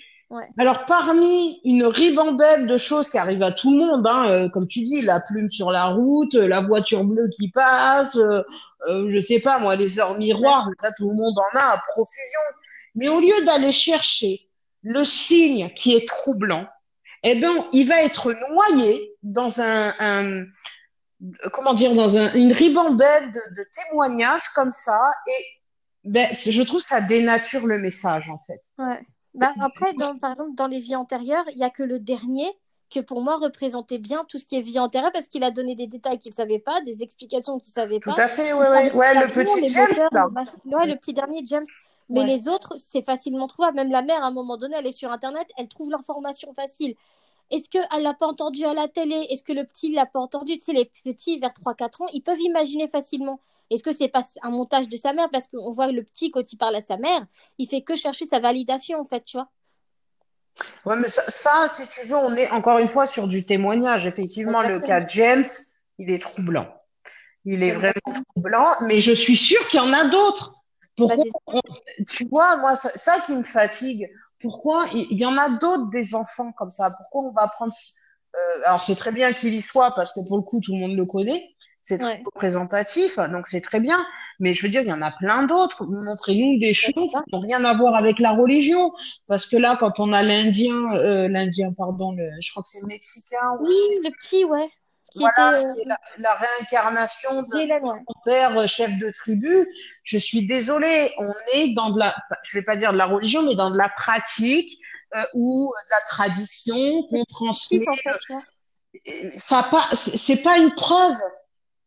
alors, 0.58 0.86
parmi 0.86 1.60
une 1.64 1.84
ribambelle 1.84 2.66
de 2.66 2.78
choses 2.78 3.10
qui 3.10 3.18
arrivent 3.18 3.42
à 3.42 3.52
tout 3.52 3.70
le 3.70 3.78
monde, 3.78 4.06
hein, 4.06 4.24
euh, 4.26 4.48
comme 4.48 4.66
tu 4.66 4.80
dis, 4.80 5.02
la 5.02 5.20
plume 5.20 5.50
sur 5.50 5.70
la 5.70 5.86
route, 5.86 6.34
la 6.34 6.60
voiture 6.60 7.04
bleue 7.04 7.28
qui 7.28 7.50
passe, 7.50 8.16
euh, 8.16 8.42
euh, 8.88 9.10
je 9.10 9.20
sais 9.20 9.40
pas 9.40 9.58
moi, 9.58 9.76
les 9.76 9.98
heures 9.98 10.16
miroirs, 10.18 10.68
ça 10.80 10.90
tout 10.92 11.10
le 11.10 11.16
monde 11.16 11.38
en 11.38 11.58
a 11.58 11.74
à 11.74 11.78
profusion. 11.88 12.40
Mais 12.94 13.08
au 13.08 13.20
lieu 13.20 13.44
d'aller 13.44 13.72
chercher 13.72 14.48
le 14.82 15.04
signe 15.04 15.70
qui 15.74 15.94
est 15.94 16.08
troublant, 16.08 16.66
eh 17.22 17.34
ben, 17.34 17.52
il 17.72 17.86
va 17.86 18.02
être 18.02 18.32
noyé 18.50 19.14
dans 19.22 19.60
un, 19.60 19.92
un 20.00 20.44
comment 21.52 21.74
dire, 21.74 21.94
dans 21.94 22.16
un, 22.16 22.32
une 22.34 22.52
ribambelle 22.52 23.30
de, 23.30 23.40
de 23.56 23.66
témoignages 23.72 24.48
comme 24.54 24.72
ça, 24.72 25.00
et 25.28 25.44
ben, 26.04 26.28
je 26.32 26.62
trouve 26.62 26.80
ça 26.80 27.00
dénature 27.00 27.66
le 27.66 27.78
message 27.78 28.28
en 28.28 28.40
fait. 28.46 28.60
Ouais. 28.78 29.00
Bah, 29.34 29.52
après, 29.60 29.94
dans, 29.94 30.16
par 30.18 30.32
exemple, 30.32 30.54
dans 30.54 30.66
les 30.66 30.78
vies 30.78 30.96
antérieures, 30.96 31.44
il 31.50 31.56
n'y 31.56 31.64
a 31.64 31.70
que 31.70 31.82
le 31.82 31.98
dernier 31.98 32.46
que 32.92 33.00
pour 33.00 33.22
moi 33.22 33.38
représentait 33.38 33.98
bien 33.98 34.24
tout 34.28 34.36
ce 34.36 34.44
qui 34.44 34.56
est 34.56 34.60
vie 34.60 34.78
antérieure 34.78 35.12
parce 35.12 35.26
qu'il 35.28 35.42
a 35.44 35.50
donné 35.50 35.74
des 35.74 35.86
détails 35.86 36.18
qu'il 36.18 36.30
ne 36.30 36.36
savait 36.36 36.58
pas, 36.58 36.82
des 36.82 37.02
explications 37.02 37.58
qu'il 37.58 37.70
ne 37.70 37.72
savait 37.72 38.00
pas. 38.00 38.12
Tout 38.12 38.20
à 38.20 38.28
fait, 38.28 38.52
ouais, 38.52 38.68
ouais. 38.68 38.92
ouais 38.92 39.14
le 39.14 39.32
petit 39.32 39.68
James. 39.68 39.88
ouais, 40.66 40.86
le 40.86 40.96
petit 40.96 41.14
dernier 41.14 41.42
James. 41.44 41.64
Mais 42.10 42.24
les 42.26 42.48
autres, 42.48 42.74
c'est 42.76 43.02
facilement 43.02 43.46
trouvable. 43.46 43.76
Même 43.76 43.90
la 43.90 44.02
mère, 44.02 44.22
à 44.22 44.26
un 44.26 44.32
moment 44.32 44.58
donné, 44.58 44.76
elle 44.78 44.86
est 44.86 44.92
sur 44.92 45.10
Internet, 45.10 45.48
elle 45.56 45.68
trouve 45.68 45.90
l'information 45.90 46.52
facile. 46.52 46.94
est-ce 47.50 47.70
qu'elle 47.70 48.02
l'a 48.02 48.12
pas 48.12 48.26
entendu 48.26 48.64
à 48.64 48.74
la 48.74 48.88
télé? 48.88 49.26
Est-ce 49.30 49.42
que 49.42 49.54
le 49.54 49.64
petit 49.64 49.90
l'a 49.92 50.04
pas 50.04 50.20
entendu 50.20 50.58
Tu 50.58 50.60
sais, 50.60 50.72
les 50.72 50.90
petits 51.04 51.38
vers 51.38 51.52
3-4 51.52 52.02
ans, 52.02 52.06
ils 52.12 52.22
peuvent 52.22 52.40
imaginer 52.40 52.88
facilement. 52.88 53.40
Est-ce 53.72 53.82
que 53.82 53.92
c'est 53.92 54.08
pas 54.08 54.24
un 54.42 54.50
montage 54.50 54.88
de 54.88 54.96
sa 54.96 55.12
mère? 55.12 55.28
Parce 55.30 55.48
qu'on 55.48 55.70
voit 55.70 55.90
le 55.90 56.02
petit, 56.02 56.30
quand 56.30 56.52
il 56.52 56.56
parle 56.56 56.76
à 56.76 56.82
sa 56.82 56.96
mère, 56.96 57.26
il 57.58 57.68
fait 57.68 57.82
que 57.82 57.96
chercher 57.96 58.26
sa 58.26 58.38
validation, 58.38 59.00
en 59.00 59.04
fait, 59.04 59.24
tu 59.24 59.36
vois. 59.36 59.48
Ouais, 60.84 60.96
mais 60.96 61.08
ça, 61.08 61.22
ça, 61.28 61.66
si 61.68 61.88
tu 61.88 62.06
veux, 62.06 62.16
on 62.16 62.34
est 62.34 62.50
encore 62.50 62.78
une 62.78 62.88
fois 62.88 63.06
sur 63.06 63.28
du 63.28 63.46
témoignage. 63.46 64.06
Effectivement, 64.06 64.62
le 64.62 64.80
cas 64.80 65.00
de 65.00 65.08
James, 65.10 65.44
il 65.98 66.10
est 66.10 66.18
troublant. 66.20 66.68
Il 67.44 67.62
est 67.62 67.70
vraiment 67.70 67.92
troublant, 68.34 68.74
mais 68.82 69.00
je 69.00 69.12
suis 69.12 69.36
sûre 69.36 69.66
qu'il 69.68 69.78
y 69.78 69.82
en 69.82 69.92
a 69.92 70.08
d'autres. 70.08 70.54
Pourquoi 70.96 71.24
Bah, 71.24 71.60
on- 71.66 72.04
tu 72.08 72.26
vois, 72.28 72.56
moi, 72.56 72.76
ça, 72.76 72.90
ça 72.90 73.20
qui 73.20 73.32
me 73.32 73.42
fatigue. 73.42 74.10
Pourquoi 74.40 74.86
il 74.92 75.06
il 75.10 75.18
y 75.18 75.24
en 75.24 75.36
a 75.38 75.48
d'autres 75.50 75.88
des 75.90 76.14
enfants 76.14 76.52
comme 76.52 76.70
ça? 76.70 76.90
Pourquoi 76.98 77.22
on 77.22 77.32
va 77.32 77.48
prendre 77.48 77.72
euh, 78.34 78.62
alors 78.64 78.82
c'est 78.82 78.94
très 78.94 79.12
bien 79.12 79.32
qu'il 79.32 79.52
y 79.54 79.60
soit 79.60 79.94
parce 79.94 80.12
que 80.12 80.20
pour 80.26 80.36
le 80.38 80.42
coup 80.42 80.60
tout 80.60 80.72
le 80.72 80.78
monde 80.78 80.96
le 80.96 81.04
connaît, 81.04 81.54
c'est 81.82 81.98
très 81.98 82.08
Ouais. 82.08 82.22
représentatif, 82.24 83.18
donc 83.18 83.46
c'est 83.48 83.60
très 83.60 83.80
bien. 83.80 83.98
Mais 84.38 84.54
je 84.54 84.62
veux 84.62 84.68
dire, 84.70 84.82
il 84.82 84.88
y 84.88 84.92
en 84.92 85.02
a 85.02 85.10
plein 85.10 85.42
d'autres. 85.42 85.84
Montrez-nous 85.84 86.58
des 86.60 86.72
choses 86.72 86.94
qui 86.94 87.34
n'ont 87.34 87.40
rien 87.40 87.64
à 87.64 87.74
voir 87.74 87.94
avec 87.96 88.18
la 88.20 88.32
religion, 88.32 88.92
parce 89.26 89.46
que 89.46 89.56
là, 89.56 89.76
quand 89.78 90.00
on 90.00 90.12
a 90.12 90.22
l'Indien, 90.22 90.94
euh, 90.94 91.28
l'Indien, 91.28 91.72
pardon, 91.76 92.12
le, 92.12 92.30
je 92.40 92.50
crois 92.52 92.62
que 92.62 92.68
c'est 92.70 92.80
le 92.80 92.86
Mexicain, 92.86 93.50
ou 93.60 93.66
Oui, 93.66 93.74
le 94.04 94.10
petit, 94.18 94.44
ouais. 94.44 94.70
Qui 95.10 95.18
voilà, 95.18 95.60
était 95.60 95.68
euh, 95.68 95.84
la, 95.84 95.98
la 96.16 96.34
réincarnation 96.36 97.42
de 97.42 97.54
ouais. 97.54 97.80
mon 97.80 98.14
père 98.24 98.56
euh, 98.58 98.66
chef 98.66 98.98
de 98.98 99.10
tribu. 99.10 99.66
Je 100.04 100.16
suis 100.16 100.46
désolée, 100.46 101.10
on 101.18 101.32
est 101.52 101.74
dans 101.74 101.90
de 101.90 101.98
la, 101.98 102.14
je 102.44 102.56
vais 102.58 102.64
pas 102.64 102.76
dire 102.76 102.92
de 102.94 102.96
la 102.96 103.04
religion, 103.04 103.42
mais 103.42 103.54
dans 103.54 103.70
de 103.70 103.76
la 103.76 103.90
pratique 103.90 104.70
euh, 105.14 105.22
ou 105.34 105.70
de 105.86 105.90
la 105.90 106.00
tradition 106.06 107.02
qu'on 107.10 107.24
transmet. 107.26 107.84
En 107.86 107.92
fait. 107.92 109.38
Ça 109.38 109.66
pas, 109.70 109.84
c'est 109.92 110.42
pas 110.42 110.56
une 110.56 110.74
preuve. 110.74 111.16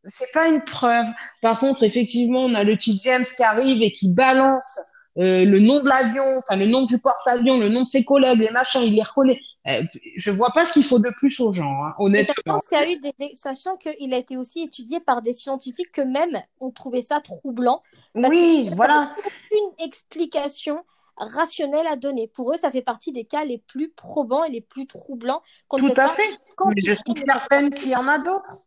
C'est 0.06 0.32
pas 0.32 0.48
une 0.48 0.62
preuve. 0.64 1.06
Par 1.42 1.60
contre, 1.60 1.84
effectivement, 1.84 2.42
on 2.42 2.54
a 2.54 2.64
le 2.64 2.76
petit 2.76 3.00
James 3.04 3.26
qui 3.26 3.44
arrive 3.44 3.82
et 3.82 3.92
qui 3.92 4.14
balance 4.14 4.80
euh, 5.18 5.46
le 5.46 5.60
nom 5.60 5.82
de 5.82 5.88
l'avion, 5.88 6.38
enfin 6.38 6.58
le 6.58 6.66
nom 6.66 6.86
du 6.86 7.00
porte-avions, 7.00 7.58
le 7.58 7.70
nom 7.70 7.84
de 7.84 7.88
ses 7.88 8.04
collègues, 8.04 8.40
les 8.40 8.52
machins, 8.52 8.82
il 8.82 8.96
les 8.96 9.04
reconnaît. 9.04 9.40
Euh, 9.68 9.82
je 10.16 10.30
vois 10.30 10.52
pas 10.52 10.66
ce 10.66 10.74
qu'il 10.74 10.84
faut 10.84 11.00
de 11.00 11.10
plus 11.10 11.40
aux 11.40 11.54
gens, 11.54 11.84
hein, 11.84 11.96
honnêtement. 11.98 12.36
sachant 12.46 12.60
qu'il 12.60 12.78
y 12.78 12.82
a 12.82 12.92
eu 12.92 13.00
des, 13.00 13.32
sachant 13.34 13.78
qu'il 13.78 14.14
a 14.14 14.18
été 14.18 14.38
aussi 14.38 14.62
étudié 14.62 15.00
par 15.00 15.22
des 15.22 15.34
scientifiques 15.34 15.92
que 15.92 16.02
même 16.02 16.40
ont 16.60 16.70
trouvé 16.70 17.02
ça 17.02 17.20
troublant 17.22 17.82
parce 18.14 18.30
Oui, 18.30 18.68
n'y 18.70 18.76
voilà. 18.76 19.12
aucune 19.18 19.86
explication 19.86 20.84
rationnelle 21.18 21.88
à 21.88 21.96
donner. 21.96 22.28
Pour 22.28 22.54
eux, 22.54 22.58
ça 22.58 22.70
fait 22.70 22.82
partie 22.82 23.12
des 23.12 23.24
cas 23.24 23.46
les 23.46 23.58
plus 23.58 23.90
probants 23.90 24.44
et 24.44 24.52
les 24.52 24.62
plus 24.62 24.86
troublants 24.86 25.42
Tout 25.70 25.94
à 25.96 26.10
fait. 26.10 26.30
Mais 26.66 26.82
je 26.84 26.94
suis 26.94 27.26
certaine 27.26 27.70
qu'il 27.70 27.90
y 27.90 27.96
en 27.96 28.08
a 28.08 28.20
d'autres. 28.20 28.62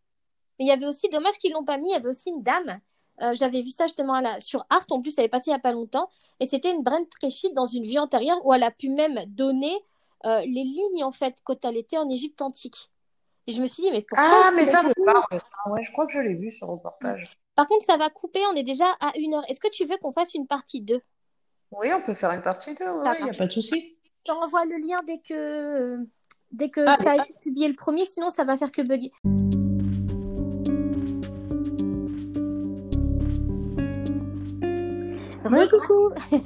Mais 0.59 0.65
il 0.65 0.69
y 0.69 0.73
avait 0.73 0.87
aussi, 0.87 1.09
dommage 1.09 1.35
qu'ils 1.39 1.53
l'ont 1.53 1.65
pas 1.65 1.77
mis, 1.79 1.91
il 1.91 1.93
y 1.93 1.97
avait 1.97 2.09
aussi 2.09 2.31
une 2.31 2.43
dame. 2.43 2.81
euh, 3.23 3.35
J'avais 3.35 3.63
vu 3.63 3.71
ça 3.71 3.87
justement 3.87 4.15
à 4.15 4.23
la- 4.23 4.41
sur 4.41 4.65
Art, 4.71 4.85
en 4.91 5.01
plus, 5.03 5.17
elle 5.19 5.25
est 5.25 5.29
passée 5.29 5.51
il 5.51 5.55
n'y 5.55 5.57
a 5.57 5.61
pas 5.61 5.73
longtemps. 5.73 6.09
Et 6.41 6.47
c'était 6.47 6.71
une 6.73 6.83
Brent 6.85 7.05
Treshit 7.21 7.53
dans 7.55 7.65
une 7.67 7.83
vie 7.85 7.99
antérieure 7.99 8.45
où 8.47 8.53
elle 8.55 8.63
a 8.63 8.71
pu 8.71 8.91
même 8.91 9.19
donner 9.27 9.73
euh, 10.27 10.41
les 10.41 10.65
lignes, 10.65 11.05
en 11.05 11.11
fait, 11.13 11.37
quand 11.45 11.65
elle 11.65 11.77
était 11.77 11.97
en 11.99 12.09
Égypte 12.09 12.43
antique. 12.43 12.91
Et 13.47 13.53
je 13.53 13.61
me 13.63 13.67
suis 13.67 13.83
dit, 13.85 13.91
mais 13.91 14.03
pourquoi 14.03 14.25
Ah, 14.47 14.51
mais 14.55 14.67
ça 14.67 14.83
me 14.83 14.93
parle. 15.05 15.23
ça. 15.33 15.71
Ouais, 15.73 15.83
je 15.83 15.91
crois 15.93 16.07
que 16.07 16.13
je 16.13 16.19
l'ai 16.21 16.35
vu 16.35 16.51
ce 16.53 16.65
reportage. 16.65 17.25
Par 17.55 17.67
contre, 17.67 17.85
ça 17.85 17.97
va 17.97 18.09
couper, 18.11 18.41
on 18.53 18.55
est 18.55 18.63
déjà 18.63 18.87
à 19.01 19.17
une 19.17 19.35
heure. 19.35 19.43
Est-ce 19.49 19.59
que 19.61 19.71
tu 19.71 19.85
veux 19.85 19.97
qu'on 19.97 20.13
fasse 20.13 20.35
une 20.35 20.47
partie 20.47 20.81
2? 20.81 21.01
Oui, 21.73 21.89
on 21.97 22.01
peut 22.03 22.15
faire 22.15 22.31
une 22.33 22.43
partie 22.43 22.75
2, 22.75 22.85
Ça 22.85 22.93
oui, 23.03 23.17
il 23.21 23.25
n'y 23.25 23.31
a 23.31 23.35
pas 23.35 23.47
de 23.47 23.53
souci. 23.53 23.97
Je 24.05 24.33
t'envoie 24.33 24.65
le 24.65 24.77
lien 24.77 25.01
dès 25.07 25.19
que, 25.19 25.99
dès 26.53 26.69
que 26.71 26.85
Ah, 26.87 26.97
ça 27.03 27.13
a 27.13 27.17
été 27.17 27.33
publié 27.41 27.67
le 27.69 27.75
premier, 27.75 28.07
sinon 28.07 28.31
ça 28.31 28.45
va 28.45 28.57
faire 28.57 28.71
que 28.73 28.83
bugger. 28.83 29.11
Coucou. 35.49 36.11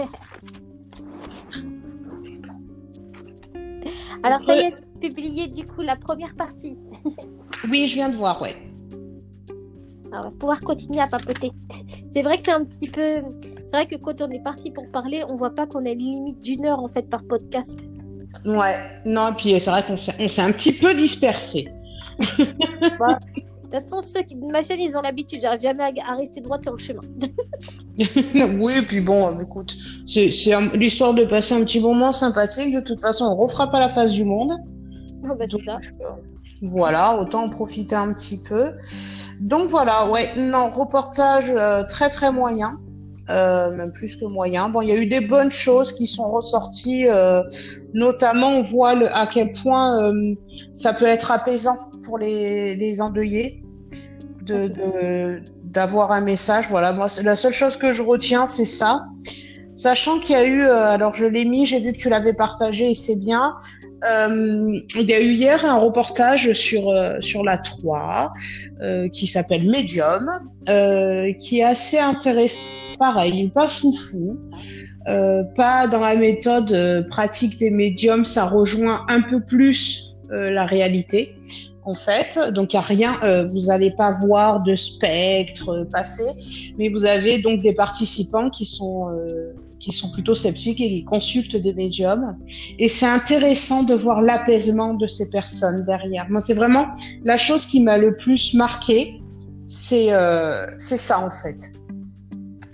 Alors, 4.22 4.40
ça 4.44 4.54
y 4.56 4.60
est, 4.60 4.76
publié 5.00 5.48
du 5.48 5.66
coup 5.66 5.80
la 5.82 5.96
première 5.96 6.36
partie. 6.36 6.78
oui, 7.68 7.88
je 7.88 7.94
viens 7.94 8.08
de 8.08 8.14
voir, 8.14 8.40
ouais. 8.40 8.54
Alors, 10.12 10.26
on 10.26 10.28
va 10.28 10.36
pouvoir 10.38 10.60
continuer 10.60 11.00
à 11.00 11.08
papoter. 11.08 11.50
C'est 12.12 12.22
vrai 12.22 12.36
que 12.36 12.44
c'est 12.44 12.52
un 12.52 12.64
petit 12.64 12.88
peu. 12.88 13.22
C'est 13.42 13.72
vrai 13.72 13.86
que 13.86 13.96
quand 13.96 14.20
on 14.22 14.30
est 14.30 14.42
parti 14.42 14.70
pour 14.70 14.88
parler, 14.90 15.24
on 15.28 15.34
voit 15.36 15.54
pas 15.54 15.66
qu'on 15.66 15.84
a 15.86 15.90
une 15.90 15.98
limite 15.98 16.40
d'une 16.42 16.66
heure 16.66 16.78
en 16.78 16.88
fait 16.88 17.08
par 17.08 17.24
podcast. 17.24 17.80
Ouais, 18.44 18.76
non, 19.04 19.32
et 19.32 19.34
puis 19.34 19.58
c'est 19.58 19.70
vrai 19.70 19.84
qu'on 19.84 19.96
s'est 19.96 20.14
on 20.20 20.28
s'est 20.28 20.42
un 20.42 20.52
petit 20.52 20.72
peu 20.72 20.94
dispersé. 20.94 21.68
Bah, 22.98 23.18
toute 23.72 23.82
façon, 23.82 24.00
ceux 24.00 24.22
qui 24.22 24.36
de 24.36 24.46
ma 24.46 24.62
chaîne, 24.62 24.80
ils 24.80 24.96
ont 24.96 25.00
l'habitude. 25.00 25.40
J'arrive 25.42 25.60
jamais 25.60 25.84
à, 25.84 26.12
à 26.12 26.16
rester 26.16 26.40
droite 26.40 26.62
sur 26.62 26.72
le 26.72 26.78
chemin. 26.78 27.02
oui, 28.58 28.74
et 28.78 28.82
puis 28.82 29.00
bon, 29.00 29.38
écoute, 29.40 29.76
c'est 30.06 30.30
l'histoire 30.74 31.14
de 31.14 31.24
passer 31.24 31.54
un 31.54 31.64
petit 31.64 31.80
moment 31.80 32.12
sympathique. 32.12 32.74
De 32.74 32.80
toute 32.80 33.00
façon, 33.00 33.24
on 33.24 33.36
refera 33.36 33.70
pas 33.70 33.80
la 33.80 33.88
face 33.88 34.12
du 34.12 34.24
monde. 34.24 34.52
Ah 35.24 35.34
bah, 35.34 35.44
c'est 35.50 35.60
ça. 35.60 35.78
Euh, 36.00 36.06
voilà, 36.62 37.20
autant 37.20 37.44
en 37.44 37.48
profiter 37.48 37.94
un 37.94 38.12
petit 38.12 38.42
peu. 38.42 38.72
Donc 39.40 39.68
voilà, 39.68 40.08
ouais, 40.10 40.28
non, 40.36 40.70
reportage 40.70 41.50
euh, 41.50 41.84
très 41.84 42.08
très 42.08 42.32
moyen, 42.32 42.78
même 43.28 43.92
plus 43.92 44.16
que 44.16 44.24
moyen. 44.24 44.68
Bon, 44.68 44.80
il 44.82 44.88
y 44.88 44.92
a 44.92 44.96
eu 44.96 45.06
des 45.06 45.20
bonnes 45.26 45.50
choses 45.52 45.92
qui 45.92 46.06
sont 46.06 46.30
ressorties, 46.30 47.08
euh, 47.08 47.42
notamment 47.94 48.48
on 48.58 48.62
voit 48.62 48.94
le, 48.94 49.14
à 49.14 49.26
quel 49.26 49.52
point 49.52 50.02
euh, 50.02 50.34
ça 50.74 50.92
peut 50.92 51.04
être 51.06 51.30
apaisant 51.30 51.76
pour 52.04 52.18
les, 52.18 52.74
les 52.76 53.00
endeuillés 53.00 53.62
de, 54.42 54.56
Ah, 54.56 54.68
de- 54.68 55.42
d'avoir 55.64 56.12
un 56.12 56.20
message. 56.20 56.66
Voilà, 56.68 56.92
moi, 56.92 57.06
la 57.22 57.36
seule 57.36 57.52
chose 57.52 57.76
que 57.76 57.92
je 57.92 58.02
retiens, 58.02 58.46
c'est 58.46 58.64
ça. 58.64 59.04
Sachant 59.74 60.18
qu'il 60.18 60.36
y 60.36 60.38
a 60.38 60.46
eu, 60.46 60.62
euh, 60.62 60.90
alors 60.90 61.14
je 61.14 61.24
l'ai 61.24 61.44
mis, 61.44 61.66
j'ai 61.66 61.80
vu 61.80 61.92
que 61.92 61.98
tu 61.98 62.08
l'avais 62.08 62.34
partagé 62.34 62.90
et 62.90 62.94
c'est 62.94 63.16
bien. 63.16 63.56
Euh, 64.10 64.80
il 64.96 65.08
y 65.08 65.14
a 65.14 65.20
eu 65.20 65.32
hier 65.32 65.64
un 65.64 65.76
reportage 65.76 66.52
sur 66.52 66.88
euh, 66.88 67.18
la 67.44 67.56
3 67.56 68.32
euh, 68.80 69.08
qui 69.08 69.26
s'appelle 69.26 69.64
Medium, 69.64 70.28
qui 71.38 71.60
est 71.60 71.64
assez 71.64 71.98
intéressant. 71.98 72.96
Pareil, 72.98 73.50
pas 73.54 73.68
foufou, 73.68 74.38
pas 75.04 75.86
dans 75.86 76.00
la 76.00 76.16
méthode 76.16 77.08
pratique 77.10 77.58
des 77.58 77.70
médiums, 77.70 78.24
ça 78.24 78.46
rejoint 78.46 79.04
un 79.08 79.22
peu 79.22 79.40
plus 79.40 80.16
la 80.30 80.64
réalité 80.64 81.36
en 81.84 81.94
fait. 81.94 82.38
Donc 82.52 82.72
il 82.72 82.76
y 82.76 82.78
a 82.78 82.82
rien, 82.82 83.18
euh, 83.22 83.48
vous 83.48 83.66
n'allez 83.66 83.90
pas 83.90 84.12
voir 84.12 84.62
de 84.62 84.76
spectre 84.76 85.68
euh, 85.70 85.84
passer, 85.84 86.74
mais 86.78 86.88
vous 86.88 87.04
avez 87.04 87.40
donc 87.40 87.62
des 87.62 87.72
participants 87.72 88.50
qui 88.50 88.66
sont 88.66 89.08
euh, 89.10 89.52
qui 89.82 89.90
sont 89.90 90.10
plutôt 90.12 90.34
sceptiques 90.34 90.80
et 90.80 90.88
qui 90.88 91.04
consultent 91.04 91.56
des 91.56 91.74
médiums. 91.74 92.36
Et 92.78 92.88
c'est 92.88 93.06
intéressant 93.06 93.82
de 93.82 93.94
voir 93.94 94.22
l'apaisement 94.22 94.94
de 94.94 95.08
ces 95.08 95.28
personnes 95.28 95.84
derrière. 95.84 96.30
Moi, 96.30 96.40
c'est 96.40 96.54
vraiment 96.54 96.86
la 97.24 97.36
chose 97.36 97.66
qui 97.66 97.82
m'a 97.82 97.98
le 97.98 98.16
plus 98.16 98.54
marqué, 98.54 99.20
c'est 99.66 100.12
euh, 100.12 100.66
ça 100.78 101.18
en 101.18 101.30
fait. 101.30 101.58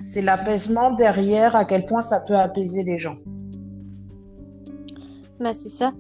C'est 0.01 0.23
l'apaisement 0.23 0.93
derrière, 0.93 1.57
à 1.57 1.65
quel 1.65 1.87
point 1.87 2.03
ça 2.03 2.21
peut 2.21 2.37
apaiser 2.37 2.83
les 2.83 2.99
gens. 2.99 3.17
Bah, 5.41 5.55
c'est 5.55 5.69
ça. 5.69 5.93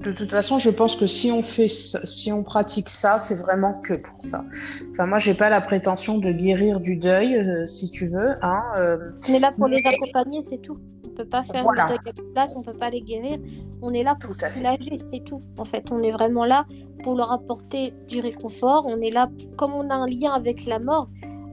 De 0.00 0.12
toute 0.12 0.30
façon, 0.30 0.58
je 0.58 0.70
pense 0.70 0.96
que 0.96 1.06
si 1.06 1.30
on 1.30 1.42
fait, 1.42 1.68
ça- 1.68 2.04
si 2.06 2.32
on 2.32 2.42
pratique 2.42 2.88
ça, 2.88 3.18
c'est 3.18 3.34
vraiment 3.34 3.74
que 3.82 3.94
pour 3.94 4.22
ça. 4.22 4.44
Enfin, 4.92 5.06
moi, 5.06 5.18
j'ai 5.18 5.34
pas 5.34 5.50
la 5.50 5.60
prétention 5.60 6.16
de 6.18 6.32
guérir 6.32 6.80
du 6.80 6.96
deuil, 6.96 7.36
euh, 7.36 7.66
si 7.66 7.90
tu 7.90 8.06
veux. 8.06 8.30
Hein, 8.42 8.62
euh, 8.78 8.96
On 9.28 9.34
est 9.34 9.38
là 9.38 9.52
pour 9.54 9.66
les 9.68 9.82
accompagner, 9.86 10.40
c'est 10.42 10.62
tout. 10.62 10.78
On 11.06 11.10
peut 11.14 11.24
pas 11.28 11.42
faire 11.42 11.62
Voilà. 11.64 11.84
le 11.84 11.90
deuil 11.90 11.98
à 12.30 12.32
place, 12.32 12.54
on 12.56 12.62
peut 12.62 12.72
pas 12.72 12.88
les 12.88 13.02
guérir. 13.02 13.38
On 13.82 13.92
est 13.92 14.02
là 14.02 14.16
pour 14.18 14.30
Tout 14.34 14.38
soulager, 14.54 14.96
c'est 14.98 15.22
tout. 15.22 15.40
En 15.58 15.66
fait, 15.66 15.92
on 15.92 16.02
est 16.02 16.12
vraiment 16.12 16.46
là 16.46 16.64
pour 17.02 17.14
leur 17.14 17.30
apporter 17.30 17.92
du 18.08 18.20
réconfort. 18.20 18.86
On 18.86 19.00
est 19.02 19.10
là, 19.10 19.28
comme 19.58 19.74
on 19.74 19.90
a 19.90 19.94
un 19.94 20.06
lien 20.06 20.32
avec 20.32 20.64
la 20.64 20.78
mort, 20.78 21.10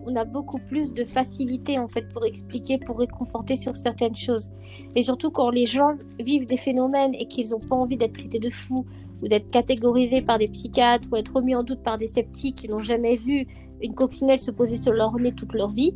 on 0.07 0.15
a 0.15 0.25
beaucoup 0.25 0.59
plus 0.69 0.93
de 0.93 1.03
facilité 1.03 1.77
en 1.77 1.87
fait 1.87 2.07
pour 2.13 2.25
expliquer, 2.25 2.77
pour 2.77 2.97
réconforter 2.97 3.55
sur 3.55 3.75
certaines 3.75 4.15
choses. 4.15 4.49
Et 4.95 5.03
surtout 5.03 5.31
quand 5.31 5.49
les 5.49 5.65
gens 5.65 5.95
vivent 6.19 6.45
des 6.45 6.57
phénomènes 6.57 7.13
et 7.15 7.27
qu'ils 7.27 7.49
n'ont 7.49 7.59
pas 7.59 7.75
envie 7.75 7.97
d'être 7.97 8.13
traités 8.13 8.39
de 8.39 8.49
fous 8.49 8.85
ou 9.21 9.27
d'être 9.27 9.49
catégorisés 9.49 10.21
par 10.21 10.37
des 10.37 10.47
psychiatres 10.47 11.09
ou 11.11 11.17
être 11.17 11.33
remis 11.35 11.55
en 11.55 11.63
doute 11.63 11.83
par 11.83 11.97
des 11.97 12.07
sceptiques 12.07 12.55
qui 12.55 12.67
n'ont 12.67 12.83
jamais 12.83 13.15
vu 13.15 13.45
une 13.81 13.93
coccinelle 13.93 14.39
se 14.39 14.51
poser 14.51 14.77
sur 14.77 14.93
leur 14.93 15.13
nez 15.17 15.33
toute 15.33 15.53
leur 15.53 15.69
vie. 15.69 15.93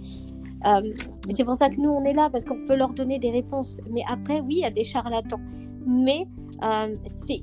Euh, 0.65 0.81
c'est 1.31 1.43
pour 1.43 1.55
ça 1.55 1.69
que 1.69 1.79
nous, 1.79 1.89
on 1.89 2.03
est 2.03 2.13
là, 2.13 2.29
parce 2.29 2.45
qu'on 2.45 2.65
peut 2.65 2.75
leur 2.75 2.93
donner 2.93 3.19
des 3.19 3.31
réponses. 3.31 3.79
Mais 3.89 4.03
après, 4.07 4.41
oui, 4.41 4.57
il 4.57 4.59
y 4.59 4.65
a 4.65 4.71
des 4.71 4.83
charlatans. 4.83 5.39
Mais 5.87 6.27
euh, 6.63 6.95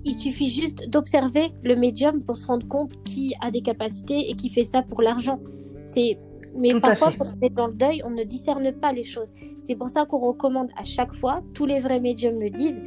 il 0.05 0.15
suffit 0.15 0.49
juste 0.49 0.89
d'observer 0.89 1.49
le 1.65 1.75
médium 1.75 2.23
pour 2.23 2.37
se 2.37 2.47
rendre 2.47 2.67
compte 2.69 2.93
qui 3.05 3.35
a 3.41 3.51
des 3.51 3.63
capacités 3.63 4.31
et 4.31 4.35
qui 4.35 4.51
fait 4.51 4.65
ça 4.65 4.83
pour 4.83 5.03
l'argent. 5.03 5.41
C'est 5.85 6.19
mais 6.59 6.71
Tout 6.71 6.81
parfois, 6.81 7.13
quand 7.17 7.27
on 7.41 7.47
est 7.47 7.51
dans 7.51 7.69
le 7.69 7.75
deuil, 7.75 8.03
on 8.05 8.11
ne 8.11 8.25
discerne 8.25 8.73
pas 8.73 8.93
les 8.93 9.05
choses. 9.05 9.33
C'est 9.63 9.77
pour 9.77 9.89
ça 9.89 10.05
qu'on 10.05 10.19
recommande 10.19 10.69
à 10.77 10.83
chaque 10.83 11.15
fois, 11.15 11.43
tous 11.55 11.67
les 11.67 11.81
vrais 11.81 12.01
médiums 12.01 12.41
le 12.41 12.51
disent, 12.51 12.83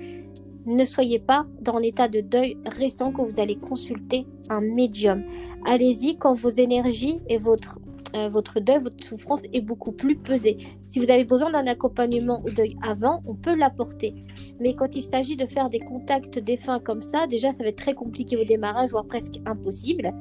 ne 0.65 0.85
soyez 0.85 1.19
pas 1.19 1.45
dans 1.61 1.77
l'état 1.79 2.07
de 2.07 2.21
deuil 2.21 2.57
récent 2.65 3.11
quand 3.11 3.25
vous 3.25 3.39
allez 3.39 3.55
consulter 3.55 4.27
un 4.49 4.61
médium. 4.61 5.23
Allez-y 5.65 6.17
quand 6.17 6.33
vos 6.33 6.49
énergies 6.49 7.19
et 7.27 7.37
votre, 7.37 7.79
euh, 8.15 8.29
votre 8.29 8.59
deuil, 8.59 8.79
votre 8.79 9.03
souffrance 9.03 9.43
est 9.53 9.61
beaucoup 9.61 9.91
plus 9.91 10.15
pesée. 10.17 10.57
Si 10.85 10.99
vous 10.99 11.09
avez 11.09 11.23
besoin 11.23 11.51
d'un 11.51 11.65
accompagnement 11.65 12.43
au 12.43 12.49
deuil 12.49 12.75
avant, 12.83 13.23
on 13.25 13.35
peut 13.35 13.55
l'apporter. 13.55 14.13
Mais 14.59 14.73
quand 14.73 14.95
il 14.95 15.01
s'agit 15.01 15.35
de 15.35 15.45
faire 15.45 15.69
des 15.69 15.79
contacts 15.79 16.37
défunts 16.37 16.79
comme 16.79 17.01
ça, 17.01 17.25
déjà, 17.25 17.51
ça 17.53 17.63
va 17.63 17.69
être 17.69 17.77
très 17.77 17.93
compliqué 17.93 18.37
au 18.37 18.43
démarrage, 18.43 18.91
voire 18.91 19.05
presque 19.05 19.39
impossible. 19.45 20.13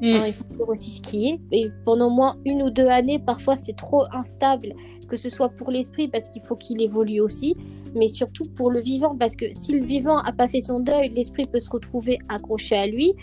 Mm. 0.00 0.26
Il 0.26 0.32
faut 0.32 0.44
savoir 0.50 0.68
aussi 0.70 0.90
skier. 0.90 1.40
Et 1.52 1.70
pendant 1.84 2.10
moins 2.10 2.36
une 2.44 2.62
ou 2.62 2.70
deux 2.70 2.86
années, 2.86 3.18
parfois 3.18 3.56
c'est 3.56 3.76
trop 3.76 4.04
instable, 4.12 4.74
que 5.08 5.16
ce 5.16 5.28
soit 5.28 5.48
pour 5.50 5.70
l'esprit 5.70 6.08
parce 6.08 6.28
qu'il 6.28 6.42
faut 6.42 6.56
qu'il 6.56 6.80
évolue 6.82 7.20
aussi, 7.20 7.56
mais 7.94 8.08
surtout 8.08 8.44
pour 8.56 8.70
le 8.70 8.80
vivant 8.80 9.16
parce 9.16 9.36
que 9.36 9.46
si 9.52 9.72
le 9.78 9.84
vivant 9.84 10.18
a 10.18 10.32
pas 10.32 10.48
fait 10.48 10.60
son 10.60 10.80
deuil, 10.80 11.10
l'esprit 11.14 11.44
peut 11.46 11.60
se 11.60 11.70
retrouver 11.70 12.18
accroché 12.28 12.76
à 12.76 12.86
lui. 12.86 13.14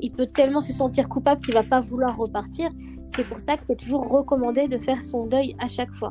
Il 0.00 0.12
peut 0.12 0.26
tellement 0.26 0.60
se 0.60 0.72
sentir 0.72 1.08
coupable 1.08 1.44
qu'il 1.44 1.54
va 1.54 1.64
pas 1.64 1.80
vouloir 1.80 2.16
repartir. 2.16 2.70
C'est 3.16 3.26
pour 3.26 3.40
ça 3.40 3.56
que 3.56 3.64
c'est 3.66 3.76
toujours 3.76 4.06
recommandé 4.08 4.68
de 4.68 4.78
faire 4.78 5.02
son 5.02 5.26
deuil 5.26 5.56
à 5.58 5.66
chaque 5.66 5.92
fois. 5.92 6.10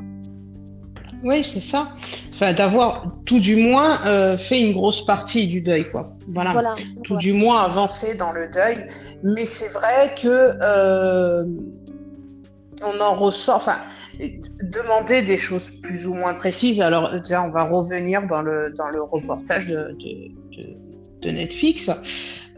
Oui, 1.24 1.42
c'est 1.44 1.60
ça. 1.60 1.88
Enfin, 2.34 2.52
d'avoir 2.52 3.12
tout 3.24 3.40
du 3.40 3.56
moins 3.56 3.98
euh, 4.06 4.38
fait 4.38 4.60
une 4.60 4.72
grosse 4.72 5.04
partie 5.04 5.46
du 5.48 5.60
deuil, 5.62 5.84
quoi. 5.90 6.14
Voilà. 6.28 6.52
Voilà. 6.52 6.74
Tout 7.04 7.14
Ouais. 7.14 7.18
du 7.20 7.32
moins 7.32 7.62
avancé 7.64 8.16
dans 8.16 8.32
le 8.32 8.48
deuil. 8.52 8.88
Mais 9.24 9.44
c'est 9.44 9.72
vrai 9.72 10.14
que 10.20 10.28
euh, 10.62 11.44
on 12.84 13.00
en 13.00 13.14
ressort. 13.16 13.56
Enfin, 13.56 13.78
demander 14.62 15.22
des 15.22 15.36
choses 15.36 15.70
plus 15.82 16.06
ou 16.06 16.14
moins 16.14 16.34
précises. 16.34 16.80
Alors, 16.80 17.10
tiens, 17.24 17.44
on 17.48 17.50
va 17.50 17.64
revenir 17.64 18.26
dans 18.28 18.42
le 18.42 18.72
dans 18.76 18.88
le 18.88 19.02
reportage 19.02 19.66
de, 19.68 19.96
de, 19.98 20.62
de- 20.62 20.76
de 21.22 21.30
Netflix. 21.30 21.90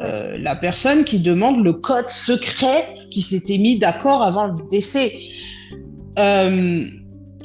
Euh, 0.00 0.36
la 0.38 0.54
personne 0.56 1.04
qui 1.04 1.18
demande 1.20 1.62
le 1.64 1.72
code 1.74 2.08
secret 2.10 2.84
qui 3.10 3.22
s'était 3.22 3.56
mis 3.58 3.78
d'accord 3.78 4.22
avant 4.22 4.48
le 4.48 4.68
décès. 4.70 5.12
Euh, 6.18 6.84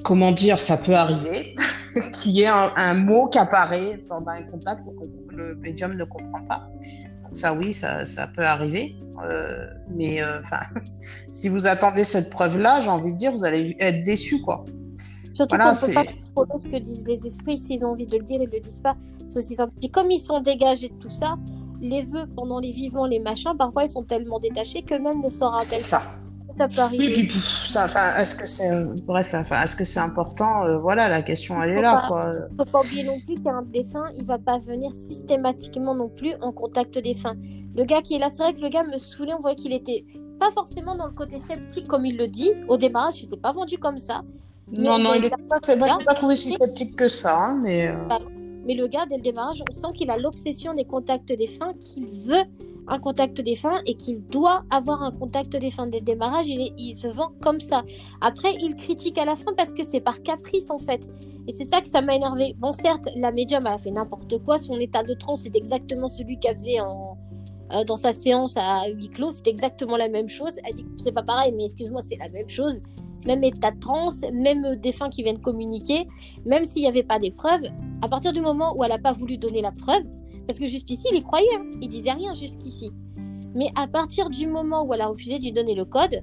comment 0.06 0.32
dire, 0.32 0.60
ça 0.62 0.78
peut 0.78 0.96
arriver 0.96 1.56
qu'il 2.14 2.32
y 2.32 2.44
ait 2.44 2.48
un, 2.48 2.72
un 2.78 2.94
mot 2.94 3.28
qui 3.28 3.40
apparaît 3.40 3.98
pendant 4.08 4.32
un 4.32 4.44
contact 4.44 4.86
et 4.88 4.94
que 4.94 5.36
le 5.36 5.56
médium 5.56 5.94
ne 5.96 6.04
comprend 6.06 6.42
pas. 6.48 6.68
Donc 7.24 7.36
ça, 7.36 7.54
oui, 7.54 7.74
ça, 7.74 8.06
ça 8.06 8.28
peut 8.28 8.46
arriver. 8.46 8.96
Euh, 9.24 9.66
mais 9.90 10.22
euh, 10.24 10.42
si 11.30 11.50
vous 11.50 11.68
attendez 11.68 12.04
cette 12.04 12.30
preuve-là, 12.30 12.82
j'ai 12.82 12.90
envie 12.90 13.14
de 13.14 13.18
dire, 13.18 13.32
vous 13.32 13.44
allez 13.46 13.76
être 13.80 14.04
déçu, 14.04 14.42
quoi. 14.42 14.64
Surtout 15.34 15.56
Voilà, 15.56 15.74
qu'on 15.74 15.82
ne 15.82 15.88
peut 15.88 15.94
pas 15.94 16.04
c'est- 16.04 16.34
contrôler 16.34 16.58
ce 16.64 16.68
que 16.68 16.78
disent 16.82 17.06
les 17.08 17.26
esprits. 17.28 17.58
S'ils 17.58 17.84
ont 17.84 17.90
envie 17.90 18.06
de 18.06 18.18
le 18.18 18.24
dire, 18.24 18.40
ils 18.42 18.50
le 18.50 18.60
disent 18.60 18.82
pas. 18.82 18.96
C'est 19.28 19.40
aussi 19.40 19.56
simple. 19.56 19.74
Puis 19.82 19.90
comme 19.90 20.12
ils 20.12 20.20
sont 20.20 20.40
dégagés 20.40 20.90
de 20.90 20.94
tout 20.96 21.10
ça, 21.10 21.36
les 21.82 22.04
vœux 22.04 22.26
pendant 22.36 22.60
les 22.60 22.72
vivants, 22.72 23.06
les 23.06 23.20
machins, 23.20 23.54
parfois 23.58 23.84
ils 23.84 23.90
sont 23.90 24.04
tellement 24.04 24.40
détachés 24.40 24.82
que 24.82 24.96
même 24.96 25.22
ne 25.22 25.30
s'en 25.30 25.52
C'est 25.60 25.76
rappellent 25.76 25.90
pas. 25.90 26.00
Ça 26.00 26.02
peut 26.58 26.80
arriver. 26.82 27.06
Oui, 27.08 27.14
puis 27.14 27.26
pff, 27.28 27.68
ça, 27.70 27.86
enfin, 27.86 28.16
est-ce 28.18 28.34
que 28.36 28.46
c'est, 28.48 28.70
bref, 29.04 29.34
enfin, 29.38 29.62
est-ce 29.64 29.76
que 29.76 29.84
c'est 29.84 30.00
important 30.00 30.66
Euh, 30.66 30.78
Voilà, 30.78 31.08
la 31.10 31.22
question, 31.22 31.62
elle 31.62 31.72
est 31.72 31.82
là, 31.82 32.02
pas- 32.02 32.08
quoi. 32.08 32.34
Faut 32.58 32.66
pas 32.66 32.80
oublier 32.82 33.04
non 33.04 33.20
plus 33.26 33.36
qu'un 33.36 33.62
défunt, 33.64 34.10
il 34.16 34.24
va 34.24 34.38
pas 34.38 34.58
venir 34.60 34.92
systématiquement 34.94 35.96
non 35.96 36.10
plus 36.10 36.34
en 36.42 36.52
contact 36.52 36.98
défunt. 37.00 37.34
Le 37.76 37.84
gars 37.84 38.02
qui 38.02 38.16
est 38.16 38.20
là, 38.20 38.30
c'est 38.30 38.44
vrai 38.44 38.54
que 38.54 38.62
le 38.62 38.70
gars 38.70 38.84
me 38.84 38.98
saoulait, 38.98 39.34
on 39.34 39.40
voyait 39.40 39.56
qu'il 39.56 39.74
était 39.74 40.06
pas 40.40 40.52
forcément 40.52 40.96
dans 40.96 41.08
le 41.08 41.14
côté 41.14 41.40
sceptique 41.48 41.88
comme 41.88 42.06
il 42.06 42.18
le 42.18 42.28
dit. 42.28 42.52
Au 42.68 42.78
démarrage, 42.78 43.20
il 43.22 43.26
n'était 43.26 43.38
pas 43.38 43.52
vendu 43.52 43.78
comme 43.78 43.98
ça. 43.98 44.22
Non, 44.72 44.94
on 44.96 45.00
non, 45.00 45.14
il 45.14 45.26
est 45.26 45.30
pas, 45.30 45.58
c'est- 45.64 45.76
moi, 45.76 45.88
je 45.88 45.98
l'ai 46.00 46.06
pas 46.06 46.14
trouvé 46.16 46.36
si 46.36 46.52
sceptique 46.52 46.96
que 46.96 47.08
ça, 47.08 47.38
hein, 47.38 47.60
mais. 47.62 47.88
euh, 47.90 47.94
Mais 48.66 48.74
le 48.74 48.88
gars, 48.88 49.06
dès 49.08 49.18
le 49.18 49.22
démarrage, 49.22 49.62
on 49.70 49.72
sent 49.72 49.88
qu'il 49.94 50.10
a 50.10 50.18
l'obsession 50.18 50.74
des 50.74 50.86
contacts 50.86 51.32
défunts, 51.38 51.74
qu'il 51.80 52.08
veut 52.08 52.44
un 52.88 53.00
contact 53.00 53.42
défunt 53.42 53.82
et 53.86 53.96
qu'il 53.96 54.26
doit 54.28 54.64
avoir 54.70 55.02
un 55.04 55.12
contact 55.12 55.56
défunt. 55.58 55.88
Dès 55.88 56.00
le 56.00 56.06
démarrage, 56.06 56.48
il, 56.48 56.62
est- 56.62 56.94
se 56.96 57.08
vend 57.08 57.32
comme 57.42 57.60
ça. 57.60 57.84
Après, 58.22 58.54
il 58.62 58.76
critique 58.76 59.18
à 59.18 59.26
la 59.26 59.36
fin 59.36 59.54
parce 59.58 59.74
que 59.74 59.84
c'est 59.84 60.02
par 60.02 60.22
caprice 60.22 60.70
en 60.70 60.78
fait. 60.78 61.10
Et 61.48 61.54
c'est 61.54 61.66
ça 61.66 61.82
que 61.82 61.88
ça 61.88 62.02
m'a 62.02 62.16
énervé. 62.16 62.54
Bon, 62.58 62.72
certes, 62.72 63.08
la 63.16 63.32
médium 63.32 63.66
a 63.66 63.78
fait 63.78 63.92
n'importe 63.92 64.38
quoi. 64.44 64.58
Son 64.58 64.80
état 64.80 65.04
de 65.04 65.14
transe, 65.14 65.42
c'est 65.42 65.56
exactement 65.56 66.08
celui 66.08 66.40
qu'elle 66.40 66.58
faisait 66.58 66.80
en, 66.80 67.18
euh, 67.74 67.84
dans 67.84 67.96
sa 67.98 68.14
séance 68.14 68.56
à 68.58 68.88
huis 68.90 69.10
clos. 69.10 69.32
C'est 69.32 69.48
exactement 69.48 69.98
la 69.98 70.10
même 70.10 70.30
chose. 70.30 70.54
Elle 70.64 70.74
dit 70.74 70.84
que 70.84 70.90
c'est 70.98 71.12
pas 71.12 71.24
pareil, 71.24 71.54
mais 71.56 71.66
excuse-moi, 71.66 72.02
c'est 72.02 72.18
la 72.18 72.30
même 72.30 72.50
chose. 72.50 72.82
Même 73.26 73.44
état 73.44 73.72
de 73.72 73.80
transe, 73.80 74.22
même 74.34 74.66
euh, 74.66 74.76
défunts 74.76 75.10
qui 75.10 75.24
viennent 75.24 75.42
communiquer, 75.42 76.08
même 76.46 76.66
s'il 76.66 76.84
n'y 76.84 76.88
avait 76.88 77.04
pas 77.04 77.20
des 77.20 77.32
preuves, 77.32 77.66
à 78.02 78.08
partir 78.08 78.34
du 78.34 78.42
moment 78.42 78.76
où 78.78 78.84
elle 78.84 78.92
n'a 78.92 79.00
pas 79.00 79.14
voulu 79.14 79.38
donner 79.38 79.62
la 79.62 79.72
preuve, 79.72 80.04
parce 80.48 80.60
que 80.60 80.66
jusqu'ici, 80.66 81.08
il 81.12 81.18
y 81.18 81.24
croyait, 81.24 81.48
hein, 81.58 81.66
il 81.82 81.88
disait 81.90 82.12
rien 82.12 82.34
jusqu'ici. 82.34 82.92
Mais 83.56 83.70
à 83.76 83.88
partir 83.88 84.30
du 84.30 84.48
moment 84.48 84.84
où 84.86 84.94
elle 84.94 85.02
a 85.02 85.08
refusé 85.08 85.40
de 85.40 85.44
lui 85.44 85.52
donner 85.54 85.76
le 85.76 85.86
code, 85.86 86.22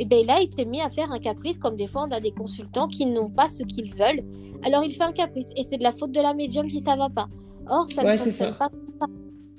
et 0.00 0.04
bien 0.04 0.24
là, 0.24 0.40
il 0.40 0.48
s'est 0.48 0.64
mis 0.64 0.80
à 0.80 0.88
faire 0.88 1.10
un 1.10 1.18
caprice, 1.18 1.58
comme 1.58 1.74
des 1.76 1.88
fois 1.88 2.06
on 2.08 2.12
a 2.12 2.20
des 2.20 2.30
consultants 2.30 2.86
qui 2.86 3.04
n'ont 3.06 3.30
pas 3.30 3.48
ce 3.48 3.64
qu'ils 3.64 3.92
veulent. 3.94 4.22
Alors 4.62 4.84
il 4.84 4.92
fait 4.92 5.02
un 5.04 5.12
caprice, 5.12 5.48
et 5.56 5.64
c'est 5.64 5.78
de 5.78 5.82
la 5.82 5.90
faute 5.92 6.12
de 6.12 6.20
la 6.20 6.34
médium 6.34 6.68
si 6.70 6.80
ça 6.80 6.94
va 6.96 7.08
pas. 7.08 7.28
Or, 7.68 7.86
ça 7.92 8.04
Ouais, 8.04 8.12
ne 8.12 8.16
fonctionne 8.18 8.52
ça. 8.52 8.54
pas. 8.58 8.68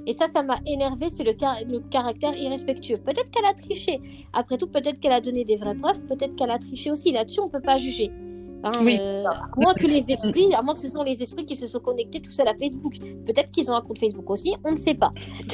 Et 0.08 0.14
ça, 0.14 0.28
ça 0.28 0.42
m'a 0.42 0.56
énervé, 0.66 1.10
c'est 1.12 1.24
le, 1.26 1.34
car- 1.34 1.58
le 1.70 1.80
caractère 1.82 2.36
irrespectueux. 2.36 2.96
Peut-être 2.96 3.30
qu'elle 3.30 3.46
a 3.46 3.54
triché. 3.54 4.00
Après 4.34 4.58
tout, 4.58 4.66
peut-être 4.68 5.00
qu'elle 5.00 5.12
a 5.12 5.22
donné 5.22 5.44
des 5.44 5.58
vraies 5.58 5.76
preuves, 5.76 6.02
peut-être 6.06 6.36
qu'elle 6.36 6.50
a 6.50 6.58
triché 6.58 6.90
aussi. 6.90 7.12
Là-dessus, 7.12 7.42
on 7.42 7.50
peut 7.50 7.62
pas 7.62 7.78
juger. 7.78 8.10
Oui. 8.82 8.98
euh, 9.00 9.24
à 9.26 9.50
moins 9.58 9.74
que 9.74 9.88
les 9.88 10.12
esprits, 10.12 10.54
à 10.54 10.62
moins 10.62 10.74
que 10.74 10.82
ce 10.82 10.90
sont 10.90 11.04
les 11.04 11.22
esprits 11.24 11.46
qui 11.46 11.56
se 11.56 11.68
sont 11.68 11.80
connectés 11.80 12.22
tout 12.22 12.32
seuls 12.32 12.48
à 12.48 12.56
Facebook. 12.56 12.98
Peut-être 13.26 13.52
qu'ils 13.52 13.72
ont 13.72 13.76
un 13.76 13.82
compte 13.82 14.00
Facebook 14.00 14.30
aussi, 14.30 14.54
on 14.66 14.72
ne 14.72 14.78
sait 14.78 14.96
pas. 14.96 15.12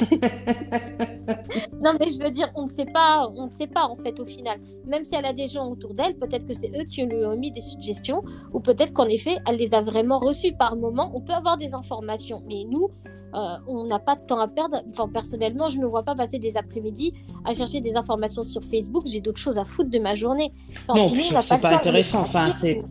non, 1.80 1.92
mais 2.00 2.08
je 2.08 2.22
veux 2.22 2.30
dire, 2.30 2.50
on 2.54 2.64
ne 2.64 2.70
sait 2.70 2.86
pas, 2.86 3.30
on 3.36 3.46
ne 3.46 3.50
sait 3.50 3.66
pas 3.68 3.84
en 3.84 3.96
fait 3.96 4.18
au 4.20 4.24
final. 4.24 4.58
Même 4.86 5.04
si 5.04 5.14
elle 5.14 5.26
a 5.26 5.32
des 5.32 5.48
gens 5.48 5.68
autour 5.70 5.94
d'elle, 5.94 6.16
peut-être 6.16 6.46
que 6.46 6.54
c'est 6.54 6.70
eux 6.70 6.84
qui 6.84 7.02
lui 7.04 7.24
ont 7.24 7.36
mis 7.36 7.52
des 7.52 7.60
suggestions, 7.60 8.22
ou 8.52 8.60
peut-être 8.60 8.92
qu'en 8.92 9.06
effet, 9.06 9.36
elle 9.46 9.56
les 9.56 9.74
a 9.74 9.82
vraiment 9.82 10.18
reçues 10.18 10.54
par 10.58 10.76
moment. 10.76 11.10
On 11.14 11.20
peut 11.20 11.32
avoir 11.32 11.56
des 11.56 11.74
informations, 11.74 12.42
mais 12.46 12.64
nous, 12.64 12.88
euh, 13.36 13.56
on 13.66 13.84
n'a 13.84 13.98
pas 13.98 14.14
de 14.16 14.22
temps 14.22 14.38
à 14.38 14.48
perdre. 14.48 14.76
Enfin, 14.90 15.08
personnellement, 15.08 15.68
je 15.68 15.76
ne 15.78 15.82
me 15.82 15.88
vois 15.88 16.02
pas 16.02 16.14
passer 16.14 16.38
des 16.38 16.56
après-midi 16.56 17.12
à 17.44 17.52
chercher 17.54 17.80
des 17.80 17.94
informations 17.94 18.42
sur 18.42 18.62
Facebook. 18.64 19.02
J'ai 19.06 19.20
d'autres 19.20 19.38
choses 19.40 19.58
à 19.58 19.64
foutre 19.64 19.90
de 19.90 19.98
ma 19.98 20.14
journée. 20.14 20.52
Enfin, 20.88 20.98
Non, 21.00 21.08
c'est 21.42 21.48
pas 21.60 21.68
intéressant, 21.76 22.20
enfin, 22.22 22.50
c'est- 22.50 22.82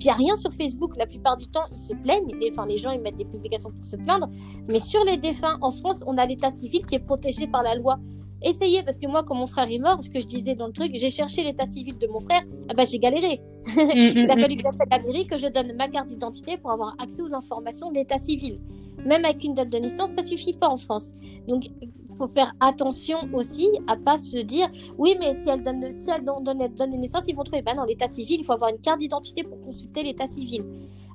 il 0.00 0.04
n'y 0.04 0.10
a 0.10 0.14
rien 0.14 0.36
sur 0.36 0.52
Facebook. 0.52 0.92
La 0.96 1.06
plupart 1.06 1.36
du 1.36 1.46
temps, 1.46 1.62
ils 1.72 1.78
se 1.78 1.94
plaignent. 1.94 2.26
Les, 2.40 2.50
enfin, 2.50 2.66
les 2.66 2.78
gens, 2.78 2.90
ils 2.90 3.00
mettent 3.00 3.16
des 3.16 3.24
publications 3.24 3.70
pour 3.70 3.84
se 3.84 3.96
plaindre. 3.96 4.28
Mais 4.68 4.80
sur 4.80 5.02
les 5.04 5.16
défunts, 5.16 5.56
en 5.62 5.70
France, 5.70 6.02
on 6.06 6.18
a 6.18 6.26
l'état 6.26 6.50
civil 6.50 6.84
qui 6.84 6.96
est 6.96 6.98
protégé 7.06 7.46
par 7.46 7.62
la 7.62 7.74
loi. 7.76 7.98
Essayez, 8.46 8.84
parce 8.84 9.00
que 9.00 9.08
moi, 9.08 9.24
quand 9.24 9.34
mon 9.34 9.46
frère 9.46 9.68
est 9.68 9.80
mort, 9.80 10.00
ce 10.00 10.08
que 10.08 10.20
je 10.20 10.26
disais 10.26 10.54
dans 10.54 10.68
le 10.68 10.72
truc, 10.72 10.92
j'ai 10.94 11.10
cherché 11.10 11.42
l'état 11.42 11.66
civil 11.66 11.98
de 11.98 12.06
mon 12.06 12.20
frère, 12.20 12.42
ah 12.68 12.74
bah, 12.74 12.84
j'ai 12.84 13.00
galéré. 13.00 13.40
Il 13.76 14.30
a 14.30 14.36
fallu 14.36 14.54
que 14.54 14.62
j'appelle 14.62 14.86
la 14.88 15.00
mairie, 15.00 15.26
que 15.26 15.36
je 15.36 15.48
donne 15.48 15.72
ma 15.76 15.88
carte 15.88 16.06
d'identité 16.06 16.56
pour 16.56 16.70
avoir 16.70 16.94
accès 17.02 17.22
aux 17.22 17.34
informations 17.34 17.90
de 17.90 17.96
l'état 17.96 18.18
civil. 18.18 18.60
Même 19.04 19.24
avec 19.24 19.42
une 19.42 19.54
date 19.54 19.70
de 19.70 19.78
naissance, 19.78 20.12
ça 20.12 20.22
suffit 20.22 20.52
pas 20.52 20.68
en 20.68 20.76
France. 20.76 21.12
Donc, 21.48 21.64
il 21.66 22.16
faut 22.16 22.28
faire 22.28 22.52
attention 22.60 23.18
aussi 23.32 23.68
à 23.88 23.96
pas 23.96 24.16
se 24.16 24.38
dire, 24.38 24.68
oui, 24.96 25.16
mais 25.18 25.34
si 25.34 25.48
elle 25.48 25.64
donne, 25.64 25.90
si 25.90 26.08
elle 26.08 26.24
donne, 26.24 26.44
donne, 26.44 26.90
naissances, 27.00 27.24
ils 27.26 27.34
vont 27.34 27.42
trouver. 27.42 27.62
Ben 27.62 27.74
non, 27.76 27.82
l'état 27.82 28.06
civil, 28.06 28.38
il 28.40 28.44
faut 28.44 28.52
avoir 28.52 28.70
une 28.70 28.78
carte 28.78 29.00
d'identité 29.00 29.42
pour 29.42 29.60
consulter 29.60 30.04
l'état 30.04 30.28
civil. 30.28 30.64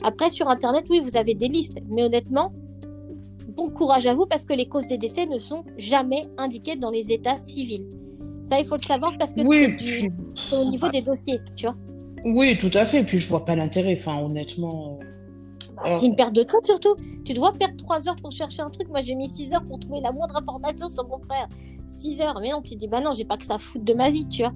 Après, 0.03 0.29
sur 0.29 0.49
Internet, 0.49 0.85
oui, 0.89 0.99
vous 0.99 1.15
avez 1.15 1.33
des 1.33 1.47
listes, 1.47 1.77
mais 1.87 2.03
honnêtement, 2.03 2.51
bon 3.61 3.69
courage 3.69 4.05
à 4.07 4.13
vous 4.13 4.25
parce 4.25 4.45
que 4.45 4.53
les 4.53 4.67
causes 4.67 4.87
des 4.87 4.97
décès 4.97 5.25
ne 5.25 5.37
sont 5.37 5.63
jamais 5.77 6.21
indiquées 6.37 6.75
dans 6.75 6.89
les 6.91 7.11
états 7.11 7.37
civils. 7.37 7.85
Ça, 8.43 8.59
il 8.59 8.65
faut 8.65 8.75
le 8.75 8.81
savoir 8.83 9.17
parce 9.17 9.33
que 9.33 9.41
Oui, 9.45 9.65
c'est 9.65 9.75
puis- 9.77 10.09
au 10.51 10.65
niveau 10.65 10.89
des 10.89 11.01
dossiers, 11.01 11.39
tu 11.55 11.65
vois. 11.67 11.75
oui, 12.25 12.57
tout 12.59 12.71
à 12.73 12.85
fait. 12.85 13.03
Puis 13.03 13.17
je 13.19 13.29
vois 13.29 13.45
pas 13.45 13.55
l'intérêt. 13.55 13.95
Enfin, 13.97 14.19
honnêtement. 14.21 14.99
euh, 15.01 15.05
Bah, 15.83 15.93
C'est 15.93 16.05
une 16.05 16.15
perte 16.15 16.33
de 16.33 16.43
temps 16.43 16.61
surtout. 16.63 16.95
Tu 17.25 17.33
dois 17.33 17.53
perdre 17.53 17.75
3 17.77 18.07
heures 18.07 18.15
pour 18.21 18.31
chercher 18.31 18.61
un 18.61 18.69
truc. 18.69 18.87
Moi, 18.89 19.01
j'ai 19.01 19.15
mis 19.15 19.27
6 19.29 19.53
heures 19.53 19.63
pour 19.63 19.79
trouver 19.79 19.99
la 20.01 20.11
moindre 20.11 20.35
information 20.37 20.87
sur 20.89 21.07
mon 21.07 21.19
frère. 21.19 21.47
6 21.87 22.21
heures. 22.21 22.37
Mais 22.41 22.49
non, 22.51 22.61
tu 22.61 22.71
te 22.73 22.77
dis, 22.79 22.87
bah 22.87 22.99
non, 23.01 23.11
j'ai 23.13 23.25
pas 23.25 23.37
que 23.37 23.45
ça 23.45 23.55
à 23.55 23.57
foutre 23.57 23.85
de 23.85 23.93
ma 23.93 24.09
vie, 24.09 24.27
tu 24.29 24.43
vois. 24.43 24.53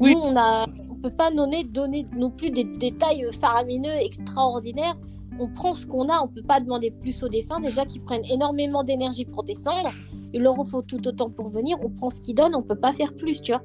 Oui. 0.00 0.14
Nous, 0.14 0.20
on 0.20 0.36
a, 0.36 0.66
on 0.90 0.94
peut 0.94 1.10
pas 1.10 1.30
donner, 1.30 1.64
donner 1.64 2.06
non 2.16 2.30
plus 2.30 2.50
des 2.50 2.64
détails 2.64 3.26
faramineux, 3.38 3.92
extraordinaires. 4.00 4.96
On 5.38 5.48
prend 5.48 5.74
ce 5.74 5.86
qu'on 5.86 6.08
a. 6.08 6.20
On 6.22 6.28
peut 6.28 6.42
pas 6.42 6.60
demander 6.60 6.90
plus 6.90 7.22
aux 7.22 7.28
défunts. 7.28 7.60
Déjà, 7.60 7.84
qu'ils 7.84 8.02
prennent 8.02 8.24
énormément 8.24 8.82
d'énergie 8.84 9.24
pour 9.24 9.42
descendre. 9.42 9.90
Il 10.32 10.42
leur 10.42 10.58
en 10.58 10.64
faut 10.64 10.82
tout 10.82 11.06
autant 11.06 11.30
pour 11.30 11.48
venir. 11.48 11.76
On 11.84 11.90
prend 11.90 12.08
ce 12.08 12.20
qu'ils 12.20 12.34
donnent. 12.34 12.54
On 12.54 12.62
peut 12.62 12.74
pas 12.78 12.92
faire 12.92 13.14
plus, 13.14 13.42
tu 13.42 13.52
vois. 13.52 13.62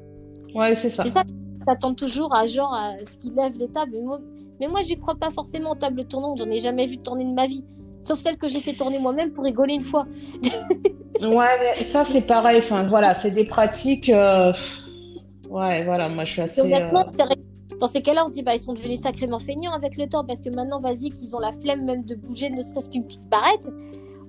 Ouais, 0.53 0.75
c'est 0.75 0.89
ça. 0.89 1.03
C'est 1.03 1.09
ça. 1.11 1.23
T'attends 1.65 1.93
toujours 1.93 2.33
à 2.35 2.47
genre 2.47 2.73
à 2.73 2.93
ce 3.05 3.17
qu'ils 3.17 3.33
lèvent 3.35 3.57
les 3.57 3.67
tables. 3.69 3.91
Mais 3.93 4.01
moi, 4.01 4.19
mais 4.59 4.67
moi 4.67 4.81
j'y 4.83 4.97
crois 4.97 5.15
pas 5.15 5.29
forcément 5.29 5.71
aux 5.71 5.75
tables 5.75 6.03
tournantes. 6.05 6.39
J'en 6.39 6.49
ai 6.49 6.57
jamais 6.57 6.85
vu 6.87 6.97
tourner 6.97 7.23
de 7.25 7.33
ma 7.33 7.45
vie. 7.47 7.63
Sauf 8.03 8.19
celle 8.19 8.37
que 8.37 8.49
j'ai 8.49 8.59
fait 8.59 8.73
tourner 8.73 8.97
moi-même 8.99 9.31
pour 9.31 9.43
rigoler 9.43 9.75
une 9.75 9.81
fois. 9.83 10.05
Ouais, 11.21 11.75
mais 11.77 11.83
ça 11.83 12.03
c'est 12.03 12.25
pareil. 12.25 12.57
Enfin, 12.57 12.87
voilà, 12.87 13.13
c'est 13.13 13.29
des 13.29 13.45
pratiques. 13.45 14.09
euh, 14.09 14.51
Ouais, 15.51 15.83
voilà, 15.85 16.09
moi 16.09 16.23
je 16.25 16.31
suis 16.33 16.41
assez. 16.41 16.61
honnêtement, 16.61 17.01
euh, 17.05 17.11
c'est 17.15 17.23
vrai- 17.25 17.35
dans 17.81 17.87
ces 17.87 18.03
cas-là, 18.03 18.23
on 18.23 18.27
se 18.27 18.33
dit 18.33 18.43
bah 18.43 18.53
ils 18.53 18.61
sont 18.61 18.73
devenus 18.73 18.99
sacrément 18.99 19.39
feignants 19.39 19.73
avec 19.73 19.97
le 19.97 20.07
temps 20.07 20.23
parce 20.23 20.39
que 20.39 20.49
maintenant, 20.55 20.79
vas-y, 20.79 21.09
qu'ils 21.09 21.35
ont 21.35 21.39
la 21.39 21.51
flemme 21.51 21.83
même 21.83 22.05
de 22.05 22.13
bouger, 22.13 22.51
ne 22.51 22.61
serait-ce 22.61 22.91
qu'une 22.91 23.05
petite 23.05 23.27
barrette. 23.27 23.67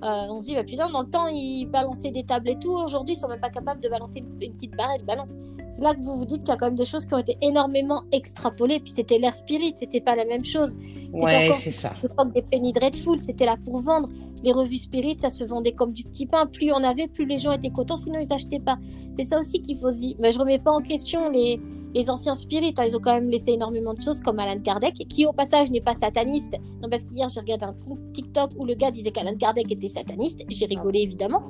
on 0.01 0.41
se 0.41 0.47
dit, 0.47 0.55
bah, 0.55 0.65
putain, 0.65 0.89
dans 0.89 1.03
le 1.03 1.11
temps, 1.11 1.27
ils 1.27 1.67
balançaient 1.67 2.11
des 2.11 2.25
tables 2.25 2.49
et 2.49 2.59
tout. 2.59 2.73
Aujourd'hui, 2.73 3.15
ils 3.15 3.19
sont 3.19 3.29
même 3.29 3.41
pas 3.41 3.51
capables 3.51 3.83
de 3.83 3.91
balancer 3.91 4.21
une, 4.21 4.39
petite 4.39 4.75
barrette. 4.75 5.05
Bah 5.07 5.17
non. 5.17 5.27
C'est 5.71 5.83
là 5.83 5.95
que 5.95 6.01
vous 6.01 6.17
vous 6.17 6.25
dites 6.25 6.41
qu'il 6.41 6.49
y 6.49 6.53
a 6.53 6.57
quand 6.57 6.67
même 6.67 6.77
des 6.77 6.87
choses 6.87 7.05
qui 7.05 7.13
ont 7.13 7.19
été 7.19 7.37
énormément 7.43 8.05
extrapolées. 8.11 8.81
Puis 8.81 8.95
c'était 8.95 9.19
l'air 9.19 9.35
spirit, 9.35 9.75
c'était 9.77 10.01
pas 10.01 10.17
la 10.17 10.25
même 10.25 10.45
chose. 10.45 10.79
Ouais, 11.13 11.53
c'est 11.55 11.73
ça. 11.73 11.93
Des 12.35 12.43
Penny 12.43 12.73
Dreadful, 12.73 13.21
c'était 13.21 13.45
là 13.45 13.57
pour 13.63 13.81
vendre. 13.81 14.09
Les 14.43 14.53
revues 14.53 14.79
spirit, 14.79 15.19
ça 15.19 15.29
se 15.29 15.45
vendait 15.45 15.73
comme 15.73 15.93
du 15.93 16.05
petit 16.05 16.25
pain. 16.25 16.47
Plus 16.47 16.73
on 16.73 16.83
avait, 16.83 17.07
plus 17.07 17.27
les 17.27 17.39
gens 17.39 17.53
étaient 17.53 17.71
contents, 17.71 17.97
sinon 17.97 18.19
ils 18.19 18.33
achetaient 18.33 18.61
pas. 18.61 18.79
C'est 19.19 19.25
ça 19.25 19.39
aussi 19.39 19.61
qu'il 19.61 19.77
faut 19.77 19.91
se 19.91 19.99
dire. 19.99 20.17
Mais 20.21 20.33
je 20.33 20.39
remets 20.39 20.59
pas 20.59 20.73
en 20.73 20.81
question 20.81 21.29
les, 21.29 21.61
les 21.95 22.11
anciens 22.11 22.35
spirites, 22.35 22.79
hein, 22.79 22.85
ils 22.87 22.97
ont 22.97 23.01
quand 23.01 23.15
même 23.15 23.29
laissé 23.29 23.53
énormément 23.53 23.95
de 23.95 24.01
choses, 24.01 24.21
comme 24.21 24.39
Alan 24.39 24.61
Kardec, 24.61 24.95
qui 25.09 25.27
au 25.27 25.33
passage 25.33 25.71
n'est 25.71 25.81
pas 25.81 25.95
sataniste. 25.95 26.57
Non, 26.83 26.89
parce 26.89 27.05
qu'hier 27.05 27.29
j'ai 27.29 27.41
regardé 27.41 27.65
un 27.67 27.75
TikTok 28.13 28.53
où 28.57 28.65
le 28.65 28.75
gars 28.75 28.91
disait 28.91 29.11
qu'Alan 29.11 29.37
Kardec 29.37 29.71
était 29.71 29.89
sataniste. 29.89 30.41
J'ai 30.49 30.67
rigolé 30.67 31.01
évidemment. 31.01 31.43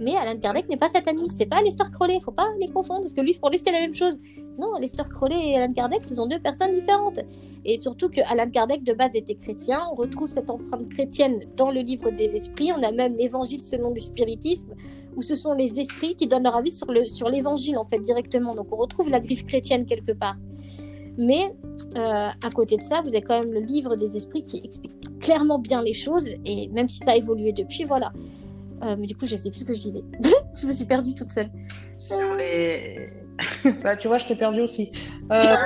Mais 0.00 0.16
Alan 0.16 0.38
Kardec 0.38 0.68
n'est 0.68 0.76
pas 0.76 0.88
sataniste. 0.88 1.36
C'est 1.38 1.46
pas 1.46 1.62
Lester 1.62 1.84
Crowley. 1.92 2.20
Faut 2.20 2.32
pas 2.32 2.48
les 2.60 2.68
confondre, 2.68 3.02
parce 3.02 3.12
que 3.12 3.20
lui, 3.20 3.34
pour 3.34 3.50
lui, 3.50 3.58
c'était 3.58 3.72
la 3.72 3.80
même 3.80 3.94
chose. 3.94 4.18
Non, 4.58 4.76
Lester 4.80 5.02
Crowley 5.10 5.50
et 5.50 5.56
Alan 5.56 5.72
Kardec, 5.72 6.04
ce 6.04 6.14
sont 6.14 6.26
deux 6.26 6.38
personnes 6.38 6.72
différentes. 6.72 7.20
Et 7.64 7.76
surtout 7.76 8.08
que 8.08 8.20
Alan 8.30 8.50
Kardec 8.50 8.82
de 8.84 8.92
base 8.92 9.14
était 9.14 9.34
chrétien. 9.34 9.82
On 9.92 9.94
retrouve 9.94 10.28
cette 10.28 10.48
empreinte 10.48 10.88
chrétienne 10.88 11.40
dans 11.56 11.70
le 11.70 11.80
livre 11.80 12.10
des 12.10 12.34
esprits. 12.36 12.70
On 12.76 12.82
a 12.82 12.92
même 12.92 13.16
l'évangile 13.16 13.60
selon 13.60 13.90
le 13.90 14.00
spiritisme, 14.00 14.74
où 15.16 15.22
ce 15.22 15.34
sont 15.34 15.52
les 15.52 15.78
esprits 15.78 16.16
qui 16.16 16.26
donnent 16.26 16.44
leur 16.44 16.56
avis 16.56 16.70
sur 16.70 16.86
sur 17.08 17.28
l'évangile 17.28 17.76
en 17.76 17.84
fait 17.84 17.98
directement. 17.98 18.54
Donc 18.54 18.68
on 18.72 18.76
retrouve 18.76 19.10
la 19.10 19.20
griffe 19.20 19.46
chrétienne 19.46 19.84
quelque 19.84 20.12
part. 20.12 20.36
Mais 21.18 21.54
euh, 21.96 22.28
à 22.42 22.50
côté 22.52 22.76
de 22.76 22.82
ça, 22.82 23.00
vous 23.02 23.08
avez 23.08 23.22
quand 23.22 23.40
même 23.40 23.52
le 23.52 23.60
livre 23.60 23.96
des 23.96 24.16
esprits 24.16 24.42
qui 24.42 24.60
explique 24.62 24.92
clairement 25.20 25.58
bien 25.58 25.82
les 25.82 25.94
choses. 25.94 26.28
Et 26.44 26.68
même 26.68 26.88
si 26.88 26.98
ça 26.98 27.12
a 27.12 27.16
évolué 27.16 27.52
depuis, 27.52 27.84
voilà. 27.84 28.12
Euh, 28.82 28.96
mais 28.98 29.06
du 29.06 29.16
coup, 29.16 29.26
je 29.26 29.36
sais 29.36 29.50
plus 29.50 29.60
ce 29.60 29.64
que 29.64 29.74
je 29.74 29.80
disais. 29.80 30.02
je 30.60 30.66
me 30.66 30.72
suis 30.72 30.84
perdue 30.84 31.14
toute 31.14 31.30
seule. 31.30 31.50
Sur 31.98 32.34
les... 32.34 33.08
bah, 33.84 33.96
tu 33.96 34.08
vois, 34.08 34.18
je 34.18 34.26
t'ai 34.26 34.36
perdue 34.36 34.60
aussi. 34.60 34.92
Euh, 35.30 35.56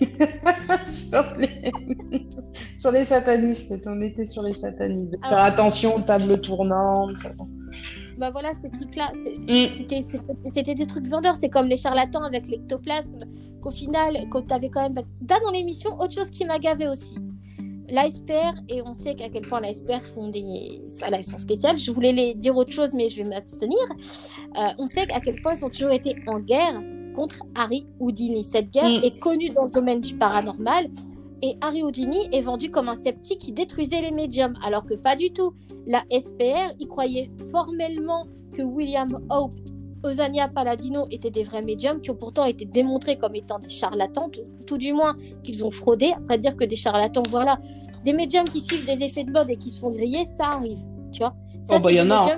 sur, 0.86 1.24
les... 1.36 1.72
sur 2.78 2.90
les 2.90 3.04
satanistes, 3.04 3.74
on 3.86 4.00
était 4.02 4.26
sur 4.26 4.42
les 4.42 4.54
satanistes. 4.54 5.14
Ah 5.22 5.44
attention, 5.44 6.02
table 6.02 6.40
tournante 6.40 7.26
bah 8.18 8.30
voilà, 8.30 8.52
ces 8.54 8.70
trucs-là, 8.70 9.12
mm. 9.14 10.48
c'était 10.48 10.74
des 10.74 10.86
trucs 10.86 11.06
vendeurs. 11.06 11.36
C'est 11.36 11.50
comme 11.50 11.66
les 11.66 11.76
charlatans 11.76 12.22
avec 12.22 12.46
l'ectoplasme, 12.48 13.18
qu'au 13.60 13.70
final, 13.70 14.16
quand 14.30 14.46
tu 14.46 14.54
avais 14.54 14.70
quand 14.70 14.82
même. 14.82 14.94
Là, 14.94 15.38
dans 15.42 15.50
l'émission, 15.50 15.90
autre 15.98 16.14
chose 16.14 16.30
qui 16.30 16.44
m'a 16.44 16.58
gavé 16.58 16.88
aussi. 16.88 17.18
L'ASPR, 17.88 18.54
et 18.68 18.82
on 18.84 18.94
sait 18.94 19.14
qu'à 19.14 19.28
quel 19.28 19.42
point 19.42 19.60
l'ASPR 19.60 20.02
font 20.02 20.28
des. 20.28 20.82
Voilà, 20.98 21.18
ils 21.18 21.24
sont 21.24 21.38
spéciales. 21.38 21.78
Je 21.78 21.90
voulais 21.90 22.12
les 22.12 22.34
dire 22.34 22.56
autre 22.56 22.72
chose, 22.72 22.94
mais 22.94 23.08
je 23.08 23.16
vais 23.18 23.28
m'abstenir. 23.28 23.78
Euh, 24.56 24.68
on 24.78 24.86
sait 24.86 25.10
à 25.12 25.20
quel 25.20 25.36
point 25.42 25.54
ils 25.54 25.64
ont 25.64 25.70
toujours 25.70 25.92
été 25.92 26.16
en 26.26 26.40
guerre 26.40 26.82
contre 27.14 27.44
Harry 27.54 27.86
Houdini. 28.00 28.44
Cette 28.44 28.70
guerre 28.70 29.00
mm. 29.00 29.04
est 29.04 29.18
connue 29.18 29.48
dans 29.50 29.64
le 29.64 29.70
domaine 29.70 30.00
du 30.00 30.16
paranormal 30.16 30.90
et 31.42 31.56
Harry 31.60 31.82
Houdini 31.82 32.28
est 32.32 32.40
vendu 32.40 32.70
comme 32.70 32.88
un 32.88 32.94
sceptique 32.94 33.40
qui 33.40 33.52
détruisait 33.52 34.00
les 34.00 34.10
médiums, 34.10 34.54
alors 34.62 34.86
que 34.86 34.94
pas 34.94 35.16
du 35.16 35.32
tout. 35.32 35.52
La 35.86 36.02
SPR 36.10 36.72
y 36.78 36.86
croyait 36.86 37.30
formellement 37.50 38.26
que 38.54 38.62
William 38.62 39.08
Hope, 39.30 39.54
Osania 40.02 40.48
Paladino 40.48 41.06
étaient 41.10 41.30
des 41.30 41.42
vrais 41.42 41.62
médiums 41.62 42.00
qui 42.00 42.10
ont 42.10 42.16
pourtant 42.16 42.44
été 42.44 42.64
démontrés 42.64 43.18
comme 43.18 43.34
étant 43.34 43.58
des 43.58 43.68
charlatans, 43.68 44.30
tout, 44.66 44.78
du 44.78 44.92
moins 44.92 45.16
qu'ils 45.42 45.64
ont 45.64 45.70
fraudé. 45.70 46.12
Après 46.16 46.38
dire 46.38 46.56
que 46.56 46.64
des 46.64 46.76
charlatans, 46.76 47.22
voilà, 47.30 47.58
des 48.04 48.12
médiums 48.12 48.48
qui 48.48 48.60
suivent 48.60 48.86
des 48.86 49.04
effets 49.04 49.24
de 49.24 49.32
mode 49.32 49.50
et 49.50 49.56
qui 49.56 49.70
se 49.70 49.80
font 49.80 49.90
griller, 49.90 50.26
ça 50.26 50.46
arrive, 50.48 50.82
tu 51.12 51.18
vois. 51.18 51.34
Ça, 51.62 51.76
oh 51.78 51.80
bah 51.80 51.92
y 51.92 52.00
en 52.00 52.10
a. 52.10 52.36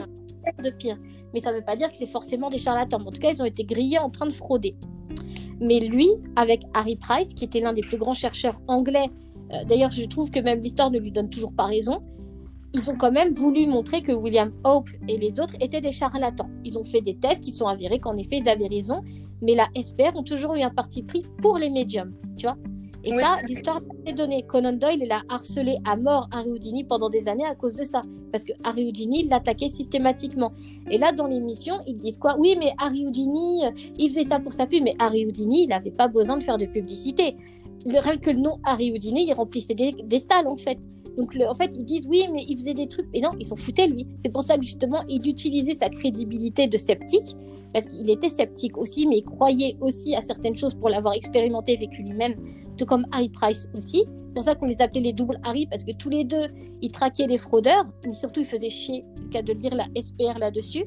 De 0.63 0.71
pire. 0.71 0.97
Mais 1.35 1.41
ça 1.41 1.53
ne 1.53 1.59
veut 1.59 1.65
pas 1.65 1.77
dire 1.77 1.91
que 1.91 1.97
c'est 1.97 2.07
forcément 2.07 2.49
des 2.49 2.57
charlatans. 2.57 3.03
En 3.05 3.11
tout 3.11 3.21
cas, 3.21 3.31
ils 3.31 3.43
ont 3.43 3.47
été 3.47 3.65
grillés 3.65 3.99
en 3.99 4.09
train 4.09 4.25
de 4.25 4.33
frauder. 4.33 4.77
Mais 5.61 5.81
lui, 5.81 6.09
avec 6.37 6.63
Harry 6.73 6.97
Price, 6.97 7.35
qui 7.35 7.45
était 7.45 7.61
l'un 7.61 7.73
des 7.73 7.83
plus 7.83 7.99
grands 7.99 8.15
chercheurs 8.15 8.61
anglais, 8.69 9.11
euh, 9.53 9.65
d'ailleurs 9.65 9.91
je 9.91 10.05
trouve 10.05 10.31
que 10.31 10.41
même 10.41 10.61
l'histoire 10.63 10.91
ne 10.91 10.99
lui 10.99 11.11
donne 11.11 11.31
toujours 11.31 11.53
pas 11.53 11.65
raison, 11.65 12.01
ils 12.75 12.91
ont 12.91 12.97
quand 12.97 13.13
même 13.13 13.33
voulu 13.33 13.67
montrer 13.67 14.03
que 14.03 14.13
William 14.13 14.53
Hope 14.65 14.89
et 15.09 15.17
les 15.17 15.41
autres 15.41 15.55
étaient 15.61 15.81
des 15.81 15.93
charlatans. 15.93 16.51
Ils 16.65 16.79
ont 16.79 16.85
fait 16.85 17.01
des 17.01 17.17
tests 17.17 17.43
qui 17.43 17.53
sont 17.53 17.67
avérés 17.67 17.99
qu'en 17.99 18.17
effet 18.17 18.39
ils 18.39 18.49
avaient 18.49 18.69
raison, 18.69 19.03
mais 19.43 19.55
la 19.55 19.69
SPR 19.81 20.17
ont 20.17 20.25
toujours 20.25 20.55
eu 20.55 20.63
un 20.63 20.71
parti 20.71 21.03
pris 21.03 21.25
pour 21.41 21.59
les 21.59 21.71
médiums, 21.71 22.13
tu 22.37 22.47
vois. 22.47 22.57
Et 23.05 23.13
ça, 23.19 23.37
l'histoire 23.47 23.81
est 24.07 24.13
donnée. 24.13 24.43
Conan 24.43 24.73
Doyle, 24.73 25.01
il 25.03 25.13
a 25.13 25.23
harcelé 25.29 25.77
à 25.85 25.97
mort 25.97 26.29
Harry 26.33 26.51
Houdini 26.51 26.85
pendant 26.85 27.09
des 27.09 27.29
années 27.29 27.45
à 27.45 27.55
cause 27.55 27.75
de 27.75 27.85
ça. 27.85 28.03
Parce 28.33 28.45
que 28.45 28.53
Harry 28.65 28.87
Houdini 28.87 29.27
l'attaquait 29.29 29.69
systématiquement. 29.69 30.53
Et 30.91 30.99
là, 30.99 31.13
dans 31.13 31.27
l'émission, 31.27 31.77
ils 31.87 31.97
disent 31.97 32.19
quoi? 32.19 32.37
Oui, 32.39 32.57
mais 32.59 32.73
Harry 32.79 33.07
Houdini, 33.07 33.65
euh, 33.65 33.71
il 33.99 34.09
faisait 34.09 34.25
ça 34.25 34.41
pour 34.41 34.53
sa 34.53 34.67
pub. 34.67 34.83
Mais 34.83 34.95
Harry 34.99 35.25
Houdini, 35.25 35.63
il 35.63 35.69
n'avait 35.69 35.93
pas 35.93 36.09
besoin 36.09 36.37
de 36.37 36.43
faire 36.43 36.59
de 36.59 36.67
publicité. 36.67 37.37
Le, 37.87 38.01
rien 38.01 38.17
que 38.19 38.31
le 38.31 38.41
nom 38.41 38.59
Harry 38.65 38.93
Houdini, 38.93 39.27
il 39.29 39.33
remplissait 39.33 39.75
des, 39.75 39.93
des 39.93 40.19
salles, 40.19 40.49
en 40.49 40.57
fait. 40.57 40.79
Donc, 41.19 41.37
en 41.47 41.55
fait, 41.55 41.75
ils 41.75 41.85
disent 41.85 42.07
oui, 42.09 42.25
mais 42.33 42.45
il 42.49 42.57
faisait 42.57 42.75
des 42.75 42.87
trucs. 42.87 43.07
Mais 43.13 43.21
non, 43.21 43.31
ils 43.41 43.47
s'en 43.47 43.57
foutaient, 43.57 43.89
lui. 43.89 44.07
C'est 44.19 44.33
pour 44.33 44.43
ça 44.43 44.57
que 44.57 44.65
justement, 44.65 45.01
il 45.09 45.29
utilisait 45.29 45.75
sa 45.75 45.89
crédibilité 45.89 46.69
de 46.69 46.79
sceptique 46.79 47.37
parce 47.73 47.87
qu'il 47.87 48.09
était 48.09 48.29
sceptique 48.29 48.79
aussi, 48.79 49.07
mais 49.07 49.19
il 49.19 49.25
croyait 49.25 49.77
aussi 49.81 50.15
à 50.15 50.23
certaines 50.23 50.57
choses 50.57 50.75
pour 50.75 50.89
l'avoir 50.89 51.15
expérimenté, 51.15 51.77
vécu 51.77 52.03
lui-même, 52.03 52.35
tout 52.79 52.87
comme 52.87 53.07
Harry 53.13 53.29
Price 53.29 53.69
aussi. 53.77 54.05
C'est 54.07 54.35
pour 54.35 54.43
ça 54.43 54.55
qu'on 54.55 54.67
les 54.67 54.81
appelait 54.81 55.01
les 55.01 55.13
doubles 55.13 55.39
Harry, 55.45 55.67
parce 55.67 55.85
que 55.85 55.93
tous 55.93 56.09
les 56.09 56.25
deux, 56.25 56.47
ils 56.81 56.93
traquaient 56.93 57.27
les 57.27 57.39
fraudeurs, 57.39 57.85
mais 58.07 58.13
surtout 58.13 58.41
ils 58.41 58.47
faisaient 58.47 58.71
chier, 58.71 59.05
c'est 59.13 59.23
le 59.23 59.29
cas 59.29 59.43
de 59.43 59.53
dire 59.53 59.75
la 59.75 59.85
SPR 60.01 60.39
là-dessus, 60.39 60.85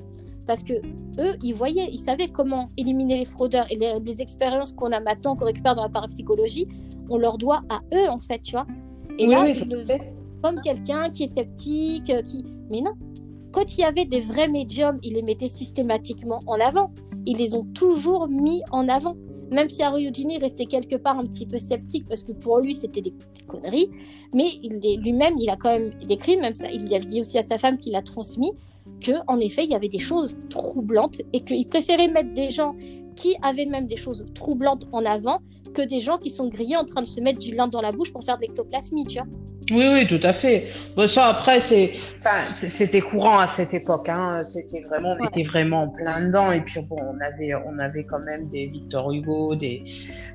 parce 0.48 0.64
que 0.64 0.74
eux, 0.74 1.36
ils 1.44 1.54
voyaient, 1.54 1.90
ils 1.92 2.00
savaient 2.00 2.28
comment 2.28 2.70
éliminer 2.78 3.18
les 3.18 3.26
fraudeurs 3.26 3.66
et 3.70 3.76
les, 3.78 4.22
expériences 4.22 4.74
qu'on 4.74 4.92
a 4.92 5.00
maintenant, 5.00 5.36
qu'on 5.36 5.46
récupère 5.46 5.76
dans 5.76 5.84
la 5.84 5.90
parapsychologie, 5.90 6.68
on 7.10 7.18
leur 7.18 7.38
doit 7.38 7.62
à 7.70 7.82
eux 7.94 8.10
en 8.10 8.20
fait, 8.20 8.40
tu 8.42 8.54
vois. 8.54 8.66
Et 9.20 9.28
là, 9.28 9.46
comme 10.42 10.62
quelqu'un 10.62 11.10
qui 11.10 11.24
est 11.24 11.28
sceptique, 11.28 12.12
qui, 12.26 12.44
mais 12.70 12.82
non, 12.82 12.94
quand 13.52 13.78
il 13.78 13.82
y 13.82 13.84
avait 13.84 14.06
des 14.06 14.22
vrais 14.22 14.48
médiums, 14.48 15.00
ils 15.04 15.14
les 15.14 15.24
mettaient 15.24 15.50
systématiquement 15.50 16.40
en 16.48 16.60
avant. 16.60 16.92
Ils 17.26 17.38
les 17.38 17.54
ont 17.54 17.66
toujours 17.74 18.28
mis 18.28 18.64
en 18.72 18.88
avant. 18.88 19.16
Même 19.52 19.70
si 19.70 19.84
Harry 19.84 20.08
Houdini 20.08 20.38
restait 20.38 20.66
quelque 20.66 20.96
part 20.96 21.20
un 21.20 21.26
petit 21.26 21.46
peu 21.46 21.58
sceptique 21.58 22.08
parce 22.08 22.24
que 22.24 22.32
pour 22.32 22.60
lui 22.60 22.74
c'était 22.74 23.02
des 23.02 23.14
conneries, 23.48 23.90
mais 24.34 24.52
lui-même 24.64 25.34
il 25.38 25.50
a 25.50 25.58
quand 25.58 25.78
même 25.78 25.92
décrit, 26.08 26.38
même 26.38 26.56
ça, 26.56 26.72
il 26.72 26.94
a 26.96 27.00
dit 27.00 27.20
aussi 27.20 27.38
à 27.38 27.44
sa 27.44 27.58
femme 27.58 27.78
qu'il 27.78 27.94
a 27.96 28.02
transmis 28.02 28.54
que 29.02 29.12
en 29.28 29.40
effet 29.40 29.66
il 29.66 29.72
y 29.72 29.76
avait 29.76 29.90
des 29.90 30.00
choses 30.00 30.38
troublantes 30.50 31.22
et 31.34 31.42
qu'il 31.42 31.68
préférait 31.68 32.08
mettre 32.08 32.34
des 32.34 32.50
gens 32.50 32.76
qui 33.18 33.36
avaient 33.42 33.66
même 33.66 33.88
des 33.88 33.98
choses 33.98 34.26
troublantes 34.34 34.88
en 34.94 35.04
avant 35.04 35.40
que 35.74 35.82
des 35.82 36.00
gens 36.00 36.18
qui 36.18 36.30
sont 36.30 36.48
grillés 36.48 36.78
en 36.78 36.86
train 36.86 37.02
de 37.02 37.08
se 37.08 37.20
mettre 37.20 37.40
du 37.40 37.54
lin 37.54 37.68
dans 37.68 37.82
la 37.82 37.92
bouche 37.92 38.14
pour 38.14 38.24
faire 38.24 38.38
de 38.38 38.44
l'ectoplasmie, 38.44 39.06
tu 39.06 39.20
vois. 39.20 39.28
Oui, 39.72 39.86
oui, 39.94 40.06
tout 40.06 40.20
à 40.24 40.34
fait. 40.34 40.68
Bon, 40.98 41.08
ça, 41.08 41.30
après, 41.30 41.62
c'est, 41.62 41.94
enfin, 42.20 42.54
c'était 42.54 43.00
courant 43.00 43.40
à 43.40 43.48
cette 43.48 43.74
époque. 43.74 44.10
Hein. 44.10 44.44
C'était 44.44 44.84
vraiment, 44.84 45.16
on 45.18 45.28
était 45.28 45.48
vraiment 45.48 45.84
en 45.84 45.90
plein 45.90 46.28
dedans. 46.28 46.52
Et 46.52 46.60
puis, 46.62 46.82
bon, 46.82 46.98
on 47.00 47.20
avait, 47.22 47.56
on 47.56 47.80
avait 47.80 48.04
quand 48.04 48.20
même 48.20 48.50
des 48.50 48.68
Victor 48.68 49.12
Hugo, 49.12 49.56
des, 49.56 49.86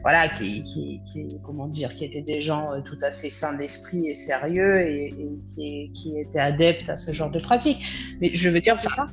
voilà, 0.00 0.28
qui, 0.28 0.62
qui, 0.62 1.00
qui 1.04 1.28
comment 1.44 1.66
dire, 1.66 1.94
qui 1.94 2.06
étaient 2.06 2.22
des 2.22 2.40
gens 2.40 2.72
euh, 2.72 2.80
tout 2.80 2.98
à 3.02 3.10
fait 3.10 3.28
sains 3.28 3.56
d'esprit 3.58 4.08
et 4.08 4.14
sérieux 4.14 4.80
et, 4.80 5.08
et 5.08 5.36
qui, 5.46 5.92
qui, 5.92 6.18
étaient 6.18 6.40
adeptes 6.40 6.88
à 6.88 6.96
ce 6.96 7.12
genre 7.12 7.30
de 7.30 7.38
pratique. 7.38 7.84
Mais 8.22 8.30
je 8.34 8.48
veux 8.48 8.60
dire, 8.60 8.76
enfin, 8.82 9.08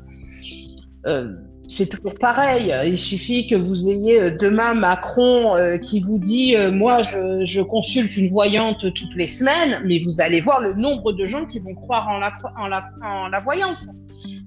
euh, 1.05 1.33
c'est 1.67 1.89
toujours 1.89 2.15
pareil. 2.15 2.73
Il 2.85 2.97
suffit 2.97 3.47
que 3.47 3.55
vous 3.55 3.89
ayez 3.89 4.21
euh, 4.21 4.31
demain 4.31 4.73
Macron 4.73 5.55
euh, 5.55 5.77
qui 5.77 6.01
vous 6.01 6.19
dit 6.19 6.55
euh, 6.55 6.71
moi 6.71 7.01
je, 7.01 7.45
je, 7.45 7.61
consulte 7.61 8.15
une 8.17 8.29
voyante 8.29 8.93
toutes 8.93 9.15
les 9.15 9.27
semaines, 9.27 9.81
mais 9.85 9.99
vous 9.99 10.21
allez 10.21 10.41
voir 10.41 10.59
le 10.59 10.73
nombre 10.73 11.13
de 11.13 11.25
gens 11.25 11.45
qui 11.45 11.59
vont 11.59 11.73
croire 11.73 12.09
en 12.09 12.19
la, 12.19 12.33
en 12.57 12.67
la, 12.67 12.89
en 13.01 13.27
la 13.29 13.39
voyance. 13.39 13.87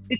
C'est 0.09 0.19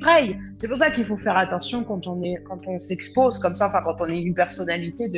pareil. 0.00 0.38
C'est 0.56 0.68
pour 0.68 0.76
ça 0.76 0.90
qu'il 0.90 1.02
faut 1.04 1.16
faire 1.16 1.36
attention 1.36 1.82
quand 1.82 2.06
on 2.06 2.22
est 2.22 2.36
quand 2.44 2.60
on 2.68 2.78
s'expose 2.78 3.40
comme 3.40 3.56
ça, 3.56 3.66
enfin 3.66 3.80
quand 3.84 3.96
on 3.98 4.08
est 4.08 4.20
une 4.20 4.34
personnalité 4.34 5.08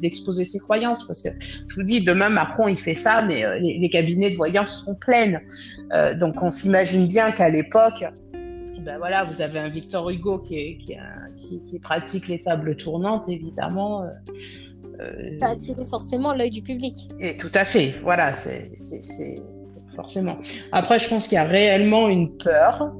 d'exposer 0.00 0.44
de, 0.44 0.48
ses 0.48 0.58
croyances, 0.60 1.06
parce 1.06 1.20
que 1.20 1.28
je 1.68 1.76
vous 1.76 1.82
dis 1.82 2.00
demain 2.00 2.30
Macron 2.30 2.68
il 2.68 2.78
fait 2.78 2.94
ça, 2.94 3.22
mais 3.26 3.44
les, 3.60 3.78
les, 3.78 3.90
cabinets 3.90 4.30
de 4.30 4.36
voyance 4.36 4.84
sont 4.86 4.94
pleines. 4.94 5.42
donc 6.18 6.42
on 6.42 6.50
s'imagine 6.50 7.06
bien 7.06 7.32
qu'à 7.32 7.50
l'époque 7.50 8.02
ben 8.86 8.98
voilà, 8.98 9.24
vous 9.24 9.42
avez 9.42 9.58
un 9.58 9.68
Victor 9.68 10.08
Hugo 10.08 10.38
qui, 10.38 10.78
qui, 10.78 11.78
pratique 11.80 12.28
les 12.28 12.40
tables 12.40 12.76
tournantes, 12.76 13.28
évidemment. 13.28 14.04
Euh, 14.04 14.06
euh, 15.00 15.38
ça 15.40 15.48
a 15.48 15.50
attiré 15.50 15.84
forcément 15.86 16.32
l'œil 16.32 16.52
du 16.52 16.62
public. 16.62 16.94
Et 17.18 17.36
tout 17.36 17.50
à 17.54 17.64
fait, 17.64 17.96
voilà, 18.04 18.32
c'est 18.32 18.70
forcément. 19.96 20.38
Après, 20.70 21.00
je 21.00 21.08
pense 21.08 21.26
qu'il 21.26 21.34
y 21.34 21.38
a 21.38 21.44
réellement 21.44 22.08
une 22.08 22.36
peur, 22.36 22.92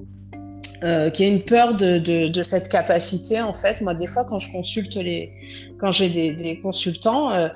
euh, 0.82 1.08
qu'il 1.10 1.26
y 1.26 1.30
a 1.30 1.32
une 1.32 1.44
peur 1.44 1.76
de, 1.76 2.42
cette 2.42 2.68
capacité. 2.68 3.40
En 3.40 3.54
fait, 3.54 3.80
moi, 3.80 3.94
des 3.94 4.08
fois, 4.08 4.24
quand 4.24 4.40
je 4.40 4.50
consulte 4.50 4.96
les, 4.96 5.30
quand 5.78 5.92
j'ai 5.92 6.32
des, 6.32 6.60
consultants, 6.60 7.30
euh, 7.30 7.48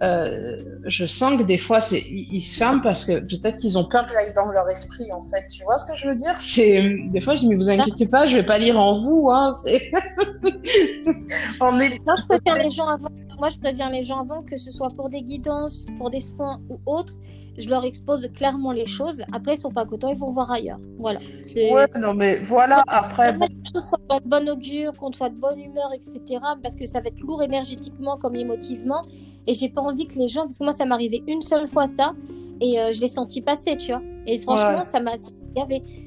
je 0.00 1.06
sens 1.06 1.38
que 1.38 1.42
des 1.42 1.58
fois, 1.58 1.80
c'est, 1.80 2.00
ils, 2.00 2.42
se 2.42 2.58
ferment 2.58 2.80
parce 2.80 3.04
que 3.04 3.20
peut-être 3.20 3.58
qu'ils 3.58 3.78
ont 3.78 3.84
peur 3.84 4.06
que 4.06 4.12
j'aille 4.12 4.34
dans 4.34 4.46
leur 4.46 4.68
esprit, 4.68 5.10
en 5.12 5.22
fait. 5.24 5.46
Tu 5.46 5.64
vois 5.64 5.78
ce 5.78 5.90
que 5.90 5.96
je 5.96 6.08
veux 6.08 6.16
dire? 6.16 6.36
C'est 6.38 6.96
des 7.10 7.20
fois, 7.20 7.34
je 7.34 7.40
dis, 7.40 7.48
mais 7.48 7.56
vous 7.56 7.70
inquiétez 7.70 8.06
pas, 8.06 8.26
je 8.26 8.36
vais 8.36 8.46
pas 8.46 8.58
lire 8.58 8.78
en 8.78 9.02
vous. 9.02 9.30
Hein, 9.30 9.52
c'est... 9.52 9.92
On 11.60 11.80
est... 11.80 12.00
Non, 12.06 12.14
je 12.18 12.26
préviens 12.26 12.62
les 12.62 12.70
gens 12.70 12.86
avant. 12.86 13.08
Moi, 13.38 13.48
je 13.48 13.58
préviens 13.58 13.90
les 13.90 14.04
gens 14.04 14.20
avant 14.20 14.42
que 14.42 14.56
ce 14.56 14.70
soit 14.70 14.88
pour 14.96 15.08
des 15.08 15.22
guidances, 15.22 15.86
pour 15.98 16.10
des 16.10 16.20
soins 16.20 16.60
ou 16.68 16.78
autres. 16.86 17.14
Je 17.56 17.68
leur 17.68 17.84
expose 17.84 18.28
clairement 18.34 18.72
les 18.72 18.86
choses. 18.86 19.22
Après, 19.32 19.54
ils 19.54 19.60
sont 19.60 19.70
pas 19.70 19.84
contents, 19.84 20.08
ils 20.08 20.18
vont 20.18 20.30
voir 20.30 20.50
ailleurs. 20.50 20.78
Voilà. 20.98 21.20
Ouais, 21.54 21.86
non, 21.98 22.14
mais 22.14 22.36
voilà. 22.36 22.82
Après, 22.88 23.32
que 23.32 23.40
les 23.40 23.70
choses 23.72 23.88
soient 23.88 23.98
dans 24.08 24.18
le 24.18 24.28
bon 24.28 24.48
augure, 24.48 24.92
qu'on 24.94 25.12
soit 25.12 25.30
de 25.30 25.36
bonne 25.36 25.60
humeur, 25.60 25.90
etc. 25.94 26.20
Parce 26.62 26.74
que 26.74 26.86
ça 26.86 27.00
va 27.00 27.08
être 27.08 27.20
lourd 27.20 27.42
énergétiquement 27.42 28.18
comme 28.18 28.34
émotivement. 28.34 29.02
Et 29.46 29.54
j'ai 29.54 29.68
pas 29.68 29.82
envie 29.82 30.06
que 30.06 30.18
les 30.18 30.28
gens, 30.28 30.42
parce 30.42 30.58
que 30.58 30.64
moi, 30.64 30.72
ça 30.72 30.84
m'est 30.84 30.94
arrivé 30.94 31.22
une 31.26 31.42
seule 31.42 31.68
fois 31.68 31.86
ça, 31.88 32.12
et 32.60 32.80
euh, 32.80 32.92
je 32.92 33.00
l'ai 33.00 33.08
senti 33.08 33.40
passer, 33.40 33.76
tu 33.76 33.92
vois. 33.92 34.02
Et 34.26 34.38
franchement, 34.38 34.84
ça 34.84 35.00
m'a. 35.00 35.12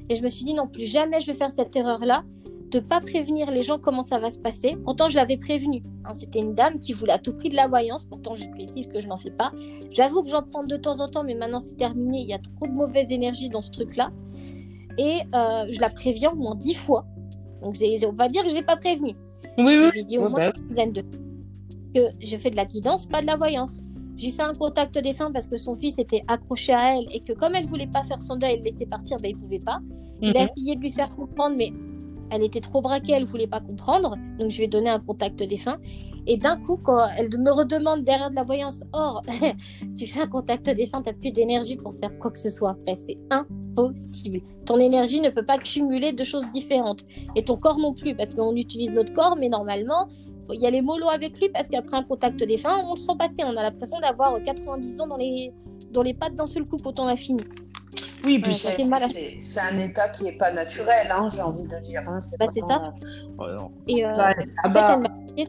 Et 0.10 0.16
je 0.16 0.22
me 0.22 0.28
suis 0.28 0.44
dit, 0.44 0.54
non, 0.54 0.68
plus 0.68 0.86
jamais 0.86 1.22
je 1.22 1.28
vais 1.28 1.38
faire 1.38 1.52
cette 1.52 1.74
erreur-là, 1.76 2.24
de 2.72 2.80
pas 2.80 3.00
prévenir 3.00 3.50
les 3.50 3.64
gens 3.64 3.80
comment 3.80 4.04
ça 4.04 4.20
va 4.20 4.30
se 4.30 4.40
passer. 4.40 4.76
Pourtant, 4.84 5.10
je 5.10 5.16
l'avais 5.16 5.38
prévenu. 5.38 5.84
Hein. 6.06 6.14
C'était 6.14 6.40
une 6.40 6.54
dame 6.54 6.80
qui 6.80 6.94
voulait 6.94 7.14
à 7.14 7.20
tout 7.20 7.34
prix 7.34 7.50
de 7.50 7.56
la 7.56 7.68
voyance. 7.68 8.04
Pourtant, 8.04 8.36
je 8.36 8.48
précise 8.50 8.88
que 8.88 9.00
je 9.00 9.08
n'en 9.08 9.18
fais 9.18 9.32
pas. 9.32 9.52
J'avoue 9.92 10.24
que 10.24 10.30
j'en 10.30 10.44
prends 10.44 10.64
de 10.64 10.76
temps 10.76 11.00
en 11.00 11.08
temps, 11.08 11.24
mais 11.24 11.36
maintenant 11.36 11.60
c'est 11.60 11.78
terminé. 11.78 12.20
Il 12.20 12.28
y 12.28 12.34
a 12.34 12.40
trop 12.40 12.68
de 12.68 12.74
mauvaise 12.74 13.12
énergie 13.12 13.50
dans 13.50 13.62
ce 13.62 13.72
truc-là. 13.72 14.12
Et 14.98 15.20
euh, 15.36 15.66
je 15.70 15.80
la 15.80 15.90
préviens 15.90 16.32
au 16.32 16.36
moins 16.36 16.56
dix 16.56 16.74
fois. 16.74 17.06
Donc, 17.62 17.76
on 17.82 18.14
va 18.14 18.28
dire 18.28 18.44
que 18.44 18.50
je 18.50 18.56
l'ai 18.56 18.64
pas 18.64 18.78
prévenu. 18.78 19.16
Oui, 19.58 19.66
oui. 19.66 19.88
Je 19.88 19.92
lui 19.92 20.00
ai 20.02 20.04
dit 20.04 20.18
au 20.18 20.30
moins 20.30 20.50
bah 20.50 20.54
une 20.56 20.68
dizaine 20.68 20.92
de 20.92 21.04
que 21.96 22.02
je 22.22 22.38
fais 22.38 22.50
de 22.50 22.56
la 22.56 22.66
guidance, 22.66 23.06
pas 23.06 23.22
de 23.22 23.28
la 23.28 23.38
voyance. 23.38 23.82
J'ai 24.18 24.32
fait 24.32 24.44
un 24.44 24.54
contact 24.54 24.98
des 24.98 25.14
fins 25.14 25.32
parce 25.32 25.48
que 25.48 25.58
son 25.58 25.76
fils 25.76 26.00
était 26.00 26.24
accroché 26.28 26.74
à 26.74 26.98
elle 26.98 27.06
et 27.12 27.20
que 27.20 27.34
comme 27.34 27.56
elle 27.56 27.66
voulait 27.66 27.88
pas 27.88 28.04
faire 28.04 28.20
son 28.20 28.36
deuil 28.36 28.54
et 28.54 28.58
le 28.58 28.64
laisser 28.64 28.86
partir, 28.86 29.18
ben, 29.18 29.30
il 29.30 29.38
pouvait 29.38 29.60
pas. 29.60 29.80
Il 30.22 30.36
a 30.36 30.42
mhm. 30.42 30.48
essayé 30.50 30.76
de 30.76 30.82
lui 30.82 30.92
faire 30.92 31.10
comprendre, 31.16 31.56
mais 31.58 31.72
elle 32.32 32.44
était 32.44 32.62
trop 32.62 32.82
braquée, 32.82 33.14
elle 33.14 33.26
voulait 33.26 33.48
pas 33.48 33.60
comprendre. 33.60 34.16
Donc 34.40 34.52
je 34.52 34.58
lui 34.58 34.66
ai 34.66 34.68
donné 34.68 34.90
un 34.90 35.00
contact 35.00 35.42
défunt. 35.44 35.78
Et 36.30 36.36
d'un 36.36 36.58
coup, 36.58 36.78
quand 36.78 37.08
elle 37.18 37.30
me 37.30 37.52
redemande 37.52 38.04
derrière 38.04 38.30
de 38.30 38.36
la 38.36 38.44
voyance, 38.44 38.84
or, 38.92 39.24
tu 39.98 40.08
fais 40.08 40.22
un 40.22 40.28
contact 40.28 40.70
défunt, 40.70 41.02
tu 41.02 41.10
n'as 41.10 41.16
plus 41.16 41.32
d'énergie 41.32 41.78
pour 41.78 41.96
faire 41.96 42.18
quoi 42.20 42.32
que 42.32 42.40
ce 42.40 42.50
soit 42.50 42.72
après. 42.72 42.96
C'est 42.96 43.18
impossible. 43.30 44.42
Ton 44.66 44.78
énergie 44.78 45.22
ne 45.22 45.30
peut 45.30 45.46
pas 45.46 45.58
cumuler 45.58 46.12
deux 46.12 46.26
choses 46.26 46.52
différentes. 46.52 47.06
Et 47.36 47.46
ton 47.46 47.56
corps 47.56 47.80
non 47.80 47.94
plus, 47.94 48.14
parce 48.14 48.36
qu'on 48.36 48.56
utilise 48.58 48.92
notre 48.92 49.14
corps, 49.14 49.38
mais 49.40 49.48
normalement, 49.48 50.10
il 50.54 50.62
y 50.62 50.68
a 50.68 50.70
les 50.70 50.82
mollo 50.82 51.08
avec 51.08 51.40
lui 51.40 51.50
parce 51.50 51.68
qu'après 51.68 51.98
un 51.98 52.04
contact 52.04 52.44
défunt, 52.44 52.84
on 52.86 52.92
le 52.92 53.00
sent 53.00 53.14
passer. 53.18 53.44
On 53.46 53.56
a 53.56 53.64
l'impression 53.64 54.00
d'avoir 54.00 54.42
90 54.42 55.02
ans 55.02 55.08
dans 55.08 55.18
les, 55.18 55.54
dans 55.92 56.04
les 56.04 56.14
pattes 56.14 56.36
d'un 56.36 56.48
seul 56.48 56.66
coup 56.66 56.78
quand 56.78 57.00
on 57.00 57.08
a 57.08 57.16
fini. 57.16 57.42
Oui, 58.24 58.40
puis 58.40 58.54
c'est 58.54 59.62
un 59.62 59.80
état 59.80 60.10
qui 60.10 60.24
n'est 60.24 60.38
pas 60.38 60.52
naturel, 60.52 61.08
hein, 61.10 61.30
j'ai 61.32 61.42
envie 61.42 61.68
de 61.68 61.80
dire. 61.80 62.04
Hein, 62.08 62.20
c'est 62.22 62.38
bah, 62.38 62.48
ça. 62.68 62.82
Et 63.88 64.06
euh, 64.06 64.10
en 64.66 64.72
fait, 64.72 65.48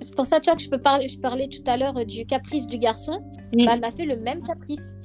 c'est 0.00 0.14
pour 0.14 0.26
ça 0.26 0.38
tu 0.40 0.50
vois, 0.50 0.56
que 0.56 0.62
je, 0.62 0.68
peux 0.68 0.80
parler, 0.80 1.08
je 1.08 1.18
parlais 1.18 1.48
tout 1.48 1.62
à 1.66 1.76
l'heure 1.76 1.94
du 2.04 2.26
caprice 2.26 2.66
du 2.66 2.78
garçon. 2.78 3.20
Mm. 3.52 3.66
Bah, 3.66 3.72
elle 3.74 3.80
m'a 3.80 3.90
fait 3.90 4.04
le 4.04 4.16
même 4.16 4.42
caprice. 4.42 4.96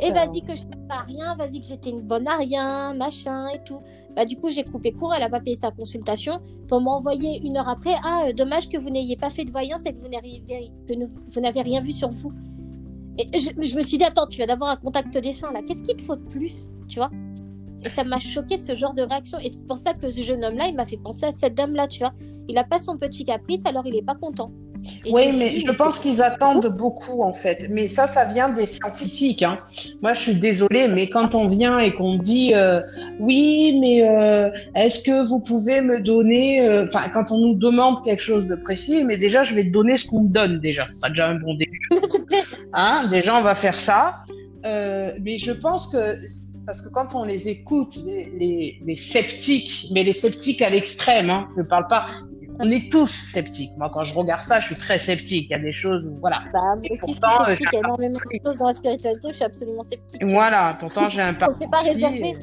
et 0.00 0.10
vas-y 0.12 0.42
que 0.42 0.56
je 0.56 0.66
ne 0.66 0.88
pas 0.88 1.00
rien, 1.06 1.36
vas-y 1.36 1.60
que 1.60 1.66
j'étais 1.66 1.90
une 1.90 2.02
bonne 2.02 2.26
à 2.26 2.36
rien, 2.36 2.94
machin 2.94 3.48
et 3.48 3.62
tout. 3.64 3.80
Bah, 4.16 4.24
du 4.24 4.36
coup, 4.36 4.50
j'ai 4.50 4.64
coupé 4.64 4.92
court, 4.92 5.12
elle 5.14 5.20
n'a 5.20 5.28
pas 5.28 5.40
payé 5.40 5.56
sa 5.56 5.70
consultation 5.70 6.40
pour 6.68 6.80
m'envoyer 6.80 7.40
une 7.46 7.56
heure 7.56 7.68
après. 7.68 7.94
Ah, 8.02 8.24
euh, 8.26 8.32
dommage 8.32 8.68
que 8.68 8.78
vous 8.78 8.90
n'ayez 8.90 9.16
pas 9.16 9.30
fait 9.30 9.44
de 9.44 9.50
voyance 9.50 9.84
et 9.84 9.92
que 9.92 10.00
vous 10.00 11.40
n'avez 11.40 11.60
rien 11.60 11.82
vu 11.82 11.92
sur 11.92 12.08
vous. 12.08 12.32
Et 13.18 13.38
je, 13.38 13.76
me 13.76 13.82
suis 13.82 13.98
dit, 13.98 14.04
attends, 14.04 14.26
tu 14.26 14.38
vas 14.38 14.46
d'avoir 14.46 14.70
un 14.70 14.76
contact 14.76 15.16
défunt 15.18 15.50
là, 15.52 15.62
qu'est-ce 15.62 15.82
qu'il 15.82 15.96
te 15.96 16.02
faut 16.02 16.16
de 16.16 16.24
plus 16.24 16.70
Tu 16.88 16.98
vois? 16.98 17.10
Et 17.84 17.88
ça 17.88 18.04
m'a 18.04 18.18
choqué 18.18 18.58
ce 18.58 18.74
genre 18.74 18.94
de 18.94 19.02
réaction. 19.02 19.38
Et 19.38 19.50
c'est 19.50 19.66
pour 19.66 19.78
ça 19.78 19.94
que 19.94 20.08
ce 20.10 20.22
jeune 20.22 20.44
homme-là, 20.44 20.68
il 20.68 20.74
m'a 20.74 20.86
fait 20.86 20.96
penser 20.96 21.26
à 21.26 21.32
cette 21.32 21.54
dame-là, 21.54 21.88
tu 21.88 22.00
vois. 22.00 22.12
Il 22.48 22.54
n'a 22.54 22.64
pas 22.64 22.78
son 22.78 22.98
petit 22.98 23.24
caprice, 23.24 23.64
alors 23.64 23.86
il 23.86 23.94
n'est 23.94 24.02
pas 24.02 24.14
content 24.14 24.50
oui, 25.10 25.32
mais 25.36 25.60
je 25.60 25.70
pense 25.72 25.98
qu'ils 25.98 26.22
attendent 26.22 26.74
beaucoup 26.76 27.22
en 27.22 27.32
fait. 27.32 27.68
Mais 27.70 27.88
ça, 27.88 28.06
ça 28.06 28.24
vient 28.24 28.48
des 28.48 28.66
scientifiques. 28.66 29.42
Hein. 29.42 29.58
Moi, 30.02 30.12
je 30.12 30.20
suis 30.20 30.34
désolée, 30.34 30.88
mais 30.88 31.08
quand 31.08 31.34
on 31.34 31.48
vient 31.48 31.78
et 31.78 31.92
qu'on 31.92 32.16
dit 32.16 32.54
euh, 32.54 32.80
oui, 33.20 33.78
mais 33.80 34.08
euh, 34.08 34.50
est-ce 34.74 35.02
que 35.02 35.26
vous 35.26 35.40
pouvez 35.40 35.80
me 35.80 36.00
donner, 36.00 36.66
euh, 36.66 36.86
enfin, 36.86 37.08
quand 37.12 37.30
on 37.30 37.38
nous 37.38 37.54
demande 37.54 38.02
quelque 38.04 38.22
chose 38.22 38.46
de 38.46 38.56
précis, 38.56 39.04
mais 39.04 39.16
déjà, 39.16 39.42
je 39.42 39.54
vais 39.54 39.64
te 39.64 39.70
donner 39.70 39.96
ce 39.96 40.06
qu'on 40.06 40.22
me 40.22 40.28
donne 40.28 40.60
déjà. 40.60 40.86
Ce 40.88 40.94
sera 40.94 41.10
déjà 41.10 41.28
un 41.28 41.36
bon 41.36 41.54
début. 41.54 41.88
hein 42.72 43.06
déjà, 43.10 43.36
on 43.36 43.42
va 43.42 43.54
faire 43.54 43.80
ça. 43.80 44.24
mais 44.64 45.38
je 45.38 45.52
pense 45.52 45.88
que 45.92 46.16
parce 46.66 46.82
que 46.82 46.92
quand 46.92 47.14
on 47.14 47.24
les 47.24 47.48
écoute, 47.48 47.96
les, 48.04 48.80
les, 48.84 48.96
sceptiques, 48.96 49.86
mais 49.94 50.02
les 50.02 50.12
sceptiques 50.12 50.60
à 50.62 50.68
l'extrême, 50.68 51.30
hein, 51.30 51.46
je 51.54 51.62
ne 51.62 51.66
parle 51.66 51.86
pas, 51.86 52.06
on 52.58 52.70
est 52.70 52.90
tous 52.90 53.06
sceptiques. 53.06 53.72
Moi, 53.76 53.90
quand 53.92 54.04
je 54.04 54.14
regarde 54.14 54.42
ça, 54.44 54.60
je 54.60 54.66
suis 54.66 54.76
très 54.76 54.98
sceptique. 54.98 55.46
Il 55.48 55.52
y 55.52 55.54
a 55.54 55.58
des 55.58 55.72
choses 55.72 56.04
où, 56.04 56.18
voilà. 56.20 56.40
Bah, 56.52 56.60
moi 56.76 56.82
aussi, 56.90 57.00
pourtant, 57.00 57.44
je 57.48 57.54
suis 57.54 57.64
sceptique. 57.64 57.68
Il 57.72 57.74
y 57.74 57.76
a 57.76 57.80
énormément 57.80 58.18
de 58.18 58.40
choses 58.44 58.58
dans 58.58 58.66
la 58.66 58.72
spiritualité, 58.72 59.28
je 59.28 59.34
suis 59.34 59.44
absolument 59.44 59.82
sceptique. 59.82 60.24
Voilà, 60.24 60.76
pourtant, 60.78 61.08
j'ai 61.08 61.22
un 61.22 61.34
parti. 61.34 61.58
C'est 61.60 61.70
pas 61.70 61.80
réservé. 61.80 62.36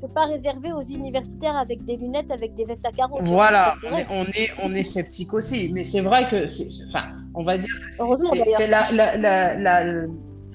C'est 0.00 0.14
pas 0.14 0.24
réservé 0.24 0.72
aux 0.72 0.80
universitaires 0.80 1.56
avec 1.56 1.84
des 1.84 1.98
lunettes, 1.98 2.30
avec 2.30 2.54
des 2.54 2.64
vestes 2.64 2.86
à 2.86 2.90
carreaux. 2.90 3.18
Voilà, 3.22 3.74
on 4.10 4.24
est, 4.28 4.50
on 4.62 4.74
est, 4.74 4.84
sceptique 4.84 5.34
aussi. 5.34 5.70
Mais 5.74 5.84
c'est 5.84 6.00
vrai 6.00 6.26
que, 6.30 6.46
enfin, 6.88 7.12
on 7.34 7.42
va 7.42 7.58
dire 7.58 7.68
Heureusement, 7.98 8.30
c'est 8.32 8.70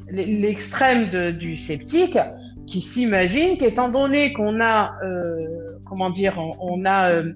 l'extrême 0.10 1.10
du 1.38 1.58
sceptique 1.58 2.18
qui 2.66 2.82
s'imagine 2.82 3.58
qu'étant 3.58 3.90
donné 3.90 4.34
qu'on 4.34 4.60
a, 4.62 4.96
euh, 5.04 5.78
comment 5.86 6.10
dire, 6.10 6.42
on, 6.60 6.84
a 6.86 7.12
euh, 7.12 7.34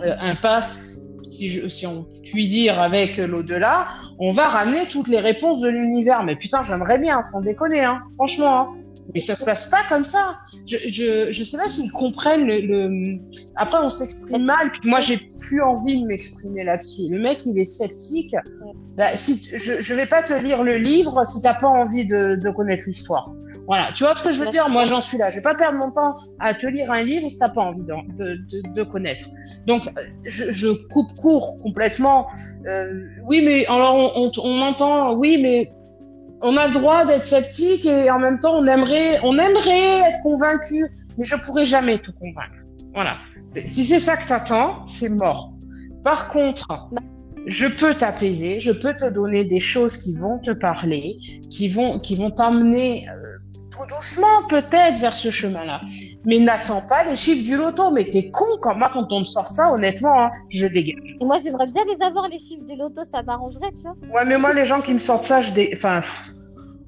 un 0.00 0.34
pass 0.34 0.95
si, 1.36 1.86
on 1.86 2.06
puis 2.24 2.48
dire, 2.48 2.80
avec 2.80 3.16
l'au-delà, 3.18 3.86
on 4.18 4.32
va 4.32 4.48
ramener 4.48 4.86
toutes 4.90 5.08
les 5.08 5.20
réponses 5.20 5.60
de 5.60 5.68
l'univers. 5.68 6.24
Mais 6.24 6.36
putain, 6.36 6.62
j'aimerais 6.62 6.98
bien, 6.98 7.22
sans 7.22 7.42
déconner, 7.42 7.84
hein, 7.84 8.02
franchement. 8.16 8.60
Hein. 8.60 8.68
Mais 9.14 9.20
ça 9.20 9.38
se 9.38 9.44
passe 9.44 9.70
pas 9.70 9.82
comme 9.88 10.04
ça. 10.04 10.38
Je, 10.66 10.76
je, 10.90 11.32
je 11.32 11.44
sais 11.44 11.56
pas 11.56 11.68
s'ils 11.68 11.92
comprennent 11.92 12.46
le, 12.46 13.18
Après, 13.54 13.78
on 13.82 13.90
s'exprime 13.90 14.44
mal. 14.44 14.72
moi, 14.84 15.00
j'ai 15.00 15.18
plus 15.40 15.62
envie 15.62 16.02
de 16.02 16.06
m'exprimer 16.06 16.64
là-dessus. 16.64 17.02
Le 17.08 17.20
mec, 17.20 17.46
il 17.46 17.58
est 17.58 17.66
sceptique. 17.66 18.34
Bah, 18.96 19.16
si, 19.16 19.48
je, 19.56 19.80
je 19.80 19.94
vais 19.94 20.06
pas 20.06 20.22
te 20.22 20.32
lire 20.32 20.64
le 20.64 20.76
livre 20.76 21.24
si 21.24 21.40
t'as 21.40 21.54
pas 21.54 21.68
envie 21.68 22.04
de, 22.04 22.36
de 22.42 22.50
connaître 22.50 22.84
l'histoire. 22.86 23.30
Voilà, 23.66 23.88
tu 23.94 24.04
vois 24.04 24.14
ce 24.14 24.22
que 24.22 24.32
je 24.32 24.38
veux 24.42 24.50
dire? 24.50 24.68
Moi, 24.68 24.84
j'en 24.84 25.00
suis 25.00 25.18
là. 25.18 25.30
Je 25.30 25.36
vais 25.36 25.42
pas 25.42 25.54
perdre 25.54 25.78
mon 25.78 25.90
temps 25.90 26.16
à 26.38 26.54
te 26.54 26.66
lire 26.66 26.90
un 26.90 27.02
livre 27.02 27.28
si 27.28 27.38
t'as 27.38 27.48
pas 27.48 27.62
envie 27.62 27.82
de, 27.82 28.36
de, 28.36 28.74
de, 28.74 28.82
connaître. 28.84 29.26
Donc, 29.66 29.82
je, 30.24 30.52
je 30.52 30.68
coupe 30.88 31.12
court 31.14 31.58
complètement. 31.62 32.28
Euh, 32.66 33.02
oui, 33.24 33.42
mais 33.44 33.66
alors 33.66 33.96
on, 33.96 34.26
on, 34.26 34.30
on, 34.42 34.62
entend, 34.62 35.14
oui, 35.14 35.40
mais 35.42 35.72
on 36.42 36.56
a 36.56 36.68
le 36.68 36.74
droit 36.74 37.04
d'être 37.04 37.24
sceptique 37.24 37.84
et 37.86 38.08
en 38.10 38.20
même 38.20 38.38
temps, 38.38 38.56
on 38.56 38.66
aimerait, 38.66 39.18
on 39.24 39.36
aimerait 39.38 40.10
être 40.10 40.22
convaincu, 40.22 40.86
mais 41.18 41.24
je 41.24 41.34
pourrais 41.44 41.66
jamais 41.66 41.98
te 41.98 42.12
convaincre. 42.12 42.58
Voilà. 42.94 43.16
Si 43.52 43.84
c'est 43.84 44.00
ça 44.00 44.16
que 44.16 44.28
t'attends, 44.28 44.86
c'est 44.86 45.08
mort. 45.08 45.52
Par 46.04 46.28
contre, 46.28 46.88
je 47.46 47.66
peux 47.66 47.94
t'apaiser, 47.94 48.60
je 48.60 48.72
peux 48.72 48.94
te 48.94 49.08
donner 49.08 49.44
des 49.44 49.60
choses 49.60 49.96
qui 49.96 50.14
vont 50.14 50.38
te 50.38 50.50
parler, 50.50 51.16
qui 51.50 51.68
vont, 51.68 51.98
qui 51.98 52.16
vont 52.16 52.30
t'emmener 52.30 53.08
euh, 53.08 53.35
tout 53.76 53.94
doucement 53.94 54.46
peut-être 54.48 54.98
vers 54.98 55.16
ce 55.16 55.30
chemin-là. 55.30 55.80
Mais 56.24 56.38
n'attends 56.38 56.82
pas 56.82 57.04
les 57.04 57.16
chiffres 57.16 57.44
du 57.44 57.56
loto. 57.56 57.90
Mais 57.90 58.04
t'es 58.04 58.30
con 58.30 58.44
quand 58.60 58.74
moi 58.76 58.90
quand 58.92 59.12
on 59.12 59.22
te 59.22 59.28
sort 59.28 59.50
ça, 59.50 59.72
honnêtement, 59.72 60.24
hein, 60.24 60.30
je 60.50 60.66
dégage. 60.66 61.16
Et 61.20 61.24
moi 61.24 61.38
j'aimerais 61.42 61.66
bien 61.66 61.82
les 61.84 62.04
avoir 62.04 62.28
les 62.28 62.38
chiffres 62.38 62.64
du 62.64 62.76
loto, 62.76 63.04
ça 63.04 63.22
m'arrangerait, 63.22 63.72
tu 63.74 63.82
vois. 63.82 63.96
Ouais, 64.14 64.24
mais 64.26 64.38
moi 64.38 64.52
les 64.52 64.64
gens 64.64 64.80
qui 64.80 64.94
me 64.94 64.98
sortent 64.98 65.24
ça, 65.24 65.40
je 65.40 65.52
dé... 65.52 65.70
enfin. 65.74 66.00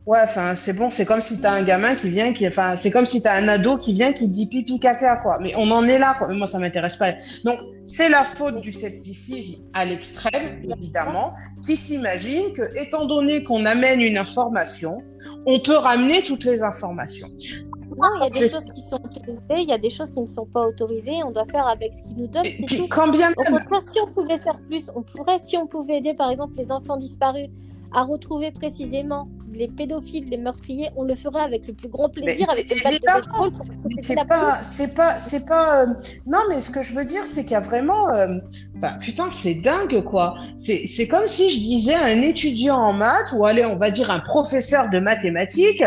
Ouais, 0.08 0.20
enfin, 0.22 0.54
c'est 0.54 0.72
bon, 0.72 0.88
c'est 0.88 1.04
comme 1.04 1.20
si 1.20 1.38
t'as 1.38 1.52
un 1.52 1.62
gamin 1.62 1.94
qui 1.94 2.08
vient, 2.08 2.32
qui, 2.32 2.48
enfin, 2.48 2.78
c'est 2.78 2.90
comme 2.90 3.04
si 3.04 3.20
t'as 3.20 3.34
un 3.34 3.46
ado 3.46 3.76
qui 3.76 3.92
vient, 3.92 4.14
qui 4.14 4.26
dit 4.26 4.46
pipi 4.46 4.80
caca, 4.80 5.18
quoi. 5.18 5.36
Mais 5.38 5.52
on 5.54 5.70
en 5.70 5.84
est 5.84 5.98
là, 5.98 6.14
quoi. 6.16 6.28
Mais 6.28 6.34
moi, 6.34 6.46
ça 6.46 6.58
m'intéresse 6.58 6.96
pas. 6.96 7.12
Donc, 7.44 7.58
c'est 7.84 8.08
la 8.08 8.24
faute 8.24 8.62
du 8.62 8.72
scepticisme 8.72 9.66
à 9.74 9.84
l'extrême, 9.84 10.62
évidemment, 10.64 11.34
qui 11.62 11.76
s'imagine 11.76 12.54
que, 12.54 12.62
étant 12.80 13.04
donné 13.04 13.44
qu'on 13.44 13.66
amène 13.66 14.00
une 14.00 14.16
information, 14.16 15.02
on 15.44 15.60
peut 15.60 15.76
ramener 15.76 16.22
toutes 16.24 16.44
les 16.44 16.62
informations. 16.62 17.28
Non, 17.28 18.08
il 18.16 18.22
y 18.22 18.26
a 18.28 18.30
des 18.30 18.48
choses 18.48 18.64
qui 18.64 18.80
sont 18.80 18.96
autorisées, 18.96 19.62
il 19.62 19.68
y 19.68 19.72
a 19.74 19.78
des 19.78 19.90
choses 19.90 20.10
qui 20.10 20.22
ne 20.22 20.26
sont 20.26 20.46
pas 20.46 20.66
autorisées. 20.66 21.22
On 21.22 21.32
doit 21.32 21.44
faire 21.52 21.68
avec 21.68 21.92
ce 21.92 22.02
qu'ils 22.04 22.16
nous 22.16 22.28
donnent, 22.28 22.44
c'est 22.44 22.64
tout. 22.64 22.88
Quand 22.88 23.08
bien 23.08 23.32
Au 23.32 23.42
contraire, 23.42 23.82
si 23.82 24.00
on 24.00 24.06
pouvait 24.06 24.38
faire 24.38 24.58
plus, 24.70 24.90
on 24.94 25.02
pourrait. 25.02 25.38
Si 25.38 25.58
on 25.58 25.66
pouvait 25.66 25.98
aider, 25.98 26.14
par 26.14 26.30
exemple, 26.30 26.54
les 26.56 26.72
enfants 26.72 26.96
disparus 26.96 27.48
à 27.92 28.04
retrouver 28.04 28.52
précisément 28.52 29.28
les 29.52 29.68
pédophiles, 29.68 30.26
les 30.30 30.36
meurtriers, 30.36 30.90
on 30.96 31.04
le 31.04 31.14
fera 31.14 31.42
avec 31.42 31.66
le 31.66 31.74
plus 31.74 31.88
grand 31.88 32.08
plaisir, 32.08 32.46
Mais 32.48 32.58
avec 32.58 32.72
une 32.72 32.82
batte 33.04 33.24
de 33.24 34.02
C'est 34.02 34.26
pas, 34.26 34.58
c'est 34.62 34.94
pas, 34.94 35.18
c'est 35.18 35.46
pas. 35.46 35.82
euh, 35.82 35.86
Non, 36.26 36.38
mais 36.48 36.60
ce 36.60 36.70
que 36.70 36.82
je 36.82 36.94
veux 36.94 37.04
dire, 37.04 37.26
c'est 37.26 37.42
qu'il 37.42 37.52
y 37.52 37.56
a 37.56 37.60
vraiment. 37.60 38.14
euh, 38.14 38.38
enfin, 38.76 38.94
putain, 39.00 39.30
c'est 39.30 39.54
dingue, 39.54 40.02
quoi. 40.04 40.36
C'est, 40.56 40.86
c'est 40.86 41.08
comme 41.08 41.28
si 41.28 41.50
je 41.50 41.58
disais 41.58 41.94
à 41.94 42.04
un 42.04 42.22
étudiant 42.22 42.76
en 42.76 42.92
maths, 42.92 43.32
ou 43.36 43.44
allez, 43.44 43.64
on 43.64 43.76
va 43.76 43.90
dire 43.90 44.10
un 44.10 44.20
professeur 44.20 44.90
de 44.90 44.98
mathématiques, 44.98 45.84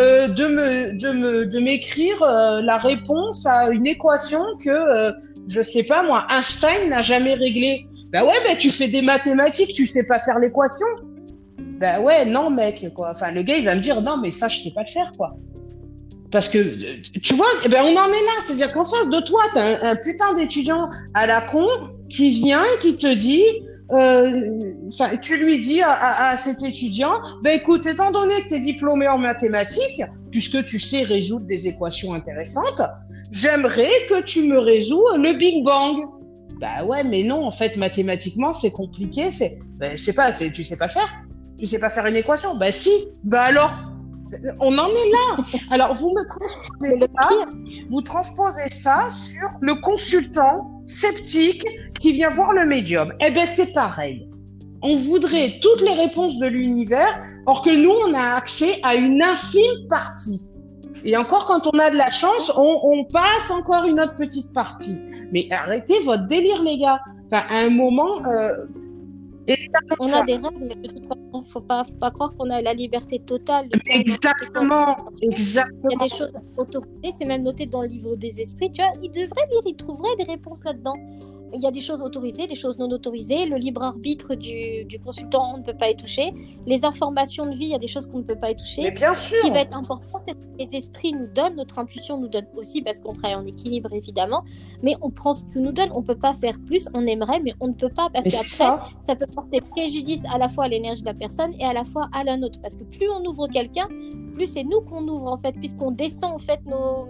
euh, 0.00 0.28
de 0.28 0.46
me, 0.46 0.98
de 0.98 1.12
me, 1.12 1.46
de 1.46 1.58
m'écrire 1.58 2.20
la 2.22 2.78
réponse 2.78 3.46
à 3.46 3.70
une 3.70 3.86
équation 3.86 4.42
que, 4.64 5.12
je 5.48 5.62
sais 5.62 5.82
pas 5.82 6.02
moi, 6.02 6.26
Einstein 6.30 6.90
n'a 6.90 7.02
jamais 7.02 7.34
réglée. 7.34 7.86
Bah 8.12 8.24
ouais, 8.24 8.36
bah 8.46 8.54
tu 8.58 8.70
fais 8.70 8.88
des 8.88 9.02
mathématiques, 9.02 9.72
tu 9.74 9.86
sais 9.86 10.06
pas 10.06 10.18
faire 10.18 10.38
l'équation. 10.38 10.86
Bah 11.78 12.00
ouais, 12.00 12.24
non, 12.24 12.50
mec, 12.50 12.92
quoi. 12.94 13.12
Enfin, 13.14 13.32
le 13.32 13.42
gars, 13.42 13.56
il 13.56 13.64
va 13.64 13.74
me 13.74 13.80
dire, 13.80 14.02
non, 14.02 14.16
mais 14.18 14.30
ça, 14.30 14.48
je 14.48 14.60
sais 14.60 14.72
pas 14.74 14.82
le 14.82 14.88
faire, 14.88 15.12
quoi. 15.16 15.36
Parce 16.30 16.48
que, 16.48 16.58
euh, 16.58 17.02
tu 17.22 17.34
vois, 17.34 17.46
eh 17.64 17.68
ben, 17.68 17.82
on 17.84 17.96
en 17.96 18.08
est 18.08 18.24
là. 18.24 18.32
C'est-à-dire 18.46 18.72
qu'en 18.72 18.84
face 18.84 19.08
de 19.08 19.20
toi, 19.20 19.40
t'as 19.54 19.62
un, 19.62 19.90
un 19.92 19.96
putain 19.96 20.34
d'étudiant 20.34 20.90
à 21.14 21.26
la 21.26 21.40
con 21.40 21.66
qui 22.08 22.30
vient 22.30 22.64
et 22.64 22.78
qui 22.80 22.96
te 22.96 23.12
dit, 23.12 23.44
euh, 23.90 24.72
tu 25.22 25.36
lui 25.38 25.58
dis 25.60 25.80
à, 25.82 26.36
cet 26.38 26.62
étudiant, 26.62 27.14
ben 27.42 27.58
écoute, 27.58 27.86
étant 27.86 28.10
donné 28.10 28.42
que 28.42 28.48
tu 28.48 28.54
es 28.54 28.60
diplômé 28.60 29.08
en 29.08 29.18
mathématiques, 29.18 30.02
puisque 30.30 30.64
tu 30.64 30.78
sais 30.78 31.02
résoudre 31.02 31.46
des 31.46 31.68
équations 31.68 32.12
intéressantes, 32.12 32.82
j'aimerais 33.32 33.90
que 34.10 34.22
tu 34.22 34.42
me 34.42 34.58
résous 34.58 35.04
le 35.16 35.32
Big 35.32 35.64
Bang. 35.64 36.04
Bah 36.60 36.84
ouais, 36.84 37.04
mais 37.04 37.22
non, 37.22 37.46
en 37.46 37.52
fait, 37.52 37.76
mathématiquement, 37.76 38.52
c'est 38.52 38.72
compliqué. 38.72 39.30
C'est, 39.30 39.58
ben, 39.78 39.96
je 39.96 40.02
sais 40.02 40.12
pas, 40.12 40.32
tu 40.32 40.64
sais 40.64 40.76
pas 40.76 40.88
faire. 40.88 41.08
Tu 41.58 41.66
sais 41.66 41.78
pas 41.78 41.90
faire 41.90 42.06
une 42.06 42.16
équation. 42.16 42.56
Bah 42.56 42.72
si. 42.72 42.90
Bah 43.24 43.42
alors, 43.42 43.72
on 44.60 44.78
en 44.78 44.88
est 44.88 45.10
là. 45.10 45.44
Alors 45.70 45.94
vous 45.94 46.10
me 46.10 46.26
transposez 46.26 47.06
ça, 47.18 47.28
vous 47.90 48.02
transposez 48.02 48.70
ça 48.70 49.08
sur 49.10 49.48
le 49.60 49.74
consultant 49.74 50.82
sceptique 50.86 51.64
qui 51.98 52.12
vient 52.12 52.30
voir 52.30 52.52
le 52.52 52.66
médium. 52.66 53.12
Eh 53.20 53.30
ben 53.30 53.46
c'est 53.46 53.72
pareil. 53.72 54.28
On 54.82 54.96
voudrait 54.96 55.58
toutes 55.60 55.80
les 55.80 55.94
réponses 55.94 56.38
de 56.38 56.46
l'univers, 56.46 57.24
or 57.46 57.62
que 57.62 57.70
nous 57.70 57.90
on 57.90 58.14
a 58.14 58.36
accès 58.36 58.78
à 58.84 58.94
une 58.94 59.22
infime 59.22 59.88
partie. 59.88 60.48
Et 61.04 61.16
encore 61.16 61.46
quand 61.46 61.66
on 61.72 61.78
a 61.78 61.90
de 61.90 61.96
la 61.96 62.10
chance, 62.10 62.52
on, 62.56 62.80
on 62.82 63.04
passe 63.04 63.50
encore 63.50 63.84
une 63.84 64.00
autre 64.00 64.16
petite 64.16 64.52
partie. 64.52 65.00
Mais 65.32 65.48
arrêtez 65.50 66.00
votre 66.04 66.26
délire 66.26 66.62
les 66.62 66.78
gars. 66.78 67.00
Enfin 67.32 67.42
à 67.50 67.66
un 67.66 67.70
moment. 67.70 68.24
Euh, 68.26 68.54
on 69.98 70.12
a 70.12 70.24
des 70.24 70.34
règles, 70.34 70.58
mais 70.60 70.74
de 70.74 70.88
toute 70.88 71.06
façon, 71.06 71.42
faut 71.50 71.60
pas, 71.60 71.84
faut 71.84 71.98
pas 71.98 72.10
croire 72.10 72.34
qu'on 72.36 72.50
a 72.50 72.60
la 72.60 72.74
liberté 72.74 73.18
totale. 73.20 73.68
Exactement, 73.86 74.96
Il 75.22 75.30
y 75.30 75.58
a 75.58 75.98
des 75.98 76.08
choses 76.08 76.32
autorisées, 76.56 77.12
c'est 77.18 77.26
même 77.26 77.42
noté 77.42 77.66
dans 77.66 77.82
le 77.82 77.88
livre 77.88 78.16
des 78.16 78.40
esprits. 78.40 78.70
Tu 78.72 78.82
vois, 78.82 78.92
il 79.02 79.10
devrait 79.10 79.46
lire, 79.50 79.62
il 79.66 79.76
trouverait 79.76 80.16
des 80.16 80.24
réponses 80.24 80.62
là-dedans. 80.64 80.94
Il 81.52 81.62
y 81.62 81.66
a 81.66 81.70
des 81.70 81.80
choses 81.80 82.02
autorisées, 82.02 82.46
des 82.46 82.54
choses 82.54 82.78
non 82.78 82.90
autorisées. 82.90 83.46
Le 83.46 83.56
libre 83.56 83.82
arbitre 83.82 84.34
du, 84.34 84.84
du 84.84 84.98
consultant, 84.98 85.54
on 85.54 85.58
ne 85.58 85.62
peut 85.62 85.76
pas 85.76 85.90
y 85.90 85.96
toucher. 85.96 86.32
Les 86.66 86.84
informations 86.84 87.46
de 87.46 87.56
vie, 87.56 87.66
il 87.66 87.70
y 87.70 87.74
a 87.74 87.78
des 87.78 87.88
choses 87.88 88.06
qu'on 88.06 88.18
ne 88.18 88.24
peut 88.24 88.38
pas 88.38 88.50
y 88.50 88.56
toucher. 88.56 88.82
Mais 88.82 88.90
bien 88.90 89.14
sûr. 89.14 89.36
Ce 89.38 89.46
qui 89.46 89.50
va 89.50 89.60
être 89.60 89.76
important, 89.76 90.18
c'est 90.24 90.32
que 90.32 90.48
les 90.58 90.76
esprits 90.76 91.12
nous 91.12 91.26
donnent, 91.28 91.56
notre 91.56 91.78
intuition 91.78 92.18
nous 92.18 92.28
donne 92.28 92.46
aussi, 92.56 92.82
parce 92.82 92.98
qu'on 92.98 93.12
travaille 93.12 93.36
en 93.36 93.46
équilibre 93.46 93.92
évidemment, 93.92 94.44
mais 94.82 94.96
on 95.02 95.10
prend 95.10 95.32
ce 95.32 95.44
qu'ils 95.44 95.62
nous 95.62 95.72
donnent, 95.72 95.90
on 95.94 96.02
peut 96.02 96.18
pas 96.18 96.32
faire 96.32 96.58
plus, 96.66 96.88
on 96.94 97.06
aimerait, 97.06 97.40
mais 97.40 97.54
on 97.60 97.68
ne 97.68 97.74
peut 97.74 97.88
pas, 97.88 98.08
parce 98.12 98.28
qu'après, 98.28 98.48
ça. 98.48 98.88
ça 99.06 99.16
peut 99.16 99.26
porter 99.26 99.60
préjudice 99.60 100.22
à 100.32 100.38
la 100.38 100.48
fois 100.48 100.64
à 100.64 100.68
l'énergie 100.68 101.02
de 101.02 101.06
la 101.06 101.14
personne 101.14 101.54
et 101.58 101.64
à 101.64 101.72
la 101.72 101.84
fois 101.84 102.08
à 102.12 102.24
la 102.24 102.36
nôtre. 102.36 102.60
Parce 102.60 102.74
que 102.74 102.84
plus 102.84 103.08
on 103.08 103.24
ouvre 103.24 103.48
quelqu'un, 103.48 103.88
plus 104.34 104.46
c'est 104.46 104.64
nous 104.64 104.80
qu'on 104.82 105.06
ouvre 105.08 105.26
en 105.26 105.36
fait, 105.36 105.52
puisqu'on 105.52 105.92
descend 105.92 106.32
en 106.32 106.38
fait 106.38 106.60
nos, 106.66 107.08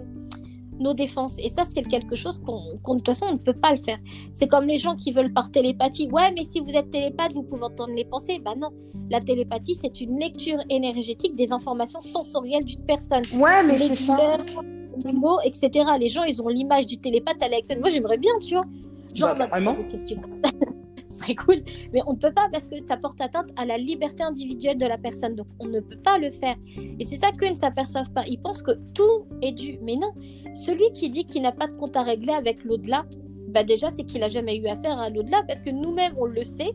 nos 0.79 0.93
défenses. 0.93 1.35
Et 1.39 1.49
ça, 1.49 1.63
c'est 1.65 1.83
quelque 1.83 2.15
chose 2.15 2.39
qu'on, 2.39 2.93
de 2.95 2.99
toute 2.99 3.05
façon, 3.05 3.25
on 3.29 3.33
ne 3.33 3.37
peut 3.37 3.53
pas 3.53 3.71
le 3.71 3.77
faire. 3.77 3.97
C'est 4.33 4.47
comme 4.47 4.65
les 4.65 4.79
gens 4.79 4.95
qui 4.95 5.11
veulent 5.11 5.33
par 5.33 5.51
télépathie. 5.51 6.09
Ouais, 6.11 6.31
mais 6.37 6.43
si 6.43 6.59
vous 6.59 6.71
êtes 6.71 6.91
télépathe, 6.91 7.33
vous 7.33 7.43
pouvez 7.43 7.63
entendre 7.63 7.93
les 7.95 8.05
pensées. 8.05 8.39
Bah 8.43 8.53
non, 8.57 8.69
la 9.09 9.19
télépathie, 9.19 9.75
c'est 9.75 10.01
une 10.01 10.19
lecture 10.19 10.59
énergétique 10.69 11.35
des 11.35 11.51
informations 11.51 12.01
sensorielles 12.01 12.63
d'une 12.63 12.85
personne. 12.85 13.23
Ouais, 13.33 13.63
mais 13.65 13.73
les 13.73 13.79
c'est 13.79 13.95
ça. 13.95 14.37
les 15.05 15.13
mots, 15.13 15.39
etc. 15.43 15.69
Les 15.99 16.09
gens, 16.09 16.23
ils 16.23 16.41
ont 16.41 16.47
l'image 16.47 16.87
du 16.87 16.97
télépathe 16.97 17.41
à 17.43 17.47
l'excellence. 17.49 17.81
Moi, 17.81 17.89
j'aimerais 17.89 18.17
bien, 18.17 18.31
tu 18.41 18.55
vois. 18.55 18.65
Genre, 19.15 19.29
Bah, 19.29 19.35
on 19.35 19.39
m'a 19.39 19.47
carrément. 19.47 19.75
Ce 21.11 21.19
serait 21.23 21.35
cool. 21.35 21.63
Mais 21.93 22.01
on 22.05 22.13
ne 22.13 22.17
peut 22.17 22.31
pas 22.31 22.49
parce 22.51 22.67
que 22.67 22.79
ça 22.79 22.95
porte 22.97 23.19
atteinte 23.19 23.49
à 23.55 23.65
la 23.65 23.77
liberté 23.77 24.23
individuelle 24.23 24.77
de 24.77 24.85
la 24.85 24.97
personne. 24.97 25.35
Donc, 25.35 25.47
on 25.59 25.65
ne 25.67 25.79
peut 25.79 25.97
pas 25.97 26.17
le 26.19 26.29
faire. 26.31 26.55
Et 26.99 27.03
c'est 27.05 27.17
ça 27.17 27.31
qu'eux 27.31 27.49
ne 27.49 27.55
s'aperçoivent 27.55 28.11
pas. 28.11 28.25
Ils 28.27 28.39
pensent 28.39 28.61
que 28.61 28.71
tout 28.93 29.25
est 29.41 29.51
dû. 29.53 29.79
Mais 29.81 29.95
non. 29.95 30.11
Celui 30.55 30.91
qui 30.93 31.09
dit 31.09 31.25
qu'il 31.25 31.41
n'a 31.41 31.51
pas 31.51 31.67
de 31.67 31.73
compte 31.73 31.95
à 31.97 32.03
régler 32.03 32.33
avec 32.33 32.63
l'au-delà, 32.63 33.05
bah 33.49 33.63
déjà, 33.63 33.89
c'est 33.89 34.03
qu'il 34.03 34.19
n'a 34.21 34.29
jamais 34.29 34.57
eu 34.57 34.67
affaire 34.67 34.99
à 34.99 35.09
l'au-delà 35.09 35.41
parce 35.47 35.61
que 35.61 35.71
nous-mêmes, 35.71 36.13
on 36.19 36.25
le 36.25 36.43
sait. 36.43 36.71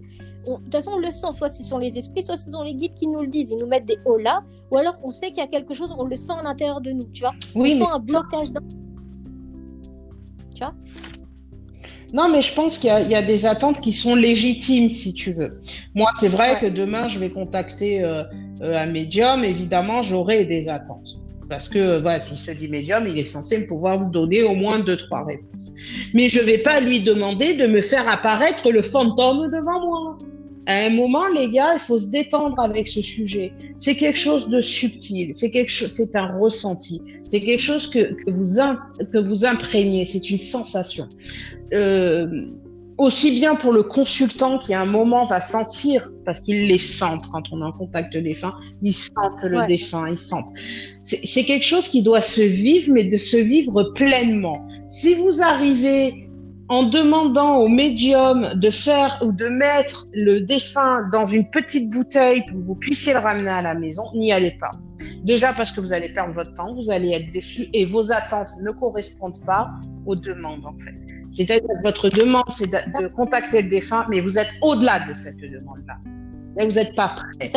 On- 0.48 0.59
De 0.59 0.65
toute 0.65 0.73
façon, 0.74 0.90
on 0.94 0.98
le 0.98 1.11
sent. 1.11 1.31
Soit 1.31 1.48
ce 1.48 1.62
sont 1.62 1.78
les 1.78 1.97
esprits, 1.97 2.23
soit 2.24 2.36
ce 2.36 2.51
sont 2.51 2.62
les 2.62 2.74
guides 2.74 2.94
qui 2.94 3.06
nous 3.06 3.20
le 3.20 3.28
disent. 3.28 3.52
Ils 3.52 3.59
nous 3.59 3.66
mettent 3.69 3.86
des 3.86 3.98
hauts 4.05 4.19
là. 4.19 4.43
Ou 4.73 4.78
alors, 4.78 4.94
on 5.05 5.11
sait 5.12 5.28
qu'il 5.28 5.39
y 5.39 5.40
a 5.43 5.47
quelque 5.47 5.74
chose, 5.74 5.94
on 5.97 6.05
le 6.06 6.16
sent 6.16 6.32
à 6.32 6.43
l'intérieur 6.43 6.81
de 6.81 6.90
nous. 6.90 7.05
Tu 7.12 7.20
vois 7.23 7.35
Oui, 7.55 7.74
on 7.77 7.78
mais 7.78 7.85
sent 7.86 7.93
un 7.94 7.98
blocage 8.01 8.51
dans... 8.51 8.61
Tu 10.55 10.62
vois? 10.65 10.74
Non, 12.14 12.28
mais 12.30 12.42
je 12.42 12.54
pense 12.54 12.78
qu'il 12.78 12.90
y, 12.90 13.10
y 13.10 13.14
a 13.16 13.22
des 13.22 13.44
attentes 13.44 13.80
qui 13.80 13.92
sont 13.92 14.14
légitimes, 14.14 14.88
si 14.88 15.12
tu 15.14 15.32
veux. 15.32 15.60
Moi, 15.96 16.08
c'est 16.20 16.28
vrai 16.28 16.52
Ouais. 16.54 16.60
que 16.60 16.66
demain, 16.66 17.08
je 17.08 17.18
vais 17.18 17.30
contacter 17.30 18.04
euh, 18.04 18.22
euh, 18.62 18.78
un 18.84 18.86
médium. 18.86 19.42
Évidemment, 19.42 20.00
j'aurai 20.00 20.44
des 20.44 20.68
attentes. 20.68 21.18
Parce 21.48 21.68
que, 21.68 21.78
euh, 21.78 22.00
voilà, 22.00 22.20
s'il 22.20 22.36
se 22.38 22.52
dit 22.52 22.68
médium, 22.68 23.06
il 23.08 23.18
est 23.18 23.24
censé 23.24 23.58
me 23.58 23.66
pouvoir 23.66 24.00
me 24.00 24.10
donner 24.12 24.44
au 24.44 24.54
moins 24.54 24.78
deux, 24.78 24.96
trois 24.96 25.24
réponses. 25.24 25.72
Mais 26.14 26.28
je 26.28 26.40
vais 26.40 26.58
pas 26.58 26.78
lui 26.80 27.00
demander 27.00 27.54
de 27.54 27.66
me 27.66 27.82
faire 27.82 28.08
apparaître 28.08 28.70
le 28.70 28.80
fantôme 28.82 29.50
devant 29.50 29.80
moi. 29.84 30.18
À 30.66 30.86
un 30.86 30.90
moment, 30.90 31.26
les 31.34 31.50
gars, 31.50 31.74
il 31.74 31.80
faut 31.80 31.98
se 31.98 32.06
détendre 32.06 32.58
avec 32.60 32.86
ce 32.88 33.02
sujet. 33.02 33.52
C'est 33.76 33.96
quelque 33.96 34.18
chose 34.18 34.48
de 34.48 34.60
subtil. 34.62 35.32
C'est 35.34 35.50
quelque 35.50 35.70
chose, 35.70 35.90
c'est 35.90 36.14
un 36.16 36.38
ressenti. 36.38 37.02
C'est 37.24 37.40
quelque 37.40 37.62
chose 37.62 37.88
que, 37.88 38.14
que 38.14 38.30
vous, 38.30 38.56
que 39.12 39.18
vous 39.18 39.44
imprégnez. 39.44 40.05
C'est 40.05 40.30
une 40.30 40.38
sensation 40.38 41.09
euh, 41.72 42.26
aussi 42.98 43.32
bien 43.32 43.55
pour 43.56 43.72
le 43.72 43.82
consultant 43.82 44.59
qui 44.59 44.72
à 44.74 44.80
un 44.80 44.86
moment 44.86 45.24
va 45.24 45.40
sentir, 45.40 46.10
parce 46.24 46.40
qu'il 46.40 46.68
les 46.68 46.78
sent 46.78 47.18
quand 47.32 47.42
on 47.51 47.60
est 47.60 47.64
en 47.64 47.72
contact 47.72 48.16
défunt, 48.16 48.55
ils 48.82 48.94
sentent 48.94 49.42
le 49.42 49.59
Ouais. 49.59 49.66
défunt, 49.66 50.09
ils 50.09 50.18
sentent. 50.18 50.51
C'est 51.02 51.44
quelque 51.44 51.64
chose 51.64 51.88
qui 51.88 52.02
doit 52.02 52.20
se 52.20 52.40
vivre, 52.40 52.92
mais 52.92 53.05
de 53.05 53.16
se 53.16 53.36
vivre 53.36 53.92
pleinement. 53.94 54.66
Si 54.88 55.14
vous 55.14 55.42
arrivez 55.42 56.23
en 56.68 56.84
demandant 56.84 57.56
au 57.58 57.68
médium 57.68 58.46
de 58.54 58.70
faire 58.70 59.18
ou 59.22 59.32
de 59.32 59.48
mettre 59.48 60.06
le 60.14 60.40
défunt 60.40 61.08
dans 61.12 61.26
une 61.26 61.48
petite 61.50 61.90
bouteille 61.90 62.42
pour 62.46 62.58
que 62.58 62.64
vous 62.64 62.74
puissiez 62.74 63.12
le 63.12 63.18
ramener 63.18 63.50
à 63.50 63.62
la 63.62 63.74
maison, 63.74 64.04
n'y 64.14 64.32
allez 64.32 64.56
pas. 64.58 64.70
Déjà 65.24 65.52
parce 65.52 65.72
que 65.72 65.80
vous 65.80 65.92
allez 65.92 66.08
perdre 66.08 66.32
votre 66.32 66.54
temps, 66.54 66.74
vous 66.74 66.90
allez 66.90 67.10
être 67.10 67.30
déçu 67.32 67.68
et 67.72 67.84
vos 67.84 68.12
attentes 68.12 68.52
ne 68.62 68.70
correspondent 68.70 69.44
pas 69.44 69.70
aux 70.06 70.16
demandes 70.16 70.64
en 70.64 70.78
fait. 70.78 70.94
C'est-à-dire 71.30 71.66
que 71.66 71.82
votre 71.82 72.08
demande, 72.08 72.44
c'est 72.50 72.70
de, 72.70 73.08
contacter 73.08 73.62
le 73.62 73.68
défunt, 73.68 74.06
mais 74.08 74.20
vous 74.20 74.38
êtes 74.38 74.54
au-delà 74.62 75.00
de 75.00 75.14
cette 75.14 75.40
demande-là. 75.40 75.96
Là, 76.56 76.64
vous 76.64 76.72
n'êtes 76.72 76.94
pas 76.94 77.08
prêt. 77.08 77.50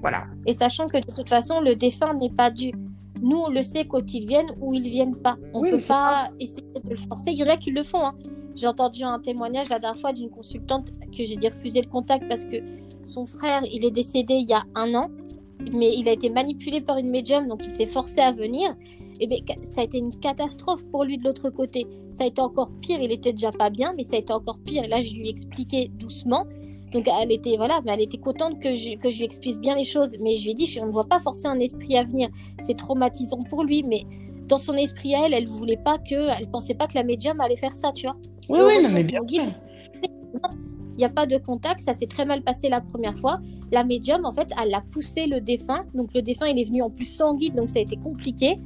Voilà. 0.00 0.24
Et 0.46 0.54
sachant 0.54 0.86
que 0.86 0.98
de 0.98 1.12
toute 1.12 1.28
façon, 1.28 1.60
le 1.60 1.74
défunt 1.74 2.14
n'est 2.14 2.30
pas 2.30 2.50
dû. 2.50 2.70
Nous, 3.22 3.36
on 3.36 3.48
le 3.50 3.62
sait 3.62 3.84
quand 3.86 4.12
ils 4.14 4.26
viennent 4.26 4.50
ou 4.60 4.74
ils 4.74 4.88
viennent 4.88 5.16
pas. 5.16 5.36
On 5.54 5.60
Oui, 5.60 5.70
peut 5.70 5.78
pas 5.88 6.28
essayer 6.40 6.62
de 6.84 6.90
le 6.90 6.96
forcer. 6.96 7.30
Il 7.32 7.38
y 7.38 7.44
en 7.44 7.48
a 7.48 7.56
qui 7.56 7.70
le 7.70 7.82
font. 7.82 8.04
hein. 8.04 8.14
J'ai 8.54 8.66
entendu 8.66 9.02
un 9.04 9.18
témoignage 9.20 9.68
la 9.68 9.78
dernière 9.78 10.00
fois 10.00 10.12
d'une 10.12 10.30
consultante 10.30 10.88
que 11.16 11.22
j'ai 11.24 11.36
dit 11.36 11.48
refuser 11.48 11.80
le 11.82 11.88
contact 11.88 12.28
parce 12.28 12.44
que 12.44 12.56
son 13.04 13.24
frère, 13.26 13.62
il 13.72 13.84
est 13.84 13.90
décédé 13.92 14.34
il 14.34 14.48
y 14.48 14.52
a 14.52 14.64
un 14.74 14.94
an, 14.94 15.10
mais 15.72 15.94
il 15.96 16.08
a 16.08 16.12
été 16.12 16.28
manipulé 16.28 16.80
par 16.80 16.98
une 16.98 17.10
médium, 17.10 17.46
donc 17.48 17.60
il 17.64 17.70
s'est 17.70 17.86
forcé 17.86 18.20
à 18.20 18.32
venir. 18.32 18.74
Et 19.20 19.26
bien, 19.26 19.38
ça 19.64 19.80
a 19.80 19.84
été 19.84 19.98
une 19.98 20.10
catastrophe 20.14 20.84
pour 20.90 21.04
lui 21.04 21.18
de 21.18 21.24
l'autre 21.24 21.50
côté. 21.50 21.86
Ça 22.12 22.24
a 22.24 22.26
été 22.28 22.40
encore 22.40 22.70
pire. 22.80 23.00
Il 23.00 23.10
était 23.10 23.32
déjà 23.32 23.50
pas 23.50 23.68
bien, 23.70 23.92
mais 23.96 24.04
ça 24.04 24.16
a 24.16 24.18
été 24.20 24.32
encore 24.32 24.58
pire. 24.60 24.84
Et 24.84 24.88
là, 24.88 25.00
je 25.00 25.12
lui 25.12 25.26
ai 25.26 25.30
expliqué 25.30 25.90
doucement. 25.98 26.44
Donc 26.92 27.06
elle 27.20 27.32
était 27.32 27.56
voilà, 27.56 27.80
mais 27.84 27.92
elle 27.92 28.00
était 28.00 28.18
contente 28.18 28.60
que 28.60 28.74
je, 28.74 28.96
que 28.96 29.10
je 29.10 29.18
lui 29.18 29.24
explique 29.24 29.58
bien 29.60 29.74
les 29.74 29.84
choses. 29.84 30.16
Mais 30.20 30.36
je 30.36 30.44
lui 30.44 30.50
ai 30.52 30.54
dit, 30.54 30.66
je- 30.66 30.80
on 30.80 30.86
ne 30.86 30.92
doit 30.92 31.04
pas 31.08 31.18
forcer 31.18 31.46
un 31.46 31.58
esprit 31.60 31.96
à 31.96 32.04
venir. 32.04 32.28
C'est 32.62 32.76
traumatisant 32.76 33.40
pour 33.50 33.64
lui, 33.64 33.82
mais 33.82 34.04
dans 34.48 34.58
son 34.58 34.74
esprit 34.74 35.14
à 35.14 35.26
elle, 35.26 35.34
elle 35.34 35.46
voulait 35.46 35.76
pas 35.76 35.98
que, 35.98 36.30
elle 36.38 36.48
pensait 36.50 36.74
pas 36.74 36.86
que 36.86 36.94
la 36.94 37.04
médium 37.04 37.40
allait 37.40 37.56
faire 37.56 37.72
ça, 37.72 37.92
tu 37.92 38.06
vois. 38.06 38.16
Oui, 38.48 38.60
oui, 38.66 38.82
non, 38.82 38.88
mais 38.90 39.04
bien. 39.04 39.20
Il 40.92 40.96
n'y 41.02 41.04
a 41.04 41.10
pas 41.10 41.26
de 41.26 41.36
contact, 41.38 41.80
ça 41.80 41.94
s'est 41.94 42.06
très 42.06 42.24
mal 42.24 42.42
passé 42.42 42.68
la 42.68 42.80
première 42.80 43.16
fois. 43.18 43.34
La 43.70 43.84
médium, 43.84 44.24
en 44.24 44.32
fait, 44.32 44.50
elle 44.60 44.74
a 44.74 44.80
poussé 44.80 45.26
le 45.26 45.40
défunt. 45.40 45.84
Donc 45.94 46.12
le 46.14 46.22
défunt, 46.22 46.46
il 46.48 46.58
est 46.58 46.64
venu 46.64 46.82
en 46.82 46.90
plus 46.90 47.04
sans 47.04 47.34
guide, 47.34 47.54
donc 47.54 47.68
ça 47.70 47.78
a 47.78 47.82
été 47.82 47.96
compliqué. 47.96 48.58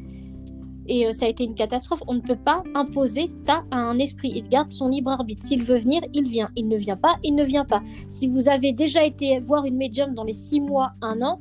Et 0.86 1.06
euh, 1.06 1.12
ça 1.12 1.26
a 1.26 1.28
été 1.28 1.44
une 1.44 1.54
catastrophe. 1.54 2.02
On 2.06 2.14
ne 2.14 2.20
peut 2.20 2.36
pas 2.36 2.62
imposer 2.74 3.28
ça 3.30 3.64
à 3.70 3.78
un 3.78 3.98
esprit. 3.98 4.32
Il 4.34 4.48
garde 4.48 4.72
son 4.72 4.88
libre 4.88 5.10
arbitre. 5.10 5.42
S'il 5.44 5.62
veut 5.62 5.78
venir, 5.78 6.02
il 6.12 6.24
vient. 6.24 6.50
Il 6.56 6.68
ne 6.68 6.76
vient 6.76 6.96
pas, 6.96 7.16
il 7.22 7.34
ne 7.34 7.44
vient 7.44 7.64
pas. 7.64 7.82
Si 8.10 8.28
vous 8.28 8.48
avez 8.48 8.72
déjà 8.72 9.04
été 9.04 9.38
voir 9.38 9.64
une 9.64 9.76
médium 9.76 10.14
dans 10.14 10.24
les 10.24 10.32
six 10.32 10.60
mois, 10.60 10.92
un 11.00 11.20
an, 11.22 11.40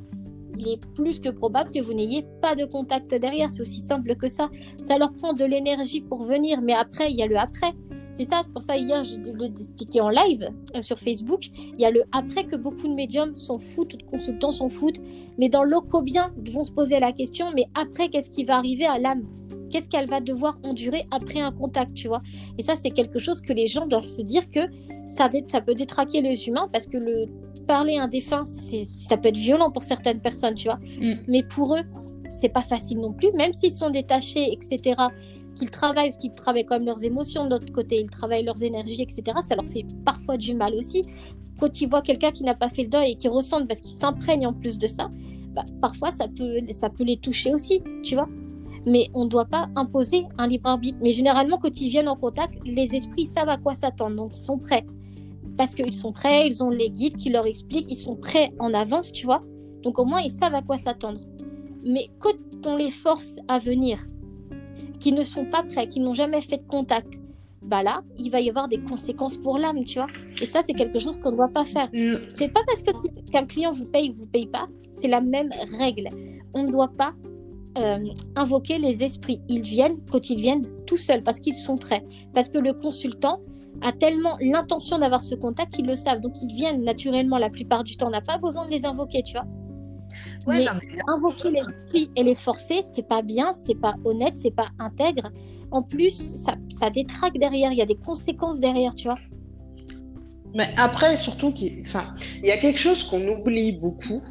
il 0.56 0.68
est 0.68 0.86
plus 0.94 1.18
que 1.18 1.30
probable 1.30 1.70
que 1.72 1.80
vous 1.80 1.94
n'ayez 1.94 2.26
pas 2.40 2.54
de 2.54 2.64
contact 2.64 3.14
derrière. 3.14 3.50
C'est 3.50 3.62
aussi 3.62 3.80
simple 3.80 4.14
que 4.16 4.28
ça. 4.28 4.50
Ça 4.86 4.98
leur 4.98 5.12
prend 5.12 5.32
de 5.32 5.44
l'énergie 5.44 6.00
pour 6.02 6.22
venir, 6.24 6.60
mais 6.62 6.74
après, 6.74 7.10
il 7.10 7.18
y 7.18 7.22
a 7.22 7.26
le 7.26 7.38
après. 7.38 7.72
C'est 8.12 8.26
ça, 8.26 8.40
c'est 8.42 8.52
pour 8.52 8.60
ça 8.60 8.76
hier, 8.76 9.02
j'ai 9.02 9.16
expliqué 9.44 10.00
en 10.00 10.10
live 10.10 10.48
euh, 10.76 10.82
sur 10.82 10.98
Facebook. 10.98 11.46
Il 11.56 11.80
y 11.80 11.86
a 11.86 11.90
le 11.90 12.02
après 12.12 12.44
que 12.44 12.56
beaucoup 12.56 12.86
de 12.86 12.94
médiums 12.94 13.34
s'en 13.34 13.58
foutent, 13.58 13.96
de 13.96 14.04
consultants 14.04 14.52
s'en 14.52 14.68
foutent. 14.68 15.00
Mais 15.38 15.48
dans 15.48 15.64
bien, 16.02 16.30
ils 16.44 16.52
vont 16.52 16.64
se 16.64 16.72
poser 16.72 17.00
la 17.00 17.12
question, 17.12 17.46
mais 17.54 17.64
après, 17.74 18.08
qu'est-ce 18.08 18.28
qui 18.28 18.44
va 18.44 18.56
arriver 18.56 18.86
à 18.86 18.98
l'âme? 18.98 19.24
Qu'est-ce 19.70 19.88
qu'elle 19.88 20.08
va 20.08 20.20
devoir 20.20 20.58
endurer 20.64 21.06
après 21.10 21.40
un 21.40 21.52
contact, 21.52 21.94
tu 21.94 22.08
vois? 22.08 22.20
Et 22.58 22.62
ça, 22.62 22.76
c'est 22.76 22.90
quelque 22.90 23.18
chose 23.18 23.40
que 23.40 23.54
les 23.54 23.66
gens 23.66 23.86
doivent 23.86 24.08
se 24.08 24.20
dire 24.20 24.50
que 24.50 24.60
ça, 25.06 25.30
ça 25.48 25.62
peut 25.62 25.74
détraquer 25.74 26.20
les 26.20 26.46
humains 26.46 26.68
parce 26.70 26.86
que 26.86 26.98
le 26.98 27.26
parler 27.66 27.96
à 27.96 28.04
un 28.04 28.08
défunt, 28.08 28.44
ça 28.46 29.16
peut 29.16 29.28
être 29.28 29.36
violent 29.36 29.70
pour 29.70 29.82
certaines 29.82 30.20
personnes, 30.20 30.54
tu 30.54 30.68
vois? 30.68 30.78
Mm. 31.00 31.14
Mais 31.28 31.42
pour 31.42 31.74
eux, 31.76 31.82
c'est 32.28 32.50
pas 32.50 32.60
facile 32.60 32.98
non 32.98 33.12
plus, 33.12 33.32
même 33.32 33.54
s'ils 33.54 33.72
sont 33.72 33.90
détachés, 33.90 34.52
etc 34.52 34.94
qu'ils 35.54 35.70
travaillent, 35.70 36.08
parce 36.10 36.18
qu'ils 36.18 36.32
travaillent 36.32 36.64
quand 36.64 36.76
même 36.76 36.86
leurs 36.86 37.04
émotions 37.04 37.44
de 37.44 37.50
l'autre 37.50 37.72
côté, 37.72 38.00
ils 38.00 38.10
travaillent 38.10 38.44
leurs 38.44 38.62
énergies, 38.62 39.02
etc. 39.02 39.22
Ça 39.42 39.56
leur 39.56 39.66
fait 39.66 39.86
parfois 40.04 40.36
du 40.36 40.54
mal 40.54 40.74
aussi. 40.74 41.02
Quand 41.60 41.80
ils 41.80 41.88
voient 41.88 42.02
quelqu'un 42.02 42.32
qui 42.32 42.42
n'a 42.44 42.54
pas 42.54 42.68
fait 42.68 42.82
le 42.82 42.88
deuil 42.88 43.12
et 43.12 43.16
qui 43.16 43.28
ressent 43.28 43.64
parce 43.66 43.80
qu'ils 43.80 43.94
s'imprègnent 43.94 44.46
en 44.46 44.52
plus 44.52 44.78
de 44.78 44.86
ça, 44.86 45.10
bah, 45.54 45.64
parfois 45.80 46.10
ça 46.10 46.26
peut, 46.28 46.60
ça 46.72 46.88
peut 46.90 47.04
les 47.04 47.18
toucher 47.18 47.54
aussi, 47.54 47.82
tu 48.02 48.14
vois. 48.14 48.28
Mais 48.86 49.08
on 49.14 49.24
ne 49.24 49.28
doit 49.28 49.44
pas 49.44 49.68
imposer 49.76 50.24
un 50.38 50.48
libre 50.48 50.70
arbitre. 50.70 50.98
Mais 51.02 51.12
généralement, 51.12 51.58
quand 51.58 51.80
ils 51.80 51.88
viennent 51.88 52.08
en 52.08 52.16
contact, 52.16 52.54
les 52.64 52.94
esprits 52.94 53.26
savent 53.26 53.48
à 53.48 53.58
quoi 53.58 53.74
s'attendre, 53.74 54.16
donc 54.16 54.34
ils 54.34 54.42
sont 54.42 54.58
prêts. 54.58 54.84
Parce 55.56 55.74
qu'ils 55.74 55.92
sont 55.92 56.12
prêts, 56.12 56.46
ils 56.46 56.64
ont 56.64 56.70
les 56.70 56.90
guides 56.90 57.16
qui 57.16 57.30
leur 57.30 57.46
expliquent, 57.46 57.90
ils 57.90 57.96
sont 57.96 58.16
prêts 58.16 58.52
en 58.58 58.74
avance, 58.74 59.12
tu 59.12 59.26
vois. 59.26 59.42
Donc 59.82 59.98
au 59.98 60.04
moins, 60.04 60.20
ils 60.20 60.30
savent 60.30 60.54
à 60.54 60.62
quoi 60.62 60.78
s'attendre. 60.78 61.20
Mais 61.84 62.08
quand 62.18 62.34
on 62.66 62.76
les 62.76 62.90
force 62.90 63.36
à 63.48 63.58
venir 63.58 64.04
qui 65.02 65.12
ne 65.12 65.24
sont 65.24 65.44
pas 65.44 65.64
prêts, 65.64 65.88
qui 65.88 65.98
n'ont 65.98 66.14
jamais 66.14 66.40
fait 66.40 66.58
de 66.58 66.68
contact, 66.68 67.20
bah 67.60 67.82
là, 67.82 68.02
il 68.16 68.30
va 68.30 68.40
y 68.40 68.48
avoir 68.48 68.68
des 68.68 68.78
conséquences 68.78 69.36
pour 69.36 69.58
l'âme, 69.58 69.84
tu 69.84 69.98
vois. 69.98 70.06
Et 70.40 70.46
ça, 70.46 70.62
c'est 70.64 70.74
quelque 70.74 71.00
chose 71.00 71.16
qu'on 71.16 71.32
ne 71.32 71.36
doit 71.36 71.48
pas 71.48 71.64
faire. 71.64 71.88
Mm. 71.92 72.18
C'est 72.28 72.52
pas 72.52 72.60
parce 72.66 72.82
qu'un 72.82 73.46
client 73.46 73.72
vous 73.72 73.84
paye 73.84 74.10
ou 74.10 74.14
vous 74.14 74.26
paye 74.26 74.46
pas, 74.46 74.68
c'est 74.92 75.08
la 75.08 75.20
même 75.20 75.50
règle. 75.78 76.08
On 76.54 76.62
ne 76.62 76.70
doit 76.70 76.92
pas 76.96 77.14
euh, 77.78 77.98
invoquer 78.36 78.78
les 78.78 79.02
esprits. 79.02 79.40
Ils 79.48 79.62
viennent 79.62 79.98
quand 80.10 80.30
ils 80.30 80.40
viennent 80.40 80.62
tout 80.86 80.96
seuls, 80.96 81.24
parce 81.24 81.40
qu'ils 81.40 81.54
sont 81.54 81.76
prêts. 81.76 82.04
Parce 82.32 82.48
que 82.48 82.58
le 82.58 82.72
consultant 82.72 83.40
a 83.80 83.90
tellement 83.90 84.36
l'intention 84.40 84.98
d'avoir 84.98 85.22
ce 85.22 85.34
contact 85.34 85.74
qu'ils 85.74 85.86
le 85.86 85.96
savent. 85.96 86.20
Donc 86.20 86.34
ils 86.42 86.54
viennent 86.54 86.84
naturellement 86.84 87.38
la 87.38 87.50
plupart 87.50 87.82
du 87.82 87.96
temps. 87.96 88.06
On 88.06 88.10
n'a 88.10 88.20
pas 88.20 88.38
besoin 88.38 88.66
de 88.66 88.70
les 88.70 88.86
invoquer, 88.86 89.22
tu 89.24 89.32
vois 89.32 89.46
mais, 90.46 90.66
invoquer 91.08 91.50
l'esprit 91.50 92.10
et 92.16 92.22
les 92.22 92.34
forcer, 92.34 92.80
c'est 92.84 93.06
pas 93.06 93.22
bien, 93.22 93.52
c'est 93.52 93.74
pas 93.74 93.94
honnête, 94.04 94.34
c'est 94.34 94.54
pas 94.54 94.68
intègre. 94.78 95.30
En 95.70 95.82
plus, 95.82 96.36
ça, 96.36 96.54
ça 96.78 96.90
détraque 96.90 97.38
derrière, 97.38 97.72
il 97.72 97.78
y 97.78 97.82
a 97.82 97.86
des 97.86 97.96
conséquences 97.96 98.60
derrière, 98.60 98.94
tu 98.94 99.08
vois. 99.08 99.18
Mais 100.54 100.68
après, 100.76 101.16
surtout, 101.16 101.52
il 101.56 101.84
y 102.44 102.50
a 102.50 102.58
quelque 102.58 102.78
chose 102.78 103.04
qu'on 103.04 103.26
oublie 103.26 103.72
beaucoup. 103.72 104.22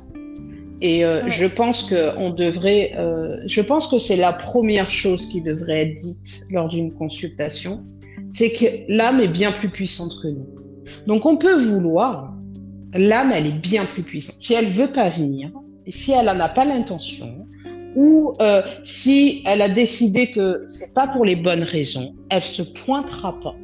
Et 0.82 1.06
euh, 1.06 1.30
je 1.30 1.46
pense 1.46 1.84
que 1.84 2.18
on 2.18 2.32
devrait, 2.32 2.94
euh, 2.98 3.38
je 3.46 3.62
pense 3.62 3.88
que 3.88 4.00
c'est 4.00 4.16
la 4.16 4.34
première 4.34 4.90
chose 4.90 5.28
qui 5.28 5.42
devrait 5.42 5.84
être 5.84 5.94
dite 5.94 6.42
lors 6.52 6.70
d'une 6.70 6.92
consultation, 6.92 7.84
c'est 8.30 8.52
que 8.52 8.66
l'âme 8.88 9.20
est 9.20 9.28
bien 9.28 9.52
plus 9.52 9.70
puissante 9.70 10.14
que 10.24 10.28
nous. 10.28 10.48
Donc 11.06 11.28
on 11.28 11.38
peut 11.38 11.60
vouloir, 11.60 12.34
l'âme 12.96 13.32
elle 13.32 13.46
est 13.46 13.62
bien 13.62 13.86
plus 13.86 14.02
puissante. 14.02 14.38
Si 14.42 14.56
elle 14.56 14.70
veut 14.70 14.88
pas 14.88 15.10
venir, 15.10 15.52
si 15.88 16.12
elle 16.12 16.26
n'en 16.26 16.40
a 16.40 16.49
pas 16.49 16.66
l'intention, 16.66 17.48
ou 17.95 18.34
euh, 18.41 18.62
si 18.84 19.41
elle 19.45 19.62
a 19.62 19.70
décidé 19.70 20.32
que 20.32 20.64
c'est 20.68 20.94
pas 20.94 21.08
pour 21.08 21.26
les 21.26 21.36
bonnes 21.36 21.64
raisons, 21.64 22.16
elle 22.30 22.41
se 22.41 22.62
pointera 22.62 23.40
pas. 23.40 23.56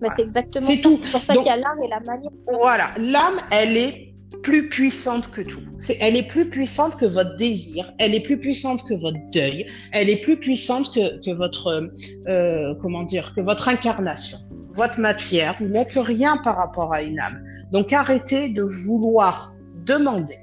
Mais 0.00 0.08
c'est 0.14 0.22
exactement 0.22 0.66
c'est 0.66 0.80
tout. 0.80 1.00
pour 1.10 1.22
ça 1.22 1.34
qu'il 1.34 1.46
y 1.46 1.48
a 1.48 1.56
l'âme 1.56 1.82
et 1.82 1.88
la 1.88 2.00
manière. 2.00 2.30
Voilà, 2.60 2.88
l'âme, 2.98 3.38
elle 3.50 3.76
est 3.76 4.14
plus 4.42 4.68
puissante 4.68 5.30
que 5.30 5.40
tout. 5.40 5.62
C'est, 5.78 5.96
elle 6.00 6.16
est 6.16 6.26
plus 6.26 6.48
puissante 6.48 6.96
que 6.96 7.06
votre 7.06 7.36
désir, 7.36 7.92
elle 7.98 8.14
est 8.14 8.20
plus 8.20 8.38
puissante 8.38 8.82
que 8.86 8.94
votre 8.94 9.18
deuil, 9.32 9.66
elle 9.92 10.08
est 10.08 10.20
plus 10.20 10.36
puissante 10.36 10.92
que, 10.94 11.24
que 11.24 11.30
votre 11.30 11.90
euh, 12.28 12.74
comment 12.82 13.02
dire 13.02 13.34
que 13.34 13.40
votre 13.40 13.68
incarnation, 13.68 14.38
votre 14.74 15.00
matière. 15.00 15.56
Vous 15.58 15.66
n'êtes 15.66 15.94
rien 15.94 16.36
par 16.38 16.56
rapport 16.56 16.92
à 16.92 17.02
une 17.02 17.18
âme. 17.18 17.42
Donc 17.72 17.92
arrêtez 17.92 18.50
de 18.50 18.62
vouloir 18.62 19.52
demander 19.84 20.38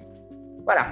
voilà. 0.65 0.87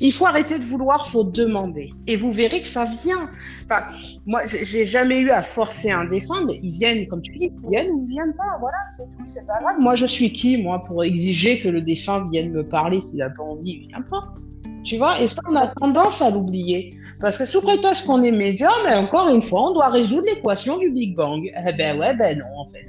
Il 0.00 0.12
faut 0.12 0.26
arrêter 0.26 0.58
de 0.58 0.64
vouloir, 0.64 1.08
faut 1.08 1.24
demander. 1.24 1.92
Et 2.06 2.16
vous 2.16 2.30
verrez 2.30 2.62
que 2.62 2.68
ça 2.68 2.84
vient. 3.02 3.28
Enfin, 3.64 3.82
moi, 4.24 4.42
j'ai 4.46 4.86
jamais 4.86 5.18
eu 5.18 5.30
à 5.30 5.42
forcer 5.42 5.90
un 5.90 6.04
défunt, 6.04 6.44
mais 6.46 6.60
ils 6.62 6.70
viennent, 6.70 7.06
comme 7.08 7.22
tu 7.22 7.32
dis, 7.32 7.50
ils 7.64 7.70
viennent 7.70 7.90
ou 7.90 8.06
ils 8.06 8.14
viennent 8.14 8.36
pas. 8.36 8.56
Voilà, 8.60 8.76
c'est 8.88 9.04
tout, 9.04 9.24
c'est 9.24 9.46
pas 9.46 9.60
grave. 9.60 9.76
Moi, 9.80 9.96
je 9.96 10.06
suis 10.06 10.32
qui, 10.32 10.58
moi, 10.58 10.84
pour 10.84 11.02
exiger 11.02 11.60
que 11.60 11.68
le 11.68 11.82
défunt 11.82 12.28
vienne 12.30 12.52
me 12.52 12.64
parler 12.64 13.00
s'il 13.00 13.20
a 13.22 13.30
pas 13.30 13.42
envie, 13.42 13.82
il 13.82 13.88
vient 13.88 14.02
pas. 14.02 14.34
Tu 14.84 14.96
vois, 14.96 15.20
et 15.20 15.26
ça, 15.26 15.42
on 15.48 15.56
a 15.56 15.66
tendance 15.66 16.22
à 16.22 16.30
l'oublier. 16.30 16.90
Parce 17.18 17.36
que 17.36 17.44
sous 17.44 17.60
prétexte 17.60 18.06
qu'on 18.06 18.22
est 18.22 18.30
médium, 18.30 18.70
mais 18.84 18.94
encore 18.94 19.28
une 19.28 19.42
fois, 19.42 19.70
on 19.70 19.74
doit 19.74 19.88
résoudre 19.88 20.26
l'équation 20.26 20.78
du 20.78 20.92
Big 20.92 21.16
Bang. 21.16 21.42
Eh 21.44 21.72
ben 21.72 21.98
ouais, 21.98 22.14
ben 22.14 22.38
non, 22.38 22.60
en 22.60 22.66
fait. 22.66 22.86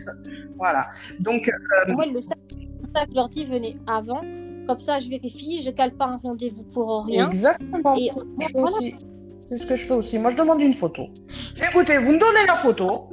Voilà. 0.58 0.88
Donc. 1.22 1.50
Euh... 1.50 1.52
Le 1.88 2.20
que 2.22 3.12
je 3.12 3.16
leur 3.16 3.30
dis, 3.30 3.46
venez 3.46 3.78
avant 3.88 4.22
comme 4.68 4.80
ça, 4.80 5.00
je 5.00 5.10
vérifie, 5.10 5.62
je 5.64 5.72
cale 5.72 5.94
pas 5.94 6.06
un 6.06 6.18
rendez-vous 6.18 6.64
pour 6.64 7.06
rien. 7.06 7.28
Exactement. 7.28 7.96
C'est 9.44 9.58
ce 9.58 9.66
que 9.66 9.76
je 9.76 9.86
fais 9.86 9.94
aussi. 9.94 10.20
Moi, 10.20 10.32
je 10.32 10.36
demande 10.36 10.62
une 10.62 10.74
photo. 10.74 11.04
Écoutez, 11.70 11.98
vous 11.98 12.12
me 12.12 12.20
donnez 12.20 12.46
la 12.48 12.56
photo. 12.56 13.10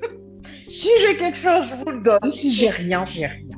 si 0.68 0.88
j'ai 1.00 1.16
quelque 1.16 1.36
chose, 1.36 1.68
je 1.68 1.84
vous 1.84 1.98
le 1.98 2.00
donne. 2.00 2.30
Si 2.30 2.54
j'ai 2.54 2.70
rien, 2.70 3.04
j'ai 3.04 3.26
rien. 3.26 3.48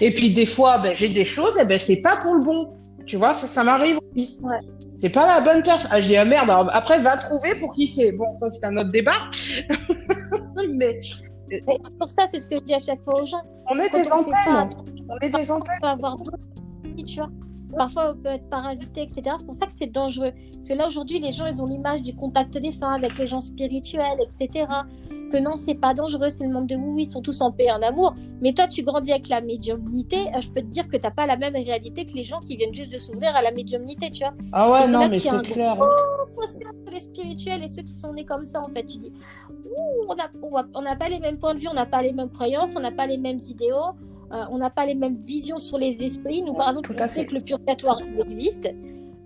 Et 0.00 0.12
puis 0.12 0.30
des 0.30 0.46
fois, 0.46 0.78
ben, 0.78 0.94
j'ai 0.94 1.08
des 1.08 1.24
choses, 1.24 1.58
et 1.58 1.64
ben 1.64 1.78
c'est 1.78 2.00
pas 2.00 2.16
pour 2.18 2.34
le 2.34 2.44
bon. 2.44 2.72
Tu 3.06 3.16
vois, 3.16 3.34
ça, 3.34 3.46
ça 3.46 3.64
m'arrive 3.64 3.98
aussi. 4.14 4.38
Ouais. 4.42 4.58
C'est 4.94 5.10
pas 5.10 5.26
la 5.26 5.40
bonne 5.40 5.62
personne. 5.62 5.90
Ah, 5.92 6.00
je 6.00 6.06
dis, 6.06 6.16
ah 6.16 6.24
merde, 6.24 6.50
après, 6.72 6.98
va 7.00 7.16
trouver 7.16 7.54
pour 7.56 7.72
qui 7.72 7.86
c'est. 7.86 8.12
Bon, 8.12 8.32
ça, 8.34 8.48
c'est 8.50 8.64
un 8.64 8.76
autre 8.76 8.90
débat. 8.90 9.30
Mais. 10.70 11.00
C'est 11.50 11.64
pour 11.98 12.10
ça, 12.10 12.26
c'est 12.32 12.40
ce 12.40 12.46
que 12.46 12.56
je 12.56 12.60
dis 12.62 12.74
à 12.74 12.78
chaque 12.78 13.02
fois 13.04 13.22
aux 13.22 13.26
gens. 13.26 13.42
On 13.70 13.78
est 13.78 13.88
des 13.90 14.10
antennes. 14.10 14.70
On 15.08 15.18
est 15.18 15.30
des 15.30 15.50
antennes. 15.50 15.74
On 15.76 15.80
peut 15.80 15.88
avoir 15.88 16.16
d'autres, 16.18 16.38
tu 17.06 17.16
vois. 17.16 17.30
Parfois, 17.76 18.12
on 18.12 18.22
peut 18.22 18.30
être 18.30 18.48
parasité, 18.48 19.02
etc. 19.02 19.22
C'est 19.38 19.44
pour 19.44 19.54
ça 19.54 19.66
que 19.66 19.72
c'est 19.72 19.92
dangereux. 19.92 20.32
Parce 20.54 20.68
que 20.68 20.74
là, 20.74 20.88
aujourd'hui, 20.88 21.20
les 21.20 21.32
gens, 21.32 21.46
ils 21.46 21.60
ont 21.60 21.66
l'image 21.66 22.02
du 22.02 22.14
contact 22.16 22.56
des 22.56 22.72
fins 22.72 22.92
avec 22.92 23.18
les 23.18 23.26
gens 23.26 23.42
spirituels, 23.42 24.18
etc. 24.20 24.66
Que 25.30 25.38
non, 25.38 25.56
c'est 25.56 25.74
pas 25.74 25.92
dangereux, 25.92 26.30
c'est 26.30 26.44
le 26.44 26.52
monde 26.52 26.68
de 26.68 26.76
oui, 26.76 27.02
ils 27.02 27.06
sont 27.06 27.20
tous 27.20 27.40
en 27.40 27.52
paix, 27.52 27.70
en 27.70 27.82
amour. 27.82 28.14
Mais 28.40 28.54
toi, 28.54 28.66
tu 28.66 28.82
grandis 28.82 29.12
avec 29.12 29.28
la 29.28 29.40
médiumnité, 29.40 30.28
euh, 30.34 30.40
je 30.40 30.50
peux 30.50 30.62
te 30.62 30.68
dire 30.68 30.88
que 30.88 30.96
t'as 30.96 31.10
pas 31.10 31.26
la 31.26 31.36
même 31.36 31.54
réalité 31.54 32.06
que 32.06 32.12
les 32.12 32.24
gens 32.24 32.40
qui 32.40 32.56
viennent 32.56 32.74
juste 32.74 32.92
de 32.92 32.98
s'ouvrir 32.98 33.34
à 33.36 33.42
la 33.42 33.50
médiumnité, 33.50 34.10
tu 34.10 34.20
vois. 34.20 34.34
Ah 34.52 34.70
ouais, 34.70 34.88
non, 34.88 35.08
mais 35.08 35.18
c'est 35.18 35.42
clair. 35.42 35.76
les 36.90 37.00
spirituels 37.00 37.62
et 37.62 37.68
ceux 37.68 37.82
qui 37.82 37.92
sont 37.92 38.12
nés 38.12 38.24
comme 38.24 38.46
ça, 38.46 38.60
en 38.60 38.72
fait. 38.72 38.84
Tu 38.86 38.98
dis, 38.98 39.12
on 40.08 40.14
n'a 40.14 40.30
on 40.42 40.96
pas 40.96 41.08
les 41.08 41.18
mêmes 41.18 41.38
points 41.38 41.54
de 41.54 41.60
vue, 41.60 41.68
on 41.68 41.74
n'a 41.74 41.86
pas 41.86 42.02
les 42.02 42.12
mêmes 42.12 42.30
croyances, 42.30 42.74
on 42.76 42.80
n'a 42.80 42.92
pas 42.92 43.06
les 43.06 43.18
mêmes 43.18 43.40
idéaux. 43.48 43.94
Euh, 44.32 44.44
on 44.50 44.58
n'a 44.58 44.70
pas 44.70 44.86
les 44.86 44.94
mêmes 44.94 45.18
visions 45.18 45.58
sur 45.58 45.78
les 45.78 46.02
esprits. 46.02 46.42
Nous, 46.42 46.54
par 46.54 46.70
exemple, 46.70 46.94
on 46.98 47.06
sait 47.06 47.26
que 47.26 47.34
le 47.34 47.40
purgatoire 47.40 48.00
existe 48.18 48.68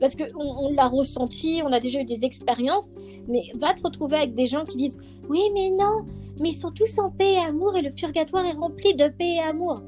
parce 0.00 0.16
qu'on 0.16 0.26
on, 0.38 0.72
l'a 0.72 0.86
ressenti, 0.86 1.62
on 1.64 1.72
a 1.72 1.78
déjà 1.78 2.00
eu 2.00 2.04
des 2.04 2.24
expériences, 2.24 2.96
mais 3.28 3.42
va 3.60 3.74
te 3.74 3.82
retrouver 3.82 4.16
avec 4.16 4.34
des 4.34 4.46
gens 4.46 4.64
qui 4.64 4.78
disent 4.78 4.98
Oui, 5.28 5.40
mais 5.54 5.70
non, 5.70 6.06
mais 6.40 6.50
ils 6.50 6.54
sont 6.54 6.70
tous 6.70 6.98
en 6.98 7.10
paix 7.10 7.34
et 7.34 7.38
amour 7.38 7.76
et 7.76 7.82
le 7.82 7.90
purgatoire 7.90 8.46
est 8.46 8.52
rempli 8.52 8.94
de 8.94 9.08
paix 9.08 9.36
et 9.36 9.40
amour. 9.40 9.80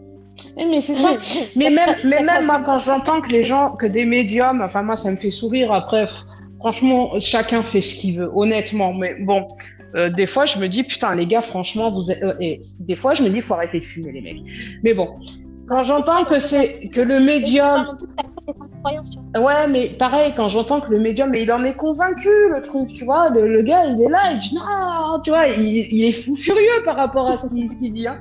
mais 0.56 0.80
c'est 0.82 0.94
ça. 0.94 1.14
mais 1.56 1.70
même, 1.70 1.97
mais 2.05 2.22
même 2.22 2.44
moi, 2.44 2.60
quand 2.64 2.78
j'entends 2.78 3.20
que 3.20 3.30
les 3.30 3.43
gens, 3.43 3.72
que 3.72 3.86
des 3.86 4.05
médiums, 4.05 4.60
enfin, 4.62 4.82
moi, 4.82 4.97
ça 4.97 5.10
me 5.10 5.16
fait 5.16 5.30
sourire. 5.30 5.72
Après, 5.72 6.06
franchement, 6.59 7.18
chacun 7.18 7.62
fait 7.62 7.80
ce 7.80 7.94
qu'il 7.97 8.18
veut, 8.18 8.30
honnêtement. 8.34 8.93
Mais 8.93 9.16
bon, 9.20 9.47
euh, 9.94 10.10
des 10.10 10.27
fois, 10.27 10.47
je 10.47 10.59
me 10.59 10.69
dis, 10.69 10.82
putain, 10.82 11.14
les 11.14 11.27
gars, 11.27 11.43
franchement, 11.43 11.90
vous 11.90 12.10
êtes... 12.10 12.23
Euh, 12.23 12.35
et 12.40 12.60
des 12.81 12.97
fois, 12.97 13.14
je 13.14 13.23
me 13.23 13.28
dis, 13.28 13.36
il 13.36 13.43
faut 13.43 13.55
arrêter 13.55 13.78
de 13.81 13.85
fumer, 13.85 14.12
les 14.12 14.20
mecs. 14.20 14.43
Mais 14.82 14.94
bon, 14.94 15.19
quand 15.66 15.82
j'entends 15.82 16.24
que 16.24 16.39
c'est 16.39 16.89
que 16.89 17.01
le 17.01 17.20
médium. 17.20 17.97
Ouais, 19.36 19.69
mais 19.69 19.89
pareil, 19.89 20.32
quand 20.36 20.48
j'entends 20.48 20.81
que 20.81 20.90
le 20.90 20.98
médium, 20.98 21.31
mais 21.31 21.43
il 21.43 21.52
en 21.52 21.62
est 21.64 21.74
convaincu, 21.74 22.28
le 22.51 22.60
truc, 22.62 22.89
tu 22.89 23.05
vois, 23.05 23.31
le, 23.31 23.62
gars, 23.62 23.86
il 23.86 24.02
est 24.02 24.09
là, 24.09 24.32
il 24.32 24.39
dit 24.39 24.55
non, 24.55 25.20
tu 25.23 25.31
vois, 25.31 25.47
il, 25.48 26.05
est 26.05 26.12
fou 26.12 26.35
furieux 26.35 26.82
par 26.85 26.97
rapport 26.97 27.28
à 27.28 27.39
ce 27.39 27.48
qu'il 27.48 27.93
dit. 27.93 28.06
Hein. 28.06 28.19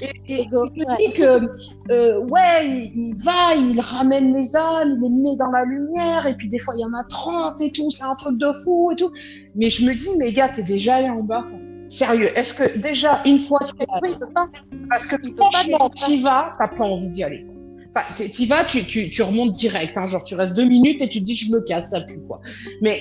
Et, 0.00 0.40
et 0.40 0.48
je 0.50 0.96
dis 0.96 1.12
que, 1.12 1.48
euh, 1.90 2.20
ouais, 2.30 2.66
il, 2.68 3.14
va, 3.24 3.54
il 3.56 3.80
ramène 3.80 4.36
les 4.36 4.54
âmes, 4.56 4.96
il 4.96 5.02
les 5.02 5.08
met 5.08 5.36
dans 5.36 5.50
la 5.50 5.64
lumière, 5.64 6.26
et 6.26 6.34
puis 6.34 6.48
des 6.48 6.58
fois 6.58 6.74
il 6.76 6.80
y 6.80 6.84
en 6.84 6.94
a 6.94 7.04
30 7.08 7.60
et 7.60 7.72
tout, 7.72 7.90
c'est 7.90 8.04
un 8.04 8.14
truc 8.14 8.38
de 8.38 8.52
fou 8.64 8.92
et 8.92 8.96
tout. 8.96 9.10
Mais 9.56 9.70
je 9.70 9.84
me 9.84 9.92
dis, 9.92 10.10
mais 10.18 10.32
gars, 10.32 10.48
t'es 10.48 10.62
déjà 10.62 10.96
allé 10.96 11.10
en 11.10 11.22
bas. 11.22 11.44
Sérieux, 11.88 12.30
est-ce 12.38 12.54
que 12.54 12.78
déjà 12.78 13.22
une 13.24 13.40
fois 13.40 13.60
tu 13.64 13.72
oui, 14.02 14.10
pas. 14.34 14.46
Parce 14.90 15.06
que 15.06 15.16
franchement, 15.36 15.90
tu 15.90 16.18
vas, 16.18 16.52
t'as 16.58 16.68
pas 16.68 16.84
envie 16.84 17.08
d'y 17.08 17.24
aller. 17.24 17.46
Enfin, 17.94 18.04
tu 18.30 18.44
vas, 18.44 18.64
tu, 18.64 18.84
tu, 18.84 19.10
tu 19.10 19.22
remontes 19.22 19.52
direct. 19.52 19.96
Hein, 19.96 20.06
genre, 20.06 20.24
tu 20.24 20.34
restes 20.34 20.54
deux 20.54 20.66
minutes 20.66 21.00
et 21.00 21.08
tu 21.08 21.20
te 21.20 21.24
dis, 21.24 21.34
je 21.34 21.50
me 21.50 21.60
casse, 21.62 21.90
ça 21.90 22.02
pue, 22.02 22.20
quoi. 22.28 22.40
Mais 22.82 23.00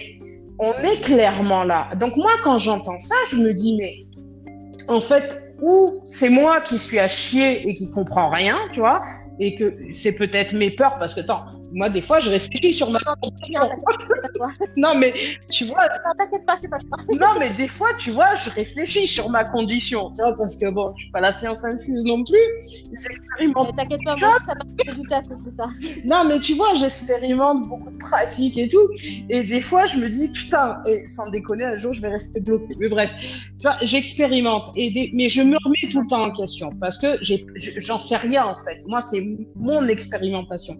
on 0.59 0.71
est 0.71 1.01
clairement 1.01 1.63
là. 1.63 1.89
Donc, 1.99 2.15
moi, 2.15 2.31
quand 2.43 2.57
j'entends 2.59 2.99
ça, 2.99 3.15
je 3.31 3.37
me 3.37 3.53
dis, 3.53 3.77
mais 3.77 4.05
en 4.87 5.01
fait, 5.01 5.46
ou 5.61 6.01
c'est 6.05 6.29
moi 6.29 6.61
qui 6.61 6.79
suis 6.79 6.99
à 6.99 7.07
chier 7.07 7.67
et 7.67 7.73
qui 7.73 7.89
comprends 7.89 8.29
rien, 8.29 8.55
tu 8.73 8.79
vois, 8.79 9.03
et 9.39 9.55
que 9.55 9.77
c'est 9.93 10.13
peut-être 10.13 10.53
mes 10.53 10.71
peurs 10.71 10.97
parce 10.99 11.13
que, 11.13 11.21
attends, 11.21 11.45
moi, 11.77 11.89
des 11.91 12.01
fois, 12.01 12.19
je 12.19 12.31
réfléchis 12.31 12.73
sur 12.73 12.89
ma. 12.89 12.97
non, 14.77 14.95
mais 14.97 15.13
tu 15.51 15.65
vois. 15.65 15.83
Non, 15.83 16.11
t'inquiète 16.17 16.45
pas, 16.47 16.57
c'est 16.59 16.69
pas 16.69 16.79
toi. 16.79 16.97
non, 17.19 17.39
mais 17.39 17.51
des 17.51 17.67
fois, 17.67 17.89
tu 17.99 18.09
vois, 18.09 18.33
je 18.33 18.49
réfléchis 18.49 19.07
sur 19.07 19.29
ma 19.29 19.43
condition, 19.43 20.09
tu 20.09 20.23
vois, 20.23 20.35
parce 20.35 20.55
que 20.55 20.71
bon, 20.71 20.91
je 20.97 21.03
suis 21.03 21.11
pas 21.11 21.21
la 21.21 21.31
science 21.31 21.63
infuse 21.63 22.03
non 22.03 22.23
plus. 22.23 22.39
J'expérimente. 22.99 23.77
T'inquiète 23.77 23.99
pas, 24.03 24.15
moi, 24.15 24.37
ça 24.47 24.53
m'a 24.55 24.65
fait 24.83 24.95
douter 24.95 25.13
à 25.13 25.21
tout 25.21 25.37
ça. 25.55 25.67
Non, 26.05 26.23
mais 26.27 26.39
tu 26.39 26.55
vois, 26.55 26.73
j'expérimente 26.75 27.67
beaucoup 27.67 27.91
de 27.91 27.97
pratiques 27.97 28.57
et 28.57 28.67
tout. 28.69 28.89
Et 29.29 29.43
des 29.43 29.61
fois, 29.61 29.85
je 29.85 29.97
me 29.97 30.09
dis, 30.09 30.29
putain, 30.29 30.81
et 30.87 31.05
sans 31.05 31.29
déconner, 31.29 31.65
un 31.65 31.77
jour, 31.77 31.93
je 31.93 32.01
vais 32.01 32.09
rester 32.09 32.39
bloqué. 32.39 32.69
Mais 32.79 32.89
bref, 32.89 33.11
tu 33.19 33.61
vois, 33.61 33.75
j'expérimente. 33.83 34.69
Et 34.75 34.89
des... 34.89 35.11
Mais 35.13 35.29
je 35.29 35.43
me 35.43 35.57
remets 35.63 35.91
tout 35.91 36.01
le 36.01 36.07
temps 36.07 36.23
en 36.23 36.31
question 36.31 36.71
parce 36.79 36.97
que 36.97 37.19
j'en 37.77 37.99
sais 37.99 38.17
rien, 38.17 38.45
en 38.45 38.57
fait. 38.57 38.81
Moi, 38.87 39.01
c'est 39.01 39.23
mon 39.55 39.87
expérimentation. 39.87 40.75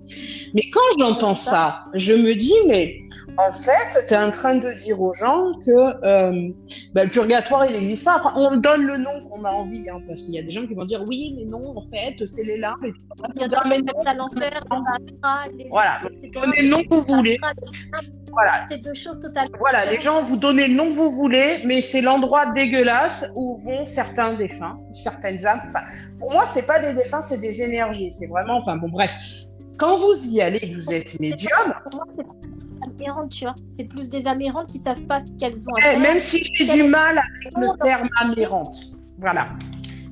Mais 0.54 0.64
quand 0.72 0.87
j'entends 1.00 1.36
ça, 1.36 1.86
je 1.94 2.14
me 2.14 2.34
dis, 2.34 2.54
mais 2.68 3.02
en 3.38 3.52
fait, 3.52 4.06
tu 4.08 4.14
es 4.14 4.18
en 4.18 4.32
train 4.32 4.56
de 4.56 4.72
dire 4.72 5.00
aux 5.00 5.14
gens 5.14 5.54
que 5.64 5.72
euh, 5.72 6.50
ben, 6.94 7.04
le 7.04 7.10
purgatoire, 7.10 7.66
il 7.68 7.74
n'existe 7.74 8.06
pas. 8.06 8.16
Après, 8.16 8.32
on 8.36 8.58
donne 8.58 8.84
le 8.84 8.98
nom 8.98 9.28
qu'on 9.30 9.46
a 9.46 9.52
envie, 9.52 9.88
hein, 9.90 10.02
parce 10.08 10.22
qu'il 10.22 10.34
y 10.34 10.40
a 10.40 10.42
des 10.42 10.52
gens 10.52 10.66
qui 10.66 10.74
vont 10.74 10.86
dire, 10.86 11.04
oui, 11.08 11.36
mais 11.38 11.46
non, 11.46 11.78
en 11.78 11.82
fait, 11.82 12.16
c'est 12.26 12.44
les 12.44 12.58
larmes. 12.58 12.84
Et 12.86 12.92
puis, 12.92 13.02
il 13.36 13.42
y 13.42 13.46
a 13.46 13.48
des 13.48 13.56
à 14.06 14.14
l'enfer, 14.16 14.52
Voilà, 15.70 16.00
donnez 16.34 16.62
le 16.64 16.70
nom 16.70 16.84
que 16.84 16.96
vous 16.96 17.16
voulez. 17.16 17.40
Voilà. 18.32 18.68
C'est 18.70 18.78
deux 18.80 18.94
choses 18.94 19.20
totalement. 19.20 19.58
Voilà, 19.60 19.86
les 19.86 20.00
gens, 20.00 20.22
vous 20.22 20.38
donnez 20.38 20.68
le 20.68 20.76
nom 20.76 20.86
que 20.86 20.94
vous 20.94 21.12
voulez, 21.12 21.62
mais 21.66 21.82
c'est 21.82 22.02
l'endroit 22.02 22.52
dégueulasse 22.52 23.26
où 23.36 23.58
vont 23.58 23.86
certains 23.86 24.34
défunts, 24.34 24.80
certaines 24.92 25.46
âmes. 25.46 25.62
Enfin, 25.68 25.86
pour 26.20 26.32
moi, 26.32 26.46
c'est 26.46 26.66
pas 26.66 26.80
des 26.80 26.94
défunts, 26.94 27.22
c'est 27.22 27.40
des 27.40 27.62
énergies. 27.62 28.12
C'est 28.12 28.28
vraiment, 28.28 28.58
enfin 28.58 28.78
bon, 28.78 28.90
bref. 28.90 29.12
Quand 29.78 29.96
vous 29.96 30.28
y 30.28 30.42
allez, 30.42 30.74
vous 30.76 30.92
êtes 30.92 31.20
médium. 31.20 31.74
Pour 31.92 32.00
moi, 32.00 32.06
c'est 32.10 32.26
amérantes, 32.84 33.32
tu 33.32 33.46
vois. 33.46 33.56
C'est 33.70 33.84
plus 33.84 34.10
des 34.10 34.28
amérantes 34.28 34.68
qui 34.68 34.80
savent 34.80 35.04
pas 35.04 35.22
ce 35.22 35.34
qu'elles 35.34 35.68
ont 35.70 35.76
à 35.76 35.80
eh, 35.80 35.82
faire. 35.82 36.00
Même 36.00 36.20
si 36.20 36.44
j'ai 36.54 36.66
du 36.66 36.84
mal 36.84 37.18
avec 37.18 37.54
le 37.56 37.78
terme 37.84 38.10
amérante. 38.22 38.78
Voilà. 39.20 39.50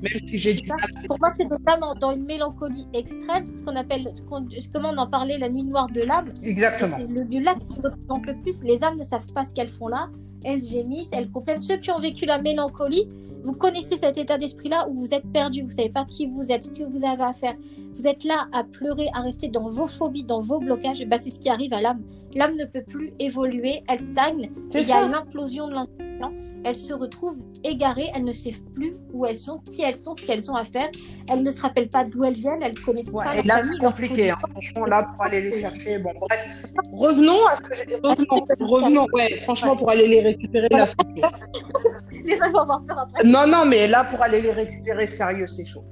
Même 0.02 0.28
si 0.28 0.38
j'ai 0.38 0.54
du 0.54 0.68
mal. 0.68 0.80
Pour 1.08 1.18
moi, 1.20 1.32
c'est 1.36 1.46
des 1.46 1.56
âmes 1.68 1.84
dans 2.00 2.12
une 2.12 2.26
mélancolie 2.26 2.88
extrême. 2.94 3.46
C'est 3.48 3.58
ce 3.58 3.64
qu'on 3.64 3.76
appelle, 3.76 4.14
comment 4.28 4.92
on 4.92 4.98
en 4.98 5.08
parlait, 5.08 5.38
la 5.38 5.50
nuit 5.50 5.64
noire 5.64 5.88
de 5.88 6.02
l'âme. 6.02 6.32
Exactement. 6.44 6.98
C'est 6.98 7.08
le 7.08 7.40
là 7.40 7.56
qui 7.56 7.82
représente 7.82 8.26
le 8.28 8.42
plus. 8.42 8.64
Les 8.64 8.84
âmes 8.84 8.98
ne 8.98 9.04
savent 9.04 9.32
pas 9.34 9.46
ce 9.46 9.54
qu'elles 9.54 9.70
font 9.70 9.88
là. 9.88 10.10
Elles 10.44 10.64
gémissent, 10.64 11.10
elles 11.12 11.32
complètent. 11.32 11.64
Ceux 11.64 11.78
qui 11.78 11.90
ont 11.90 11.98
vécu 11.98 12.26
la 12.26 12.40
mélancolie, 12.40 13.10
vous 13.44 13.54
connaissez 13.54 13.98
cet 13.98 14.18
état 14.18 14.38
d'esprit-là 14.38 14.88
où 14.90 15.00
vous 15.00 15.14
êtes 15.14 15.26
perdu, 15.32 15.64
vous 15.64 15.72
savez 15.72 15.90
pas 15.90 16.06
qui 16.06 16.28
vous 16.28 16.52
êtes, 16.52 16.66
ce 16.66 16.72
que 16.72 16.84
vous 16.84 17.04
avez 17.06 17.24
à 17.24 17.34
faire. 17.34 17.56
Vous 17.98 18.08
êtes 18.08 18.24
là 18.24 18.48
à 18.52 18.64
pleurer, 18.64 19.08
à 19.14 19.22
rester 19.22 19.48
dans 19.48 19.70
vos 19.70 19.88
phobies, 19.88 20.24
dans 20.24 20.42
vos 20.42 20.60
blocages. 20.60 21.04
Bah, 21.08 21.18
c'est 21.18 21.30
ce 21.30 21.40
qui 21.40 21.50
arrive 21.50 21.74
à 21.74 21.82
l'âme. 21.82 22.02
L'âme 22.34 22.56
ne 22.56 22.66
peut 22.66 22.84
plus 22.84 23.14
évoluer, 23.20 23.84
elle 23.88 24.00
stagne. 24.00 24.52
Il 24.74 24.82
y 24.82 24.92
a 24.92 25.06
une 25.06 25.16
implosion 25.16 25.68
de 25.68 25.74
l'inconscient. 25.74 26.34
Elle 26.66 26.76
se 26.76 26.94
retrouve 26.94 27.38
égarée, 27.64 28.10
elle 28.16 28.24
ne 28.24 28.32
sait 28.32 28.52
plus 28.74 28.96
où 29.14 29.28
elles 29.28 29.38
sont, 29.38 29.60
qui 29.60 29.84
elles 29.84 30.02
sont, 30.02 30.16
ce 30.16 30.26
qu'elles 30.26 30.50
ont 30.52 30.56
à 30.56 30.64
faire. 30.64 30.90
Elles 31.30 31.44
ne 31.44 31.52
se 31.52 31.62
rappellent 31.62 31.90
pas 31.90 32.04
d'où 32.04 32.24
elles 32.24 32.34
viennent, 32.34 32.64
elles 32.64 32.80
connaissent 32.80 33.10
ouais, 33.10 33.24
pas. 33.24 33.38
Et 33.38 33.44
là, 33.44 33.62
c'est 33.62 33.78
compliqué. 33.78 34.32
Hein. 34.32 34.38
Franchement, 34.50 34.86
là, 34.88 35.04
pour 35.04 35.22
aller 35.24 35.42
les 35.42 35.52
chercher. 35.52 36.00
Bon, 36.00 36.12
bref. 36.20 36.66
Revenons 36.94 37.46
à 37.46 37.56
ce 37.56 37.62
que 37.62 37.76
j'ai. 37.76 37.96
Revenons, 37.98 38.48
revenons. 38.60 39.06
Ouais, 39.14 39.40
franchement, 39.42 39.78
pour 39.78 39.92
aller 39.92 40.08
les 40.08 40.22
récupérer 40.22 40.68
là. 40.72 40.86
les 42.12 42.36
vont 42.36 42.60
avoir 42.60 42.84
peur 42.84 42.98
après. 42.98 43.24
Non, 43.24 43.46
non, 43.46 43.66
mais 43.68 43.88
là, 43.88 44.04
pour 44.04 44.22
aller 44.24 44.42
les 44.42 44.52
récupérer, 44.52 45.06
sérieux, 45.06 45.48
c'est 45.48 45.66
chaud. 45.66 45.86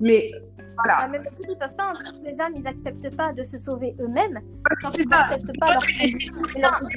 Mais 0.00 0.30
voilà. 0.84 1.00
Ah, 1.02 1.08
même 1.08 1.22
ils 1.48 1.56
peuvent 1.56 1.74
pas, 1.76 1.92
les 2.24 2.40
âmes, 2.40 2.52
ils 2.56 2.62
n'acceptent 2.62 3.16
pas 3.16 3.32
de 3.32 3.42
se 3.42 3.58
sauver 3.58 3.94
eux-mêmes. 4.00 4.40
Quand 4.82 4.96
ils 4.96 5.08
n'acceptent 5.08 5.58
pas 5.58 5.72
leur 5.72 5.82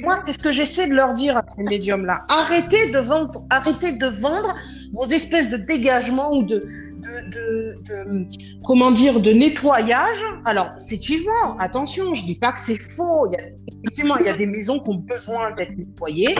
Moi, 0.02 0.16
c'est 0.16 0.32
ce 0.32 0.38
que 0.38 0.52
j'essaie 0.52 0.88
de 0.88 0.94
leur 0.94 1.14
dire 1.14 1.36
à 1.36 1.42
ces 1.56 1.64
médiums-là. 1.64 2.24
Arrêtez 2.28 2.90
de 2.90 2.98
vendre, 2.98 3.44
arrêtez 3.50 3.92
de 3.92 4.06
vendre 4.06 4.54
vos 4.92 5.06
espèces 5.06 5.50
de 5.50 5.56
dégagement 5.56 6.32
ou 6.32 6.42
de, 6.42 6.58
de, 6.58 7.30
de, 7.30 7.78
de, 7.84 8.26
comment 8.64 8.90
dire, 8.90 9.20
de 9.20 9.32
nettoyage. 9.32 10.24
Alors, 10.44 10.72
effectivement, 10.84 11.56
attention, 11.58 12.14
je 12.14 12.24
dis 12.24 12.38
pas 12.38 12.52
que 12.52 12.60
c'est 12.60 12.80
faux. 12.80 13.26
Il 13.28 13.32
y 13.32 13.36
a, 13.36 13.46
effectivement, 13.82 14.16
il 14.16 14.26
y 14.26 14.30
a 14.30 14.36
des 14.36 14.46
maisons 14.46 14.80
qui 14.80 14.90
ont 14.90 14.94
besoin 14.94 15.52
d'être 15.52 15.76
nettoyées. 15.76 16.34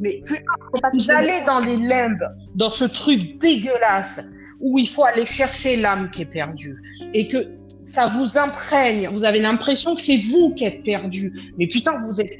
Mais 0.00 0.22
vous 0.92 1.10
allez 1.10 1.44
dans 1.46 1.60
les 1.60 1.76
limbes, 1.76 2.24
dans 2.54 2.70
ce 2.70 2.84
truc 2.84 3.38
dégueulasse 3.40 4.20
où 4.64 4.78
il 4.78 4.88
faut 4.88 5.04
aller 5.04 5.26
chercher 5.26 5.76
l'âme 5.76 6.10
qui 6.10 6.22
est 6.22 6.26
perdue 6.26 6.82
et 7.12 7.28
que 7.28 7.46
ça 7.84 8.06
vous 8.06 8.38
imprègne. 8.38 9.10
Vous 9.12 9.24
avez 9.24 9.38
l'impression 9.38 9.94
que 9.94 10.00
c'est 10.00 10.16
vous 10.16 10.54
qui 10.54 10.64
êtes 10.64 10.82
perdu. 10.82 11.52
Mais 11.58 11.66
putain, 11.66 11.98
vous 11.98 12.18
êtes 12.18 12.38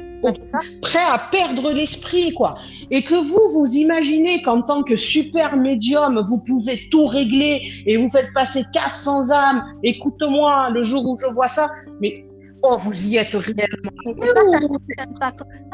prêt 0.80 1.04
à 1.06 1.18
perdre 1.18 1.70
l'esprit, 1.70 2.32
quoi. 2.32 2.56
Et 2.90 3.02
que 3.02 3.14
vous, 3.14 3.52
vous 3.52 3.74
imaginez 3.74 4.40
qu'en 4.40 4.62
tant 4.62 4.82
que 4.82 4.96
super 4.96 5.58
médium, 5.58 6.24
vous 6.26 6.40
pouvez 6.40 6.88
tout 6.90 7.06
régler 7.06 7.60
et 7.86 7.98
vous 7.98 8.08
faites 8.08 8.32
passer 8.34 8.62
400 8.72 9.30
âmes. 9.30 9.64
Écoute-moi, 9.82 10.70
le 10.70 10.82
jour 10.82 11.06
où 11.06 11.18
je 11.20 11.26
vois 11.34 11.48
ça, 11.48 11.68
mais 12.00 12.24
Oh, 12.66 12.78
vous 12.78 13.06
y 13.06 13.18
êtes 13.18 13.34
réellement. 13.34 13.92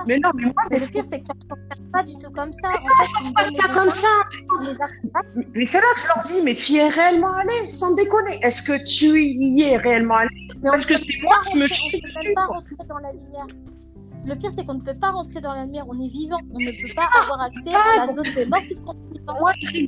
Mais, 0.09 0.19
non, 0.19 0.31
mais 0.35 0.43
moi, 0.43 0.65
le 0.73 0.91
pire, 0.91 1.05
c'est 1.09 1.21
que 1.21 1.25
ça 1.25 1.35
ne 1.35 1.49
fonctionne 1.49 1.91
pas 1.93 2.03
du 2.03 2.15
tout 2.19 2.33
comme 2.33 2.53
ça. 2.53 2.69
En 2.69 2.73
fait, 2.73 3.05
ça 3.15 3.25
se 3.29 3.33
passe 3.33 3.53
pas 3.53 3.69
comme 3.73 3.91
ça. 3.93 4.09
Mais 5.55 5.65
c'est 5.65 5.79
là 5.79 5.87
que 5.95 6.01
je 6.01 6.07
leur 6.09 6.25
dis, 6.25 6.43
mais 6.43 6.57
tu 6.57 6.73
y 6.73 6.79
es 6.79 6.89
réellement 6.89 7.33
allé, 7.33 7.69
sans 7.69 7.95
déconner. 7.95 8.41
Est-ce 8.43 8.63
que 8.63 8.83
tu 8.83 9.23
y 9.23 9.63
es 9.63 9.77
réellement 9.77 10.17
allé? 10.17 10.49
Parce 10.65 10.85
que 10.85 10.97
c'est 10.97 11.23
moi 11.23 11.37
qui 11.49 11.59
me 11.59 11.69
chie 11.69 12.01
dessus. 12.01 12.35
pas 12.35 12.47
rentrer 12.47 12.75
dans 12.89 12.99
la 12.99 13.13
lumière. 13.13 13.47
Le 14.27 14.37
pire, 14.37 14.51
c'est 14.57 14.67
qu'on 14.67 14.75
ne 14.75 14.81
peut 14.81 14.99
pas 15.01 15.11
rentrer 15.11 15.41
dans 15.41 15.53
la 15.53 15.65
lumière. 15.65 15.85
On 15.89 15.99
est 15.99 16.09
vivant. 16.09 16.37
On 16.53 16.59
ne 16.59 16.67
peut 16.67 16.95
pas 16.95 17.09
avoir 17.23 17.41
accès 17.43 17.71
à 17.71 18.07
la 18.07 18.13
zone 18.13 18.35
de 18.35 18.49
mort 18.49 18.61
puisqu'on 18.61 18.95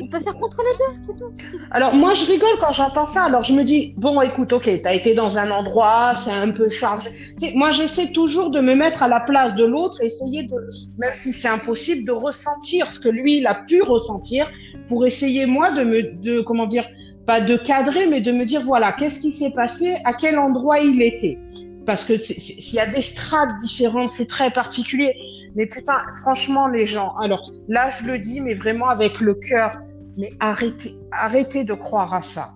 on 0.03 0.07
peut 0.07 0.19
faire 0.21 0.39
contre 0.39 0.63
les 0.63 0.79
deux, 0.79 1.07
c'est 1.07 1.17
tout. 1.17 1.59
Alors, 1.71 1.95
moi, 1.95 2.15
je 2.15 2.25
rigole 2.27 2.57
quand 2.61 2.73
j'entends 2.73 3.07
ça. 3.07 3.25
Alors, 3.25 3.45
je 3.45 3.53
me 3.53 3.63
dis, 3.63 3.95
bon, 3.97 4.21
écoute, 4.21 4.53
ok, 4.53 4.71
t'as 4.83 4.95
été 4.95 5.15
dans 5.15 5.39
un 5.39 5.51
endroit, 5.51 6.15
c'est 6.17 6.33
un 6.33 6.51
peu 6.51 6.69
chargé. 6.69 7.11
moi, 7.55 7.71
j'essaie 7.71 8.13
toujours 8.13 8.51
de 8.51 8.61
me 8.61 8.75
mettre 8.75 9.03
à 9.03 9.09
la 9.09 9.21
place 9.21 9.55
de 9.55 9.65
l'autre 9.65 10.03
et 10.03 10.07
essayer 10.07 10.45
de, 10.45 10.55
même 10.99 11.15
si 11.15 11.33
c'est 11.33 11.49
impossible, 11.49 12.07
de 12.07 12.13
ressentir 12.13 12.91
ce 12.91 13.01
que 13.01 13.09
lui, 13.09 13.39
il 13.39 13.47
a 13.47 13.55
pu 13.55 13.83
ressentir 13.83 14.49
pour 14.89 15.07
essayer, 15.07 15.47
moi, 15.47 15.71
de 15.71 15.85
me, 15.85 16.03
de, 16.03 16.41
comment 16.41 16.67
dire, 16.67 16.85
pas 17.27 17.41
de 17.41 17.57
cadrer, 17.57 18.07
mais 18.07 18.21
de 18.21 18.33
me 18.33 18.45
dire, 18.45 18.63
voilà, 18.63 18.93
qu'est-ce 18.93 19.21
qui 19.21 19.33
s'est 19.33 19.53
passé, 19.55 19.95
à 20.05 20.13
quel 20.13 20.39
endroit 20.39 20.81
il 20.81 21.01
était? 21.03 21.39
Parce 21.87 22.05
que 22.05 22.17
s'il 22.17 22.75
y 22.75 22.79
a 22.79 22.87
des 22.87 23.03
strates 23.03 23.57
différentes, 23.57 24.11
c'est 24.11 24.29
très 24.29 24.51
particulier. 24.51 25.15
Mais 25.55 25.67
putain, 25.67 25.99
franchement, 26.21 26.69
les 26.69 26.87
gens, 26.87 27.15
alors 27.17 27.43
là, 27.69 27.89
je 27.91 28.07
le 28.07 28.19
dis, 28.19 28.41
mais 28.41 28.55
vraiment 28.55 28.89
avec 28.89 29.21
le 29.21 29.35
cœur, 29.35 29.79
mais 30.17 30.31
arrêtez, 30.41 30.93
arrêtez 31.11 31.65
de 31.65 31.75
croire 31.75 32.13
à 32.15 32.23
ça. 32.23 32.55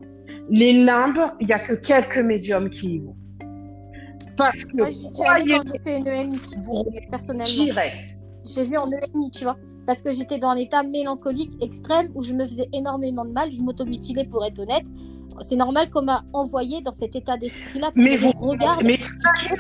Les 0.49 0.73
limbes, 0.73 1.33
il 1.41 1.49
y 1.49 1.53
a 1.53 1.59
que 1.59 1.73
quelques 1.73 2.19
médiums 2.19 2.71
qui 2.71 2.95
y 2.95 2.99
vont. 3.01 3.17
Parce 4.37 4.65
que 4.65 4.77
Moi, 4.77 4.91
j'y 4.91 5.09
suis 5.09 5.27
allée 5.27 5.57
quand 5.57 5.73
j'ai 5.73 5.83
fait 5.83 5.99
une 5.99 6.07
EMI, 6.07 6.39
personnellement. 7.11 7.65
Direct. 7.65 8.19
Je 8.45 8.61
l'ai 8.61 8.67
vu 8.67 8.77
en 8.77 8.87
EMI, 8.87 9.31
tu 9.33 9.45
vois. 9.45 9.57
Parce 9.87 10.03
que 10.03 10.13
j'étais 10.13 10.39
dans 10.39 10.49
un 10.49 10.57
état 10.57 10.83
mélancolique 10.83 11.53
extrême 11.63 12.11
où 12.15 12.23
je 12.23 12.33
me 12.33 12.45
faisais 12.45 12.69
énormément 12.73 13.25
de 13.25 13.31
mal. 13.31 13.53
Je 13.53 13.61
m'automutilais 13.61 14.25
pour 14.25 14.45
être 14.45 14.59
honnête 14.59 14.87
c'est 15.43 15.57
normal 15.57 15.91
qu'on 15.91 16.03
m'a 16.03 16.25
envoyé 16.33 16.81
dans 16.83 16.93
cet 16.93 17.17
état 17.17 17.37
d'esprit-là. 17.37 17.91
Mais 17.95 18.17
vous 18.17 18.33
regardez, 18.33 18.85
mais 18.85 18.99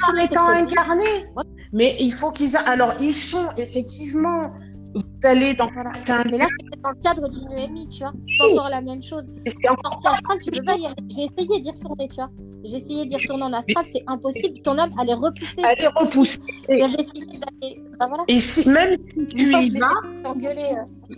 en 0.08 0.16
étant 0.16 0.48
incarné. 0.48 1.26
Mais 1.72 1.96
il 2.00 2.12
faut 2.12 2.30
qu'ils. 2.30 2.56
Alors, 2.56 2.94
ils 3.00 3.14
sont 3.14 3.48
effectivement. 3.56 4.52
Vous 4.96 5.28
allez 5.28 5.54
dans 5.54 5.68
voilà. 5.68 5.92
Mais 6.30 6.38
là, 6.38 6.46
c'est 6.72 6.80
dans 6.80 6.90
le 6.90 7.02
cadre 7.02 7.28
d'une 7.28 7.52
EMI, 7.52 7.88
tu 7.88 7.98
vois. 8.00 8.12
C'est 8.20 8.38
pas 8.38 8.52
encore 8.52 8.70
la 8.70 8.80
même 8.80 9.02
chose. 9.02 9.24
En 9.68 9.90
sortie 9.90 10.06
astrale, 10.06 10.38
tu 10.42 10.50
peux 10.50 10.64
pas 10.64 10.76
y 10.76 10.86
aller. 10.86 10.94
J'ai 11.14 11.24
essayé 11.24 11.60
d'y 11.60 11.70
retourner, 11.70 12.08
tu 12.08 12.16
vois. 12.16 12.30
J'ai 12.64 12.76
essayé 12.78 13.06
d'y 13.06 13.16
retourner 13.16 13.44
en 13.44 13.52
astral, 13.52 13.84
c'est 13.92 14.02
impossible. 14.06 14.60
Ton 14.62 14.78
âme, 14.78 14.90
elle 15.00 15.10
est 15.10 15.14
repoussée. 15.14 15.62
Elle 15.62 15.84
est 15.84 15.88
repoussée. 15.88 16.38
J'avais 16.68 16.94
essayé 16.94 17.38
d'aller. 17.38 17.82
Ben 17.98 18.08
voilà. 18.08 18.24
Et 18.28 18.40
si, 18.40 18.68
même 18.68 18.96
si 19.08 19.26
tu 19.26 19.46
y 19.46 19.70
vas, 19.78 19.90
euh. 20.24 20.34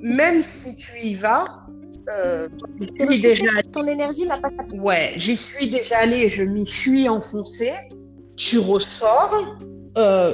même 0.03 0.43
si 0.43 0.77
tu 0.77 1.07
y 1.07 1.15
vas, 1.15 1.67
euh, 2.11 2.49
déjà 2.99 3.51
ton 3.73 3.87
énergie 3.87 4.27
n'a 4.27 4.37
pas 4.37 4.51
Ouais, 4.75 5.13
j'y 5.17 5.37
suis 5.37 5.69
déjà 5.69 5.99
allée, 5.99 6.29
je 6.29 6.43
m'y 6.43 6.67
suis 6.67 7.09
enfoncée. 7.09 7.75
Tu 8.37 8.59
ressors, 8.59 9.57
euh, 9.97 10.33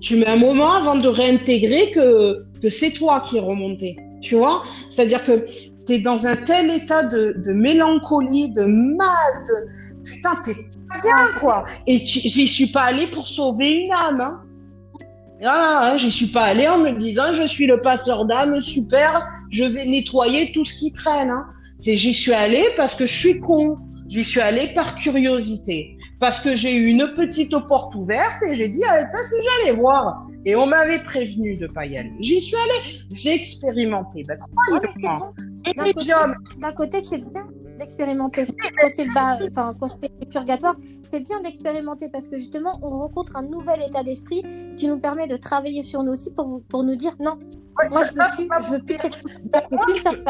tu 0.00 0.16
mets 0.16 0.26
un 0.26 0.36
moment 0.36 0.72
avant 0.72 0.96
de 0.96 1.08
réintégrer 1.08 1.90
que, 1.90 2.44
que 2.60 2.70
c'est 2.70 2.90
toi 2.90 3.20
qui 3.20 3.36
es 3.36 3.40
remonté. 3.40 3.96
Tu 4.22 4.34
vois? 4.34 4.62
C'est-à-dire 4.90 5.24
que 5.24 5.46
t'es 5.86 5.98
dans 5.98 6.26
un 6.26 6.36
tel 6.36 6.70
état 6.70 7.04
de, 7.04 7.34
de 7.44 7.52
mélancolie, 7.52 8.50
de 8.50 8.64
mal, 8.64 9.44
de 9.46 10.02
putain, 10.04 10.36
t'es 10.44 10.54
pas 10.54 11.00
bien 11.02 11.40
quoi. 11.40 11.64
Et 11.86 12.02
tu- 12.02 12.20
j'y 12.20 12.46
suis 12.46 12.66
pas 12.66 12.82
allée 12.82 13.06
pour 13.06 13.26
sauver 13.26 13.84
une 13.84 13.92
âme. 13.92 14.20
Hein. 14.20 14.40
Voilà, 15.40 15.92
hein, 15.92 15.96
j'y 15.96 16.10
suis 16.10 16.26
pas 16.28 16.44
allée 16.44 16.66
en 16.66 16.78
me 16.78 16.92
disant 16.92 17.32
je 17.32 17.46
suis 17.46 17.66
le 17.66 17.80
passeur 17.82 18.24
d'âme, 18.24 18.60
super, 18.60 19.26
je 19.50 19.64
vais 19.64 19.84
nettoyer 19.84 20.50
tout 20.52 20.64
ce 20.64 20.78
qui 20.78 20.92
traîne. 20.92 21.30
Hein. 21.30 21.46
C'est 21.78 21.96
j'y 21.96 22.14
suis 22.14 22.32
allée 22.32 22.64
parce 22.76 22.94
que 22.94 23.06
je 23.06 23.12
suis 23.12 23.40
con. 23.40 23.76
J'y 24.08 24.24
suis 24.24 24.40
allée 24.40 24.68
par 24.68 24.94
curiosité. 24.96 25.95
Parce 26.18 26.40
que 26.40 26.56
j'ai 26.56 26.74
eu 26.76 26.86
une 26.86 27.12
petite 27.14 27.54
porte 27.68 27.94
ouverte 27.94 28.42
et 28.42 28.54
j'ai 28.54 28.68
dit, 28.68 28.82
ah, 28.88 29.04
pas 29.04 29.24
si 29.24 29.34
j'allais 29.44 29.76
voir. 29.76 30.26
Et 30.46 30.56
on 30.56 30.66
m'avait 30.66 31.00
prévenu 31.00 31.56
de 31.56 31.66
pas 31.66 31.84
y 31.86 31.98
aller. 31.98 32.12
J'y 32.20 32.40
suis 32.40 32.56
allée. 32.56 33.00
J'ai 33.10 33.34
expérimenté. 33.34 34.22
Ben, 34.26 34.38
d'un 36.58 36.72
côté, 36.72 37.00
c'est 37.00 37.18
bien 37.18 37.46
d'expérimenter. 37.76 38.46
Quand 38.80 38.88
c'est 38.88 39.04
le 39.04 39.14
bas, 39.14 39.38
enfin 39.50 39.74
quand 39.78 39.88
c'est 39.88 40.10
purgatoire, 40.28 40.76
c'est 41.04 41.20
bien 41.20 41.40
d'expérimenter 41.42 42.08
parce 42.08 42.28
que 42.28 42.38
justement, 42.38 42.72
on 42.82 42.88
rencontre 42.88 43.36
un 43.36 43.42
nouvel 43.42 43.82
état 43.82 44.02
d'esprit 44.02 44.42
qui 44.76 44.88
nous 44.88 44.98
permet 44.98 45.26
de 45.26 45.36
travailler 45.36 45.82
sur 45.82 46.02
nous 46.02 46.12
aussi 46.12 46.30
pour, 46.30 46.62
pour 46.68 46.82
nous 46.82 46.96
dire 46.96 47.14
non, 47.20 47.32
ouais, 47.78 47.88
moi 47.90 48.04
ça- 48.04 48.12
je 48.36 48.40
veux 48.40 48.48
plus, 48.48 48.48
je 48.66 48.70
veux 48.72 48.82
plus 48.82 48.96
cette 48.98 49.16
chose. 49.16 49.38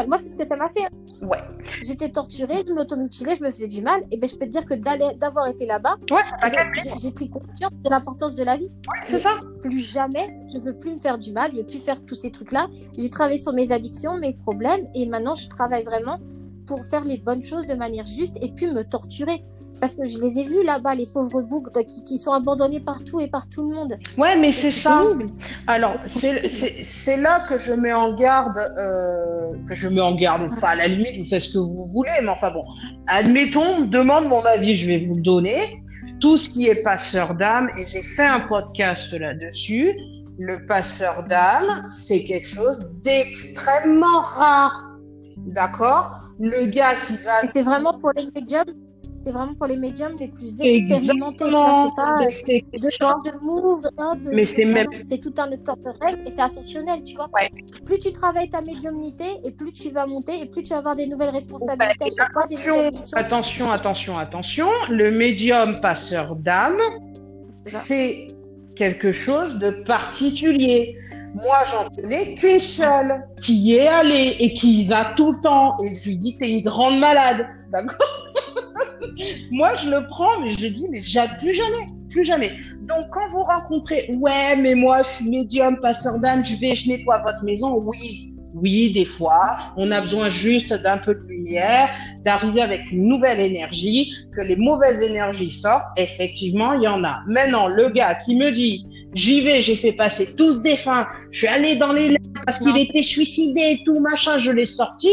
Moi, 0.09 0.19
c'est 0.19 0.29
ce 0.29 0.37
que 0.37 0.45
ça 0.45 0.57
m'a 0.57 0.69
fait. 0.69 0.85
hein. 0.85 1.27
Ouais. 1.29 1.39
J'étais 1.83 2.11
torturée, 2.11 2.63
je 2.67 2.73
m'automutilais, 2.73 3.37
je 3.37 3.43
me 3.43 3.51
faisais 3.51 3.69
du 3.69 3.81
mal. 3.83 4.03
Et 4.11 4.19
ben, 4.19 4.29
je 4.29 4.37
peux 4.37 4.47
te 4.47 4.51
dire 4.51 4.65
que 4.67 4.75
d'avoir 4.75 5.49
été 5.49 5.67
là-bas, 5.67 5.97
Ouais, 6.11 6.21
eh 6.47 6.51
ben, 6.51 6.71
j'ai 6.83 6.91
j'ai 7.03 7.11
pris 7.11 7.31
conscience 7.31 7.73
de 7.85 7.91
l'importance 7.91 8.37
de 8.37 8.45
la 8.45 8.57
vie. 8.57 8.67
Ouais, 8.67 9.01
c'est 9.05 9.19
ça. 9.19 9.31
Plus 9.63 9.81
jamais, 9.81 10.39
je 10.55 10.61
veux 10.61 10.75
plus 10.79 10.93
me 10.93 10.99
faire 10.99 11.19
du 11.19 11.33
mal, 11.33 11.51
je 11.53 11.57
veux 11.59 11.67
plus 11.67 11.79
faire 11.81 12.05
tous 12.05 12.15
ces 12.15 12.31
trucs-là. 12.31 12.69
J'ai 12.99 13.09
travaillé 13.11 13.39
sur 13.39 13.53
mes 13.53 13.73
addictions, 13.73 14.17
mes 14.19 14.35
problèmes, 14.35 14.87
et 14.95 15.07
maintenant 15.07 15.35
je 15.35 15.49
travaille 15.49 15.85
vraiment 15.85 16.19
pour 16.67 16.85
faire 16.85 17.03
les 17.03 17.19
bonnes 17.19 17.45
choses 17.45 17.67
de 17.67 17.75
manière 17.75 18.07
juste 18.07 18.37
et 18.41 18.51
puis 18.51 18.67
me 18.67 18.83
torturer. 18.83 19.43
Parce 19.81 19.95
que 19.95 20.07
je 20.07 20.19
les 20.19 20.39
ai 20.39 20.45
vus 20.45 20.65
là-bas, 20.65 20.95
les 20.95 21.07
pauvres 21.13 21.43
bougres 21.43 21.85
qui, 21.87 22.03
qui 22.05 22.17
sont 22.17 22.33
abandonnés 22.33 22.81
partout 22.81 23.21
et 23.21 23.29
par 23.29 23.49
tout 23.49 23.69
le 23.69 23.75
monde. 23.75 23.99
Ouais, 24.17 24.35
mais 24.37 24.51
c'est 24.51 24.71
ça. 24.71 25.05
Alors, 25.67 25.97
c'est 26.07 27.17
là 27.19 27.41
que 27.41 27.59
je 27.59 27.73
mets 27.73 27.93
en 27.93 28.15
garde, 28.15 28.57
euh, 28.79 29.53
que 29.69 29.75
je 29.75 29.89
mets 29.89 30.01
en 30.01 30.15
garde. 30.15 30.49
Enfin, 30.51 30.69
à 30.69 30.77
la 30.77 30.89
limite, 30.89 31.19
vous 31.19 31.25
faites 31.25 31.43
ce 31.43 31.53
que 31.53 31.59
vous 31.59 31.87
voulez, 31.93 32.13
mais 32.23 32.31
enfin 32.31 32.51
bon. 32.51 32.65
Admettons, 33.07 33.65
on 33.77 33.81
me 33.83 33.87
demande 33.87 34.29
mon 34.29 34.43
avis, 34.45 34.77
je 34.77 34.87
vais 34.87 34.99
vous 34.99 35.17
le 35.17 35.23
donner. 35.23 35.83
Tout 36.21 36.39
ce 36.39 36.49
qui 36.49 36.69
est 36.69 36.77
passeur 36.77 37.35
d'âme, 37.35 37.69
et 37.77 37.85
j'ai 37.85 38.03
fait 38.03 38.25
un 38.25 38.41
podcast 38.41 39.13
là-dessus. 39.13 39.93
Le 40.39 40.65
passeur 40.65 41.27
d'âme, 41.27 41.87
c'est 41.89 42.25
quelque 42.25 42.49
chose 42.49 42.91
d'extrêmement 43.03 44.21
rare. 44.21 44.96
D'accord 45.47 46.33
Le 46.41 46.67
gars 46.67 46.95
qui 47.07 47.15
va 47.25 47.47
c'est 47.47 47.63
vraiment 47.63 47.99
pour 47.99 48.11
les 48.17 48.29
médiums, 48.35 48.65
c'est 49.19 49.31
vraiment 49.31 49.55
pour 49.55 49.67
les 49.67 49.77
médiums 49.77 50.15
les 50.19 50.29
plus 50.29 50.61
expérimentés. 50.61 51.45
Tu 51.45 51.51
vois, 51.51 51.91
c'est 51.97 51.97
pas 52.03 52.19
temps 52.99 53.23
chose- 53.25 53.33
de 53.33 53.45
move, 53.45 53.83
hop. 53.99 54.19
Mais 54.33 54.45
c'est 54.45 54.65
même- 54.65 54.87
C'est 55.01 55.19
tout 55.19 55.33
un 55.39 55.49
temps 55.53 55.77
de 55.77 56.05
règles 56.05 56.23
et 56.27 56.31
c'est 56.31 56.43
ascensionnel, 56.43 57.03
tu 57.05 57.15
vois. 57.17 57.29
Ouais. 57.35 57.51
Plus 57.85 57.99
tu 57.99 58.13
travailles 58.13 58.51
ta 58.51 58.61
médiumnité 58.61 59.25
et 59.45 59.51
plus 59.53 59.73
tu 59.73 59.91
vas 59.91 60.07
monter 60.07 60.41
et 60.41 60.47
plus 60.47 60.63
tu 60.63 60.71
vas 60.71 60.79
avoir 60.79 60.97
des 60.97 61.07
nouvelles 61.07 61.31
responsabilités 61.31 62.05
à 62.05 62.09
chaque 62.17 62.33
fois, 62.33 62.47
des 62.47 62.55
Attention, 62.55 62.77
nouvelles 62.77 63.03
attention, 63.15 63.71
attention, 63.71 64.19
attention. 64.19 64.69
Le 64.91 65.11
médium 65.13 65.81
passeur 65.81 66.35
d'âme, 66.37 66.79
c'est 67.63 68.29
quelque 68.75 69.13
chose 69.13 69.59
de 69.59 69.71
particulier. 69.85 70.99
Moi, 71.37 71.59
j'en 71.71 71.91
connais 71.91 72.35
qu'une 72.35 72.61
seule 72.61 73.23
qui 73.37 73.55
y 73.57 73.75
est 73.77 73.89
allée 73.89 74.37
et 74.41 74.55
qui 74.55 74.81
y 74.83 74.87
va 74.87 75.13
tout 75.17 75.33
le 75.33 75.41
temps. 75.43 75.77
Et 75.85 75.95
je 75.95 76.09
lui 76.09 76.17
dis, 76.17 76.39
t'es 76.39 76.51
une 76.51 76.63
grande 76.63 76.99
malade. 76.99 77.47
D'accord 77.71 77.99
Moi, 79.51 79.69
je 79.77 79.91
le 79.91 80.07
prends, 80.07 80.41
mais 80.41 80.55
je 80.55 80.67
dis, 80.67 80.87
mais 80.91 81.01
plus 81.39 81.53
jamais, 81.53 81.93
plus 82.09 82.25
jamais. 82.25 82.53
Donc, 82.89 83.11
quand 83.11 83.29
vous 83.29 83.43
rencontrez, 83.43 84.11
ouais, 84.17 84.57
mais 84.57 84.75
moi, 84.75 85.03
je 85.03 85.09
suis 85.09 85.29
médium, 85.29 85.79
passeur 85.79 86.19
d'âme, 86.21 86.43
je 86.43 86.57
vais, 86.57 86.75
je 86.75 86.89
nettoie 86.89 87.19
votre 87.19 87.45
maison, 87.45 87.75
oui. 87.85 88.33
Oui, 88.55 88.95
des 88.95 89.05
fois, 89.05 89.59
on 89.77 89.91
a 89.91 90.01
besoin 90.01 90.29
juste 90.29 90.73
d'un 90.73 90.97
peu 90.97 91.15
de 91.15 91.21
lumière, 91.29 91.91
d'arriver 92.25 92.63
avec 92.63 92.91
une 92.91 93.07
nouvelle 93.07 93.41
énergie, 93.41 94.11
que 94.35 94.41
les 94.41 94.57
mauvaises 94.57 95.03
énergies 95.03 95.51
sortent. 95.51 95.99
Effectivement, 95.99 96.73
il 96.73 96.85
y 96.85 96.89
en 96.89 97.05
a. 97.05 97.21
Maintenant, 97.27 97.69
le 97.69 97.91
gars 97.91 98.15
qui 98.15 98.37
me 98.37 98.51
dit, 98.53 98.87
j'y 99.17 99.41
vais, 99.41 99.61
j'ai 99.63 99.75
fait 99.77 99.93
passer 99.93 100.37
tous 100.37 100.53
ce 100.59 100.63
défunts, 100.63 101.07
je 101.33 101.39
suis 101.39 101.47
allé 101.49 101.77
dans 101.77 101.93
les 101.93 102.11
lacs 102.11 102.23
parce 102.45 102.59
qu'il 102.61 102.77
était 102.77 103.03
suicidé 103.03 103.61
et 103.81 103.85
tout, 103.85 103.99
machin, 103.99 104.39
je 104.39 104.53
l'ai 104.53 104.67
sorti. 104.67 105.09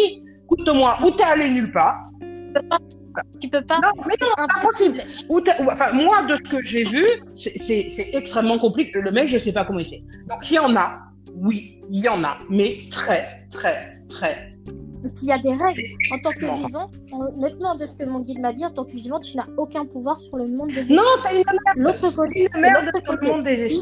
Écoute-moi, 0.46 0.98
ou 1.04 1.10
t'es 1.12 1.24
allé 1.24 1.50
nulle 1.50 1.72
part. 1.72 2.06
Tu 3.40 3.48
peux 3.50 3.62
pas. 3.64 3.80
Non, 3.80 3.90
mais 4.08 4.14
C'est 4.20 4.26
non, 4.26 4.48
impossible. 4.58 5.02
Ou 5.30 5.42
t'as- 5.42 5.62
ou- 5.62 5.68
enfin, 5.72 5.92
moi, 5.94 6.24
de 6.24 6.36
ce 6.36 6.42
que 6.42 6.64
j'ai 6.64 6.84
vu, 6.84 7.06
c'est- 7.34 7.58
c'est 7.58 7.88
c'est 7.90 8.10
extrêmement 8.14 8.58
compliqué. 8.60 8.92
Le 9.00 9.12
mec, 9.12 9.30
je 9.30 9.38
sais 9.38 9.54
pas 9.54 9.66
comment 9.66 9.80
il 9.80 9.88
fait. 9.88 10.04
Donc, 10.30 10.50
il 10.50 10.56
y 10.56 10.60
en 10.60 10.76
a. 10.76 11.00
Oui, 11.36 11.82
il 11.92 12.00
y 12.04 12.10
en 12.10 12.24
a. 12.24 12.38
Mais 12.50 12.80
très, 12.90 13.46
très, 13.52 14.00
très. 14.10 14.53
Et 15.06 15.10
puis 15.10 15.24
il 15.24 15.28
y 15.28 15.32
a 15.32 15.38
des 15.40 15.54
règles. 15.54 15.82
En 16.14 16.18
tant 16.20 16.32
que 16.32 16.46
vivant, 16.66 16.90
honnêtement, 17.38 17.76
de 17.76 17.86
ce 17.86 17.96
que 17.96 18.06
mon 18.06 18.20
guide 18.20 18.40
m'a 18.40 18.54
dit, 18.54 18.66
en 18.66 18.72
tant 18.72 18.86
que 18.86 18.92
vivant, 18.94 19.20
tu 19.20 19.36
n'as 19.36 19.48
aucun 19.58 19.86
pouvoir 19.86 20.20
sur 20.20 20.38
le 20.38 20.46
monde 20.46 20.70
des 20.70 20.80
esprits. 20.80 20.96
Non, 20.96 21.04
t'as 21.22 21.34
une 21.36 21.44
L'autre 21.76 22.10
côté, 22.16 22.48
une 22.54 22.62
merde 22.62 22.86
l'autre 22.86 23.02
sur 23.04 23.12
le 23.14 23.18
côté. 23.18 23.32
monde 23.32 23.44
des 23.44 23.70
Si 23.70 23.82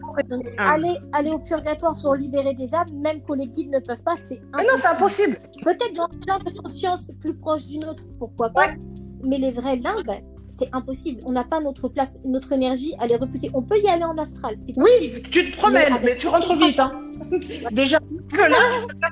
faut 0.00 0.12
rester 0.12 0.34
humble. 0.34 0.50
aller, 0.58 0.96
aller 1.12 1.30
au 1.30 1.38
purgatoire 1.38 1.94
pour 2.00 2.14
libérer 2.14 2.54
des 2.54 2.74
âmes, 2.74 2.86
même 2.94 3.20
quand 3.26 3.34
les 3.34 3.46
guides 3.46 3.70
ne 3.70 3.78
peuvent 3.80 4.02
pas, 4.02 4.16
c'est 4.16 4.40
Mais 4.56 4.62
non, 4.64 4.70
c'est 4.76 4.88
impossible. 4.88 5.36
impossible. 5.36 5.64
Peut-être 5.64 5.94
dans 5.94 6.04
un 6.04 6.26
genre 6.38 6.44
de 6.44 6.58
conscience 6.60 7.10
plus 7.20 7.34
proche 7.34 7.66
d'une 7.66 7.84
autre, 7.84 8.04
pourquoi 8.18 8.50
pas. 8.50 8.68
Mais 9.22 9.38
les 9.38 9.50
vrais 9.50 9.76
limbes, 9.76 10.10
c'est 10.48 10.68
impossible. 10.72 11.20
On 11.26 11.32
n'a 11.32 11.44
pas 11.44 11.60
notre 11.60 11.88
place, 11.88 12.18
notre 12.24 12.52
énergie 12.52 12.94
à 13.00 13.06
les 13.06 13.16
repousser. 13.16 13.50
On 13.54 13.62
peut 13.62 13.78
y 13.82 13.88
aller 13.88 14.04
en 14.04 14.16
astral, 14.18 14.54
c'est 14.58 14.72
Oui, 14.78 15.10
tu 15.30 15.50
te 15.50 15.56
promènes, 15.56 15.92
Mais 15.94 16.10
mais, 16.12 16.16
tu 16.16 16.28
rentres 16.28 16.56
vite. 16.56 16.78
Hein. 16.78 16.92
Déjà, 17.72 17.98
que 18.32 18.50
là. 18.50 18.56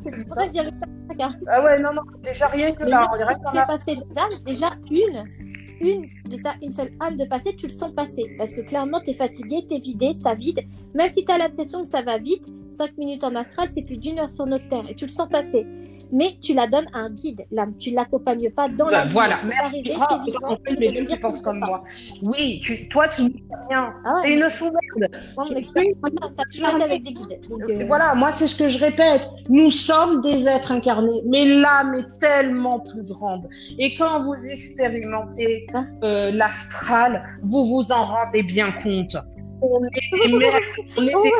Arrive 0.04 0.24
pas. 0.26 0.86
Regarde. 1.26 1.44
Ah 1.48 1.62
ouais, 1.64 1.78
non, 1.80 1.92
non, 1.94 2.02
déjà 2.22 2.46
rien 2.48 2.72
que 2.72 2.84
là. 2.84 3.08
On 3.12 3.16
dirait 3.16 3.34
qu'on 3.36 3.58
a- 3.58 3.78
des 3.86 4.18
âmes, 4.18 4.44
déjà 4.44 4.70
une, 4.90 5.24
une, 5.80 6.08
déjà 6.28 6.54
une 6.62 6.72
seule 6.72 6.90
âme 7.00 7.16
de 7.16 7.24
passer, 7.24 7.54
tu 7.56 7.66
le 7.66 7.72
sens 7.72 7.92
passer. 7.94 8.34
Parce 8.38 8.52
que 8.52 8.60
clairement, 8.62 9.00
tu 9.00 9.10
es 9.10 9.14
fatigué, 9.14 9.64
tu 9.68 9.74
es 9.76 9.78
vidé, 9.78 10.12
ça 10.14 10.34
vide. 10.34 10.60
Même 10.94 11.08
si 11.08 11.24
tu 11.24 11.32
as 11.32 11.38
l'impression 11.38 11.82
que 11.82 11.88
ça 11.88 12.02
va 12.02 12.18
vite, 12.18 12.46
5 12.70 12.96
minutes 12.96 13.24
en 13.24 13.34
astral, 13.34 13.68
c'est 13.72 13.84
plus 13.86 13.98
d'une 13.98 14.18
heure 14.18 14.30
sur 14.30 14.46
notre 14.46 14.66
terre. 14.68 14.84
Et 14.88 14.94
tu 14.94 15.04
le 15.06 15.10
sens 15.10 15.28
passer. 15.28 15.66
Mais 16.14 16.36
tu 16.42 16.52
la 16.52 16.66
donnes 16.66 16.88
à 16.92 16.98
un 16.98 17.10
guide, 17.10 17.46
l'âme. 17.50 17.74
Tu 17.78 17.90
l'accompagnes 17.90 18.50
pas 18.50 18.68
dans 18.68 18.86
la 18.88 19.04
Ben, 19.04 19.10
voilà, 19.12 19.38
merci. 19.44 19.58
arrivé, 19.64 19.82
vivant, 20.26 20.48
en 20.48 20.56
fait, 20.56 20.74
tu 20.74 20.76
mais 20.78 21.06
tu 21.06 21.20
penses 21.20 21.38
tu 21.38 21.42
comme 21.44 21.60
pas. 21.60 21.66
moi. 21.66 21.84
Oui, 22.22 22.60
tu, 22.62 22.86
toi, 22.90 23.08
tu 23.08 23.22
n'y 23.22 23.30
fais 23.30 23.54
rien. 23.70 23.94
Ah 24.04 24.14
ouais, 24.16 24.22
T'es 24.22 24.34
une 24.38 24.50
sous-merde. 24.50 25.10
tu- 25.46 25.54
ça 26.28 26.42
été 26.50 26.82
avec 26.82 27.02
des 27.02 27.12
guides. 27.12 27.40
Donc, 27.48 27.62
euh, 27.62 27.84
Voilà, 27.86 28.14
moi, 28.14 28.30
c'est 28.30 28.46
ce 28.46 28.56
que 28.56 28.68
je 28.68 28.78
répète. 28.78 29.26
Nous 29.48 29.70
sommes 29.70 30.20
des 30.20 30.48
êtres 30.48 30.72
incarnés, 30.72 31.22
mais 31.24 31.46
l'âme 31.46 31.94
est 31.94 32.18
tellement 32.18 32.80
plus 32.80 33.04
grande. 33.08 33.48
Et 33.78 33.94
quand 33.96 34.22
vous 34.22 34.34
expérimentez 34.50 35.66
Hein 35.72 35.88
euh, 36.12 36.30
l'astral, 36.32 37.22
vous 37.42 37.66
vous 37.66 37.92
en 37.92 38.04
rendez 38.04 38.42
bien 38.42 38.70
compte. 38.72 39.16
On 39.62 39.80
est 39.84 40.28
des 40.28 40.32
merdes, 40.38 40.62
on 40.96 41.06
est 41.06 41.14
Oh, 41.14 41.22
des 41.24 41.30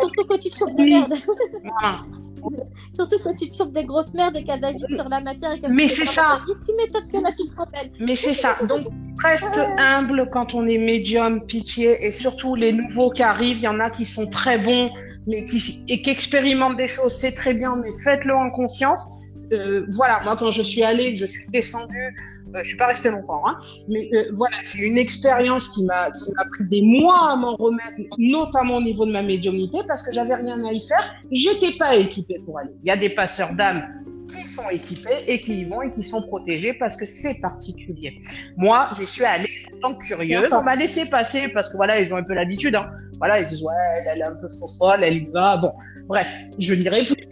Surtout 0.00 0.24
quand 0.28 0.38
tu 0.38 0.50
te 0.50 0.56
chopes 0.56 0.76
des 0.76 0.84
merdes. 0.84 1.14
Voilà. 1.62 1.98
Surtout 2.92 3.16
quand 3.22 3.34
tu 3.34 3.48
te 3.48 3.56
chopes 3.56 3.72
des 3.72 3.84
grosses 3.84 4.14
merdes 4.14 4.36
et 4.36 4.44
qu'elles 4.44 4.64
agissent 4.64 4.94
sur 4.94 5.08
la 5.08 5.20
matière. 5.20 5.52
et 5.52 5.60
Mais 5.68 5.88
c'est 5.88 6.06
ça. 6.06 6.40
Tu 6.44 6.72
m'étonnes 6.74 7.02
que. 7.10 8.04
Mais 8.04 8.16
c'est 8.16 8.34
ça. 8.34 8.56
Donc, 8.68 8.86
reste 9.22 9.58
humble 9.78 10.28
quand 10.32 10.54
on 10.54 10.66
est 10.66 10.78
médium, 10.78 11.44
pitié, 11.46 12.04
et 12.04 12.10
surtout 12.10 12.54
les 12.54 12.72
nouveaux 12.72 13.10
qui 13.10 13.22
arrivent, 13.22 13.58
il 13.58 13.64
y 13.64 13.68
en 13.68 13.80
a 13.80 13.90
qui 13.90 14.04
sont 14.04 14.26
très 14.26 14.58
bons, 14.58 14.90
mais 15.26 15.44
qui 15.44 15.84
et 15.88 16.02
qui 16.02 16.10
expérimentent 16.10 16.76
des 16.76 16.88
choses, 16.88 17.14
c'est 17.14 17.32
très 17.32 17.54
bien, 17.54 17.76
mais 17.76 17.90
faites-le 18.04 18.34
en 18.34 18.50
conscience. 18.50 19.08
Euh, 19.52 19.86
voilà, 19.90 20.20
moi 20.24 20.36
quand 20.36 20.50
je 20.50 20.62
suis 20.62 20.82
allée, 20.82 21.12
que 21.12 21.20
je 21.20 21.26
suis 21.26 21.46
descendue, 21.48 22.16
euh, 22.54 22.60
je 22.62 22.68
suis 22.68 22.76
pas 22.76 22.86
restée 22.86 23.10
longtemps, 23.10 23.42
hein, 23.46 23.58
mais 23.88 24.08
euh, 24.12 24.24
voilà, 24.34 24.56
j'ai 24.64 24.86
une 24.86 24.98
expérience 24.98 25.68
qui 25.68 25.84
m'a 25.84 26.10
pris 26.52 26.66
des 26.68 26.82
mois 26.82 27.32
à 27.32 27.36
m'en 27.36 27.56
remettre, 27.56 27.96
notamment 28.18 28.76
au 28.76 28.82
niveau 28.82 29.06
de 29.06 29.12
ma 29.12 29.22
médiumnité, 29.22 29.78
parce 29.86 30.02
que 30.02 30.12
j'avais 30.12 30.34
rien 30.34 30.64
à 30.64 30.72
y 30.72 30.80
faire, 30.80 31.14
j'étais 31.30 31.72
pas 31.72 31.96
équipée 31.96 32.40
pour 32.44 32.58
aller. 32.58 32.70
Il 32.82 32.88
y 32.88 32.90
a 32.90 32.96
des 32.96 33.10
passeurs 33.10 33.54
d'âme 33.54 33.82
qui 34.28 34.46
sont 34.46 34.68
équipés 34.70 35.24
et 35.26 35.40
qui 35.40 35.60
y 35.60 35.64
vont 35.64 35.82
et 35.82 35.92
qui 35.92 36.02
sont 36.02 36.22
protégés 36.22 36.74
parce 36.74 36.96
que 36.96 37.06
c'est 37.06 37.40
particulier. 37.40 38.18
Moi, 38.56 38.88
j'y 38.98 39.06
suis 39.06 39.24
allée 39.24 39.50
en 39.74 39.80
tant 39.80 39.94
que 39.94 40.04
curieuse. 40.04 40.52
On 40.52 40.62
m'a 40.62 40.76
laissé 40.76 41.06
passer 41.06 41.48
parce 41.52 41.68
que 41.68 41.76
voilà, 41.76 42.00
ils 42.00 42.12
ont 42.12 42.16
un 42.16 42.22
peu 42.22 42.34
l'habitude. 42.34 42.74
Hein. 42.74 42.90
Voilà, 43.18 43.40
ils 43.40 43.46
disent 43.46 43.62
ouais, 43.62 43.74
elle, 44.06 44.20
est 44.20 44.24
un 44.24 44.36
peu 44.36 44.48
folle, 44.78 45.02
elle 45.02 45.16
y 45.16 45.26
va. 45.32 45.56
Bon, 45.56 45.72
bref, 46.06 46.28
je 46.58 46.74
n'irai 46.74 47.04
plus. 47.04 47.31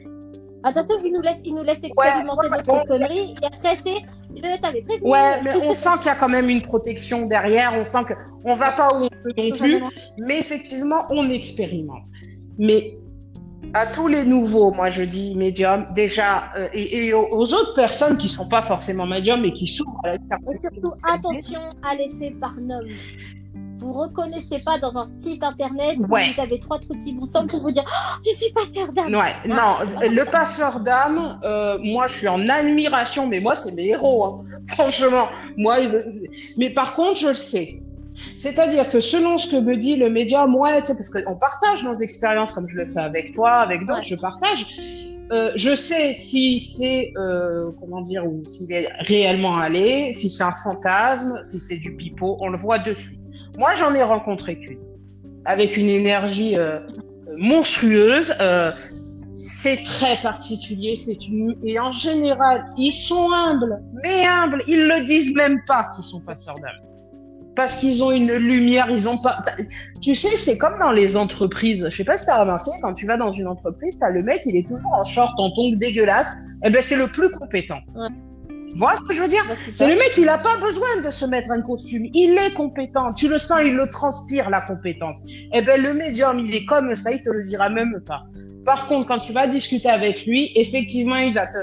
Attention, 0.63 0.97
il 1.05 1.13
nous 1.13 1.23
laisse, 1.23 1.41
il 1.45 1.55
nous 1.55 1.65
laisse 1.65 1.83
expérimenter 1.83 2.49
ouais, 2.49 2.51
notre 2.51 2.65
bon. 2.65 2.85
connerie. 2.87 3.35
Et 3.43 3.47
après, 3.47 3.77
c'est 3.85 4.05
je 4.35 4.61
t'avais 4.61 4.83
prévenu. 4.83 5.11
Ouais, 5.11 5.43
mais 5.43 5.57
on 5.57 5.73
sent 5.73 5.91
qu'il 5.99 6.07
y 6.07 6.11
a 6.11 6.15
quand 6.15 6.29
même 6.29 6.49
une 6.49 6.63
protection 6.63 7.27
derrière. 7.27 7.73
On 7.79 7.85
sent 7.85 8.05
que 8.09 8.15
on 8.45 8.55
va 8.55 8.71
pas 8.71 8.95
où 8.95 9.05
on 9.05 9.09
peut 9.09 9.33
non 9.37 9.57
plus. 9.57 9.83
Mais 10.19 10.39
effectivement, 10.39 11.07
on 11.11 11.29
expérimente. 11.31 12.07
Mais 12.59 12.99
à 13.75 13.87
tous 13.87 14.09
les 14.09 14.25
nouveaux, 14.25 14.73
moi 14.73 14.91
je 14.91 15.03
dis 15.03 15.35
médium, 15.35 15.87
déjà, 15.95 16.53
euh, 16.57 16.69
et, 16.73 17.07
et 17.07 17.15
aux, 17.15 17.53
autres 17.53 17.75
personnes 17.75 18.17
qui 18.17 18.29
sont 18.29 18.49
pas 18.49 18.63
forcément 18.63 19.07
médiums 19.07 19.45
et 19.45 19.53
qui 19.53 19.67
s'ouvrent 19.67 20.01
à 20.05 20.13
la 20.13 20.15
Et 20.15 20.55
surtout, 20.57 20.93
attention 21.03 21.61
à 21.83 21.95
l'effet 21.95 22.31
Barnum. 22.31 22.87
Vous 23.81 23.93
reconnaissez 23.95 24.59
pas 24.65 24.79
dans 24.79 24.97
un 24.99 25.07
site 25.07 25.43
internet 25.43 25.97
où 25.99 26.13
Ouais. 26.13 26.33
vous 26.35 26.41
avez 26.43 26.61
trois 26.61 26.79
trucs 26.79 27.01
qui 27.01 27.13
vous 27.13 27.25
semblent 27.25 27.49
pour 27.49 27.61
vous 27.61 27.71
dire 27.71 27.85
oh, 27.87 28.19
Je 28.25 28.37
suis 28.37 28.53
passeur 28.53 28.93
d'âme. 28.93 29.15
Ouais, 29.15 29.35
non, 29.49 29.77
le 30.03 30.25
passeur 30.31 30.81
d'âme, 30.81 31.39
euh, 31.45 31.79
moi 31.83 32.07
je 32.09 32.15
suis 32.19 32.29
en 32.29 32.49
admiration, 32.49 33.27
mais 33.27 33.41
moi 33.41 33.55
c'est 33.55 33.73
mes 33.73 33.89
héros, 33.89 34.25
hein. 34.25 34.43
franchement. 34.69 35.29
Moi, 35.57 35.77
mais 36.59 36.71
par 36.71 36.95
contre, 36.95 37.19
je 37.21 37.29
le 37.29 37.35
sais. 37.35 37.83
C'est-à-dire 38.37 38.91
que 38.91 39.01
selon 39.01 39.39
ce 39.39 39.51
que 39.51 39.57
me 39.57 39.77
dit 39.77 39.97
le 39.97 40.11
médium, 40.11 40.55
ouais, 40.57 40.81
parce 40.83 41.09
qu'on 41.09 41.37
partage 41.37 41.83
nos 41.85 41.95
expériences 41.95 42.53
comme 42.53 42.69
je 42.69 42.77
le 42.77 42.87
fais 42.87 43.01
avec 43.01 43.33
toi, 43.33 43.53
avec 43.61 43.81
d'autres, 43.87 44.01
Ouais. 44.01 44.05
je 44.07 44.17
partage. 44.17 44.67
Euh, 45.33 45.53
je 45.55 45.77
sais 45.77 46.13
si 46.13 46.59
c'est, 46.59 47.13
euh, 47.17 47.71
comment 47.79 48.01
dire, 48.03 48.27
ou 48.27 48.43
s'il 48.45 48.73
est 48.73 48.89
réellement 49.01 49.57
allé, 49.57 50.13
si 50.13 50.29
c'est 50.29 50.43
un 50.43 50.51
fantasme, 50.53 51.39
si 51.45 51.61
c'est 51.61 51.77
du 51.77 51.95
pipeau, 51.95 52.37
on 52.41 52.49
le 52.49 52.59
voit 52.59 52.79
de 52.79 52.93
suite. 52.93 53.17
Moi, 53.61 53.75
j'en 53.75 53.95
ai 53.95 54.03
rencontré 54.03 54.59
qu'une, 54.59 54.81
avec 55.45 55.77
une 55.77 55.91
énergie 55.91 56.57
euh, 56.57 56.81
monstrueuse. 57.37 58.35
Euh, 58.41 58.73
c'est 59.35 59.83
très 59.83 60.17
particulier, 60.17 60.97
c'est 60.97 61.29
une 61.29 61.55
et 61.63 61.79
en 61.79 61.93
général 61.93 62.65
ils 62.79 62.93
sont 62.93 63.31
humbles, 63.31 63.83
mais 64.03 64.27
humbles, 64.27 64.63
ils 64.67 64.89
le 64.89 65.05
disent 65.05 65.35
même 65.35 65.61
pas 65.67 65.91
qu'ils 65.95 66.05
sont 66.05 66.23
passeurs 66.23 66.55
d'âme, 66.55 66.81
parce 67.55 67.77
qu'ils 67.77 68.03
ont 68.03 68.11
une 68.11 68.33
lumière, 68.33 68.89
ils 68.89 69.11
ont 69.11 69.19
pas. 69.19 69.45
Tu 70.01 70.15
sais, 70.15 70.37
c'est 70.37 70.57
comme 70.57 70.79
dans 70.79 70.93
les 70.93 71.19
entreprises. 71.19 71.87
Je 71.91 71.97
sais 71.97 72.05
pas 72.05 72.17
si 72.17 72.25
t'as 72.25 72.41
remarqué, 72.41 72.71
quand 72.81 72.95
tu 72.95 73.05
vas 73.05 73.19
dans 73.19 73.31
une 73.31 73.47
entreprise, 73.47 73.99
t'as 73.99 74.11
le 74.11 74.23
mec, 74.23 74.41
il 74.47 74.57
est 74.57 74.67
toujours 74.67 74.95
en 74.95 75.05
short, 75.05 75.33
en 75.37 75.51
tongs 75.51 75.77
dégueulasse. 75.77 76.35
Eh 76.65 76.71
ben 76.71 76.81
c'est 76.81 76.97
le 76.97 77.09
plus 77.09 77.31
compétent. 77.31 77.81
Vois 78.77 78.97
ce 78.97 79.03
que 79.03 79.15
je 79.15 79.23
veux 79.23 79.29
dire 79.29 79.45
Bah, 79.49 79.55
c'est 79.73 79.89
le 79.89 79.97
mec, 79.97 80.13
il 80.17 80.25
n'a 80.25 80.39
pas 80.39 80.57
besoin 80.59 81.01
de 81.05 81.11
se 81.11 81.25
mettre 81.25 81.51
un 81.51 81.61
costume. 81.61 82.07
Il 82.15 82.39
est 82.39 82.55
compétent. 82.55 83.13
Tu 83.13 83.29
le 83.29 83.39
sens, 83.39 83.61
il 83.65 83.75
le 83.75 83.89
transpire, 83.89 84.51
la 84.51 84.61
compétence. 84.61 85.23
Eh 85.53 85.63
ben, 85.63 85.81
le 85.81 85.93
médium, 85.95 86.39
il 86.41 86.55
est 86.55 86.65
comme 86.65 86.95
ça, 86.95 87.11
il 87.13 87.23
te 87.23 87.31
le 87.31 87.43
dira 87.43 87.69
même 87.69 88.01
pas. 88.07 88.25
Par 88.65 88.87
contre, 88.87 89.09
quand 89.09 89.19
tu 89.19 89.33
vas 89.33 89.47
discuter 89.47 89.89
avec 89.89 90.27
lui, 90.27 90.53
effectivement, 90.55 91.17
il 91.17 91.35
va 91.35 91.47
te, 91.47 91.59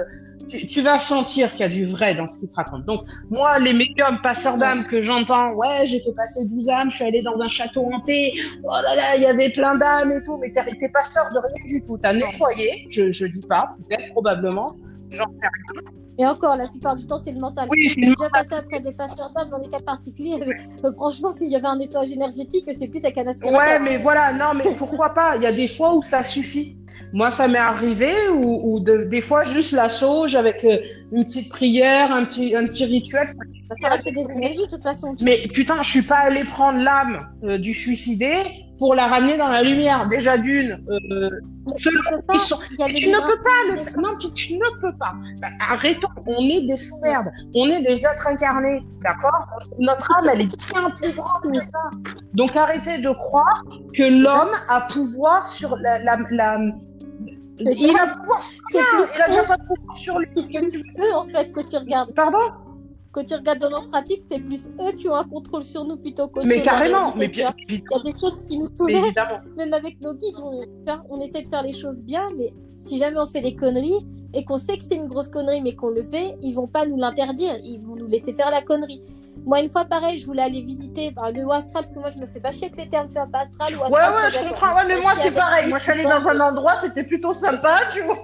tu, 0.47 0.65
tu 0.65 0.81
vas 0.81 0.99
sentir 0.99 1.51
qu'il 1.51 1.61
y 1.61 1.63
a 1.63 1.69
du 1.69 1.85
vrai 1.85 2.15
dans 2.15 2.27
ce 2.27 2.39
qu'il 2.39 2.49
te 2.49 2.55
raconte. 2.55 2.85
Donc, 2.85 3.01
moi, 3.29 3.59
les 3.59 3.73
médiums 3.73 4.19
passeurs 4.21 4.57
d'âme 4.57 4.83
que 4.83 5.01
j'entends, 5.01 5.53
ouais, 5.53 5.85
j'ai 5.85 5.99
fait 5.99 6.13
passer 6.15 6.47
12 6.49 6.69
âmes, 6.69 6.91
je 6.91 6.95
suis 6.95 7.05
allé 7.05 7.21
dans 7.21 7.39
un 7.41 7.49
château 7.49 7.85
hanté, 7.93 8.33
oh 8.63 8.69
là 8.83 8.95
là, 8.95 9.15
il 9.15 9.21
y 9.21 9.25
avait 9.25 9.51
plein 9.51 9.77
d'âmes 9.77 10.11
et 10.11 10.21
tout, 10.23 10.37
mais 10.37 10.51
t'es 10.51 10.63
t'es 10.79 10.89
passeur 10.89 11.25
de 11.33 11.39
rien 11.39 11.77
du 11.77 11.81
tout. 11.81 11.97
T'as 11.97 12.13
nettoyé, 12.13 12.87
je, 12.89 13.11
je 13.11 13.25
dis 13.25 13.45
pas, 13.47 13.75
peut-être, 13.89 14.11
probablement. 14.11 14.75
J'en 15.09 15.25
sais 15.25 15.49
rien. 15.75 15.91
Et 16.19 16.25
encore, 16.25 16.55
la 16.55 16.67
plupart 16.67 16.95
du 16.95 17.05
temps, 17.05 17.19
c'est 17.23 17.31
le 17.31 17.39
mental. 17.39 17.67
Oui, 17.71 17.89
c'est 17.89 18.01
J'ai 18.01 18.07
déjà 18.09 18.29
passé 18.31 18.53
après 18.53 18.79
des 18.79 18.91
d'âme 19.35 19.49
dans 19.49 19.59
des 19.59 19.69
cas 19.69 19.79
particuliers. 19.85 20.39
Euh, 20.83 20.91
franchement, 20.93 21.31
s'il 21.31 21.51
y 21.51 21.55
avait 21.55 21.67
un 21.67 21.77
nettoyage 21.77 22.11
énergétique, 22.11 22.65
c'est 22.73 22.87
plus 22.87 23.03
un 23.05 23.27
aspirateur. 23.27 23.59
Ouais, 23.59 23.79
mais 23.79 23.97
voilà, 23.97 24.33
non, 24.33 24.53
mais 24.55 24.73
pourquoi 24.75 25.13
pas? 25.13 25.35
Il 25.35 25.43
y 25.43 25.45
a 25.45 25.51
des 25.51 25.67
fois 25.67 25.93
où 25.95 26.01
ça 26.01 26.23
suffit. 26.23 26.77
Moi, 27.13 27.29
ça 27.29 27.47
m'est 27.47 27.57
arrivé, 27.59 28.11
ou, 28.33 28.61
ou 28.63 28.79
de- 28.79 29.03
des 29.05 29.21
fois 29.21 29.43
juste 29.43 29.71
la 29.73 29.89
sauge 29.89 30.35
avec 30.35 30.63
euh, 30.65 30.79
une 31.11 31.23
petite 31.23 31.49
prière, 31.49 32.11
un 32.11 32.25
petit, 32.25 32.55
un 32.55 32.65
petit 32.65 32.85
rituel. 32.85 33.27
Ça, 33.27 33.75
ça 33.81 33.89
reste 33.89 34.05
des 34.05 34.21
énergies, 34.21 34.61
de 34.63 34.69
toute 34.71 34.83
façon. 34.83 35.15
Mais 35.21 35.37
putain, 35.53 35.81
je 35.83 35.89
suis 35.89 36.01
pas 36.01 36.17
allée 36.17 36.43
prendre 36.45 36.79
l'âme 36.83 37.27
euh, 37.43 37.57
du 37.57 37.73
suicidé 37.73 38.33
pour 38.79 38.95
la 38.95 39.07
ramener 39.07 39.37
dans 39.37 39.47
la 39.49 39.63
lumière. 39.63 40.07
Déjà 40.07 40.37
d'une, 40.37 40.71
euh, 40.89 41.29
tu 41.77 41.89
ne 41.89 43.19
peux 43.19 43.41
pas 43.41 43.57
le. 43.69 44.01
Non, 44.01 44.15
tu, 44.17 44.31
tu 44.33 44.53
ne 44.53 44.81
peux 44.81 44.95
pas. 44.97 45.13
Bah, 45.41 45.47
Arrêtons. 45.69 46.07
On 46.25 46.47
est 46.49 46.61
des 46.65 46.77
sous-merdes. 46.77 47.29
On 47.55 47.67
est 47.69 47.81
des 47.81 48.05
êtres 48.05 48.27
incarnés. 48.27 48.81
D'accord? 49.03 49.45
Notre 49.79 50.11
âme, 50.17 50.29
elle 50.31 50.41
est 50.41 50.45
bien 50.45 50.89
plus 50.91 51.13
grande 51.13 51.43
que 51.53 51.59
ça. 51.59 51.91
Donc 52.33 52.55
arrêtez 52.55 52.99
de 52.99 53.09
croire 53.11 53.63
que 53.93 54.03
l'homme 54.03 54.51
a 54.69 54.81
pouvoir 54.81 55.47
sur 55.47 55.75
la. 55.77 55.99
la, 55.99 56.17
la- 56.31 56.57
Il 57.59 57.97
a 57.99 58.07
pouvoir 58.07 58.41
sur 58.41 58.59
rien. 58.71 59.05
Il 59.15 59.21
a 59.21 59.27
déjà 59.27 59.43
pas 59.43 59.57
de 59.57 59.63
pouvoir 59.67 59.97
sur 59.97 60.19
lui. 60.19 60.27
C'est 60.35 60.47
plus 60.81 61.03
eux, 61.03 61.13
en 61.15 61.25
fait, 61.27 61.51
que 61.51 61.61
tu 61.67 61.75
regardes. 61.77 62.13
Pardon? 62.13 62.37
Quand 63.17 63.23
tu 63.23 63.33
regardes 63.33 63.57
dans 63.57 63.71
leur 63.71 63.89
pratique, 63.89 64.21
c'est 64.29 64.37
plus 64.37 64.69
eux 64.79 64.91
qui 64.91 65.09
ont 65.09 65.15
un 65.15 65.23
contrôle 65.23 65.63
sur 65.63 65.83
nous 65.83 65.97
plutôt 65.97 66.27
qu'autre 66.27 66.45
Mais 66.45 66.61
carrément. 66.61 67.15
Mais 67.15 67.27
bien 67.27 67.51
Il 67.67 67.77
y 67.77 67.81
a 67.91 67.99
des 68.03 68.15
choses 68.15 68.39
qui 68.47 68.59
nous 68.59 68.67
soulèvent, 68.77 69.11
même 69.57 69.73
avec 69.73 69.99
nos 70.03 70.13
guides. 70.13 70.35
On, 71.09 71.19
essaie 71.19 71.41
de 71.41 71.47
faire 71.47 71.63
les 71.63 71.71
choses 71.71 72.03
bien, 72.03 72.27
mais 72.37 72.53
si 72.75 72.99
jamais 72.99 73.17
on 73.19 73.25
fait 73.25 73.39
des 73.39 73.55
conneries 73.55 73.97
et 74.35 74.45
qu'on 74.45 74.57
sait 74.57 74.77
que 74.77 74.83
c'est 74.83 74.97
une 74.97 75.07
grosse 75.07 75.29
connerie, 75.29 75.61
mais 75.63 75.73
qu'on 75.73 75.89
le 75.89 76.03
fait, 76.03 76.37
ils 76.43 76.53
vont 76.53 76.67
pas 76.67 76.85
nous 76.85 76.95
l'interdire. 76.95 77.55
Ils 77.63 77.79
vont 77.79 77.95
nous 77.95 78.05
laisser 78.05 78.35
faire 78.35 78.51
la 78.51 78.61
connerie. 78.61 79.01
Moi, 79.47 79.61
une 79.61 79.71
fois, 79.71 79.85
pareil, 79.85 80.19
je 80.19 80.25
voulais 80.27 80.43
aller 80.43 80.61
visiter 80.61 81.09
bah, 81.09 81.31
le 81.31 81.41
astral, 81.49 81.81
parce 81.81 81.89
que 81.89 81.97
moi, 81.97 82.11
je 82.11 82.19
me 82.19 82.27
fais 82.27 82.39
pas 82.39 82.51
chier 82.51 82.65
avec 82.65 82.77
les 82.77 82.87
termes, 82.87 83.07
tu 83.07 83.15
vois, 83.15 83.25
pas 83.25 83.39
astral 83.39 83.75
ou 83.77 83.83
astral. 83.83 84.13
Ouais, 84.13 84.15
ouais, 84.15 84.29
je 84.29 84.47
comprends. 84.47 84.75
Ouais, 84.75 84.85
mais 84.87 85.01
moi, 85.01 85.13
c'est 85.15 85.33
pareil. 85.33 85.67
Moi, 85.69 85.79
je 85.79 85.83
suis 85.85 85.91
allée 85.93 86.03
dans 86.03 86.27
un 86.27 86.39
endroit, 86.39 86.75
c'était 86.75 87.03
plutôt 87.03 87.33
sympa, 87.33 87.77
tu 87.95 88.01
vois. 88.01 88.23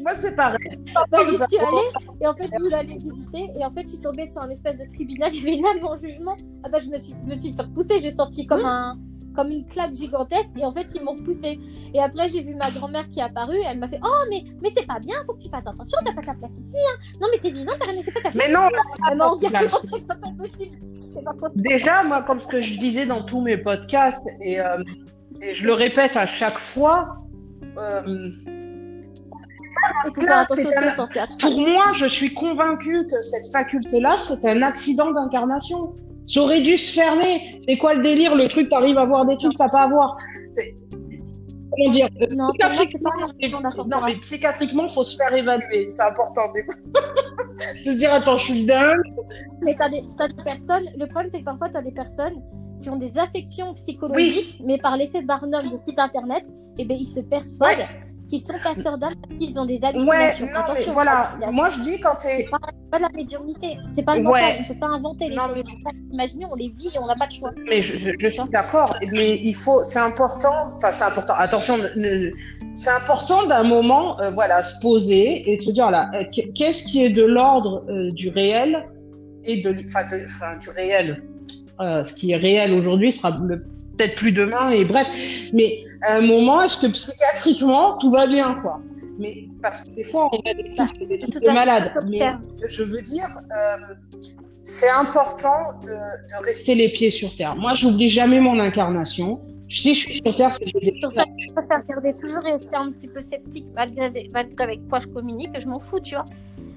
Moi, 0.00 0.14
c'est 0.14 0.36
pareil. 0.36 0.58
Bah, 1.10 1.18
j'y 1.28 1.36
suis 1.36 1.58
allée 1.58 1.88
et 2.20 2.26
en 2.26 2.34
fait 2.34 2.48
je 2.52 2.62
voulais 2.62 2.76
aller 2.76 2.96
visiter 2.98 3.50
et 3.58 3.64
en 3.64 3.70
fait 3.70 3.82
je 3.82 3.88
suis 3.88 3.98
tombée 4.00 4.26
sur 4.26 4.40
un 4.42 4.48
espèce 4.50 4.78
de 4.78 4.86
tribunal, 4.86 5.30
il 5.34 5.38
y 5.40 5.42
avait 5.48 5.56
une 5.58 5.66
âme 5.66 5.84
en 5.84 5.96
jugement. 5.96 6.36
Ah 6.64 6.68
bah 6.68 6.78
je 6.82 6.88
me 6.88 6.96
suis, 6.98 7.14
me 7.26 7.34
suis 7.34 7.52
fait 7.52 7.62
repousser, 7.62 8.00
j'ai 8.00 8.10
senti 8.12 8.46
comme 8.46 8.64
un 8.64 8.98
comme 9.34 9.50
une 9.50 9.66
claque 9.66 9.92
gigantesque 9.94 10.52
et 10.56 10.64
en 10.64 10.72
fait 10.72 10.86
ils 10.94 11.02
m'ont 11.02 11.12
repoussée. 11.14 11.58
Et 11.92 12.00
après 12.00 12.28
j'ai 12.28 12.42
vu 12.42 12.54
ma 12.54 12.70
grand-mère 12.70 13.06
qui 13.10 13.20
est 13.20 13.22
apparue 13.24 13.56
et 13.58 13.64
elle 13.68 13.78
m'a 13.78 13.88
fait 13.88 14.00
"Oh 14.02 14.24
mais 14.30 14.44
mais 14.62 14.70
c'est 14.74 14.86
pas 14.86 14.98
bien, 14.98 15.16
faut 15.26 15.34
que 15.34 15.42
tu 15.42 15.50
fasses 15.50 15.66
attention, 15.66 15.98
t'as 16.04 16.14
pas 16.14 16.22
ta 16.22 16.34
place 16.34 16.58
ici 16.58 16.76
hein. 16.78 16.98
Non 17.20 17.28
mais 17.30 17.38
t'es 17.38 17.50
vivante, 17.50 17.76
t'as 17.78 17.90
rien, 17.90 18.00
c'est 18.02 18.14
pas 18.14 18.22
ta 18.22 18.30
place." 18.30 18.46
Mais 18.46 18.52
non, 18.52 18.68
Elle 19.10 19.18
m'a. 19.18 19.30
Déjà, 21.54 22.02
moi, 22.04 22.22
comme 22.22 22.40
ce 22.40 22.46
que 22.46 22.60
je 22.60 22.78
disais 22.78 23.06
dans 23.06 23.22
tous 23.24 23.40
mes 23.40 23.56
podcasts, 23.56 24.26
et, 24.42 24.60
euh, 24.60 24.82
et 25.40 25.52
je 25.52 25.66
le 25.66 25.72
répète 25.72 26.16
à 26.16 26.26
chaque 26.26 26.58
fois, 26.58 27.16
euh, 27.78 28.30
Il 30.06 30.14
faut 30.14 30.22
faire 30.22 30.38
attention 30.38 30.70
un- 30.70 31.26
pour 31.40 31.60
moi, 31.60 31.92
je 31.94 32.06
suis 32.06 32.32
convaincue 32.34 33.06
que 33.06 33.22
cette 33.22 33.46
faculté-là, 33.52 34.16
c'est 34.18 34.48
un 34.48 34.62
accident 34.62 35.10
d'incarnation. 35.12 35.94
Ça 36.26 36.40
aurait 36.40 36.60
dû 36.60 36.76
se 36.76 36.92
fermer. 37.00 37.58
C'est 37.66 37.76
quoi 37.76 37.94
le 37.94 38.02
délire 38.02 38.34
Le 38.34 38.48
truc, 38.48 38.68
t'arrives 38.68 38.98
à 38.98 39.04
voir 39.04 39.26
des 39.26 39.36
trucs 39.38 39.56
t'as 39.56 39.68
pas 39.68 39.82
à 39.82 39.88
voir? 39.88 40.16
Comment 41.70 41.90
dire? 41.90 42.08
Non, 42.30 42.44
moi, 42.44 42.52
pas 42.58 42.68
psychiatriquement, 42.70 43.60
non, 43.86 43.96
mais 44.06 44.16
psychiatriquement, 44.16 44.88
faut 44.88 45.04
se 45.04 45.16
faire 45.16 45.34
évaluer. 45.34 45.88
C'est 45.90 46.02
important 46.02 46.52
des 46.54 46.62
fois. 46.62 46.74
de 47.84 47.92
se 47.92 47.96
dire, 47.98 48.12
attends, 48.14 48.36
je 48.38 48.44
suis 48.52 48.64
dingue. 48.64 48.96
Mais 49.62 49.74
t'as 49.76 49.88
des, 49.88 50.00
des 50.02 50.42
personnes, 50.42 50.84
le 50.96 51.06
problème 51.06 51.30
c'est 51.32 51.40
que 51.40 51.44
parfois 51.44 51.68
t'as 51.68 51.82
des 51.82 51.92
personnes 51.92 52.34
qui 52.82 52.90
ont 52.90 52.96
des 52.96 53.18
affections 53.18 53.74
psychologiques, 53.74 54.60
mais 54.64 54.78
par 54.78 54.96
l'effet 54.96 55.22
Barnum 55.22 55.60
de 55.62 55.78
site 55.84 55.98
internet, 55.98 56.44
eh 56.78 56.84
ben, 56.84 56.96
ils 56.98 57.06
se 57.06 57.20
persuadent 57.20 57.86
qu'ils 58.28 58.40
sont 58.40 58.54
passeurs 58.62 58.98
d'âme 58.98 59.12
parce 59.28 59.38
qu'ils 59.38 59.58
ont 59.58 59.64
des 59.64 59.74
Ouais, 59.74 59.86
hallucinations. 59.86 60.46
non, 60.46 60.52
mais 60.52 60.58
Attention, 60.58 60.92
voilà. 60.92 61.24
Moi, 61.52 61.68
je 61.70 61.80
dis 61.82 62.00
quand 62.00 62.16
t'es. 62.16 62.38
c'est 62.44 62.50
pas, 62.50 62.58
pas 62.90 62.98
de 62.98 63.02
la 63.02 63.08
médiumnité, 63.14 63.76
c'est 63.94 64.02
pas 64.02 64.16
le 64.16 64.22
Ouais. 64.26 64.40
mental, 64.40 64.56
on 64.60 64.72
peut 64.72 64.80
pas 64.80 64.86
inventer 64.88 65.28
les 65.28 65.36
Non, 65.36 65.42
choses. 65.48 65.64
mais- 65.84 66.12
imaginer, 66.12 66.46
on 66.50 66.54
les 66.54 66.68
vit 66.76 66.88
et 66.94 66.98
on 66.98 67.06
n'a 67.06 67.14
pas 67.14 67.26
de 67.26 67.32
choix. 67.32 67.50
Mais 67.68 67.82
je, 67.82 67.96
je- 67.98 68.10
je 68.18 68.28
suis 68.28 68.42
d'accord, 68.50 68.96
mais 69.12 69.36
il 69.42 69.54
faut, 69.54 69.82
c'est 69.82 69.98
important, 69.98 70.72
enfin 70.76 70.92
c'est 70.92 71.04
important, 71.04 71.34
attention, 71.36 71.76
ne- 71.78 72.30
c'est 72.74 72.90
important 72.90 73.46
d'un 73.46 73.62
moment, 73.64 74.18
euh, 74.20 74.30
voilà, 74.30 74.62
se 74.62 74.80
poser 74.80 75.50
et 75.52 75.56
de 75.58 75.62
se 75.62 75.70
dire, 75.70 75.90
là, 75.90 76.10
euh, 76.14 76.22
qu'est- 76.32 76.52
qu'est-ce 76.54 76.84
qui 76.86 77.04
est 77.04 77.10
de 77.10 77.22
l'ordre 77.24 77.84
euh, 77.88 78.10
du 78.12 78.28
réel 78.30 78.86
et 79.44 79.60
de, 79.62 79.74
enfin, 79.86 80.56
du 80.60 80.70
réel. 80.70 81.22
Ce 81.78 82.14
qui 82.14 82.32
est 82.32 82.36
réel 82.36 82.72
aujourd'hui 82.72 83.12
sera 83.12 83.32
peut-être 83.32 84.14
plus 84.14 84.32
demain 84.32 84.70
et 84.70 84.84
bref. 84.86 85.06
Mais 85.52 85.80
à 86.02 86.16
un 86.16 86.20
moment, 86.20 86.62
est-ce 86.62 86.80
que 86.80 86.86
psychiatriquement 86.92 87.98
tout 87.98 88.10
va 88.10 88.26
bien, 88.26 88.54
quoi? 88.60 88.80
Mais 89.18 89.48
parce 89.62 89.82
que 89.82 89.90
des 89.90 90.04
fois, 90.04 90.28
on 90.32 90.38
a 90.50 90.54
des 90.54 91.18
trucs 91.18 91.42
de 91.42 91.50
malades. 91.50 91.90
Mais 92.10 92.34
je 92.68 92.82
veux 92.82 93.02
dire, 93.02 93.28
euh, 93.50 93.94
c'est 94.62 94.90
important 94.90 95.80
de, 95.82 95.88
de 95.88 96.44
rester 96.44 96.74
les 96.74 96.90
pieds 96.90 97.10
sur 97.10 97.34
terre. 97.36 97.56
Moi, 97.56 97.74
j'oublie 97.74 98.10
jamais 98.10 98.40
mon 98.40 98.58
incarnation. 98.58 99.40
Si 99.70 99.94
je 99.94 100.00
suis 100.00 100.22
sur 100.22 100.36
terre, 100.36 100.52
c'est 100.52 100.72
des 100.80 101.00
pour 101.00 101.10
ça 101.12 101.24
je 101.38 101.52
préfère 101.52 101.84
garder 101.86 102.14
toujours 102.14 102.42
rester 102.42 102.76
un 102.76 102.92
petit 102.92 103.08
peu 103.08 103.20
sceptique 103.20 103.66
malgré, 103.74 104.28
malgré 104.32 104.64
avec 104.64 104.88
quoi 104.88 105.00
je 105.00 105.06
communique, 105.08 105.50
je 105.58 105.66
m'en 105.66 105.78
fous, 105.78 106.00
tu 106.00 106.14
vois. 106.14 106.24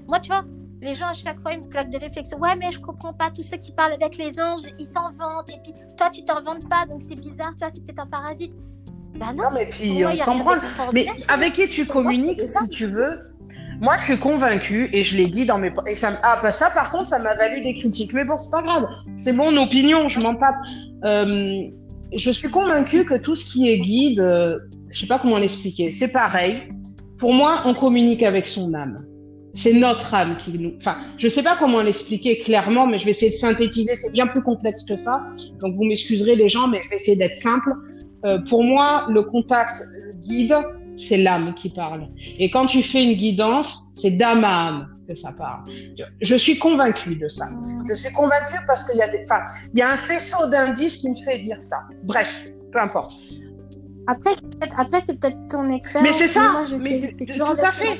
Moi, 0.08 0.18
tu 0.20 0.28
vois, 0.28 0.44
les 0.80 0.94
gens 0.94 1.08
à 1.08 1.14
chaque 1.14 1.40
fois 1.40 1.52
ils 1.52 1.60
me 1.60 1.66
claquent 1.66 1.90
des 1.90 1.98
réflexions. 1.98 2.38
Ouais, 2.38 2.56
mais 2.56 2.72
je 2.72 2.80
comprends 2.80 3.12
pas, 3.12 3.30
tous 3.30 3.42
ceux 3.42 3.58
qui 3.58 3.72
parlent 3.72 3.92
avec 3.92 4.16
les 4.16 4.40
anges, 4.40 4.62
ils 4.78 4.86
s'en 4.86 5.10
vantent, 5.10 5.50
et 5.50 5.60
puis 5.62 5.74
toi 5.96 6.08
tu 6.10 6.24
t'en 6.24 6.42
vantes 6.42 6.68
pas, 6.68 6.86
donc 6.86 7.02
c'est 7.08 7.16
bizarre, 7.16 7.52
tu 7.52 7.58
vois, 7.58 7.70
c'est 7.74 7.84
peut-être 7.84 8.00
un 8.00 8.06
parasite. 8.06 8.54
Bah 9.18 9.26
non, 9.36 9.44
Non, 9.44 9.50
mais 9.54 9.66
puis 9.66 10.04
on 10.04 10.16
s'en 10.24 10.36
branle. 10.38 10.60
Mais 10.92 11.06
avec 11.28 11.52
qui 11.54 11.68
tu 11.68 11.84
communiques, 11.86 12.40
si 12.42 12.68
tu 12.70 12.86
veux. 12.86 13.20
Moi, 13.80 13.96
je 13.98 14.04
suis 14.12 14.18
convaincue 14.18 14.90
et 14.92 15.04
je 15.04 15.16
l'ai 15.16 15.26
dit 15.26 15.46
dans 15.46 15.56
mes 15.58 15.72
et 15.86 15.94
ça 15.94 16.08
m- 16.10 16.16
ah 16.22 16.38
bah 16.42 16.52
ça 16.52 16.68
par 16.68 16.90
contre 16.90 17.06
ça 17.06 17.18
m'a 17.18 17.34
valu 17.34 17.62
des 17.62 17.72
critiques 17.72 18.12
mais 18.12 18.24
bon 18.26 18.36
c'est 18.36 18.50
pas 18.50 18.60
grave 18.60 18.86
c'est 19.16 19.32
mon 19.32 19.56
opinion 19.56 20.06
je 20.06 20.20
m'en 20.20 20.34
tape 20.34 20.54
Euh, 21.04 21.62
je 22.14 22.30
suis 22.30 22.50
convaincue 22.50 23.06
que 23.06 23.14
tout 23.16 23.34
ce 23.34 23.46
qui 23.50 23.70
est 23.70 23.78
guide 23.78 24.20
euh, 24.20 24.58
je 24.90 25.00
sais 25.00 25.06
pas 25.06 25.18
comment 25.18 25.38
l'expliquer. 25.38 25.90
C'est 25.92 26.12
pareil. 26.12 26.64
Pour 27.18 27.32
moi, 27.32 27.62
on 27.64 27.72
communique 27.74 28.22
avec 28.22 28.46
son 28.46 28.74
âme. 28.74 29.04
C'est 29.54 29.72
notre 29.72 30.12
âme 30.14 30.36
qui 30.36 30.58
nous. 30.58 30.74
Enfin, 30.78 30.96
je 31.16 31.28
sais 31.28 31.42
pas 31.42 31.56
comment 31.58 31.80
l'expliquer 31.80 32.36
clairement, 32.38 32.86
mais 32.86 32.98
je 32.98 33.04
vais 33.06 33.12
essayer 33.12 33.30
de 33.30 33.36
synthétiser. 33.36 33.94
C'est 33.94 34.12
bien 34.12 34.26
plus 34.26 34.42
complexe 34.42 34.84
que 34.84 34.96
ça. 34.96 35.26
Donc, 35.60 35.74
vous 35.74 35.84
m'excuserez 35.84 36.36
les 36.36 36.48
gens, 36.48 36.66
mais 36.68 36.80
je 36.82 36.90
vais 36.90 36.96
essayer 36.96 37.16
d'être 37.16 37.34
simple. 37.36 37.72
Euh, 38.24 38.38
pour 38.48 38.62
moi, 38.62 39.06
le 39.08 39.22
contact 39.22 39.82
guide, 40.20 40.56
c'est 40.96 41.16
l'âme 41.16 41.54
qui 41.54 41.70
parle. 41.70 42.08
Et 42.38 42.50
quand 42.50 42.66
tu 42.66 42.82
fais 42.82 43.04
une 43.04 43.14
guidance, 43.14 43.92
c'est 43.94 44.12
d'âme 44.12 44.44
à 44.44 44.68
âme 44.68 44.88
que 45.08 45.14
ça 45.14 45.32
parle. 45.32 45.62
Je 46.20 46.34
suis 46.34 46.58
convaincue 46.58 47.16
de 47.16 47.28
ça. 47.28 47.46
Je 47.88 47.94
suis 47.94 48.12
convaincue 48.12 48.58
parce 48.66 48.88
qu'il 48.88 48.98
y 48.98 49.02
a 49.02 49.08
des, 49.08 49.22
enfin, 49.24 49.44
il 49.74 49.80
y 49.80 49.82
a 49.82 49.90
un 49.90 49.96
faisceau 49.96 50.48
d'indices 50.48 50.98
qui 50.98 51.10
me 51.10 51.16
fait 51.16 51.38
dire 51.38 51.60
ça. 51.60 51.78
Bref, 52.04 52.44
peu 52.72 52.80
importe. 52.80 53.12
Après, 54.06 54.34
après 54.76 55.00
c'est 55.00 55.18
peut-être 55.18 55.38
ton 55.50 55.68
expérience. 55.70 56.06
Mais 56.06 56.12
c'est 56.12 56.32
ça. 56.32 56.52
Moi, 56.52 56.64
je 56.64 56.76
sais, 56.76 57.08
c'est 57.16 57.26
toujours 57.26 57.54
tout 57.54 57.64
à 57.64 57.72
fait. 57.72 57.98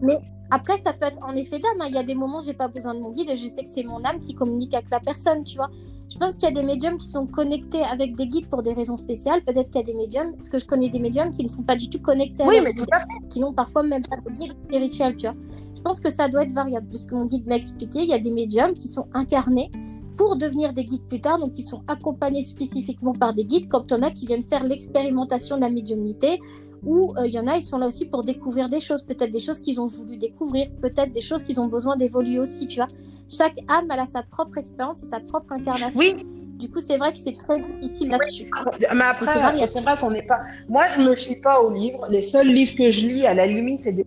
Mais 0.00 0.18
après, 0.50 0.78
ça 0.78 0.92
peut 0.92 1.06
être 1.06 1.18
en 1.22 1.34
effet 1.34 1.58
d'âme. 1.58 1.80
Hein. 1.80 1.86
Il 1.88 1.94
y 1.94 1.98
a 1.98 2.02
des 2.02 2.14
moments, 2.14 2.40
j'ai 2.40 2.54
pas 2.54 2.68
besoin 2.68 2.94
de 2.94 3.00
mon 3.00 3.10
guide 3.12 3.28
et 3.30 3.36
je 3.36 3.48
sais 3.48 3.62
que 3.62 3.70
c'est 3.70 3.82
mon 3.82 4.02
âme 4.04 4.20
qui 4.20 4.34
communique 4.34 4.74
avec 4.74 4.90
la 4.90 5.00
personne, 5.00 5.44
tu 5.44 5.56
vois. 5.56 5.70
Je 6.10 6.16
pense 6.16 6.36
qu'il 6.36 6.44
y 6.44 6.52
a 6.52 6.54
des 6.54 6.62
médiums 6.62 6.96
qui 6.96 7.06
sont 7.06 7.26
connectés 7.26 7.82
avec 7.82 8.16
des 8.16 8.26
guides 8.26 8.48
pour 8.48 8.62
des 8.62 8.72
raisons 8.72 8.96
spéciales. 8.96 9.42
Peut-être 9.44 9.70
qu'il 9.70 9.80
y 9.80 9.84
a 9.84 9.86
des 9.86 9.94
médiums, 9.94 10.32
parce 10.32 10.48
que 10.48 10.58
je 10.58 10.64
connais 10.64 10.88
des 10.88 11.00
médiums 11.00 11.32
qui 11.32 11.44
ne 11.44 11.48
sont 11.48 11.62
pas 11.62 11.76
du 11.76 11.90
tout 11.90 12.00
connectés 12.00 12.44
oui, 12.46 12.58
avec 12.58 12.76
mais 12.78 13.28
qui 13.28 13.40
n'ont 13.40 13.52
parfois 13.52 13.82
même 13.82 14.02
pas 14.02 14.16
de 14.16 14.30
guide 14.36 14.52
spirituel, 14.64 15.16
tu 15.16 15.26
vois. 15.26 15.36
Je 15.76 15.82
pense 15.82 16.00
que 16.00 16.10
ça 16.10 16.28
doit 16.28 16.44
être 16.44 16.52
variable. 16.52 16.86
Parce 16.90 17.04
que 17.04 17.14
mon 17.14 17.26
guide 17.26 17.46
m'a 17.46 17.56
expliqué, 17.56 18.00
il 18.00 18.08
y 18.08 18.14
a 18.14 18.18
des 18.18 18.30
médiums 18.30 18.72
qui 18.72 18.88
sont 18.88 19.06
incarnés 19.12 19.70
pour 20.16 20.36
devenir 20.36 20.72
des 20.72 20.84
guides 20.84 21.06
plus 21.08 21.20
tard, 21.20 21.38
donc 21.38 21.56
ils 21.56 21.62
sont 21.62 21.82
accompagnés 21.86 22.42
spécifiquement 22.42 23.12
par 23.12 23.34
des 23.34 23.44
guides, 23.44 23.68
comme 23.68 23.84
en 23.92 24.02
as 24.02 24.10
qui 24.10 24.26
viennent 24.26 24.42
faire 24.42 24.64
l'expérimentation 24.64 25.56
de 25.56 25.60
la 25.60 25.70
médiumnité, 25.70 26.40
ou 26.84 27.12
euh, 27.16 27.26
il 27.26 27.32
y 27.32 27.40
en 27.40 27.46
a, 27.46 27.56
ils 27.56 27.62
sont 27.62 27.78
là 27.78 27.86
aussi 27.86 28.06
pour 28.06 28.24
découvrir 28.24 28.68
des 28.68 28.80
choses, 28.80 29.02
peut-être 29.02 29.30
des 29.30 29.40
choses 29.40 29.60
qu'ils 29.60 29.80
ont 29.80 29.86
voulu 29.86 30.16
découvrir, 30.16 30.68
peut-être 30.80 31.12
des 31.12 31.20
choses 31.20 31.42
qu'ils 31.42 31.60
ont 31.60 31.66
besoin 31.66 31.96
d'évoluer 31.96 32.38
aussi, 32.38 32.66
tu 32.66 32.76
vois. 32.76 32.88
Chaque 33.28 33.58
âme, 33.68 33.88
elle 33.92 34.00
a 34.00 34.06
sa 34.06 34.22
propre 34.22 34.58
expérience 34.58 35.02
et 35.02 35.08
sa 35.08 35.20
propre 35.20 35.52
incarnation. 35.52 35.98
Oui. 35.98 36.26
Du 36.58 36.68
coup, 36.68 36.80
c'est 36.80 36.96
vrai 36.96 37.12
que 37.12 37.18
c'est 37.18 37.36
très 37.36 37.60
difficile 37.60 38.08
là-dessus. 38.08 38.50
Mais 38.80 39.04
après, 39.04 39.26
c'est 39.68 39.80
vrai 39.80 39.96
qu'on 39.96 40.10
n'est 40.10 40.26
pas. 40.26 40.40
Moi, 40.68 40.84
je 40.88 41.02
me 41.02 41.14
fie 41.14 41.40
pas 41.40 41.62
aux 41.62 41.72
livres. 41.72 42.06
Les 42.10 42.22
seuls 42.22 42.48
livres 42.48 42.74
que 42.74 42.90
je 42.90 43.06
lis, 43.06 43.26
à 43.26 43.34
la 43.34 43.46
limite, 43.46 43.80
c'est 43.80 43.92
des. 43.92 44.04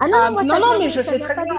Ah 0.00 0.08
non, 0.08 0.18
ah, 0.20 0.30
moi, 0.30 0.42
non, 0.42 0.60
non, 0.60 0.78
mais 0.78 0.90
je 0.90 1.00
sais 1.00 1.18
très 1.18 1.34
bien. 1.34 1.56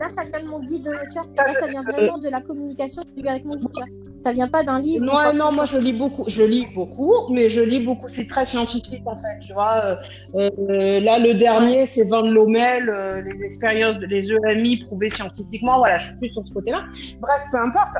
Là, 0.00 0.08
ça 0.16 0.24
vient 0.24 0.40
de 0.40 0.50
mon 0.50 0.60
guide, 0.60 0.84
vois. 0.84 0.94
Là, 1.36 1.46
ça 1.46 1.66
vient 1.66 1.82
vraiment 1.82 2.16
de 2.16 2.28
la 2.30 2.40
communication 2.40 3.02
avec 3.26 3.44
mon 3.44 3.56
guide. 3.56 3.70
Ça 4.16 4.32
vient 4.32 4.48
pas 4.48 4.62
d'un 4.62 4.80
livre. 4.80 5.04
Non, 5.04 5.34
non, 5.34 5.52
moi 5.52 5.64
je 5.66 5.78
lis 5.78 5.92
beaucoup, 5.92 6.24
je 6.26 6.42
lis 6.42 6.66
beaucoup, 6.74 7.14
mais 7.30 7.50
je 7.50 7.60
lis 7.60 7.80
beaucoup. 7.80 8.08
C'est 8.08 8.26
très 8.26 8.44
scientifique 8.46 9.02
en 9.06 9.16
fait, 9.16 9.38
tu 9.40 9.52
vois. 9.52 9.82
Euh, 9.84 9.96
euh, 10.34 11.00
là, 11.00 11.18
le 11.18 11.34
dernier, 11.34 11.84
c'est 11.84 12.04
Van 12.04 12.22
Lommel, 12.22 12.88
euh, 12.88 13.22
les 13.22 13.44
expériences, 13.44 13.98
de, 13.98 14.06
les 14.06 14.30
EMI 14.32 14.84
prouvées 14.86 15.10
scientifiquement. 15.10 15.78
Voilà, 15.78 15.98
je 15.98 16.08
suis 16.08 16.16
plus 16.16 16.32
sur 16.32 16.46
ce 16.46 16.52
côté-là. 16.54 16.84
Bref, 17.20 17.40
peu 17.52 17.58
importe. 17.58 17.96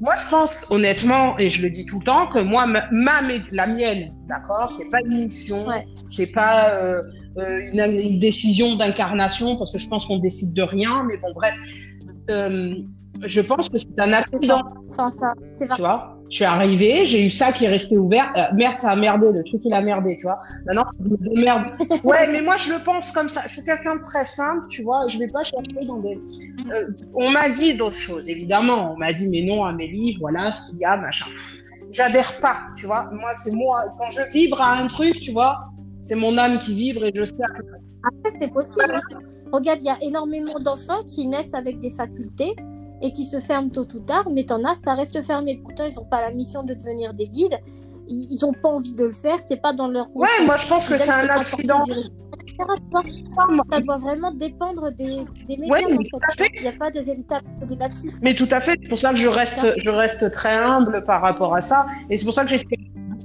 moi, 0.00 0.14
je 0.14 0.30
pense 0.30 0.64
honnêtement, 0.70 1.38
et 1.38 1.50
je 1.50 1.62
le 1.62 1.70
dis 1.70 1.86
tout 1.86 1.98
le 1.98 2.04
temps, 2.04 2.28
que 2.28 2.38
moi, 2.38 2.66
ma, 2.66 3.22
la 3.52 3.66
mienne, 3.66 4.14
d'accord, 4.28 4.72
c'est 4.76 4.90
pas 4.90 5.00
une 5.04 5.24
mission, 5.24 5.66
c'est 6.06 6.30
pas 6.30 6.70
euh, 6.74 7.02
une, 7.38 7.80
une, 7.80 8.18
décision 8.18 8.76
d'incarnation, 8.76 9.56
parce 9.56 9.72
que 9.72 9.78
je 9.78 9.88
pense 9.88 10.06
qu'on 10.06 10.18
décide 10.18 10.54
de 10.54 10.62
rien, 10.62 11.04
mais 11.04 11.16
bon, 11.16 11.32
bref. 11.34 11.58
Euh, 12.30 12.74
je 13.24 13.40
pense 13.40 13.68
que 13.68 13.78
c'est 13.78 14.00
un 14.00 14.12
accident. 14.12 14.62
Ça, 14.90 15.10
tu 15.58 15.80
vois, 15.80 16.18
je 16.30 16.36
suis 16.36 16.44
arrivée, 16.44 17.06
j'ai 17.06 17.24
eu 17.24 17.30
ça 17.30 17.52
qui 17.52 17.64
est 17.64 17.68
resté 17.68 17.96
ouvert. 17.96 18.32
Euh, 18.36 18.54
merde, 18.54 18.76
ça 18.76 18.90
a 18.90 18.96
merdé, 18.96 19.32
le 19.32 19.42
truc 19.44 19.60
il 19.64 19.72
a 19.72 19.80
merdé, 19.80 20.16
tu 20.16 20.24
vois. 20.24 20.40
Maintenant, 20.66 20.84
je 21.00 21.40
merde. 21.40 21.66
Ouais, 22.04 22.30
mais 22.30 22.42
moi 22.42 22.56
je 22.56 22.72
le 22.72 22.78
pense 22.84 23.12
comme 23.12 23.28
ça. 23.28 23.42
Je 23.46 23.54
suis 23.54 23.64
quelqu'un 23.64 23.96
de 23.96 24.02
très 24.02 24.24
simple, 24.24 24.66
tu 24.68 24.82
vois. 24.82 25.08
Je 25.08 25.18
vais 25.18 25.28
pas 25.28 25.42
chercher 25.42 25.86
dans 25.86 25.98
des. 25.98 26.20
Euh, 26.72 26.88
on 27.14 27.30
m'a 27.30 27.48
dit 27.48 27.74
d'autres 27.74 27.96
choses, 27.96 28.28
évidemment. 28.28 28.92
On 28.92 28.98
m'a 28.98 29.12
dit, 29.12 29.28
mais 29.28 29.42
non, 29.42 29.64
Amélie, 29.64 30.16
voilà 30.20 30.52
ce 30.52 30.70
qu'il 30.70 30.80
y 30.80 30.84
a, 30.84 30.96
machin. 30.96 31.26
J'adhère 31.90 32.38
pas, 32.40 32.60
tu 32.76 32.86
vois. 32.86 33.10
Moi, 33.12 33.32
c'est 33.34 33.52
moi. 33.52 33.84
Quand 33.98 34.10
je 34.10 34.22
vibre 34.32 34.60
à 34.60 34.76
un 34.76 34.88
truc, 34.88 35.14
tu 35.20 35.32
vois, 35.32 35.64
c'est 36.00 36.14
mon 36.14 36.36
âme 36.38 36.58
qui 36.58 36.74
vibre 36.74 37.04
et 37.04 37.12
je 37.14 37.24
sais. 37.24 37.34
Après, 37.42 38.36
c'est 38.38 38.52
possible. 38.52 38.94
Hein. 38.94 39.18
Regarde, 39.52 39.78
il 39.80 39.86
y 39.86 39.90
a 39.90 39.98
énormément 40.02 40.58
d'enfants 40.60 41.00
qui 41.06 41.26
naissent 41.26 41.54
avec 41.54 41.78
des 41.80 41.90
facultés 41.90 42.54
et 43.02 43.12
qui 43.12 43.24
se 43.24 43.40
ferment 43.40 43.70
tôt 43.70 43.86
ou 43.94 44.00
tard, 44.00 44.24
mais 44.32 44.44
t'en 44.44 44.62
as, 44.64 44.74
ça 44.74 44.94
reste 44.94 45.22
fermé. 45.22 45.60
Pourtant, 45.62 45.84
ils 45.84 45.94
n'ont 45.94 46.04
pas 46.04 46.20
la 46.20 46.32
mission 46.32 46.62
de 46.62 46.74
devenir 46.74 47.14
des 47.14 47.26
guides. 47.26 47.58
Ils 48.08 48.38
n'ont 48.40 48.54
pas 48.54 48.70
envie 48.70 48.94
de 48.94 49.04
le 49.04 49.12
faire, 49.12 49.36
c'est 49.44 49.60
pas 49.60 49.74
dans 49.74 49.88
leur. 49.88 50.06
Ouais, 50.16 50.28
moi 50.46 50.56
je 50.56 50.66
pense 50.66 50.88
que 50.88 50.96
c'est 50.96 51.10
un 51.10 51.28
accident. 51.28 51.82
Ça 53.70 53.80
doit 53.80 53.98
vraiment 53.98 54.32
dépendre 54.32 54.90
des, 54.92 55.24
des 55.46 55.56
médias. 55.58 55.88
Il 55.88 56.62
n'y 56.62 56.68
a 56.68 56.72
pas 56.72 56.90
de 56.90 57.00
véritable 57.00 57.46
là-dessus. 57.78 58.10
Mais 58.22 58.34
tout 58.34 58.48
à 58.50 58.60
fait, 58.60 58.78
c'est 58.82 58.88
pour 58.88 58.98
ça 58.98 59.10
que 59.10 59.18
je 59.18 59.28
reste, 59.28 59.60
je 59.76 59.90
reste 59.90 60.30
très 60.30 60.56
humble 60.56 61.04
par 61.04 61.20
rapport 61.20 61.54
à 61.54 61.60
ça. 61.60 61.86
Et 62.08 62.16
c'est 62.16 62.24
pour 62.24 62.34
ça 62.34 62.44
que 62.44 62.50
j'ai 62.50 62.58
fait 62.58 62.77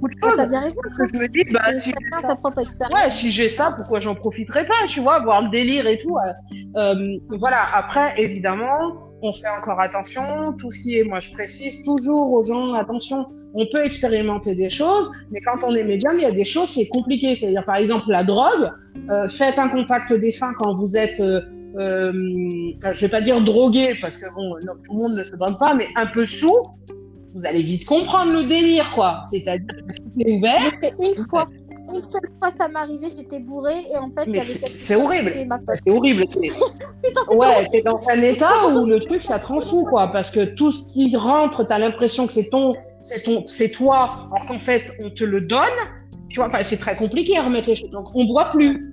beaucoup 0.04 0.14
de 0.14 0.30
choses. 0.30 0.38
Ah, 0.38 0.46
bien 0.46 0.60
raison, 0.60 0.76
que 0.96 1.04
je 1.12 1.20
me 1.20 1.28
dis, 1.28 1.44
bah, 1.52 1.60
si 1.80 1.90
chacun 1.90 2.28
sa 2.28 2.36
propre 2.36 2.60
expérience. 2.60 2.98
Ouais, 2.98 3.10
si 3.10 3.30
j'ai 3.30 3.50
ça, 3.50 3.72
pourquoi 3.76 4.00
j'en 4.00 4.14
profiterai 4.14 4.66
pas, 4.66 4.74
tu 4.88 5.00
vois, 5.00 5.20
voir 5.20 5.42
le 5.42 5.50
délire 5.50 5.86
et 5.86 5.98
tout. 5.98 6.16
Euh, 6.76 7.18
voilà, 7.30 7.58
après, 7.74 8.20
évidemment, 8.20 9.04
on 9.22 9.32
fait 9.32 9.48
encore 9.58 9.80
attention. 9.80 10.52
Tout 10.58 10.70
ce 10.70 10.80
qui 10.80 10.98
est, 10.98 11.04
moi 11.04 11.20
je 11.20 11.32
précise 11.32 11.82
toujours 11.84 12.30
aux 12.32 12.44
gens, 12.44 12.72
attention, 12.74 13.26
on 13.54 13.66
peut 13.72 13.84
expérimenter 13.84 14.54
des 14.54 14.70
choses, 14.70 15.10
mais 15.30 15.40
quand 15.40 15.64
on 15.64 15.74
est 15.74 15.84
médium, 15.84 16.18
il 16.18 16.22
y 16.22 16.26
a 16.26 16.30
des 16.30 16.44
choses, 16.44 16.70
c'est 16.70 16.88
compliqué. 16.88 17.34
C'est-à-dire, 17.34 17.64
par 17.64 17.76
exemple, 17.76 18.06
la 18.08 18.24
drogue, 18.24 18.70
euh, 19.10 19.28
faites 19.28 19.58
un 19.58 19.68
contact 19.68 20.12
défunt 20.12 20.52
quand 20.58 20.76
vous 20.76 20.96
êtes, 20.96 21.20
euh, 21.20 21.40
euh, 21.78 22.12
je 22.12 23.00
vais 23.00 23.08
pas 23.08 23.20
dire 23.20 23.40
drogué, 23.40 23.94
parce 24.00 24.18
que 24.18 24.32
bon, 24.34 24.54
tout 24.84 24.92
le 24.92 24.98
monde 24.98 25.16
ne 25.16 25.24
se 25.24 25.36
donne 25.36 25.56
pas, 25.58 25.74
mais 25.74 25.88
un 25.96 26.06
peu 26.06 26.26
sous, 26.26 26.54
vous 27.34 27.44
allez 27.46 27.62
vite 27.62 27.84
comprendre 27.84 28.32
le 28.32 28.44
délire, 28.44 28.90
quoi. 28.92 29.20
C'est-à-dire 29.28 29.66
que 29.66 29.92
tout 29.96 30.20
est 30.20 30.32
ouvert. 30.32 30.72
C'est 30.80 30.94
une 31.00 31.24
fois. 31.28 31.48
Une 31.92 32.00
seule 32.00 32.30
fois, 32.38 32.50
ça 32.50 32.68
m'est 32.68 32.78
arrivé, 32.78 33.08
j'étais 33.14 33.40
bourrée 33.40 33.84
et 33.92 33.96
en 33.96 34.10
fait, 34.10 34.24
il 34.26 34.36
y 34.36 34.40
avait 34.40 34.48
C'est 34.48 34.94
horrible. 34.94 35.46
C'est 35.84 35.90
horrible. 35.90 36.24
ouais, 37.28 37.68
t'es 37.70 37.82
dans 37.82 38.00
un 38.08 38.22
état 38.22 38.68
où 38.68 38.86
le 38.86 39.00
truc, 39.00 39.22
ça 39.22 39.38
te 39.38 39.46
rend 39.46 39.60
fou, 39.60 39.84
quoi. 39.84 40.08
Parce 40.08 40.30
que 40.30 40.44
tout 40.54 40.72
ce 40.72 40.86
qui 40.86 41.14
rentre, 41.14 41.64
t'as 41.64 41.78
l'impression 41.78 42.26
que 42.26 42.32
c'est 42.32 42.48
ton, 42.48 42.72
c'est 43.00 43.24
ton, 43.24 43.46
c'est 43.46 43.70
toi, 43.70 44.28
alors 44.32 44.46
qu'en 44.46 44.58
fait, 44.58 44.92
on 45.04 45.10
te 45.10 45.24
le 45.24 45.42
donne. 45.42 45.60
Tu 46.30 46.36
vois, 46.36 46.46
enfin, 46.46 46.62
c'est 46.62 46.78
très 46.78 46.96
compliqué 46.96 47.36
à 47.36 47.42
remettre 47.42 47.68
les 47.68 47.76
choses. 47.76 47.90
Donc, 47.90 48.08
on 48.14 48.24
boit 48.24 48.46
plus. 48.46 48.92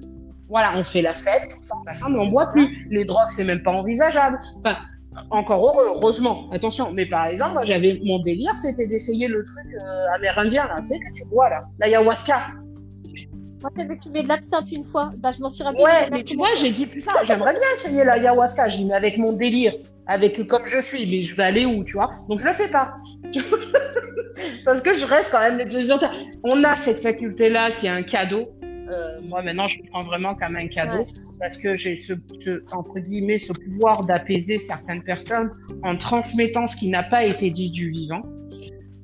Voilà, 0.49 0.73
on 0.75 0.83
fait 0.83 1.01
la 1.01 1.13
fête, 1.13 1.49
tout 1.49 1.63
ça, 1.63 1.75
mais 2.09 2.19
on 2.19 2.27
boit 2.27 2.47
plus. 2.47 2.87
Les 2.91 3.05
drogues, 3.05 3.29
c'est 3.29 3.45
même 3.45 3.63
pas 3.63 3.71
envisageable. 3.71 4.37
Enfin, 4.63 4.77
encore 5.29 5.65
heureux, 5.65 5.93
heureusement, 5.95 6.49
attention. 6.51 6.91
Mais 6.91 7.05
par 7.05 7.27
exemple, 7.27 7.53
moi, 7.53 7.65
j'avais 7.65 7.99
mon 8.03 8.19
délire, 8.19 8.55
c'était 8.57 8.87
d'essayer 8.87 9.27
le 9.27 9.43
truc 9.43 9.73
euh, 9.73 10.15
amérindien, 10.15 10.67
là, 10.67 10.75
tu 10.81 10.87
sais, 10.87 10.99
que 10.99 11.13
tu 11.13 11.23
bois, 11.29 11.49
là, 11.49 11.63
l'ayahuasca. 11.79 12.39
Moi, 13.61 13.71
j'avais 13.77 13.95
fumé 13.95 14.23
de 14.23 14.27
l'absinthe 14.27 14.71
une 14.71 14.83
fois. 14.83 15.11
Bah, 15.19 15.31
je 15.35 15.41
m'en 15.41 15.49
suis 15.49 15.63
rappelé. 15.63 15.83
Ouais, 15.83 16.09
mais 16.11 16.23
tu 16.23 16.35
vois, 16.35 16.47
j'ai 16.59 16.71
dit, 16.71 16.87
putain, 16.87 17.11
j'aimerais 17.25 17.53
bien 17.53 17.61
essayer 17.75 18.03
l'ayahuasca. 18.03 18.69
J'ai 18.69 18.77
dit, 18.77 18.85
mais 18.85 18.95
avec 18.95 19.17
mon 19.17 19.33
délire, 19.33 19.73
avec 20.07 20.47
comme 20.47 20.65
je 20.65 20.81
suis, 20.81 21.05
mais 21.05 21.23
je 21.23 21.35
vais 21.35 21.43
aller 21.43 21.65
où, 21.65 21.83
tu 21.83 21.93
vois? 21.93 22.11
Donc, 22.27 22.39
je 22.39 22.47
le 22.47 22.53
fais 22.53 22.69
pas. 22.69 22.95
Parce 24.65 24.81
que 24.81 24.93
je 24.93 25.05
reste 25.05 25.31
quand 25.31 25.39
même 25.39 25.57
les 25.57 25.91
On 26.43 26.63
a 26.63 26.75
cette 26.75 26.99
faculté-là 26.99 27.71
qui 27.71 27.85
est 27.85 27.89
un 27.89 28.01
cadeau. 28.01 28.47
Euh, 28.91 29.21
moi, 29.23 29.41
maintenant, 29.41 29.67
je 29.67 29.77
le 29.77 29.89
prends 29.89 30.03
vraiment 30.03 30.35
comme 30.35 30.55
un 30.55 30.67
cadeau 30.67 31.05
parce 31.39 31.57
que 31.57 31.75
j'ai 31.75 31.95
ce, 31.95 32.13
entre 32.71 32.99
guillemets, 32.99 33.39
ce 33.39 33.53
pouvoir 33.53 34.03
d'apaiser 34.05 34.59
certaines 34.59 35.03
personnes 35.03 35.51
en 35.83 35.95
transmettant 35.95 36.67
ce 36.67 36.75
qui 36.75 36.89
n'a 36.89 37.03
pas 37.03 37.23
été 37.23 37.51
dit 37.51 37.71
du 37.71 37.89
vivant. 37.89 38.21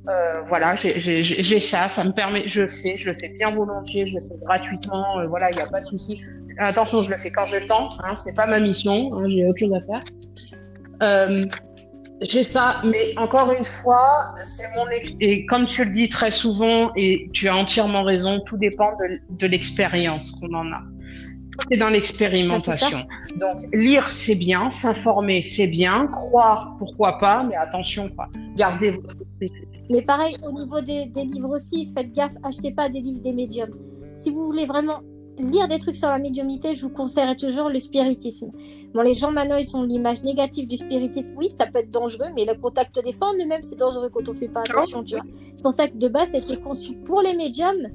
Euh, 0.10 0.42
voilà, 0.44 0.76
j'ai 0.76 1.60
ça, 1.60 1.90
ça 1.90 2.04
me 2.06 2.12
permet, 2.12 2.48
je 2.48 2.62
le 2.62 2.70
fais, 2.70 2.96
je 2.96 3.10
le 3.10 3.14
fais 3.14 3.30
bien 3.30 3.52
volontiers, 3.52 4.06
je 4.06 4.16
le 4.16 4.22
fais 4.22 4.38
gratuitement, 4.42 5.20
euh, 5.20 5.28
voilà, 5.28 5.52
il 5.52 5.56
n'y 5.56 5.62
a 5.62 5.68
pas 5.68 5.82
de 5.82 5.86
souci. 5.86 6.24
Attention, 6.60 7.02
je 7.02 7.12
le 7.12 7.18
fais 7.18 7.30
quand 7.30 7.46
j'ai 7.46 7.60
le 7.60 7.68
temps, 7.68 7.90
hein, 8.04 8.16
c'est 8.16 8.34
pas 8.34 8.48
ma 8.48 8.62
mission, 8.62 9.14
hein, 9.14 9.24
j'ai 9.28 9.46
aucune 9.48 9.76
affaire. 9.76 10.02
Euh, 11.04 11.44
j'ai 12.22 12.44
ça, 12.44 12.82
mais 12.84 13.18
encore 13.18 13.52
une 13.52 13.64
fois, 13.64 14.34
c'est 14.44 14.66
mon 14.76 14.86
et 15.20 15.46
comme 15.46 15.66
tu 15.66 15.86
le 15.86 15.92
dis 15.92 16.10
très 16.10 16.32
souvent 16.32 16.92
et 16.96 17.30
tu 17.34 17.48
as 17.48 17.56
entièrement 17.56 18.04
raison, 18.04 18.40
tout 18.46 18.58
dépend 18.58 18.92
de, 18.98 19.20
de 19.30 19.48
l'expérience 19.48 20.32
qu'on 20.32 20.54
en 20.54 20.72
a. 20.72 20.82
Tout 21.60 21.68
est 21.72 21.78
dans 21.78 21.90
l'expérimentation. 21.90 23.00
Donc 23.36 23.58
lire 23.74 24.10
c'est 24.12 24.36
bien, 24.36 24.70
s'informer 24.70 25.42
c'est 25.42 25.68
bien, 25.68 26.08
croire 26.08 26.76
pourquoi 26.80 27.20
pas, 27.20 27.44
mais 27.44 27.56
attention 27.56 28.10
quoi, 28.10 28.30
gardez 28.56 28.92
votre 28.92 29.16
mais 29.90 30.02
pareil, 30.02 30.36
au 30.44 30.52
niveau 30.52 30.82
des, 30.82 31.06
livres 31.16 31.56
aussi, 31.56 31.92
faites 31.94 32.12
gaffe, 32.12 32.36
achetez 32.44 32.72
pas 32.72 32.90
des 32.90 33.00
livres 33.00 33.22
des 33.22 33.34
médiums. 33.34 33.74
Si 34.16 34.32
vous 34.32 34.46
voulez 34.46 34.66
vraiment 34.66 35.02
lire 35.38 35.68
des 35.68 35.80
trucs 35.80 35.96
sur 35.96 36.10
la 36.10 36.20
médiumnité, 36.20 36.74
je 36.74 36.84
vous 36.84 36.90
conseillerais 36.90 37.36
toujours 37.36 37.70
le 37.70 37.80
spiritisme. 37.80 38.52
Bon, 38.94 39.02
les 39.02 39.14
gens 39.14 39.32
maintenant, 39.32 39.58
ils 39.58 39.76
ont 39.76 39.84
l'image 39.84 40.24
négative 40.24 40.68
du 40.68 40.78
spiritisme. 40.78 41.36
Oui, 41.38 41.50
ça 41.50 41.68
peut 41.68 41.80
être 41.80 41.92
dangereux, 41.92 42.28
mais 42.36 42.46
le 42.46 42.56
contact 42.56 43.04
des 43.04 43.14
formes, 43.14 43.38
même, 43.38 43.62
c'est 43.62 43.78
dangereux 43.78 44.10
quand 44.12 44.28
on 44.28 44.34
fait 44.34 44.50
pas 44.50 44.62
attention, 44.62 45.04
tu 45.04 45.16
vois. 45.16 45.26
C'est 45.38 45.62
pour 45.62 45.72
ça 45.72 45.88
que 45.88 45.98
de 45.98 46.08
base, 46.08 46.30
c'était 46.32 46.58
conçu 46.58 46.96
pour 47.06 47.22
les 47.22 47.36
médiums, 47.36 47.88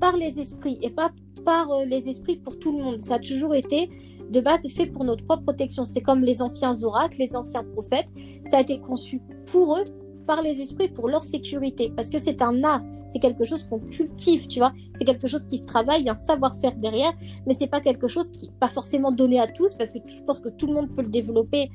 par 0.00 0.16
les 0.16 0.38
esprits, 0.38 0.78
et 0.82 0.90
pas 0.90 1.10
par 1.44 1.70
euh, 1.70 1.84
les 1.84 2.08
esprits 2.08 2.36
pour 2.36 2.58
tout 2.58 2.76
le 2.76 2.82
monde. 2.82 3.00
Ça 3.00 3.14
a 3.14 3.18
toujours 3.18 3.54
été 3.54 3.88
de 4.30 4.40
base 4.40 4.66
fait 4.68 4.86
pour 4.86 5.04
notre 5.04 5.24
propre 5.24 5.42
protection. 5.42 5.84
C'est 5.84 6.02
comme 6.02 6.20
les 6.20 6.42
anciens 6.42 6.82
oracles, 6.82 7.18
les 7.18 7.34
anciens 7.36 7.64
prophètes. 7.72 8.08
Ça 8.50 8.58
a 8.58 8.60
été 8.60 8.80
conçu 8.80 9.20
pour 9.46 9.76
eux, 9.76 9.84
par 10.28 10.42
les 10.42 10.60
esprits, 10.60 10.88
pour 10.88 11.08
leur 11.08 11.24
sécurité. 11.24 11.90
Parce 11.96 12.10
que 12.10 12.18
c'est 12.18 12.42
un 12.42 12.62
art, 12.62 12.82
c'est 13.08 13.18
quelque 13.18 13.44
chose 13.46 13.64
qu'on 13.64 13.80
cultive, 13.80 14.46
tu 14.46 14.58
vois. 14.58 14.72
C'est 14.94 15.06
quelque 15.06 15.26
chose 15.26 15.46
qui 15.46 15.58
se 15.58 15.64
travaille, 15.64 16.02
il 16.02 16.06
y 16.06 16.10
a 16.10 16.12
un 16.12 16.16
savoir-faire 16.16 16.76
derrière, 16.76 17.12
mais 17.46 17.54
c'est 17.54 17.66
pas 17.66 17.80
quelque 17.80 18.08
chose 18.08 18.30
qui 18.32 18.46
n'est 18.46 18.60
pas 18.60 18.68
forcément 18.68 19.10
donné 19.10 19.40
à 19.40 19.48
tous, 19.48 19.74
parce 19.74 19.90
que 19.90 19.98
je 20.06 20.22
pense 20.22 20.38
que 20.38 20.50
tout 20.50 20.66
le 20.66 20.74
monde 20.74 20.94
peut 20.94 21.02
le 21.02 21.08
développer 21.08 21.70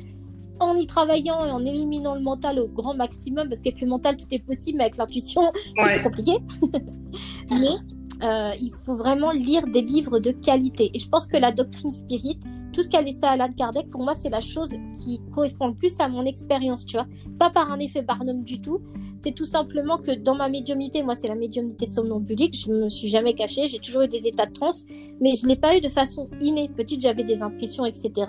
en 0.60 0.76
y 0.76 0.86
travaillant 0.86 1.44
et 1.46 1.52
en 1.52 1.66
éliminant 1.66 2.14
le 2.14 2.22
mental 2.22 2.60
au 2.60 2.68
grand 2.68 2.94
maximum, 2.94 3.50
parce 3.50 3.60
qu'avec 3.60 3.82
le 3.82 3.88
mental, 3.88 4.16
tout 4.18 4.28
est 4.32 4.46
possible, 4.46 4.78
mais 4.78 4.86
avec 4.86 4.98
l'intuition, 4.98 5.42
c'est 5.76 6.04
compliqué. 6.04 6.38
mais 7.60 7.76
euh, 8.24 8.52
il 8.62 8.72
faut 8.86 8.96
vraiment 8.96 9.32
lire 9.32 9.68
des 9.68 9.82
livres 9.82 10.20
de 10.20 10.32
qualité. 10.32 10.92
Et 10.94 11.00
je 11.00 11.10
pense 11.10 11.28
que 11.28 11.38
la 11.38 11.52
doctrine 11.52 11.92
spirit, 11.92 12.40
tout 12.72 12.82
ce 12.82 12.88
qu'a 12.88 13.02
laissé 13.02 13.24
Alan 13.24 13.50
Kardec, 13.50 13.90
pour 13.90 14.02
moi, 14.02 14.14
c'est 14.16 14.30
la 14.30 14.40
chose 14.40 14.72
qui 14.96 15.22
correspond 15.34 15.68
le 15.68 15.74
plus 15.74 16.00
à 16.00 16.08
mon 16.08 16.26
expérience, 16.26 16.86
tu 16.86 16.96
vois. 16.96 17.08
Pas 17.38 17.50
par 17.50 17.72
un 17.72 17.80
effet 17.80 18.02
Barnum 18.02 18.44
du 18.44 18.62
tout. 18.62 18.82
C'est 19.18 19.34
tout 19.34 19.46
simplement 19.46 19.98
que 19.98 20.12
dans 20.12 20.36
ma 20.36 20.50
médiumnité, 20.50 21.04
moi, 21.04 21.16
c'est 21.16 21.28
la 21.28 21.36
médiumnité 21.36 21.86
somnambulique. 21.86 22.56
Je 22.58 22.72
me 22.72 22.90
suis 22.90 23.08
jamais 23.08 23.36
cachée. 23.36 23.68
J'ai 23.68 23.80
toujours 23.80 24.04
eu 24.04 24.08
des 24.08 24.28
états 24.28 24.46
de 24.46 24.54
transe, 24.54 24.86
mais 25.20 25.34
je 25.36 25.46
n'ai 25.46 25.56
pas 25.56 25.78
eu 25.78 25.82
de 25.82 25.90
façon 25.90 26.30
innée. 26.42 26.70
Petite, 26.70 27.02
j'avais 27.02 27.24
des 27.24 27.42
impressions, 27.42 27.86
etc. 27.86 28.26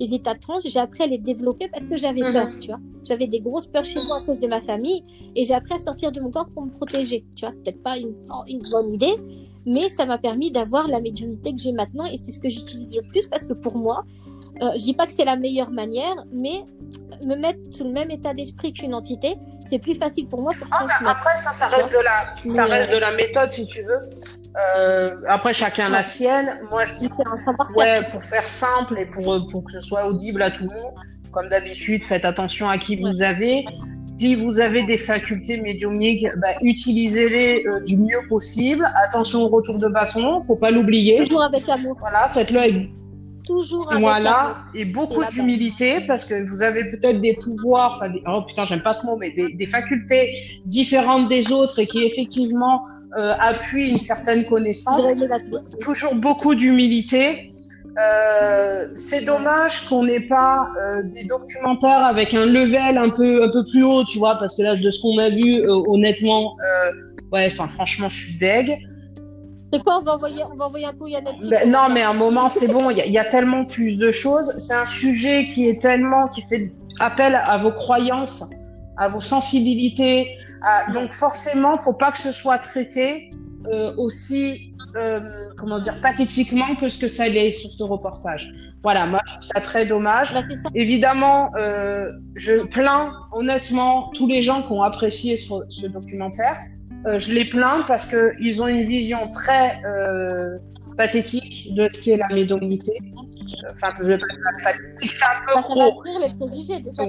Les 0.00 0.14
états 0.14 0.34
de 0.34 0.40
transe, 0.40 0.66
j'ai 0.66 0.78
appris 0.78 1.02
à 1.02 1.06
les 1.06 1.18
développer 1.18 1.68
parce 1.68 1.86
que 1.86 1.96
j'avais 1.96 2.22
mhm. 2.22 2.32
peur, 2.32 2.48
tu 2.60 2.68
vois. 2.68 2.80
J'avais 3.04 3.26
des 3.26 3.40
grosses 3.40 3.66
peurs 3.66 3.84
chez 3.84 4.00
moi 4.06 4.18
à 4.18 4.22
cause 4.22 4.40
de 4.40 4.46
ma 4.46 4.60
famille 4.60 5.02
et 5.34 5.44
j'ai 5.44 5.54
appris 5.54 5.74
à 5.74 5.78
sortir 5.78 6.12
de 6.12 6.20
mon 6.20 6.30
corps 6.30 6.48
pour 6.52 6.64
me 6.64 6.70
protéger. 6.70 7.24
Tu 7.36 7.44
vois, 7.44 7.52
c'est 7.52 7.62
peut-être 7.62 7.82
pas 7.82 7.96
une, 7.96 8.14
une 8.46 8.62
bonne 8.70 8.90
idée, 8.90 9.14
mais 9.66 9.88
ça 9.90 10.06
m'a 10.06 10.18
permis 10.18 10.50
d'avoir 10.50 10.88
la 10.88 11.00
médiumnité 11.00 11.52
que 11.52 11.60
j'ai 11.60 11.72
maintenant 11.72 12.04
et 12.04 12.16
c'est 12.16 12.32
ce 12.32 12.38
que 12.38 12.48
j'utilise 12.48 12.96
le 12.96 13.02
plus 13.02 13.26
parce 13.26 13.46
que 13.46 13.54
pour 13.54 13.76
moi, 13.76 14.04
euh, 14.62 14.70
je 14.74 14.82
dis 14.82 14.94
pas 14.94 15.06
que 15.06 15.12
c'est 15.12 15.24
la 15.24 15.36
meilleure 15.36 15.70
manière, 15.70 16.16
mais 16.32 16.64
me 17.24 17.36
mettre 17.36 17.60
sous 17.70 17.84
le 17.84 17.90
même 17.90 18.10
état 18.10 18.34
d'esprit 18.34 18.72
qu'une 18.72 18.94
entité, 18.94 19.36
c'est 19.68 19.78
plus 19.78 19.94
facile 19.94 20.26
pour 20.28 20.42
moi 20.42 20.52
pour 20.58 20.66
ah, 20.72 20.86
Après, 21.06 21.36
ça, 21.36 21.52
ça 21.52 21.68
reste, 21.68 21.92
de 21.92 21.98
la, 21.98 22.52
ça 22.54 22.64
reste 22.64 22.90
de 22.90 22.98
la 22.98 23.12
méthode 23.12 23.50
si 23.52 23.66
tu 23.66 23.82
veux. 23.82 24.08
Euh, 24.58 25.16
après, 25.28 25.52
chacun 25.52 25.88
la 25.88 26.02
sienne. 26.02 26.60
Moi, 26.70 26.84
je 26.84 26.94
dis, 26.94 27.10
ouais, 27.76 28.02
pour 28.10 28.22
faire 28.22 28.48
simple 28.48 28.98
et 28.98 29.06
pour, 29.06 29.46
pour 29.50 29.64
que 29.64 29.72
ce 29.72 29.80
soit 29.80 30.06
audible 30.06 30.42
à 30.42 30.50
tout 30.50 30.64
le 30.64 30.74
monde. 30.74 30.94
Comme 31.30 31.48
d'habitude, 31.50 32.02
faites 32.04 32.24
attention 32.24 32.68
à 32.68 32.78
qui 32.78 32.96
vous 32.96 33.22
avez. 33.22 33.66
Si 34.18 34.34
vous 34.34 34.60
avez 34.60 34.84
des 34.84 34.96
facultés 34.96 35.60
médiumniques, 35.60 36.26
bah, 36.38 36.54
utilisez-les 36.62 37.66
euh, 37.66 37.84
du 37.84 37.98
mieux 37.98 38.26
possible. 38.28 38.84
Attention 39.08 39.42
au 39.42 39.48
retour 39.48 39.78
de 39.78 39.88
bâton, 39.88 40.42
faut 40.42 40.56
pas 40.56 40.70
l'oublier. 40.70 41.18
Toujours 41.24 41.42
avec 41.42 41.68
amour. 41.68 41.96
Voilà, 42.00 42.30
faites-le 42.32 42.58
avec 42.58 42.88
toujours 43.46 43.90
avec 43.90 44.02
voilà 44.02 44.58
et 44.74 44.84
beaucoup 44.84 45.24
d'humilité 45.24 46.02
parce 46.06 46.26
que 46.26 46.46
vous 46.50 46.60
avez 46.60 46.84
peut-être 46.84 47.18
des 47.22 47.34
pouvoirs 47.42 47.94
enfin 47.96 48.12
oh 48.26 48.42
putain 48.42 48.66
j'aime 48.66 48.82
pas 48.82 48.92
ce 48.92 49.06
mot 49.06 49.16
mais 49.16 49.30
des, 49.30 49.54
des, 49.54 49.64
facultés 49.64 50.60
différentes 50.66 51.30
des 51.30 51.50
autres 51.50 51.78
et 51.78 51.86
qui 51.86 52.04
effectivement 52.04 52.82
euh, 53.16 53.34
appuient 53.38 53.90
une 53.90 53.98
certaine 53.98 54.44
connaissance 54.44 55.02
toujours 55.80 56.14
beaucoup 56.14 56.54
d'humilité 56.54 57.52
euh, 57.98 58.88
c'est 58.94 59.24
dommage 59.24 59.88
qu'on 59.88 60.04
n'ait 60.04 60.20
pas 60.20 60.70
euh, 60.80 61.02
des 61.02 61.24
documentaires 61.24 62.04
avec 62.04 62.32
un 62.32 62.46
level 62.46 62.96
un 62.96 63.08
peu 63.08 63.42
un 63.42 63.50
peu 63.50 63.64
plus 63.64 63.82
haut, 63.82 64.04
tu 64.04 64.18
vois, 64.18 64.36
parce 64.38 64.56
que 64.56 64.62
là, 64.62 64.76
de 64.76 64.90
ce 64.90 65.00
qu'on 65.00 65.18
a 65.18 65.30
vu, 65.30 65.62
euh, 65.62 65.82
honnêtement, 65.88 66.54
ouais, 67.32 67.48
enfin, 67.48 67.66
franchement, 67.66 68.08
je 68.08 68.16
suis 68.16 68.38
deg. 68.38 68.78
C'est 69.72 69.82
quoi 69.82 69.98
on 69.98 70.04
va, 70.04 70.14
envoyer, 70.14 70.44
on 70.50 70.54
va 70.54 70.66
envoyer 70.66 70.86
un 70.86 70.92
coup 70.92 71.08
Netflix 71.08 71.48
ben, 71.48 71.70
Non, 71.70 71.88
mais 71.92 72.02
un 72.02 72.14
moment, 72.14 72.48
c'est 72.48 72.72
bon. 72.72 72.88
Il 72.90 72.98
y, 72.98 73.10
y, 73.10 73.18
a 73.18 73.24
tellement 73.24 73.64
plus 73.64 73.98
de 73.98 74.12
choses. 74.12 74.54
C'est 74.58 74.74
un 74.74 74.86
sujet 74.86 75.46
qui 75.52 75.68
est 75.68 75.82
tellement 75.82 76.28
qui 76.28 76.42
fait 76.42 76.72
appel 77.00 77.34
à 77.34 77.56
vos 77.58 77.72
croyances, 77.72 78.48
à 78.96 79.08
vos 79.08 79.20
sensibilités. 79.20 80.38
À... 80.62 80.90
Donc 80.92 81.14
forcément, 81.14 81.78
faut 81.78 81.94
pas 81.94 82.12
que 82.12 82.18
ce 82.18 82.32
soit 82.32 82.58
traité 82.58 83.30
euh, 83.66 83.94
aussi, 83.96 84.74
euh, 84.96 85.20
comment 85.56 85.78
dire, 85.78 86.00
pathétiquement 86.00 86.76
que 86.76 86.88
ce 86.88 86.98
que 86.98 87.08
ça 87.08 87.28
l'est 87.28 87.52
sur 87.52 87.70
ce 87.70 87.82
reportage. 87.82 88.52
Voilà, 88.82 89.06
moi, 89.06 89.20
je 89.26 89.32
trouve 89.32 89.48
ça 89.54 89.60
très 89.60 89.84
dommage. 89.84 90.32
Bah, 90.32 90.40
Évidemment, 90.74 91.50
euh, 91.58 92.10
je 92.36 92.62
plains 92.64 93.12
honnêtement 93.32 94.10
tous 94.14 94.26
les 94.26 94.42
gens 94.42 94.62
qui 94.62 94.72
ont 94.72 94.82
apprécié 94.82 95.38
ce, 95.38 95.54
ce 95.68 95.86
documentaire. 95.86 96.56
Euh, 97.06 97.18
je 97.18 97.32
les 97.32 97.44
plains 97.44 97.84
parce 97.86 98.06
que 98.06 98.32
ils 98.40 98.62
ont 98.62 98.68
une 98.68 98.84
vision 98.84 99.30
très 99.30 99.82
euh, 99.84 100.58
pathétique 100.98 101.74
de 101.74 101.88
ce 101.88 102.02
qu'est 102.02 102.18
la 102.18 102.28
médiumnité. 102.28 102.92
Enfin, 103.70 103.94
je 103.98 104.04
vais 104.04 104.18
pas 104.18 104.26
dire 104.26 104.64
pathétique, 104.64 105.12
c'est 105.12 105.24
un 105.24 105.46
peu 105.46 105.60
gros. 105.62 106.02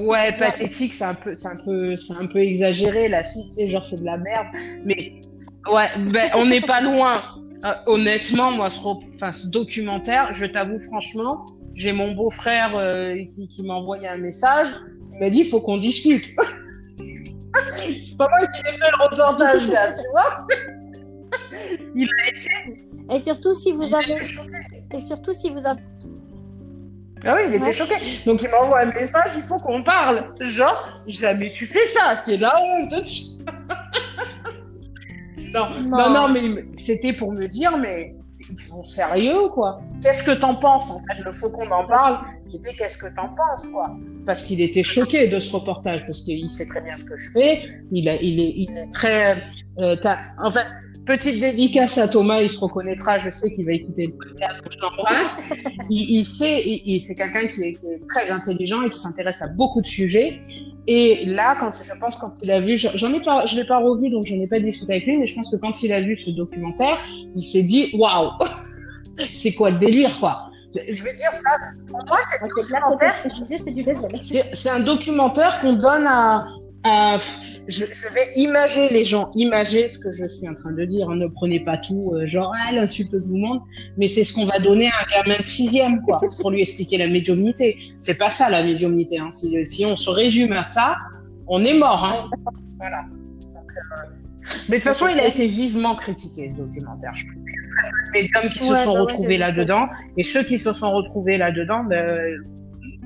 Ouais, 0.07 0.31
pathétique, 0.31 0.93
c'est 0.93 1.03
un 1.03 1.15
peu, 1.15 1.35
c'est 1.35 1.47
un 1.49 1.57
peu, 1.57 1.95
c'est 1.97 2.13
un 2.13 2.27
peu 2.27 2.39
exagéré. 2.39 3.09
La 3.09 3.25
fille, 3.25 3.47
tu 3.49 3.55
sais, 3.55 3.69
genre 3.69 3.83
c'est 3.83 3.99
de 3.99 4.05
la 4.05 4.17
merde. 4.17 4.47
Mais 4.85 5.19
Ouais, 5.67 5.87
ben, 6.11 6.31
on 6.35 6.45
n'est 6.45 6.61
pas 6.61 6.81
loin. 6.81 7.23
Euh, 7.65 7.73
honnêtement, 7.87 8.51
moi, 8.51 8.69
ce, 8.69 8.79
enfin, 8.79 9.31
ce 9.31 9.47
documentaire, 9.47 10.31
je 10.31 10.45
t'avoue 10.45 10.79
franchement, 10.79 11.45
j'ai 11.73 11.91
mon 11.91 12.13
beau-frère 12.13 12.71
euh, 12.75 13.15
qui, 13.25 13.49
qui 13.49 13.63
m'a 13.63 13.73
envoyé 13.73 14.07
un 14.07 14.17
message. 14.17 14.67
Il 15.11 15.19
m'a 15.19 15.29
dit, 15.29 15.39
il 15.39 15.45
faut 15.45 15.59
qu'on 15.59 15.77
discute. 15.77 16.25
c'est 17.71 18.17
pas 18.17 18.29
moi 18.29 18.47
qui 18.47 18.61
ai 18.61 18.71
fait 18.71 18.91
le 18.97 19.03
reportage 19.03 19.67
là, 19.67 19.91
tu 19.91 20.01
vois. 20.11 20.47
il 21.95 22.07
a 22.07 22.29
été. 22.29 22.88
Et 23.11 23.19
surtout 23.19 23.53
si 23.53 23.71
vous 23.71 23.93
avez. 23.93 24.15
Et 24.93 25.01
surtout 25.01 25.33
si 25.33 25.51
vous 25.51 25.65
avez. 25.65 25.81
Ah 27.25 27.35
oui, 27.35 27.41
il 27.47 27.55
était 27.55 27.73
choqué. 27.73 27.95
Donc 28.25 28.41
il 28.41 28.49
m'envoie 28.49 28.81
un 28.81 28.93
message, 28.93 29.31
il 29.35 29.43
faut 29.43 29.59
qu'on 29.59 29.83
parle. 29.83 30.33
Genre, 30.39 31.01
jamais 31.07 31.51
tu 31.51 31.65
fais 31.65 31.85
ça, 31.85 32.15
c'est 32.15 32.37
la 32.37 32.53
honte. 32.61 32.93
non, 35.53 36.09
non, 36.09 36.29
mais 36.29 36.65
c'était 36.75 37.13
pour 37.13 37.33
me 37.33 37.47
dire, 37.47 37.77
mais 37.77 38.15
ils 38.49 38.59
sont 38.59 38.83
sérieux, 38.83 39.49
quoi. 39.49 39.81
Qu'est-ce 40.01 40.23
que 40.23 40.31
t'en 40.31 40.55
penses, 40.55 40.89
en 40.91 40.99
fait? 40.99 41.21
Le 41.23 41.33
faut 41.33 41.49
qu'on 41.49 41.69
en 41.71 41.85
parle, 41.85 42.19
c'était 42.45 42.73
qu'est-ce 42.73 42.97
que 42.97 43.13
t'en 43.13 43.29
penses, 43.29 43.67
quoi? 43.69 43.95
Parce 44.29 44.43
qu'il 44.43 44.61
était 44.61 44.83
choqué 44.83 45.27
de 45.27 45.39
ce 45.39 45.51
reportage, 45.51 46.05
parce 46.05 46.21
qu'il 46.21 46.47
sait 46.51 46.67
très 46.67 46.81
bien 46.81 46.95
ce 46.95 47.03
que 47.03 47.17
je 47.17 47.31
fais. 47.31 47.67
Il, 47.91 48.07
est, 48.07 48.91
très. 48.91 49.37
Euh, 49.79 49.95
en 50.37 50.51
fait, 50.51 50.67
petite 51.03 51.39
dédicace 51.39 51.97
à 51.97 52.07
Thomas, 52.07 52.39
il 52.39 52.47
se 52.47 52.59
reconnaîtra, 52.59 53.17
je 53.17 53.31
sais 53.31 53.51
qu'il 53.51 53.65
va 53.65 53.71
écouter 53.71 54.05
le 54.05 54.13
podcast, 54.13 54.61
je 54.69 54.77
l'embrasse. 54.77 55.41
Il, 55.89 56.19
il 56.19 56.25
sait, 56.25 56.61
il, 56.63 56.99
c'est 56.99 57.15
quelqu'un 57.15 57.47
qui 57.47 57.63
est, 57.63 57.77
très 58.07 58.29
intelligent 58.29 58.83
et 58.83 58.91
qui 58.91 58.99
s'intéresse 58.99 59.41
à 59.41 59.47
beaucoup 59.55 59.81
de 59.81 59.87
sujets. 59.87 60.37
Et 60.85 61.25
là, 61.25 61.57
quand 61.59 61.71
je 61.71 61.99
pense 61.99 62.15
quand 62.15 62.33
il 62.43 62.51
a 62.51 62.61
vu, 62.61 62.77
j'en 62.77 63.11
ai 63.11 63.21
pas, 63.23 63.47
je 63.47 63.55
l'ai 63.55 63.65
pas 63.65 63.79
revu, 63.79 64.11
donc 64.11 64.27
j'en 64.27 64.39
ai 64.39 64.45
pas 64.45 64.59
discuté 64.59 64.91
avec 64.91 65.07
lui, 65.07 65.17
mais 65.17 65.25
je 65.25 65.33
pense 65.33 65.49
que 65.49 65.55
quand 65.55 65.81
il 65.81 65.91
a 65.91 66.01
vu 66.01 66.15
ce 66.15 66.29
documentaire, 66.29 66.99
il 67.35 67.43
s'est 67.43 67.63
dit, 67.63 67.89
waouh, 67.95 68.29
c'est 69.15 69.53
quoi 69.53 69.71
le 69.71 69.79
délire, 69.79 70.19
quoi? 70.19 70.48
Je 70.75 71.03
veux 71.03 71.13
dire 71.13 71.31
ça, 71.33 71.49
pour 71.87 72.05
moi, 72.05 72.17
c'est 72.29 72.43
un 72.43 72.47
documentaire. 72.47 73.25
C'est 74.53 74.69
un 74.69 74.79
documentaire 74.79 75.59
qu'on 75.61 75.73
donne 75.73 76.05
à, 76.05 76.45
à 76.83 77.17
je, 77.67 77.85
je, 77.85 78.13
vais 78.13 78.31
imager 78.35 78.89
les 78.89 79.05
gens, 79.05 79.31
imager 79.35 79.89
ce 79.89 79.99
que 79.99 80.11
je 80.11 80.27
suis 80.27 80.47
en 80.49 80.55
train 80.55 80.71
de 80.71 80.85
dire. 80.85 81.09
Hein. 81.09 81.17
Ne 81.17 81.27
prenez 81.27 81.59
pas 81.59 81.77
tout, 81.77 82.13
euh, 82.13 82.25
genre, 82.25 82.51
ah, 82.55 82.71
l'insulte 82.73 83.11
tout 83.11 83.17
le 83.17 83.39
monde. 83.39 83.61
Mais 83.97 84.07
c'est 84.07 84.23
ce 84.23 84.33
qu'on 84.33 84.45
va 84.45 84.59
donner 84.59 84.87
à 84.87 84.93
un 85.01 85.23
gamin 85.23 85.37
de 85.37 85.43
sixième, 85.43 86.01
quoi, 86.01 86.19
pour 86.39 86.51
lui 86.51 86.61
expliquer 86.61 86.97
la 86.97 87.07
médiumnité. 87.07 87.77
C'est 87.99 88.17
pas 88.17 88.29
ça, 88.29 88.49
la 88.49 88.63
médiumnité. 88.63 89.19
Hein. 89.19 89.31
Si, 89.31 89.65
si, 89.65 89.85
on 89.85 89.95
se 89.95 90.09
résume 90.09 90.53
à 90.53 90.63
ça, 90.63 90.97
on 91.47 91.63
est 91.63 91.75
mort. 91.75 92.03
Hein. 92.05 92.29
Voilà. 92.77 93.01
Euh, 93.01 93.59
mais 94.67 94.77
de 94.77 94.83
toute 94.83 94.83
façon, 94.83 95.07
il 95.07 95.19
a 95.19 95.27
été 95.27 95.45
vivement 95.47 95.95
critiqué, 95.95 96.51
ce 96.55 96.61
documentaire. 96.61 97.13
Je 97.13 97.25
peux 97.69 98.13
les 98.13 98.21
médiums 98.21 98.49
qui 98.51 98.59
se 98.59 98.75
sont 98.77 98.93
bah 98.93 99.01
retrouvés 99.01 99.37
là-dedans. 99.37 99.87
Et 100.17 100.23
ceux 100.23 100.43
qui 100.43 100.59
se 100.59 100.73
sont 100.73 100.91
retrouvés 100.91 101.37
là-dedans, 101.37 101.83
ben, 101.83 102.37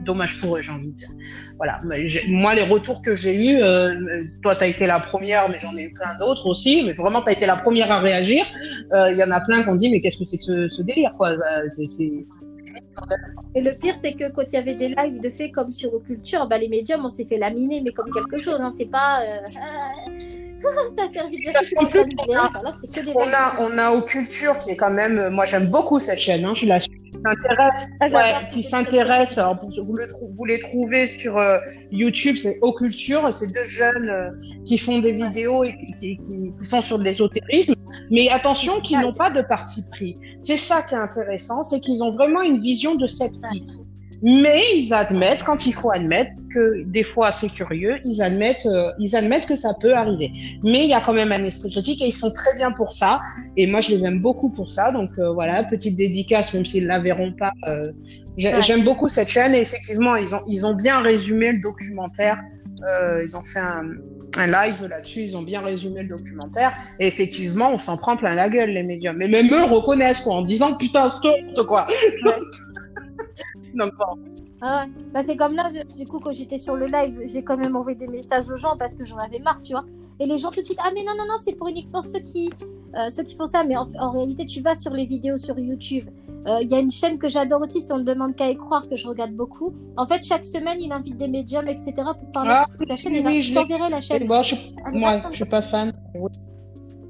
dommage 0.03 0.39
pour 0.39 0.57
eux, 0.57 0.61
j'ai 0.61 0.71
envie 0.71 0.87
de 0.87 0.95
dire. 0.95 1.09
Voilà. 1.57 1.81
Moi, 2.27 2.55
les 2.55 2.63
retours 2.63 3.01
que 3.01 3.15
j'ai 3.15 3.51
eus, 3.51 3.61
euh, 3.61 4.23
toi, 4.41 4.55
tu 4.55 4.63
as 4.63 4.67
été 4.67 4.85
la 4.85 4.99
première, 4.99 5.49
mais 5.49 5.57
j'en 5.57 5.75
ai 5.75 5.83
eu 5.83 5.93
plein 5.93 6.15
d'autres 6.19 6.47
aussi. 6.47 6.83
Mais 6.85 6.93
vraiment, 6.93 7.21
tu 7.21 7.29
as 7.29 7.33
été 7.33 7.45
la 7.45 7.55
première 7.55 7.91
à 7.91 7.99
réagir. 7.99 8.45
Euh, 8.93 9.11
il 9.11 9.17
y 9.17 9.23
en 9.23 9.31
a 9.31 9.41
plein 9.41 9.63
qui 9.63 9.69
ont 9.69 9.75
dit, 9.75 9.89
mais 9.89 10.01
qu'est-ce 10.01 10.19
que 10.19 10.25
c'est 10.25 10.37
que 10.37 10.43
ce, 10.43 10.69
ce 10.69 10.81
délire, 10.81 11.11
quoi? 11.17 11.35
Bah, 11.35 11.63
Et 13.55 13.61
le 13.61 13.71
pire, 13.79 13.95
c'est 14.03 14.13
que 14.13 14.31
quand 14.31 14.43
il 14.47 14.53
y 14.53 14.57
avait 14.57 14.75
des 14.75 14.89
lives 14.89 15.21
de 15.21 15.29
fait 15.29 15.51
comme 15.51 15.71
sur 15.71 15.93
Oculture, 15.93 16.47
bah, 16.47 16.57
les 16.57 16.69
médiums, 16.69 17.05
on 17.05 17.09
s'est 17.09 17.25
fait 17.25 17.37
laminer, 17.37 17.81
mais 17.81 17.91
comme 17.91 18.11
quelque 18.11 18.39
chose. 18.39 18.59
Hein. 18.59 18.71
C'est 18.77 18.89
pas. 18.89 19.21
Euh, 19.21 20.49
ça 20.97 21.03
a 21.09 21.13
servi 21.13 21.37
de 21.37 21.51
Parce 21.51 21.69
qu'en 21.71 21.85
plus, 21.85 22.01
on 22.25 22.33
a, 22.35 22.51
on 23.15 23.33
a, 23.33 23.55
on 23.59 23.77
a 23.77 23.91
Occulture 23.91 24.59
qui 24.59 24.71
est 24.71 24.75
quand 24.75 24.91
même, 24.91 25.29
moi 25.29 25.45
j'aime 25.45 25.69
beaucoup 25.69 25.99
cette 25.99 26.19
chaîne, 26.19 26.45
hein, 26.45 26.53
je 26.55 26.65
la 26.65 26.79
suis, 26.79 26.91
qui 26.91 27.19
s'intéresse, 27.25 27.87
Ah, 28.01 28.05
ouais, 28.07 28.49
qui 28.51 28.63
s'intéresse, 28.63 29.37
alors, 29.37 29.59
vous, 29.61 29.95
le 29.95 30.07
vous 30.33 30.45
les 30.45 30.59
trouvez 30.59 31.07
sur 31.07 31.37
euh, 31.37 31.57
YouTube, 31.91 32.35
c'est 32.41 32.57
Occulture, 32.61 33.33
c'est 33.33 33.47
deux 33.53 33.65
jeunes 33.65 34.09
euh, 34.09 34.29
qui 34.65 34.77
font 34.77 34.99
des 34.99 35.13
vidéos 35.13 35.63
et 35.63 35.75
qui, 35.77 36.17
qui, 36.17 36.17
qui- 36.17 36.65
sont 36.65 36.81
sur 36.81 36.99
de 36.99 37.03
l'ésotérisme, 37.03 37.75
mais 38.11 38.29
attention, 38.29 38.81
qui 38.81 38.97
n'ont 38.97 39.13
pas 39.13 39.29
de 39.29 39.41
parti 39.41 39.83
pris. 39.91 40.15
C'est 40.41 40.57
ça 40.57 40.81
qui 40.81 40.95
est 40.95 40.97
intéressant, 40.97 41.63
c'est 41.63 41.79
qu'ils 41.79 42.01
ont 42.03 42.11
vraiment 42.11 42.41
une 42.41 42.59
vision 42.59 42.95
de 42.95 43.07
sceptique. 43.07 43.69
Mais 44.25 44.61
ils 44.75 44.93
admettent, 44.93 45.43
quand 45.43 45.65
il 45.65 45.73
faut 45.73 45.91
admettre, 45.91 46.31
que 46.53 46.83
des 46.85 47.03
fois 47.03 47.31
c'est 47.31 47.49
curieux, 47.49 47.97
ils 48.05 48.21
admettent, 48.21 48.65
euh, 48.67 48.91
ils 48.99 49.15
admettent 49.15 49.47
que 49.47 49.55
ça 49.55 49.73
peut 49.81 49.93
arriver. 49.93 50.31
Mais 50.63 50.83
il 50.83 50.89
y 50.89 50.93
a 50.93 51.01
quand 51.01 51.11
même 51.13 51.31
un 51.31 51.43
esprit 51.43 51.69
critique 51.71 52.01
et 52.01 52.07
ils 52.07 52.13
sont 52.13 52.31
très 52.31 52.55
bien 52.55 52.71
pour 52.71 52.93
ça. 52.93 53.19
Et 53.57 53.67
moi, 53.67 53.81
je 53.81 53.89
les 53.89 54.05
aime 54.05 54.19
beaucoup 54.21 54.49
pour 54.49 54.71
ça. 54.71 54.91
Donc 54.91 55.09
euh, 55.19 55.31
voilà, 55.33 55.63
petite 55.65 55.97
dédicace, 55.97 56.53
même 56.53 56.65
s'ils 56.65 56.87
la 56.87 56.99
verront 56.99 57.33
pas. 57.33 57.51
euh, 57.67 57.83
Ouais. 58.53 58.61
J'aime 58.61 58.83
beaucoup 58.83 59.09
cette 59.09 59.27
chaîne 59.27 59.53
et 59.55 59.59
effectivement, 59.61 60.15
ils 60.15 60.33
ont, 60.33 60.41
ils 60.47 60.65
ont 60.65 60.73
bien 60.73 61.01
résumé 61.01 61.51
le 61.51 61.61
documentaire. 61.61 62.41
Euh, 62.87 63.23
ils 63.23 63.35
ont 63.37 63.43
fait 63.43 63.59
un, 63.59 63.83
un 64.37 64.47
live 64.47 64.85
là-dessus, 64.89 65.21
ils 65.21 65.37
ont 65.37 65.41
bien 65.43 65.61
résumé 65.61 66.03
le 66.03 66.09
documentaire. 66.09 66.71
Et 66.99 67.07
effectivement, 67.07 67.71
on 67.73 67.77
s'en 67.77 67.97
prend 67.97 68.15
plein 68.17 68.35
la 68.35 68.49
gueule, 68.49 68.71
les 68.71 68.83
médiums. 68.83 69.17
Mais 69.17 69.27
même 69.27 69.47
eux 69.53 69.59
le 69.59 69.65
reconnaissent, 69.65 70.21
quoi, 70.21 70.33
en 70.35 70.41
disant 70.43 70.73
putain, 70.75 71.09
c'est 71.09 71.27
honte, 71.27 71.65
quoi. 71.67 71.87
Donc 73.73 73.91
bon. 73.97 74.21
Ah 74.61 74.85
ouais. 74.85 74.91
Bah, 75.13 75.21
c'est 75.27 75.35
comme 75.35 75.53
là, 75.53 75.69
je- 75.73 75.97
du 75.97 76.05
coup, 76.05 76.19
quand 76.19 76.31
j'étais 76.31 76.57
sur 76.57 76.75
le 76.75 76.87
live, 76.87 77.21
j'ai 77.25 77.43
quand 77.43 77.57
même 77.57 77.75
envoyé 77.75 77.97
des 77.97 78.07
messages 78.07 78.49
aux 78.49 78.55
gens 78.55 78.75
parce 78.77 78.95
que 78.95 79.05
j'en 79.05 79.17
avais 79.17 79.39
marre, 79.39 79.61
tu 79.61 79.73
vois. 79.73 79.83
Et 80.19 80.25
les 80.25 80.37
gens 80.37 80.51
tout 80.51 80.61
de 80.61 80.65
suite, 80.65 80.79
ah 80.83 80.89
mais 80.93 81.01
non, 81.03 81.11
non, 81.17 81.25
non, 81.27 81.35
c'est 81.45 81.55
pour 81.57 81.67
uniquement 81.67 82.01
ceux 82.01 82.19
qui, 82.19 82.51
euh, 82.97 83.09
ceux 83.09 83.23
qui 83.23 83.35
font 83.35 83.45
ça. 83.47 83.63
Mais 83.63 83.75
en, 83.75 83.87
en 83.99 84.11
réalité, 84.11 84.45
tu 84.45 84.61
vas 84.61 84.75
sur 84.75 84.93
les 84.93 85.05
vidéos 85.05 85.37
sur 85.37 85.57
YouTube. 85.59 86.07
Euh, 86.47 86.59
Il 86.61 86.69
y 86.69 86.75
a 86.75 86.79
une 86.79 86.91
chaîne 86.91 87.17
que 87.17 87.27
j'adore 87.29 87.61
aussi, 87.61 87.81
si 87.81 87.91
on 87.91 87.97
ne 87.97 88.03
demande 88.03 88.35
qu'à 88.35 88.49
y 88.49 88.55
croire, 88.55 88.87
que 88.87 88.95
je 88.95 89.07
regarde 89.07 89.31
beaucoup. 89.33 89.73
En 89.97 90.05
fait, 90.05 90.23
chaque 90.23 90.45
semaine, 90.45 90.77
il 90.79 90.91
invite 90.91 91.17
des 91.17 91.27
médiums, 91.27 91.67
etc. 91.67 91.93
pour 92.19 92.31
parler 92.31 92.51
Ah, 92.53 92.65
de 92.79 92.85
sa 92.85 92.95
chaîne. 92.95 93.11
oui, 93.13 93.17
et 93.19 93.23
là, 93.23 93.29
oui, 93.31 93.41
je 93.41 93.53
t'enverrai 93.55 93.89
la 93.89 94.01
chaîne. 94.01 94.27
Bon, 94.27 94.43
je, 94.43 94.55
est 94.55 94.91
moi, 94.93 95.21
je 95.31 95.35
suis 95.37 95.45
pas 95.45 95.61
fan. 95.61 95.91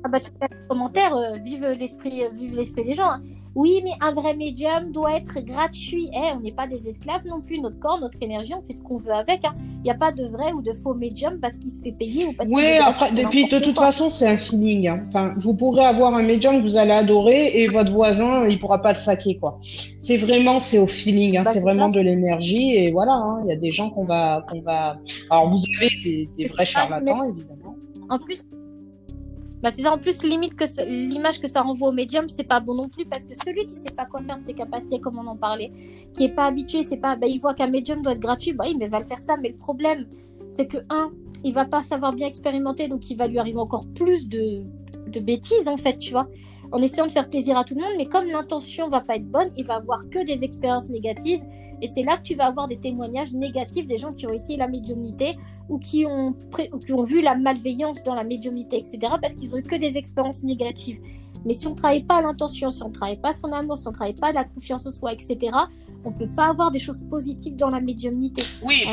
Ah 0.06 0.10
bah 0.10 0.20
tu 0.20 0.32
fais 0.38 0.46
un 0.54 0.68
commentaire, 0.68 1.16
euh, 1.16 1.38
vive 1.44 1.66
l'esprit, 1.66 2.24
euh, 2.26 2.30
vive 2.34 2.54
l'esprit 2.54 2.84
des 2.84 2.94
gens. 2.94 3.10
hein. 3.10 3.22
Oui, 3.56 3.82
mais 3.84 3.92
un 4.02 4.14
vrai 4.14 4.36
médium 4.36 4.92
doit 4.92 5.16
être 5.16 5.40
gratuit. 5.42 6.10
Eh, 6.12 6.34
on 6.36 6.40
n'est 6.40 6.52
pas 6.52 6.66
des 6.66 6.88
esclaves 6.90 7.22
non 7.28 7.40
plus. 7.40 7.60
Notre 7.60 7.78
corps, 7.80 8.00
notre 8.00 8.18
énergie, 8.22 8.54
on 8.56 8.64
fait 8.64 8.74
ce 8.74 8.82
qu'on 8.82 8.98
veut 8.98 9.12
avec. 9.14 9.42
Il 9.44 9.84
n'y 9.84 9.92
a 9.92 9.96
pas 9.96 10.12
de 10.12 10.26
vrai 10.26 10.54
ou 10.54 10.62
de 10.64 10.74
faux 10.74 10.96
médium 10.96 11.40
parce 11.40 11.58
qu'il 11.58 11.72
se 11.72 11.82
fait 11.82 11.92
payer 11.92 12.26
ou 12.26 12.34
parce 12.34 12.50
qu'il 12.50 12.58
Oui, 12.58 12.64
après, 12.84 13.12
depuis, 13.12 13.48
de 13.48 13.60
toute 13.60 13.76
quoi. 13.76 13.88
façon, 13.88 14.10
c'est 14.10 14.28
un 14.28 14.38
feeling. 14.38 14.88
hein. 14.88 15.06
Enfin, 15.10 15.34
vous 15.38 15.54
pourrez 15.54 15.86
avoir 15.86 16.16
un 16.16 16.24
médium 16.24 16.58
que 16.58 16.64
vous 16.64 16.78
allez 16.78 16.94
adorer 16.94 17.62
et 17.62 17.68
votre 17.68 17.92
voisin, 17.92 18.48
il 18.48 18.58
pourra 18.60 18.82
pas 18.82 18.92
le 18.94 18.98
saquer, 18.98 19.38
quoi. 19.38 19.60
C'est 20.00 20.18
vraiment, 20.18 20.60
c'est 20.60 20.80
au 20.80 20.88
feeling, 20.88 21.38
hein. 21.38 21.44
Bah, 21.44 21.52
c'est 21.54 21.62
vraiment 21.62 21.92
ça. 21.92 22.00
de 22.00 22.00
l'énergie 22.02 22.74
et 22.76 22.92
voilà, 22.92 23.14
hein. 23.14 23.42
Il 23.46 23.50
y 23.50 23.54
a 23.54 23.58
des 23.58 23.72
gens 23.72 23.92
qu'on 23.92 24.06
va, 24.06 24.44
qu'on 24.50 24.62
va. 24.62 24.98
Alors, 25.30 25.48
vous 25.50 25.60
avez 25.78 25.90
des, 26.04 26.28
des 26.36 26.48
vrais 26.48 26.66
charlatans, 26.66 27.24
évidemment. 27.24 27.76
En 28.10 28.18
plus, 28.20 28.44
bah 29.64 29.72
c'est 29.74 29.82
ça. 29.84 29.94
En 29.94 29.98
plus, 29.98 30.24
limite 30.24 30.56
que 30.56 30.66
l'image 30.86 31.40
que 31.40 31.48
ça 31.48 31.62
renvoie 31.62 31.88
au 31.88 31.92
médium, 31.94 32.28
c'est 32.28 32.44
pas 32.44 32.60
bon 32.60 32.76
non 32.76 32.90
plus 32.90 33.06
parce 33.06 33.26
que 33.26 33.34
celui 33.34 33.66
qui 33.66 33.76
sait 33.76 33.96
pas 33.96 34.06
quoi 34.06 34.22
faire 34.22 34.38
de 34.38 34.44
ses 34.44 34.54
capacités, 34.54 35.00
comme 35.00 35.18
on 35.18 35.26
en 35.26 35.38
parlait, 35.38 35.72
qui 36.14 36.26
est 36.26 36.36
pas 36.36 36.46
habitué, 36.46 36.84
c'est 36.84 36.98
pas, 36.98 37.16
bah, 37.16 37.28
il 37.28 37.40
voit 37.40 37.54
qu'un 37.54 37.70
médium 37.70 38.02
doit 38.02 38.12
être 38.12 38.20
gratuit, 38.20 38.52
bah 38.52 38.66
oui, 38.68 38.76
mais 38.78 38.90
va 38.90 39.00
le 39.00 39.06
faire 39.06 39.20
ça. 39.20 39.38
Mais 39.42 39.50
le 39.50 39.58
problème, 39.58 40.06
c'est 40.52 40.68
que 40.68 40.80
un, 40.90 41.12
il 41.46 41.54
va 41.54 41.64
pas 41.64 41.82
savoir 41.82 42.14
bien 42.14 42.28
expérimenter, 42.28 42.90
donc 42.90 43.10
il 43.10 43.18
va 43.18 43.28
lui 43.28 43.40
arriver 43.40 43.58
encore 43.58 43.88
plus 43.96 44.28
de, 44.28 44.66
de 45.08 45.20
bêtises 45.22 45.70
en 45.70 45.78
fait, 45.78 45.98
tu 45.98 46.12
vois. 46.12 46.28
En 46.74 46.82
essayant 46.82 47.06
de 47.06 47.12
faire 47.12 47.30
plaisir 47.30 47.56
à 47.56 47.64
tout 47.64 47.76
le 47.76 47.82
monde, 47.82 47.94
mais 47.98 48.08
comme 48.08 48.26
l'intention 48.26 48.88
va 48.88 49.00
pas 49.00 49.18
être 49.18 49.30
bonne, 49.30 49.52
il 49.56 49.64
va 49.64 49.76
avoir 49.76 50.10
que 50.10 50.26
des 50.26 50.44
expériences 50.44 50.90
négatives, 50.90 51.44
et 51.84 51.88
c'est 51.88 52.02
là 52.02 52.18
que 52.18 52.24
tu 52.24 52.34
vas 52.34 52.48
avoir 52.48 52.68
des 52.68 52.78
témoignages 52.78 53.32
négatifs 53.32 53.86
des 53.86 54.00
gens 54.00 54.12
qui 54.12 54.26
ont 54.26 54.34
essayé 54.34 54.58
la 54.58 54.68
médiumnité 54.68 55.38
ou 55.70 55.78
qui 55.78 56.08
ont, 56.08 56.34
ou 56.74 56.80
qui 56.80 56.92
ont 56.92 57.04
vu 57.04 57.22
la 57.22 57.36
malveillance 57.36 58.02
dans 58.02 58.16
la 58.16 58.24
médiumnité, 58.24 58.78
etc., 58.78 59.14
parce 59.22 59.36
qu'ils 59.36 59.54
ont 59.54 59.60
eu 59.60 59.64
que 59.64 59.76
des 59.76 59.98
expériences 59.98 60.42
négatives. 60.42 61.00
Mais 61.46 61.54
si 61.54 61.68
on 61.68 61.72
ne 61.72 61.76
travaille 61.76 62.06
pas 62.06 62.22
l'intention, 62.24 62.72
si 62.72 62.82
on 62.82 62.88
ne 62.88 62.94
travaille 62.94 63.22
pas 63.22 63.34
son 63.34 63.52
amour, 63.52 63.78
si 63.78 63.88
on 63.88 63.92
ne 63.92 63.96
travaille 63.96 64.16
pas 64.16 64.32
la 64.32 64.44
confiance 64.44 64.88
en 64.88 64.92
soi, 64.92 65.14
etc., 65.14 65.52
on 66.06 66.12
ne 66.12 66.16
peut 66.16 66.30
pas 66.36 66.50
avoir 66.50 66.72
des 66.72 66.80
choses 66.80 67.02
positives 67.10 67.56
dans 67.56 67.70
la 67.70 67.80
médiumnité. 67.80 68.44
Oui, 68.64 68.84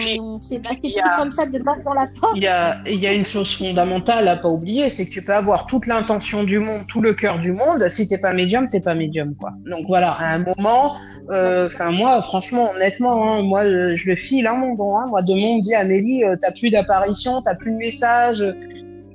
C'est 0.43 0.61
a- 1.01 1.17
comme 1.19 1.33
ça 1.33 1.45
de 1.47 1.63
battre 1.63 1.83
dans 1.85 1.95
la 1.95 2.07
porte. 2.21 2.35
il 2.37 2.43
y 2.43 2.47
a, 2.47 2.79
il 2.87 3.01
y 3.01 3.07
a 3.07 3.13
une 3.13 3.25
chose 3.25 3.57
fondamentale 3.57 4.29
à 4.29 4.37
pas 4.37 4.49
oublier, 4.49 4.91
c'est 4.91 5.07
que 5.07 5.11
tu 5.11 5.23
peux 5.23 5.35
avoir 5.35 5.67
toute 5.67 5.87
l'intention 5.87 6.45
du 6.45 6.59
monde, 6.61 6.83
tout 6.89 7.01
le 7.01 7.15
cœur 7.15 7.39
du 7.39 7.53
monde. 7.53 7.89
Si 7.89 8.07
t'es 8.09 8.19
pas 8.19 8.33
médium, 8.33 8.69
t'es 8.69 8.81
pas 8.81 8.95
médium, 8.95 9.35
quoi. 9.35 9.51
Donc 9.67 9.87
voilà, 9.89 10.11
à 10.13 10.35
un 10.35 10.39
moment, 10.45 10.97
euh, 11.31 11.67
enfin 11.67 11.91
moi, 11.91 12.23
franchement, 12.23 12.71
honnêtement, 12.77 13.35
hein, 13.35 13.43
moi, 13.43 13.65
euh, 13.65 13.97
je 13.97 14.09
le 14.11 14.17
file 14.17 14.47
hein, 14.47 14.55
mon 14.57 14.75
don. 14.75 14.97
Hein. 14.99 15.07
Moi, 15.09 15.23
de 15.23 15.35
monde 15.35 15.63
dit 15.63 15.75
Amélie, 15.75 16.25
euh, 16.25 16.37
t'as 16.41 16.53
plus 16.53 16.71
d'apparition, 16.71 17.43
t'as 17.43 17.55
plus 17.57 17.73
de 17.73 17.77
message, 17.77 18.45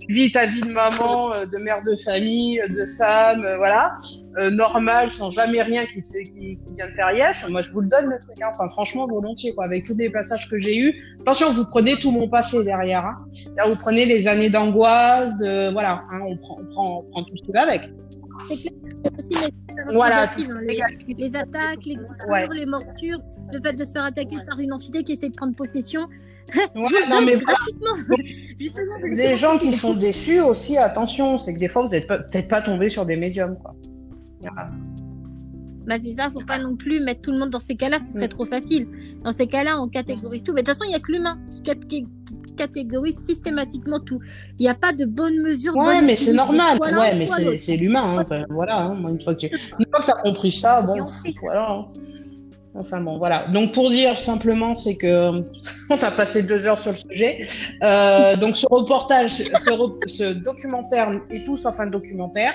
vis 0.07 0.31
ta 0.31 0.45
vie 0.45 0.61
de 0.61 0.71
maman, 0.71 1.33
euh, 1.33 1.45
de 1.45 1.57
mère 1.57 1.81
de 1.83 1.95
famille, 1.95 2.59
euh, 2.61 2.67
de 2.67 2.85
femme, 2.97 3.43
euh, 3.45 3.57
voilà, 3.57 3.95
euh, 4.37 4.49
normal, 4.49 5.11
sans 5.11 5.31
jamais 5.31 5.61
rien 5.61 5.85
qui, 5.85 6.01
te- 6.01 6.23
qui, 6.23 6.57
qui 6.61 6.75
vient 6.75 6.89
de 6.89 6.93
faire 6.95 7.11
yesh. 7.11 7.47
Moi, 7.49 7.61
je 7.61 7.71
vous 7.71 7.81
le 7.81 7.87
donne 7.87 8.05
le 8.07 8.19
truc. 8.19 8.35
Hein. 8.41 8.47
Enfin, 8.53 8.67
franchement, 8.69 9.07
volontiers, 9.07 9.53
quoi. 9.53 9.65
Avec 9.65 9.85
tous 9.85 9.95
les 9.95 10.09
passages 10.09 10.49
que 10.49 10.57
j'ai 10.57 10.77
eus. 10.77 10.93
Attention, 11.21 11.51
vous 11.53 11.65
prenez 11.65 11.95
tout 11.97 12.11
mon 12.11 12.27
passé 12.27 12.63
derrière. 12.63 13.05
Hein. 13.05 13.17
Là, 13.57 13.67
vous 13.67 13.75
prenez 13.75 14.05
les 14.05 14.27
années 14.27 14.49
d'angoisse, 14.49 15.37
de 15.37 15.71
voilà, 15.71 16.03
hein, 16.11 16.19
on, 16.27 16.37
prend, 16.37 16.57
on, 16.61 16.65
prend, 16.65 16.99
on 17.07 17.11
prend 17.11 17.23
tout 17.23 17.35
ce 17.37 17.43
qui 17.43 17.51
va 17.51 17.63
avec. 17.63 17.81
C'est 18.47 18.57
clair. 18.57 18.73
Aussi 19.17 19.29
les, 19.29 19.93
Voilà, 19.93 20.29
les, 20.67 20.79
les 21.17 21.35
attaques, 21.35 21.85
les 21.85 21.95
Ouais. 22.29 22.47
les 22.53 22.65
morsures, 22.65 23.19
le 23.55 23.61
fait 23.61 23.73
de 23.73 23.85
se 23.85 23.91
faire 23.91 24.03
attaquer 24.03 24.37
par 24.47 24.59
une 24.59 24.73
entité 24.73 25.03
qui 25.03 25.13
essaie 25.13 25.29
de 25.29 25.35
prendre 25.35 25.55
possession. 25.55 26.07
Ouais, 26.55 26.91
non, 27.09 27.21
mais 27.25 27.37
gratuitement. 27.37 27.95
Justement, 28.59 28.95
les 29.03 29.35
gens 29.35 29.57
qui 29.57 29.71
sont 29.73 29.93
déçus 29.95 30.39
aussi, 30.39 30.77
attention, 30.77 31.37
c'est 31.37 31.53
que 31.55 31.59
des 31.59 31.67
fois, 31.67 31.83
vous 31.83 31.89
n'êtes 31.89 32.07
peut-être 32.07 32.47
pas 32.47 32.61
tombé 32.61 32.89
sur 32.89 33.05
des 33.05 33.17
médiums, 33.17 33.57
quoi. 33.61 33.75
Voilà. 34.41 34.69
Bah 35.87 35.95
c'est 36.03 36.13
ça, 36.13 36.31
faut 36.31 36.43
pas 36.45 36.57
non 36.57 36.75
plus 36.75 36.99
mettre 36.99 37.21
tout 37.21 37.31
le 37.31 37.37
monde 37.37 37.51
dans 37.51 37.59
ces 37.59 37.75
cas-là, 37.75 37.99
ce 37.99 38.13
serait 38.13 38.27
trop 38.27 38.43
facile. 38.45 38.87
Dans 39.23 39.31
ces 39.31 39.45
cas-là, 39.45 39.79
on 39.79 39.87
catégorise 39.87 40.41
tout. 40.41 40.51
Mais 40.53 40.63
de 40.63 40.65
toute 40.71 40.75
façon, 40.77 40.89
il 40.89 40.91
y 40.91 40.95
a 40.95 40.99
que 40.99 41.11
l'humain 41.11 41.37
qui, 41.51 41.61
cat- 41.61 41.75
qui- 41.75 42.07
qui 42.25 42.55
catégorise 42.55 43.19
systématiquement 43.23 43.99
tout. 43.99 44.19
Il 44.57 44.63
n'y 44.63 44.69
a 44.69 44.73
pas 44.73 44.93
de 44.93 45.05
bonne 45.05 45.39
mesure. 45.43 45.75
Ouais, 45.75 46.01
mais 46.01 46.15
c'est 46.15 46.33
normal. 46.33 46.79
Ouais, 46.81 47.15
mais 47.17 47.27
c'est, 47.57 47.77
l'humain. 47.77 48.17
Hein. 48.31 48.45
Voilà. 48.49 48.81
Hein. 48.81 48.95
Moi, 48.95 49.11
une 49.11 49.21
fois 49.21 49.35
que 49.35 49.41
tu 49.45 49.55
as 49.91 50.13
compris 50.23 50.51
ça, 50.51 50.81
bon, 50.81 51.05
voilà. 51.41 51.69
hein. 51.71 51.85
Enfin 52.77 52.99
bon, 52.99 53.17
voilà. 53.17 53.47
Donc 53.47 53.73
pour 53.73 53.89
dire 53.89 54.19
simplement, 54.19 54.75
c'est 54.75 54.95
que 54.95 55.31
on 55.89 55.97
a 55.97 56.11
passé 56.11 56.43
deux 56.43 56.65
heures 56.65 56.77
sur 56.77 56.91
le 56.91 56.97
sujet. 56.97 57.41
Euh, 57.83 58.35
donc 58.35 58.57
ce 58.57 58.65
reportage, 58.69 59.31
ce, 59.31 59.43
ce 60.07 60.33
documentaire 60.33 61.11
est 61.29 61.45
tout 61.45 61.55
sauf 61.55 61.79
un 61.79 61.87
documentaire. 61.87 62.53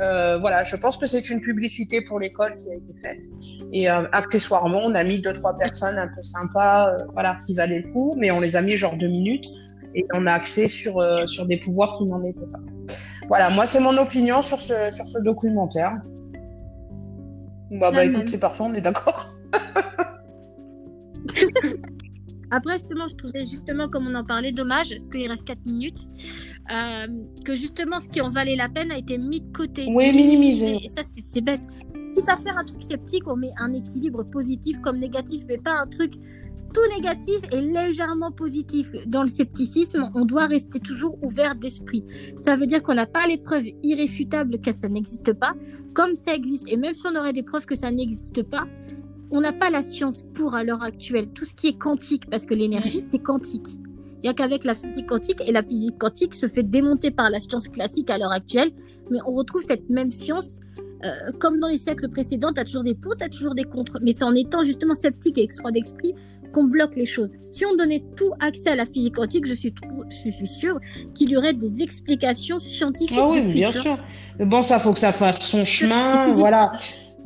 Euh, 0.00 0.38
voilà, 0.38 0.64
je 0.64 0.76
pense 0.76 0.96
que 0.96 1.06
c'est 1.06 1.28
une 1.28 1.40
publicité 1.40 2.00
pour 2.00 2.18
l'école 2.18 2.56
qui 2.56 2.70
a 2.70 2.74
été 2.74 2.94
faite. 3.02 3.24
Et 3.72 3.90
euh, 3.90 4.04
accessoirement, 4.12 4.80
on 4.84 4.94
a 4.94 5.04
mis 5.04 5.20
deux 5.20 5.34
trois 5.34 5.56
personnes 5.56 5.98
un 5.98 6.08
peu 6.08 6.22
sympas, 6.22 6.94
euh, 6.94 6.96
voilà, 7.12 7.38
qui 7.44 7.54
valaient 7.54 7.80
le 7.80 7.92
coup, 7.92 8.14
mais 8.16 8.30
on 8.30 8.40
les 8.40 8.56
a 8.56 8.62
mis 8.62 8.76
genre 8.76 8.96
deux 8.96 9.08
minutes 9.08 9.44
et 9.94 10.06
on 10.14 10.26
a 10.26 10.32
axé 10.32 10.68
sur 10.68 10.98
euh, 10.98 11.26
sur 11.26 11.44
des 11.46 11.58
pouvoirs 11.58 11.98
qui 11.98 12.04
n'en 12.04 12.22
étaient 12.24 12.40
pas. 12.40 12.60
Voilà, 13.28 13.50
moi 13.50 13.66
c'est 13.66 13.80
mon 13.80 13.96
opinion 13.98 14.40
sur 14.40 14.60
ce 14.60 14.90
sur 14.90 15.06
ce 15.08 15.18
documentaire. 15.18 16.00
Bah, 17.70 17.90
bah 17.90 17.98
Ah, 17.98 18.04
écoute, 18.04 18.30
c'est 18.30 18.38
parfait, 18.38 18.62
on 18.62 18.72
est 18.72 18.80
d'accord. 18.80 19.34
Après, 22.50 22.74
justement, 22.74 23.06
je 23.08 23.14
trouvais 23.14 23.40
justement, 23.40 23.88
comme 23.88 24.06
on 24.06 24.14
en 24.14 24.24
parlait, 24.24 24.52
dommage, 24.52 24.90
parce 24.90 25.08
qu'il 25.08 25.28
reste 25.28 25.44
4 25.44 25.66
minutes, 25.66 26.00
euh, 26.72 27.06
que 27.44 27.54
justement, 27.54 27.98
ce 27.98 28.08
qui 28.08 28.20
en 28.20 28.28
valait 28.28 28.56
la 28.56 28.70
peine 28.70 28.90
a 28.90 28.96
été 28.96 29.18
mis 29.18 29.40
de 29.40 29.52
côté. 29.52 29.86
Oui, 29.90 30.12
minimisé. 30.12 30.78
Et 30.82 30.88
ça, 30.88 31.02
c'est 31.02 31.42
bête. 31.42 31.60
Quitte 32.16 32.28
à 32.28 32.38
faire 32.38 32.56
un 32.56 32.64
truc 32.64 32.82
sceptique, 32.82 33.24
on 33.26 33.36
met 33.36 33.50
un 33.58 33.74
équilibre 33.74 34.24
positif 34.24 34.80
comme 34.80 34.98
négatif, 34.98 35.42
mais 35.46 35.58
pas 35.58 35.78
un 35.78 35.86
truc 35.86 36.14
tout 36.72 36.96
négatif 36.96 37.40
et 37.52 37.60
légèrement 37.60 38.30
positif. 38.30 38.90
Dans 39.06 39.22
le 39.22 39.28
scepticisme, 39.28 40.10
on 40.14 40.24
doit 40.24 40.46
rester 40.46 40.80
toujours 40.80 41.18
ouvert 41.22 41.54
d'esprit. 41.54 42.04
Ça 42.42 42.56
veut 42.56 42.66
dire 42.66 42.82
qu'on 42.82 42.94
n'a 42.94 43.06
pas 43.06 43.26
les 43.26 43.38
preuves 43.38 43.66
irréfutables 43.82 44.60
que 44.60 44.72
ça 44.72 44.88
n'existe 44.88 45.32
pas, 45.34 45.54
comme 45.94 46.14
ça 46.14 46.34
existe. 46.34 46.64
Et 46.68 46.76
même 46.76 46.94
si 46.94 47.06
on 47.06 47.18
aurait 47.18 47.32
des 47.32 47.42
preuves 47.42 47.66
que 47.66 47.76
ça 47.76 47.90
n'existe 47.90 48.42
pas, 48.42 48.66
on 49.30 49.40
n'a 49.40 49.52
pas 49.52 49.70
la 49.70 49.82
science 49.82 50.24
pour 50.34 50.54
à 50.54 50.64
l'heure 50.64 50.82
actuelle. 50.82 51.28
Tout 51.28 51.44
ce 51.44 51.54
qui 51.54 51.68
est 51.68 51.78
quantique, 51.78 52.28
parce 52.30 52.46
que 52.46 52.54
l'énergie, 52.54 53.00
c'est 53.00 53.18
quantique. 53.18 53.68
Il 54.16 54.20
n'y 54.24 54.28
a 54.30 54.34
qu'avec 54.34 54.64
la 54.64 54.74
physique 54.74 55.06
quantique, 55.06 55.40
et 55.46 55.52
la 55.52 55.62
physique 55.62 55.98
quantique 55.98 56.34
se 56.34 56.48
fait 56.48 56.62
démonter 56.62 57.10
par 57.10 57.30
la 57.30 57.38
science 57.38 57.68
classique 57.68 58.10
à 58.10 58.18
l'heure 58.18 58.32
actuelle, 58.32 58.70
mais 59.10 59.18
on 59.26 59.32
retrouve 59.32 59.62
cette 59.62 59.88
même 59.90 60.10
science. 60.10 60.60
euh, 61.04 61.32
comme 61.38 61.60
dans 61.60 61.68
les 61.68 61.78
siècles 61.78 62.08
précédents, 62.08 62.52
tu 62.52 62.60
as 62.60 62.64
toujours 62.64 62.82
des 62.82 62.94
pour, 62.94 63.16
tu 63.16 63.24
as 63.24 63.28
toujours 63.28 63.54
des 63.54 63.64
contre. 63.64 63.98
Mais 64.02 64.12
c'est 64.12 64.24
en 64.24 64.34
étant 64.34 64.62
justement 64.62 64.94
sceptique 64.94 65.38
et 65.38 65.42
extra 65.42 65.70
d'esprit 65.70 66.14
qu'on 66.52 66.64
bloque 66.64 66.96
les 66.96 67.06
choses. 67.06 67.34
Si 67.44 67.64
on 67.66 67.76
donnait 67.76 68.02
tout 68.16 68.32
accès 68.40 68.70
à 68.70 68.74
la 68.74 68.86
physique 68.86 69.16
quantique, 69.16 69.46
je 69.46 69.54
suis, 69.54 69.74
je 70.24 70.30
suis 70.30 70.46
sûre 70.46 70.78
qu'il 71.14 71.30
y 71.30 71.36
aurait 71.36 71.52
des 71.52 71.82
explications 71.82 72.58
scientifiques. 72.58 73.18
Ah 73.20 73.28
oui, 73.28 73.42
bien 73.42 73.70
sûr. 73.70 73.98
Bon, 74.40 74.62
ça 74.62 74.80
faut 74.80 74.92
que 74.92 74.98
ça 74.98 75.12
fasse 75.12 75.40
son 75.40 75.64
chemin, 75.64 76.32
voilà. 76.32 76.72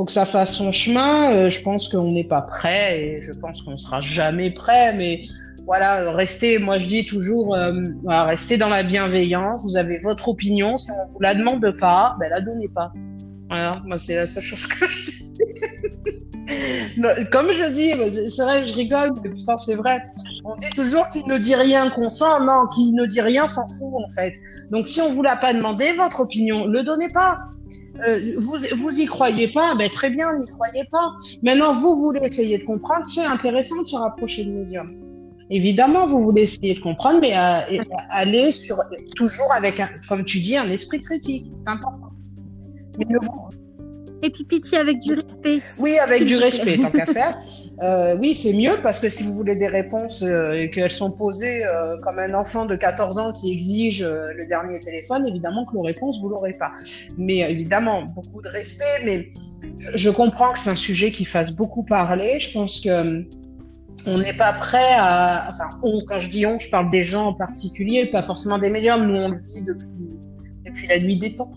Que 0.05 0.13
ça 0.13 0.25
fasse 0.25 0.55
son 0.55 0.73
chemin. 0.73 1.33
Euh, 1.35 1.49
je 1.49 1.63
pense 1.63 1.89
qu'on 1.89 2.11
n'est 2.11 2.25
pas 2.25 2.43
prêt 2.43 3.01
et 3.01 3.23
je 3.23 3.33
pense 3.33 3.63
qu'on 3.63 3.79
sera 3.79 4.01
jamais 4.01 4.51
prêt, 4.51 4.95
mais 4.95 5.27
voilà, 5.65 6.11
restez, 6.13 6.59
moi 6.59 6.79
je 6.79 6.87
dis 6.87 7.07
toujours, 7.07 7.55
euh, 7.55 7.73
restez 8.09 8.57
dans 8.57 8.69
la 8.69 8.83
bienveillance. 8.83 9.65
Vous 9.65 9.77
avez 9.77 9.99
votre 9.99 10.29
opinion. 10.29 10.77
Si 10.77 10.91
on 10.91 11.07
vous 11.07 11.21
la 11.21 11.35
demande 11.35 11.77
pas, 11.79 12.17
ben 12.19 12.31
la 12.31 12.41
donnez 12.41 12.69
pas. 12.69 12.93
Voilà, 13.49 13.81
moi 13.85 13.99
c'est 13.99 14.17
la 14.17 14.27
seule 14.27 14.43
chose 14.43 14.67
que 14.67 14.87
je 14.87 15.05
dis. 15.05 15.35
comme 17.31 17.53
je 17.53 17.71
dis, 17.73 18.31
c'est 18.31 18.43
vrai, 18.43 18.65
je 18.65 18.75
rigole, 18.75 19.13
mais 19.23 19.31
putain, 19.31 19.57
c'est 19.59 19.75
vrai. 19.75 20.05
On 20.45 20.57
dit 20.57 20.71
toujours 20.75 21.09
qu'il 21.09 21.27
ne 21.27 21.39
dit 21.39 21.55
rien 21.55 21.91
consent. 21.91 22.45
Non, 22.45 22.67
qu'il 22.75 22.95
ne 22.95 23.07
dit 23.07 23.21
rien 23.21 23.47
s'en 23.47 23.67
fout, 23.67 23.93
en 23.95 24.09
fait. 24.09 24.35
Donc, 24.71 24.89
si 24.89 25.01
on 25.01 25.11
vous 25.11 25.23
l'a 25.23 25.37
pas 25.37 25.53
demandé, 25.55 25.93
votre 25.93 26.21
opinion, 26.21 26.67
le 26.67 26.83
donnez 26.83 27.09
pas. 27.09 27.39
Euh, 28.07 28.35
vous, 28.39 28.57
vous 28.77 29.01
y 29.01 29.07
croyez 29.07 29.49
pas, 29.49 29.75
ben 29.75 29.89
très 29.91 30.11
bien, 30.11 30.37
n'y 30.37 30.47
croyez 30.49 30.85
pas. 30.91 31.13
Maintenant, 31.43 31.75
vous 31.75 31.97
voulez 31.97 32.21
essayer 32.25 32.59
de 32.59 32.65
comprendre, 32.65 33.07
c'est 33.07 33.25
intéressant 33.25 33.83
de 33.83 33.87
se 33.87 33.97
rapprocher 33.97 34.45
du 34.45 34.53
médium. 34.53 34.97
Évidemment, 35.51 36.07
vous 36.07 36.23
voulez 36.23 36.43
essayer 36.43 36.75
de 36.75 36.81
comprendre, 36.81 37.21
mais 37.21 37.37
euh, 37.37 37.83
aller 38.11 38.53
sur 38.53 38.79
toujours 39.17 39.53
avec, 39.53 39.81
comme 40.09 40.25
tu 40.25 40.41
dis, 40.41 40.57
un 40.57 40.71
esprit 40.71 41.01
critique. 41.01 41.51
C'est 41.55 41.69
important. 41.69 42.11
Mais 42.99 43.05
ne 43.05 43.19
et 44.23 44.31
puis 44.31 44.45
pitié 44.45 44.79
avec 44.79 45.01
du 45.01 45.15
respect. 45.15 45.59
Oui, 45.81 45.99
avec 45.99 46.25
du 46.25 46.37
respect, 46.37 46.79
tant 46.79 46.91
qu'à 46.91 47.07
faire. 47.07 47.41
Euh, 47.83 48.17
oui, 48.17 48.35
c'est 48.37 48.53
mieux 48.53 48.77
parce 48.81 49.01
que 49.01 49.09
si 49.09 49.25
vous 49.25 49.35
voulez 49.35 49.57
des 49.57 49.67
réponses 49.67 50.23
euh, 50.23 50.53
et 50.53 50.71
qu'elles 50.71 50.93
sont 50.93 51.11
posées 51.11 51.67
euh, 51.67 51.97
comme 52.01 52.21
un 52.21 52.33
enfant 52.35 52.65
de 52.65 52.77
14 52.77 53.19
ans 53.19 53.33
qui 53.33 53.51
exige 53.51 54.05
le 54.05 54.47
dernier 54.47 54.79
téléphone, 54.79 55.27
évidemment 55.27 55.67
que 55.67 55.75
nos 55.75 55.83
réponses, 55.83 56.21
vous 56.21 56.29
l'aurez 56.29 56.53
pas. 56.53 56.71
Mais 57.19 57.39
évidemment, 57.39 58.03
beaucoup 58.05 58.41
de 58.41 58.49
respect, 58.49 58.85
mais 59.05 59.31
je, 59.79 59.97
je 59.97 60.11
comprends 60.11 60.53
que 60.53 60.61
c'est 60.61 60.71
un 60.71 60.77
sujet 60.77 61.11
qui 61.11 61.25
fasse 61.25 61.51
beaucoup 61.57 61.83
parler. 61.83 62.39
Je 62.39 62.53
pense 62.53 62.79
que 62.79 63.25
on 64.07 64.19
n'est 64.19 64.37
pas 64.37 64.53
prêt 64.53 64.93
à, 64.95 65.49
enfin, 65.51 65.79
on, 65.83 66.05
quand 66.07 66.19
je 66.19 66.29
dis 66.29 66.47
on, 66.47 66.59
je 66.59 66.71
parle 66.71 66.91
des 66.91 67.03
gens 67.03 67.29
en 67.29 67.35
particulier, 67.35 68.07
pas 68.07 68.23
forcément 68.23 68.59
des 68.59 68.71
médiums. 68.71 69.07
Nous, 69.07 69.17
on 69.17 69.29
le 69.29 69.39
vit 69.39 69.63
depuis 69.65 69.89
depuis 70.73 70.87
la 70.89 70.99
nuit 70.99 71.17
des 71.17 71.35
temps. 71.35 71.53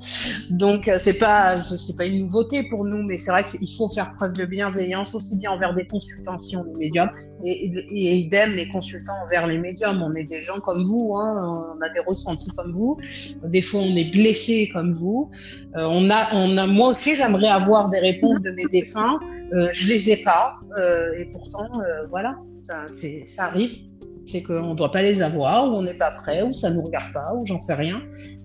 Donc 0.50 0.88
euh, 0.88 0.98
c'est 1.00 1.18
pas 1.18 1.62
c'est 1.62 1.96
pas 1.96 2.06
une 2.06 2.20
nouveauté 2.20 2.64
pour 2.64 2.86
nous, 2.86 3.04
mais 3.04 3.18
c'est 3.18 3.32
vrai 3.32 3.44
qu'il 3.44 3.70
faut 3.76 3.90
faire 3.90 4.14
preuve 4.14 4.34
de 4.34 4.46
bienveillance 4.46 5.16
aussi 5.16 5.38
bien 5.38 5.52
envers 5.52 5.74
des 5.74 5.88
consultants 5.88 6.38
si 6.38 6.56
on 6.58 6.66
est 6.66 6.78
médium 6.78 7.10
et, 7.44 7.66
et, 7.92 8.16
idem 8.16 8.54
les 8.54 8.68
consultants 8.70 9.14
envers 9.26 9.48
les 9.48 9.58
médiums. 9.58 10.02
On 10.02 10.16
est 10.16 10.24
des 10.24 10.42
gens 10.42 10.60
comme 10.60 10.84
vous, 10.86 11.16
hein, 11.16 11.76
on 11.78 11.82
a 11.82 11.90
des 11.90 12.00
ressentis 12.00 12.52
comme 12.56 12.72
vous. 12.72 12.98
Des 13.44 13.62
fois 13.62 13.82
on 13.82 13.96
est 13.96 14.12
blessé 14.12 14.70
comme 14.74 14.94
vous. 14.94 15.30
Euh, 15.76 15.86
on 15.90 16.10
a 16.10 16.28
on 16.34 16.58
a 16.58 16.68
moi 16.68 16.90
aussi 16.90 17.16
j'aimerais 17.16 17.48
avoir 17.48 17.90
des 17.90 18.00
réponses 18.00 18.42
de 18.42 18.52
mes 18.52 18.66
défunts. 18.66 19.20
Euh, 19.54 19.70
je 19.74 19.88
les 19.88 20.12
ai 20.12 20.18
pas 20.18 20.58
euh, 20.78 21.14
et 21.18 21.26
pourtant 21.26 21.70
voilà 22.10 22.38
ça, 22.64 22.86
ça 22.88 23.46
arrive 23.46 23.95
c'est 24.26 24.44
qu'on 24.44 24.72
ne 24.72 24.76
doit 24.76 24.92
pas 24.92 25.02
les 25.02 25.22
avoir, 25.22 25.68
ou 25.72 25.78
on 25.78 25.84
n'est 25.84 25.98
pas 25.98 26.12
prêt, 26.12 26.42
ou 26.42 26.54
ça 26.54 26.70
ne 26.70 26.76
nous 26.76 26.84
regarde 26.84 27.14
pas, 27.14 27.34
ou 27.36 27.46
j'en 27.46 27.60
sais 27.60 27.74
rien. 27.76 27.96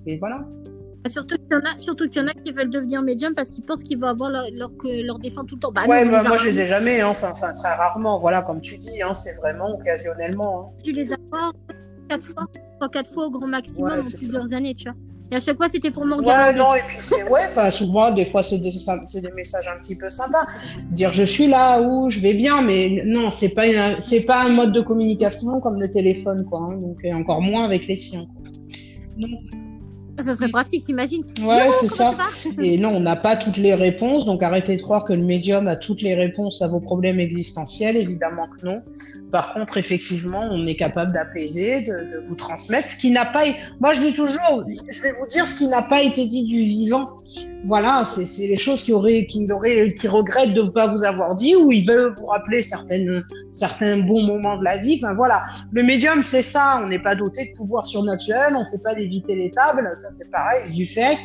Et 0.07 0.19
voilà. 0.19 0.45
Surtout 1.07 1.37
qu'il 1.37 1.53
y, 1.53 1.55
en 1.55 1.61
a, 1.61 1.79
surtout 1.79 2.09
qu'il 2.09 2.21
y 2.21 2.25
en 2.25 2.29
a 2.29 2.35
qui 2.35 2.53
veulent 2.53 2.69
devenir 2.69 3.01
médium 3.01 3.33
parce 3.35 3.51
qu'ils 3.51 3.65
pensent 3.65 3.83
qu'ils 3.83 3.99
vont 3.99 4.09
avoir 4.09 4.31
leur, 4.31 4.45
leur, 4.53 4.71
leur 4.85 5.19
défense 5.19 5.47
tout 5.47 5.55
le 5.55 5.61
temps. 5.61 5.73
Bah, 5.73 5.87
ouais, 5.89 6.05
bah, 6.05 6.23
moi 6.25 6.37
je 6.37 6.51
les 6.51 6.61
ai 6.61 6.67
jamais, 6.67 7.01
hein, 7.01 7.13
très 7.15 7.75
rarement. 7.75 8.21
Voilà, 8.21 8.43
comme 8.43 8.61
tu 8.61 8.77
dis, 8.77 9.01
hein, 9.01 9.15
c'est 9.15 9.35
vraiment 9.37 9.75
occasionnellement. 9.75 10.61
Hein. 10.61 10.81
Tu 10.85 10.93
les 10.93 11.11
as 11.11 11.17
pas 11.31 11.53
quatre 12.11 12.27
fois, 12.27 12.47
trois, 12.77 12.89
quatre 12.91 13.11
fois 13.11 13.27
au 13.27 13.31
grand 13.31 13.47
maximum 13.47 13.91
ouais, 13.91 13.99
en 13.99 14.19
plusieurs 14.19 14.49
ça. 14.49 14.57
années, 14.57 14.75
tu 14.75 14.85
vois. 14.85 14.99
Et 15.31 15.37
à 15.37 15.41
chaque 15.41 15.57
fois, 15.57 15.69
c'était 15.69 15.91
pour 15.91 16.05
m'en 16.05 16.19
Ouais, 16.19 16.53
non, 16.55 16.75
et 16.75 16.81
puis 16.87 16.97
c'est, 17.01 17.23
ouais, 17.25 17.43
enfin, 17.47 17.71
souvent, 17.71 18.11
des 18.11 18.25
fois, 18.25 18.43
c'est 18.43 18.59
des, 18.59 18.73
messages 19.37 19.69
un 19.69 19.79
petit 19.81 19.95
peu 19.95 20.09
sympas. 20.09 20.47
Dire, 20.91 21.13
je 21.13 21.23
suis 21.23 21.47
là, 21.47 21.81
où 21.81 22.11
je 22.11 22.19
vais 22.19 22.35
bien, 22.35 22.63
mais 22.63 23.03
non, 23.05 23.31
c'est 23.31 23.51
pas 23.51 23.67
une, 23.67 24.01
c'est 24.01 24.23
pas 24.23 24.43
un 24.43 24.49
mode 24.49 24.73
de 24.73 24.81
communication 24.81 25.61
comme 25.61 25.81
le 25.81 25.91
téléphone, 25.91 26.45
quoi. 26.45 26.61
Hein, 26.61 26.79
donc, 26.79 26.99
et 27.05 27.15
encore 27.15 27.43
moins 27.43 27.65
avec 27.65 27.87
les 27.87 27.97
siens. 27.97 28.27
Donc, 29.17 29.41
ça 30.23 30.35
serait 30.35 30.49
pratique, 30.49 30.85
t'imagines 30.85 31.25
Ouais, 31.43 31.69
c'est 31.81 31.89
ça. 31.89 32.15
Et 32.63 32.79
non, 32.79 32.91
on 32.91 33.01
n'a 33.01 33.17
pas 33.17 33.37
toutes 33.37 33.57
les 33.57 33.75
réponses, 33.75 34.25
donc 34.25 34.43
arrêtez 34.43 34.77
de 34.77 34.83
croire 34.83 35.05
que 35.05 35.13
le 35.13 35.23
médium 35.23 35.69
a 35.69 35.77
toutes 35.77 36.03
les 36.03 36.15
réponses 36.15 36.63
à 36.63 36.69
vos 36.69 36.81
problèmes 36.81 37.21
existentiels, 37.21 37.97
évidemment 37.97 38.49
que 38.49 38.67
non. 38.67 38.83
Par 39.33 39.55
contre, 39.55 39.79
effectivement, 39.79 40.49
on 40.51 40.67
est 40.67 40.77
capable 40.77 41.13
d'apaiser, 41.13 41.83
de, 41.83 41.87
de, 41.87 42.27
vous 42.27 42.35
transmettre 42.35 42.89
ce 42.89 42.97
qui 42.97 43.11
n'a 43.11 43.25
pas. 43.25 43.45
Moi, 43.81 43.93
je 43.95 44.01
dis 44.01 44.15
toujours, 44.15 44.63
je 44.65 45.03
vais 45.03 45.13
vous 45.13 45.27
dire 45.27 45.47
ce 45.47 45.55
qui 45.55 45.69
n'a 45.69 45.83
pas 45.83 46.03
été 46.03 46.27
dit 46.27 46.45
du 46.45 46.63
vivant. 46.63 47.09
Voilà, 47.67 48.05
c'est 48.07 48.47
les 48.47 48.57
choses 48.57 48.83
qui 48.83 48.93
auraient, 48.93 49.27
qui 49.27 49.51
auraient, 49.53 49.93
qui 49.93 50.09
regrettent 50.09 50.55
de 50.55 50.63
ne 50.63 50.71
pas 50.71 50.87
vous 50.87 51.05
avoir 51.05 51.35
dit, 51.35 51.55
ou 51.55 51.71
ils 51.71 51.87
veulent 51.87 52.11
vous 52.11 52.27
rappeler 52.27 52.63
certaines, 52.63 53.23
certains 53.53 53.99
bons 53.99 54.23
moments 54.23 54.57
de 54.57 54.65
la 54.65 54.79
vie. 54.79 54.99
Enfin 55.03 55.13
voilà, 55.13 55.43
le 55.71 55.83
médium, 55.83 56.23
c'est 56.23 56.43
ça. 56.43 56.81
On 56.83 56.89
n'est 56.89 57.03
pas 57.03 57.15
doté 57.15 57.53
de 57.53 57.57
pouvoir 57.57 57.87
surnaturel, 57.87 58.55
on 58.57 58.61
ne 58.61 58.65
fait 58.65 58.83
pas 58.83 58.95
d'éviter 58.95 59.37
les 59.37 59.51
tables. 59.51 59.91
Ça, 59.95 60.09
c'est 60.11 60.31
pareil, 60.31 60.73
du 60.73 60.87
fait. 60.87 61.17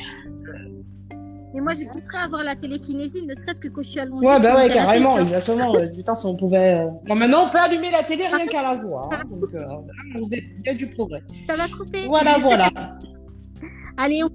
Et 1.56 1.62
moi, 1.62 1.72
j'écouterais 1.72 2.18
avoir 2.18 2.44
la 2.44 2.56
télékinésie, 2.56 3.26
ne 3.26 3.34
serait-ce 3.34 3.62
que 3.62 3.70
quand 3.70 3.82
je 3.82 3.90
suis 3.90 4.00
allongée. 4.00 4.28
Ouais, 4.28 4.40
bah 4.42 4.56
ouais, 4.56 4.70
carrément, 4.70 5.18
exactement. 5.20 5.74
Putain, 5.94 6.14
si 6.14 6.26
on 6.26 6.36
pouvait. 6.36 6.80
Euh... 6.80 6.90
Bon, 7.08 7.16
maintenant, 7.16 7.46
on 7.48 7.50
peut 7.50 7.60
allumer 7.60 7.92
la 7.92 8.04
télé 8.04 8.28
rien 8.28 8.46
qu'à 8.46 8.62
la 8.62 8.76
voix. 8.76 9.10
Hein, 9.14 9.22
donc, 9.30 9.54
euh, 9.54 9.66
il 10.32 10.64
y 10.66 10.70
a 10.70 10.74
du 10.74 10.88
progrès. 10.88 11.24
Ça 11.48 11.56
va 11.56 11.68
couper. 11.70 12.08
Voilà, 12.08 12.38
voilà. 12.40 12.70
Allez, 13.98 14.22
on 14.24 14.30